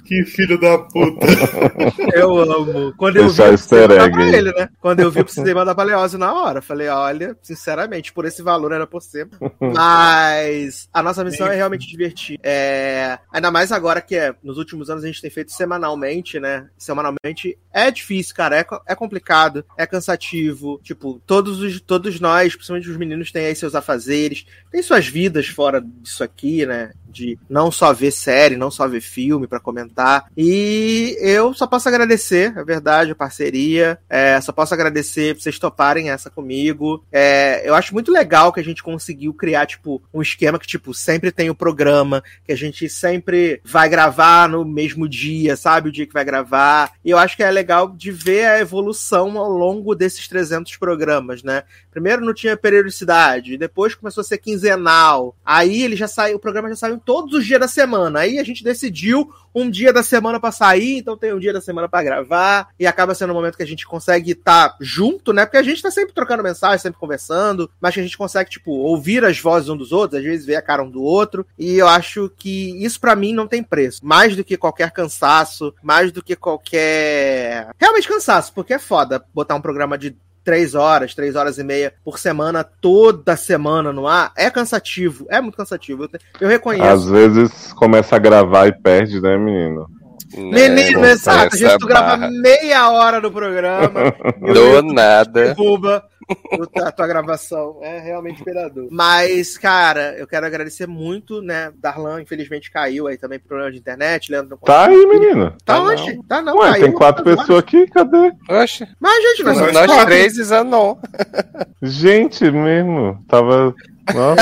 Que 0.06 0.24
filho 0.24 0.58
da 0.60 0.78
puta. 0.78 1.26
Eu 2.14 2.38
amo. 2.38 2.94
Quando 2.96 3.16
eu 3.16 3.28
vi, 3.28 3.28
Deixar 3.28 3.46
eu 3.46 3.52
precisei 3.52 3.78
easter 3.80 3.88
mandar 3.88 4.04
egg 4.04 4.36
ele, 4.36 4.52
né? 4.52 4.68
Quando 4.80 5.00
eu 5.00 5.10
vi, 5.10 5.18
eu 5.18 5.24
precisei 5.24 5.52
mandar 5.52 5.82
Leózio 5.82 6.18
na 6.18 6.32
hora. 6.32 6.62
Falei, 6.62 6.88
olha, 6.88 7.36
sinceramente, 7.42 8.12
por 8.12 8.24
esse 8.24 8.40
valor 8.40 8.70
era 8.72 8.86
por 8.86 9.02
ser. 9.02 9.28
Mas 9.60 10.88
a 10.92 11.02
nossa 11.02 11.24
missão 11.24 11.48
é 11.48 11.56
realmente 11.56 11.88
divertir. 11.88 12.38
É... 12.42 13.18
Ainda 13.32 13.50
mais 13.50 13.72
agora 13.72 14.00
que 14.00 14.14
é, 14.14 14.34
nos 14.44 14.58
últimos 14.58 14.88
anos 14.88 15.02
a 15.02 15.06
gente 15.08 15.20
tem 15.20 15.30
feito 15.30 15.52
semanalmente, 15.52 16.38
né? 16.38 16.68
Semanalmente 16.78 17.58
é 17.72 17.90
difícil, 17.90 18.34
cara. 18.34 18.60
É, 18.60 18.66
é 18.86 18.94
complicado, 18.94 19.64
é 19.76 19.86
cansativo. 19.86 20.80
Tipo, 20.84 21.20
todos, 21.26 21.60
os, 21.60 21.80
todos 21.80 22.20
nós, 22.20 22.54
principalmente 22.54 22.88
os 22.88 22.96
meninos, 22.96 23.32
têm 23.32 23.46
aí 23.46 23.56
seus 23.56 23.74
afazeres, 23.74 24.46
têm 24.70 24.82
suas 24.82 25.08
vidas 25.08 25.48
fora 25.48 25.80
disso 25.80 26.22
aqui, 26.22 26.64
né? 26.64 26.92
De 27.16 27.38
não 27.48 27.72
só 27.72 27.94
ver 27.94 28.10
série, 28.10 28.58
não 28.58 28.70
só 28.70 28.86
ver 28.86 29.00
filme 29.00 29.46
pra 29.46 29.58
comentar. 29.58 30.26
E 30.36 31.16
eu 31.18 31.54
só 31.54 31.66
posso 31.66 31.88
agradecer, 31.88 32.52
é 32.54 32.62
verdade, 32.62 33.12
a 33.12 33.14
parceria. 33.14 33.98
É, 34.06 34.38
só 34.42 34.52
posso 34.52 34.74
agradecer 34.74 35.34
vocês 35.34 35.58
toparem 35.58 36.10
essa 36.10 36.28
comigo. 36.28 37.02
É, 37.10 37.66
eu 37.66 37.74
acho 37.74 37.94
muito 37.94 38.12
legal 38.12 38.52
que 38.52 38.60
a 38.60 38.64
gente 38.64 38.82
conseguiu 38.82 39.32
criar, 39.32 39.64
tipo, 39.64 40.02
um 40.12 40.20
esquema 40.20 40.58
que, 40.58 40.66
tipo, 40.66 40.92
sempre 40.92 41.32
tem 41.32 41.48
o 41.48 41.54
programa, 41.54 42.22
que 42.44 42.52
a 42.52 42.56
gente 42.56 42.86
sempre 42.90 43.62
vai 43.64 43.88
gravar 43.88 44.46
no 44.46 44.62
mesmo 44.62 45.08
dia, 45.08 45.56
sabe? 45.56 45.88
O 45.88 45.92
dia 45.92 46.06
que 46.06 46.12
vai 46.12 46.24
gravar. 46.24 46.92
E 47.02 47.10
eu 47.10 47.16
acho 47.16 47.34
que 47.34 47.42
é 47.42 47.50
legal 47.50 47.88
de 47.88 48.10
ver 48.10 48.44
a 48.44 48.60
evolução 48.60 49.38
ao 49.38 49.50
longo 49.50 49.94
desses 49.94 50.28
300 50.28 50.76
programas, 50.76 51.42
né? 51.42 51.62
Primeiro 51.90 52.22
não 52.22 52.34
tinha 52.34 52.58
periodicidade, 52.58 53.56
depois 53.56 53.94
começou 53.94 54.20
a 54.20 54.24
ser 54.24 54.36
quinzenal. 54.36 55.34
Aí 55.42 55.82
ele 55.82 55.96
já 55.96 56.06
saiu, 56.06 56.36
o 56.36 56.40
programa 56.40 56.68
já 56.68 56.76
saiu 56.76 56.98
todos 57.06 57.32
os 57.32 57.46
dias 57.46 57.60
da 57.60 57.68
semana. 57.68 58.20
Aí 58.20 58.38
a 58.38 58.44
gente 58.44 58.64
decidiu 58.64 59.32
um 59.54 59.70
dia 59.70 59.90
da 59.90 60.02
semana 60.02 60.38
pra 60.38 60.52
sair, 60.52 60.98
então 60.98 61.16
tem 61.16 61.32
um 61.32 61.38
dia 61.38 61.52
da 61.52 61.62
semana 61.62 61.88
pra 61.88 62.02
gravar 62.02 62.68
e 62.78 62.86
acaba 62.86 63.14
sendo 63.14 63.30
um 63.30 63.36
momento 63.36 63.56
que 63.56 63.62
a 63.62 63.66
gente 63.66 63.86
consegue 63.86 64.32
estar 64.32 64.76
junto, 64.78 65.32
né? 65.32 65.46
Porque 65.46 65.56
a 65.56 65.62
gente 65.62 65.80
tá 65.80 65.90
sempre 65.90 66.12
trocando 66.12 66.42
mensagem, 66.42 66.78
sempre 66.78 67.00
conversando, 67.00 67.70
mas 67.80 67.94
que 67.94 68.00
a 68.00 68.02
gente 68.02 68.18
consegue 68.18 68.50
tipo 68.50 68.72
ouvir 68.72 69.24
as 69.24 69.40
vozes 69.40 69.70
um 69.70 69.76
dos 69.76 69.92
outros, 69.92 70.18
às 70.18 70.26
vezes 70.26 70.44
ver 70.44 70.56
a 70.56 70.62
cara 70.62 70.82
um 70.82 70.90
do 70.90 71.02
outro, 71.02 71.46
e 71.58 71.76
eu 71.76 71.88
acho 71.88 72.30
que 72.36 72.84
isso 72.84 73.00
pra 73.00 73.16
mim 73.16 73.32
não 73.32 73.46
tem 73.46 73.62
preço. 73.62 74.04
Mais 74.04 74.36
do 74.36 74.44
que 74.44 74.58
qualquer 74.58 74.90
cansaço, 74.90 75.72
mais 75.82 76.12
do 76.12 76.22
que 76.22 76.36
qualquer 76.36 77.70
realmente 77.78 78.08
cansaço, 78.08 78.52
porque 78.52 78.74
é 78.74 78.78
foda 78.78 79.24
botar 79.32 79.54
um 79.54 79.62
programa 79.62 79.96
de 79.96 80.14
três 80.46 80.76
horas, 80.76 81.12
três 81.12 81.34
horas 81.34 81.58
e 81.58 81.64
meia 81.64 81.92
por 82.04 82.18
semana, 82.20 82.62
toda 82.64 83.36
semana 83.36 83.92
no 83.92 84.06
ar, 84.06 84.32
é 84.36 84.48
cansativo, 84.48 85.26
é 85.28 85.40
muito 85.40 85.56
cansativo. 85.56 86.04
Eu, 86.04 86.08
te- 86.08 86.20
eu 86.40 86.48
reconheço. 86.48 86.86
Às 86.86 87.04
vezes 87.04 87.72
começa 87.72 88.14
a 88.14 88.18
gravar 88.20 88.68
e 88.68 88.72
perde, 88.72 89.20
né, 89.20 89.36
menino? 89.36 89.88
Menino, 90.36 91.04
É, 91.04 91.10
exato. 91.12 91.54
A 91.54 91.58
gente 91.58 91.84
grava 91.86 92.28
meia 92.30 92.90
hora 92.90 93.20
do 93.20 93.30
programa. 93.30 93.90
Do 94.54 94.82
nada. 94.82 95.54
Derruba 95.54 96.04
a 96.84 96.92
tua 96.92 97.06
gravação. 97.06 97.78
É 97.82 97.98
realmente 97.98 98.42
pegador. 98.42 98.88
Mas, 98.90 99.56
cara, 99.56 100.14
eu 100.18 100.26
quero 100.26 100.46
agradecer 100.46 100.86
muito, 100.86 101.40
né? 101.40 101.72
Darlan, 101.76 102.22
infelizmente, 102.22 102.70
caiu 102.70 103.06
aí 103.06 103.16
também 103.16 103.38
por 103.38 103.48
problema 103.48 103.72
de 103.72 103.78
internet. 103.78 104.30
Leandro 104.30 104.50
não 104.50 104.58
Tá 104.58 104.86
aí, 104.86 105.06
menino. 105.06 105.54
Tá 105.64 105.80
onde? 105.80 106.22
Tá 106.24 106.42
não, 106.42 106.56
Ué, 106.58 106.70
caiu. 106.72 106.84
tem 106.84 106.92
quatro 106.92 107.22
Agora. 107.22 107.36
pessoas 107.36 107.58
aqui, 107.60 107.86
cadê? 107.88 108.32
Oxe. 108.48 108.86
Mas, 109.00 109.22
gente, 109.22 109.44
nós, 109.44 109.72
Nós, 109.72 109.86
quatro. 109.86 110.06
três 110.06 110.36
e 110.36 110.44
Zanon. 110.44 110.96
Gente, 111.82 112.50
mesmo. 112.50 113.22
Tava. 113.28 113.74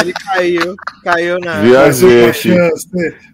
Ele 0.01 0.12
caiu. 0.12 0.76
Caiu 1.02 1.41
na. 1.41 1.60
viajei 1.60 2.28
aqui. 2.28 2.51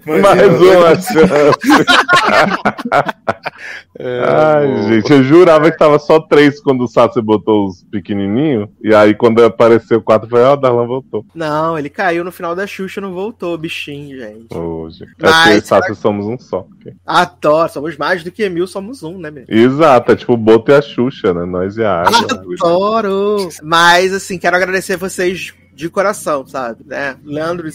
Mais 0.06 0.60
uma 0.60 0.94
chance. 0.94 1.18
Ai, 4.02 4.82
gente, 4.88 5.12
eu 5.12 5.22
jurava 5.22 5.70
que 5.70 5.76
tava 5.76 5.98
só 5.98 6.20
três 6.20 6.60
quando 6.60 6.84
o 6.84 6.88
Sassi 6.88 7.20
botou 7.20 7.66
os 7.66 7.82
pequenininhos. 7.84 8.68
E 8.82 8.94
aí, 8.94 9.14
quando 9.14 9.44
apareceu 9.44 10.00
quatro, 10.00 10.28
foi, 10.28 10.42
ó, 10.42 10.54
o 10.54 10.56
Darlan 10.56 10.86
voltou. 10.86 11.24
Não, 11.34 11.78
ele 11.78 11.90
caiu 11.90 12.24
no 12.24 12.32
final 12.32 12.54
da 12.54 12.66
Xuxa 12.66 13.00
não 13.00 13.12
voltou, 13.12 13.56
bichinho, 13.58 14.18
gente. 14.18 14.56
Hoje. 14.56 15.04
É 15.04 15.06
Mas 15.20 15.36
porque 15.36 15.50
eu 15.50 15.58
e 15.58 15.62
será 15.62 15.94
somos 15.94 16.26
um 16.26 16.38
só. 16.38 16.66
Adoro, 17.06 17.72
somos 17.72 17.96
mais 17.96 18.24
do 18.24 18.30
que 18.30 18.48
mil, 18.48 18.66
somos 18.66 19.02
um, 19.02 19.18
né, 19.18 19.30
meu? 19.30 19.44
Exato, 19.48 20.12
é 20.12 20.16
tipo 20.16 20.32
o 20.32 20.36
Boto 20.36 20.70
e 20.70 20.74
a 20.74 20.80
Xuxa, 20.80 21.34
né? 21.34 21.44
Nós 21.44 21.76
e 21.76 21.84
a 21.84 22.02
água. 22.02 22.42
Adoro! 22.60 23.48
Mas, 23.62 24.14
assim, 24.14 24.38
quero 24.38 24.56
agradecer 24.56 24.96
vocês 24.96 25.52
de 25.80 25.88
coração, 25.90 26.46
sabe? 26.46 26.84
Né? 26.86 27.16
Leandro 27.24 27.66
e 27.68 27.70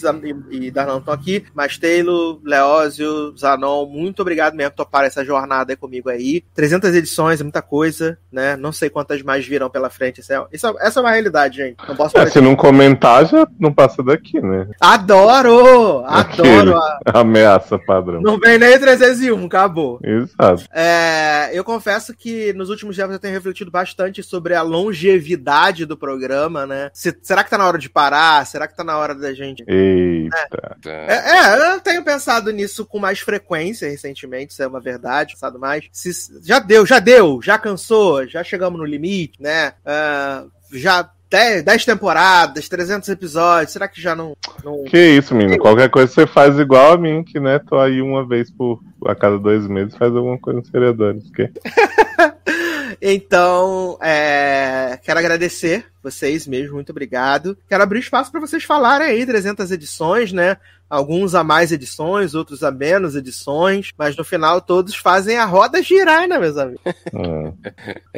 e, 0.66 0.70
Darlan 0.70 0.98
estão 0.98 1.12
aqui, 1.12 1.44
mas 1.54 1.76
Taylor, 1.78 2.38
Leózio, 2.44 3.36
Zanon, 3.36 3.86
muito 3.86 4.20
obrigado 4.22 4.54
mesmo 4.54 4.70
por 4.72 4.84
topar 4.84 5.04
essa 5.04 5.24
jornada 5.24 5.76
comigo 5.76 6.08
aí. 6.08 6.42
300 6.54 6.94
edições 6.94 7.40
é 7.40 7.42
muita 7.42 7.60
coisa, 7.62 8.18
né? 8.30 8.56
Não 8.56 8.72
sei 8.72 8.88
quantas 8.88 9.22
mais 9.22 9.46
virão 9.46 9.68
pela 9.68 9.90
frente. 9.90 10.20
Isso 10.20 10.32
é, 10.32 10.44
isso 10.52 10.66
é- 10.66 10.74
essa 10.86 11.00
é 11.00 11.02
uma 11.02 11.10
realidade, 11.10 11.56
gente. 11.56 11.76
Não 11.88 11.96
posso 11.96 12.16
É, 12.18 12.26
se 12.30 12.40
não 12.40 12.54
comentar, 12.54 13.26
já 13.26 13.46
não 13.58 13.72
passa 13.72 14.02
daqui, 14.02 14.40
né? 14.40 14.68
Adoro! 14.80 16.04
Adoro! 16.06 16.76
a- 16.76 16.98
Ameaça 17.14 17.78
padrão. 17.78 18.20
Não 18.20 18.38
vem 18.38 18.58
nem 18.58 18.78
301, 18.78 19.46
acabou. 19.46 19.98
Exato. 20.02 20.64
É, 20.72 21.50
eu 21.52 21.64
confesso 21.64 22.14
que 22.14 22.52
nos 22.52 22.70
últimos 22.70 22.94
dias 22.94 23.10
eu 23.10 23.18
tenho 23.18 23.34
refletido 23.34 23.70
bastante 23.70 24.22
sobre 24.22 24.54
a 24.54 24.62
longevidade 24.62 25.84
do 25.86 25.96
programa, 25.96 26.66
né? 26.66 26.90
Se- 26.92 27.16
será 27.22 27.42
que 27.42 27.50
tá 27.50 27.58
na 27.58 27.66
hora 27.66 27.78
de 27.78 27.88
parar? 27.96 28.44
Será 28.44 28.68
que 28.68 28.76
tá 28.76 28.84
na 28.84 28.98
hora 28.98 29.14
da 29.14 29.32
gente. 29.32 29.64
Eita. 29.66 30.76
É, 30.84 31.14
é, 31.14 31.74
eu 31.74 31.80
tenho 31.80 32.04
pensado 32.04 32.52
nisso 32.52 32.84
com 32.84 32.98
mais 32.98 33.20
frequência 33.20 33.88
recentemente, 33.88 34.52
isso 34.52 34.62
é 34.62 34.66
uma 34.66 34.80
verdade, 34.80 35.32
pensado 35.32 35.58
mais. 35.58 35.86
Se- 35.90 36.38
já 36.42 36.58
deu, 36.58 36.84
já 36.84 36.98
deu, 36.98 37.40
já 37.42 37.58
cansou, 37.58 38.28
já 38.28 38.44
chegamos 38.44 38.78
no 38.78 38.84
limite, 38.84 39.40
né? 39.40 39.72
Ah, 39.82 40.44
já 40.74 41.10
10, 41.30 41.62
10 41.62 41.84
temporadas, 41.86 42.68
300 42.68 43.08
episódios, 43.08 43.72
será 43.72 43.88
que 43.88 43.98
já 43.98 44.14
não. 44.14 44.36
não... 44.62 44.84
Que 44.84 44.98
isso, 44.98 45.34
menino. 45.34 45.58
Qualquer 45.58 45.88
coisa 45.88 46.12
você 46.12 46.26
faz 46.26 46.58
igual 46.58 46.92
a 46.92 46.98
mim, 46.98 47.24
que 47.24 47.40
né, 47.40 47.58
tô 47.58 47.78
aí 47.78 48.02
uma 48.02 48.28
vez 48.28 48.50
por 48.50 48.78
a 49.06 49.14
cada 49.14 49.38
dois 49.38 49.66
meses, 49.66 49.96
faz 49.96 50.14
alguma 50.14 50.38
coisa 50.38 50.60
nos 50.60 50.68
seriadores. 50.68 51.30
Que... 51.30 51.50
Então, 53.00 53.98
é, 54.00 54.98
quero 55.02 55.18
agradecer 55.18 55.84
vocês 56.10 56.46
mesmo, 56.46 56.74
muito 56.74 56.90
obrigado. 56.90 57.58
Quero 57.68 57.82
abrir 57.82 58.00
espaço 58.00 58.30
para 58.30 58.40
vocês 58.40 58.62
falarem 58.64 59.08
aí, 59.08 59.26
300 59.26 59.70
edições, 59.70 60.32
né? 60.32 60.56
Alguns 60.88 61.34
a 61.34 61.42
mais 61.42 61.72
edições, 61.72 62.32
outros 62.32 62.62
a 62.62 62.70
menos 62.70 63.16
edições, 63.16 63.90
mas 63.98 64.16
no 64.16 64.22
final 64.22 64.60
todos 64.60 64.94
fazem 64.94 65.36
a 65.36 65.44
roda 65.44 65.82
girar, 65.82 66.28
né, 66.28 66.38
meus 66.38 66.56
amigos? 66.56 66.80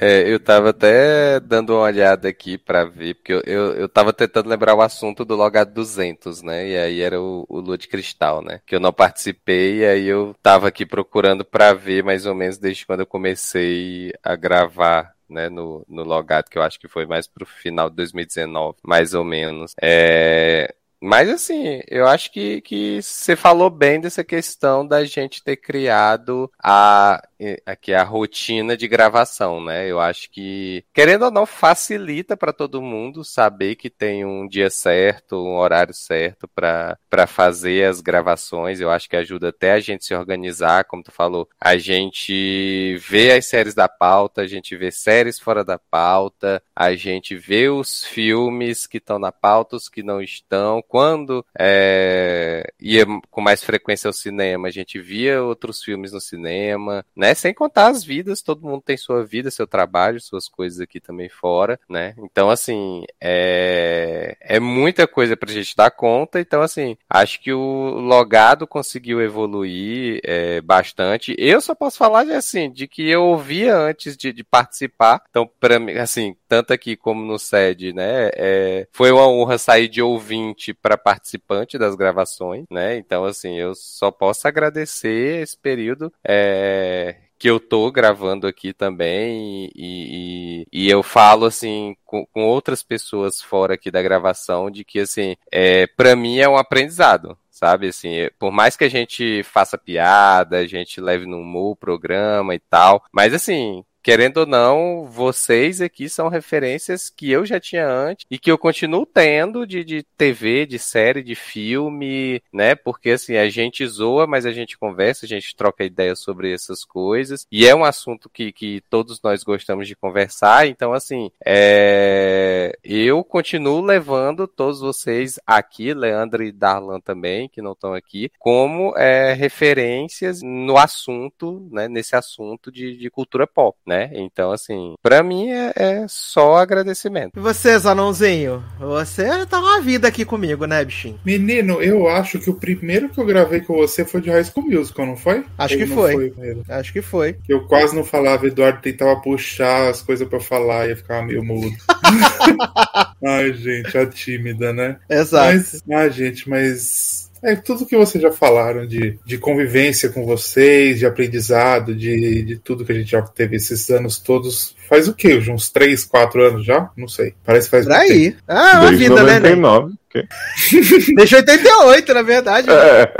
É, 0.01 0.33
eu 0.33 0.39
tava 0.39 0.71
até 0.71 1.41
dando 1.41 1.73
uma 1.73 1.83
olhada 1.83 2.29
aqui 2.29 2.57
pra 2.57 2.85
ver, 2.85 3.15
porque 3.15 3.33
eu, 3.33 3.43
eu, 3.45 3.75
eu 3.75 3.89
tava 3.89 4.13
tentando 4.13 4.49
lembrar 4.49 4.75
o 4.75 4.81
assunto 4.81 5.25
do 5.25 5.35
Logado 5.35 5.73
200, 5.73 6.43
né? 6.43 6.69
E 6.69 6.77
aí 6.77 7.01
era 7.01 7.21
o, 7.21 7.45
o 7.49 7.59
Lua 7.59 7.77
de 7.77 7.89
Cristal, 7.89 8.43
né? 8.43 8.61
Que 8.65 8.77
eu 8.77 8.81
não 8.81 8.93
participei, 8.93 9.79
e 9.79 9.85
aí 9.85 10.07
eu 10.07 10.37
tava 10.41 10.69
aqui 10.69 10.87
procurando 10.87 11.45
pra 11.45 11.73
ver 11.73 12.05
mais 12.05 12.27
ou 12.27 12.35
menos 12.35 12.59
desde 12.59 12.87
quando 12.87 13.01
eu 13.01 13.07
comecei 13.07 14.13
a 14.23 14.37
gravar. 14.37 15.18
Né, 15.29 15.51
no, 15.51 15.85
no 15.87 16.05
logado, 16.05 16.49
que 16.49 16.57
eu 16.57 16.63
acho 16.63 16.81
que 16.81 16.89
foi 16.89 17.05
mais 17.05 17.27
pro 17.27 17.45
final 17.45 17.91
de 17.91 17.97
2019, 17.97 18.79
mais 18.83 19.13
ou 19.13 19.23
menos. 19.23 19.75
É, 19.81 20.75
mas 21.01 21.29
assim, 21.29 21.81
eu 21.87 22.07
acho 22.07 22.33
que, 22.33 22.61
que 22.61 23.01
você 23.01 23.37
falou 23.37 23.71
bem 23.71 24.01
dessa 24.01 24.25
questão 24.25 24.87
da 24.87 25.05
gente 25.05 25.45
ter 25.45 25.57
criado 25.57 26.51
a, 26.63 27.23
aqui, 27.65 27.95
a 27.95 28.03
rotina 28.03 28.77
de 28.77 28.89
gravação, 28.89 29.63
né? 29.63 29.87
Eu 29.89 30.01
acho 30.01 30.31
que, 30.31 30.85
querendo 30.93 31.25
ou 31.27 31.31
não, 31.31 31.47
facilita 31.47 32.37
para 32.37 32.53
todo 32.53 32.83
mundo 32.83 33.25
saber 33.25 33.77
que 33.77 33.89
tem 33.91 34.25
um 34.25 34.47
dia 34.47 34.71
certo, 34.71 35.37
um 35.37 35.57
horário 35.57 35.95
certo 35.95 36.49
para 36.49 37.27
fazer 37.27 37.85
as 37.87 38.01
gravações. 38.01 38.81
Eu 38.81 38.91
acho 38.91 39.09
que 39.09 39.17
ajuda 39.17 39.49
até 39.49 39.73
a 39.73 39.81
gente 39.81 40.05
se 40.05 40.15
organizar, 40.15 40.85
como 40.85 41.03
tu 41.03 41.13
falou, 41.13 41.49
a 41.61 41.77
gente 41.77 42.97
vê 42.99 43.33
as 43.33 43.47
séries 43.47 43.75
da 43.75 43.89
pauta, 43.89 44.43
a 44.43 44.47
gente 44.47 44.77
vê 44.77 44.91
séries 44.91 45.39
fora 45.39 45.65
da 45.65 45.79
pauta, 45.79 46.63
a 46.75 46.95
gente 46.95 47.37
vê 47.37 47.69
os 47.69 48.05
filmes 48.05 48.87
que 48.87 48.99
estão 48.99 49.19
na 49.19 49.33
pauta, 49.33 49.77
os 49.77 49.89
que 49.89 50.03
não 50.03 50.21
estão. 50.21 50.83
Quando 50.87 51.45
é, 51.59 52.73
ia 52.81 53.07
com 53.31 53.41
mais 53.41 53.63
frequência 53.63 54.09
ao 54.09 54.13
cinema, 54.13 54.69
a 54.69 54.71
gente 54.71 54.99
via 54.99 55.43
outros 55.43 55.83
filmes 55.83 56.13
no 56.13 56.21
cinema, 56.21 57.05
né? 57.15 57.28
Né? 57.29 57.35
Sem 57.35 57.53
contar 57.53 57.89
as 57.89 58.03
vidas, 58.03 58.41
todo 58.41 58.67
mundo 58.67 58.83
tem 58.83 58.97
sua 58.97 59.25
vida, 59.25 59.51
seu 59.51 59.67
trabalho, 59.67 60.21
suas 60.21 60.49
coisas 60.49 60.81
aqui 60.81 60.99
também 60.99 61.29
fora, 61.29 61.79
né? 61.89 62.15
Então, 62.19 62.49
assim, 62.49 63.05
é, 63.21 64.37
é 64.41 64.59
muita 64.59 65.07
coisa 65.07 65.37
pra 65.37 65.53
gente 65.53 65.77
dar 65.77 65.91
conta. 65.91 66.41
Então, 66.41 66.63
assim, 66.63 66.97
acho 67.09 67.41
que 67.41 67.53
o 67.53 68.01
logado 68.01 68.67
conseguiu 68.67 69.21
evoluir 69.21 70.21
é, 70.25 70.61
bastante. 70.61 71.35
Eu 71.39 71.61
só 71.61 71.75
posso 71.75 71.99
falar, 71.99 72.29
assim, 72.31 72.71
de 72.71 72.89
que 72.89 73.09
eu 73.09 73.25
ouvia 73.25 73.77
antes 73.77 74.17
de, 74.17 74.33
de 74.33 74.43
participar. 74.43 75.23
Então, 75.29 75.49
para 75.61 75.79
mim, 75.79 75.93
assim, 75.93 76.35
tanto 76.49 76.73
aqui 76.73 76.97
como 76.97 77.23
no 77.25 77.39
SED, 77.39 77.93
né? 77.93 78.31
É, 78.35 78.89
foi 78.91 79.11
uma 79.13 79.29
honra 79.29 79.59
sair 79.59 79.89
de 79.89 80.01
ouvinte 80.01 80.73
para 80.73 80.97
participante 80.97 81.77
das 81.77 81.95
gravações, 81.95 82.65
né? 82.71 82.97
Então, 82.97 83.25
assim, 83.25 83.57
eu 83.59 83.75
só 83.75 84.11
posso 84.11 84.49
agradecer 84.49 85.43
esse 85.43 85.57
período. 85.59 86.13
É, 86.27 87.18
que 87.39 87.49
eu 87.49 87.61
tô 87.61 87.91
gravando 87.91 88.47
aqui 88.47 88.73
também 88.73 89.71
e, 89.75 90.65
e, 90.73 90.87
e 90.87 90.91
eu 90.91 91.03
falo 91.03 91.47
assim 91.47 91.97
com, 92.05 92.27
com, 92.27 92.45
outras 92.45 92.83
pessoas 92.83 93.41
fora 93.41 93.75
aqui 93.75 93.91
da 93.91 94.03
gravação 94.03 94.71
de 94.71 94.85
que 94.85 95.01
assim 95.01 95.37
é 95.51 95.87
para 95.87 96.17
mim 96.17 96.39
é 96.39 96.49
um 96.49 96.57
aprendizado 96.57 97.39
sabe? 97.51 97.89
Assim 97.89 98.29
por 98.39 98.51
mais 98.51 98.77
que 98.77 98.85
a 98.85 98.91
gente 98.91 99.43
faça 99.45 99.79
piada 99.79 100.59
a 100.59 100.67
gente 100.67 101.01
leve 101.01 101.27
no 101.27 101.39
humor 101.39 101.73
o 101.73 101.77
programa 101.77 102.55
e 102.55 102.59
tal 102.59 103.05
mas 103.13 103.33
assim 103.33 103.85
querendo 104.03 104.39
ou 104.39 104.47
não, 104.47 105.07
vocês 105.07 105.81
aqui 105.81 106.09
são 106.09 106.29
referências 106.29 107.11
que 107.11 107.31
eu 107.31 107.45
já 107.45 107.61
tinha 107.61 107.87
antes 107.87 108.27
e 108.31 108.39
que 108.39 108.51
eu 108.51 108.59
continuo 108.59 109.05
tendo 109.07 109.67
de, 109.67 109.85
de 109.85 110.03
TV, 110.17 110.67
de 110.67 110.79
série, 110.79 111.23
de 111.23 111.35
filme, 111.35 112.43
né? 112.53 112.75
Porque 112.75 113.11
assim, 113.11 113.37
a 113.37 113.49
gente 113.49 113.87
zoa, 113.87 114.27
mas 114.27 114.47
a 114.47 114.53
gente 114.53 114.79
conversa, 114.79 115.27
a 115.27 115.29
gente 115.29 115.55
troca 115.55 115.85
ideias 115.85 116.21
sobre 116.21 116.53
essas 116.53 116.85
coisas. 116.85 117.47
E 117.51 117.67
é 117.67 117.75
um 117.75 117.85
assunto 117.85 118.29
que, 118.29 118.53
que 118.53 118.83
todos 118.89 119.21
nós 119.23 119.43
gostamos 119.43 119.87
de 119.89 119.97
conversar. 119.97 120.67
Então, 120.67 120.93
assim, 120.93 121.31
é... 121.45 122.77
eu 122.85 123.23
continuo 123.25 123.81
levando 123.81 124.47
todos 124.47 124.81
vocês 124.81 125.39
aqui, 125.47 125.93
Leandro 125.93 126.43
e 126.43 126.53
Darlan 126.53 127.01
também, 127.01 127.49
que 127.49 127.63
não 127.63 127.73
estão 127.73 127.95
aqui, 127.95 128.31
como 128.39 128.97
é, 128.97 129.33
referências 129.33 130.41
no 130.43 130.77
assunto, 130.77 131.69
né? 131.71 131.89
Nesse 131.89 132.17
assunto 132.17 132.71
de, 132.71 132.97
de 132.97 133.11
cultura 133.11 133.47
pop, 133.47 133.77
né? 133.87 133.98
Né? 133.99 134.11
Então, 134.13 134.53
assim, 134.53 134.95
pra 135.03 135.23
mim 135.23 135.51
é, 135.51 135.73
é 135.75 136.07
só 136.09 136.57
agradecimento. 136.57 137.33
E 137.37 137.41
você, 137.41 137.77
Zanãozinho? 137.79 138.63
Você 138.79 139.45
tá 139.47 139.59
uma 139.59 139.81
vida 139.81 140.07
aqui 140.07 140.25
comigo, 140.25 140.67
né, 140.67 140.85
bichinho? 140.85 141.19
Menino, 141.25 141.83
eu 141.83 142.09
acho 142.09 142.39
que 142.39 142.49
o 142.49 142.55
primeiro 142.55 143.09
que 143.09 143.19
eu 143.19 143.27
gravei 143.27 143.61
com 143.61 143.75
você 143.75 144.05
foi 144.05 144.21
de 144.21 144.31
High 144.31 144.45
School 144.45 144.67
Musical, 144.67 145.07
não 145.07 145.17
foi? 145.17 145.45
Acho 145.57 145.75
Ele 145.75 145.85
que 145.85 145.91
não 145.91 145.97
foi. 145.97 146.33
acho 146.69 146.93
que 146.93 147.03
foi. 147.03 147.37
Eu 147.49 147.67
quase 147.67 147.97
não 147.97 148.05
falava, 148.05 148.47
Eduardo 148.47 148.81
tentava 148.81 149.21
puxar 149.21 149.91
as 149.91 150.01
coisas 150.03 150.29
pra 150.29 150.41
falar 150.41 150.87
e 150.87 150.91
eu 150.91 150.97
ficava 150.97 151.25
meio 151.25 151.45
mudo. 151.45 151.77
Ai, 153.25 153.53
gente, 153.53 153.97
a 153.99 154.07
tímida, 154.07 154.73
né? 154.73 154.99
Exato. 155.09 155.57
Mas, 155.57 155.83
ah, 155.91 156.09
gente, 156.09 156.49
mas 156.49 157.28
é 157.43 157.57
tudo 157.57 157.87
que 157.87 157.97
vocês 157.97 158.21
já 158.21 158.33
falaram 158.33 158.87
de, 158.87 159.19
de 159.25 159.39
convivência 159.39 160.09
com 160.09 160.25
vocês, 160.25 160.99
de 160.99 161.07
aprendizado, 161.07 161.95
de, 161.95 162.43
de 162.43 162.57
tudo 162.59 162.85
que 162.85 162.93
a 162.93 162.95
gente 162.95 163.11
já 163.11 163.23
teve 163.23 163.57
esses 163.57 163.89
anos 163.91 164.19
todos. 164.19 164.77
Faz 164.89 165.09
o 165.09 165.15
quê? 165.15 165.35
Uns 165.49 165.71
3, 165.71 166.05
4 166.05 166.43
anos 166.45 166.65
já? 166.65 166.91
Não 166.97 167.09
sei. 167.09 167.35
Parece 167.45 167.67
que 167.67 167.71
faz 167.71 167.87
Por 167.87 167.95
aí. 167.95 168.33
tempo. 168.33 168.43
Ah, 168.49 168.81
uma 168.81 168.93
vida, 168.93 169.23
99, 169.23 169.89
né? 169.89 169.95
Okay. 170.09 170.29
Desde 171.15 171.37
88, 171.37 172.15
na 172.15 172.23
verdade. 172.23 172.67
Né? 172.67 172.75
É. 172.75 173.13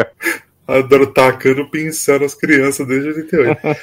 Adoro 0.69 1.07
tacando 1.07 1.71
pincel 1.71 2.21
nas 2.21 2.35
crianças 2.35 2.87
desde 2.87 3.09
88. 3.09 3.59
é... 3.67 3.75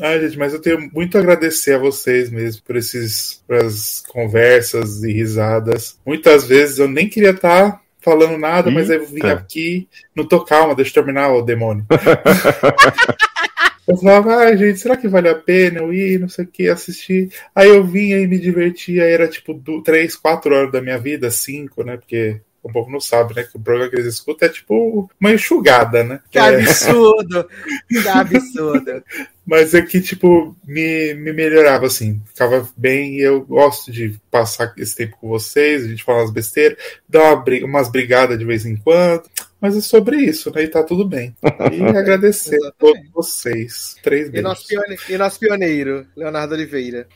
Ai, 0.00 0.20
gente, 0.20 0.38
mas 0.38 0.54
eu 0.54 0.60
tenho 0.60 0.88
muito 0.92 1.18
a 1.18 1.20
agradecer 1.20 1.74
a 1.74 1.78
vocês 1.78 2.30
mesmo 2.30 2.62
por 2.62 2.76
esses 2.76 3.42
por 3.44 3.56
as 3.56 4.04
conversas 4.06 5.02
e 5.02 5.12
risadas. 5.12 5.98
Muitas 6.06 6.44
vezes 6.44 6.78
eu 6.78 6.86
nem 6.86 7.08
queria 7.08 7.30
estar 7.30 7.82
falando 8.08 8.38
nada, 8.38 8.70
mas 8.70 8.88
eu 8.88 9.04
vim 9.04 9.26
aqui. 9.26 9.88
Não 10.14 10.26
tô 10.26 10.42
calma, 10.44 10.74
deixa 10.74 10.90
eu 10.90 10.94
terminar, 10.94 11.32
o 11.32 11.42
demônio. 11.42 11.84
eu 13.86 13.96
falava, 13.98 14.36
ai, 14.36 14.56
gente, 14.56 14.78
será 14.78 14.96
que 14.96 15.08
vale 15.08 15.28
a 15.28 15.34
pena 15.34 15.80
eu 15.80 15.92
ir, 15.92 16.18
não 16.18 16.28
sei 16.28 16.44
o 16.44 16.48
que, 16.48 16.68
assistir? 16.68 17.30
Aí 17.54 17.68
eu 17.68 17.84
vinha 17.84 18.18
e 18.18 18.26
me 18.26 18.38
divertia, 18.38 19.04
era 19.04 19.28
tipo 19.28 19.52
do, 19.52 19.82
três, 19.82 20.16
quatro 20.16 20.54
horas 20.54 20.72
da 20.72 20.80
minha 20.80 20.98
vida, 20.98 21.30
cinco, 21.30 21.84
né? 21.84 21.96
Porque 21.98 22.40
o 22.62 22.72
povo 22.72 22.90
não 22.90 23.00
sabe, 23.00 23.34
né? 23.34 23.44
Que 23.44 23.56
o 23.56 23.60
programa 23.60 23.90
que 23.90 23.96
eles 23.96 24.14
escutam 24.14 24.48
é 24.48 24.52
tipo 24.52 25.10
uma 25.20 25.32
enxugada, 25.32 26.04
né? 26.04 26.20
Que 26.30 26.38
é... 26.38 26.42
absurdo! 26.42 27.48
Que 27.88 27.98
absurdo! 28.08 29.02
Mas 29.46 29.72
é 29.72 29.80
que, 29.80 30.00
tipo, 30.00 30.54
me, 30.66 31.14
me 31.14 31.32
melhorava, 31.32 31.86
assim. 31.86 32.20
Ficava 32.26 32.68
bem 32.76 33.14
e 33.14 33.20
eu 33.22 33.40
gosto 33.40 33.90
de 33.90 34.20
passar 34.30 34.74
esse 34.76 34.94
tempo 34.94 35.16
com 35.18 35.28
vocês, 35.28 35.84
a 35.84 35.88
gente 35.88 36.04
falar 36.04 36.18
umas 36.18 36.30
besteiras, 36.30 36.76
dar 37.08 37.22
uma 37.22 37.36
briga, 37.36 37.64
umas 37.64 37.88
brigadas 37.88 38.38
de 38.38 38.44
vez 38.44 38.66
em 38.66 38.76
quando. 38.76 39.22
Mas 39.60 39.76
é 39.76 39.80
sobre 39.80 40.18
isso, 40.18 40.52
né? 40.54 40.64
E 40.64 40.68
tá 40.68 40.82
tudo 40.82 41.04
bem. 41.04 41.34
E 41.72 41.82
agradecer 41.96 42.62
a 42.64 42.72
todos 42.72 43.02
vocês. 43.10 43.96
Três 44.02 44.28
e 44.32 44.42
nosso, 44.42 44.66
pioneiro, 44.68 45.02
e 45.08 45.16
nosso 45.16 45.40
pioneiro, 45.40 46.06
Leonardo 46.14 46.54
Oliveira. 46.54 47.08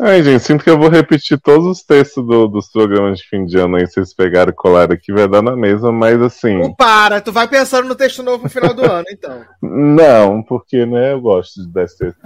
Ai, 0.00 0.22
gente, 0.22 0.42
sinto 0.42 0.64
que 0.64 0.70
eu 0.70 0.78
vou 0.78 0.88
repetir 0.88 1.38
todos 1.40 1.66
os 1.66 1.82
textos 1.82 2.26
do, 2.26 2.48
dos 2.48 2.70
programas 2.70 3.18
de 3.18 3.28
fim 3.28 3.44
de 3.44 3.58
ano 3.58 3.76
aí, 3.76 3.86
vocês 3.86 4.14
pegaram 4.14 4.50
e 4.50 4.54
colaram 4.54 4.94
aqui, 4.94 5.12
vai 5.12 5.28
dar 5.28 5.42
na 5.42 5.54
mesma, 5.54 5.92
mas 5.92 6.20
assim. 6.20 6.58
Não 6.58 6.74
para, 6.74 7.20
tu 7.20 7.30
vai 7.30 7.46
pensando 7.46 7.86
no 7.88 7.94
texto 7.94 8.22
novo 8.22 8.44
no 8.44 8.50
final 8.50 8.74
do 8.74 8.82
ano, 8.90 9.04
então. 9.10 9.44
Não, 9.60 10.42
porque, 10.42 10.84
né, 10.86 11.12
eu 11.12 11.20
gosto 11.20 11.64
desse 11.68 11.98
texto. 11.98 12.18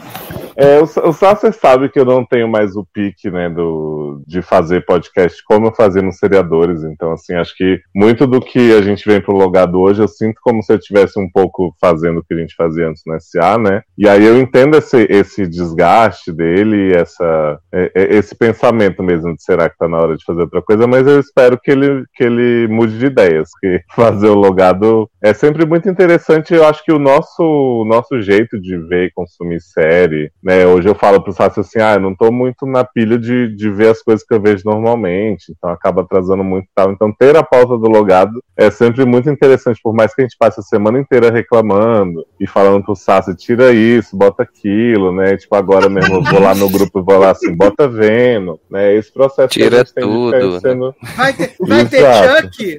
É, 0.56 0.78
o, 0.80 0.84
o 0.84 1.12
Sasser 1.12 1.52
sabe 1.52 1.88
que 1.90 1.98
eu 1.98 2.04
não 2.04 2.24
tenho 2.24 2.48
mais 2.48 2.76
o 2.76 2.86
pique, 2.92 3.30
né, 3.30 3.50
do, 3.50 4.05
de 4.26 4.42
fazer 4.42 4.84
podcast 4.84 5.42
como 5.44 5.66
eu 5.66 5.74
fazia 5.74 6.02
nos 6.02 6.18
seriadores, 6.18 6.82
então, 6.84 7.12
assim, 7.12 7.34
acho 7.34 7.56
que 7.56 7.80
muito 7.94 8.26
do 8.26 8.40
que 8.40 8.72
a 8.72 8.82
gente 8.82 9.06
vem 9.08 9.20
pro 9.20 9.36
logado 9.36 9.80
hoje, 9.80 10.02
eu 10.02 10.08
sinto 10.08 10.40
como 10.42 10.62
se 10.62 10.72
eu 10.72 10.76
estivesse 10.76 11.18
um 11.18 11.28
pouco 11.30 11.74
fazendo 11.80 12.20
o 12.20 12.24
que 12.24 12.34
a 12.34 12.38
gente 12.38 12.54
fazia 12.54 12.88
antes 12.88 13.02
no 13.06 13.18
SA, 13.20 13.58
né, 13.58 13.82
e 13.98 14.08
aí 14.08 14.24
eu 14.24 14.38
entendo 14.40 14.76
esse, 14.76 15.06
esse 15.10 15.46
desgaste 15.46 16.32
dele, 16.32 16.94
essa 16.94 17.58
esse 17.94 18.34
pensamento 18.34 19.02
mesmo 19.02 19.34
de 19.34 19.42
será 19.42 19.68
que 19.68 19.74
está 19.74 19.88
na 19.88 19.98
hora 19.98 20.16
de 20.16 20.24
fazer 20.24 20.42
outra 20.42 20.62
coisa, 20.62 20.86
mas 20.86 21.06
eu 21.06 21.20
espero 21.20 21.58
que 21.58 21.70
ele, 21.70 22.04
que 22.14 22.24
ele 22.24 22.68
mude 22.68 22.98
de 22.98 23.06
ideias, 23.06 23.50
que 23.60 23.80
fazer 23.94 24.28
o 24.28 24.34
logado 24.34 25.08
é 25.22 25.32
sempre 25.32 25.66
muito 25.66 25.88
interessante. 25.88 26.54
Eu 26.54 26.66
acho 26.66 26.84
que 26.84 26.92
o 26.92 26.98
nosso, 26.98 27.42
o 27.42 27.84
nosso 27.84 28.20
jeito 28.20 28.60
de 28.60 28.76
ver 28.76 29.06
e 29.06 29.12
consumir 29.12 29.60
série, 29.60 30.30
né? 30.42 30.66
Hoje 30.66 30.88
eu 30.88 30.94
falo 30.94 31.22
pro 31.22 31.32
Sácio 31.32 31.60
assim, 31.60 31.80
ah, 31.80 31.94
eu 31.94 32.00
não 32.00 32.12
estou 32.12 32.32
muito 32.32 32.66
na 32.66 32.84
pilha 32.84 33.18
de, 33.18 33.54
de 33.54 33.70
ver 33.70 33.90
as 33.90 34.02
coisas 34.06 34.24
que 34.24 34.32
eu 34.32 34.40
vejo 34.40 34.62
normalmente, 34.64 35.46
então 35.50 35.68
acaba 35.68 36.02
atrasando 36.02 36.44
muito 36.44 36.68
tal. 36.72 36.92
Então 36.92 37.12
ter 37.12 37.36
a 37.36 37.42
pauta 37.42 37.76
do 37.76 37.88
logado 37.88 38.40
é 38.56 38.70
sempre 38.70 39.04
muito 39.04 39.28
interessante, 39.28 39.80
por 39.82 39.92
mais 39.92 40.14
que 40.14 40.22
a 40.22 40.24
gente 40.24 40.36
passe 40.38 40.60
a 40.60 40.62
semana 40.62 41.00
inteira 41.00 41.32
reclamando 41.32 42.24
e 42.38 42.46
falando 42.46 42.84
pro 42.84 42.94
Sácio, 42.94 43.34
tira 43.34 43.72
isso, 43.72 44.16
bota 44.16 44.44
aquilo, 44.44 45.12
né? 45.12 45.36
Tipo, 45.36 45.56
agora 45.56 45.88
mesmo 45.88 46.14
eu 46.14 46.22
vou 46.22 46.40
lá 46.40 46.54
no 46.54 46.70
grupo 46.70 47.00
e 47.00 47.02
vou 47.02 47.18
lá 47.18 47.32
assim, 47.32 47.52
bota 47.52 47.88
vendo, 47.88 48.60
né? 48.70 48.94
Esse 48.94 49.12
processo 49.12 49.48
Tira 49.48 49.84
tudo. 49.84 50.52
Né? 50.52 50.60
Sendo... 50.60 50.94
Vai 51.16 51.32
ter, 51.32 51.56
vai 51.58 51.84
ter 51.84 52.42
Chuck? 52.42 52.78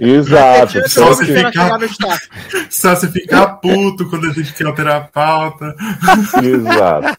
Exato. 0.00 0.88
Só 0.88 1.12
se, 1.12 1.26
ficar, 1.26 1.78
só 2.70 2.94
se 2.94 3.08
ficar 3.08 3.46
puto 3.56 4.08
quando 4.08 4.28
a 4.28 4.32
gente 4.32 4.54
quer 4.54 4.66
alterar 4.66 4.96
a 4.96 5.00
pauta. 5.00 5.74
Exato. 6.42 7.18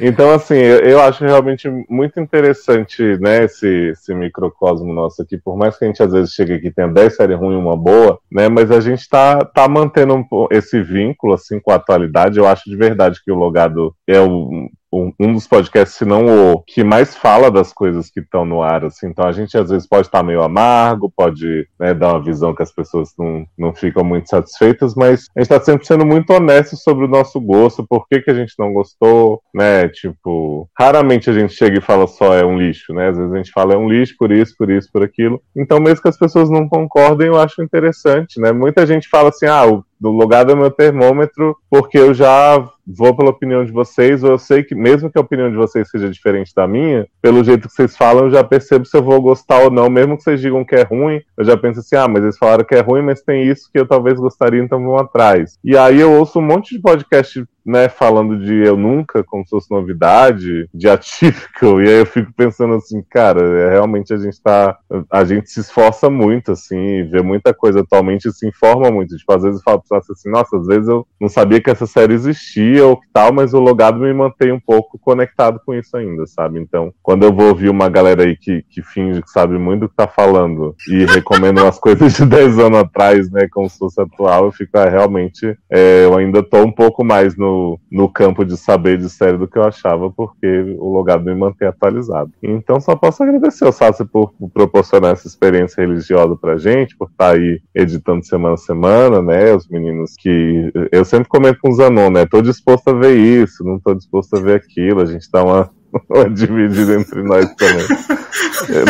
Então, 0.00 0.30
assim, 0.30 0.54
eu 0.54 1.00
acho 1.00 1.24
realmente 1.24 1.68
muito 1.88 2.18
interessante, 2.18 3.02
né, 3.20 3.44
esse, 3.44 3.90
esse 3.90 4.14
microcosmo 4.14 4.92
nosso 4.92 5.20
aqui, 5.22 5.36
por 5.36 5.56
mais 5.56 5.76
que 5.76 5.84
a 5.84 5.88
gente 5.88 6.02
às 6.02 6.12
vezes 6.12 6.32
chegue 6.32 6.54
aqui 6.54 6.68
e 6.68 6.72
tenha 6.72 6.88
10 6.88 7.16
séries 7.16 7.38
ruins 7.38 7.54
e 7.54 7.62
uma 7.62 7.76
boa, 7.76 8.18
né, 8.30 8.48
mas 8.48 8.70
a 8.70 8.80
gente 8.80 9.08
tá, 9.08 9.38
tá 9.44 9.68
mantendo 9.68 10.14
um, 10.14 10.46
esse 10.50 10.80
vínculo, 10.82 11.34
assim, 11.34 11.60
com 11.60 11.70
a 11.70 11.74
atualidade. 11.74 12.38
Eu 12.38 12.46
acho 12.46 12.68
de 12.68 12.76
verdade 12.76 13.20
que 13.22 13.30
o 13.30 13.36
Logado 13.36 13.94
é 14.06 14.20
o, 14.20 14.68
um, 14.92 15.12
um 15.18 15.32
dos 15.32 15.46
podcasts, 15.46 15.96
se 15.96 16.04
não 16.04 16.54
o 16.54 16.62
que 16.62 16.82
mais 16.82 17.14
fala 17.14 17.50
das 17.50 17.72
coisas 17.72 18.10
que 18.10 18.20
estão 18.20 18.44
no 18.44 18.62
ar, 18.62 18.84
assim. 18.84 19.08
Então 19.08 19.26
a 19.26 19.32
gente 19.32 19.56
às 19.56 19.70
vezes 19.70 19.86
pode 19.86 20.06
estar 20.06 20.22
meio 20.22 20.42
amargo, 20.42 21.12
pode 21.14 21.68
né, 21.78 21.94
dar 21.94 22.14
uma 22.14 22.22
visão 22.22 22.54
que 22.54 22.62
as 22.62 22.72
pessoas 22.72 23.12
não, 23.18 23.46
não 23.56 23.74
ficam 23.74 24.04
muito 24.04 24.28
satisfeitas, 24.28 24.94
mas 24.94 25.26
a 25.36 25.40
gente 25.40 25.52
está 25.52 25.60
sempre 25.60 25.86
sendo 25.86 26.04
muito 26.04 26.32
honesto 26.32 26.76
sobre 26.76 27.04
o 27.04 27.08
nosso 27.08 27.40
gosto, 27.40 27.86
por 27.86 28.06
que, 28.08 28.20
que 28.20 28.30
a 28.30 28.34
gente 28.34 28.54
não 28.58 28.72
gostou, 28.72 29.40
né? 29.54 29.88
Tipo, 29.88 30.68
raramente 30.78 31.30
a 31.30 31.32
gente 31.32 31.54
chega 31.54 31.78
e 31.78 31.82
fala 31.82 32.06
só 32.06 32.34
é 32.34 32.44
um 32.44 32.58
lixo, 32.58 32.92
né? 32.92 33.08
Às 33.08 33.16
vezes 33.16 33.32
a 33.32 33.36
gente 33.36 33.52
fala 33.52 33.74
é 33.74 33.76
um 33.76 33.88
lixo 33.88 34.14
por 34.18 34.32
isso, 34.32 34.54
por 34.56 34.70
isso, 34.70 34.88
por 34.92 35.02
aquilo. 35.02 35.40
Então, 35.56 35.78
mesmo 35.80 36.02
que 36.02 36.08
as 36.08 36.18
pessoas 36.18 36.50
não 36.50 36.68
concordem, 36.68 37.28
eu 37.28 37.40
acho 37.40 37.62
interessante, 37.62 38.40
né? 38.40 38.52
Muita 38.52 38.86
gente 38.86 39.08
fala 39.08 39.28
assim, 39.28 39.46
ah, 39.46 39.66
o 39.66 39.84
do 40.00 40.10
logado 40.10 40.50
é 40.50 40.54
meu 40.54 40.70
termômetro, 40.70 41.56
porque 41.68 41.98
eu 41.98 42.14
já 42.14 42.64
vou 42.86 43.14
pela 43.14 43.30
opinião 43.30 43.64
de 43.64 43.70
vocês, 43.70 44.24
ou 44.24 44.30
eu 44.30 44.38
sei 44.38 44.62
que, 44.62 44.74
mesmo 44.74 45.10
que 45.10 45.18
a 45.18 45.20
opinião 45.20 45.50
de 45.50 45.56
vocês 45.56 45.88
seja 45.90 46.10
diferente 46.10 46.52
da 46.54 46.66
minha, 46.66 47.06
pelo 47.20 47.44
jeito 47.44 47.68
que 47.68 47.74
vocês 47.74 47.96
falam, 47.96 48.24
eu 48.24 48.30
já 48.30 48.42
percebo 48.42 48.84
se 48.84 48.96
eu 48.96 49.02
vou 49.02 49.20
gostar 49.20 49.58
ou 49.62 49.70
não, 49.70 49.88
mesmo 49.88 50.16
que 50.16 50.22
vocês 50.22 50.40
digam 50.40 50.64
que 50.64 50.74
é 50.74 50.82
ruim, 50.82 51.20
eu 51.36 51.44
já 51.44 51.56
penso 51.56 51.80
assim, 51.80 51.96
ah, 51.96 52.08
mas 52.08 52.22
eles 52.22 52.38
falaram 52.38 52.64
que 52.64 52.74
é 52.74 52.80
ruim, 52.80 53.02
mas 53.02 53.22
tem 53.22 53.44
isso 53.46 53.70
que 53.72 53.78
eu 53.78 53.86
talvez 53.86 54.18
gostaria, 54.18 54.62
então 54.62 54.82
vão 54.82 54.96
atrás. 54.96 55.58
E 55.62 55.76
aí 55.76 56.00
eu 56.00 56.12
ouço 56.12 56.38
um 56.38 56.42
monte 56.42 56.74
de 56.74 56.80
podcast 56.80 57.44
né, 57.64 57.88
falando 57.88 58.38
de 58.38 58.54
eu 58.54 58.76
nunca, 58.76 59.22
como 59.22 59.44
se 59.44 59.50
fosse 59.50 59.70
novidade, 59.70 60.68
de 60.72 60.88
atípico, 60.88 61.80
e 61.80 61.88
aí 61.88 61.98
eu 62.00 62.06
fico 62.06 62.32
pensando 62.32 62.74
assim, 62.74 63.02
cara, 63.08 63.40
é, 63.40 63.70
realmente 63.70 64.12
a 64.12 64.16
gente 64.16 64.40
tá, 64.40 64.78
a 65.10 65.24
gente 65.24 65.50
se 65.50 65.60
esforça 65.60 66.08
muito, 66.08 66.52
assim, 66.52 67.04
vê 67.08 67.22
muita 67.22 67.52
coisa 67.52 67.80
atualmente 67.80 68.28
e 68.28 68.32
se 68.32 68.46
informa 68.46 68.90
muito, 68.90 69.16
tipo, 69.16 69.32
às 69.32 69.42
vezes 69.42 69.60
eu 69.60 69.64
falo 69.64 69.82
assim, 70.10 70.30
nossa, 70.30 70.56
às 70.56 70.66
vezes 70.66 70.88
eu 70.88 71.06
não 71.20 71.28
sabia 71.28 71.60
que 71.60 71.70
essa 71.70 71.86
série 71.86 72.14
existia 72.14 72.84
ou 72.86 72.96
que 72.96 73.06
tal, 73.12 73.32
mas 73.32 73.54
o 73.54 73.60
logado 73.60 73.98
me 73.98 74.12
mantém 74.12 74.52
um 74.52 74.60
pouco 74.60 74.98
conectado 74.98 75.60
com 75.64 75.74
isso 75.74 75.96
ainda, 75.96 76.26
sabe, 76.26 76.58
então, 76.58 76.92
quando 77.02 77.24
eu 77.24 77.32
vou 77.32 77.48
ouvir 77.48 77.68
uma 77.68 77.88
galera 77.88 78.24
aí 78.24 78.36
que, 78.36 78.62
que 78.70 78.82
finge 78.82 79.22
que 79.22 79.30
sabe 79.30 79.58
muito 79.58 79.80
do 79.80 79.88
que 79.88 79.96
tá 79.96 80.06
falando 80.06 80.74
e 80.88 81.04
recomenda 81.04 81.62
umas 81.62 81.78
coisas 81.80 82.14
de 82.14 82.24
10 82.24 82.58
anos 82.58 82.78
atrás, 82.80 83.30
né, 83.30 83.48
como 83.50 83.68
se 83.68 83.78
fosse 83.78 84.00
atual, 84.00 84.46
eu 84.46 84.52
fico, 84.52 84.76
ah, 84.78 84.88
realmente, 84.88 85.56
é, 85.70 86.04
eu 86.04 86.16
ainda 86.16 86.42
tô 86.42 86.58
um 86.58 86.72
pouco 86.72 87.04
mais 87.04 87.36
no 87.36 87.49
no, 87.90 88.08
campo 88.08 88.44
de 88.44 88.56
saber 88.56 88.98
de 88.98 89.08
série 89.08 89.36
do 89.36 89.48
que 89.48 89.58
eu 89.58 89.64
achava, 89.64 90.10
porque 90.10 90.76
o 90.78 90.92
logado 90.92 91.24
me 91.24 91.34
mantém 91.34 91.68
atualizado. 91.68 92.32
Então 92.42 92.80
só 92.80 92.96
posso 92.96 93.22
agradecer 93.22 93.64
ao 93.64 93.72
Sassi 93.72 94.04
por, 94.04 94.32
por 94.32 94.50
proporcionar 94.50 95.12
essa 95.12 95.26
experiência 95.26 95.80
religiosa 95.80 96.36
pra 96.36 96.58
gente, 96.58 96.96
por 96.96 97.08
estar 97.08 97.30
tá 97.30 97.36
aí 97.36 97.60
editando 97.74 98.24
semana 98.24 98.54
a 98.54 98.58
semana, 98.58 99.22
né? 99.22 99.54
Os 99.54 99.68
meninos 99.68 100.14
que. 100.18 100.72
Eu 100.90 101.04
sempre 101.04 101.28
comento 101.28 101.58
com 101.60 101.70
o 101.70 101.74
Zanon, 101.74 102.10
né? 102.10 102.26
Tô 102.26 102.42
disposto 102.42 102.88
a 102.88 102.92
ver 102.92 103.16
isso, 103.16 103.64
não 103.64 103.78
tô 103.78 103.94
disposto 103.94 104.36
a 104.36 104.40
ver 104.40 104.56
aquilo, 104.56 105.00
a 105.00 105.06
gente 105.06 105.28
dá 105.32 105.42
uma, 105.44 105.70
uma 106.08 106.30
dividida 106.30 106.94
entre 106.94 107.22
nós 107.22 107.46
também. 107.54 107.86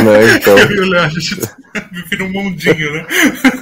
né? 0.05 0.37
Então... 0.37 0.57
a 0.57 1.09
gente 1.09 1.41
vive 1.93 2.17
num 2.19 2.33
mundinho, 2.33 2.93
né? 2.93 3.07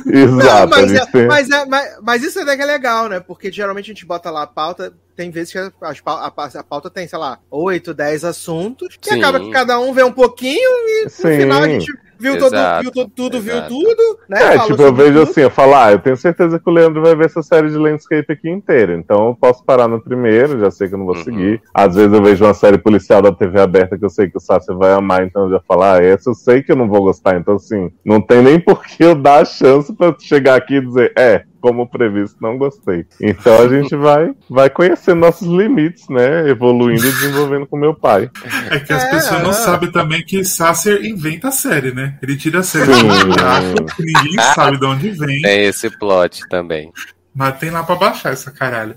Exato. 0.07 0.71
Não, 0.71 0.87
mas, 0.87 0.93
é, 0.93 1.27
mas, 1.27 1.51
é, 1.51 1.67
mas, 1.67 1.99
mas, 2.03 2.23
isso 2.23 2.41
até 2.41 2.57
que 2.57 2.63
é 2.63 2.67
legal, 2.67 3.09
né? 3.09 3.21
Porque 3.21 3.51
geralmente 3.53 3.87
a 3.87 3.95
gente 3.95 4.07
bota 4.07 4.31
lá 4.31 4.43
a 4.43 4.47
pauta, 4.47 4.93
tem 5.15 5.31
vezes 5.31 5.53
que 5.53 5.59
a, 5.59 5.71
a, 5.81 6.59
a 6.59 6.65
pauta 6.65 6.91
tem, 6.91 7.07
sei 7.07 7.19
lá, 7.19 7.39
8, 7.51 7.95
10 7.95 8.25
assuntos, 8.25 8.99
Sim. 9.01 9.19
acaba 9.19 9.41
que 9.41 9.51
cada 9.51 9.79
um 9.79 9.93
vê 9.93 10.03
um 10.03 10.13
pouquinho 10.13 10.71
e 10.89 11.05
no 11.05 11.11
Sim. 11.11 11.37
final 11.39 11.63
a 11.63 11.69
gente 11.69 11.93
viu, 12.19 12.39
todo, 12.39 12.55
viu 12.83 12.91
todo, 12.91 13.11
tudo, 13.15 13.41
viu 13.41 13.63
tudo, 13.67 14.19
né? 14.29 14.55
É, 14.55 14.59
tipo, 14.61 14.83
eu 14.83 14.95
vejo 14.95 15.19
tudo. 15.21 15.31
assim, 15.31 15.41
eu 15.41 15.51
falo, 15.51 15.75
ah, 15.75 15.93
eu 15.93 15.99
tenho 15.99 16.17
certeza 16.17 16.59
que 16.59 16.69
o 16.69 16.73
Leandro 16.73 17.03
vai 17.03 17.15
ver 17.15 17.27
essa 17.27 17.43
série 17.43 17.71
de 17.71 17.77
landscape 17.77 18.33
aqui 18.33 18.49
inteira, 18.49 18.95
então 18.95 19.29
eu 19.29 19.35
posso 19.35 19.65
parar 19.65 19.89
no 19.89 20.01
primeiro, 20.01 20.59
já 20.59 20.71
sei 20.71 20.89
que 20.89 20.95
eu 20.95 20.99
não 20.99 21.07
vou 21.07 21.17
uhum. 21.17 21.25
seguir. 21.25 21.63
Às 21.73 21.95
vezes 21.95 22.13
eu 22.13 22.23
vejo 22.23 22.45
uma 22.45 22.55
série 22.55 22.79
policial 22.79 23.23
da 23.23 23.33
TV 23.33 23.61
aberta 23.61 23.99
que 23.99 24.05
eu 24.05 24.11
sei 24.11 24.29
que 24.29 24.37
o 24.37 24.41
Sassi 24.41 24.75
vai 24.75 24.93
amar, 24.93 25.25
então 25.25 25.45
eu 25.45 25.51
já 25.51 25.61
falo, 25.61 25.83
ah, 25.83 26.03
essa 26.03 26.31
eu 26.31 26.35
sei 26.35 26.63
que 26.63 26.73
eu 26.73 26.77
não 26.77 26.89
vou 26.89 27.03
gostar, 27.03 27.37
então 27.37 27.55
assim, 27.55 27.91
não 28.05 28.21
tem 28.21 28.43
nem 28.43 28.59
por 28.61 28.85
que 28.85 29.05
eu 29.05 29.15
dar 29.15 29.43
a 29.43 29.45
chance 29.45 29.93
pra 29.95 30.15
chegar 30.19 30.57
aqui 30.57 30.77
e 30.77 30.87
dizer, 30.87 31.13
é, 31.17 31.45
como 31.61 31.89
previsto, 31.89 32.37
não 32.41 32.57
gostei. 32.57 33.07
Então 33.21 33.61
a 33.61 33.69
gente 33.69 33.95
vai, 33.97 34.33
vai 34.49 34.71
conhecendo 34.71 35.21
nossos 35.21 35.47
limites, 35.47 36.09
né? 36.09 36.49
Evoluindo 36.49 37.07
e 37.07 37.13
desenvolvendo 37.13 37.67
com 37.67 37.77
meu 37.77 37.95
pai. 37.95 38.31
É 38.71 38.79
que 38.79 38.93
as 38.93 39.05
é, 39.05 39.11
pessoas 39.11 39.43
não 39.43 39.53
sabem 39.53 39.91
também 39.91 40.25
que 40.25 40.45
Sasser 40.45 41.05
inventa 41.05 41.49
a 41.49 41.53
série, 41.53 41.93
né? 41.93 42.19
Ele 42.23 42.37
tira 42.37 42.61
a 42.61 42.63
série 42.63 42.87
do 42.87 44.03
ninguém 44.03 44.37
sabe 44.55 44.79
de 44.79 44.87
onde 44.87 45.11
vem. 45.11 45.41
Tem 45.43 45.65
esse 45.65 45.91
plot 45.91 46.49
também. 46.49 46.93
Mas 47.35 47.59
tem 47.59 47.71
lá 47.71 47.83
pra 47.83 47.95
baixar 47.95 48.33
essa 48.33 48.51
caralho. 48.51 48.97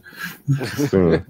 Sim. 0.90 1.22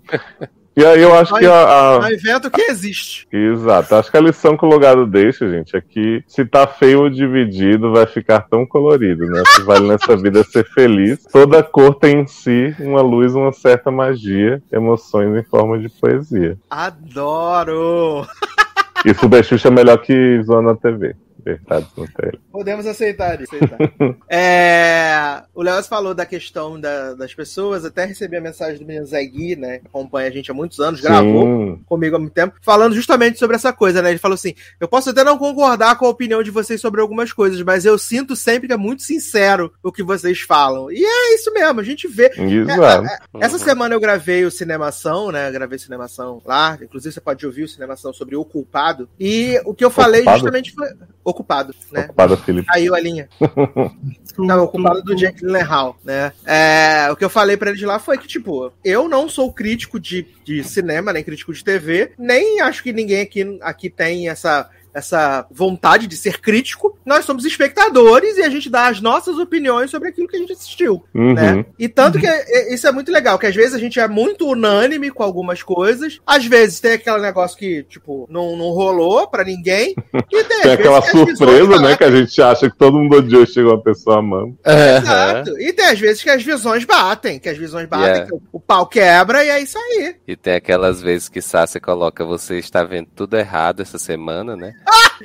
E 0.75 0.85
aí 0.85 1.01
eu 1.01 1.14
acho 1.14 1.33
que 1.35 1.45
a, 1.45 2.00
a... 2.00 2.11
Evento 2.11 2.50
que 2.50 2.61
existe. 2.61 3.27
Exato. 3.32 3.95
Acho 3.95 4.09
que 4.09 4.17
a 4.17 4.22
lição 4.22 4.56
que 4.56 4.66
o 4.66 4.69
logado 4.69 5.06
deixa, 5.06 5.50
gente, 5.50 5.75
é 5.75 5.82
que 5.82 6.24
se 6.27 6.45
tá 6.45 6.66
feio 6.66 7.01
ou 7.01 7.09
dividido, 7.09 7.91
vai 7.91 8.06
ficar 8.06 8.41
tão 8.41 8.66
colorido, 8.66 9.25
né? 9.25 9.43
Se 9.48 9.64
vale 9.64 9.88
nessa 9.88 10.16
vida 10.16 10.43
ser 10.43 10.66
feliz. 10.66 11.24
Toda 11.25 11.61
cor 11.61 11.95
tem 11.95 12.22
em 12.22 12.27
si 12.27 12.74
uma 12.80 13.01
luz, 13.01 13.35
uma 13.35 13.51
certa 13.51 13.91
magia, 13.91 14.64
emoções 14.72 15.35
em 15.38 15.43
forma 15.43 15.77
de 15.77 15.90
poesia. 15.90 16.58
Adoro! 16.69 18.25
E 19.03 19.16
Super 19.16 19.43
Xuxa 19.43 19.69
é 19.69 19.72
melhor 19.72 19.98
que 19.98 20.43
Zona 20.43 20.75
TV. 20.75 21.16
Verdade 21.43 21.87
no 21.97 22.07
Podemos 22.51 22.85
aceitar 22.85 23.41
isso. 23.41 23.55
Aceitar. 23.55 23.77
é, 24.29 25.43
o 25.53 25.61
Léo 25.63 25.83
falou 25.83 26.13
da 26.13 26.25
questão 26.25 26.79
da, 26.79 27.13
das 27.13 27.33
pessoas, 27.33 27.83
até 27.83 28.05
recebi 28.05 28.37
a 28.37 28.41
mensagem 28.41 28.79
do 28.79 28.85
menino 28.85 29.05
Zé 29.05 29.23
Gui, 29.23 29.55
né? 29.55 29.79
Que 29.79 29.87
acompanha 29.87 30.27
a 30.27 30.31
gente 30.31 30.51
há 30.51 30.53
muitos 30.53 30.79
anos, 30.79 30.99
Sim. 30.99 31.07
gravou 31.07 31.79
comigo 31.85 32.15
há 32.15 32.19
muito 32.19 32.33
tempo, 32.33 32.55
falando 32.61 32.93
justamente 32.93 33.39
sobre 33.39 33.55
essa 33.55 33.73
coisa, 33.73 34.01
né? 34.01 34.09
Ele 34.11 34.19
falou 34.19 34.35
assim: 34.35 34.53
eu 34.79 34.87
posso 34.87 35.09
até 35.09 35.23
não 35.23 35.37
concordar 35.37 35.97
com 35.97 36.05
a 36.05 36.09
opinião 36.09 36.43
de 36.43 36.51
vocês 36.51 36.79
sobre 36.79 37.01
algumas 37.01 37.33
coisas, 37.33 37.61
mas 37.61 37.85
eu 37.85 37.97
sinto 37.97 38.35
sempre 38.35 38.67
que 38.67 38.73
é 38.73 38.77
muito 38.77 39.01
sincero 39.01 39.73
o 39.81 39.91
que 39.91 40.03
vocês 40.03 40.41
falam. 40.41 40.91
E 40.91 41.03
é 41.03 41.35
isso 41.35 41.51
mesmo, 41.53 41.79
a 41.79 41.83
gente 41.83 42.07
vê. 42.07 42.31
Exato. 42.37 43.07
É, 43.07 43.19
é, 43.39 43.45
essa 43.45 43.57
semana 43.57 43.95
eu 43.95 43.99
gravei 43.99 44.45
o 44.45 44.51
Cinemação, 44.51 45.31
né? 45.31 45.51
gravei 45.51 45.79
Cinemação 45.79 46.41
lá, 46.45 46.77
inclusive 46.81 47.13
você 47.13 47.21
pode 47.21 47.45
ouvir 47.45 47.63
o 47.63 47.67
Cinemação 47.67 48.13
sobre 48.13 48.35
o 48.35 48.45
culpado. 48.45 49.09
E 49.19 49.59
o 49.65 49.73
que 49.73 49.83
eu 49.83 49.89
falei 49.89 50.21
Ocupado? 50.21 50.39
justamente 50.39 50.73
foi 50.73 50.89
ocupado, 51.31 51.73
né? 51.91 52.05
Ocupado, 52.05 52.37
Felipe. 52.37 52.67
Caiu 52.67 52.93
a 52.93 52.99
linha. 52.99 53.27
não, 54.37 54.63
ocupado 54.63 55.01
do 55.01 55.15
Jake 55.15 55.41
Gyllenhaal, 55.41 55.97
né? 56.03 56.31
É, 56.45 57.09
o 57.11 57.15
que 57.15 57.25
eu 57.25 57.29
falei 57.29 57.57
para 57.57 57.69
ele 57.69 57.79
de 57.79 57.85
lá 57.85 57.99
foi 57.99 58.17
que, 58.17 58.27
tipo, 58.27 58.71
eu 58.83 59.09
não 59.09 59.27
sou 59.27 59.51
crítico 59.51 59.99
de, 59.99 60.27
de 60.43 60.63
cinema, 60.63 61.11
nem 61.11 61.23
crítico 61.23 61.53
de 61.53 61.63
TV, 61.63 62.11
nem 62.17 62.61
acho 62.61 62.83
que 62.83 62.93
ninguém 62.93 63.21
aqui, 63.21 63.59
aqui 63.61 63.89
tem 63.89 64.29
essa 64.29 64.69
essa 64.93 65.45
vontade 65.51 66.07
de 66.07 66.15
ser 66.15 66.39
crítico, 66.39 66.97
nós 67.05 67.25
somos 67.25 67.45
espectadores 67.45 68.37
e 68.37 68.43
a 68.43 68.49
gente 68.49 68.69
dá 68.69 68.87
as 68.87 69.01
nossas 69.01 69.37
opiniões 69.37 69.89
sobre 69.89 70.09
aquilo 70.09 70.27
que 70.27 70.35
a 70.35 70.39
gente 70.39 70.53
assistiu, 70.53 71.03
uhum. 71.13 71.33
né? 71.33 71.65
E 71.77 71.87
tanto 71.87 72.19
que 72.19 72.27
é, 72.27 72.43
é, 72.47 72.73
isso 72.73 72.87
é 72.87 72.91
muito 72.91 73.11
legal, 73.11 73.37
que 73.37 73.47
às 73.47 73.55
vezes 73.55 73.73
a 73.73 73.79
gente 73.79 73.99
é 73.99 74.07
muito 74.07 74.47
unânime 74.47 75.11
com 75.11 75.23
algumas 75.23 75.63
coisas, 75.63 76.19
às 76.25 76.45
vezes 76.45 76.79
tem 76.79 76.93
aquele 76.93 77.19
negócio 77.19 77.57
que, 77.57 77.83
tipo, 77.83 78.27
não, 78.29 78.55
não 78.55 78.69
rolou 78.71 79.27
para 79.27 79.43
ninguém, 79.43 79.95
e 80.31 80.43
tem, 80.43 80.61
tem 80.61 80.71
aquela 80.73 81.01
surpresa, 81.01 81.79
né, 81.79 81.95
que 81.95 82.03
a 82.03 82.11
gente 82.11 82.41
acha 82.41 82.69
que 82.69 82.77
todo 82.77 82.97
mundo 82.97 83.17
odiou 83.17 83.43
e 83.43 83.47
chegou 83.47 83.73
uma 83.73 83.81
pessoa 83.81 84.19
amando. 84.19 84.57
Exato. 84.65 85.59
E 85.59 85.73
tem 85.73 85.85
às 85.85 85.99
vezes 85.99 86.23
que 86.23 86.29
as 86.29 86.43
visões 86.43 86.85
batem, 86.85 87.39
que 87.39 87.49
as 87.49 87.57
visões 87.57 87.87
batem, 87.87 88.07
yeah. 88.07 88.25
que 88.27 88.39
o 88.51 88.59
pau 88.59 88.85
quebra 88.85 89.43
e 89.43 89.49
é 89.49 89.59
isso 89.61 89.77
aí. 89.77 90.15
E 90.27 90.35
tem 90.35 90.55
aquelas 90.55 91.01
vezes 91.01 91.29
que 91.29 91.41
Sassi 91.41 91.79
coloca 91.79 92.25
você 92.25 92.57
está 92.57 92.83
vendo 92.83 93.07
tudo 93.15 93.37
errado 93.37 93.81
essa 93.81 93.97
semana, 93.97 94.55
né? 94.55 94.73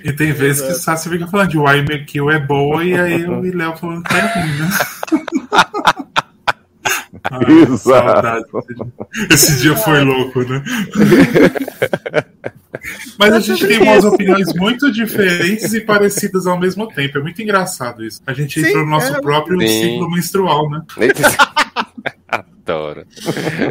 E 0.02 0.12
tem 0.12 0.32
vezes 0.32 0.62
que 0.62 0.72
o 0.72 0.74
Sassi 0.74 1.08
fica 1.08 1.26
falando 1.26 1.50
de 1.50 1.58
Why 1.58 2.04
Kill 2.04 2.30
é 2.30 2.38
boa 2.38 2.84
e 2.84 2.94
aí 2.98 3.24
o 3.26 3.40
Léo 3.40 3.76
falando 3.76 4.02
que 4.08 4.14
é 4.14 4.20
ruim, 4.20 4.58
né? 4.58 4.68
Ai, 7.30 7.62
Exato. 7.62 8.64
Esse 9.30 9.60
dia 9.60 9.76
foi 9.76 10.04
louco, 10.04 10.40
né? 10.42 10.62
Mas 13.18 13.32
a 13.32 13.40
gente 13.40 13.66
tem 13.66 13.82
umas 13.82 14.04
opiniões 14.04 14.54
muito 14.54 14.92
diferentes 14.92 15.72
e 15.72 15.80
parecidas 15.80 16.46
ao 16.46 16.58
mesmo 16.58 16.86
tempo. 16.88 17.18
É 17.18 17.20
muito 17.20 17.42
engraçado 17.42 18.04
isso. 18.04 18.22
A 18.26 18.32
gente 18.32 18.60
entrou 18.60 18.84
no 18.84 18.90
nosso 18.90 19.12
é, 19.12 19.20
próprio 19.20 19.58
sim. 19.60 19.66
ciclo 19.66 20.10
menstrual, 20.10 20.70
né? 20.70 20.82
Adoro. 22.76 23.06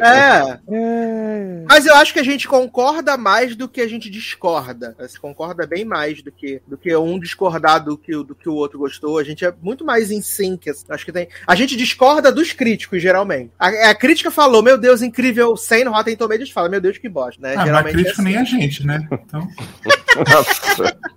É. 0.02 0.60
é. 0.74 1.64
Mas 1.68 1.86
eu 1.86 1.96
acho 1.96 2.14
que 2.14 2.20
a 2.20 2.24
gente 2.24 2.48
concorda 2.48 3.16
mais 3.18 3.56
do 3.56 3.68
que 3.68 3.82
a 3.82 3.88
gente 3.88 4.10
discorda. 4.10 4.96
A 5.00 5.06
gente 5.06 5.20
concorda 5.20 5.68
bem 5.68 5.86
mais 5.86 6.22
do 6.22 6.32
que, 6.32 6.62
do 6.68 6.78
que 6.78 6.96
um 6.96 7.20
discordar 7.20 7.84
do 7.84 7.98
que, 7.98 8.12
do 8.12 8.36
que 8.36 8.50
o 8.50 8.54
outro 8.54 8.80
gostou. 8.80 9.18
A 9.18 9.24
gente 9.24 9.46
é 9.46 9.54
muito 9.62 9.86
mais 9.86 10.12
em 10.12 10.22
sync. 10.22 10.70
Acho 10.90 11.06
que 11.06 11.12
tem. 11.12 11.28
A 11.46 11.56
gente 11.56 11.76
discorda 11.76 12.32
dos 12.32 12.52
críticos, 12.52 13.02
geralmente. 13.02 13.52
A, 13.60 13.90
a 13.92 13.96
crítica 13.96 14.32
falou, 14.32 14.64
meu 14.64 14.78
Deus, 14.78 15.02
incrível, 15.02 15.56
100 15.56 15.86
no 15.86 15.92
Rotten 15.92 16.16
Tomatoes, 16.16 16.50
fala, 16.50 16.70
meu 16.70 16.82
Deus, 16.82 16.98
que 16.98 17.10
bosta, 17.10 17.42
né? 17.42 17.56
Ah, 17.58 17.66
geralmente 17.66 17.94
mas 17.96 18.04
crítico 18.04 18.22
é 18.22 18.24
assim. 18.24 18.34
nem 18.34 18.38
a 18.38 18.44
gente, 18.44 18.86
né? 18.86 19.08
Então... 19.12 19.48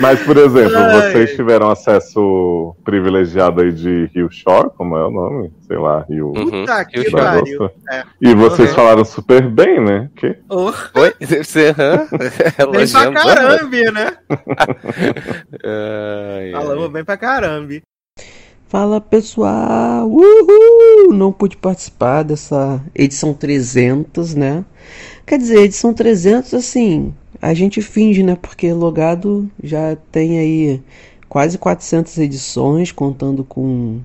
Mas, 0.00 0.20
por 0.22 0.36
exemplo, 0.36 0.76
Ai. 0.76 1.12
vocês 1.12 1.34
tiveram 1.36 1.70
acesso 1.70 2.74
privilegiado 2.84 3.60
aí 3.60 3.72
de 3.72 4.10
Rio 4.14 4.30
Shore, 4.30 4.70
como 4.76 4.96
é 4.96 5.06
o 5.06 5.10
nome? 5.10 5.52
Sei 5.66 5.76
lá, 5.76 6.04
Rio. 6.08 6.32
Uhum. 6.36 6.64
Puta 6.84 7.04
que 7.04 7.10
pariu. 7.10 7.70
É. 7.90 8.04
E 8.20 8.34
vocês 8.34 8.70
uhum. 8.70 8.74
falaram 8.74 9.04
super 9.04 9.48
bem, 9.48 9.80
né? 9.80 10.10
Que? 10.16 10.36
Oh. 10.48 10.72
Oi? 10.94 11.14
Você, 11.20 11.74
hã? 11.78 12.06
Bem 12.70 12.88
pra 12.90 13.12
caramba, 13.12 13.92
né? 13.92 14.16
Falamos 16.52 16.90
bem 16.90 17.04
pra 17.04 17.16
caramba. 17.16 17.74
Fala 18.68 19.00
pessoal, 19.00 20.08
uhul! 20.10 21.12
Não 21.12 21.32
pude 21.32 21.56
participar 21.56 22.24
dessa 22.24 22.82
edição 22.94 23.32
300, 23.32 24.34
né? 24.34 24.64
Quer 25.24 25.38
dizer, 25.38 25.60
edição 25.60 25.94
300, 25.94 26.52
assim, 26.54 27.14
a 27.40 27.54
gente 27.54 27.80
finge, 27.80 28.24
né? 28.24 28.36
Porque 28.40 28.72
Logado 28.72 29.48
já 29.62 29.96
tem 30.10 30.38
aí 30.38 30.82
quase 31.28 31.58
400 31.58 32.18
edições, 32.18 32.90
contando 32.90 33.44
com 33.44 34.00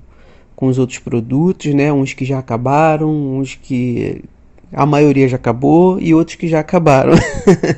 com 0.61 0.67
os 0.67 0.77
outros 0.77 0.99
produtos, 0.99 1.73
né? 1.73 1.91
Uns 1.91 2.13
que 2.13 2.23
já 2.23 2.37
acabaram, 2.37 3.09
uns 3.09 3.55
que 3.55 4.23
a 4.71 4.85
maioria 4.85 5.27
já 5.27 5.35
acabou 5.35 5.99
e 5.99 6.13
outros 6.13 6.35
que 6.35 6.47
já 6.47 6.59
acabaram. 6.59 7.13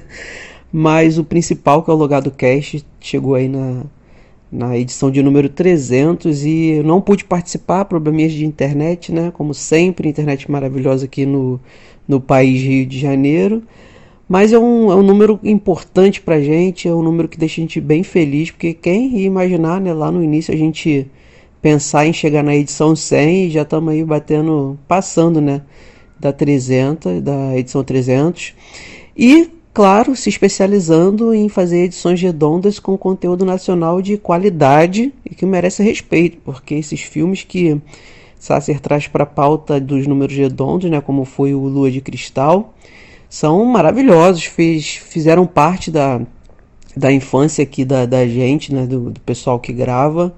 Mas 0.69 1.17
o 1.17 1.23
principal, 1.23 1.81
que 1.81 1.89
é 1.89 1.93
o 1.93 1.95
Logado 1.95 2.29
Cast, 2.29 2.85
chegou 2.99 3.35
aí 3.35 3.47
na, 3.47 3.83
na 4.51 4.77
edição 4.77 5.09
de 5.09 5.23
número 5.23 5.47
300 5.47 6.43
e 6.43 6.71
eu 6.71 6.83
não 6.83 6.99
pude 6.99 7.23
participar, 7.23 7.85
probleminhas 7.85 8.33
de 8.33 8.45
internet, 8.45 9.13
né? 9.13 9.31
Como 9.31 9.53
sempre, 9.53 10.09
internet 10.09 10.51
maravilhosa 10.51 11.05
aqui 11.05 11.25
no, 11.25 11.61
no 12.05 12.19
país 12.19 12.61
Rio 12.61 12.85
de 12.85 12.99
Janeiro. 12.99 13.63
Mas 14.27 14.51
é 14.51 14.59
um, 14.59 14.91
é 14.91 14.95
um 14.97 15.03
número 15.03 15.39
importante 15.41 16.19
pra 16.19 16.41
gente, 16.41 16.89
é 16.89 16.93
um 16.93 17.01
número 17.01 17.29
que 17.29 17.37
deixa 17.37 17.61
a 17.61 17.63
gente 17.63 17.79
bem 17.79 18.03
feliz, 18.03 18.51
porque 18.51 18.73
quem 18.73 19.19
ia 19.19 19.25
imaginar, 19.25 19.79
né, 19.79 19.93
lá 19.93 20.11
no 20.11 20.21
início 20.21 20.53
a 20.53 20.57
gente 20.57 21.07
pensar 21.63 22.05
em 22.05 22.11
chegar 22.11 22.43
na 22.43 22.53
edição 22.53 22.93
100 22.93 23.45
e 23.45 23.49
já 23.49 23.61
estamos 23.61 23.93
aí 23.93 24.03
batendo, 24.03 24.77
passando, 24.85 25.39
né, 25.39 25.61
da 26.19 26.33
300, 26.33 27.21
da 27.21 27.57
edição 27.57 27.81
300. 27.85 28.53
E 29.15 29.49
claro, 29.73 30.13
se 30.13 30.27
especializando 30.27 31.33
em 31.33 31.47
fazer 31.47 31.85
edições 31.85 32.21
redondas 32.21 32.79
com 32.79 32.97
conteúdo 32.97 33.45
nacional 33.45 34.01
de 34.01 34.17
qualidade 34.17 35.13
e 35.25 35.33
que 35.33 35.45
merece 35.45 35.81
respeito, 35.81 36.37
porque 36.43 36.75
esses 36.75 36.99
filmes 36.99 37.43
que 37.43 37.81
Sasser 38.37 38.81
traz 38.81 39.07
para 39.07 39.23
a 39.23 39.25
pauta 39.25 39.79
dos 39.79 40.05
números 40.05 40.35
redondos, 40.35 40.91
né, 40.91 40.99
como 40.99 41.23
foi 41.23 41.53
o 41.53 41.61
Lua 41.61 41.89
de 41.89 42.01
Cristal, 42.01 42.73
são 43.29 43.63
maravilhosos, 43.63 44.43
fiz, 44.43 44.97
fizeram 44.97 45.47
parte 45.47 45.89
da, 45.89 46.19
da 46.95 47.09
infância 47.09 47.63
aqui 47.63 47.85
da, 47.85 48.05
da 48.05 48.27
gente, 48.27 48.73
né, 48.73 48.85
do, 48.85 49.11
do 49.11 49.21
pessoal 49.21 49.57
que 49.61 49.71
grava. 49.71 50.35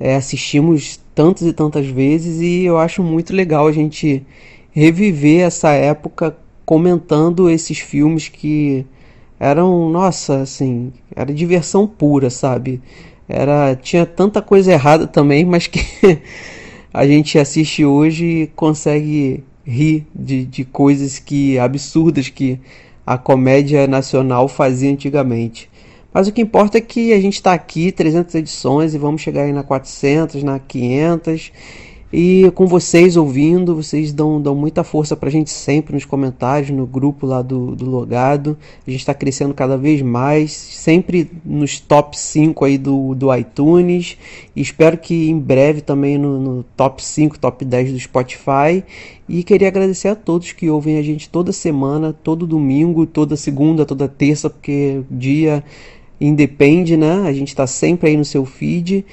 É, 0.00 0.16
assistimos 0.16 0.98
tantas 1.14 1.46
e 1.46 1.52
tantas 1.52 1.86
vezes 1.86 2.40
e 2.40 2.64
eu 2.64 2.78
acho 2.78 3.02
muito 3.02 3.34
legal 3.34 3.66
a 3.66 3.72
gente 3.72 4.24
reviver 4.72 5.42
essa 5.42 5.72
época 5.72 6.34
comentando 6.64 7.50
esses 7.50 7.78
filmes 7.78 8.28
que 8.28 8.86
eram, 9.38 9.88
nossa, 9.90 10.42
assim, 10.42 10.92
era 11.14 11.32
diversão 11.32 11.86
pura, 11.86 12.30
sabe? 12.30 12.80
Era 13.28 13.74
tinha 13.74 14.04
tanta 14.04 14.42
coisa 14.42 14.72
errada 14.72 15.06
também, 15.06 15.44
mas 15.44 15.66
que 15.66 15.80
a 16.92 17.06
gente 17.06 17.38
assiste 17.38 17.84
hoje 17.84 18.24
e 18.24 18.46
consegue 18.48 19.44
rir 19.64 20.06
de, 20.14 20.44
de 20.44 20.64
coisas 20.64 21.18
que 21.18 21.58
absurdas 21.58 22.28
que 22.28 22.60
a 23.06 23.16
comédia 23.16 23.86
nacional 23.86 24.46
fazia 24.48 24.90
antigamente. 24.90 25.69
Mas 26.12 26.28
o 26.28 26.32
que 26.32 26.40
importa 26.40 26.78
é 26.78 26.80
que 26.80 27.12
a 27.12 27.20
gente 27.20 27.34
está 27.34 27.52
aqui, 27.52 27.92
300 27.92 28.34
edições, 28.34 28.94
e 28.94 28.98
vamos 28.98 29.22
chegar 29.22 29.42
aí 29.42 29.52
na 29.52 29.62
400, 29.62 30.42
na 30.42 30.58
500, 30.58 31.52
e 32.12 32.50
com 32.56 32.66
vocês 32.66 33.16
ouvindo, 33.16 33.76
vocês 33.76 34.12
dão, 34.12 34.42
dão 34.42 34.52
muita 34.52 34.82
força 34.82 35.14
pra 35.14 35.30
gente 35.30 35.48
sempre 35.48 35.94
nos 35.94 36.04
comentários, 36.04 36.68
no 36.70 36.84
grupo 36.84 37.24
lá 37.24 37.40
do, 37.40 37.76
do 37.76 37.88
Logado. 37.88 38.58
A 38.84 38.90
gente 38.90 38.98
está 38.98 39.14
crescendo 39.14 39.54
cada 39.54 39.76
vez 39.76 40.02
mais, 40.02 40.50
sempre 40.50 41.30
nos 41.44 41.78
top 41.78 42.18
5 42.18 42.64
aí 42.64 42.76
do, 42.76 43.14
do 43.14 43.32
iTunes. 43.32 44.18
E 44.56 44.60
espero 44.60 44.98
que 44.98 45.30
em 45.30 45.38
breve 45.38 45.82
também 45.82 46.18
no, 46.18 46.40
no 46.40 46.62
top 46.76 47.00
5, 47.04 47.38
top 47.38 47.64
10 47.64 47.92
do 47.92 48.00
Spotify. 48.00 48.82
E 49.28 49.44
queria 49.44 49.68
agradecer 49.68 50.08
a 50.08 50.16
todos 50.16 50.50
que 50.50 50.68
ouvem 50.68 50.98
a 50.98 51.02
gente 51.02 51.28
toda 51.28 51.52
semana, 51.52 52.12
todo 52.12 52.44
domingo, 52.44 53.06
toda 53.06 53.36
segunda, 53.36 53.86
toda 53.86 54.08
terça, 54.08 54.50
porque 54.50 55.02
dia 55.08 55.62
independe, 56.20 56.96
né? 56.96 57.22
A 57.26 57.32
gente 57.32 57.48
está 57.48 57.66
sempre 57.66 58.10
aí 58.10 58.16
no 58.16 58.24
seu 58.24 58.44
feed. 58.44 59.04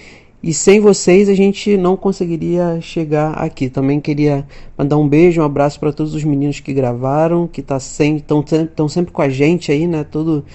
E 0.41 0.53
sem 0.53 0.79
vocês 0.79 1.29
a 1.29 1.33
gente 1.33 1.75
não 1.77 1.97
conseguiria 1.97 2.79
chegar 2.79 3.31
aqui. 3.33 3.69
Também 3.69 3.99
queria 3.99 4.45
mandar 4.77 4.97
um 4.97 5.07
beijo, 5.07 5.41
um 5.41 5.43
abraço 5.43 5.79
para 5.79 5.91
todos 5.91 6.13
os 6.13 6.23
meninos 6.23 6.59
que 6.59 6.73
gravaram, 6.73 7.47
que 7.47 7.61
tá 7.61 7.77
estão 7.77 8.43
tão 8.75 8.87
sempre 8.87 9.11
com 9.11 9.21
a 9.21 9.29
gente 9.29 9.71
aí, 9.71 9.87
né? 9.87 10.03
Todo, 10.03 10.45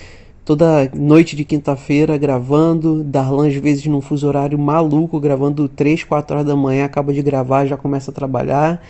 toda 0.45 0.89
noite 0.95 1.35
de 1.35 1.45
quinta-feira 1.45 2.17
gravando. 2.17 3.03
Darlan 3.03 3.49
às 3.49 3.55
vezes 3.57 3.85
num 3.87 4.01
fuso 4.01 4.29
horário 4.29 4.59
maluco, 4.59 5.19
gravando 5.19 5.69
3, 5.69 6.05
4 6.05 6.37
horas 6.37 6.47
da 6.47 6.55
manhã, 6.55 6.85
acaba 6.85 7.13
de 7.13 7.21
gravar, 7.21 7.67
já 7.67 7.77
começa 7.77 8.11
a 8.13 8.15
trabalhar. 8.15 8.81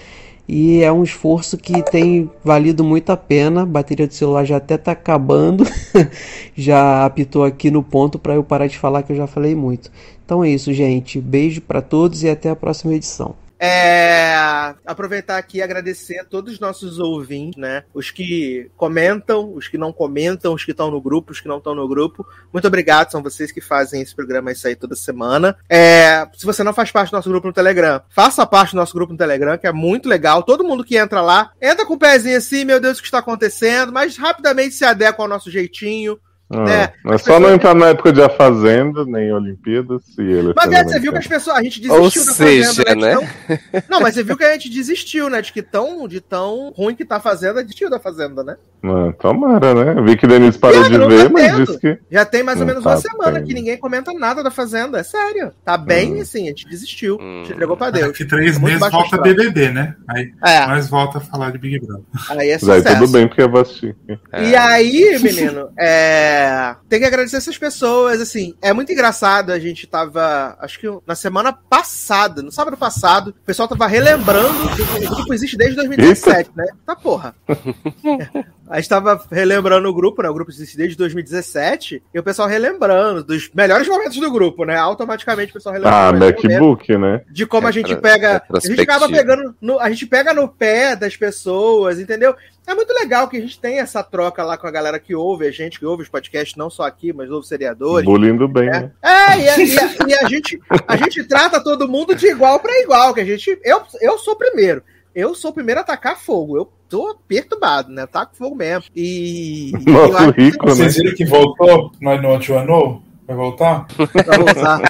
E 0.55 0.83
é 0.83 0.93
um 0.93 1.03
esforço 1.03 1.57
que 1.57 1.83
tem 1.83 2.31
valido 2.45 2.85
muito 2.85 3.09
a 3.09 3.17
pena. 3.17 3.63
A 3.63 3.67
bateria 3.67 4.07
do 4.07 4.13
celular 4.13 4.45
já 4.45 4.59
até 4.59 4.77
tá 4.77 4.93
acabando. 4.93 5.65
já 6.55 7.07
apitou 7.07 7.43
aqui 7.43 7.71
no 7.71 7.83
ponto 7.83 8.19
para 8.19 8.35
eu 8.35 8.45
parar 8.45 8.67
de 8.67 8.77
falar 8.77 9.03
que 9.03 9.13
eu 9.13 9.17
já 9.17 9.27
falei 9.27 9.55
muito. 9.55 9.91
Então 10.23 10.45
é 10.45 10.51
isso, 10.51 10.71
gente. 10.75 11.19
Beijo 11.19 11.63
para 11.63 11.81
todos 11.81 12.23
e 12.23 12.29
até 12.29 12.51
a 12.51 12.55
próxima 12.55 12.93
edição. 12.93 13.35
É, 13.65 14.75
aproveitar 14.85 15.39
aqui 15.39 15.59
e 15.59 15.63
agradecer 15.63 16.19
a 16.19 16.25
todos 16.25 16.55
os 16.55 16.59
nossos 16.59 16.99
ouvintes, 16.99 17.57
né? 17.57 17.85
Os 17.95 18.11
que 18.11 18.69
comentam, 18.77 19.55
os 19.55 19.69
que 19.69 19.79
não 19.79 19.93
comentam, 19.93 20.53
os 20.53 20.65
que 20.65 20.73
estão 20.73 20.91
no 20.91 21.01
grupo, 21.01 21.31
os 21.31 21.41
que 21.41 21.47
não 21.47 21.59
estão 21.59 21.73
no 21.73 21.87
grupo. 21.87 22.27
Muito 22.53 22.67
obrigado, 22.67 23.13
são 23.13 23.23
vocês 23.23 23.53
que 23.53 23.61
fazem 23.61 24.03
esse 24.03 24.17
programa 24.17 24.53
sair 24.53 24.75
toda 24.75 24.97
semana. 24.97 25.57
É, 25.69 26.27
se 26.35 26.45
você 26.45 26.65
não 26.65 26.75
faz 26.75 26.91
parte 26.91 27.11
do 27.11 27.15
nosso 27.15 27.29
grupo 27.29 27.47
no 27.47 27.53
Telegram, 27.53 28.03
faça 28.11 28.45
parte 28.45 28.73
do 28.73 28.79
nosso 28.79 28.95
grupo 28.95 29.13
no 29.13 29.19
Telegram, 29.19 29.57
que 29.57 29.69
é 29.69 29.73
muito 29.73 30.09
legal. 30.09 30.43
Todo 30.43 30.65
mundo 30.65 30.85
que 30.85 30.97
entra 30.97 31.21
lá, 31.21 31.53
entra 31.63 31.87
com 31.87 31.95
o 31.95 31.99
pezinho 31.99 32.39
assim, 32.39 32.65
meu 32.65 32.81
Deus, 32.81 32.99
o 32.99 33.01
que 33.01 33.07
está 33.07 33.19
acontecendo, 33.19 33.93
mas 33.93 34.17
rapidamente 34.17 34.75
se 34.75 34.85
adequa 34.85 35.23
ao 35.23 35.29
nosso 35.29 35.53
jeitinho 35.53 36.19
ah, 36.53 36.71
é, 36.71 37.15
é 37.15 37.19
só 37.19 37.41
não 37.41 37.53
entrar 37.53 37.75
na 37.75 37.89
época 37.89 38.13
de 38.13 38.23
A 38.23 38.29
Fazenda, 38.29 39.05
nem 39.05 39.33
Olimpíadas. 39.33 40.03
E 40.19 40.23
ele 40.23 40.53
mas 40.55 40.71
é, 40.73 40.85
você 40.85 41.01
viu 41.01 41.13
que 41.13 41.19
as 41.19 41.27
pessoas. 41.27 41.57
A 41.57 41.63
gente 41.63 41.81
desistiu 41.81 42.03
Ou 42.03 42.27
da 42.27 42.33
seja, 42.33 42.85
Fazenda, 42.85 42.95
né? 42.95 43.15
né? 43.15 43.61
Tão... 43.73 43.83
Não, 43.89 44.01
mas 44.01 44.15
você 44.15 44.23
viu 44.23 44.37
que 44.37 44.45
a 44.45 44.53
gente 44.53 44.69
desistiu, 44.69 45.31
né? 45.31 45.41
De 45.41 45.53
que 45.53 45.63
tão, 45.63 46.07
de 46.07 46.21
tão 46.21 46.71
ruim 46.77 46.95
que 46.95 47.05
tá 47.05 47.17
a 47.17 47.21
Fazenda, 47.21 47.63
desistiu 47.63 47.89
da 47.89 47.99
Fazenda, 47.99 48.45
né? 48.45 48.57
Ah, 48.85 49.13
tomara, 49.19 49.75
né? 49.75 50.03
Vi 50.03 50.17
que 50.17 50.27
Denise 50.27 50.59
parou 50.59 50.83
de 50.83 50.99
ver, 50.99 51.25
tá 51.25 51.31
mas 51.31 51.57
disse 51.57 51.79
que. 51.79 51.99
Já 52.11 52.25
tem 52.25 52.43
mais 52.43 52.61
ou 52.61 52.67
menos 52.67 52.83
tá 52.83 52.91
uma 52.91 52.97
semana 52.97 53.33
tendo. 53.35 53.47
que 53.47 53.55
ninguém 53.55 53.77
comenta 53.77 54.13
nada 54.13 54.43
da 54.43 54.51
Fazenda. 54.51 54.99
É 54.99 55.03
sério. 55.03 55.53
Tá 55.65 55.79
bem 55.79 56.17
hum. 56.17 56.21
assim, 56.21 56.45
a 56.45 56.49
gente 56.49 56.69
desistiu. 56.69 57.17
Hum. 57.21 57.41
A 57.41 57.45
gente 57.45 57.53
entregou 57.55 57.77
pra 57.77 57.91
Deus. 57.91 58.09
Daqui 58.09 58.25
três 58.25 58.59
meses 58.59 58.81
volta 58.91 59.19
BBB, 59.19 59.71
né? 59.71 59.95
Aí 60.09 60.33
é. 60.45 60.67
nós 60.67 60.89
volta 60.89 61.19
a 61.19 61.21
falar 61.21 61.53
de 61.53 61.59
Big 61.59 61.79
Brother. 61.79 62.05
Aí 62.31 62.51
é 62.51 62.59
sucesso. 62.59 62.89
Aí 62.89 62.95
tudo 62.97 63.13
bem, 63.13 63.29
porque 63.29 63.43
eu 63.43 63.51
vou 63.51 63.61
assistir. 63.61 63.97
E 64.09 64.57
aí, 64.57 65.19
menino, 65.23 65.71
é... 65.79 66.42
tem 66.89 67.01
que 67.01 67.07
agradecer 67.07 67.37
essas 67.37 67.59
pessoas, 67.59 68.21
assim, 68.21 68.55
é 68.61 68.73
muito 68.73 68.93
engraçado, 68.93 69.51
a 69.51 69.59
gente 69.59 69.87
tava, 69.87 70.57
acho 70.61 70.79
que 70.79 70.87
na 71.07 71.15
semana 71.15 71.53
passada, 71.53 72.43
no 72.43 72.53
sábado 72.53 72.77
passado, 72.77 73.29
o 73.31 73.45
pessoal 73.45 73.69
tava 73.69 73.87
relembrando, 73.87 74.65
o 74.65 75.15
grupo 75.15 75.35
existe 75.35 75.57
desde 75.57 75.77
2017, 75.77 76.39
Eita. 76.39 76.51
né? 76.57 76.67
Tá 76.87 76.97
porra. 76.97 77.35
A 78.73 78.77
gente 78.77 78.89
tava 78.89 79.23
relembrando 79.31 79.87
o 79.87 79.93
grupo, 79.93 80.23
né? 80.23 80.31
O 80.31 80.35
grupo 80.35 80.51
existe 80.51 80.79
desde 80.79 80.97
2017, 80.97 82.03
e 82.15 82.19
o 82.19 82.23
pessoal 82.23 82.49
relembrando 82.49 83.23
dos 83.23 83.51
melhores 83.55 83.87
momentos 83.87 84.17
do 84.17 84.33
grupo, 84.33 84.65
né? 84.65 84.77
Automaticamente 84.77 85.51
o 85.51 85.53
pessoal 85.53 85.75
relembrando. 85.75 86.17
Ah, 86.17 86.19
MacBook, 86.19 86.97
né? 86.97 87.21
De 87.31 87.45
como 87.45 87.67
a 87.67 87.71
gente 87.71 87.95
pega. 87.97 88.43
A 88.51 88.67
gente 88.67 88.81
acaba 88.81 89.11
pegando. 89.11 89.55
No, 89.61 89.79
a 89.79 89.91
gente 89.91 90.07
pega 90.07 90.33
no 90.33 90.49
pé 90.49 90.97
das 90.97 91.15
pessoas, 91.15 92.01
entendeu? 92.01 92.35
É 92.67 92.75
muito 92.75 92.95
legal 92.95 93.29
que 93.29 93.37
a 93.37 93.41
gente 93.41 93.61
tem 93.61 93.79
essa 93.79 94.03
troca 94.03 94.43
lá 94.43 94.57
com 94.57 94.67
a 94.67 94.71
galera 94.71 94.99
que 94.99 95.15
ouve, 95.15 95.47
a 95.47 95.51
gente 95.51 95.79
que 95.79 95.85
ouve 95.85 96.05
os 96.05 96.09
podcasts, 96.09 96.57
não 96.57 96.71
só 96.71 96.85
aqui, 96.85 97.13
mas 97.13 97.31
ouve 97.31 97.47
seriadores. 97.47 98.07
Bolindo 98.07 98.49
bem, 98.49 98.71
né? 98.71 98.81
né? 98.81 98.93
É, 99.03 99.39
e, 99.39 99.49
a, 99.51 99.59
e, 99.59 99.79
a, 99.79 100.09
e 100.09 100.15
a, 100.15 100.29
gente, 100.29 100.63
a 100.89 100.97
gente 100.97 101.25
trata 101.25 101.63
todo 101.63 101.89
mundo 101.89 102.15
de 102.15 102.27
igual 102.27 102.59
para 102.59 102.81
igual, 102.81 103.13
que 103.13 103.21
a 103.21 103.25
gente. 103.27 103.61
Eu, 103.63 103.83
eu 104.01 104.17
sou 104.17 104.35
primeiro. 104.35 104.83
Eu 105.15 105.35
sou 105.35 105.51
o 105.51 105.55
primeiro 105.55 105.81
a 105.81 105.83
atacar 105.83 106.19
fogo. 106.19 106.57
Eu 106.57 106.73
tô 106.89 107.17
perturbado, 107.27 107.91
né? 107.91 108.07
Taco 108.07 108.37
fogo 108.37 108.57
mesmo. 108.57 108.85
E. 108.95 109.73
Nosso 109.87 110.31
rico, 110.31 110.67
né? 110.67 110.75
Vocês 110.75 110.97
viram 110.97 111.15
que 111.15 111.25
voltou 111.25 111.93
no 112.01 112.21
Not 112.21 112.51
You 112.51 113.03
Vai 113.27 113.37
voltar? 113.37 113.87
Vai 113.97 114.39
voltar. 114.39 114.81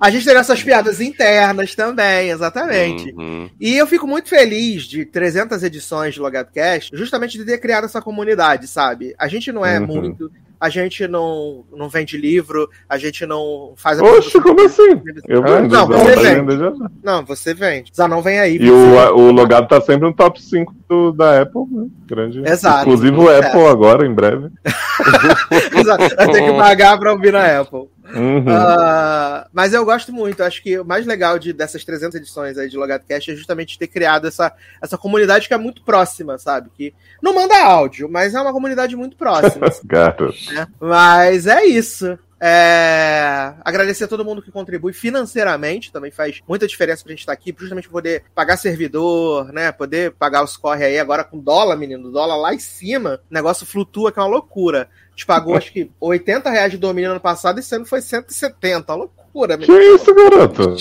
a 0.00 0.10
gente 0.10 0.24
tem 0.24 0.34
nossas 0.34 0.62
piadas 0.62 1.00
internas 1.00 1.74
também, 1.74 2.30
exatamente. 2.30 3.12
Uhum. 3.12 3.50
E 3.60 3.76
eu 3.76 3.86
fico 3.86 4.06
muito 4.06 4.28
feliz 4.28 4.84
de 4.84 5.04
300 5.04 5.62
edições 5.64 6.14
de 6.14 6.20
Logado 6.20 6.52
Cast, 6.52 6.96
justamente 6.96 7.36
de 7.36 7.44
ter 7.44 7.58
criado 7.58 7.84
essa 7.84 8.00
comunidade, 8.00 8.68
sabe? 8.68 9.14
A 9.18 9.26
gente 9.26 9.50
não 9.50 9.66
é 9.66 9.80
uhum. 9.80 9.86
muito 9.86 10.30
a 10.60 10.68
gente 10.68 11.08
não, 11.08 11.64
não 11.72 11.88
vende 11.88 12.18
livro, 12.18 12.68
a 12.86 12.98
gente 12.98 13.24
não 13.24 13.72
faz 13.76 13.98
a 13.98 14.04
Oxe, 14.04 14.38
como 14.40 14.60
assim? 14.66 15.00
Eu 15.26 15.42
vendo. 15.42 15.72
Não, 15.72 15.86
você 15.86 16.16
vende. 16.16 16.58
Já... 16.58 16.72
Não, 17.02 17.24
você 17.24 17.54
vende. 17.54 17.90
Zanon 17.96 18.20
vem 18.20 18.38
aí. 18.38 18.56
E 18.56 18.70
o, 18.70 19.16
o 19.16 19.32
logado 19.32 19.68
tá 19.68 19.80
sempre 19.80 20.06
no 20.06 20.12
top 20.12 20.40
5 20.40 20.74
do, 20.86 21.12
da 21.12 21.40
Apple, 21.40 21.62
né? 21.70 21.86
Grande. 22.06 22.42
Exato. 22.46 22.82
Inclusive 22.82 23.16
o 23.16 23.38
Apple 23.38 23.66
agora, 23.66 24.06
em 24.06 24.12
breve. 24.12 24.50
Exato. 25.74 26.14
Vai 26.14 26.30
ter 26.30 26.42
que 26.42 26.52
pagar 26.52 26.98
pra 26.98 27.12
ouvir 27.12 27.32
na 27.32 27.60
Apple. 27.60 27.88
Uhum. 28.14 28.40
Uh, 28.40 29.46
mas 29.52 29.72
eu 29.72 29.84
gosto 29.84 30.12
muito. 30.12 30.42
Acho 30.42 30.62
que 30.62 30.78
o 30.78 30.84
mais 30.84 31.06
legal 31.06 31.38
de, 31.38 31.52
dessas 31.52 31.84
300 31.84 32.16
edições 32.16 32.58
aí 32.58 32.68
de 32.68 32.76
Logado 32.76 33.04
Cast 33.06 33.30
é 33.30 33.36
justamente 33.36 33.78
ter 33.78 33.86
criado 33.86 34.26
essa, 34.26 34.52
essa 34.80 34.98
comunidade 34.98 35.48
que 35.48 35.54
é 35.54 35.58
muito 35.58 35.82
próxima, 35.82 36.38
sabe? 36.38 36.70
Que 36.76 36.94
não 37.22 37.34
manda 37.34 37.62
áudio, 37.62 38.08
mas 38.10 38.34
é 38.34 38.40
uma 38.40 38.52
comunidade 38.52 38.96
muito 38.96 39.16
próxima. 39.16 39.66
Gato. 39.84 40.32
Né? 40.52 40.66
Mas 40.80 41.46
é 41.46 41.64
isso. 41.64 42.18
É... 42.42 43.52
Agradecer 43.62 44.04
a 44.04 44.08
todo 44.08 44.24
mundo 44.24 44.40
que 44.40 44.50
contribui 44.50 44.94
financeiramente, 44.94 45.92
também 45.92 46.10
faz 46.10 46.40
muita 46.48 46.66
diferença 46.66 47.04
pra 47.04 47.10
gente 47.10 47.20
estar 47.20 47.32
aqui, 47.32 47.54
justamente 47.56 47.84
pra 47.84 47.92
poder 47.92 48.24
pagar 48.34 48.56
servidor, 48.56 49.52
né? 49.52 49.70
Poder 49.70 50.12
pagar 50.12 50.42
os 50.42 50.56
corre 50.56 50.86
aí 50.86 50.98
agora 50.98 51.22
com 51.22 51.38
dólar, 51.38 51.76
menino, 51.76 52.10
dólar 52.10 52.36
lá 52.36 52.54
em 52.54 52.58
cima, 52.58 53.20
o 53.30 53.34
negócio 53.34 53.66
flutua, 53.66 54.10
que 54.10 54.18
é 54.18 54.22
uma 54.22 54.28
loucura. 54.28 54.88
A 55.20 55.22
gente 55.22 55.26
pagou 55.26 55.54
acho 55.54 55.72
que 55.72 55.90
80 56.00 56.48
reais 56.48 56.72
de 56.72 56.78
domínio 56.78 57.10
ano 57.10 57.20
passado 57.20 57.58
e 57.58 57.60
esse 57.60 57.74
ano 57.74 57.84
foi 57.84 58.00
170, 58.00 58.90
uma 58.90 58.98
loucura. 59.04 59.58
Que 59.58 59.70
isso, 59.70 60.14
garoto? 60.14 60.76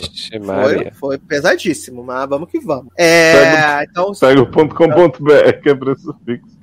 Foi, 0.45 0.92
foi 0.92 1.18
pesadíssimo, 1.18 2.03
mas 2.03 2.30
vamos 2.30 2.50
que 2.50 2.59
vamos. 2.59 2.92
É, 2.98 3.84
então, 3.84 4.14
Pega 4.14 4.42
o 4.42 4.50
ponto 4.50 4.74
.com.br, 4.74 5.61
que 5.61 5.69
é 5.69 5.76
preço 5.76 6.16
fixo. 6.26 6.58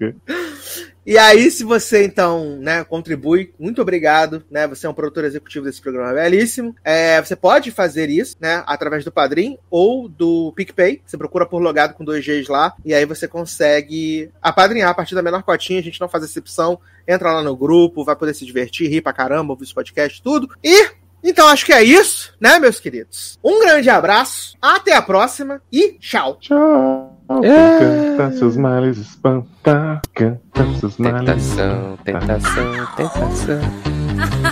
E 1.06 1.16
aí, 1.16 1.48
se 1.52 1.62
você 1.62 2.04
então, 2.04 2.58
né, 2.58 2.82
contribui, 2.82 3.54
muito 3.60 3.80
obrigado, 3.80 4.42
né? 4.50 4.66
Você 4.66 4.88
é 4.88 4.90
um 4.90 4.94
produtor 4.94 5.24
executivo 5.24 5.64
desse 5.64 5.80
programa 5.80 6.12
belíssimo. 6.12 6.74
É, 6.82 7.22
você 7.22 7.36
pode 7.36 7.70
fazer 7.70 8.10
isso, 8.10 8.36
né, 8.40 8.64
através 8.66 9.04
do 9.04 9.12
Padrim 9.12 9.56
ou 9.70 10.08
do 10.08 10.52
PicPay. 10.56 11.00
Você 11.06 11.16
procura 11.16 11.46
por 11.46 11.62
logado 11.62 11.94
com 11.94 12.04
dois 12.04 12.26
Gs 12.26 12.50
lá 12.50 12.74
e 12.84 12.92
aí 12.92 13.04
você 13.04 13.28
consegue 13.28 14.32
apadrinhar 14.42 14.90
a 14.90 14.94
partir 14.94 15.14
da 15.14 15.22
menor 15.22 15.44
cotinha. 15.44 15.78
A 15.78 15.82
gente 15.82 16.00
não 16.00 16.08
faz 16.08 16.24
exceção. 16.24 16.80
Entra 17.06 17.32
lá 17.32 17.42
no 17.42 17.56
grupo, 17.56 18.04
vai 18.04 18.16
poder 18.16 18.34
se 18.34 18.44
divertir, 18.44 18.90
rir 18.90 19.00
pra 19.00 19.12
caramba, 19.12 19.52
ouvir 19.52 19.62
os 19.62 19.72
podcasts, 19.72 20.18
tudo. 20.18 20.48
E 20.62 20.90
então 21.22 21.46
acho 21.46 21.64
que 21.64 21.72
é 21.72 21.84
isso, 21.84 22.34
né, 22.40 22.58
meus 22.58 22.80
queridos? 22.80 23.38
Um 23.44 23.60
grande 23.60 23.88
abraço, 23.88 24.56
até 24.60 24.94
a 24.94 25.02
próxima 25.02 25.62
e 25.72 25.92
tchau. 26.00 26.36
Tchau. 26.40 27.15
Cantar 27.28 28.32
seus 28.32 28.56
males, 28.56 28.98
espantar. 28.98 30.00
Cantar 30.14 30.66
seus 30.78 30.96
males. 30.96 31.20
Tentação, 31.20 31.98
tentação, 32.04 32.86
tentação. 32.96 33.60